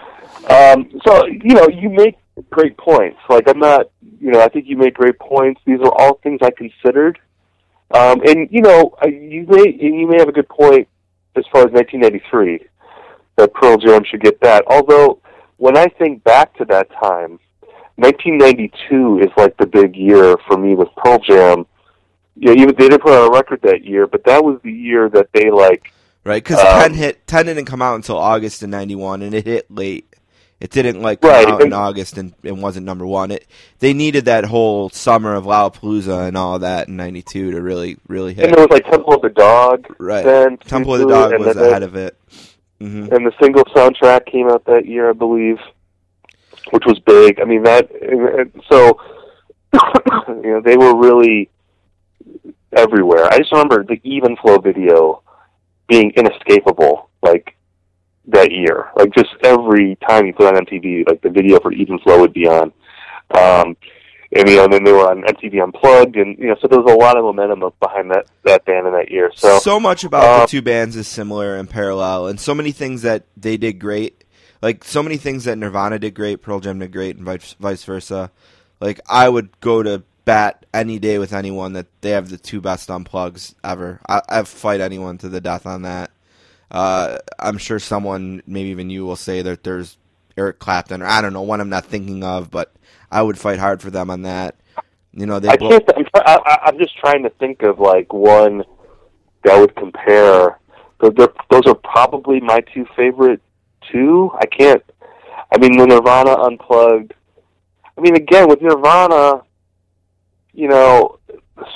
Um, 0.48 0.88
so 1.06 1.26
you 1.26 1.54
know, 1.54 1.68
you 1.68 1.90
make 1.90 2.16
great 2.50 2.76
points. 2.76 3.18
Like 3.28 3.48
I'm 3.48 3.58
not, 3.58 3.90
you 4.20 4.30
know, 4.30 4.40
I 4.40 4.48
think 4.48 4.66
you 4.66 4.76
make 4.76 4.94
great 4.94 5.18
points. 5.18 5.60
These 5.64 5.80
are 5.80 5.92
all 5.92 6.14
things 6.22 6.40
I 6.42 6.50
considered. 6.50 7.18
Um, 7.90 8.20
and 8.26 8.48
you 8.50 8.60
know, 8.60 8.94
you 9.04 9.46
may 9.48 9.64
and 9.64 10.00
you 10.00 10.06
may 10.06 10.18
have 10.18 10.28
a 10.28 10.32
good 10.32 10.48
point 10.48 10.88
as 11.36 11.44
far 11.52 11.62
as 11.62 11.72
1993 11.72 12.66
that 13.36 13.54
Pearl 13.54 13.76
Jam 13.78 14.04
should 14.04 14.20
get 14.20 14.40
that. 14.40 14.64
Although 14.66 15.20
when 15.56 15.76
I 15.76 15.86
think 15.86 16.24
back 16.24 16.56
to 16.58 16.64
that 16.66 16.90
time, 17.02 17.38
1992 17.96 19.20
is 19.20 19.30
like 19.36 19.56
the 19.56 19.66
big 19.66 19.96
year 19.96 20.36
for 20.46 20.56
me 20.56 20.74
with 20.74 20.88
Pearl 20.96 21.18
Jam. 21.18 21.66
Yeah, 22.36 22.52
even 22.52 22.68
they 22.78 22.88
didn't 22.88 23.02
put 23.02 23.12
out 23.12 23.28
a 23.28 23.32
record 23.32 23.60
that 23.62 23.84
year, 23.84 24.06
but 24.06 24.24
that 24.24 24.44
was 24.44 24.60
the 24.62 24.70
year 24.70 25.08
that 25.08 25.28
they 25.32 25.50
like 25.50 25.92
Right, 26.28 26.44
because 26.44 26.58
Um, 26.58 26.82
ten 26.82 26.94
hit 26.94 27.26
ten 27.26 27.46
didn't 27.46 27.64
come 27.64 27.80
out 27.80 27.94
until 27.94 28.18
August 28.18 28.62
in 28.62 28.68
'91, 28.68 29.22
and 29.22 29.34
it 29.34 29.46
hit 29.46 29.70
late. 29.70 30.07
It 30.60 30.70
didn't 30.72 31.00
like 31.02 31.20
come 31.20 31.30
Right, 31.30 31.46
out 31.46 31.62
in 31.62 31.72
August 31.72 32.18
and 32.18 32.34
it 32.42 32.56
wasn't 32.56 32.84
number 32.84 33.06
one. 33.06 33.30
It 33.30 33.46
they 33.78 33.92
needed 33.94 34.24
that 34.24 34.44
whole 34.44 34.88
summer 34.90 35.34
of 35.34 35.44
Lollapalooza 35.44 36.26
and 36.26 36.36
all 36.36 36.58
that 36.58 36.88
in 36.88 36.96
'92 36.96 37.52
to 37.52 37.60
really 37.62 37.96
really 38.08 38.34
hit. 38.34 38.46
and 38.46 38.54
there 38.54 38.66
was 38.66 38.70
like 38.70 38.84
Temple 38.90 39.14
of 39.14 39.22
the 39.22 39.28
Dog. 39.28 39.86
right, 39.98 40.24
Then 40.24 40.56
Temple 40.58 40.94
of 40.94 41.00
the 41.00 41.06
Dog 41.08 41.38
was 41.38 41.56
ahead 41.56 41.82
of 41.84 41.94
it. 41.94 42.16
hmm 42.80 43.06
and 43.12 43.24
the 43.26 43.32
Singles 43.40 43.66
soundtrack 43.74 44.26
came 44.26 44.48
out 44.48 44.64
that 44.64 44.84
year, 44.86 45.10
I 45.10 45.12
believe, 45.12 45.58
which 46.72 46.84
was 46.86 46.98
big. 47.00 47.40
I 47.40 47.44
mean 47.44 47.62
that. 47.62 47.88
So, 48.68 48.98
you 50.28 50.50
know, 50.54 50.60
they 50.60 50.76
were 50.76 50.96
really 50.96 51.50
everywhere. 52.76 53.26
I 53.26 53.38
just 53.38 53.52
remember 53.52 53.84
the 53.84 54.00
Even 54.02 54.36
Flow 54.36 54.58
video 54.58 55.22
being 55.88 56.10
inescapable, 56.16 57.08
like 57.22 57.54
that 58.28 58.52
year. 58.52 58.90
Like 58.96 59.12
just 59.14 59.30
every 59.42 59.96
time 60.08 60.26
you 60.26 60.32
put 60.32 60.46
on 60.46 60.64
MTV, 60.64 61.08
like 61.08 61.22
the 61.22 61.30
video 61.30 61.60
for 61.60 61.72
Even 61.72 61.98
Flow 61.98 62.20
would 62.20 62.32
be 62.32 62.46
on. 62.46 62.72
Um, 63.36 63.76
and 64.30 64.48
you 64.48 64.56
know, 64.56 64.64
and 64.64 64.72
then 64.72 64.84
they 64.84 64.92
were 64.92 65.08
on 65.08 65.22
MTV 65.22 65.62
Unplugged, 65.62 66.16
and 66.16 66.38
you 66.38 66.48
know, 66.48 66.56
so 66.60 66.68
there 66.68 66.80
was 66.80 66.92
a 66.92 66.96
lot 66.96 67.16
of 67.16 67.24
momentum 67.24 67.62
up 67.62 67.78
behind 67.80 68.10
that 68.10 68.26
that 68.44 68.64
band 68.66 68.86
in 68.86 68.92
that 68.92 69.10
year. 69.10 69.30
So, 69.34 69.58
So, 69.58 69.80
much 69.80 70.04
about 70.04 70.24
uh, 70.24 70.40
the 70.40 70.46
two 70.46 70.62
bands 70.62 70.96
is 70.96 71.08
similar 71.08 71.56
and 71.56 71.68
parallel, 71.68 72.26
and 72.26 72.38
so 72.38 72.54
many 72.54 72.72
things 72.72 73.02
that 73.02 73.24
they 73.36 73.56
did 73.56 73.78
great. 73.78 74.24
Like 74.60 74.84
so 74.84 75.02
many 75.02 75.16
things 75.16 75.44
that 75.44 75.56
Nirvana 75.56 75.98
did 75.98 76.14
great, 76.14 76.42
Pearl 76.42 76.60
Jam 76.60 76.78
did 76.78 76.92
great, 76.92 77.16
and 77.16 77.24
vice 77.24 77.54
vice 77.58 77.84
versa. 77.84 78.30
Like 78.80 79.00
I 79.08 79.28
would 79.28 79.58
go 79.60 79.82
to 79.82 80.02
bat 80.26 80.66
any 80.74 80.98
day 80.98 81.18
with 81.18 81.32
anyone 81.32 81.72
that 81.72 81.86
they 82.02 82.10
have 82.10 82.28
the 82.28 82.36
two 82.36 82.60
best 82.60 82.90
unplugs 82.90 83.54
ever. 83.64 84.00
I, 84.06 84.20
I 84.28 84.42
fight 84.42 84.82
anyone 84.82 85.16
to 85.18 85.30
the 85.30 85.40
death 85.40 85.64
on 85.64 85.82
that. 85.82 86.10
Uh, 86.70 87.18
I'm 87.38 87.58
sure 87.58 87.78
someone, 87.78 88.42
maybe 88.46 88.68
even 88.70 88.90
you, 88.90 89.04
will 89.06 89.16
say 89.16 89.42
that 89.42 89.62
there's 89.64 89.96
Eric 90.36 90.58
Clapton 90.58 91.02
or 91.02 91.06
I 91.06 91.20
don't 91.22 91.32
know 91.32 91.42
one 91.42 91.60
I'm 91.60 91.70
not 91.70 91.86
thinking 91.86 92.22
of, 92.22 92.50
but 92.50 92.72
I 93.10 93.22
would 93.22 93.38
fight 93.38 93.58
hard 93.58 93.80
for 93.80 93.90
them 93.90 94.10
on 94.10 94.22
that. 94.22 94.56
You 95.12 95.26
know, 95.26 95.40
they 95.40 95.48
I 95.48 95.56
blow- 95.56 95.70
can't. 95.70 95.84
I'm, 95.96 96.04
I, 96.14 96.38
I- 96.44 96.58
I'm 96.66 96.78
just 96.78 96.96
trying 96.98 97.22
to 97.24 97.30
think 97.30 97.62
of 97.62 97.78
like 97.80 98.12
one 98.12 98.62
that 99.44 99.58
would 99.58 99.74
compare. 99.76 100.58
Those 101.00 101.14
are, 101.18 101.32
those 101.50 101.62
are 101.66 101.74
probably 101.74 102.40
my 102.40 102.60
two 102.74 102.86
favorite 102.96 103.40
two. 103.90 104.30
I 104.38 104.46
can't. 104.46 104.82
I 105.50 105.58
mean, 105.58 105.78
the 105.78 105.86
Nirvana 105.86 106.34
unplugged. 106.42 107.14
I 107.96 108.00
mean, 108.00 108.14
again 108.14 108.48
with 108.48 108.60
Nirvana, 108.60 109.42
you 110.52 110.68
know, 110.68 111.18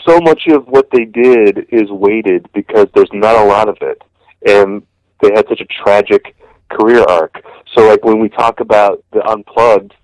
so 0.06 0.20
much 0.20 0.46
of 0.48 0.66
what 0.68 0.88
they 0.92 1.04
did 1.04 1.66
is 1.70 1.90
weighted 1.90 2.48
because 2.52 2.86
there's 2.94 3.10
not 3.12 3.34
a 3.36 3.44
lot 3.44 3.68
of 3.68 3.78
it, 3.80 4.02
and 4.46 4.82
they 5.20 5.30
had 5.34 5.46
such 5.48 5.60
a 5.60 5.66
tragic 5.66 6.34
career 6.70 7.04
arc. 7.08 7.42
So, 7.74 7.86
like 7.88 8.04
when 8.04 8.18
we 8.20 8.28
talk 8.28 8.60
about 8.60 9.04
the 9.12 9.26
unplugged, 9.28 9.94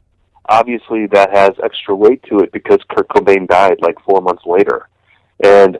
obviously 0.48 1.06
that 1.09 1.36
has 1.36 1.51
extra 1.62 1.94
weight 1.94 2.23
to 2.24 2.39
it 2.40 2.52
because 2.52 2.78
Kurt 2.90 3.09
Cobain 3.09 3.47
died 3.47 3.78
like 3.81 3.97
four 4.05 4.20
months 4.20 4.43
later, 4.47 4.89
and 5.43 5.78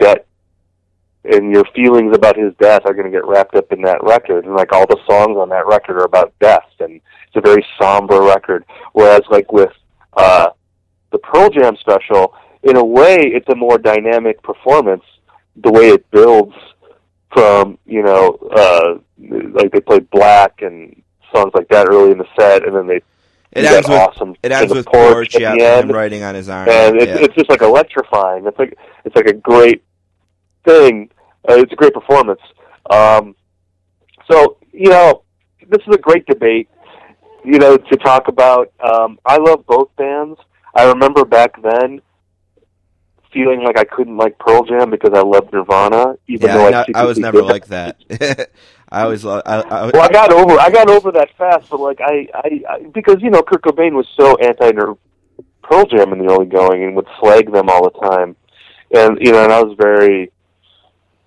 that 0.00 0.26
and 1.24 1.52
your 1.52 1.64
feelings 1.74 2.16
about 2.16 2.36
his 2.36 2.54
death 2.60 2.82
are 2.86 2.94
going 2.94 3.04
to 3.04 3.10
get 3.10 3.26
wrapped 3.26 3.54
up 3.54 3.70
in 3.72 3.82
that 3.82 4.02
record, 4.02 4.44
and 4.44 4.54
like 4.54 4.72
all 4.72 4.86
the 4.86 4.98
songs 5.08 5.36
on 5.36 5.48
that 5.50 5.66
record 5.66 5.96
are 5.96 6.04
about 6.04 6.32
death, 6.40 6.68
and 6.80 7.00
it's 7.26 7.36
a 7.36 7.40
very 7.40 7.64
somber 7.80 8.22
record. 8.22 8.64
Whereas 8.92 9.22
like 9.30 9.52
with 9.52 9.72
uh, 10.16 10.50
the 11.12 11.18
Pearl 11.18 11.50
Jam 11.50 11.76
special, 11.80 12.34
in 12.62 12.76
a 12.76 12.84
way, 12.84 13.18
it's 13.20 13.48
a 13.48 13.54
more 13.54 13.78
dynamic 13.78 14.42
performance. 14.42 15.04
The 15.56 15.72
way 15.72 15.88
it 15.88 16.08
builds 16.10 16.54
from 17.32 17.78
you 17.86 18.02
know 18.02 18.38
uh, 18.54 18.98
like 19.52 19.72
they 19.72 19.80
played 19.80 20.08
Black 20.10 20.62
and 20.62 21.02
songs 21.34 21.52
like 21.54 21.68
that 21.68 21.88
early 21.88 22.12
in 22.12 22.18
the 22.18 22.26
set, 22.38 22.66
and 22.66 22.74
then 22.74 22.86
they 22.86 23.00
it 23.52 23.64
ends 23.64 23.88
with 23.88 23.98
awesome 23.98 24.34
it 24.42 24.52
ends 24.52 24.72
with 24.72 24.86
porch 24.86 25.32
Porch, 25.32 25.36
yeah, 25.38 25.54
him 25.54 25.60
end. 25.60 25.92
writing 25.92 26.22
on 26.22 26.34
his 26.34 26.48
arm. 26.48 26.68
and 26.68 26.96
it's 26.96 27.06
yeah. 27.06 27.24
it's 27.24 27.34
just 27.34 27.50
like 27.50 27.62
electrifying. 27.62 28.46
It's 28.46 28.58
like 28.58 28.76
it's 29.04 29.16
like 29.16 29.26
a 29.26 29.34
great 29.34 29.82
thing. 30.64 31.10
Uh, 31.48 31.54
it's 31.54 31.72
a 31.72 31.76
great 31.76 31.94
performance. 31.94 32.40
Um, 32.90 33.34
so 34.30 34.58
you 34.72 34.90
know, 34.90 35.22
this 35.68 35.82
is 35.86 35.94
a 35.94 35.98
great 35.98 36.26
debate. 36.26 36.68
You 37.44 37.58
know, 37.58 37.76
to 37.76 37.96
talk 37.96 38.28
about. 38.28 38.72
Um, 38.80 39.18
I 39.24 39.38
love 39.38 39.64
both 39.66 39.94
bands. 39.96 40.38
I 40.74 40.84
remember 40.84 41.24
back 41.24 41.60
then 41.62 42.00
feeling 43.32 43.62
like 43.62 43.78
I 43.78 43.84
couldn't 43.84 44.16
like 44.16 44.38
Pearl 44.38 44.64
Jam 44.64 44.90
because 44.90 45.12
I 45.14 45.22
loved 45.22 45.52
Nirvana, 45.52 46.16
even 46.26 46.48
yeah, 46.48 46.56
though 46.56 46.66
I, 46.66 46.70
no- 46.70 46.84
I 46.94 47.04
was 47.04 47.18
never 47.18 47.40
did. 47.40 47.46
like 47.46 47.66
that. 47.66 48.00
I 48.90 49.02
always 49.02 49.24
love. 49.24 49.42
I, 49.44 49.60
I, 49.60 49.90
Well, 49.92 50.02
I 50.02 50.08
got 50.08 50.32
over 50.32 50.58
I 50.58 50.70
got 50.70 50.88
over 50.88 51.12
that 51.12 51.36
fast, 51.36 51.68
but 51.70 51.80
like 51.80 52.00
I, 52.00 52.28
I, 52.34 52.60
I 52.68 52.82
because 52.94 53.16
you 53.20 53.30
know 53.30 53.42
Kurt 53.42 53.62
Cobain 53.62 53.92
was 53.92 54.06
so 54.18 54.36
anti 54.36 54.72
Pearl 55.62 55.84
Jam 55.86 56.12
in 56.12 56.18
the 56.18 56.32
early 56.32 56.46
going 56.46 56.82
and 56.84 56.96
would 56.96 57.06
flag 57.20 57.52
them 57.52 57.68
all 57.68 57.84
the 57.84 58.08
time, 58.08 58.36
and 58.94 59.18
you 59.20 59.32
know, 59.32 59.44
and 59.44 59.52
I 59.52 59.62
was 59.62 59.76
very, 59.78 60.32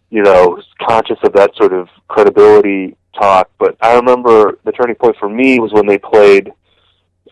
you 0.09 0.23
know, 0.23 0.59
conscious 0.81 1.17
of 1.23 1.33
that 1.33 1.51
sort 1.55 1.73
of 1.73 1.87
credibility 2.07 2.97
talk. 3.13 3.51
But 3.59 3.77
I 3.81 3.95
remember 3.95 4.57
the 4.63 4.71
turning 4.71 4.95
point 4.95 5.17
for 5.19 5.29
me 5.29 5.59
was 5.59 5.71
when 5.71 5.85
they 5.85 5.99
played 5.99 6.51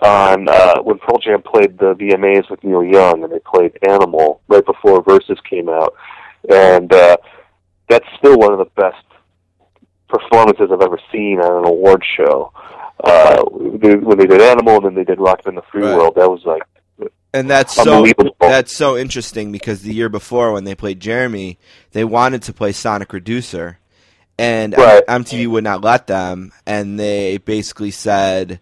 on 0.02 0.48
uh, 0.48 0.82
when 0.82 0.98
Pearl 1.00 1.20
Jam 1.20 1.42
played 1.42 1.78
the 1.78 1.94
VMAs 1.96 2.50
with 2.50 2.64
Neil 2.64 2.84
Young, 2.84 3.24
and 3.24 3.32
they 3.32 3.40
played 3.40 3.78
Animal 3.88 4.42
right 4.48 4.66
before 4.66 5.04
Versus 5.04 5.40
came 5.50 5.70
out, 5.70 5.96
and 6.50 6.92
uh, 6.94 7.18
that's 7.90 8.06
still 8.18 8.38
one 8.38 8.54
of 8.54 8.60
the 8.60 8.70
best 8.76 9.04
performances 10.08 10.70
I've 10.72 10.82
ever 10.82 11.00
seen 11.12 11.40
on 11.40 11.64
an 11.64 11.70
award 11.70 12.04
show. 12.18 12.52
Uh, 13.04 13.44
when 13.46 14.18
they 14.18 14.26
did 14.26 14.42
Animal 14.42 14.78
and 14.78 14.86
then 14.86 14.96
they 14.96 15.06
did 15.06 15.20
Rockin' 15.20 15.50
in 15.50 15.56
the 15.56 15.62
Free 15.72 15.84
Right. 15.84 15.96
World, 15.96 16.16
that 16.16 16.30
was 16.30 16.42
like 16.44 16.64
And 17.34 17.50
that's 17.50 17.74
so 17.74 18.06
that's 18.40 18.76
so 18.76 18.98
interesting 18.98 19.52
because 19.54 19.84
the 19.84 19.94
year 19.94 20.10
before 20.10 20.52
when 20.52 20.66
they 20.66 20.76
played 20.76 21.00
Jeremy, 21.00 21.58
they 21.92 22.04
wanted 22.04 22.44
to 22.44 22.54
play 22.54 22.72
Sonic 22.74 23.14
Reducer, 23.14 23.80
and 24.38 24.76
Right. 24.78 25.06
MTV 25.08 25.48
would 25.48 25.64
not 25.64 25.82
let 25.82 26.08
them, 26.08 26.52
and 26.66 27.00
they 27.00 27.38
basically 27.38 27.92
said, 27.92 28.60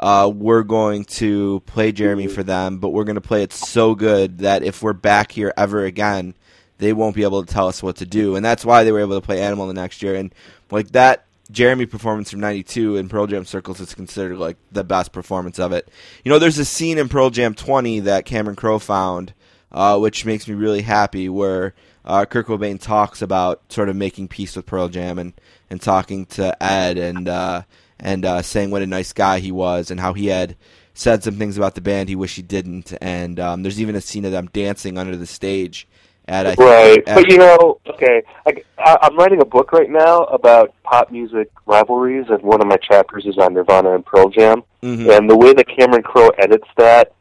uh, 0.00 0.30
"We're 0.34 0.64
going 0.64 1.04
to 1.04 1.60
play 1.66 1.92
Jeremy 1.92 2.26
for 2.26 2.42
them, 2.42 2.78
but 2.78 2.88
we're 2.88 3.04
going 3.04 3.14
to 3.14 3.20
play 3.20 3.42
it 3.42 3.52
so 3.52 3.94
good 3.94 4.38
that 4.38 4.64
if 4.64 4.82
we're 4.82 4.92
back 4.92 5.30
here 5.30 5.52
ever 5.56 5.84
again, 5.84 6.34
they 6.78 6.92
won't 6.92 7.14
be 7.14 7.22
able 7.22 7.44
to 7.44 7.52
tell 7.52 7.68
us 7.68 7.82
what 7.82 7.96
to 7.96 8.06
do." 8.06 8.34
And 8.34 8.44
that's 8.44 8.64
why 8.64 8.82
they 8.82 8.90
were 8.90 9.00
able 9.00 9.20
to 9.20 9.24
play 9.24 9.40
Animal 9.40 9.68
the 9.68 9.74
next 9.74 10.02
year, 10.02 10.14
and 10.14 10.34
like 10.70 10.90
that. 10.92 11.26
Jeremy 11.50 11.84
performance 11.84 12.30
from 12.30 12.38
'92 12.38 12.96
in 12.96 13.08
Pearl 13.08 13.26
Jam 13.26 13.44
circles 13.44 13.80
is 13.80 13.92
considered 13.92 14.38
like 14.38 14.56
the 14.70 14.84
best 14.84 15.10
performance 15.10 15.58
of 15.58 15.72
it. 15.72 15.88
You 16.24 16.30
know, 16.30 16.38
there's 16.38 16.58
a 16.58 16.64
scene 16.64 16.96
in 16.96 17.08
Pearl 17.08 17.30
Jam 17.30 17.54
20 17.54 17.98
that 18.00 18.24
Cameron 18.24 18.54
Crowe 18.54 18.78
found, 18.78 19.34
uh, 19.72 19.98
which 19.98 20.24
makes 20.24 20.46
me 20.46 20.54
really 20.54 20.82
happy, 20.82 21.28
where 21.28 21.74
uh, 22.04 22.24
Kurt 22.24 22.46
Cobain 22.46 22.80
talks 22.80 23.22
about 23.22 23.62
sort 23.70 23.88
of 23.88 23.96
making 23.96 24.28
peace 24.28 24.56
with 24.56 24.66
Pearl 24.66 24.88
Jam 24.88 25.18
and, 25.18 25.32
and 25.68 25.80
talking 25.80 26.26
to 26.26 26.62
Ed 26.62 26.98
and 26.98 27.28
uh, 27.28 27.62
and 28.00 28.24
uh, 28.24 28.42
saying 28.42 28.70
what 28.70 28.82
a 28.82 28.86
nice 28.86 29.12
guy 29.12 29.38
he 29.38 29.52
was 29.52 29.90
and 29.90 30.00
how 30.00 30.12
he 30.12 30.26
had 30.26 30.56
said 30.94 31.22
some 31.22 31.36
things 31.36 31.56
about 31.56 31.74
the 31.74 31.80
band 31.80 32.08
he 32.08 32.16
wished 32.16 32.36
he 32.36 32.42
didn't. 32.42 32.92
And 33.00 33.38
um, 33.38 33.62
there's 33.62 33.80
even 33.80 33.94
a 33.94 34.00
scene 34.00 34.24
of 34.24 34.32
them 34.32 34.48
dancing 34.52 34.98
under 34.98 35.16
the 35.16 35.26
stage. 35.26 35.86
At, 36.28 36.46
I 36.46 36.54
think- 36.54 36.60
Right, 36.68 37.08
at- 37.08 37.14
but 37.16 37.30
you 37.30 37.38
know, 37.38 37.80
okay, 37.88 38.22
I, 38.46 38.62
I, 38.78 38.98
I'm 39.02 39.16
writing 39.16 39.40
a 39.40 39.44
book 39.44 39.72
right 39.72 39.90
now 39.90 40.24
about 40.24 40.74
pop 40.84 41.10
music 41.10 41.50
rivalries, 41.66 42.26
and 42.28 42.42
one 42.42 42.60
of 42.60 42.66
my 42.68 42.76
chapters 42.76 43.26
is 43.26 43.36
on 43.38 43.54
Nirvana 43.54 43.94
and 43.94 44.04
Pearl 44.04 44.28
Jam. 44.28 44.62
Mhm. 44.82 45.16
And 45.16 45.28
the 45.30 45.36
way 45.36 45.52
that 45.54 45.66
Cameron 45.76 46.02
Crowe 46.02 46.30
edits 46.38 46.68
that, 46.76 47.12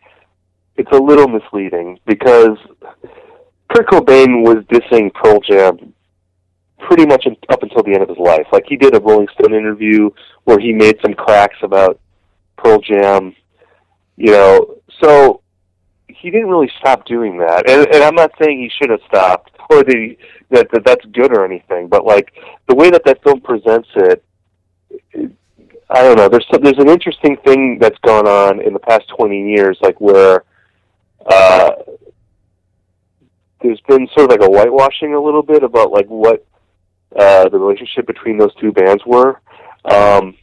it's 0.77 0.91
a 0.91 0.97
little 0.99 1.27
misleading 1.27 1.99
because 2.05 2.57
Kurt 3.73 3.87
Cobain 3.87 4.43
was 4.43 4.63
dissing 4.65 5.13
Pearl 5.13 5.39
Jam 5.41 5.93
pretty 6.79 7.05
much 7.05 7.27
up 7.49 7.63
until 7.63 7.83
the 7.83 7.93
end 7.93 8.03
of 8.03 8.09
his 8.09 8.17
life. 8.17 8.47
Like 8.51 8.65
he 8.67 8.77
did 8.77 8.95
a 8.95 8.99
Rolling 8.99 9.27
Stone 9.33 9.53
interview 9.53 10.09
where 10.43 10.59
he 10.59 10.73
made 10.73 10.97
some 11.01 11.13
cracks 11.13 11.57
about 11.61 11.99
Pearl 12.57 12.79
Jam, 12.79 13.35
you 14.17 14.31
know. 14.31 14.75
So 15.01 15.41
he 16.07 16.29
didn't 16.31 16.49
really 16.49 16.71
stop 16.79 17.05
doing 17.05 17.37
that, 17.37 17.69
and, 17.69 17.87
and 17.93 18.03
I'm 18.03 18.15
not 18.15 18.31
saying 18.41 18.59
he 18.59 18.69
should 18.69 18.89
have 18.89 19.01
stopped 19.07 19.51
or 19.69 19.83
that, 19.83 19.95
he, 19.95 20.17
that 20.49 20.67
that 20.71 20.83
that's 20.83 21.05
good 21.13 21.31
or 21.31 21.45
anything, 21.45 21.87
but 21.87 22.05
like 22.05 22.33
the 22.67 22.75
way 22.75 22.89
that 22.89 23.03
that 23.05 23.23
film 23.23 23.41
presents 23.41 23.87
it, 23.95 24.23
I 25.89 26.03
don't 26.03 26.17
know. 26.17 26.27
There's 26.27 26.45
some, 26.51 26.61
there's 26.63 26.79
an 26.79 26.89
interesting 26.89 27.37
thing 27.45 27.77
that's 27.79 27.97
gone 27.99 28.27
on 28.27 28.61
in 28.61 28.73
the 28.73 28.79
past 28.79 29.07
20 29.17 29.51
years, 29.51 29.77
like 29.81 29.99
where 30.01 30.43
uh, 31.25 31.71
there's 33.61 33.81
been 33.87 34.07
sort 34.15 34.31
of 34.31 34.39
like 34.39 34.47
a 34.47 34.51
whitewashing 34.51 35.13
a 35.13 35.21
little 35.21 35.43
bit 35.43 35.63
about 35.63 35.91
like 35.91 36.07
what 36.07 36.45
uh, 37.17 37.49
the 37.49 37.57
relationship 37.57 38.05
between 38.07 38.37
those 38.37 38.53
two 38.55 38.71
bands 38.71 39.03
were, 39.05 39.41
um, 39.85 40.35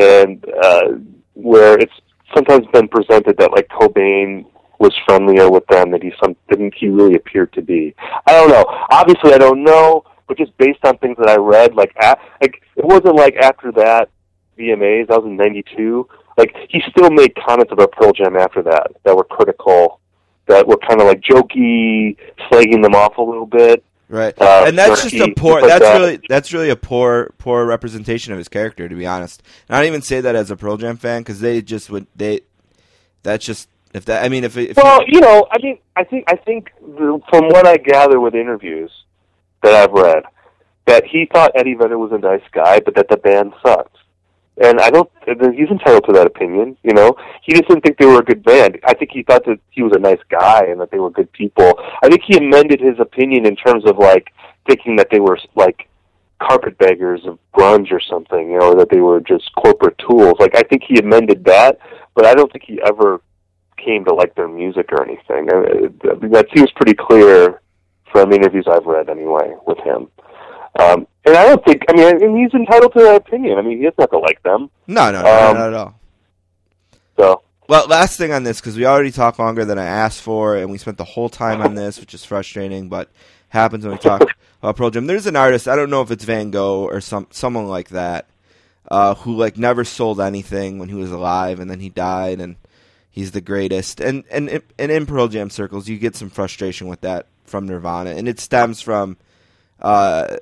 and 0.00 0.44
uh, 0.62 0.88
where 1.34 1.78
it's 1.78 1.92
sometimes 2.34 2.66
been 2.72 2.88
presented 2.88 3.36
that 3.38 3.50
like 3.52 3.68
Cobain 3.68 4.46
was 4.78 4.92
friendlier 5.06 5.50
with 5.50 5.66
them 5.68 5.90
than 5.90 6.02
he 6.02 6.12
some 6.22 6.36
than 6.50 6.70
he 6.76 6.88
really 6.88 7.14
appeared 7.14 7.52
to 7.54 7.62
be. 7.62 7.94
I 8.26 8.32
don't 8.32 8.50
know. 8.50 8.64
Obviously, 8.90 9.32
I 9.32 9.38
don't 9.38 9.64
know, 9.64 10.04
but 10.28 10.38
just 10.38 10.56
based 10.58 10.84
on 10.84 10.98
things 10.98 11.16
that 11.18 11.28
I 11.28 11.36
read, 11.36 11.74
like 11.74 11.92
a 12.00 12.16
like 12.40 12.62
it 12.76 12.84
wasn't 12.84 13.16
like 13.16 13.36
after 13.36 13.72
that 13.72 14.10
VMAs. 14.58 15.08
That 15.08 15.22
was 15.22 15.26
in 15.26 15.36
'92. 15.36 16.08
Like 16.36 16.54
he 16.68 16.82
still 16.90 17.10
made 17.10 17.34
comments 17.34 17.72
about 17.72 17.92
Pearl 17.92 18.12
Jam 18.12 18.36
after 18.36 18.62
that 18.62 18.92
that 19.04 19.16
were 19.16 19.24
critical, 19.24 20.00
that 20.46 20.66
were 20.66 20.76
kind 20.76 21.00
of 21.00 21.06
like 21.06 21.20
jokey, 21.20 22.16
slagging 22.50 22.82
them 22.82 22.94
off 22.94 23.16
a 23.18 23.22
little 23.22 23.46
bit. 23.46 23.82
Right, 24.08 24.34
Uh, 24.40 24.64
and 24.68 24.78
that's 24.78 25.02
just 25.02 25.16
a 25.16 25.34
poor. 25.36 25.60
That's 25.60 25.80
that. 25.80 25.98
really 25.98 26.20
that's 26.28 26.52
really 26.52 26.70
a 26.70 26.76
poor 26.76 27.34
poor 27.38 27.64
representation 27.64 28.32
of 28.32 28.38
his 28.38 28.48
character, 28.48 28.88
to 28.88 28.94
be 28.94 29.04
honest. 29.04 29.42
And 29.68 29.74
I 29.76 29.80
don't 29.80 29.88
even 29.88 30.02
say 30.02 30.20
that 30.20 30.36
as 30.36 30.50
a 30.50 30.56
Pearl 30.56 30.76
Jam 30.76 30.96
fan 30.96 31.22
because 31.22 31.40
they 31.40 31.60
just 31.60 31.90
would 31.90 32.06
they. 32.14 32.42
That's 33.24 33.44
just 33.44 33.68
if 33.94 34.04
that. 34.04 34.24
I 34.24 34.28
mean, 34.28 34.44
if 34.44 34.56
if 34.56 34.76
Well, 34.76 35.00
you 35.08 35.20
know, 35.20 35.48
I 35.50 35.58
mean, 35.60 35.78
I 35.96 36.04
think 36.04 36.24
I 36.28 36.36
think 36.36 36.70
from 36.78 37.48
what 37.48 37.66
I 37.66 37.78
gather 37.78 38.20
with 38.20 38.36
interviews 38.36 38.92
that 39.64 39.74
I've 39.74 39.90
read, 39.92 40.22
that 40.86 41.04
he 41.04 41.28
thought 41.32 41.50
Eddie 41.56 41.74
Vedder 41.74 41.98
was 41.98 42.12
a 42.12 42.18
nice 42.18 42.46
guy, 42.52 42.78
but 42.78 42.94
that 42.94 43.08
the 43.08 43.16
band 43.16 43.54
sucked. 43.60 43.96
And 44.62 44.80
I 44.80 44.88
don't. 44.90 45.10
He's 45.26 45.68
entitled 45.68 46.04
to 46.06 46.12
that 46.12 46.26
opinion. 46.26 46.78
You 46.82 46.94
know, 46.94 47.14
he 47.42 47.52
just 47.52 47.68
didn't 47.68 47.82
think 47.82 47.98
they 47.98 48.06
were 48.06 48.20
a 48.20 48.24
good 48.24 48.42
band. 48.42 48.78
I 48.84 48.94
think 48.94 49.10
he 49.12 49.22
thought 49.22 49.44
that 49.44 49.58
he 49.70 49.82
was 49.82 49.92
a 49.94 49.98
nice 49.98 50.20
guy 50.30 50.64
and 50.64 50.80
that 50.80 50.90
they 50.90 50.98
were 50.98 51.10
good 51.10 51.30
people. 51.32 51.74
I 52.02 52.08
think 52.08 52.22
he 52.26 52.38
amended 52.38 52.80
his 52.80 52.98
opinion 52.98 53.44
in 53.44 53.54
terms 53.54 53.84
of 53.84 53.98
like 53.98 54.32
thinking 54.66 54.96
that 54.96 55.08
they 55.10 55.20
were 55.20 55.38
like 55.56 55.88
carpetbaggers 56.40 57.26
of 57.26 57.38
grunge 57.54 57.92
or 57.92 58.00
something. 58.00 58.50
You 58.50 58.58
know, 58.58 58.74
that 58.74 58.88
they 58.90 59.00
were 59.00 59.20
just 59.20 59.50
corporate 59.56 59.98
tools. 59.98 60.36
Like 60.38 60.56
I 60.56 60.62
think 60.62 60.84
he 60.88 60.98
amended 60.98 61.44
that, 61.44 61.78
but 62.14 62.24
I 62.24 62.34
don't 62.34 62.50
think 62.50 62.64
he 62.64 62.80
ever 62.82 63.20
came 63.76 64.04
to 64.06 64.14
like 64.14 64.34
their 64.34 64.48
music 64.48 64.90
or 64.90 65.02
anything. 65.02 65.50
Uh, 65.50 65.88
that 66.28 66.46
seems 66.54 66.70
pretty 66.72 66.94
clear 66.94 67.60
from 68.10 68.32
interviews 68.32 68.66
I've 68.70 68.86
read 68.86 69.10
anyway 69.10 69.54
with 69.66 69.78
him. 69.78 70.08
Um, 70.78 71.06
and 71.24 71.36
I 71.36 71.46
don't 71.48 71.64
think, 71.64 71.82
I 71.88 71.92
mean, 71.94 72.22
and 72.22 72.38
he's 72.38 72.52
entitled 72.54 72.92
to 72.92 73.00
that 73.00 73.16
opinion. 73.16 73.58
I 73.58 73.62
mean, 73.62 73.78
he 73.78 73.84
doesn't 73.84 74.00
have 74.00 74.10
to 74.10 74.18
like 74.18 74.42
them. 74.42 74.70
no, 74.86 75.10
no, 75.10 75.22
no, 75.22 75.48
um, 75.48 75.56
not 75.56 75.68
at 75.68 75.74
all. 75.74 76.00
So, 77.18 77.42
Well, 77.68 77.86
last 77.88 78.18
thing 78.18 78.32
on 78.32 78.42
this 78.44 78.60
because 78.60 78.76
we 78.76 78.84
already 78.86 79.10
talked 79.10 79.38
longer 79.38 79.64
than 79.64 79.78
I 79.78 79.86
asked 79.86 80.20
for, 80.20 80.56
and 80.56 80.70
we 80.70 80.78
spent 80.78 80.98
the 80.98 81.04
whole 81.04 81.28
time 81.28 81.62
on 81.62 81.74
this, 81.74 81.98
which 81.98 82.14
is 82.14 82.24
frustrating, 82.24 82.88
but 82.88 83.10
happens 83.48 83.84
when 83.84 83.94
we 83.94 83.98
talk 83.98 84.22
about 84.62 84.76
Pearl 84.76 84.90
Jam. 84.90 85.06
There's 85.06 85.26
an 85.26 85.36
artist 85.36 85.66
I 85.66 85.76
don't 85.76 85.90
know 85.90 86.02
if 86.02 86.10
it's 86.10 86.24
Van 86.24 86.50
Gogh 86.50 86.84
or 86.84 87.00
some 87.00 87.26
someone 87.30 87.68
like 87.68 87.88
that, 87.90 88.28
uh, 88.90 89.14
who 89.14 89.34
like 89.36 89.56
never 89.56 89.84
sold 89.84 90.20
anything 90.20 90.78
when 90.78 90.88
he 90.88 90.94
was 90.94 91.10
alive, 91.10 91.58
and 91.58 91.70
then 91.70 91.80
he 91.80 91.88
died, 91.88 92.40
and 92.40 92.56
he's 93.10 93.32
the 93.32 93.40
greatest. 93.40 94.00
And 94.00 94.24
and 94.30 94.62
and 94.78 94.92
in 94.92 95.06
Pearl 95.06 95.28
Jam 95.28 95.48
circles, 95.48 95.88
you 95.88 95.98
get 95.98 96.16
some 96.16 96.28
frustration 96.30 96.86
with 96.86 97.00
that 97.00 97.26
from 97.44 97.66
Nirvana, 97.66 98.10
and 98.10 98.28
it 98.28 98.38
stems 98.38 98.80
from. 98.82 99.16
Uh, 99.80 100.36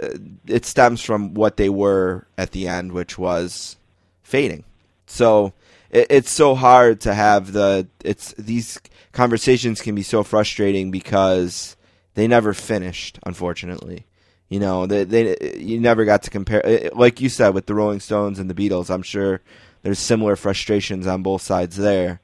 it 0.46 0.64
stems 0.64 1.00
from 1.00 1.34
what 1.34 1.56
they 1.56 1.68
were 1.68 2.26
at 2.38 2.52
the 2.52 2.68
end, 2.68 2.92
which 2.92 3.18
was 3.18 3.76
fading. 4.22 4.64
So 5.06 5.52
it, 5.90 6.06
it's 6.10 6.30
so 6.30 6.54
hard 6.54 7.00
to 7.02 7.14
have 7.14 7.52
the 7.52 7.86
it's 8.04 8.32
these 8.34 8.80
conversations 9.12 9.80
can 9.80 9.94
be 9.94 10.02
so 10.02 10.22
frustrating 10.22 10.90
because 10.90 11.76
they 12.14 12.26
never 12.26 12.54
finished. 12.54 13.18
Unfortunately, 13.24 14.06
you 14.48 14.60
know 14.60 14.86
they 14.86 15.04
they 15.04 15.56
you 15.58 15.80
never 15.80 16.04
got 16.04 16.22
to 16.24 16.30
compare. 16.30 16.90
Like 16.92 17.20
you 17.20 17.28
said 17.28 17.54
with 17.54 17.66
the 17.66 17.74
Rolling 17.74 18.00
Stones 18.00 18.38
and 18.38 18.48
the 18.48 18.54
Beatles, 18.54 18.90
I'm 18.90 19.02
sure 19.02 19.40
there's 19.82 19.98
similar 19.98 20.36
frustrations 20.36 21.06
on 21.06 21.22
both 21.22 21.42
sides 21.42 21.76
there. 21.76 22.20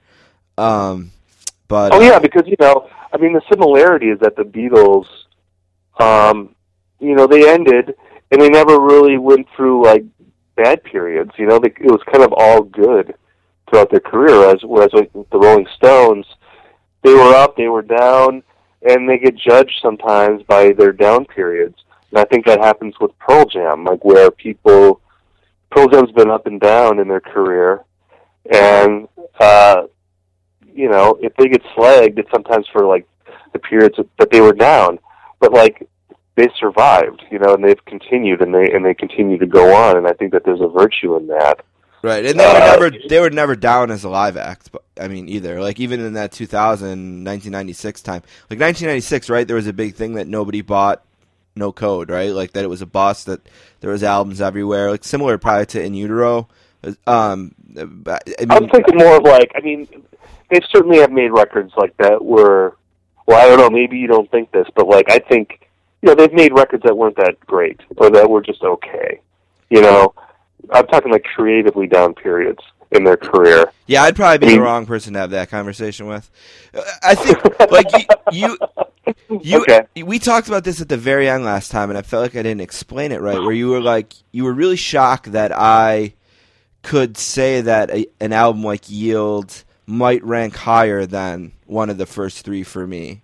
Um, 0.57 1.13
but 1.69 1.93
oh 1.93 1.99
uh, 1.99 2.01
yeah, 2.01 2.19
because 2.19 2.43
you 2.47 2.57
know, 2.61 2.89
I 3.13 3.17
mean, 3.17 3.33
the 3.33 3.43
similarity 3.51 4.09
is 4.09 4.19
that 4.21 4.37
the 4.37 4.43
Beatles, 4.43 5.07
um, 6.03 6.55
you 7.01 7.15
know, 7.15 7.27
they 7.27 7.51
ended 7.51 7.95
and 8.31 8.41
they 8.41 8.49
never 8.49 8.79
really 8.79 9.19
went 9.19 9.47
through 9.57 9.85
like 9.85 10.05
bad 10.57 10.83
periods. 10.85 11.33
You 11.37 11.47
know, 11.47 11.59
they, 11.59 11.69
it 11.69 11.91
was 11.91 12.03
kind 12.13 12.25
of 12.25 12.33
all 12.37 12.63
good 12.63 13.15
throughout 13.69 13.91
their 13.91 14.01
career. 14.01 14.51
As 14.51 14.63
whereas 14.63 14.93
like 14.93 15.13
the 15.13 15.39
Rolling 15.39 15.67
Stones, 15.77 16.27
they 17.03 17.15
were 17.15 17.35
up, 17.35 17.57
they 17.57 17.69
were 17.69 17.83
down, 17.83 18.43
and 18.83 19.09
they 19.09 19.19
get 19.19 19.37
judged 19.37 19.79
sometimes 19.83 20.43
by 20.45 20.73
their 20.73 20.93
down 20.93 21.25
periods. 21.25 21.77
And 22.11 22.19
I 22.19 22.25
think 22.25 22.47
that 22.47 22.61
happens 22.61 22.95
with 23.01 23.17
Pearl 23.19 23.45
Jam, 23.47 23.85
like 23.85 24.05
where 24.05 24.31
people, 24.31 25.01
Pearl 25.71 25.89
Jam's 25.89 26.13
been 26.13 26.31
up 26.31 26.47
and 26.47 26.61
down 26.61 26.99
in 26.99 27.09
their 27.09 27.21
career, 27.21 27.85
and 28.53 29.09
uh, 29.39 29.85
you 30.73 30.89
know, 30.89 31.19
if 31.21 31.35
they 31.37 31.49
get 31.49 31.63
slagged, 31.77 32.19
it's 32.19 32.31
sometimes 32.31 32.67
for 32.73 32.85
like 32.87 33.07
the 33.53 33.59
periods 33.59 33.97
that 34.19 34.31
they 34.31 34.41
were 34.41 34.53
down, 34.53 34.99
but 35.41 35.53
like 35.53 35.89
they 36.37 36.49
survived, 36.59 37.25
you 37.31 37.39
know, 37.39 37.55
and 37.55 37.65
they've 37.65 37.85
continued 37.85 38.41
and 38.41 38.55
they 38.55 38.71
and 38.73 38.85
they 38.85 38.95
continue 38.95 39.39
to 39.39 39.47
go 39.47 39.75
on, 39.75 39.97
and 39.97 40.07
I 40.07 40.13
think 40.13 40.33
that 40.33 40.45
there's 40.45 40.61
a 40.61 40.69
virtue 40.69 41.17
in 41.17 41.27
that. 41.29 41.65
Right, 42.03 42.25
and 42.25 42.41
they 42.41 42.45
were 42.47 42.51
Uh, 42.51 42.77
never 42.77 42.91
they 43.09 43.21
were 43.21 43.31
never 43.31 43.55
down 43.57 43.91
as 43.91 44.05
a 44.05 44.09
live 44.09 44.37
act. 44.39 44.73
But, 44.73 44.83
I 44.99 45.09
mean, 45.09 45.29
either 45.29 45.61
like 45.61 45.79
even 45.81 46.01
in 46.01 46.15
that 46.15 46.33
2000 46.33 47.25
1996 47.25 48.01
time, 48.03 48.23
like 48.49 48.59
1996, 48.59 49.29
right? 49.29 49.47
There 49.47 49.57
was 49.57 49.67
a 49.67 49.73
big 49.75 49.95
thing 49.97 50.15
that 50.15 50.27
nobody 50.27 50.63
bought 50.63 51.05
No 51.57 51.73
Code, 51.73 52.09
right? 52.09 52.33
Like 52.33 52.53
that 52.53 52.65
it 52.65 52.69
was 52.69 52.81
a 52.81 52.87
bust 52.87 53.27
that 53.27 53.47
there 53.81 53.91
was 53.91 54.03
albums 54.03 54.41
everywhere, 54.41 54.91
like 54.91 55.05
similar 55.05 55.37
probably 55.37 55.67
to 55.67 55.83
In 55.83 55.93
Utero. 55.93 56.49
Um, 57.07 57.55
I 57.77 57.83
I'm 58.49 58.63
mean, 58.63 58.71
thinking 58.71 58.97
more 58.97 59.17
of 59.19 59.25
like, 59.25 59.53
I 59.55 59.61
mean, 59.61 59.87
they 60.49 60.61
certainly 60.73 61.01
have 61.01 61.13
made 61.13 61.31
records 61.31 61.75
like 61.77 61.95
that 61.99 62.25
where, 62.25 62.73
well, 63.27 63.39
I 63.39 63.47
don't 63.47 63.59
know, 63.59 63.69
maybe 63.69 63.99
you 63.99 64.07
don't 64.07 64.31
think 64.31 64.51
this, 64.53 64.67
but 64.75 64.89
like 64.89 65.11
I 65.11 65.19
think, 65.19 65.69
you 66.03 66.09
know, 66.09 66.15
they've 66.15 66.33
made 66.33 66.53
records 66.55 66.83
that 66.85 66.97
weren't 66.97 67.17
that 67.17 67.39
great 67.47 67.81
or 67.97 68.11
that 68.11 68.29
were 68.29 68.41
just 68.43 68.63
okay. 68.63 69.21
You 69.69 69.81
know, 69.83 70.15
I'm 70.73 70.87
talking 70.87 71.13
like 71.13 71.25
creatively 71.25 71.87
down 71.87 72.15
periods. 72.15 72.61
in 72.93 73.05
their 73.05 73.17
career. 73.17 73.71
Yeah, 73.87 74.03
I'd 74.03 74.17
probably 74.17 74.39
be 74.39 74.47
I 74.47 74.49
mean- 74.49 74.59
the 74.59 74.65
wrong 74.65 74.85
person 74.87 75.13
to 75.13 75.21
have 75.21 75.31
that 75.31 75.49
conversation 75.51 76.07
with. 76.07 76.29
I 77.05 77.15
think, 77.15 77.39
like 77.71 77.87
you, 77.93 78.05
you, 78.33 78.59
you 79.43 79.61
Okay. 79.63 79.87
we 80.03 80.19
talked 80.19 80.49
about 80.49 80.65
this 80.65 80.81
at 80.81 80.89
the 80.89 80.97
very 80.97 81.29
end 81.29 81.45
last 81.45 81.71
time, 81.71 81.91
and 81.91 81.97
I 81.99 82.03
felt 82.03 82.23
like 82.23 82.35
I 82.35 82.43
didn't 82.43 82.63
explain 82.63 83.13
it 83.13 83.21
right. 83.21 83.39
Where 83.41 83.53
you 83.53 83.69
were 83.69 83.81
like, 83.81 84.13
you 84.33 84.43
were 84.45 84.53
really 84.53 84.75
shocked 84.77 85.31
that 85.33 85.53
I 85.57 86.15
could 86.83 87.17
say 87.17 87.61
that 87.61 87.91
a, 87.91 88.07
an 88.21 88.33
album 88.33 88.65
like 88.65 88.91
Yield 88.91 89.63
might 89.87 90.25
rank 90.25 90.57
higher 90.57 91.07
than 91.07 91.53
one 91.67 91.91
of 91.91 91.99
the 91.99 92.07
first 92.07 92.45
three 92.45 92.65
for 92.65 92.87
me. 92.89 93.23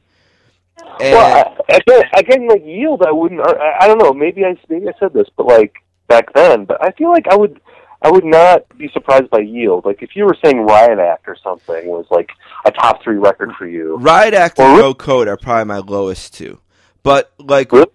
And, 1.00 1.12
Well, 1.12 1.54
I, 1.68 1.76
again, 1.76 2.02
again, 2.16 2.48
like 2.48 2.64
yield, 2.64 3.02
I 3.06 3.12
wouldn't. 3.12 3.40
I, 3.40 3.76
I 3.82 3.86
don't 3.86 3.98
know. 3.98 4.12
Maybe 4.12 4.44
I 4.44 4.56
maybe 4.68 4.88
I 4.88 4.92
said 4.98 5.12
this, 5.12 5.28
but 5.36 5.46
like 5.46 5.74
back 6.08 6.32
then, 6.34 6.64
but 6.64 6.82
I 6.82 6.90
feel 6.92 7.10
like 7.10 7.26
I 7.30 7.36
would. 7.36 7.60
I 8.02 8.10
would 8.10 8.26
not 8.26 8.62
be 8.76 8.88
surprised 8.92 9.30
by 9.30 9.40
yield. 9.40 9.86
Like 9.86 10.02
if 10.02 10.14
you 10.14 10.24
were 10.26 10.36
saying 10.44 10.58
Riot 10.60 10.98
Act 10.98 11.26
or 11.26 11.36
something 11.42 11.86
was 11.86 12.04
like 12.10 12.28
a 12.66 12.70
top 12.70 13.02
three 13.02 13.16
record 13.16 13.52
for 13.58 13.66
you. 13.66 13.96
Riot 13.96 14.34
Act 14.34 14.58
and 14.58 14.74
Well, 14.74 14.82
No 14.82 14.94
Code 14.94 15.28
are 15.28 15.38
probably 15.38 15.64
my 15.64 15.78
lowest 15.78 16.34
two. 16.34 16.60
But 17.02 17.32
like, 17.38 17.72
Really? 17.72 17.86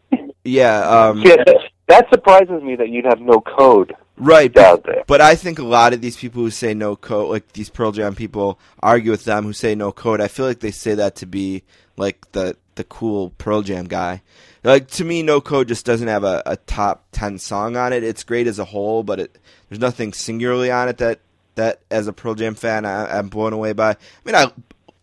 yeah, 0.43 0.79
um, 1.09 1.19
Yeah, 1.19 1.35
that, 1.45 1.57
that 1.87 2.09
surprises 2.09 2.63
me 2.63 2.75
that 2.77 2.89
you'd 2.89 3.05
have 3.05 3.19
no 3.21 3.41
code 3.41 3.93
right. 4.17 4.51
But, 4.51 4.83
there. 4.85 5.03
but 5.05 5.21
I 5.21 5.35
think 5.35 5.59
a 5.59 5.63
lot 5.63 5.93
of 5.93 6.01
these 6.01 6.17
people 6.17 6.41
who 6.41 6.49
say 6.49 6.73
no 6.73 6.95
code, 6.95 7.29
like 7.29 7.53
these 7.53 7.69
Pearl 7.69 7.91
Jam 7.91 8.15
people, 8.15 8.59
argue 8.81 9.11
with 9.11 9.23
them 9.25 9.43
who 9.43 9.53
say 9.53 9.75
no 9.75 9.91
code. 9.91 10.19
I 10.19 10.27
feel 10.29 10.47
like 10.47 10.61
they 10.61 10.71
say 10.71 10.95
that 10.95 11.15
to 11.17 11.25
be 11.27 11.63
like 12.01 12.29
the 12.33 12.57
the 12.75 12.83
cool 12.83 13.29
Pearl 13.37 13.61
Jam 13.61 13.85
guy. 13.85 14.21
Like 14.63 14.87
to 14.89 15.05
me, 15.05 15.23
no 15.23 15.39
code 15.39 15.67
just 15.67 15.85
doesn't 15.85 16.07
have 16.07 16.23
a, 16.23 16.43
a 16.45 16.57
top 16.57 17.05
ten 17.11 17.37
song 17.37 17.77
on 17.77 17.93
it. 17.93 18.03
It's 18.03 18.23
great 18.23 18.47
as 18.47 18.59
a 18.59 18.65
whole, 18.65 19.03
but 19.03 19.19
it 19.19 19.37
there's 19.69 19.79
nothing 19.79 20.11
singularly 20.11 20.71
on 20.71 20.89
it 20.89 20.97
that 20.97 21.19
that 21.55 21.81
as 21.89 22.07
a 22.07 22.13
Pearl 22.13 22.35
Jam 22.35 22.55
fan 22.55 22.85
I, 22.85 23.17
I'm 23.17 23.29
blown 23.29 23.53
away 23.53 23.73
by. 23.73 23.91
I 23.91 23.95
mean, 24.25 24.35
I 24.35 24.51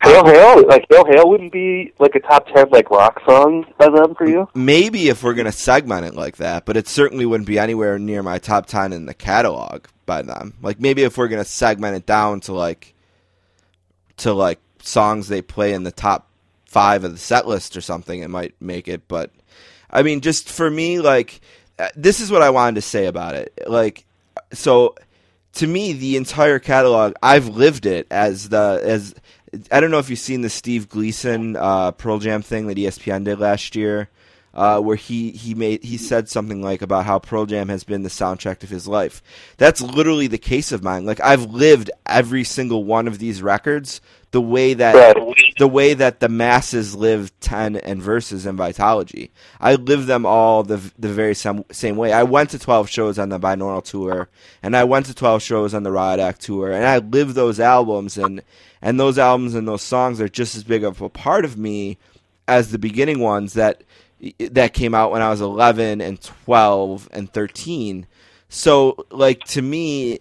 Hail 0.03 0.25
Hail, 0.25 0.66
like 0.69 0.87
Hail 0.91 1.05
Hail, 1.05 1.29
wouldn't 1.29 1.53
be 1.53 1.93
like 1.99 2.15
a 2.15 2.20
top 2.20 2.47
ten 2.49 2.69
like 2.70 2.91
rock 2.91 3.20
song 3.27 3.65
by 3.79 3.89
them 3.89 4.15
for 4.15 4.29
you. 4.29 4.49
Maybe 4.55 5.09
if 5.09 5.23
we're 5.23 5.35
going 5.35 5.47
to 5.47 5.53
segment 5.53 6.07
it 6.07 6.15
like 6.15 6.37
that, 6.37 6.66
but 6.66 6.77
it 6.77 6.87
certainly 6.87 7.27
wouldn't 7.27 7.49
be 7.49 7.59
anywhere 7.59 7.99
near 7.99 8.23
my 8.23 8.39
top 8.39 8.66
10 8.66 8.93
in 8.93 9.07
the 9.07 9.15
catalog 9.15 9.87
by 10.07 10.23
them. 10.23 10.55
Like 10.62 10.79
maybe 10.79 11.03
if 11.03 11.19
we're 11.19 11.29
going 11.29 11.43
to 11.43 11.49
segment 11.49 11.97
it 11.97 12.07
down 12.07 12.41
to 12.43 12.53
like 12.53 12.95
to 14.19 14.33
like 14.33 14.61
songs 14.83 15.29
they 15.29 15.43
play 15.43 15.73
in 15.73 15.83
the 15.83 15.93
top 15.93 16.28
5 16.69 17.05
of 17.05 17.12
the 17.12 17.19
set 17.19 17.47
list 17.47 17.77
or 17.77 17.81
something, 17.81 18.20
it 18.20 18.31
might 18.31 18.55
make 18.61 18.89
it, 18.89 19.09
but 19.09 19.32
I 19.90 20.03
mean 20.03 20.20
just 20.20 20.49
for 20.49 20.70
me 20.70 21.01
like 21.01 21.40
uh, 21.78 21.89
this 21.97 22.20
is 22.20 22.31
what 22.31 22.43
I 22.43 22.51
wanted 22.51 22.77
to 22.77 22.82
say 22.82 23.07
about 23.07 23.35
it. 23.35 23.53
Like 23.66 24.05
so 24.53 24.95
to 25.55 25.66
me 25.66 25.93
the 25.93 26.16
entire 26.16 26.59
catalog 26.59 27.15
I've 27.23 27.49
lived 27.49 27.86
it 27.86 28.07
as 28.11 28.51
the 28.51 28.81
as 28.85 29.15
I 29.73 29.81
don't 29.81 29.90
know 29.90 29.99
if 29.99 30.11
you've 30.11 30.19
seen 30.19 30.43
the 30.43 30.51
Steve 30.51 30.89
Gleason 30.89 31.57
uh, 31.57 31.93
Pearl 31.93 32.19
Jam 32.19 32.43
thing 32.43 32.66
that 32.66 32.77
ESPN 32.77 33.24
did 33.24 33.40
last 33.40 33.74
year, 33.74 34.11
uh, 34.53 34.81
where 34.81 34.97
he 34.97 35.31
he 35.31 35.55
made 35.55 35.82
he 35.85 35.97
said 35.97 36.28
something 36.28 36.62
like 36.62 36.82
about 36.82 37.07
how 37.07 37.19
Pearl 37.19 37.47
Jam 37.47 37.69
has 37.69 37.85
been 37.85 38.03
the 38.03 38.09
soundtrack 38.09 38.62
of 38.62 38.69
his 38.69 38.86
life. 38.86 39.23
That's 39.57 39.81
literally 39.81 40.27
the 40.27 40.39
case 40.39 40.73
of 40.73 40.82
mine. 40.82 41.07
Like 41.07 41.20
I've 41.20 41.51
lived 41.51 41.90
every 42.05 42.45
single 42.45 42.85
one 42.85 43.09
of 43.09 43.19
these 43.19 43.40
records 43.43 44.01
the 44.31 44.43
way 44.43 44.74
that 44.74 44.95
Right. 44.95 45.16
The 45.59 45.68
way 45.68 45.93
that 45.94 46.20
the 46.20 46.28
masses 46.28 46.94
live 46.94 47.32
ten 47.40 47.76
and 47.76 48.01
Versus 48.01 48.47
and 48.47 48.59
Vitology. 48.59 49.30
I 49.60 49.74
live 49.74 50.06
them 50.06 50.24
all 50.24 50.62
the 50.62 50.76
the 50.98 51.09
very 51.09 51.35
same 51.35 51.64
same 51.72 51.97
way. 51.97 52.12
I 52.12 52.22
went 52.22 52.51
to 52.51 52.59
twelve 52.59 52.89
shows 52.89 53.18
on 53.18 53.28
the 53.28 53.40
binaural 53.40 53.85
tour, 53.85 54.28
and 54.62 54.76
I 54.76 54.85
went 54.85 55.06
to 55.06 55.14
twelve 55.14 55.43
shows 55.43 55.74
on 55.74 55.82
the 55.82 55.90
Riot 55.90 56.20
Act 56.20 56.40
tour, 56.43 56.70
and 56.72 56.86
I 56.86 56.98
live 56.98 57.35
those 57.35 57.59
albums, 57.59 58.16
and 58.16 58.43
and 58.80 59.01
those 59.01 59.18
albums 59.18 59.55
and 59.55 59.66
those 59.66 59.82
songs 59.82 60.20
are 60.20 60.28
just 60.28 60.55
as 60.55 60.64
big 60.64 60.85
of 60.85 61.02
a 61.02 61.09
part 61.09 61.44
of 61.44 61.59
me 61.59 61.98
as 62.47 62.70
the 62.70 62.78
beginning 62.78 63.20
ones 63.20 63.55
that 63.55 63.82
that 64.39 64.74
came 64.74 64.94
out 64.94 65.10
when 65.10 65.22
I 65.22 65.30
was 65.30 65.40
eleven 65.40 66.01
and 66.01 66.20
twelve 66.20 67.09
and 67.12 67.32
thirteen. 67.32 68.06
So 68.48 69.06
like 69.10 69.40
to 69.48 69.62
me, 69.62 70.20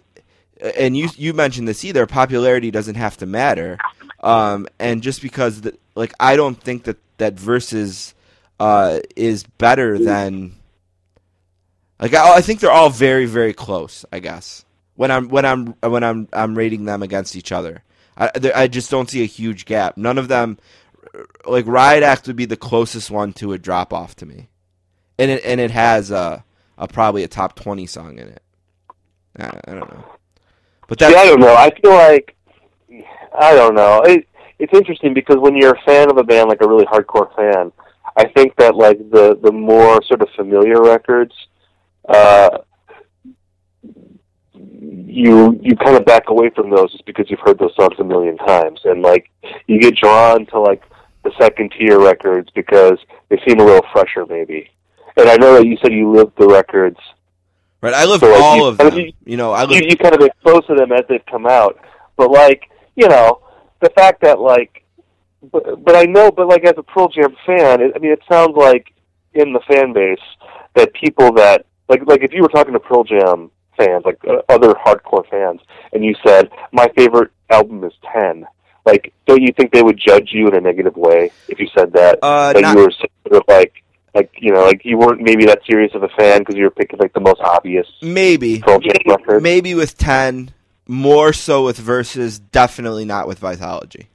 and 0.76 0.98
you 0.98 1.10
you 1.16 1.34
mentioned 1.34 1.68
this 1.68 1.86
either 1.86 2.06
popularity 2.06 2.72
doesn't 2.72 2.96
have 2.96 3.18
to 3.18 3.26
matter 3.26 3.78
um, 4.22 4.68
and 4.80 5.04
just 5.04 5.22
because 5.22 5.62
the, 5.62 5.78
like 5.96 6.14
I 6.20 6.36
don't 6.36 6.62
think 6.62 6.84
that 6.84 6.98
that 7.18 7.34
versus 7.34 8.14
uh, 8.60 9.00
is 9.16 9.44
better 9.44 9.98
than 9.98 10.56
like 12.00 12.14
I, 12.14 12.38
I 12.38 12.42
think 12.42 12.60
they're 12.60 12.72
all 12.72 12.90
very 12.90 13.26
very 13.26 13.54
close 13.54 14.06
I 14.12 14.20
guess. 14.20 14.66
When 14.96 15.12
I'm 15.12 15.30
when 15.30 15.46
I'm 15.46 15.68
when 15.82 16.04
I'm 16.04 16.28
I'm 16.34 16.58
rating 16.58 16.86
them 16.86 17.04
against 17.04 17.36
each 17.36 17.52
other. 17.52 17.84
I 18.18 18.32
I 18.56 18.68
just 18.68 18.90
don't 18.90 19.10
see 19.10 19.22
a 19.22 19.28
huge 19.28 19.66
gap. 19.66 19.96
None 19.96 20.18
of 20.18 20.28
them 20.28 20.58
like 21.46 21.66
Riot 21.68 22.04
Act 22.04 22.28
would 22.28 22.36
be 22.36 22.46
the 22.46 22.58
closest 22.58 23.12
one 23.12 23.34
to 23.34 23.54
a 23.54 23.58
drop 23.58 23.94
off 23.94 24.16
to 24.18 24.26
me. 24.26 24.50
And 25.20 25.32
it 25.32 25.44
and 25.46 25.60
it 25.60 25.72
has 25.72 26.12
a, 26.12 26.44
a 26.78 26.88
probably 26.88 27.24
a 27.24 27.28
top 27.28 27.56
twenty 27.56 27.88
song 27.88 28.20
in 28.20 28.28
it. 28.28 28.44
I, 29.40 29.60
I 29.68 29.72
don't 29.74 29.92
know. 29.94 30.04
But 30.88 31.00
that's 31.00 31.16
I 31.16 31.26
don't 31.26 31.40
know. 31.40 31.56
I 31.56 31.72
feel 31.72 31.92
like 31.92 32.36
I 33.40 33.54
don't 33.56 33.76
know. 33.76 34.02
It, 34.06 34.28
it's 34.60 34.74
interesting 34.74 35.14
because 35.14 35.38
when 35.38 35.56
you're 35.56 35.76
a 35.76 35.82
fan 35.86 36.10
of 36.10 36.18
a 36.18 36.24
band, 36.24 36.50
like 36.50 36.62
a 36.62 36.68
really 36.68 36.86
hardcore 36.86 37.34
fan, 37.36 37.72
I 38.16 38.26
think 38.36 38.56
that 38.58 38.76
like 38.76 38.98
the 39.12 39.38
the 39.42 39.52
more 39.52 40.02
sort 40.04 40.22
of 40.22 40.30
familiar 40.36 40.82
records, 40.82 41.34
uh, 42.10 42.50
you 44.54 45.60
you 45.62 45.76
kind 45.76 45.96
of 45.96 46.06
back 46.06 46.30
away 46.30 46.50
from 46.56 46.70
those 46.70 46.92
just 46.92 47.06
because 47.06 47.30
you've 47.30 47.40
heard 47.40 47.60
those 47.60 47.76
songs 47.76 47.96
a 48.00 48.04
million 48.04 48.38
times, 48.38 48.80
and 48.86 49.02
like 49.02 49.30
you 49.68 49.80
get 49.80 49.96
drawn 49.96 50.46
to 50.48 50.60
like 50.60 50.82
the 51.24 51.32
second 51.40 51.74
tier 51.78 52.00
records 52.00 52.50
because 52.56 52.98
they 53.30 53.40
seem 53.48 53.60
a 53.60 53.64
little 53.64 53.86
fresher, 53.94 54.26
maybe. 54.28 54.70
And 55.18 55.30
I 55.30 55.36
know 55.36 55.56
that 55.56 55.66
you 55.66 55.78
said 55.82 55.92
you 55.94 56.12
lived 56.12 56.34
the 56.38 56.48
records 56.48 56.98
right 57.82 57.94
I 57.94 58.06
live 58.06 58.20
So, 58.22 58.32
like, 58.32 58.42
all 58.42 58.58
you- 58.58 58.66
of 58.66 58.78
them 58.78 58.96
mean, 58.96 59.14
you 59.26 59.38
know 59.38 59.52
I 59.52 59.64
you, 59.64 59.70
live 59.70 59.84
you 59.90 59.98
kind 59.98 60.16
of 60.16 60.22
exposed 60.22 60.68
to 60.68 60.76
them 60.76 60.92
as 60.92 61.02
they've 61.10 61.26
come 61.30 61.46
out. 61.46 61.78
But 62.16 62.32
like, 62.32 62.70
you 62.98 63.08
know, 63.08 63.40
the 63.80 63.90
fact 63.92 64.22
that 64.24 64.40
like, 64.40 64.84
but, 65.52 65.86
but 65.86 65.96
I 65.96 66.04
know, 66.04 66.32
but 66.32 66.48
like 66.48 66.66
as 66.66 66.74
a 66.78 66.84
Pearl 66.84 67.08
Jam 67.08 67.34
fan, 67.46 67.80
it, 67.80 67.94
I 67.96 68.00
mean, 68.00 68.12
it 68.12 68.22
sounds 68.30 68.58
like 68.58 68.92
in 69.34 69.54
the 69.54 69.62
fan 69.72 69.94
base 69.94 70.20
that 70.76 70.94
people 70.94 71.32
that 71.34 71.66
like 71.88 72.02
like 72.08 72.24
if 72.24 72.34
you 72.34 72.42
were 72.42 72.50
talking 72.50 72.74
to 72.74 72.80
Pearl 72.80 73.04
Jam 73.06 73.52
fans, 73.78 74.04
like 74.04 74.20
uh, 74.28 74.42
other 74.50 74.74
hardcore 74.74 75.30
fans, 75.30 75.62
and 75.94 76.04
you 76.04 76.16
said 76.26 76.50
my 76.74 76.88
favorite 76.98 77.32
album 77.50 77.84
is 77.84 77.94
Ten. 78.12 78.46
Like, 78.86 79.14
don't 79.26 79.42
you 79.42 79.52
think 79.56 79.74
they 79.74 79.84
would 79.84 80.00
judge 80.00 80.30
you 80.32 80.48
in 80.48 80.56
a 80.56 80.62
negative 80.62 80.96
way 80.96 81.30
if 81.50 81.60
you 81.60 81.68
said 81.78 81.92
that? 81.94 82.20
Uh, 82.22 82.54
that 82.54 82.62
not- 82.62 82.76
you 82.78 82.84
were 82.84 82.92
sort 82.92 83.42
of 83.42 83.44
like, 83.48 83.84
like 84.16 84.32
you 84.40 84.54
know, 84.54 84.64
like 84.64 84.84
you 84.86 84.98
weren't 84.98 85.22
maybe 85.22 85.46
that 85.46 85.60
serious 85.70 85.94
of 85.94 86.04
a 86.04 86.10
fan 86.18 86.40
because 86.40 86.56
you 86.56 86.64
were 86.64 86.72
picking 86.72 86.98
like 86.98 87.14
the 87.14 87.20
most 87.20 87.42
obvious 87.42 87.86
maybe 88.02 88.60
Pearl 88.60 88.80
Jam 88.80 88.94
record. 89.06 89.44
maybe 89.44 89.76
with 89.76 89.98
10 89.98 90.52
more 90.88 91.34
so 91.34 91.66
with 91.66 91.78
Versus 91.78 92.40
definitely 92.40 93.06
not 93.06 93.28
with 93.28 93.40
vitology? 93.40 94.08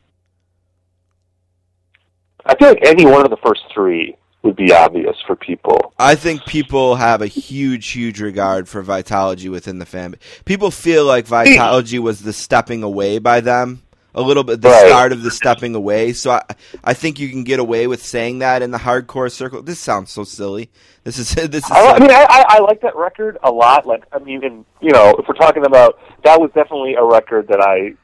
I 2.44 2.56
feel 2.56 2.68
like 2.68 2.84
any 2.86 3.06
one 3.06 3.24
of 3.24 3.30
the 3.30 3.36
first 3.44 3.62
three 3.72 4.16
would 4.42 4.56
be 4.56 4.72
obvious 4.72 5.16
for 5.26 5.36
people. 5.36 5.92
i 5.98 6.14
think 6.14 6.44
people 6.46 6.96
have 6.96 7.22
a 7.22 7.26
huge 7.26 7.90
huge 7.90 8.20
regard 8.20 8.68
for 8.68 8.82
vitology 8.82 9.48
within 9.48 9.78
the 9.78 9.86
fan 9.86 10.10
base 10.10 10.20
people 10.44 10.70
feel 10.70 11.04
like 11.04 11.26
vitology 11.26 11.98
was 11.98 12.22
the 12.22 12.32
stepping 12.32 12.82
away 12.82 13.18
by 13.18 13.40
them 13.40 13.82
a 14.14 14.22
little 14.22 14.44
bit 14.44 14.60
the 14.60 14.68
Right. 14.68 14.88
start 14.88 15.12
of 15.12 15.22
the 15.22 15.30
stepping 15.30 15.74
away 15.74 16.12
so 16.12 16.32
I, 16.32 16.42
I 16.84 16.94
think 16.94 17.18
you 17.18 17.28
can 17.28 17.44
get 17.44 17.58
away 17.58 17.86
with 17.86 18.04
saying 18.04 18.40
that 18.40 18.62
in 18.62 18.70
the 18.70 18.78
hardcore 18.78 19.30
circle 19.30 19.62
this 19.62 19.80
sounds 19.80 20.10
so 20.10 20.24
silly 20.24 20.70
this 21.04 21.18
is 21.18 21.34
this 21.50 21.64
is 21.64 21.70
I, 21.70 21.92
I 21.92 21.98
mean, 21.98 22.10
I, 22.10 22.44
I, 22.48 22.58
like 22.60 22.80
that 22.82 22.96
record 22.96 23.38
a 23.42 23.50
lot. 23.50 23.86
Like, 23.86 24.04
I 24.12 24.18
mean, 24.18 24.44
and, 24.44 24.64
you 24.80 24.90
know, 24.90 25.16
if 25.18 25.26
we're 25.26 25.34
talking 25.34 25.66
about 25.66 25.98
that, 26.24 26.38
was 26.38 26.50
definitely 26.54 26.94
a 26.94 27.04
record 27.04 27.48
that 27.48 27.60
I 27.60 27.94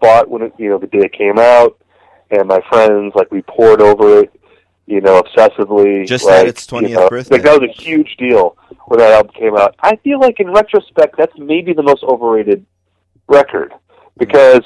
bought 0.00 0.28
when 0.28 0.42
it, 0.42 0.52
you 0.58 0.70
know, 0.70 0.78
the 0.78 0.86
day 0.86 1.00
it 1.00 1.12
came 1.12 1.38
out, 1.38 1.80
and 2.30 2.48
my 2.48 2.60
friends 2.68 3.12
like 3.14 3.30
we 3.30 3.42
poured 3.42 3.80
over 3.80 4.22
it, 4.22 4.40
you 4.86 5.00
know, 5.00 5.22
obsessively. 5.22 6.06
Just 6.06 6.24
like, 6.24 6.40
at 6.40 6.48
its 6.48 6.66
20th 6.66 6.88
you 6.88 6.94
know, 6.96 7.08
birthday. 7.08 7.36
Like 7.36 7.44
that 7.44 7.60
was 7.60 7.70
a 7.70 7.80
huge 7.80 8.16
deal 8.18 8.56
when 8.86 8.98
that 8.98 9.12
album 9.12 9.32
came 9.38 9.56
out. 9.56 9.76
I 9.80 9.96
feel 9.96 10.18
like 10.18 10.40
in 10.40 10.52
retrospect, 10.52 11.16
that's 11.16 11.36
maybe 11.38 11.72
the 11.72 11.82
most 11.82 12.02
overrated 12.02 12.66
record 13.28 13.72
because 14.20 14.62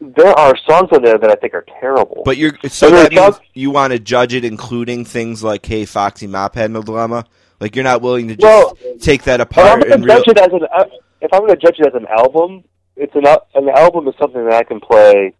there 0.00 0.32
are 0.38 0.54
songs 0.68 0.88
on 0.92 1.02
there 1.02 1.16
that 1.16 1.30
I 1.30 1.36
think 1.36 1.54
are 1.54 1.64
terrible. 1.80 2.22
But 2.24 2.36
you're 2.36 2.52
so 2.68 2.88
And 2.88 2.96
that 2.96 3.12
means 3.12 3.40
you 3.54 3.70
want 3.70 3.92
to 3.92 3.98
judge 3.98 4.34
it, 4.34 4.44
including 4.44 5.04
things 5.06 5.42
like 5.42 5.64
"Hey, 5.64 5.84
Foxymophandlemama." 5.84 7.24
Like 7.60 7.76
you're 7.76 7.84
not 7.84 8.02
willing 8.02 8.28
to 8.28 8.36
just 8.36 8.44
Well, 8.44 8.76
take 8.98 9.22
that 9.22 9.40
apart. 9.40 9.66
If 9.66 9.72
I'm 9.72 9.80
going 9.80 9.92
and 9.92 10.02
to 10.02 10.06
real. 10.08 10.16
judge 10.16 10.28
it 10.28 10.38
as 10.38 10.52
an, 10.52 10.60
uh, 10.76 10.84
if 11.20 11.32
I'm 11.32 11.40
going 11.40 11.50
to 11.50 11.56
judge 11.56 11.76
it 11.78 11.86
as 11.86 11.94
an 11.94 12.06
album, 12.08 12.64
it's 12.96 13.14
an 13.14 13.24
an 13.54 13.68
album 13.68 14.08
is 14.08 14.14
something 14.20 14.44
that 14.44 14.54
I 14.54 14.64
can 14.64 14.80
play 14.80 15.34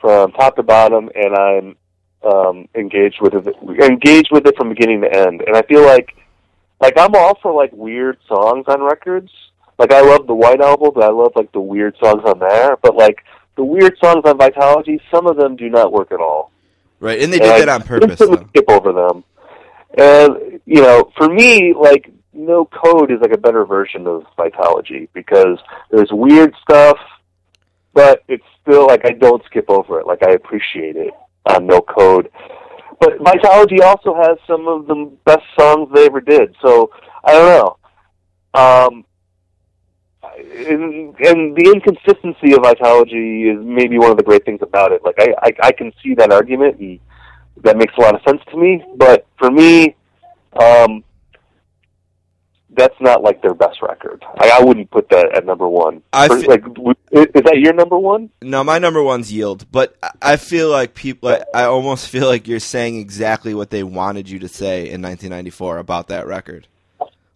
from 0.00 0.30
top 0.32 0.56
to 0.56 0.62
bottom, 0.62 1.10
and 1.14 1.34
I'm 1.34 1.76
um, 2.24 2.68
engaged 2.76 3.20
with 3.20 3.34
it, 3.34 3.46
engaged 3.82 4.28
with 4.30 4.46
it 4.46 4.56
from 4.56 4.68
beginning 4.68 5.00
to 5.02 5.12
end. 5.12 5.42
And 5.44 5.56
I 5.56 5.62
feel 5.62 5.84
like, 5.84 6.14
like 6.80 6.94
I'm 6.96 7.14
all 7.14 7.36
for 7.42 7.52
like 7.52 7.72
weird 7.72 8.18
songs 8.28 8.66
on 8.68 8.80
records, 8.82 9.30
Like 9.78 9.92
I 9.92 10.00
love 10.00 10.26
the 10.26 10.34
White 10.34 10.60
Album, 10.60 10.90
but 10.94 11.04
I 11.04 11.10
love 11.10 11.32
like 11.34 11.50
the 11.52 11.60
weird 11.60 11.96
songs 12.02 12.22
on 12.24 12.38
there. 12.38 12.76
But 12.82 12.96
like 12.96 13.24
the 13.56 13.64
weird 13.64 13.96
songs 14.02 14.22
on 14.24 14.38
Vitology, 14.38 15.00
some 15.10 15.26
of 15.26 15.36
them 15.36 15.56
do 15.56 15.68
not 15.68 15.92
work 15.92 16.12
at 16.12 16.20
all. 16.20 16.50
Right, 17.00 17.20
and 17.20 17.32
they 17.32 17.38
And 17.38 17.44
did 17.44 17.52
I 17.52 17.58
that 17.60 17.68
on 17.68 17.82
purpose. 17.82 18.18
Though. 18.18 18.46
skip 18.48 18.64
over 18.68 18.92
them. 18.92 19.24
And 19.98 20.60
you 20.66 20.80
know, 20.82 21.10
for 21.16 21.28
me, 21.28 21.74
like 21.74 22.10
no 22.32 22.64
code 22.64 23.10
is 23.10 23.20
like 23.20 23.32
a 23.32 23.38
better 23.38 23.64
version 23.64 24.06
of 24.06 24.24
Vitology 24.38 25.08
because 25.12 25.58
there's 25.90 26.08
weird 26.12 26.54
stuff, 26.62 26.96
but 27.92 28.22
it's 28.28 28.44
still 28.62 28.86
like 28.86 29.04
I 29.04 29.10
don't 29.10 29.44
skip 29.46 29.68
over 29.68 30.00
it. 30.00 30.06
Like 30.06 30.22
I 30.22 30.32
appreciate 30.32 30.96
it 30.96 31.12
on 31.46 31.66
no 31.66 31.80
code. 31.80 32.30
But 33.00 33.18
Vitology 33.18 33.80
also 33.82 34.14
has 34.14 34.38
some 34.46 34.68
of 34.68 34.86
the 34.86 35.10
best 35.24 35.42
songs 35.58 35.90
they 35.92 36.06
ever 36.06 36.20
did. 36.20 36.54
So 36.62 36.90
I 37.24 37.32
don't 37.32 37.48
know. 37.48 37.76
Um, 38.54 39.04
and, 40.38 41.14
and 41.20 41.56
the 41.56 41.70
inconsistency 41.74 42.52
of 42.52 42.60
Vitology 42.60 43.52
is 43.52 43.64
maybe 43.64 43.98
one 43.98 44.10
of 44.10 44.16
the 44.16 44.22
great 44.22 44.44
things 44.44 44.60
about 44.62 44.92
it. 44.92 45.02
Like 45.04 45.16
I, 45.18 45.34
I, 45.42 45.68
I 45.68 45.72
can 45.72 45.92
see 46.02 46.14
that 46.14 46.32
argument, 46.32 46.78
and 46.78 46.98
that 47.62 47.76
makes 47.76 47.94
a 47.96 48.00
lot 48.00 48.14
of 48.14 48.20
sense 48.26 48.40
to 48.50 48.56
me. 48.56 48.84
But 48.96 49.26
for 49.38 49.50
me, 49.50 49.94
um, 50.60 51.04
that's 52.74 52.94
not 53.00 53.22
like 53.22 53.42
their 53.42 53.52
best 53.54 53.82
record. 53.82 54.24
I, 54.38 54.58
I 54.60 54.64
wouldn't 54.64 54.90
put 54.90 55.10
that 55.10 55.36
at 55.36 55.44
number 55.44 55.68
one. 55.68 56.02
I 56.12 56.28
For- 56.28 56.40
fe- 56.40 56.46
like, 56.46 56.62
w- 56.62 56.94
is 57.12 57.26
that 57.44 57.58
your 57.58 57.74
number 57.74 57.98
one? 57.98 58.30
No, 58.40 58.64
my 58.64 58.78
number 58.78 59.02
one's 59.02 59.30
yield, 59.30 59.66
but 59.70 59.94
I- 60.02 60.10
I 60.22 60.36
feel 60.36 60.70
like 60.70 60.94
people. 60.94 61.28
I- 61.28 61.44
I 61.54 61.64
almost 61.64 62.08
feel 62.08 62.26
like 62.26 62.48
you're 62.48 62.60
saying 62.60 62.96
exactly 62.98 63.52
what 63.54 63.68
they 63.70 63.82
wanted 63.82 64.30
you 64.30 64.38
to 64.38 64.48
say 64.48 64.88
in 64.88 65.02
1994 65.02 65.78
about 65.78 66.08
that 66.08 66.26
record. 66.26 66.66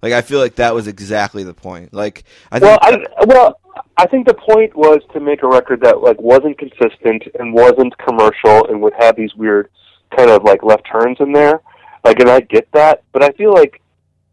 Like 0.02 0.12
I 0.12 0.22
feel 0.22 0.38
like 0.38 0.56
that 0.56 0.74
was 0.74 0.86
exactly 0.86 1.42
the 1.42 1.54
point. 1.54 1.92
Like 1.92 2.24
I 2.52 2.58
Well, 2.58 2.78
think 2.82 3.06
I 3.18 3.24
well, 3.24 3.60
I 3.96 4.06
think 4.06 4.26
the 4.26 4.34
point 4.34 4.74
was 4.76 5.00
to 5.12 5.20
make 5.20 5.42
a 5.42 5.48
record 5.48 5.80
that 5.82 6.00
like 6.02 6.20
wasn't 6.20 6.58
consistent 6.58 7.24
and 7.38 7.52
wasn't 7.52 7.96
commercial 7.98 8.66
and 8.68 8.80
would 8.82 8.94
have 8.98 9.16
these 9.16 9.34
weird 9.34 9.68
kind 10.16 10.30
of 10.30 10.44
like 10.44 10.62
left 10.62 10.86
turns 10.90 11.18
in 11.20 11.32
there. 11.32 11.60
Like, 12.04 12.20
and 12.20 12.30
I 12.30 12.40
get 12.40 12.68
that, 12.72 13.02
but 13.12 13.24
I 13.24 13.30
feel 13.32 13.52
like 13.52 13.82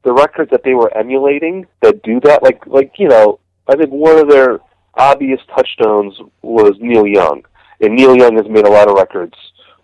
the 0.03 0.13
records 0.13 0.51
that 0.51 0.63
they 0.63 0.73
were 0.73 0.95
emulating 0.95 1.65
that 1.81 2.03
do 2.03 2.19
that, 2.21 2.43
like, 2.43 2.65
like 2.67 2.93
you 2.99 3.07
know, 3.07 3.39
I 3.67 3.75
think 3.75 3.89
one 3.89 4.19
of 4.19 4.29
their 4.29 4.59
obvious 4.95 5.39
touchstones 5.55 6.13
was 6.41 6.73
Neil 6.79 7.07
Young, 7.07 7.43
and 7.81 7.95
Neil 7.95 8.15
Young 8.15 8.35
has 8.35 8.47
made 8.47 8.65
a 8.67 8.69
lot 8.69 8.89
of 8.89 8.95
records 8.95 9.33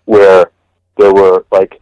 where 0.04 0.50
there 0.98 1.12
were 1.12 1.44
like 1.50 1.80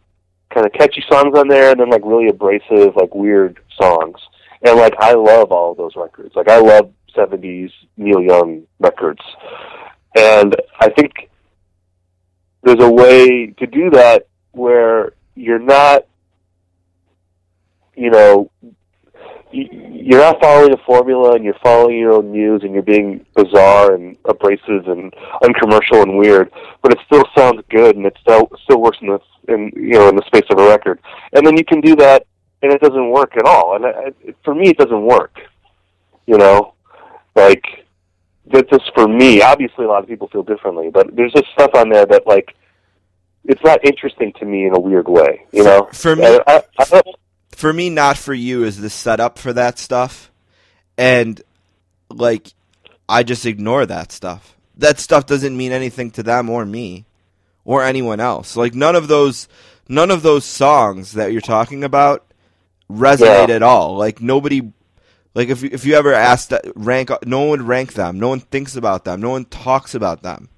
kind 0.58 0.66
of 0.66 0.72
catchy 0.72 1.04
songs 1.08 1.38
on 1.38 1.48
there, 1.48 1.70
and 1.70 1.80
then 1.80 1.90
like 1.90 2.02
really 2.04 2.28
abrasive, 2.28 2.96
like 2.96 3.14
weird 3.14 3.58
songs. 3.80 4.18
And 4.62 4.76
like 4.76 4.94
I 4.98 5.14
love 5.14 5.52
all 5.52 5.72
of 5.72 5.78
those 5.78 5.94
records. 5.94 6.34
Like 6.34 6.48
I 6.48 6.58
love 6.58 6.92
'70s 7.16 7.70
Neil 7.96 8.20
Young 8.20 8.64
records, 8.80 9.22
and 10.16 10.56
I 10.80 10.90
think 10.90 11.30
there's 12.64 12.82
a 12.82 12.90
way 12.90 13.46
to 13.58 13.66
do 13.66 13.90
that 13.90 14.26
where 14.52 15.12
you're 15.36 15.60
not, 15.60 16.06
you 17.94 18.10
know, 18.10 18.50
you're 19.52 20.20
not 20.20 20.40
following 20.40 20.72
a 20.72 20.76
formula 20.84 21.34
and 21.34 21.44
you're 21.44 21.56
following 21.62 21.98
your 21.98 22.12
own 22.12 22.32
muse 22.32 22.62
and 22.62 22.72
you're 22.74 22.82
being 22.82 23.24
bizarre 23.34 23.94
and 23.94 24.16
abrasive 24.26 24.86
and 24.88 25.12
uncommercial 25.42 26.02
and 26.02 26.18
weird, 26.18 26.50
but 26.82 26.92
it 26.92 26.98
still 27.06 27.24
sounds 27.36 27.62
good 27.70 27.96
and 27.96 28.06
it 28.06 28.16
still 28.20 28.50
still 28.64 28.80
works 28.80 28.98
in 29.00 29.08
the 29.08 29.18
in 29.48 29.70
you 29.74 29.92
know 29.94 30.08
in 30.08 30.16
the 30.16 30.22
space 30.26 30.44
of 30.50 30.58
a 30.58 30.68
record. 30.68 30.98
And 31.32 31.46
then 31.46 31.56
you 31.56 31.64
can 31.64 31.80
do 31.80 31.96
that 31.96 32.26
and 32.62 32.72
it 32.72 32.80
doesn't 32.80 33.10
work 33.10 33.36
at 33.36 33.44
all. 33.44 33.76
And 33.76 33.86
I, 33.86 33.90
I- 33.90 34.34
for 34.44 34.54
me, 34.54 34.68
it 34.70 34.78
doesn't 34.78 35.04
work. 35.04 35.38
You 36.26 36.36
know, 36.38 36.74
like 37.34 37.64
that's 38.52 38.68
just 38.70 38.90
for 38.94 39.08
me. 39.08 39.40
Obviously, 39.42 39.84
a 39.84 39.88
lot 39.88 40.02
of 40.02 40.08
people 40.08 40.28
feel 40.28 40.42
differently, 40.42 40.90
but 40.90 41.14
there's 41.16 41.32
just 41.32 41.50
stuff 41.52 41.70
on 41.74 41.88
there 41.88 42.04
that 42.06 42.26
like 42.26 42.54
it's 43.44 43.62
not 43.64 43.82
interesting 43.84 44.32
to 44.38 44.44
me 44.44 44.66
in 44.66 44.74
a 44.74 44.78
weird 44.80 45.08
way. 45.08 45.46
You 45.52 45.64
know, 45.64 45.88
for 45.92 46.16
me- 46.16 46.26
And 46.26 46.42
I, 46.46 46.62
I 46.78 46.84
don't, 46.84 47.06
for 47.58 47.72
me, 47.72 47.90
not 47.90 48.16
for 48.16 48.32
you 48.34 48.62
is 48.62 48.80
the 48.80 48.88
setup 48.88 49.36
for 49.36 49.52
that 49.52 49.78
stuff, 49.80 50.30
and 50.96 51.42
like 52.08 52.52
I 53.08 53.24
just 53.24 53.44
ignore 53.46 53.84
that 53.84 54.12
stuff. 54.12 54.56
That 54.76 55.00
stuff 55.00 55.26
doesn't 55.26 55.56
mean 55.56 55.72
anything 55.72 56.12
to 56.12 56.22
them 56.22 56.48
or 56.50 56.64
me 56.64 57.04
or 57.64 57.82
anyone 57.82 58.20
else. 58.20 58.56
Like 58.56 58.74
none 58.76 58.94
of 58.94 59.08
those, 59.08 59.48
none 59.88 60.12
of 60.12 60.22
those 60.22 60.44
songs 60.44 61.12
that 61.14 61.32
you're 61.32 61.40
talking 61.40 61.82
about 61.82 62.24
resonate 62.88 63.48
Yeah. 63.48 63.54
at 63.56 63.62
all. 63.64 63.96
Like 63.96 64.20
nobody, 64.20 64.72
like 65.34 65.48
if 65.48 65.62
you- 65.62 65.70
if 65.72 65.84
you 65.84 65.94
ever 65.94 66.14
asked 66.14 66.50
that 66.50 66.64
rank, 66.76 67.10
no 67.26 67.40
one 67.40 67.48
would 67.50 67.62
rank 67.62 67.94
them. 67.94 68.20
No 68.20 68.28
one 68.28 68.40
thinks 68.40 68.76
about 68.76 69.04
them. 69.04 69.20
No 69.20 69.30
one 69.30 69.46
talks 69.46 69.96
about 69.96 70.22
them. 70.22 70.48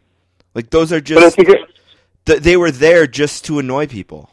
Like 0.55 0.69
those 0.69 0.93
are 0.93 1.01
just 1.01 1.39
if 1.39 1.49
you 1.49 1.55
get, 1.55 1.67
th- 2.27 2.41
they 2.43 2.59
were 2.59 2.71
there 2.71 3.07
just 3.07 3.47
to 3.47 3.59
annoy 3.59 3.87
people. 3.87 4.29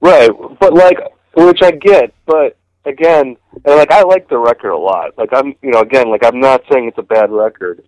Right, 0.00 0.30
but 0.58 0.72
like, 0.72 0.98
which 1.34 1.62
I 1.62 1.70
get, 1.72 2.14
but 2.26 2.56
again, 2.84 3.36
and 3.64 3.76
like 3.76 3.90
I 3.90 4.02
like 4.02 4.28
the 4.28 4.38
record 4.38 4.70
a 4.70 4.76
lot. 4.76 5.16
Like 5.16 5.30
I'm, 5.32 5.54
you 5.62 5.70
know, 5.70 5.80
again, 5.80 6.10
like 6.10 6.24
I'm 6.24 6.40
not 6.40 6.62
saying 6.70 6.88
it's 6.88 6.98
a 6.98 7.02
bad 7.02 7.30
record, 7.30 7.84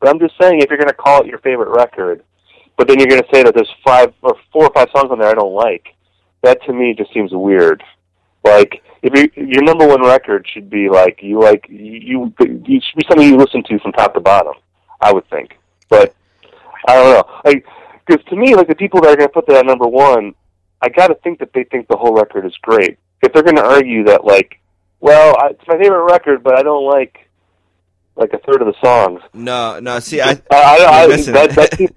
but 0.00 0.08
I'm 0.08 0.18
just 0.18 0.34
saying 0.40 0.60
if 0.60 0.70
you're 0.70 0.78
going 0.78 0.88
to 0.88 0.94
call 0.94 1.22
it 1.22 1.26
your 1.26 1.38
favorite 1.38 1.70
record, 1.70 2.22
but 2.76 2.88
then 2.88 2.98
you're 2.98 3.08
going 3.08 3.22
to 3.22 3.28
say 3.32 3.42
that 3.42 3.54
there's 3.54 3.72
five 3.84 4.12
or 4.22 4.36
four 4.52 4.64
or 4.64 4.72
five 4.74 4.88
songs 4.94 5.10
on 5.10 5.18
there 5.18 5.28
I 5.28 5.34
don't 5.34 5.54
like, 5.54 5.86
that 6.42 6.62
to 6.64 6.72
me 6.72 6.94
just 6.96 7.12
seems 7.12 7.30
weird. 7.32 7.82
Like 8.44 8.82
if 9.02 9.14
you, 9.14 9.44
your 9.44 9.62
number 9.62 9.86
one 9.86 10.02
record 10.02 10.46
should 10.52 10.68
be 10.68 10.88
like 10.88 11.20
you 11.22 11.40
like 11.40 11.66
you 11.68 12.32
you 12.38 12.80
should 12.80 12.98
be 12.98 13.06
something 13.08 13.26
you 13.26 13.36
listen 13.36 13.62
to 13.64 13.78
from 13.78 13.92
top 13.92 14.14
to 14.14 14.20
bottom. 14.20 14.54
I 15.00 15.12
would 15.12 15.28
think, 15.28 15.58
but 15.88 16.14
I 16.86 16.94
don't 16.94 17.10
know. 17.10 17.40
Like 17.44 17.66
because 18.06 18.24
to 18.26 18.36
me, 18.36 18.54
like 18.54 18.68
the 18.68 18.74
people 18.74 19.00
that 19.00 19.10
are 19.12 19.16
going 19.16 19.28
to 19.28 19.32
put 19.32 19.46
that 19.46 19.56
at 19.56 19.66
number 19.66 19.86
one, 19.86 20.34
I 20.84 20.88
got 20.90 21.06
to 21.08 21.14
think 21.16 21.38
that 21.38 21.52
they 21.54 21.64
think 21.64 21.88
the 21.88 21.96
whole 21.96 22.12
record 22.14 22.44
is 22.44 22.54
great. 22.60 22.98
If 23.22 23.32
they're 23.32 23.42
going 23.42 23.56
to 23.56 23.64
argue 23.64 24.04
that, 24.04 24.24
like, 24.24 24.60
well, 25.00 25.34
I, 25.38 25.48
it's 25.50 25.62
my 25.66 25.78
favorite 25.78 26.04
record, 26.04 26.42
but 26.42 26.58
I 26.58 26.62
don't 26.62 26.84
like 26.86 27.18
like 28.16 28.32
a 28.34 28.38
third 28.38 28.60
of 28.60 28.68
the 28.68 28.74
songs. 28.84 29.22
No, 29.32 29.80
no. 29.80 29.98
See, 30.00 30.20
I, 30.20 30.30
I, 30.30 30.36
I, 30.52 31.02
I 31.02 31.06
that, 31.08 31.18
it. 31.26 31.54
that 31.56 31.74
seems- 31.74 31.92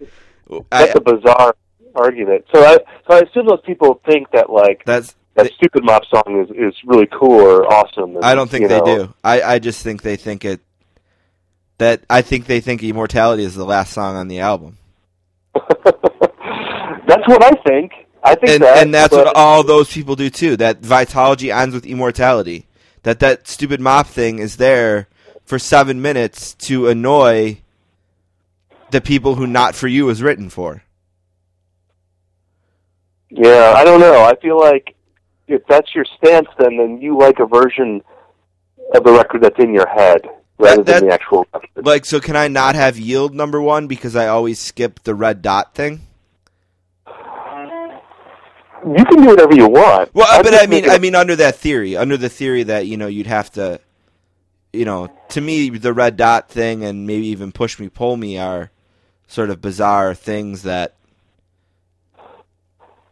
I- 0.49 0.61
that's 0.85 0.95
a 0.95 1.01
bizarre 1.01 1.55
argument. 1.95 2.45
So 2.55 2.63
I, 2.63 2.77
so 3.09 3.17
I 3.17 3.19
assume 3.19 3.47
those 3.47 3.61
people 3.65 3.99
think 4.05 4.31
that 4.31 4.49
like 4.49 4.83
that's 4.85 5.15
that 5.35 5.51
stupid 5.53 5.83
mop 5.83 6.03
song 6.05 6.41
is 6.41 6.49
is 6.55 6.73
really 6.85 7.07
cool 7.07 7.41
or 7.41 7.65
awesome. 7.71 8.15
And, 8.15 8.23
I 8.25 8.35
don't 8.35 8.49
think 8.49 8.69
they 8.69 8.79
know, 8.79 8.85
do. 9.07 9.13
I, 9.23 9.41
I 9.41 9.59
just 9.59 9.83
think 9.83 10.01
they 10.01 10.15
think 10.15 10.45
it. 10.45 10.61
That 11.79 12.01
I 12.09 12.21
think 12.23 12.45
they 12.45 12.61
think 12.61 12.81
"Immortality" 12.81 13.43
is 13.43 13.53
the 13.53 13.65
last 13.65 13.93
song 13.93 14.15
on 14.15 14.29
the 14.29 14.39
album, 14.39 14.77
that's 15.53 17.27
what 17.27 17.43
I 17.43 17.51
think. 17.67 17.91
I 18.27 18.35
think 18.35 18.49
and 18.51 18.63
that, 18.63 18.77
and 18.83 18.93
that's 18.93 19.13
what 19.13 19.35
all 19.35 19.63
those 19.63 19.91
people 19.91 20.15
do 20.15 20.29
too. 20.29 20.57
That 20.57 20.81
Vitology 20.81 21.53
ends 21.55 21.73
with 21.73 21.85
"Immortality." 21.85 22.67
That 23.03 23.19
that 23.19 23.47
stupid 23.47 23.79
mop 23.79 24.07
thing 24.07 24.39
is 24.39 24.57
there 24.57 25.07
for 25.45 25.57
seven 25.59 26.01
minutes 26.01 26.53
to 26.55 26.87
annoy 26.87 27.61
the 28.91 29.01
people 29.01 29.35
who 29.35 29.47
"Not 29.47 29.75
for 29.75 29.87
You" 29.87 30.05
was 30.05 30.21
written 30.21 30.49
for. 30.49 30.83
Yeah, 33.29 33.73
I 33.75 33.83
don't 33.83 33.99
know. 33.99 34.23
I 34.23 34.35
feel 34.41 34.59
like 34.59 34.95
if 35.47 35.61
that's 35.67 35.93
your 35.93 36.05
stance, 36.17 36.47
then 36.57 36.77
then 36.77 37.01
you 37.01 37.17
like 37.17 37.39
a 37.39 37.45
version 37.45 38.01
of 38.95 39.03
the 39.03 39.11
record 39.11 39.41
that's 39.41 39.59
in 39.59 39.73
your 39.73 39.87
head 39.87 40.21
rather 40.57 40.83
That- 40.83 40.99
than 41.01 41.09
the 41.09 41.13
actual 41.13 41.45
record. 41.53 41.85
Like, 41.85 42.05
so 42.05 42.19
can 42.19 42.35
I 42.35 42.47
not 42.47 42.75
have 42.75 42.97
"Yield" 42.97 43.33
number 43.35 43.61
one 43.61 43.87
because 43.87 44.15
I 44.15 44.27
always 44.27 44.59
skip 44.59 45.03
the 45.03 45.13
red 45.13 45.41
dot 45.41 45.75
thing? 45.75 46.01
You 48.95 49.05
can 49.05 49.21
do 49.21 49.27
whatever 49.27 49.55
you 49.55 49.67
want. 49.67 50.13
Well, 50.13 50.27
I'm 50.29 50.43
but 50.43 50.53
I 50.53 50.65
mean, 50.67 50.89
I 50.89 50.97
mean, 50.99 51.15
under 51.15 51.35
that 51.37 51.55
theory, 51.55 51.95
under 51.97 52.17
the 52.17 52.29
theory 52.29 52.63
that 52.63 52.87
you 52.87 52.97
know 52.97 53.07
you'd 53.07 53.27
have 53.27 53.51
to, 53.51 53.79
you 54.73 54.85
know, 54.85 55.09
to 55.29 55.41
me, 55.41 55.69
the 55.69 55.93
red 55.93 56.17
dot 56.17 56.49
thing 56.49 56.83
and 56.83 57.05
maybe 57.07 57.27
even 57.27 57.51
push 57.51 57.79
me, 57.79 57.89
pull 57.89 58.17
me 58.17 58.37
are 58.37 58.71
sort 59.27 59.49
of 59.49 59.59
bizarre 59.61 60.13
things 60.13 60.63
that 60.63 60.95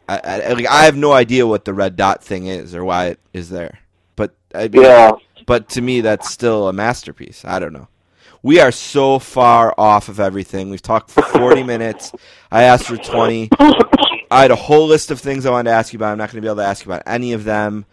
I, 0.08 0.18
I, 0.18 0.52
like, 0.52 0.66
I 0.66 0.84
have 0.84 0.96
no 0.96 1.12
idea 1.12 1.46
what 1.46 1.64
the 1.64 1.74
red 1.74 1.96
dot 1.96 2.22
thing 2.22 2.46
is 2.46 2.74
or 2.74 2.84
why 2.84 3.06
it 3.06 3.20
is 3.32 3.50
there. 3.50 3.80
But 4.14 4.34
I 4.54 4.68
mean, 4.68 4.82
Yeah. 4.82 5.12
but 5.46 5.68
to 5.70 5.80
me, 5.82 6.00
that's 6.00 6.30
still 6.30 6.68
a 6.68 6.72
masterpiece. 6.72 7.44
I 7.44 7.58
don't 7.58 7.72
know. 7.72 7.88
We 8.42 8.60
are 8.60 8.70
so 8.70 9.18
far 9.18 9.74
off 9.76 10.08
of 10.08 10.20
everything. 10.20 10.70
We've 10.70 10.80
talked 10.82 11.10
for 11.10 11.22
40 11.22 11.62
minutes. 11.64 12.12
I 12.50 12.62
asked 12.62 12.84
for 12.86 12.96
20. 12.96 13.50
I 14.30 14.42
had 14.42 14.50
a 14.50 14.56
whole 14.56 14.86
list 14.86 15.10
of 15.10 15.20
things 15.20 15.46
I 15.46 15.50
wanted 15.50 15.70
to 15.70 15.76
ask 15.76 15.92
you 15.92 15.98
about. 15.98 16.12
I'm 16.12 16.18
not 16.18 16.30
going 16.30 16.42
to 16.42 16.46
be 16.46 16.48
able 16.48 16.56
to 16.56 16.66
ask 16.66 16.84
you 16.84 16.92
about 16.92 17.04
any 17.06 17.32
of 17.32 17.44
them. 17.44 17.84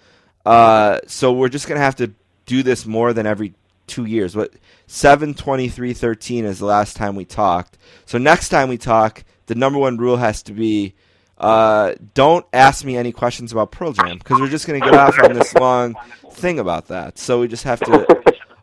Uh, 0.45 0.99
so 1.07 1.31
we're 1.31 1.49
just 1.49 1.67
going 1.67 1.77
to 1.77 1.83
have 1.83 1.95
to 1.97 2.13
do 2.45 2.63
this 2.63 2.85
more 2.85 3.13
than 3.13 3.25
every 3.25 3.53
two 3.87 4.05
years. 4.05 4.35
What 4.35 4.53
seven 4.87 5.33
twenty 5.33 5.69
three 5.69 5.93
thirteen 5.93 6.45
is 6.45 6.59
the 6.59 6.65
last 6.65 6.95
time 6.95 7.15
we 7.15 7.25
talked. 7.25 7.77
So 8.05 8.17
next 8.17 8.49
time 8.49 8.69
we 8.69 8.77
talk, 8.77 9.23
the 9.45 9.55
number 9.55 9.79
one 9.79 9.97
rule 9.97 10.17
has 10.17 10.41
to 10.43 10.53
be 10.53 10.95
uh, 11.37 11.95
don't 12.13 12.45
ask 12.53 12.85
me 12.85 12.95
any 12.95 13.11
questions 13.11 13.51
about 13.51 13.71
Pearl 13.71 13.91
Jam 13.91 14.17
because 14.17 14.39
we're 14.39 14.49
just 14.49 14.67
going 14.67 14.79
to 14.79 14.85
get 14.85 14.97
off 14.97 15.17
on 15.19 15.33
this 15.33 15.53
long 15.55 15.95
thing 16.31 16.59
about 16.59 16.87
that. 16.87 17.17
So 17.17 17.41
we 17.41 17.47
just 17.47 17.63
have 17.63 17.79
to 17.81 18.07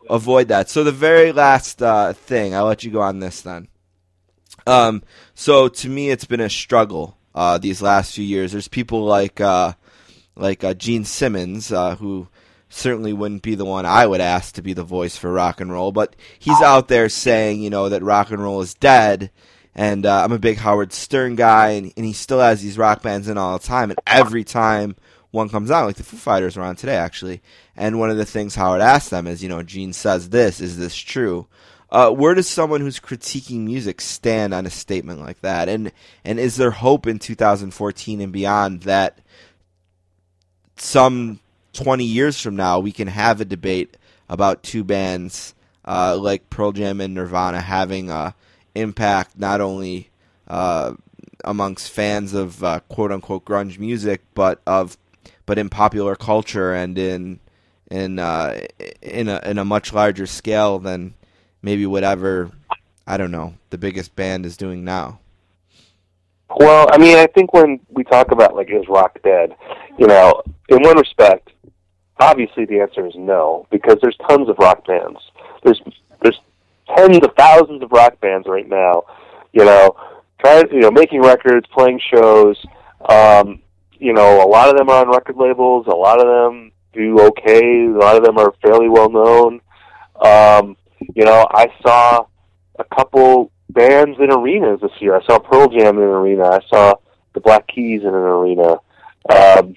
avoid 0.09 0.47
that. 0.47 0.69
So 0.69 0.83
the 0.83 0.91
very 0.91 1.31
last 1.31 1.81
uh, 1.81 2.13
thing, 2.13 2.55
I'll 2.55 2.65
let 2.65 2.83
you 2.83 2.91
go 2.91 3.01
on 3.01 3.19
this 3.19 3.41
then. 3.41 3.67
Um, 4.65 5.03
so 5.35 5.67
to 5.67 5.89
me, 5.89 6.09
it's 6.09 6.25
been 6.25 6.39
a 6.39 6.49
struggle 6.49 7.17
uh, 7.35 7.57
these 7.57 7.81
last 7.81 8.13
few 8.15 8.23
years. 8.23 8.51
There's 8.51 8.67
people 8.67 9.03
like 9.03 9.39
uh, 9.39 9.73
like 10.35 10.63
uh, 10.63 10.73
Gene 10.73 11.05
Simmons 11.05 11.71
uh, 11.71 11.95
who 11.95 12.27
certainly 12.69 13.13
wouldn't 13.13 13.41
be 13.41 13.55
the 13.55 13.65
one 13.65 13.85
I 13.85 14.05
would 14.05 14.21
ask 14.21 14.55
to 14.55 14.61
be 14.61 14.73
the 14.73 14.83
voice 14.83 15.17
for 15.17 15.31
rock 15.31 15.59
and 15.59 15.71
roll, 15.71 15.91
but 15.91 16.15
he's 16.39 16.61
out 16.61 16.87
there 16.87 17.09
saying 17.09 17.61
you 17.61 17.69
know 17.69 17.89
that 17.89 18.03
rock 18.03 18.31
and 18.31 18.41
roll 18.41 18.61
is 18.61 18.73
dead. 18.73 19.31
And 19.73 20.05
uh, 20.05 20.23
I'm 20.23 20.33
a 20.33 20.39
big 20.39 20.57
Howard 20.57 20.91
Stern 20.91 21.37
guy, 21.37 21.69
and, 21.69 21.93
and 21.95 22.05
he 22.05 22.11
still 22.11 22.41
has 22.41 22.61
these 22.61 22.77
rock 22.77 23.01
bands 23.01 23.29
in 23.29 23.37
all 23.37 23.57
the 23.57 23.65
time. 23.65 23.89
And 23.89 23.99
every 24.05 24.43
time 24.43 24.97
one 25.31 25.47
comes 25.47 25.71
out, 25.71 25.85
like 25.85 25.95
the 25.95 26.03
Foo 26.03 26.17
Fighters 26.17 26.57
were 26.57 26.63
on 26.63 26.75
today, 26.75 26.95
actually. 26.95 27.41
And 27.75 27.97
one 27.97 28.09
of 28.09 28.17
the 28.17 28.25
things 28.25 28.55
Howard 28.55 28.81
asked 28.81 29.09
them 29.09 29.27
is, 29.27 29.41
you 29.41 29.47
know, 29.47 29.63
Gene 29.63 29.93
says 29.93 30.29
this, 30.29 30.59
is 30.59 30.77
this 30.77 30.95
true? 30.95 31.47
Uh, 31.91 32.09
where 32.09 32.33
does 32.33 32.49
someone 32.49 32.79
who's 32.79 32.99
critiquing 32.99 33.61
music 33.65 33.99
stand 33.99 34.53
on 34.53 34.65
a 34.65 34.69
statement 34.69 35.19
like 35.19 35.41
that? 35.41 35.67
And 35.67 35.91
and 36.23 36.39
is 36.39 36.55
there 36.55 36.71
hope 36.71 37.05
in 37.05 37.19
2014 37.19 38.21
and 38.21 38.31
beyond 38.31 38.83
that 38.83 39.19
some 40.77 41.39
20 41.73 42.03
years 42.03 42.41
from 42.41 42.55
now 42.55 42.79
we 42.79 42.91
can 42.91 43.07
have 43.07 43.41
a 43.41 43.45
debate 43.45 43.97
about 44.29 44.63
two 44.63 44.83
bands 44.83 45.53
uh, 45.85 46.17
like 46.19 46.49
Pearl 46.49 46.71
Jam 46.71 47.01
and 47.01 47.13
Nirvana 47.13 47.61
having 47.61 48.09
a 48.09 48.35
impact 48.75 49.37
not 49.37 49.61
only 49.61 50.09
uh, 50.47 50.93
amongst 51.43 51.91
fans 51.91 52.33
of 52.33 52.63
uh, 52.63 52.79
quote 52.87 53.11
unquote 53.11 53.45
grunge 53.45 53.79
music, 53.79 54.21
but 54.33 54.61
of 54.65 54.97
but 55.45 55.57
in 55.57 55.69
popular 55.69 56.15
culture 56.15 56.73
and 56.73 56.97
in 56.97 57.39
in 57.89 58.19
uh, 58.19 58.59
in 59.01 59.27
a 59.27 59.41
in 59.43 59.57
a 59.57 59.65
much 59.65 59.93
larger 59.93 60.27
scale 60.27 60.79
than 60.79 61.13
maybe 61.61 61.85
whatever 61.85 62.51
I 63.05 63.17
don't 63.17 63.31
know 63.31 63.53
the 63.69 63.77
biggest 63.77 64.15
band 64.15 64.45
is 64.45 64.57
doing 64.57 64.83
now. 64.83 65.19
Well, 66.57 66.87
I 66.91 66.97
mean, 66.97 67.17
I 67.17 67.27
think 67.27 67.53
when 67.53 67.79
we 67.89 68.03
talk 68.03 68.31
about 68.31 68.55
like 68.55 68.69
is 68.69 68.87
rock 68.89 69.17
dead, 69.23 69.55
you 69.97 70.07
know, 70.07 70.41
in 70.69 70.81
one 70.81 70.97
respect, 70.97 71.49
obviously 72.19 72.65
the 72.65 72.79
answer 72.79 73.05
is 73.05 73.13
no 73.15 73.67
because 73.71 73.97
there's 74.01 74.17
tons 74.29 74.49
of 74.49 74.57
rock 74.59 74.85
bands. 74.85 75.19
There's 75.63 75.81
there's 76.21 76.39
tens 76.95 77.17
of 77.17 77.33
thousands 77.37 77.83
of 77.83 77.91
rock 77.91 78.19
bands 78.19 78.47
right 78.47 78.67
now, 78.67 79.03
you 79.53 79.63
know, 79.63 79.95
trying 80.39 80.69
you 80.71 80.81
know 80.81 80.91
making 80.91 81.21
records, 81.21 81.65
playing 81.73 82.01
shows. 82.13 82.57
Um, 83.09 83.61
you 83.99 84.13
know, 84.13 84.43
a 84.43 84.47
lot 84.47 84.69
of 84.69 84.77
them 84.77 84.89
are 84.89 85.05
on 85.05 85.11
record 85.11 85.37
labels. 85.37 85.87
A 85.87 85.95
lot 85.95 86.19
of 86.19 86.27
them 86.27 86.71
do 86.93 87.19
okay. 87.19 87.85
A 87.85 87.97
lot 87.97 88.17
of 88.17 88.23
them 88.23 88.37
are 88.37 88.53
fairly 88.61 88.89
well 88.89 89.09
known. 89.09 89.61
Um, 90.19 90.75
you 91.15 91.25
know, 91.25 91.47
I 91.51 91.67
saw 91.85 92.25
a 92.79 92.83
couple 92.95 93.51
bands 93.69 94.17
in 94.19 94.31
arenas 94.31 94.79
this 94.81 94.91
year. 94.99 95.15
I 95.15 95.25
saw 95.25 95.39
Pearl 95.39 95.67
Jam 95.67 95.97
in 95.97 96.03
an 96.03 96.09
arena. 96.09 96.45
I 96.45 96.59
saw 96.69 96.95
the 97.33 97.39
Black 97.39 97.67
Keys 97.67 98.01
in 98.01 98.07
an 98.07 98.13
arena. 98.15 98.77
Um, 99.29 99.75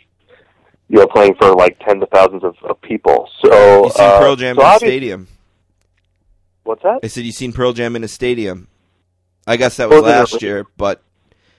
you 0.89 0.99
know, 0.99 1.07
playing 1.07 1.35
for 1.41 1.55
like 1.55 1.79
tens 1.81 2.03
of 2.03 2.09
thousands 2.11 2.45
of, 2.45 2.55
of 2.69 2.81
people. 2.81 3.29
So 3.45 3.85
You 3.85 3.91
seen 3.91 4.05
uh, 4.05 4.19
Pearl 4.19 4.37
Jam 4.37 4.57
so 4.57 4.63
in 4.63 4.69
a 4.69 4.79
stadium? 4.79 5.29
What's 6.65 6.83
that? 6.83 7.01
I 7.03 7.09
said 7.09 7.25
you 7.25 7.33
seen 7.33 7.53
Pearl 7.53 7.73
Jam 7.73 7.97
in 7.97 8.05
a 8.05 8.09
stadium. 8.09 8.69
I 9.47 9.57
guess 9.57 9.77
that 9.77 9.91
was 9.91 10.03
last 10.03 10.41
year, 10.41 10.67
but 10.77 11.03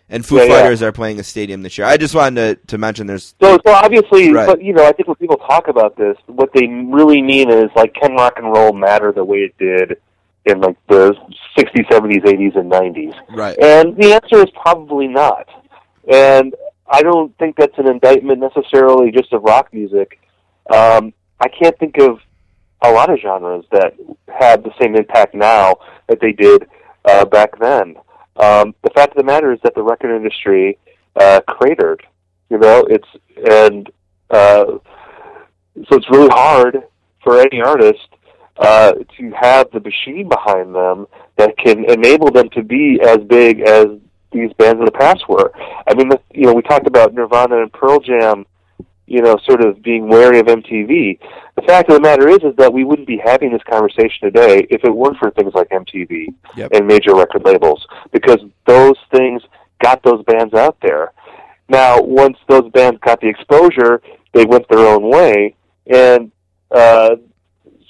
and 0.10 0.26
Foo 0.26 0.38
Yeah, 0.38 0.44
yeah. 0.44 0.62
Fighters 0.62 0.82
are 0.82 0.92
playing 0.92 1.20
a 1.20 1.24
stadium 1.24 1.62
this 1.62 1.78
year. 1.78 1.88
I 1.88 1.98
just 1.98 2.16
wanted 2.16 2.60
to, 2.62 2.68
to 2.68 2.78
mention 2.78 3.08
there's 3.08 3.36
So, 3.42 3.58
so 3.66 3.74
obviously, 3.74 4.32
Right. 4.32 4.48
but 4.48 4.62
you 4.64 4.74
know, 4.74 4.86
I 4.86 4.92
think 4.92 5.08
when 5.08 5.16
people 5.16 5.38
talk 5.38 5.68
about 5.68 5.96
this, 5.98 6.18
what 6.28 6.52
they 6.54 6.68
really 6.68 7.22
mean 7.22 7.50
is 7.50 7.70
like, 7.76 7.94
can 7.94 8.14
rock 8.14 8.34
and 8.38 8.52
roll 8.52 8.74
matter 8.74 9.12
the 9.12 9.24
way 9.26 9.40
it 9.40 9.58
did 9.58 9.98
in 10.46 10.62
like 10.62 10.78
the 10.88 11.16
'60s, 11.58 11.88
'70s, 11.90 12.24
'80s, 12.24 12.56
and 12.58 12.72
'90s? 12.72 13.16
right. 13.36 13.58
And 13.62 13.98
the 13.98 14.14
answer 14.14 14.38
is 14.38 14.52
probably 14.62 15.08
not. 15.08 15.48
And 16.12 16.54
I 16.88 17.02
don't 17.02 17.36
think 17.40 17.56
that's 17.56 17.78
an 17.80 17.88
indictment 17.88 18.40
necessarily 18.40 19.12
just 19.12 19.34
of 19.34 19.42
rock 19.44 19.74
music. 19.74 20.20
Um, 20.72 21.14
I 21.40 21.48
can't 21.48 21.78
think 21.80 21.98
of 21.98 22.20
a 22.84 22.92
lot 22.92 23.10
of 23.10 23.20
genres 23.20 23.66
that 23.72 23.94
have 24.40 24.64
the 24.64 24.72
same 24.80 24.96
impact 24.96 25.34
now 25.34 25.78
that 26.08 26.20
they 26.20 26.32
did 26.32 26.68
uh, 27.06 27.26
back 27.26 27.58
then. 27.60 27.96
Um, 28.38 28.76
the 28.84 28.90
fact 28.94 29.12
of 29.12 29.18
the 29.18 29.24
matter 29.24 29.54
is 29.54 29.60
that 29.64 29.76
the 29.76 29.84
record 29.84 30.16
industry 30.16 30.78
uh, 31.16 31.42
cratered. 31.48 32.06
You 32.50 32.58
know, 32.60 32.86
it's 32.90 33.08
and 33.50 33.90
uh, 34.30 34.66
so 35.88 35.98
it's 35.98 36.10
really 36.10 36.30
hard 36.30 36.84
for 37.24 37.40
any 37.40 37.62
artist 37.62 38.08
uh, 38.58 38.94
to 39.18 39.32
have 39.40 39.70
the 39.72 39.80
machine 39.80 40.30
behind 40.30 40.76
them 40.76 41.08
that 41.38 41.58
can 41.58 41.84
enable 41.90 42.32
them 42.32 42.50
to 42.52 42.64
be 42.64 43.00
as 43.06 43.18
big 43.28 43.62
as 43.62 43.88
these 44.32 44.52
bands 44.54 44.80
in 44.80 44.86
the 44.86 44.92
past 44.92 45.28
were. 45.28 45.52
I 45.88 45.94
mean, 45.96 46.12
you 46.34 46.46
know, 46.46 46.54
we 46.54 46.62
talked 46.62 46.88
about 46.88 47.14
Nirvana 47.14 47.62
and 47.62 47.72
Pearl 47.72 48.00
Jam, 48.00 48.46
you 49.08 49.22
know, 49.22 49.38
sort 49.46 49.64
of 49.64 49.82
being 49.82 50.08
wary 50.08 50.40
of 50.40 50.48
MTV. 50.48 51.20
The 51.56 51.62
fact 51.68 51.90
of 51.90 51.96
the 51.96 52.02
matter 52.02 52.28
is, 52.28 52.40
is 52.40 52.56
that 52.58 52.74
we 52.74 52.84
wouldn't 52.84 53.08
be 53.08 53.22
having 53.24 53.52
this 53.52 53.62
conversation 53.70 54.22
today 54.24 54.66
if 54.70 54.84
it 54.84 54.90
weren't 54.96 55.18
for 55.18 55.32
things 55.32 55.54
like 55.54 55.70
MTV 55.70 56.34
Yep. 56.56 56.72
and 56.74 56.88
major 56.88 57.16
record 57.16 57.44
labels, 57.46 57.86
because 58.12 58.40
those 58.66 58.96
things 59.12 59.42
got 59.84 60.02
those 60.04 60.24
bands 60.26 60.54
out 60.54 60.78
there. 60.82 61.12
Now, 61.70 62.02
once 62.02 62.38
those 62.48 62.70
bands 62.72 63.00
got 63.04 63.22
the 63.22 63.28
exposure, 63.28 64.02
they 64.34 64.46
went 64.46 64.68
their 64.70 64.86
own 64.86 65.10
way, 65.10 65.56
and 65.88 66.32
uh, 66.72 67.16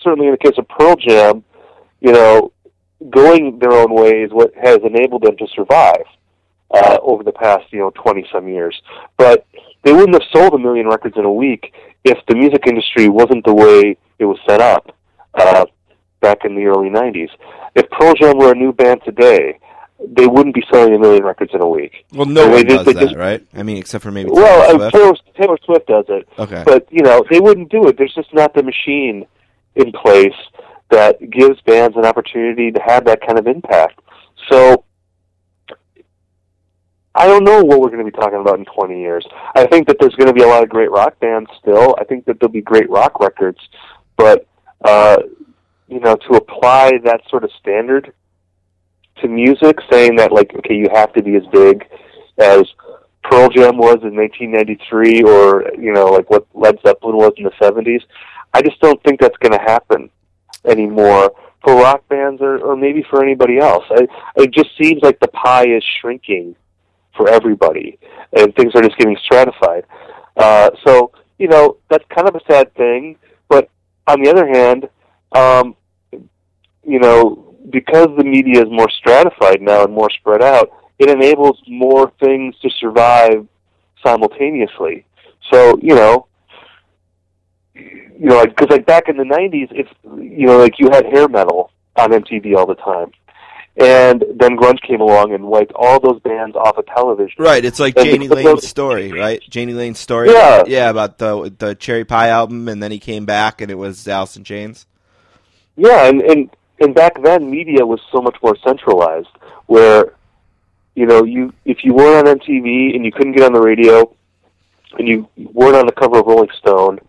certainly 0.02 0.28
in 0.28 0.32
the 0.32 0.38
case 0.38 0.58
of 0.58 0.68
Pearl 0.68 0.96
Jam, 0.96 1.44
you 2.02 2.12
know, 2.12 2.52
going 3.10 3.60
their 3.60 3.74
own 3.74 3.94
way 3.94 4.24
is 4.24 4.32
what 4.32 4.54
has 4.56 4.80
enabled 4.84 5.24
them 5.24 5.36
to 5.38 5.48
survive 5.56 6.04
uh, 6.72 6.98
over 7.02 7.24
the 7.24 7.32
past, 7.32 7.66
you 7.72 7.80
know, 7.80 7.92
twenty 7.92 8.26
some 8.32 8.48
years. 8.48 8.80
But 9.18 9.46
they 9.86 9.94
wouldn't 9.94 10.14
have 10.14 10.30
sold 10.34 10.54
a 10.54 10.58
million 10.58 10.88
records 10.88 11.16
in 11.16 11.24
a 11.24 11.32
week 11.32 11.74
if 12.04 12.18
the 12.28 12.36
music 12.36 12.68
industry 12.68 13.08
wasn't 13.08 13.46
the 13.46 13.54
way 13.54 13.96
it 14.20 14.26
was 14.26 14.38
set 14.48 14.60
up 14.60 14.94
uh, 15.36 15.66
back 16.20 16.40
in 16.44 16.56
the 16.56 16.66
early 16.66 16.90
'90s. 16.90 17.30
If 17.76 17.90
Pearl 17.92 18.14
Jam 18.16 18.38
were 18.38 18.52
a 18.52 18.56
new 18.56 18.74
band 18.74 19.02
today, 19.06 19.60
they 20.06 20.28
wouldn't 20.28 20.56
be 20.56 20.64
selling 20.72 20.96
a 20.96 21.00
million 21.00 21.24
records 21.24 21.52
in 21.54 21.62
a 21.62 21.68
week. 21.70 22.06
Well, 22.14 22.26
no 22.26 22.42
So 22.44 22.48
one 22.50 22.56
they 22.58 22.64
just- 22.64 22.76
does 22.78 22.86
they 22.86 22.94
that, 22.94 23.02
just- 23.02 23.16
right? 23.16 23.42
I 23.56 23.64
mean, 23.64 23.78
except 23.78 24.04
for 24.04 24.12
maybe 24.12 24.30
Well, 24.32 24.68
Taylor 24.72 24.86
uh, 24.88 24.90
Swift. 24.90 24.96
Taylor, 24.96 25.16
Taylor 25.38 25.58
Swift 25.66 25.88
does 25.88 26.06
it, 26.10 26.28
Okay. 26.40 26.64
but 26.66 26.88
you 26.92 27.02
know 27.04 27.24
they 27.30 27.40
wouldn't 27.40 27.70
do 27.70 27.88
it. 27.88 27.98
There's 27.98 28.14
just 28.14 28.34
not 28.34 28.54
the 28.54 28.64
machine 28.64 29.26
in 29.76 29.92
place 29.92 30.34
that 30.90 31.20
gives 31.30 31.60
bands 31.62 31.98
an 31.98 32.06
opportunity 32.06 32.72
to 32.72 32.80
have 32.82 33.06
that 33.06 33.20
kind 33.26 33.38
of 33.38 33.46
impact. 33.48 34.00
So 34.50 34.85
I 37.18 37.28
don't 37.28 37.46
know 37.46 37.64
what 37.64 37.80
we're 37.80 37.90
going 37.90 38.06
to 38.06 38.12
be 38.12 38.18
talking 38.18 38.42
about 38.42 38.60
in 38.60 38.66
20 38.66 39.00
years. 39.00 39.26
I 39.56 39.66
think 39.66 39.88
that 39.88 39.96
there's 40.00 40.16
going 40.16 40.28
to 40.28 40.34
be 40.34 40.44
a 40.44 40.48
lot 40.48 40.64
of 40.64 40.70
great 40.70 40.92
rock 40.92 41.18
bands 41.22 41.50
still. 41.62 41.96
I 41.98 42.04
think 42.04 42.26
that 42.26 42.40
there'll 42.40 42.52
be 42.52 42.62
great 42.62 42.90
rock 42.90 43.22
records, 43.22 43.60
but 44.18 44.46
uh, 44.84 45.18
you 45.88 46.02
know, 46.02 46.16
to 46.16 46.36
apply 46.36 46.98
that 47.06 47.22
sort 47.30 47.46
of 47.46 47.52
standard 47.60 48.14
to 49.22 49.30
music, 49.30 49.78
saying 49.90 50.18
that 50.18 50.34
like, 50.34 50.54
okay, 50.56 50.76
you 50.76 50.88
have 50.94 51.14
to 51.14 51.24
be 51.24 51.36
as 51.36 51.44
big 51.54 51.86
as 52.38 52.64
Pearl 53.24 53.48
Jam 53.50 53.78
was 53.78 54.00
in 54.04 54.14
1993, 54.16 55.24
or 55.24 55.72
you 55.80 55.94
know, 55.94 56.08
like 56.08 56.30
what 56.30 56.46
Led 56.54 56.78
Zeppelin 56.86 57.16
was 57.16 57.32
in 57.38 57.46
the 57.46 57.52
70s. 57.52 58.02
I 58.54 58.62
just 58.62 58.80
don't 58.82 59.02
think 59.04 59.22
that's 59.22 59.38
going 59.38 59.54
to 59.54 59.66
happen 59.66 60.10
anymore 60.66 61.34
for 61.64 61.76
rock 61.76 62.08
bands, 62.10 62.42
or, 62.42 62.60
or 62.60 62.76
maybe 62.76 63.06
for 63.10 63.24
anybody 63.24 63.58
else. 63.58 63.86
I, 63.90 64.06
it 64.36 64.52
just 64.52 64.70
seems 64.78 65.02
like 65.02 65.20
the 65.22 65.30
pie 65.30 65.68
is 65.68 65.84
shrinking 66.02 66.58
for 67.16 67.30
everybody, 67.30 67.98
and 68.34 68.54
things 68.56 68.74
are 68.76 68.82
just 68.82 68.98
getting 68.98 69.18
stratified. 69.24 69.86
Uh, 70.38 70.70
so 70.86 71.12
you 71.38 71.48
know, 71.48 71.78
that's 71.90 72.04
kind 72.14 72.28
of 72.28 72.36
a 72.36 72.52
sad 72.52 72.74
thing. 72.76 73.18
But 73.50 73.70
on 74.08 74.22
the 74.22 74.30
other 74.30 74.48
hand, 74.48 74.88
um, 75.34 75.76
you 76.84 77.00
know, 77.00 77.56
because 77.70 78.10
the 78.18 78.24
media 78.24 78.62
is 78.62 78.70
more 78.70 78.90
stratified 78.90 79.62
now 79.62 79.84
and 79.84 79.94
more 79.94 80.10
spread 80.12 80.44
out, 80.44 80.72
it 81.00 81.10
enables 81.10 81.62
more 81.68 82.12
things 82.20 82.56
to 82.62 82.70
survive 82.80 83.48
simultaneously. 84.06 85.06
So, 85.52 85.78
you 85.82 85.96
know, 85.96 86.28
you 87.74 88.30
know, 88.30 88.46
because 88.46 88.70
like 88.70 88.86
back 88.86 89.10
in 89.10 89.18
the 89.18 89.24
'90s, 89.24 89.68
it's 89.72 89.90
you 90.04 90.48
know, 90.48 90.58
like 90.58 90.80
you 90.80 90.90
had 90.92 91.06
hair 91.06 91.28
metal 91.28 91.72
on 91.98 92.12
MTV 92.12 92.56
all 92.56 92.66
the 92.66 92.76
time, 92.76 93.12
and 93.78 94.24
then 94.36 94.56
grunge 94.58 94.82
came 94.82 95.02
along 95.02 95.34
and 95.34 95.46
wiped 95.48 95.74
all 95.76 96.00
those 96.00 96.20
bands 96.22 96.56
off 96.56 96.78
of 96.78 96.86
television. 96.88 97.36
Right, 97.44 97.64
it's 97.64 97.80
like 97.80 97.98
And 97.98 98.08
Jani 98.08 98.28
Lane's 98.28 98.64
of- 98.64 98.70
story, 98.70 99.12
right? 99.12 99.42
Jani 99.54 99.74
Lane's 99.74 100.00
story. 100.00 100.32
Yeah. 100.32 100.64
yeah, 100.68 100.90
about 100.90 101.18
the 101.18 101.54
the 101.58 101.76
Cherry 101.76 102.06
Pie 102.06 102.30
album, 102.30 102.68
and 102.70 102.82
then 102.82 102.92
he 102.92 103.00
came 103.00 103.26
back, 103.26 103.62
and 103.62 103.70
it 103.72 103.76
was 103.76 104.08
Alice 104.08 104.38
in 104.38 104.44
Chains. 104.44 104.86
Yeah, 105.76 106.08
and, 106.08 106.22
and 106.22 106.50
and 106.80 106.96
back 106.96 107.22
then 107.22 107.50
media 107.52 107.86
was 107.86 108.00
so 108.12 108.22
much 108.22 108.38
more 108.42 108.56
centralized 108.66 109.28
where 109.68 110.14
you 110.96 111.06
know, 111.06 111.26
you 111.26 111.54
if 111.66 111.84
you 111.84 111.94
weren't 111.94 112.28
on 112.28 112.40
MTV 112.40 112.96
and 112.96 113.04
you 113.04 113.12
couldn't 113.12 113.34
get 113.34 113.44
on 113.44 113.52
the 113.52 113.60
radio 113.60 114.10
and 114.98 115.06
you 115.08 115.28
weren't 115.36 115.76
on 115.76 115.86
the 115.86 115.92
cover 115.92 116.20
of 116.20 116.26
Rolling 116.26 116.50
Stone 116.58 117.00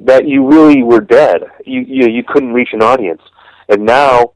that 0.00 0.26
you 0.26 0.44
really 0.44 0.82
were 0.82 1.00
dead. 1.00 1.44
You 1.64 1.82
you 1.82 2.08
you 2.08 2.24
couldn't 2.24 2.52
reach 2.52 2.70
an 2.72 2.82
audience, 2.82 3.22
and 3.68 3.84
now 3.86 4.32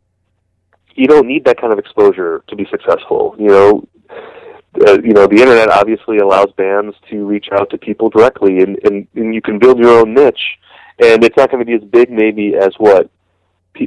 you 0.97 1.07
don't 1.07 1.27
need 1.27 1.45
that 1.45 1.61
kind 1.61 1.73
of 1.73 1.79
exposure 1.79 2.43
to 2.49 2.57
be 2.57 2.67
successful. 2.71 3.35
You 3.39 3.49
know, 3.49 3.89
uh, 4.87 4.99
you 5.03 5.13
know 5.13 5.27
the 5.27 5.41
internet 5.41 5.71
obviously 5.71 6.19
allows 6.19 6.53
bands 6.57 6.97
to 7.11 7.25
reach 7.25 7.49
out 7.53 7.71
to 7.71 7.79
people 7.79 8.11
directly, 8.11 8.61
and 8.61 8.79
and, 8.85 9.07
and 9.15 9.35
you 9.35 9.43
can 9.43 9.59
build 9.59 9.79
your 9.79 10.01
own 10.01 10.15
niche, 10.15 10.59
and 10.99 11.23
it's 11.25 11.37
not 11.37 11.51
going 11.51 11.65
to 11.65 11.67
be 11.67 11.75
as 11.75 11.89
big 11.91 12.11
maybe 12.11 12.55
as 12.57 12.73
what 12.79 13.11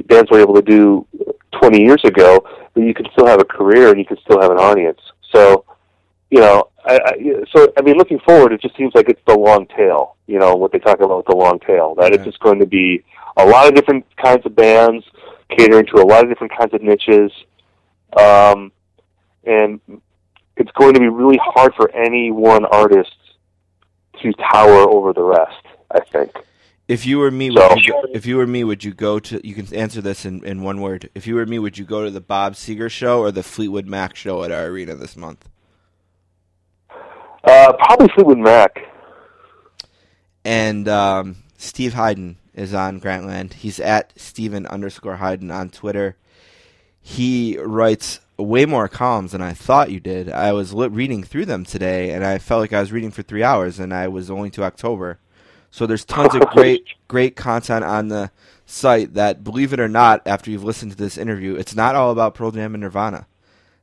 bands 0.06 0.30
were 0.30 0.38
able 0.38 0.54
to 0.54 0.62
do 0.62 1.06
20 1.60 1.82
years 1.82 2.00
ago, 2.04 2.44
but 2.74 2.82
you 2.82 2.94
can 2.94 3.06
still 3.12 3.26
have 3.26 3.40
a 3.40 3.44
career 3.44 3.90
and 3.90 3.98
you 3.98 4.04
can 4.04 4.16
still 4.18 4.40
have 4.40 4.52
an 4.52 4.58
audience. 4.58 5.00
So, 5.34 5.64
you 6.30 6.38
know, 6.38 6.68
I, 6.84 7.00
I, 7.04 7.44
so 7.52 7.72
I 7.76 7.82
mean, 7.82 7.96
looking 7.96 8.20
forward, 8.20 8.52
it 8.52 8.62
just 8.62 8.76
seems 8.76 8.92
like 8.94 9.08
it's 9.08 9.20
the 9.26 9.36
long 9.36 9.66
tail. 9.76 10.16
You 10.26 10.38
know 10.38 10.54
what 10.54 10.72
they 10.72 10.78
talk 10.78 11.00
about 11.00 11.18
with 11.18 11.26
the 11.26 11.36
long 11.36 11.58
tail. 11.60 11.94
That 11.96 12.12
it's 12.12 12.24
just 12.24 12.38
going 12.40 12.60
to 12.60 12.66
be 12.66 13.02
a 13.36 13.44
lot 13.44 13.68
of 13.68 13.74
different 13.74 14.04
kinds 14.16 14.46
of 14.46 14.54
bands 14.54 15.04
catering 15.56 15.86
to 15.86 15.96
a 15.96 16.06
lot 16.06 16.22
of 16.24 16.30
different 16.30 16.52
kinds 16.56 16.74
of 16.74 16.82
niches, 16.82 17.32
um, 18.18 18.72
and 19.44 19.80
it's 20.56 20.70
going 20.72 20.94
to 20.94 21.00
be 21.00 21.08
really 21.08 21.38
hard 21.42 21.74
for 21.74 21.90
any 21.94 22.30
one 22.30 22.64
artist 22.66 23.14
to 24.22 24.32
tower 24.52 24.88
over 24.90 25.12
the 25.12 25.22
rest. 25.22 25.66
I 25.90 26.00
think. 26.00 26.32
If 26.88 27.06
you 27.06 27.18
were 27.18 27.30
me, 27.30 27.54
So- 27.54 27.68
would 27.68 27.84
you, 27.84 28.04
if 28.12 28.26
you 28.26 28.36
were 28.36 28.46
me, 28.46 28.64
would 28.64 28.82
you 28.82 28.92
go 28.92 29.18
to? 29.20 29.46
You 29.46 29.54
can 29.54 29.72
answer 29.74 30.00
this 30.00 30.24
in, 30.24 30.44
in 30.44 30.62
one 30.62 30.80
word. 30.80 31.08
If 31.14 31.26
you 31.26 31.36
were 31.36 31.46
me, 31.46 31.58
would 31.58 31.78
you 31.78 31.84
go 31.84 32.04
to 32.04 32.10
the 32.10 32.20
Bob 32.20 32.54
Seger 32.54 32.90
show 32.90 33.20
or 33.20 33.30
the 33.30 33.42
Fleetwood 33.44 33.86
Mac 33.86 34.16
show 34.16 34.42
at 34.42 34.50
our 34.50 34.64
arena 34.64 34.94
this 34.96 35.16
month? 35.16 35.48
Uh, 37.44 37.72
probably 37.74 38.08
Fleetwood 38.14 38.38
Mac. 38.38 38.80
And 40.44 40.88
um, 40.88 41.36
Steve 41.56 41.94
Hyden 41.94 42.36
is 42.54 42.74
on 42.74 43.00
Grantland. 43.00 43.54
He's 43.54 43.80
at 43.80 44.12
Steven 44.18 44.66
underscore 44.66 45.16
Hyden 45.16 45.50
on 45.50 45.70
Twitter. 45.70 46.16
He 47.00 47.58
writes 47.58 48.20
way 48.36 48.66
more 48.66 48.88
columns 48.88 49.32
than 49.32 49.42
I 49.42 49.52
thought 49.52 49.90
you 49.90 50.00
did. 50.00 50.30
I 50.30 50.52
was 50.52 50.72
reading 50.72 51.22
through 51.22 51.46
them 51.46 51.64
today, 51.64 52.10
and 52.10 52.24
I 52.24 52.38
felt 52.38 52.60
like 52.60 52.72
I 52.72 52.80
was 52.80 52.92
reading 52.92 53.10
for 53.10 53.22
three 53.22 53.42
hours, 53.42 53.78
and 53.78 53.92
I 53.94 54.08
was 54.08 54.30
only 54.30 54.50
to 54.50 54.64
October. 54.64 55.18
So 55.70 55.86
there's 55.86 56.04
tons 56.04 56.34
of 56.34 56.42
great, 56.48 56.84
great 57.06 57.36
content 57.36 57.84
on 57.84 58.08
the 58.08 58.30
site. 58.66 59.14
That, 59.14 59.44
believe 59.44 59.72
it 59.72 59.80
or 59.80 59.88
not, 59.88 60.22
after 60.26 60.50
you've 60.50 60.64
listened 60.64 60.92
to 60.92 60.98
this 60.98 61.16
interview, 61.16 61.54
it's 61.54 61.76
not 61.76 61.94
all 61.94 62.10
about 62.10 62.34
Pearl 62.34 62.50
Jam 62.50 62.74
and 62.74 62.82
Nirvana. 62.82 63.26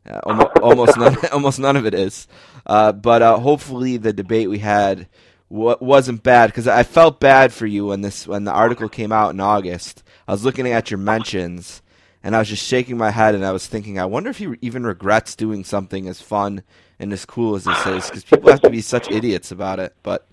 Uh, 0.09 0.19
almost, 0.23 0.57
almost 0.57 0.97
none, 0.97 1.17
almost 1.31 1.59
none 1.59 1.77
of 1.77 1.85
it 1.85 1.93
is. 1.93 2.27
Uh, 2.65 2.91
but 2.91 3.21
uh, 3.21 3.37
hopefully, 3.39 3.97
the 3.97 4.13
debate 4.13 4.49
we 4.49 4.59
had 4.59 5.07
wasn't 5.49 6.23
bad 6.23 6.47
because 6.47 6.67
I 6.67 6.83
felt 6.83 7.19
bad 7.19 7.53
for 7.53 7.65
you 7.65 7.87
when 7.87 8.01
this 8.01 8.27
when 8.27 8.43
the 8.43 8.51
article 8.51 8.89
came 8.89 9.11
out 9.11 9.33
in 9.33 9.39
August. 9.39 10.03
I 10.27 10.31
was 10.31 10.43
looking 10.43 10.67
at 10.67 10.91
your 10.91 10.97
mentions 10.97 11.81
and 12.23 12.35
I 12.35 12.39
was 12.39 12.49
just 12.49 12.65
shaking 12.65 12.97
my 12.97 13.11
head 13.11 13.35
and 13.35 13.45
I 13.45 13.51
was 13.51 13.67
thinking, 13.67 13.99
I 13.99 14.05
wonder 14.05 14.29
if 14.29 14.37
he 14.37 14.55
even 14.61 14.85
regrets 14.85 15.35
doing 15.35 15.63
something 15.63 16.07
as 16.07 16.21
fun 16.21 16.63
and 16.99 17.13
as 17.13 17.25
cool 17.25 17.55
as 17.55 17.63
this 17.63 17.85
is 17.85 18.09
because 18.09 18.23
people 18.23 18.51
have 18.51 18.61
to 18.61 18.69
be 18.69 18.81
such 18.81 19.09
idiots 19.09 19.51
about 19.51 19.79
it. 19.79 19.95
But 20.03 20.27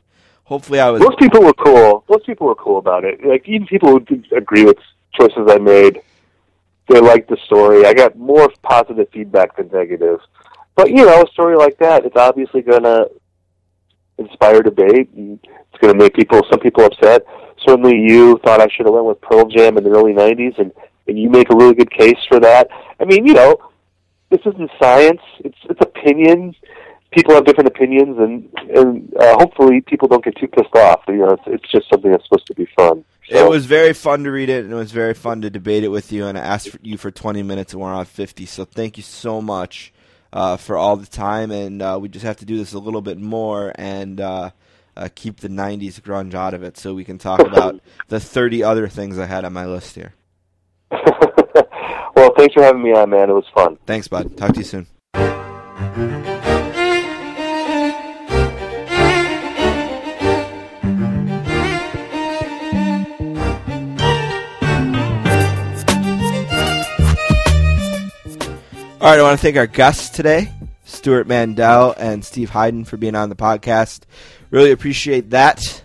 hopefully, 0.44 0.80
I 0.80 0.90
was. 0.90 1.00
Most 1.00 1.18
people 1.18 1.42
were 1.42 1.52
cool. 1.52 2.04
Most 2.08 2.26
people 2.26 2.46
were 2.46 2.54
cool 2.54 2.78
about 2.78 3.04
it. 3.04 3.24
Like 3.24 3.48
even 3.48 3.66
people 3.66 3.90
who 3.90 4.00
did 4.00 4.32
agree 4.32 4.64
with 4.64 4.78
choices 5.12 5.46
I 5.48 5.58
made, 5.58 6.02
they 6.88 7.00
liked 7.00 7.28
the 7.28 7.36
story. 7.44 7.86
I 7.86 7.94
got 7.94 8.16
more 8.16 8.50
positive 8.62 9.08
feedback 9.12 9.56
than 9.56 9.68
negative. 9.68 10.20
But 10.74 10.90
you 10.90 11.04
know, 11.04 11.22
a 11.22 11.28
story 11.28 11.56
like 11.56 11.78
that, 11.78 12.04
it's 12.04 12.16
obviously 12.16 12.62
gonna 12.62 13.06
inspire 14.18 14.62
debate, 14.62 15.10
and 15.14 15.38
it's 15.44 15.80
gonna 15.80 15.94
make 15.94 16.14
people, 16.14 16.40
some 16.50 16.60
people 16.60 16.84
upset. 16.84 17.24
Certainly, 17.66 17.96
you 17.98 18.38
thought 18.44 18.60
I 18.60 18.68
should 18.68 18.86
have 18.86 18.94
went 18.94 19.06
with 19.06 19.20
Pearl 19.20 19.46
Jam 19.46 19.76
in 19.78 19.84
the 19.84 19.90
early 19.90 20.12
'90s, 20.12 20.58
and 20.58 20.72
and 21.06 21.18
you 21.18 21.30
make 21.30 21.50
a 21.50 21.56
really 21.56 21.74
good 21.74 21.90
case 21.90 22.18
for 22.28 22.40
that. 22.40 22.68
I 23.00 23.04
mean, 23.04 23.26
you 23.26 23.34
know, 23.34 23.58
this 24.30 24.40
isn't 24.40 24.70
science; 24.80 25.20
it's 25.40 25.58
it's 25.68 25.80
opinion. 25.80 26.54
People 27.12 27.34
have 27.34 27.44
different 27.44 27.68
opinions, 27.68 28.18
and 28.18 28.48
and 28.74 29.16
uh, 29.16 29.36
hopefully, 29.38 29.80
people 29.80 30.08
don't 30.08 30.24
get 30.24 30.36
too 30.36 30.48
pissed 30.48 30.74
off. 30.74 31.02
You 31.08 31.18
know, 31.18 31.30
it's, 31.30 31.42
it's 31.46 31.70
just 31.70 31.88
something 31.90 32.10
that's 32.10 32.24
supposed 32.24 32.46
to 32.48 32.54
be 32.54 32.66
fun. 32.76 33.04
So, 33.30 33.46
It 33.46 33.48
was 33.48 33.64
very 33.64 33.94
fun 33.94 34.24
to 34.24 34.30
read 34.30 34.50
it, 34.50 34.64
and 34.64 34.72
it 34.72 34.76
was 34.76 34.92
very 34.92 35.14
fun 35.14 35.40
to 35.42 35.50
debate 35.50 35.82
it 35.82 35.88
with 35.88 36.12
you. 36.12 36.26
And 36.26 36.36
I 36.36 36.42
asked 36.42 36.76
you 36.82 36.98
for 36.98 37.10
20 37.10 37.42
minutes, 37.42 37.72
and 37.72 37.80
we're 37.80 37.88
on 37.88 38.04
50. 38.04 38.44
So 38.44 38.66
thank 38.66 38.98
you 38.98 39.02
so 39.02 39.40
much 39.40 39.93
uh, 40.34 40.58
for 40.58 40.76
all 40.76 40.96
the 40.96 41.06
time. 41.06 41.50
And 41.50 41.80
uh, 41.80 41.98
we 41.98 42.10
just 42.10 42.24
have 42.26 42.36
to 42.38 42.44
do 42.44 42.58
this 42.58 42.74
a 42.74 42.78
little 42.78 43.00
bit 43.00 43.18
more 43.18 43.72
and 43.76 44.20
uh, 44.20 44.50
uh, 44.96 45.08
keep 45.14 45.40
the 45.40 45.48
90s 45.48 46.00
grunge 46.00 46.34
out 46.34 46.52
of 46.52 46.62
it, 46.62 46.76
so 46.76 46.92
we 46.94 47.04
can 47.04 47.16
talk 47.16 47.40
about 47.46 47.80
the 48.08 48.20
30 48.20 48.62
other 48.62 48.88
things 48.88 49.18
I 49.18 49.26
had 49.26 49.44
on 49.44 49.52
my 49.52 49.66
list 49.66 49.94
here. 49.94 50.12
well, 50.90 52.34
thanks 52.36 52.54
for 52.54 52.62
having 52.62 52.82
me 52.82 52.92
on, 52.92 53.10
man. 53.10 53.30
It 53.30 53.34
was 53.34 53.46
fun. 53.54 53.78
Thanks, 53.86 54.08
bud. 54.08 54.36
Talk 54.36 54.52
to 54.52 54.60
you 54.60 54.64
soon. 54.64 56.33
All 69.04 69.10
right, 69.10 69.20
I 69.20 69.22
want 69.22 69.38
to 69.38 69.42
thank 69.42 69.58
our 69.58 69.66
guests 69.66 70.08
today, 70.08 70.50
Stewart 70.86 71.26
Mandel 71.26 71.94
and 71.98 72.24
Steve 72.24 72.48
Hyden, 72.48 72.86
for 72.86 72.96
being 72.96 73.14
on 73.14 73.28
the 73.28 73.36
podcast. 73.36 74.04
Really 74.50 74.70
appreciate 74.70 75.28
that. 75.28 75.84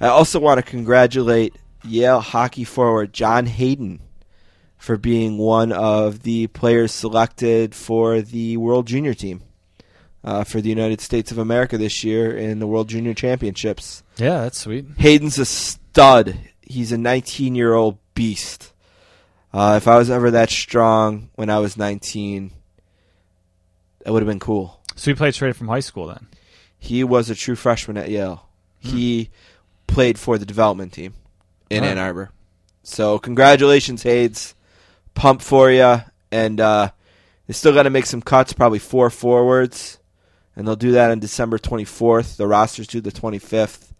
I 0.00 0.08
also 0.08 0.40
want 0.40 0.58
to 0.58 0.68
congratulate 0.68 1.54
Yale 1.84 2.18
hockey 2.18 2.64
forward 2.64 3.12
John 3.12 3.46
Hayden 3.46 4.00
for 4.76 4.96
being 4.96 5.38
one 5.38 5.70
of 5.70 6.24
the 6.24 6.48
players 6.48 6.90
selected 6.90 7.72
for 7.72 8.20
the 8.20 8.56
World 8.56 8.88
Junior 8.88 9.14
team 9.14 9.44
uh, 10.24 10.42
for 10.42 10.60
the 10.60 10.70
United 10.70 11.00
States 11.00 11.30
of 11.30 11.38
America 11.38 11.78
this 11.78 12.02
year 12.02 12.36
in 12.36 12.58
the 12.58 12.66
World 12.66 12.88
Junior 12.88 13.14
Championships. 13.14 14.02
Yeah, 14.16 14.40
that's 14.40 14.58
sweet. 14.58 14.86
Hayden's 14.98 15.38
a 15.38 15.46
stud. 15.46 16.36
He's 16.62 16.90
a 16.90 16.98
19 16.98 17.54
year 17.54 17.74
old 17.74 17.98
beast. 18.16 18.72
Uh, 19.54 19.74
if 19.76 19.86
I 19.86 19.96
was 19.96 20.10
ever 20.10 20.32
that 20.32 20.50
strong 20.50 21.30
when 21.36 21.48
I 21.48 21.60
was 21.60 21.76
19, 21.76 22.50
that 24.04 24.12
would 24.12 24.20
have 24.20 24.28
been 24.28 24.40
cool. 24.40 24.80
So 24.96 25.12
he 25.12 25.14
played 25.14 25.32
straight 25.34 25.54
from 25.54 25.68
high 25.68 25.78
school 25.78 26.08
then. 26.08 26.26
He 26.76 27.04
was 27.04 27.30
a 27.30 27.36
true 27.36 27.54
freshman 27.54 27.96
at 27.96 28.10
Yale. 28.10 28.48
He 28.80 29.30
played 29.86 30.18
for 30.18 30.38
the 30.38 30.44
development 30.44 30.92
team 30.92 31.14
in 31.70 31.84
Oh. 31.84 31.86
Ann 31.86 31.98
Arbor. 31.98 32.30
So 32.82 33.18
congratulations, 33.20 34.02
Hades. 34.02 34.56
Pump 35.14 35.40
for 35.40 35.70
you. 35.70 35.98
And 36.32 36.60
uh, 36.60 36.90
they 37.46 37.52
still 37.54 37.72
got 37.72 37.84
to 37.84 37.90
make 37.90 38.06
some 38.06 38.22
cuts, 38.22 38.52
probably 38.52 38.80
four 38.80 39.08
forwards. 39.08 40.00
And 40.56 40.66
they'll 40.66 40.74
do 40.74 40.92
that 40.92 41.12
on 41.12 41.20
December 41.20 41.58
24th. 41.58 42.36
The 42.36 42.48
roster's 42.48 42.88
due 42.88 43.00
the 43.00 43.12
25th. 43.12 43.92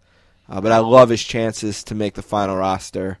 Uh, 0.49 0.59
but 0.59 0.73
I 0.73 0.79
love 0.79 1.09
his 1.09 1.23
chances 1.23 1.81
to 1.85 1.95
make 1.95 2.15
the 2.15 2.21
final 2.21 2.57
roster. 2.57 3.19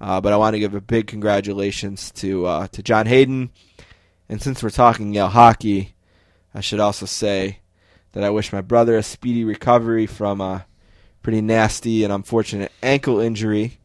Uh, 0.00 0.20
but 0.20 0.32
I 0.32 0.36
want 0.36 0.54
to 0.54 0.60
give 0.60 0.74
a 0.74 0.80
big 0.80 1.06
congratulations 1.06 2.10
to 2.12 2.46
uh, 2.46 2.66
to 2.68 2.82
John 2.82 3.06
Hayden. 3.06 3.50
And 4.28 4.40
since 4.40 4.62
we're 4.62 4.70
talking 4.70 5.14
Yale 5.14 5.28
hockey, 5.28 5.94
I 6.54 6.60
should 6.60 6.80
also 6.80 7.06
say 7.06 7.60
that 8.12 8.24
I 8.24 8.30
wish 8.30 8.52
my 8.52 8.60
brother 8.60 8.96
a 8.96 9.02
speedy 9.02 9.44
recovery 9.44 10.06
from 10.06 10.40
a 10.40 10.66
pretty 11.22 11.40
nasty 11.40 12.04
and 12.04 12.12
unfortunate 12.12 12.72
ankle 12.82 13.20
injury. 13.20 13.78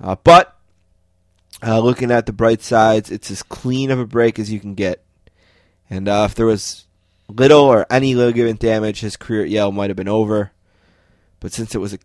Uh, 0.00 0.16
but 0.22 0.56
uh, 1.66 1.80
looking 1.80 2.10
at 2.10 2.26
the 2.26 2.32
bright 2.32 2.62
sides, 2.62 3.10
it's 3.10 3.30
as 3.30 3.42
clean 3.42 3.90
of 3.90 3.98
a 3.98 4.06
break 4.06 4.38
as 4.38 4.52
you 4.52 4.60
can 4.60 4.74
get. 4.74 5.04
And 5.90 6.08
uh, 6.08 6.26
if 6.28 6.34
there 6.34 6.46
was 6.46 6.86
little 7.28 7.64
or 7.64 7.86
any 7.90 8.14
ligament 8.14 8.60
damage, 8.60 9.00
his 9.00 9.16
career 9.16 9.42
at 9.42 9.50
Yale 9.50 9.72
might 9.72 9.90
have 9.90 9.96
been 9.96 10.08
over. 10.08 10.52
But 11.40 11.52
since 11.52 11.74
it 11.74 11.78
was 11.78 11.94
a 11.94 11.98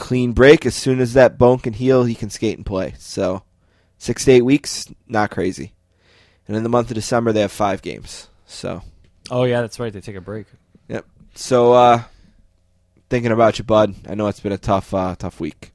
clean 0.00 0.32
break, 0.32 0.64
as 0.66 0.74
soon 0.74 0.98
as 1.00 1.12
that 1.12 1.36
bone 1.38 1.58
can 1.58 1.74
heal, 1.74 2.04
he 2.04 2.14
can 2.14 2.30
skate 2.30 2.56
and 2.56 2.64
play. 2.66 2.94
So 2.98 3.42
six 3.98 4.24
to 4.24 4.32
eight 4.32 4.44
weeks, 4.44 4.86
not 5.06 5.30
crazy. 5.30 5.72
And 6.48 6.56
in 6.56 6.62
the 6.62 6.68
month 6.70 6.90
of 6.90 6.94
December, 6.94 7.32
they 7.32 7.42
have 7.42 7.52
five 7.52 7.82
games. 7.82 8.28
So 8.46 8.82
Oh 9.30 9.44
yeah, 9.44 9.60
that's 9.60 9.78
right. 9.78 9.92
They 9.92 10.00
take 10.00 10.16
a 10.16 10.20
break. 10.20 10.46
Yep. 10.88 11.04
So 11.34 11.72
uh 11.74 12.02
thinking 13.10 13.30
about 13.32 13.58
you, 13.58 13.64
bud. 13.64 13.94
I 14.08 14.14
know 14.14 14.26
it's 14.28 14.40
been 14.40 14.52
a 14.52 14.58
tough 14.58 14.92
uh 14.94 15.14
tough 15.16 15.38
week. 15.38 15.72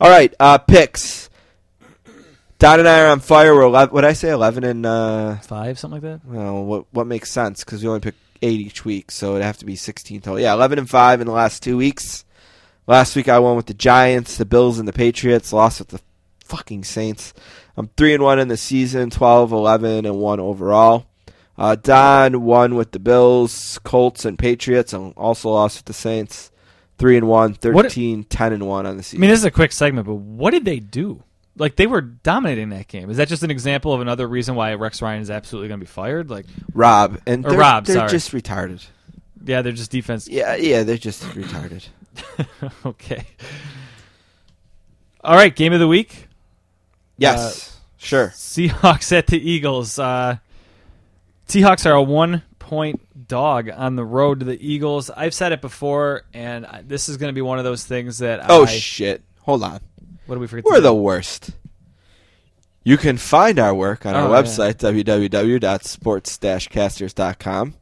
All 0.00 0.10
right, 0.10 0.34
uh 0.40 0.58
picks. 0.58 1.28
Don 2.58 2.78
and 2.78 2.88
I 2.88 3.00
are 3.02 3.08
on 3.08 3.20
fire. 3.20 3.54
We're 3.54 3.62
11, 3.62 3.94
what 3.94 4.04
I 4.04 4.12
say 4.14 4.30
11 4.30 4.64
and 4.64 4.84
uh 4.86 5.36
Five, 5.36 5.78
something 5.78 6.00
like 6.02 6.20
that. 6.20 6.26
well, 6.26 6.64
what 6.64 6.86
what 6.92 7.06
makes 7.06 7.30
sense 7.30 7.62
cuz 7.62 7.82
we 7.82 7.88
only 7.88 8.00
pick 8.00 8.14
8 8.42 8.58
each 8.58 8.84
week, 8.86 9.10
so 9.10 9.32
it'd 9.32 9.44
have 9.44 9.58
to 9.58 9.66
be 9.66 9.76
16 9.76 10.22
total. 10.22 10.40
Yeah, 10.40 10.54
11 10.54 10.78
and 10.78 10.88
5 10.88 11.20
in 11.20 11.26
the 11.26 11.32
last 11.32 11.62
2 11.62 11.76
weeks. 11.76 12.24
Last 12.90 13.14
week 13.14 13.28
I 13.28 13.38
won 13.38 13.54
with 13.54 13.66
the 13.66 13.74
Giants, 13.74 14.36
the 14.36 14.44
Bills 14.44 14.80
and 14.80 14.88
the 14.88 14.92
Patriots, 14.92 15.52
lost 15.52 15.78
with 15.78 15.90
the 15.90 16.00
fucking 16.40 16.82
Saints. 16.82 17.32
I'm 17.76 17.86
3 17.96 18.14
and 18.14 18.22
1 18.24 18.40
in 18.40 18.48
the 18.48 18.56
season, 18.56 19.10
12 19.10 19.52
11 19.52 20.06
and 20.06 20.16
1 20.18 20.40
overall. 20.40 21.06
Uh, 21.56 21.76
Don 21.76 22.42
won 22.42 22.74
with 22.74 22.90
the 22.90 22.98
Bills, 22.98 23.78
Colts, 23.84 24.24
and 24.24 24.36
Patriots, 24.36 24.92
and 24.92 25.14
also 25.16 25.50
lost 25.50 25.78
with 25.78 25.84
the 25.84 25.92
Saints. 25.92 26.50
3 26.98 27.18
and 27.18 27.28
1, 27.28 27.50
What- 27.50 27.60
13, 27.60 28.24
10 28.24 28.52
and 28.52 28.66
1 28.66 28.86
on 28.86 28.96
the 28.96 29.04
season. 29.04 29.20
I 29.20 29.20
mean, 29.20 29.30
this 29.30 29.38
is 29.38 29.44
a 29.44 29.52
quick 29.52 29.70
segment, 29.70 30.08
but 30.08 30.16
what 30.16 30.50
did 30.50 30.64
they 30.64 30.80
do? 30.80 31.22
Like 31.56 31.76
they 31.76 31.86
were 31.86 32.00
dominating 32.00 32.70
that 32.70 32.88
game. 32.88 33.08
Is 33.08 33.18
that 33.18 33.28
just 33.28 33.44
an 33.44 33.52
example 33.52 33.94
of 33.94 34.00
another 34.00 34.26
reason 34.26 34.56
why 34.56 34.74
Rex 34.74 35.00
Ryan 35.00 35.22
is 35.22 35.30
absolutely 35.30 35.68
going 35.68 35.78
to 35.78 35.86
be 35.86 35.88
fired? 35.88 36.28
Like, 36.28 36.46
Rob 36.74 37.20
and 37.24 37.44
they're, 37.44 37.56
Rob, 37.56 37.84
they're 37.84 37.94
sorry. 37.98 38.10
just 38.10 38.32
retarded. 38.32 38.84
yeah, 39.44 39.62
they're 39.62 39.70
just 39.70 39.92
defense. 39.92 40.26
Yeah, 40.26 40.56
yeah, 40.56 40.82
they're 40.82 40.96
just 40.98 41.22
retarded. 41.22 41.86
okay. 42.86 43.24
All 45.22 45.34
right, 45.36 45.54
game 45.54 45.72
of 45.72 45.80
the 45.80 45.88
week. 45.88 46.26
Yes, 47.18 47.78
sure. 47.98 48.28
Seahawks 48.28 49.12
at 49.16 49.26
the 49.26 49.38
Eagles. 49.38 49.98
Uh, 49.98 50.38
Seahawks 51.48 51.84
are 51.84 51.92
a 51.92 52.02
one 52.02 52.42
point 52.58 53.28
dog 53.28 53.68
on 53.68 53.96
the 53.96 54.04
road 54.04 54.40
to 54.40 54.46
the 54.46 54.66
Eagles. 54.66 55.10
I've 55.10 55.34
said 55.34 55.52
it 55.52 55.60
before, 55.60 56.22
and 56.32 56.64
I, 56.64 56.82
this 56.86 57.10
is 57.10 57.18
going 57.18 57.28
to 57.28 57.34
be 57.34 57.42
one 57.42 57.58
of 57.58 57.64
those 57.64 57.84
things 57.84 58.18
that 58.18 58.46
Oh 58.48 58.62
I, 58.62 58.66
shit! 58.66 59.22
Hold 59.40 59.62
on, 59.62 59.80
what 60.26 60.36
do 60.36 60.40
we 60.40 60.46
forget? 60.46 60.64
we're 60.64 60.80
the 60.80 60.94
worst. 60.94 61.50
You 62.82 62.96
can 62.96 63.18
find 63.18 63.58
our 63.58 63.74
work 63.74 64.06
on 64.06 64.14
our 64.14 64.28
Oh, 64.28 64.32
yeah. 64.32 64.42
website 64.42 64.76
www.sports-casters.com. 64.76 67.74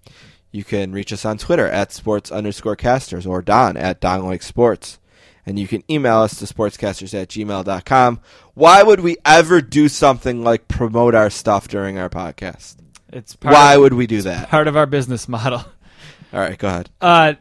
You 0.51 0.65
can 0.65 0.93
reach 0.93 1.13
us 1.13 1.25
on 1.25 1.39
Twitter 1.39 1.67
at 1.67 1.93
sports 1.93 2.33
underscore 2.33 2.77
casters 2.77 3.27
or 3.27 3.43
Don 3.43 3.77
at 3.77 4.01
Don 4.01 4.25
Like 4.25 4.43
Sports. 4.43 4.99
And 5.45 5.59
you 5.59 5.67
can 5.67 5.83
email 5.91 6.19
us 6.19 6.39
to 6.39 6.45
sportscasters 6.45 7.15
at 7.15 7.29
gmail.com. 7.29 8.21
Why 8.55 8.83
would 8.83 9.01
we 9.01 9.17
ever 9.25 9.63
do 9.63 9.89
something 9.89 10.43
like 10.45 10.69
promote 10.69 11.15
our 11.15 11.31
stuff 11.31 11.69
during 11.69 11.99
our 11.99 12.11
podcast? 12.11 12.77
It's 13.13 13.37
Why 13.41 13.75
of, 13.75 13.81
would 13.81 13.95
we 13.95 14.07
do 14.07 14.21
that? 14.23 14.51
part 14.51 14.69
of 14.69 14.77
our 14.77 14.85
business 14.87 15.27
model. 15.29 15.61
All 16.33 16.41
right, 16.41 16.59
go 16.59 16.69
ahead. 16.69 16.91
Uh, 17.01 17.35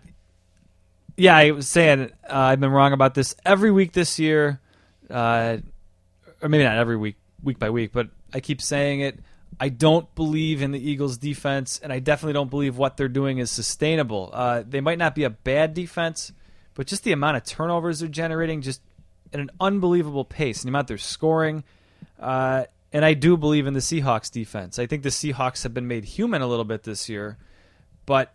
yeah, 1.18 1.36
I 1.36 1.52
was 1.52 1.68
saying 1.68 2.12
uh, 2.30 2.34
I've 2.34 2.60
been 2.62 2.72
wrong 2.72 2.94
about 2.94 3.14
this 3.14 3.36
every 3.46 3.72
week 3.72 3.92
this 3.92 4.18
year, 4.20 4.62
uh, 5.10 5.58
or 6.42 6.48
maybe 6.48 6.64
not 6.64 6.78
every 6.78 6.96
week, 6.96 7.16
week 7.44 7.60
by 7.60 7.70
week, 7.70 7.92
but 7.92 8.08
I 8.34 8.40
keep 8.40 8.62
saying 8.62 9.02
it. 9.02 9.20
I 9.60 9.70
don't 9.70 10.14
believe 10.16 10.62
in 10.62 10.72
the 10.72 10.80
Eagles' 10.80 11.18
defense, 11.18 11.80
and 11.82 11.92
I 11.92 12.00
definitely 12.00 12.34
don't 12.34 12.50
believe 12.50 12.78
what 12.78 12.98
they're 12.98 13.08
doing 13.08 13.40
is 13.40 13.50
sustainable. 13.50 14.30
Uh, 14.32 14.64
they 14.68 14.82
might 14.82 15.00
not 15.00 15.16
be 15.16 15.24
a 15.24 15.30
bad 15.30 15.74
defense, 15.74 16.32
but 16.76 16.86
just 16.86 17.04
the 17.04 17.12
amount 17.12 17.38
of 17.38 17.44
turnovers 17.44 18.00
they're 18.00 18.10
generating, 18.10 18.62
just 18.62 18.82
at 19.34 19.40
an 19.40 19.50
unbelievable 19.60 20.26
pace, 20.26 20.62
and 20.62 20.68
the 20.68 20.72
amount 20.72 20.88
they're 20.88 20.98
scoring. 20.98 21.64
Uh, 22.20 22.66
and 22.94 23.04
I 23.04 23.16
do 23.16 23.36
believe 23.36 23.68
in 23.68 23.74
the 23.74 23.80
Seahawks 23.80 24.32
defense. 24.32 24.80
I 24.80 24.86
think 24.86 25.04
the 25.04 25.10
Seahawks 25.10 25.64
have 25.64 25.74
been 25.74 25.88
made 25.88 26.06
human 26.06 26.42
a 26.42 26.48
little 26.48 26.66
bit 26.66 26.84
this 26.84 27.10
year, 27.10 27.38
but 28.06 28.34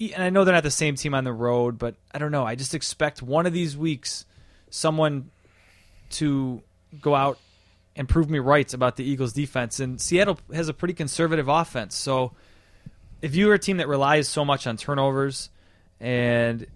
and 0.00 0.22
I 0.22 0.30
know 0.30 0.44
they're 0.44 0.54
not 0.54 0.62
the 0.62 0.70
same 0.70 0.96
team 0.96 1.14
on 1.14 1.24
the 1.24 1.32
road, 1.32 1.78
but 1.78 1.94
I 2.12 2.18
don't 2.18 2.32
know. 2.32 2.44
I 2.44 2.54
just 2.54 2.74
expect 2.74 3.22
one 3.22 3.46
of 3.46 3.52
these 3.52 3.76
weeks 3.76 4.24
someone 4.70 5.30
to 6.10 6.62
go 7.00 7.14
out 7.14 7.38
and 7.96 8.08
prove 8.08 8.30
me 8.30 8.38
right 8.38 8.72
about 8.72 8.96
the 8.96 9.04
Eagles 9.04 9.32
defense. 9.32 9.80
And 9.80 10.00
Seattle 10.00 10.38
has 10.52 10.68
a 10.68 10.74
pretty 10.74 10.94
conservative 10.94 11.48
offense. 11.48 11.96
So 11.96 12.32
if 13.20 13.34
you're 13.34 13.54
a 13.54 13.58
team 13.58 13.76
that 13.78 13.88
relies 13.88 14.28
so 14.28 14.44
much 14.44 14.66
on 14.66 14.76
turnovers 14.76 15.50
and 16.00 16.66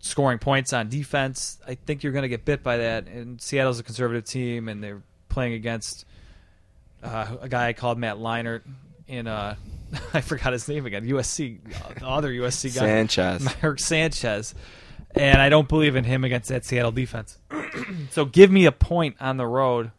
scoring 0.00 0.38
points 0.38 0.72
on 0.72 0.88
defense, 0.88 1.58
I 1.66 1.74
think 1.74 2.02
you're 2.02 2.12
going 2.12 2.22
to 2.22 2.28
get 2.28 2.44
bit 2.44 2.62
by 2.62 2.78
that. 2.78 3.06
And 3.06 3.40
Seattle's 3.40 3.80
a 3.80 3.82
conservative 3.82 4.24
team, 4.24 4.68
and 4.68 4.82
they're 4.82 5.02
playing 5.28 5.54
against 5.54 6.04
uh, 7.02 7.36
a 7.40 7.48
guy 7.48 7.72
called 7.72 7.98
Matt 7.98 8.16
Leinart 8.16 8.62
in 9.08 9.26
uh, 9.26 9.56
I 10.14 10.20
forgot 10.20 10.52
his 10.52 10.68
name 10.68 10.86
again. 10.86 11.06
USC, 11.06 11.58
the 11.98 12.06
other 12.06 12.30
USC 12.30 12.74
guy, 12.74 12.80
Sanchez. 12.80 13.48
Mark 13.62 13.78
Sanchez, 13.78 14.54
and 15.14 15.40
I 15.40 15.48
don't 15.48 15.68
believe 15.68 15.96
in 15.96 16.04
him 16.04 16.24
against 16.24 16.48
that 16.48 16.64
Seattle 16.64 16.92
defense. 16.92 17.38
so 18.10 18.24
give 18.24 18.50
me 18.50 18.66
a 18.66 18.72
point 18.72 19.16
on 19.20 19.36
the 19.36 19.46
road, 19.46 19.90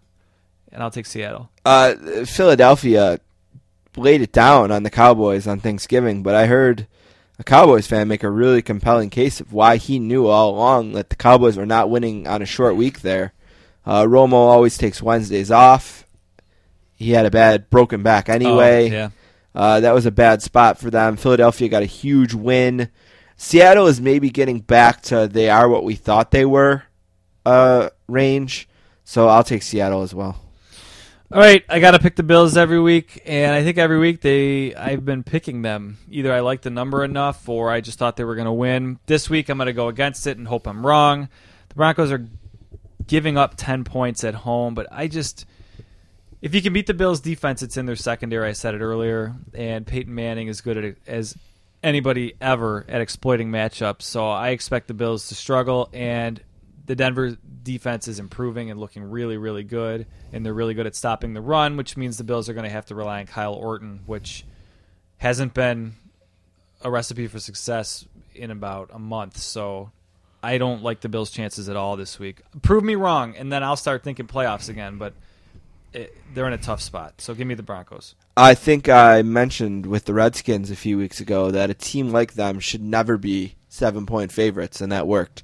and 0.72 0.82
I'll 0.82 0.92
take 0.92 1.06
Seattle. 1.06 1.50
Uh, 1.66 2.26
Philadelphia 2.26 3.20
laid 3.96 4.22
it 4.22 4.32
down 4.32 4.72
on 4.72 4.84
the 4.84 4.90
Cowboys 4.90 5.48
on 5.48 5.60
Thanksgiving, 5.60 6.24
but 6.24 6.36
I 6.36 6.48
heard 6.48 6.88
a 7.40 7.44
Cowboys 7.44 7.88
fan 7.88 8.08
make 8.08 8.24
a 8.24 8.30
really 8.30 8.62
compelling 8.62 9.10
case 9.10 9.40
of 9.40 9.54
why 9.54 9.78
he 9.78 10.00
knew 10.00 10.28
all 10.28 10.52
along 10.52 10.94
that 10.94 11.10
the 11.10 11.16
Cowboys 11.16 11.58
were 11.58 11.66
not 11.66 11.90
winning 11.90 12.28
on 12.28 12.42
a 12.42 12.46
short 12.46 12.76
week 12.76 13.02
there. 13.02 13.34
Uh, 13.86 14.04
Romo 14.04 14.34
always 14.34 14.78
takes 14.78 15.02
Wednesdays 15.02 15.52
off. 15.52 16.08
He 16.96 17.12
had 17.12 17.26
a 17.26 17.32
bad 17.32 17.70
broken 17.70 18.02
back 18.04 18.30
anyway. 18.30 18.90
Oh, 18.90 18.94
yeah. 18.94 19.10
Uh, 19.56 19.80
that 19.82 19.94
was 19.94 20.06
a 20.06 20.12
bad 20.12 20.42
spot 20.42 20.80
for 20.80 20.90
them. 20.90 21.16
Philadelphia 21.16 21.70
got 21.70 21.84
a 21.84 21.88
huge 21.88 22.34
win. 22.34 22.90
Seattle 23.38 23.88
is 23.88 24.00
maybe 24.00 24.30
getting 24.30 24.60
back 24.60 25.02
to 25.04 25.28
they 25.28 25.50
are 25.50 25.68
what 25.68 25.84
we 25.84 25.96
thought 25.96 26.32
they 26.32 26.46
were 26.46 26.84
uh, 27.46 27.90
range. 28.08 28.68
So 29.04 29.28
I'll 29.28 29.44
take 29.44 29.64
Seattle 29.64 30.02
as 30.02 30.14
well. 30.14 30.40
All 31.32 31.40
right, 31.40 31.66
I 31.68 31.80
got 31.80 31.92
to 31.92 32.00
pick 32.00 32.16
the 32.16 32.22
Bills 32.22 32.58
every 32.58 32.80
week, 32.80 33.24
and 33.26 33.56
I 33.56 33.64
think 33.64 33.80
every 33.80 33.98
week 33.98 34.22
they 34.22 34.76
I've 34.76 35.04
been 35.04 35.24
picking 35.24 35.64
them. 35.64 35.98
Either 36.12 36.32
I 36.32 36.42
like 36.42 36.62
the 36.62 36.70
number 36.70 37.04
enough, 37.04 37.50
or 37.50 37.72
I 37.72 37.82
just 37.82 37.98
thought 37.98 38.18
they 38.18 38.24
were 38.24 38.36
to 38.46 38.54
win. 38.54 39.00
This 39.08 39.32
week 39.32 39.50
I'm 39.50 39.58
to 39.58 39.74
go 39.74 39.88
against 39.88 40.28
it 40.28 40.38
and 40.38 40.48
hope 40.48 40.68
I'm 40.68 40.86
wrong. 40.86 41.30
The 41.70 41.76
Broncos 41.76 42.12
are 42.12 42.28
giving 43.08 43.36
up 43.36 43.56
ten 43.58 43.84
points 43.84 44.24
at 44.24 44.36
home, 44.36 44.76
but 44.76 44.88
I 44.92 45.08
just 45.08 45.46
if 46.40 46.54
you 46.54 46.62
can 46.62 46.72
beat 46.72 46.86
the 46.86 46.94
Bills 46.94 47.20
defense, 47.20 47.64
it's 47.64 47.78
in 47.78 47.88
their 47.88 47.96
secondary. 47.96 48.50
I 48.50 48.54
said 48.54 48.76
it 48.76 48.82
earlier, 48.82 49.34
and 49.56 49.88
Peyton 49.88 50.14
Manning 50.14 50.50
is 50.50 50.62
good 50.62 50.78
at 50.78 50.96
as 51.08 51.36
anybody 51.84 52.34
ever 52.40 52.86
at 52.88 53.02
exploiting 53.02 53.52
matchups. 53.52 54.04
So 54.04 54.28
I 54.28 54.50
expect 54.50 54.88
the 54.88 54.94
Bills 54.94 55.28
to 55.28 55.36
struggle, 55.36 55.90
and 55.94 56.42
the 56.86 56.96
Denver 56.96 57.38
defense 57.62 58.08
is 58.08 58.20
improving 58.20 58.72
and 58.72 58.80
looking 58.80 59.04
really, 59.04 59.38
really 59.38 59.64
good, 59.64 60.08
and 60.32 60.46
they're 60.46 60.54
really 60.54 60.74
good 60.74 60.88
at 60.88 60.96
stopping 60.96 61.34
the 61.34 61.42
run, 61.42 61.78
which 61.78 61.96
means 61.96 62.18
the 62.18 62.24
Bills 62.24 62.50
are 62.50 62.54
going 62.54 62.66
to 62.66 62.70
have 62.70 62.86
to 62.88 62.96
rely 62.96 63.20
on 63.20 63.26
Kyle 63.26 63.54
Orton, 63.54 64.02
which 64.06 64.46
hasn't 65.18 65.54
been 65.54 65.94
a 66.82 66.90
recipe 66.90 67.28
for 67.28 67.40
success 67.40 68.06
in 68.36 68.52
about 68.52 68.90
a 68.92 69.00
month. 69.00 69.38
So 69.38 69.92
I 70.42 70.58
don't 70.58 70.84
like 70.84 71.00
the 71.00 71.10
Bills' 71.10 71.32
chances 71.32 71.70
at 71.70 71.78
all 71.78 71.96
this 71.96 72.20
week. 72.20 72.42
Prove 72.62 72.84
me 72.84 72.96
wrong, 72.96 73.36
and 73.38 73.52
then 73.52 73.64
I'll 73.64 73.78
start 73.78 74.04
thinking 74.04 74.28
playoffs 74.28 74.68
again. 74.68 74.98
But 74.98 75.14
it, 75.94 76.18
they're 76.34 76.48
in 76.48 76.54
a 76.54 76.58
tough 76.58 76.82
spot. 76.82 77.22
So 77.22 77.34
give 77.34 77.48
me 77.48 77.56
the 77.56 77.64
Broncos. 77.64 78.16
I 78.36 78.56
think 78.56 78.90
I 78.90 79.22
mentioned 79.22 79.86
with 79.86 80.06
the 80.06 80.14
Redskins 80.14 80.72
a 80.72 80.76
few 80.76 80.98
weeks 80.98 81.20
ago 81.20 81.52
that 81.52 81.70
a 81.70 81.76
team 81.76 82.12
like 82.12 82.34
them 82.34 82.60
should 82.60 82.82
never 82.82 83.18
be 83.18 83.56
seven 83.70 84.06
point 84.06 84.32
favorites, 84.32 84.82
and 84.82 84.92
that 84.92 85.08
worked. 85.08 85.44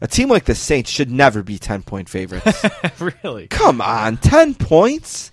A 0.00 0.06
team 0.06 0.28
like 0.28 0.44
the 0.44 0.54
Saints 0.54 0.90
should 0.90 1.10
never 1.10 1.42
be 1.42 1.58
ten 1.58 1.82
point 1.82 2.08
favorites. 2.08 2.64
really? 3.24 3.46
Come 3.48 3.80
on, 3.80 4.18
ten 4.18 4.54
points. 4.54 5.32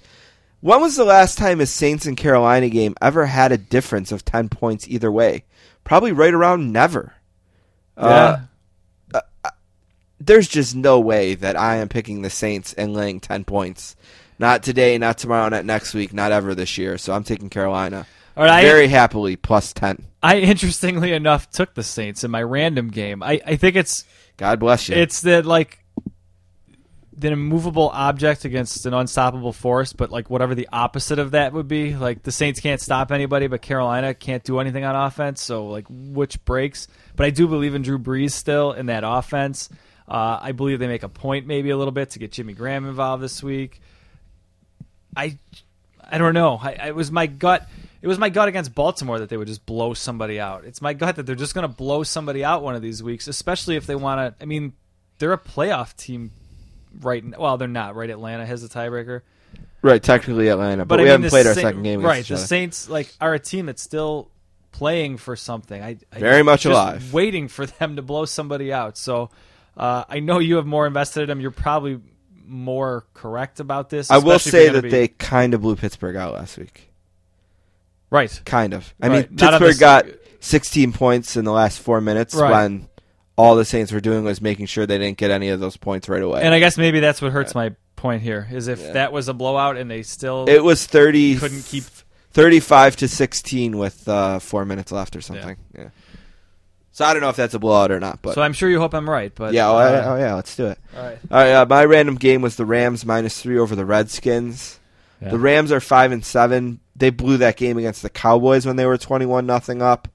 When 0.61 0.79
was 0.79 0.95
the 0.95 1.03
last 1.03 1.37
time 1.37 1.59
a 1.59 1.65
Saints 1.65 2.05
and 2.05 2.15
Carolina 2.15 2.69
game 2.69 2.95
ever 3.01 3.25
had 3.25 3.51
a 3.51 3.57
difference 3.57 4.13
of 4.13 4.23
ten 4.23 4.47
points 4.47 4.87
either 4.87 5.11
way? 5.11 5.43
Probably 5.83 6.13
right 6.13 6.33
around 6.33 6.71
never. 6.71 7.13
Uh, 7.97 8.37
there's 10.19 10.47
just 10.47 10.75
no 10.75 10.99
way 10.99 11.35
that 11.35 11.59
I 11.59 11.75
am 11.75 11.89
picking 11.89 12.21
the 12.21 12.29
Saints 12.29 12.71
and 12.73 12.93
laying 12.93 13.19
ten 13.19 13.43
points. 13.43 13.95
Not 14.39 14.63
today, 14.63 14.97
not 14.97 15.17
tomorrow, 15.17 15.47
not 15.49 15.65
next 15.65 15.93
week, 15.93 16.13
not 16.13 16.31
ever 16.31 16.55
this 16.55 16.77
year. 16.77 16.97
So 16.97 17.13
I'm 17.13 17.23
taking 17.23 17.49
Carolina. 17.49 18.05
All 18.35 18.43
right, 18.43 18.51
I- 18.51 18.61
Very 18.63 18.87
happily 18.87 19.35
plus 19.35 19.73
ten. 19.73 20.05
I 20.23 20.39
interestingly 20.39 21.11
enough 21.13 21.49
took 21.51 21.73
the 21.75 21.83
Saints 21.83 22.23
in 22.23 22.31
my 22.31 22.41
random 22.41 22.89
game. 22.89 23.21
I, 23.21 23.41
I 23.45 23.55
think 23.57 23.75
it's 23.75 24.05
God 24.37 24.59
bless 24.59 24.87
you. 24.89 24.95
it's 24.95 25.21
the 25.21 25.43
like 25.43 25.79
the 27.15 27.31
immovable 27.31 27.89
object 27.93 28.43
against 28.43 28.85
an 28.87 28.93
unstoppable 28.93 29.53
force, 29.53 29.93
but 29.93 30.09
like 30.09 30.29
whatever 30.31 30.55
the 30.55 30.67
opposite 30.73 31.19
of 31.19 31.31
that 31.31 31.53
would 31.53 31.67
be. 31.67 31.95
Like 31.95 32.23
the 32.23 32.31
Saints 32.31 32.59
can't 32.59 32.81
stop 32.81 33.11
anybody, 33.11 33.45
but 33.47 33.61
Carolina 33.61 34.13
can't 34.15 34.43
do 34.43 34.59
anything 34.59 34.83
on 34.83 34.95
offense. 34.95 35.41
So 35.41 35.67
like 35.67 35.85
which 35.89 36.43
breaks? 36.43 36.87
But 37.15 37.27
I 37.27 37.29
do 37.29 37.47
believe 37.47 37.75
in 37.75 37.83
Drew 37.83 37.99
Brees 37.99 38.31
still 38.31 38.71
in 38.71 38.87
that 38.87 39.03
offense. 39.05 39.69
Uh, 40.07 40.39
I 40.41 40.53
believe 40.53 40.79
they 40.79 40.87
make 40.87 41.03
a 41.03 41.09
point 41.09 41.45
maybe 41.45 41.69
a 41.69 41.77
little 41.77 41.91
bit 41.93 42.09
to 42.11 42.19
get 42.19 42.31
Jimmy 42.31 42.53
Graham 42.53 42.85
involved 42.87 43.21
this 43.23 43.43
week. 43.43 43.79
I 45.15 45.37
I 46.03 46.17
don't 46.17 46.33
know. 46.33 46.59
I, 46.61 46.73
I 46.73 46.87
it 46.89 46.95
was 46.95 47.11
my 47.11 47.27
gut. 47.27 47.67
It 48.01 48.07
was 48.07 48.19
my 48.19 48.29
gut 48.29 48.49
against 48.49 48.75
Baltimore 48.75 49.19
that 49.19 49.29
they 49.29 49.37
would 49.37 49.47
just 49.47 49.65
blow 49.65 49.93
somebody 49.93 50.39
out. 50.39 50.65
It's 50.65 50.81
my 50.81 50.93
gut 50.93 51.15
that 51.15 51.23
they're 51.25 51.35
just 51.35 51.53
going 51.55 51.63
to 51.63 51.73
blow 51.73 52.03
somebody 52.03 52.43
out 52.43 52.61
one 52.61 52.75
of 52.75 52.81
these 52.81 53.01
weeks, 53.01 53.27
especially 53.29 53.77
if 53.77 53.85
they 53.85 53.95
want 53.95 54.37
to. 54.37 54.43
I 54.43 54.45
mean, 54.45 54.73
they're 55.19 55.31
a 55.31 55.37
playoff 55.37 55.95
team, 55.95 56.31
right? 56.99 57.23
n- 57.23 57.33
Well, 57.39 57.55
they're 57.57 57.69
not. 57.69 57.95
Right? 57.95 58.09
Atlanta 58.09 58.45
has 58.45 58.61
a 58.61 58.67
tiebreaker, 58.67 59.21
right, 59.81 60.03
technically 60.03 60.49
Atlanta, 60.49 60.83
but, 60.85 60.97
but 60.97 60.99
we 60.99 61.03
I 61.03 61.05
mean, 61.05 61.11
haven't 61.23 61.29
played 61.29 61.47
our 61.47 61.53
second 61.53 61.83
game. 61.83 62.01
Right? 62.01 62.25
The. 62.25 62.37
Saints 62.37 62.89
like 62.89 63.13
are 63.21 63.33
a 63.33 63.39
team 63.39 63.67
that's 63.67 63.81
still 63.81 64.29
playing 64.73 65.15
for 65.17 65.37
something. 65.37 65.81
I, 65.81 65.97
I 66.11 66.19
Very 66.19 66.43
much 66.43 66.63
just 66.63 66.73
alive. 66.73 67.13
waiting 67.13 67.47
for 67.47 67.65
them 67.79 67.95
to 67.95 68.01
blow 68.01 68.25
somebody 68.25 68.73
out. 68.73 68.97
So 68.97 69.29
uh, 69.77 70.03
I 70.09 70.19
know 70.19 70.39
you 70.39 70.57
have 70.57 70.65
more 70.65 70.85
invested 70.87 71.21
in 71.21 71.29
them. 71.29 71.39
You're 71.39 71.51
probably 71.51 72.01
more 72.45 73.05
correct 73.13 73.59
about 73.59 73.89
this. 73.89 74.09
I 74.11 74.17
will 74.17 74.39
say 74.39 74.69
that 74.69 74.83
be- 74.83 74.89
they 74.89 75.07
kind 75.07 75.53
of 75.53 75.61
blew 75.61 75.75
Pittsburgh 75.75 76.15
out 76.15 76.33
last 76.33 76.57
week. 76.57 76.89
right. 78.09 78.41
Kind 78.45 78.73
of. 78.73 78.93
I 79.01 79.07
Right. 79.07 79.29
mean, 79.29 79.37
Not 79.39 79.59
Pittsburgh 79.59 79.75
the- 79.75 79.79
got 79.79 80.05
16 80.39 80.91
points 80.93 81.35
in 81.35 81.45
the 81.45 81.51
last 81.51 81.79
four 81.79 82.01
minutes 82.01 82.35
Right. 82.35 82.51
when 82.51 82.87
all 83.37 83.55
the 83.55 83.65
Saints 83.65 83.91
were 83.91 83.99
doing 83.99 84.23
was 84.23 84.41
making 84.41 84.67
sure 84.67 84.85
they 84.85 84.97
didn't 84.99 85.17
get 85.17 85.31
any 85.31 85.49
of 85.49 85.59
those 85.59 85.77
points 85.77 86.07
right 86.07 86.21
away. 86.21 86.41
And 86.43 86.53
I 86.53 86.59
guess 86.59 86.77
maybe 86.77 86.99
that's 86.99 87.21
what 87.21 87.31
hurts 87.31 87.55
my 87.55 87.71
point 87.95 88.21
here 88.21 88.47
is 88.51 88.67
if 88.67 88.79
Yeah. 88.81 88.91
that 88.93 89.13
was 89.13 89.27
a 89.29 89.33
blowout 89.33 89.77
and 89.77 89.89
they 89.89 90.03
still 90.03 90.45
it 90.47 90.63
was 90.63 90.85
30, 90.85 91.37
couldn't 91.37 91.65
keep 91.65 91.85
35 92.31 92.95
to 92.97 93.07
16 93.07 93.77
with 93.77 94.07
uh, 94.07 94.37
four 94.39 94.65
minutes 94.65 94.91
left 94.91 95.15
or 95.15 95.21
something. 95.21 95.57
Yeah. 95.75 95.85
So 96.93 97.03
I 97.03 97.13
don't 97.13 97.21
know 97.21 97.29
if 97.29 97.35
that's 97.35 97.55
a 97.55 97.59
blowout 97.59 97.91
or 97.91 97.99
not, 97.99 98.21
but 98.21 98.35
So 98.35 98.41
I'm 98.41 98.53
sure 98.53 98.69
you 98.69 98.79
hope 98.79 98.93
I'm 98.93 99.09
right, 99.09 99.33
but 99.33 99.53
yeah, 99.53 99.69
oh, 99.69 99.77
uh, 99.77 99.89
yeah, 99.91 100.11
oh, 100.11 100.15
yeah, 100.15 100.35
let's 100.35 100.55
do 100.55 100.67
it. 100.67 100.77
all 100.95 101.03
right. 101.03 101.17
All 101.31 101.37
right, 101.39 101.51
uh, 101.53 101.65
my 101.65 101.83
random 101.85 102.15
game 102.15 102.41
was 102.41 102.55
the 102.55 102.65
Rams 102.65 103.03
minus 103.05 103.41
three 103.41 103.57
over 103.57 103.75
the 103.75 103.85
Redskins. 103.85 104.79
Yeah. 105.19 105.29
The 105.29 105.39
Rams 105.39 105.71
are 105.71 105.79
five 105.79 106.11
and 106.11 106.23
seven. 106.23 106.79
They 106.95 107.09
blew 107.09 107.37
that 107.37 107.57
game 107.57 107.77
against 107.79 108.03
the 108.03 108.09
Cowboys 108.11 108.65
when 108.65 108.75
they 108.75 108.85
were 108.85 108.97
twenty-one 108.97 109.45
nothing 109.47 109.81
up. 109.81 110.07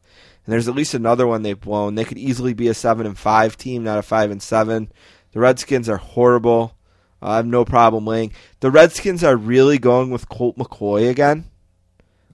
And 0.47 0.52
there's 0.52 0.68
at 0.68 0.74
least 0.76 0.94
another 0.94 1.26
one 1.26 1.42
they've 1.42 1.60
blown. 1.60 1.97
They 1.97 2.05
could 2.05 2.16
easily 2.16 2.55
be 2.55 2.68
a 2.68 2.74
seven 2.74 3.07
and 3.07 3.18
five 3.18 3.57
team, 3.57 3.82
not 3.84 3.98
a 3.98 4.02
five 4.02 4.31
and 4.31 4.42
seven. 4.42 4.90
The 5.32 5.40
Redskins 5.40 5.89
are 5.89 5.97
horrible. 5.97 6.74
I 7.20 7.36
have 7.36 7.47
no 7.47 7.65
problem 7.65 8.07
laying. 8.07 8.32
The 8.60 8.70
Redskins 8.70 9.24
are 9.24 9.36
really 9.36 9.78
going 9.78 10.10
with 10.10 10.28
Colt 10.28 10.57
McCoy 10.57 11.10
again. 11.10 11.47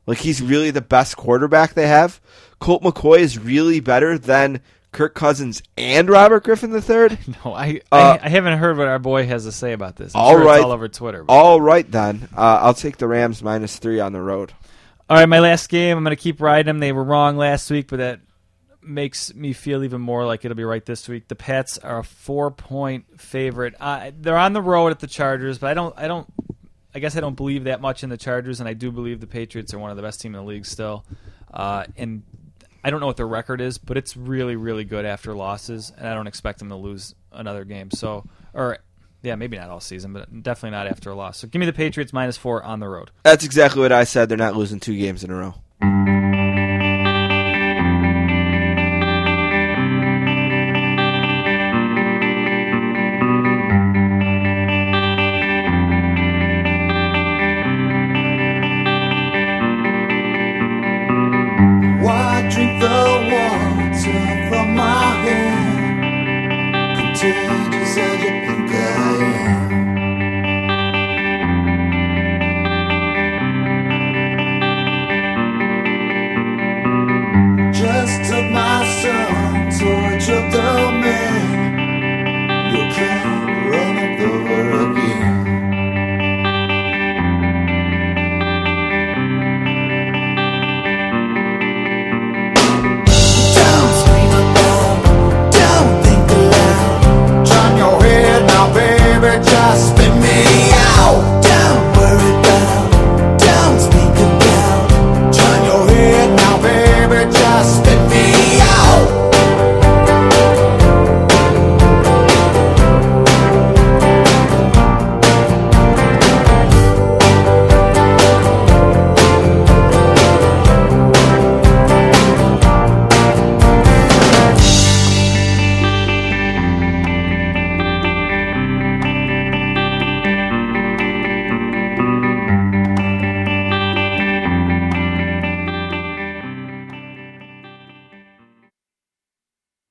Like 0.07 0.19
he's 0.19 0.43
really 0.43 0.71
the 0.71 0.81
best 0.83 1.17
quarterback 1.17 1.75
they 1.75 1.87
have. 1.87 2.21
Colt 2.59 2.83
McCoy 2.83 3.19
is 3.21 3.39
really 3.39 3.81
better 3.81 4.19
than 4.19 4.61
Kirk 4.93 5.15
Cousins 5.15 5.63
and 5.77 6.09
Robert 6.09 6.45
Griffin 6.45 6.73
III. 6.73 7.19
No, 7.45 7.53
I, 7.55 7.81
Uh, 7.91 8.19
I 8.21 8.27
I 8.27 8.29
haven't 8.29 8.59
heard 8.59 8.77
what 8.79 8.87
our 8.87 8.99
boy 8.99 9.27
has 9.27 9.45
to 9.45 9.53
say 9.53 9.73
about 9.73 9.97
this. 9.97 10.15
I'm 10.15 10.21
all 10.21 10.31
sure 10.33 10.41
it's 10.43 10.47
right. 10.47 10.63
all 10.63 10.73
over 10.73 10.89
Twitter. 10.89 11.25
but- 11.25 11.33
All 11.33 11.61
right 11.61 11.91
then, 11.91 12.29
uh, 12.37 12.61
I'll 12.63 12.75
take 12.75 12.99
the 12.99 13.09
Rams 13.09 13.43
minus 13.43 13.79
three 13.79 13.99
on 14.01 14.13
the 14.13 14.21
road. 14.21 14.53
All 15.11 15.17
right, 15.19 15.29
my 15.29 15.41
last 15.41 15.69
game. 15.69 15.99
I'm 15.99 16.05
going 16.05 16.17
to 16.17 16.23
keep 16.23 16.41
riding 16.41 16.67
them. 16.67 16.79
They 16.79 16.93
were 16.93 17.05
wrong 17.05 17.37
last 17.37 17.71
week, 17.71 17.89
but 17.89 17.99
that 17.99 18.21
makes 18.83 19.35
me 19.35 19.53
feel 19.53 19.83
even 19.85 20.01
more 20.01 20.25
like 20.27 20.45
it'll 20.45 20.55
be 20.57 20.65
right 20.65 20.85
this 20.85 21.09
week. 21.09 21.29
The 21.29 21.35
Pats 21.35 21.77
are 21.79 21.99
a 21.99 22.05
four 22.05 22.51
point 22.51 23.21
favorite. 23.21 23.75
Uh, 23.81 24.13
they're 24.19 24.37
on 24.39 24.53
the 24.55 24.63
road 24.63 24.89
at 24.89 25.01
the 25.01 25.07
Chargers, 25.07 25.59
but 25.59 25.71
I 25.71 25.75
don't. 25.75 25.95
I 25.99 26.07
don't. 26.09 26.27
I 26.95 27.01
guess 27.01 27.17
I 27.17 27.21
don't 27.21 27.35
believe 27.35 27.65
that 27.65 27.81
much 27.81 28.05
in 28.05 28.11
the 28.11 28.17
Chargers, 28.17 28.61
and 28.61 28.69
I 28.69 28.75
do 28.75 28.93
believe 28.93 29.21
the 29.21 29.27
Patriots 29.27 29.75
are 29.75 29.79
one 29.79 29.91
of 29.91 29.97
the 29.97 30.03
best 30.03 30.21
team 30.21 30.35
in 30.35 30.41
the 30.41 30.47
league 30.47 30.65
still. 30.65 31.05
Uh, 31.53 31.85
and 31.97 32.23
I 32.85 32.91
don't 32.91 33.01
know 33.01 33.07
what 33.07 33.17
their 33.17 33.27
record 33.27 33.61
is, 33.61 33.79
but 33.79 33.97
it's 33.97 34.17
really, 34.17 34.55
really 34.55 34.85
good 34.85 35.05
after 35.05 35.35
losses, 35.35 35.93
and 35.97 36.07
I 36.07 36.15
don't 36.15 36.29
expect 36.29 36.61
them 36.61 36.69
to 36.69 36.77
lose 36.77 37.15
another 37.33 37.65
game. 37.65 37.91
So, 37.91 38.25
or 38.53 38.79
yeah, 39.23 39.35
maybe 39.35 39.57
not 39.57 39.71
all 39.71 39.81
season, 39.81 40.13
but 40.13 40.43
definitely 40.43 40.77
not 40.77 40.87
after 40.87 41.11
a 41.11 41.15
loss. 41.15 41.39
So, 41.39 41.49
give 41.49 41.59
me 41.59 41.67
the 41.67 41.73
Patriots 41.73 42.13
minus 42.13 42.37
four 42.37 42.63
on 42.63 42.79
the 42.79 42.89
road. 42.89 43.11
That's 43.25 43.45
exactly 43.45 43.81
what 43.81 43.91
I 43.91 44.05
said. 44.05 44.29
They're 44.29 44.39
not 44.39 44.55
losing 44.55 44.79
two 44.79 44.97
games 44.97 45.25
in 45.25 45.31
a 45.31 45.35
row. 45.35 46.34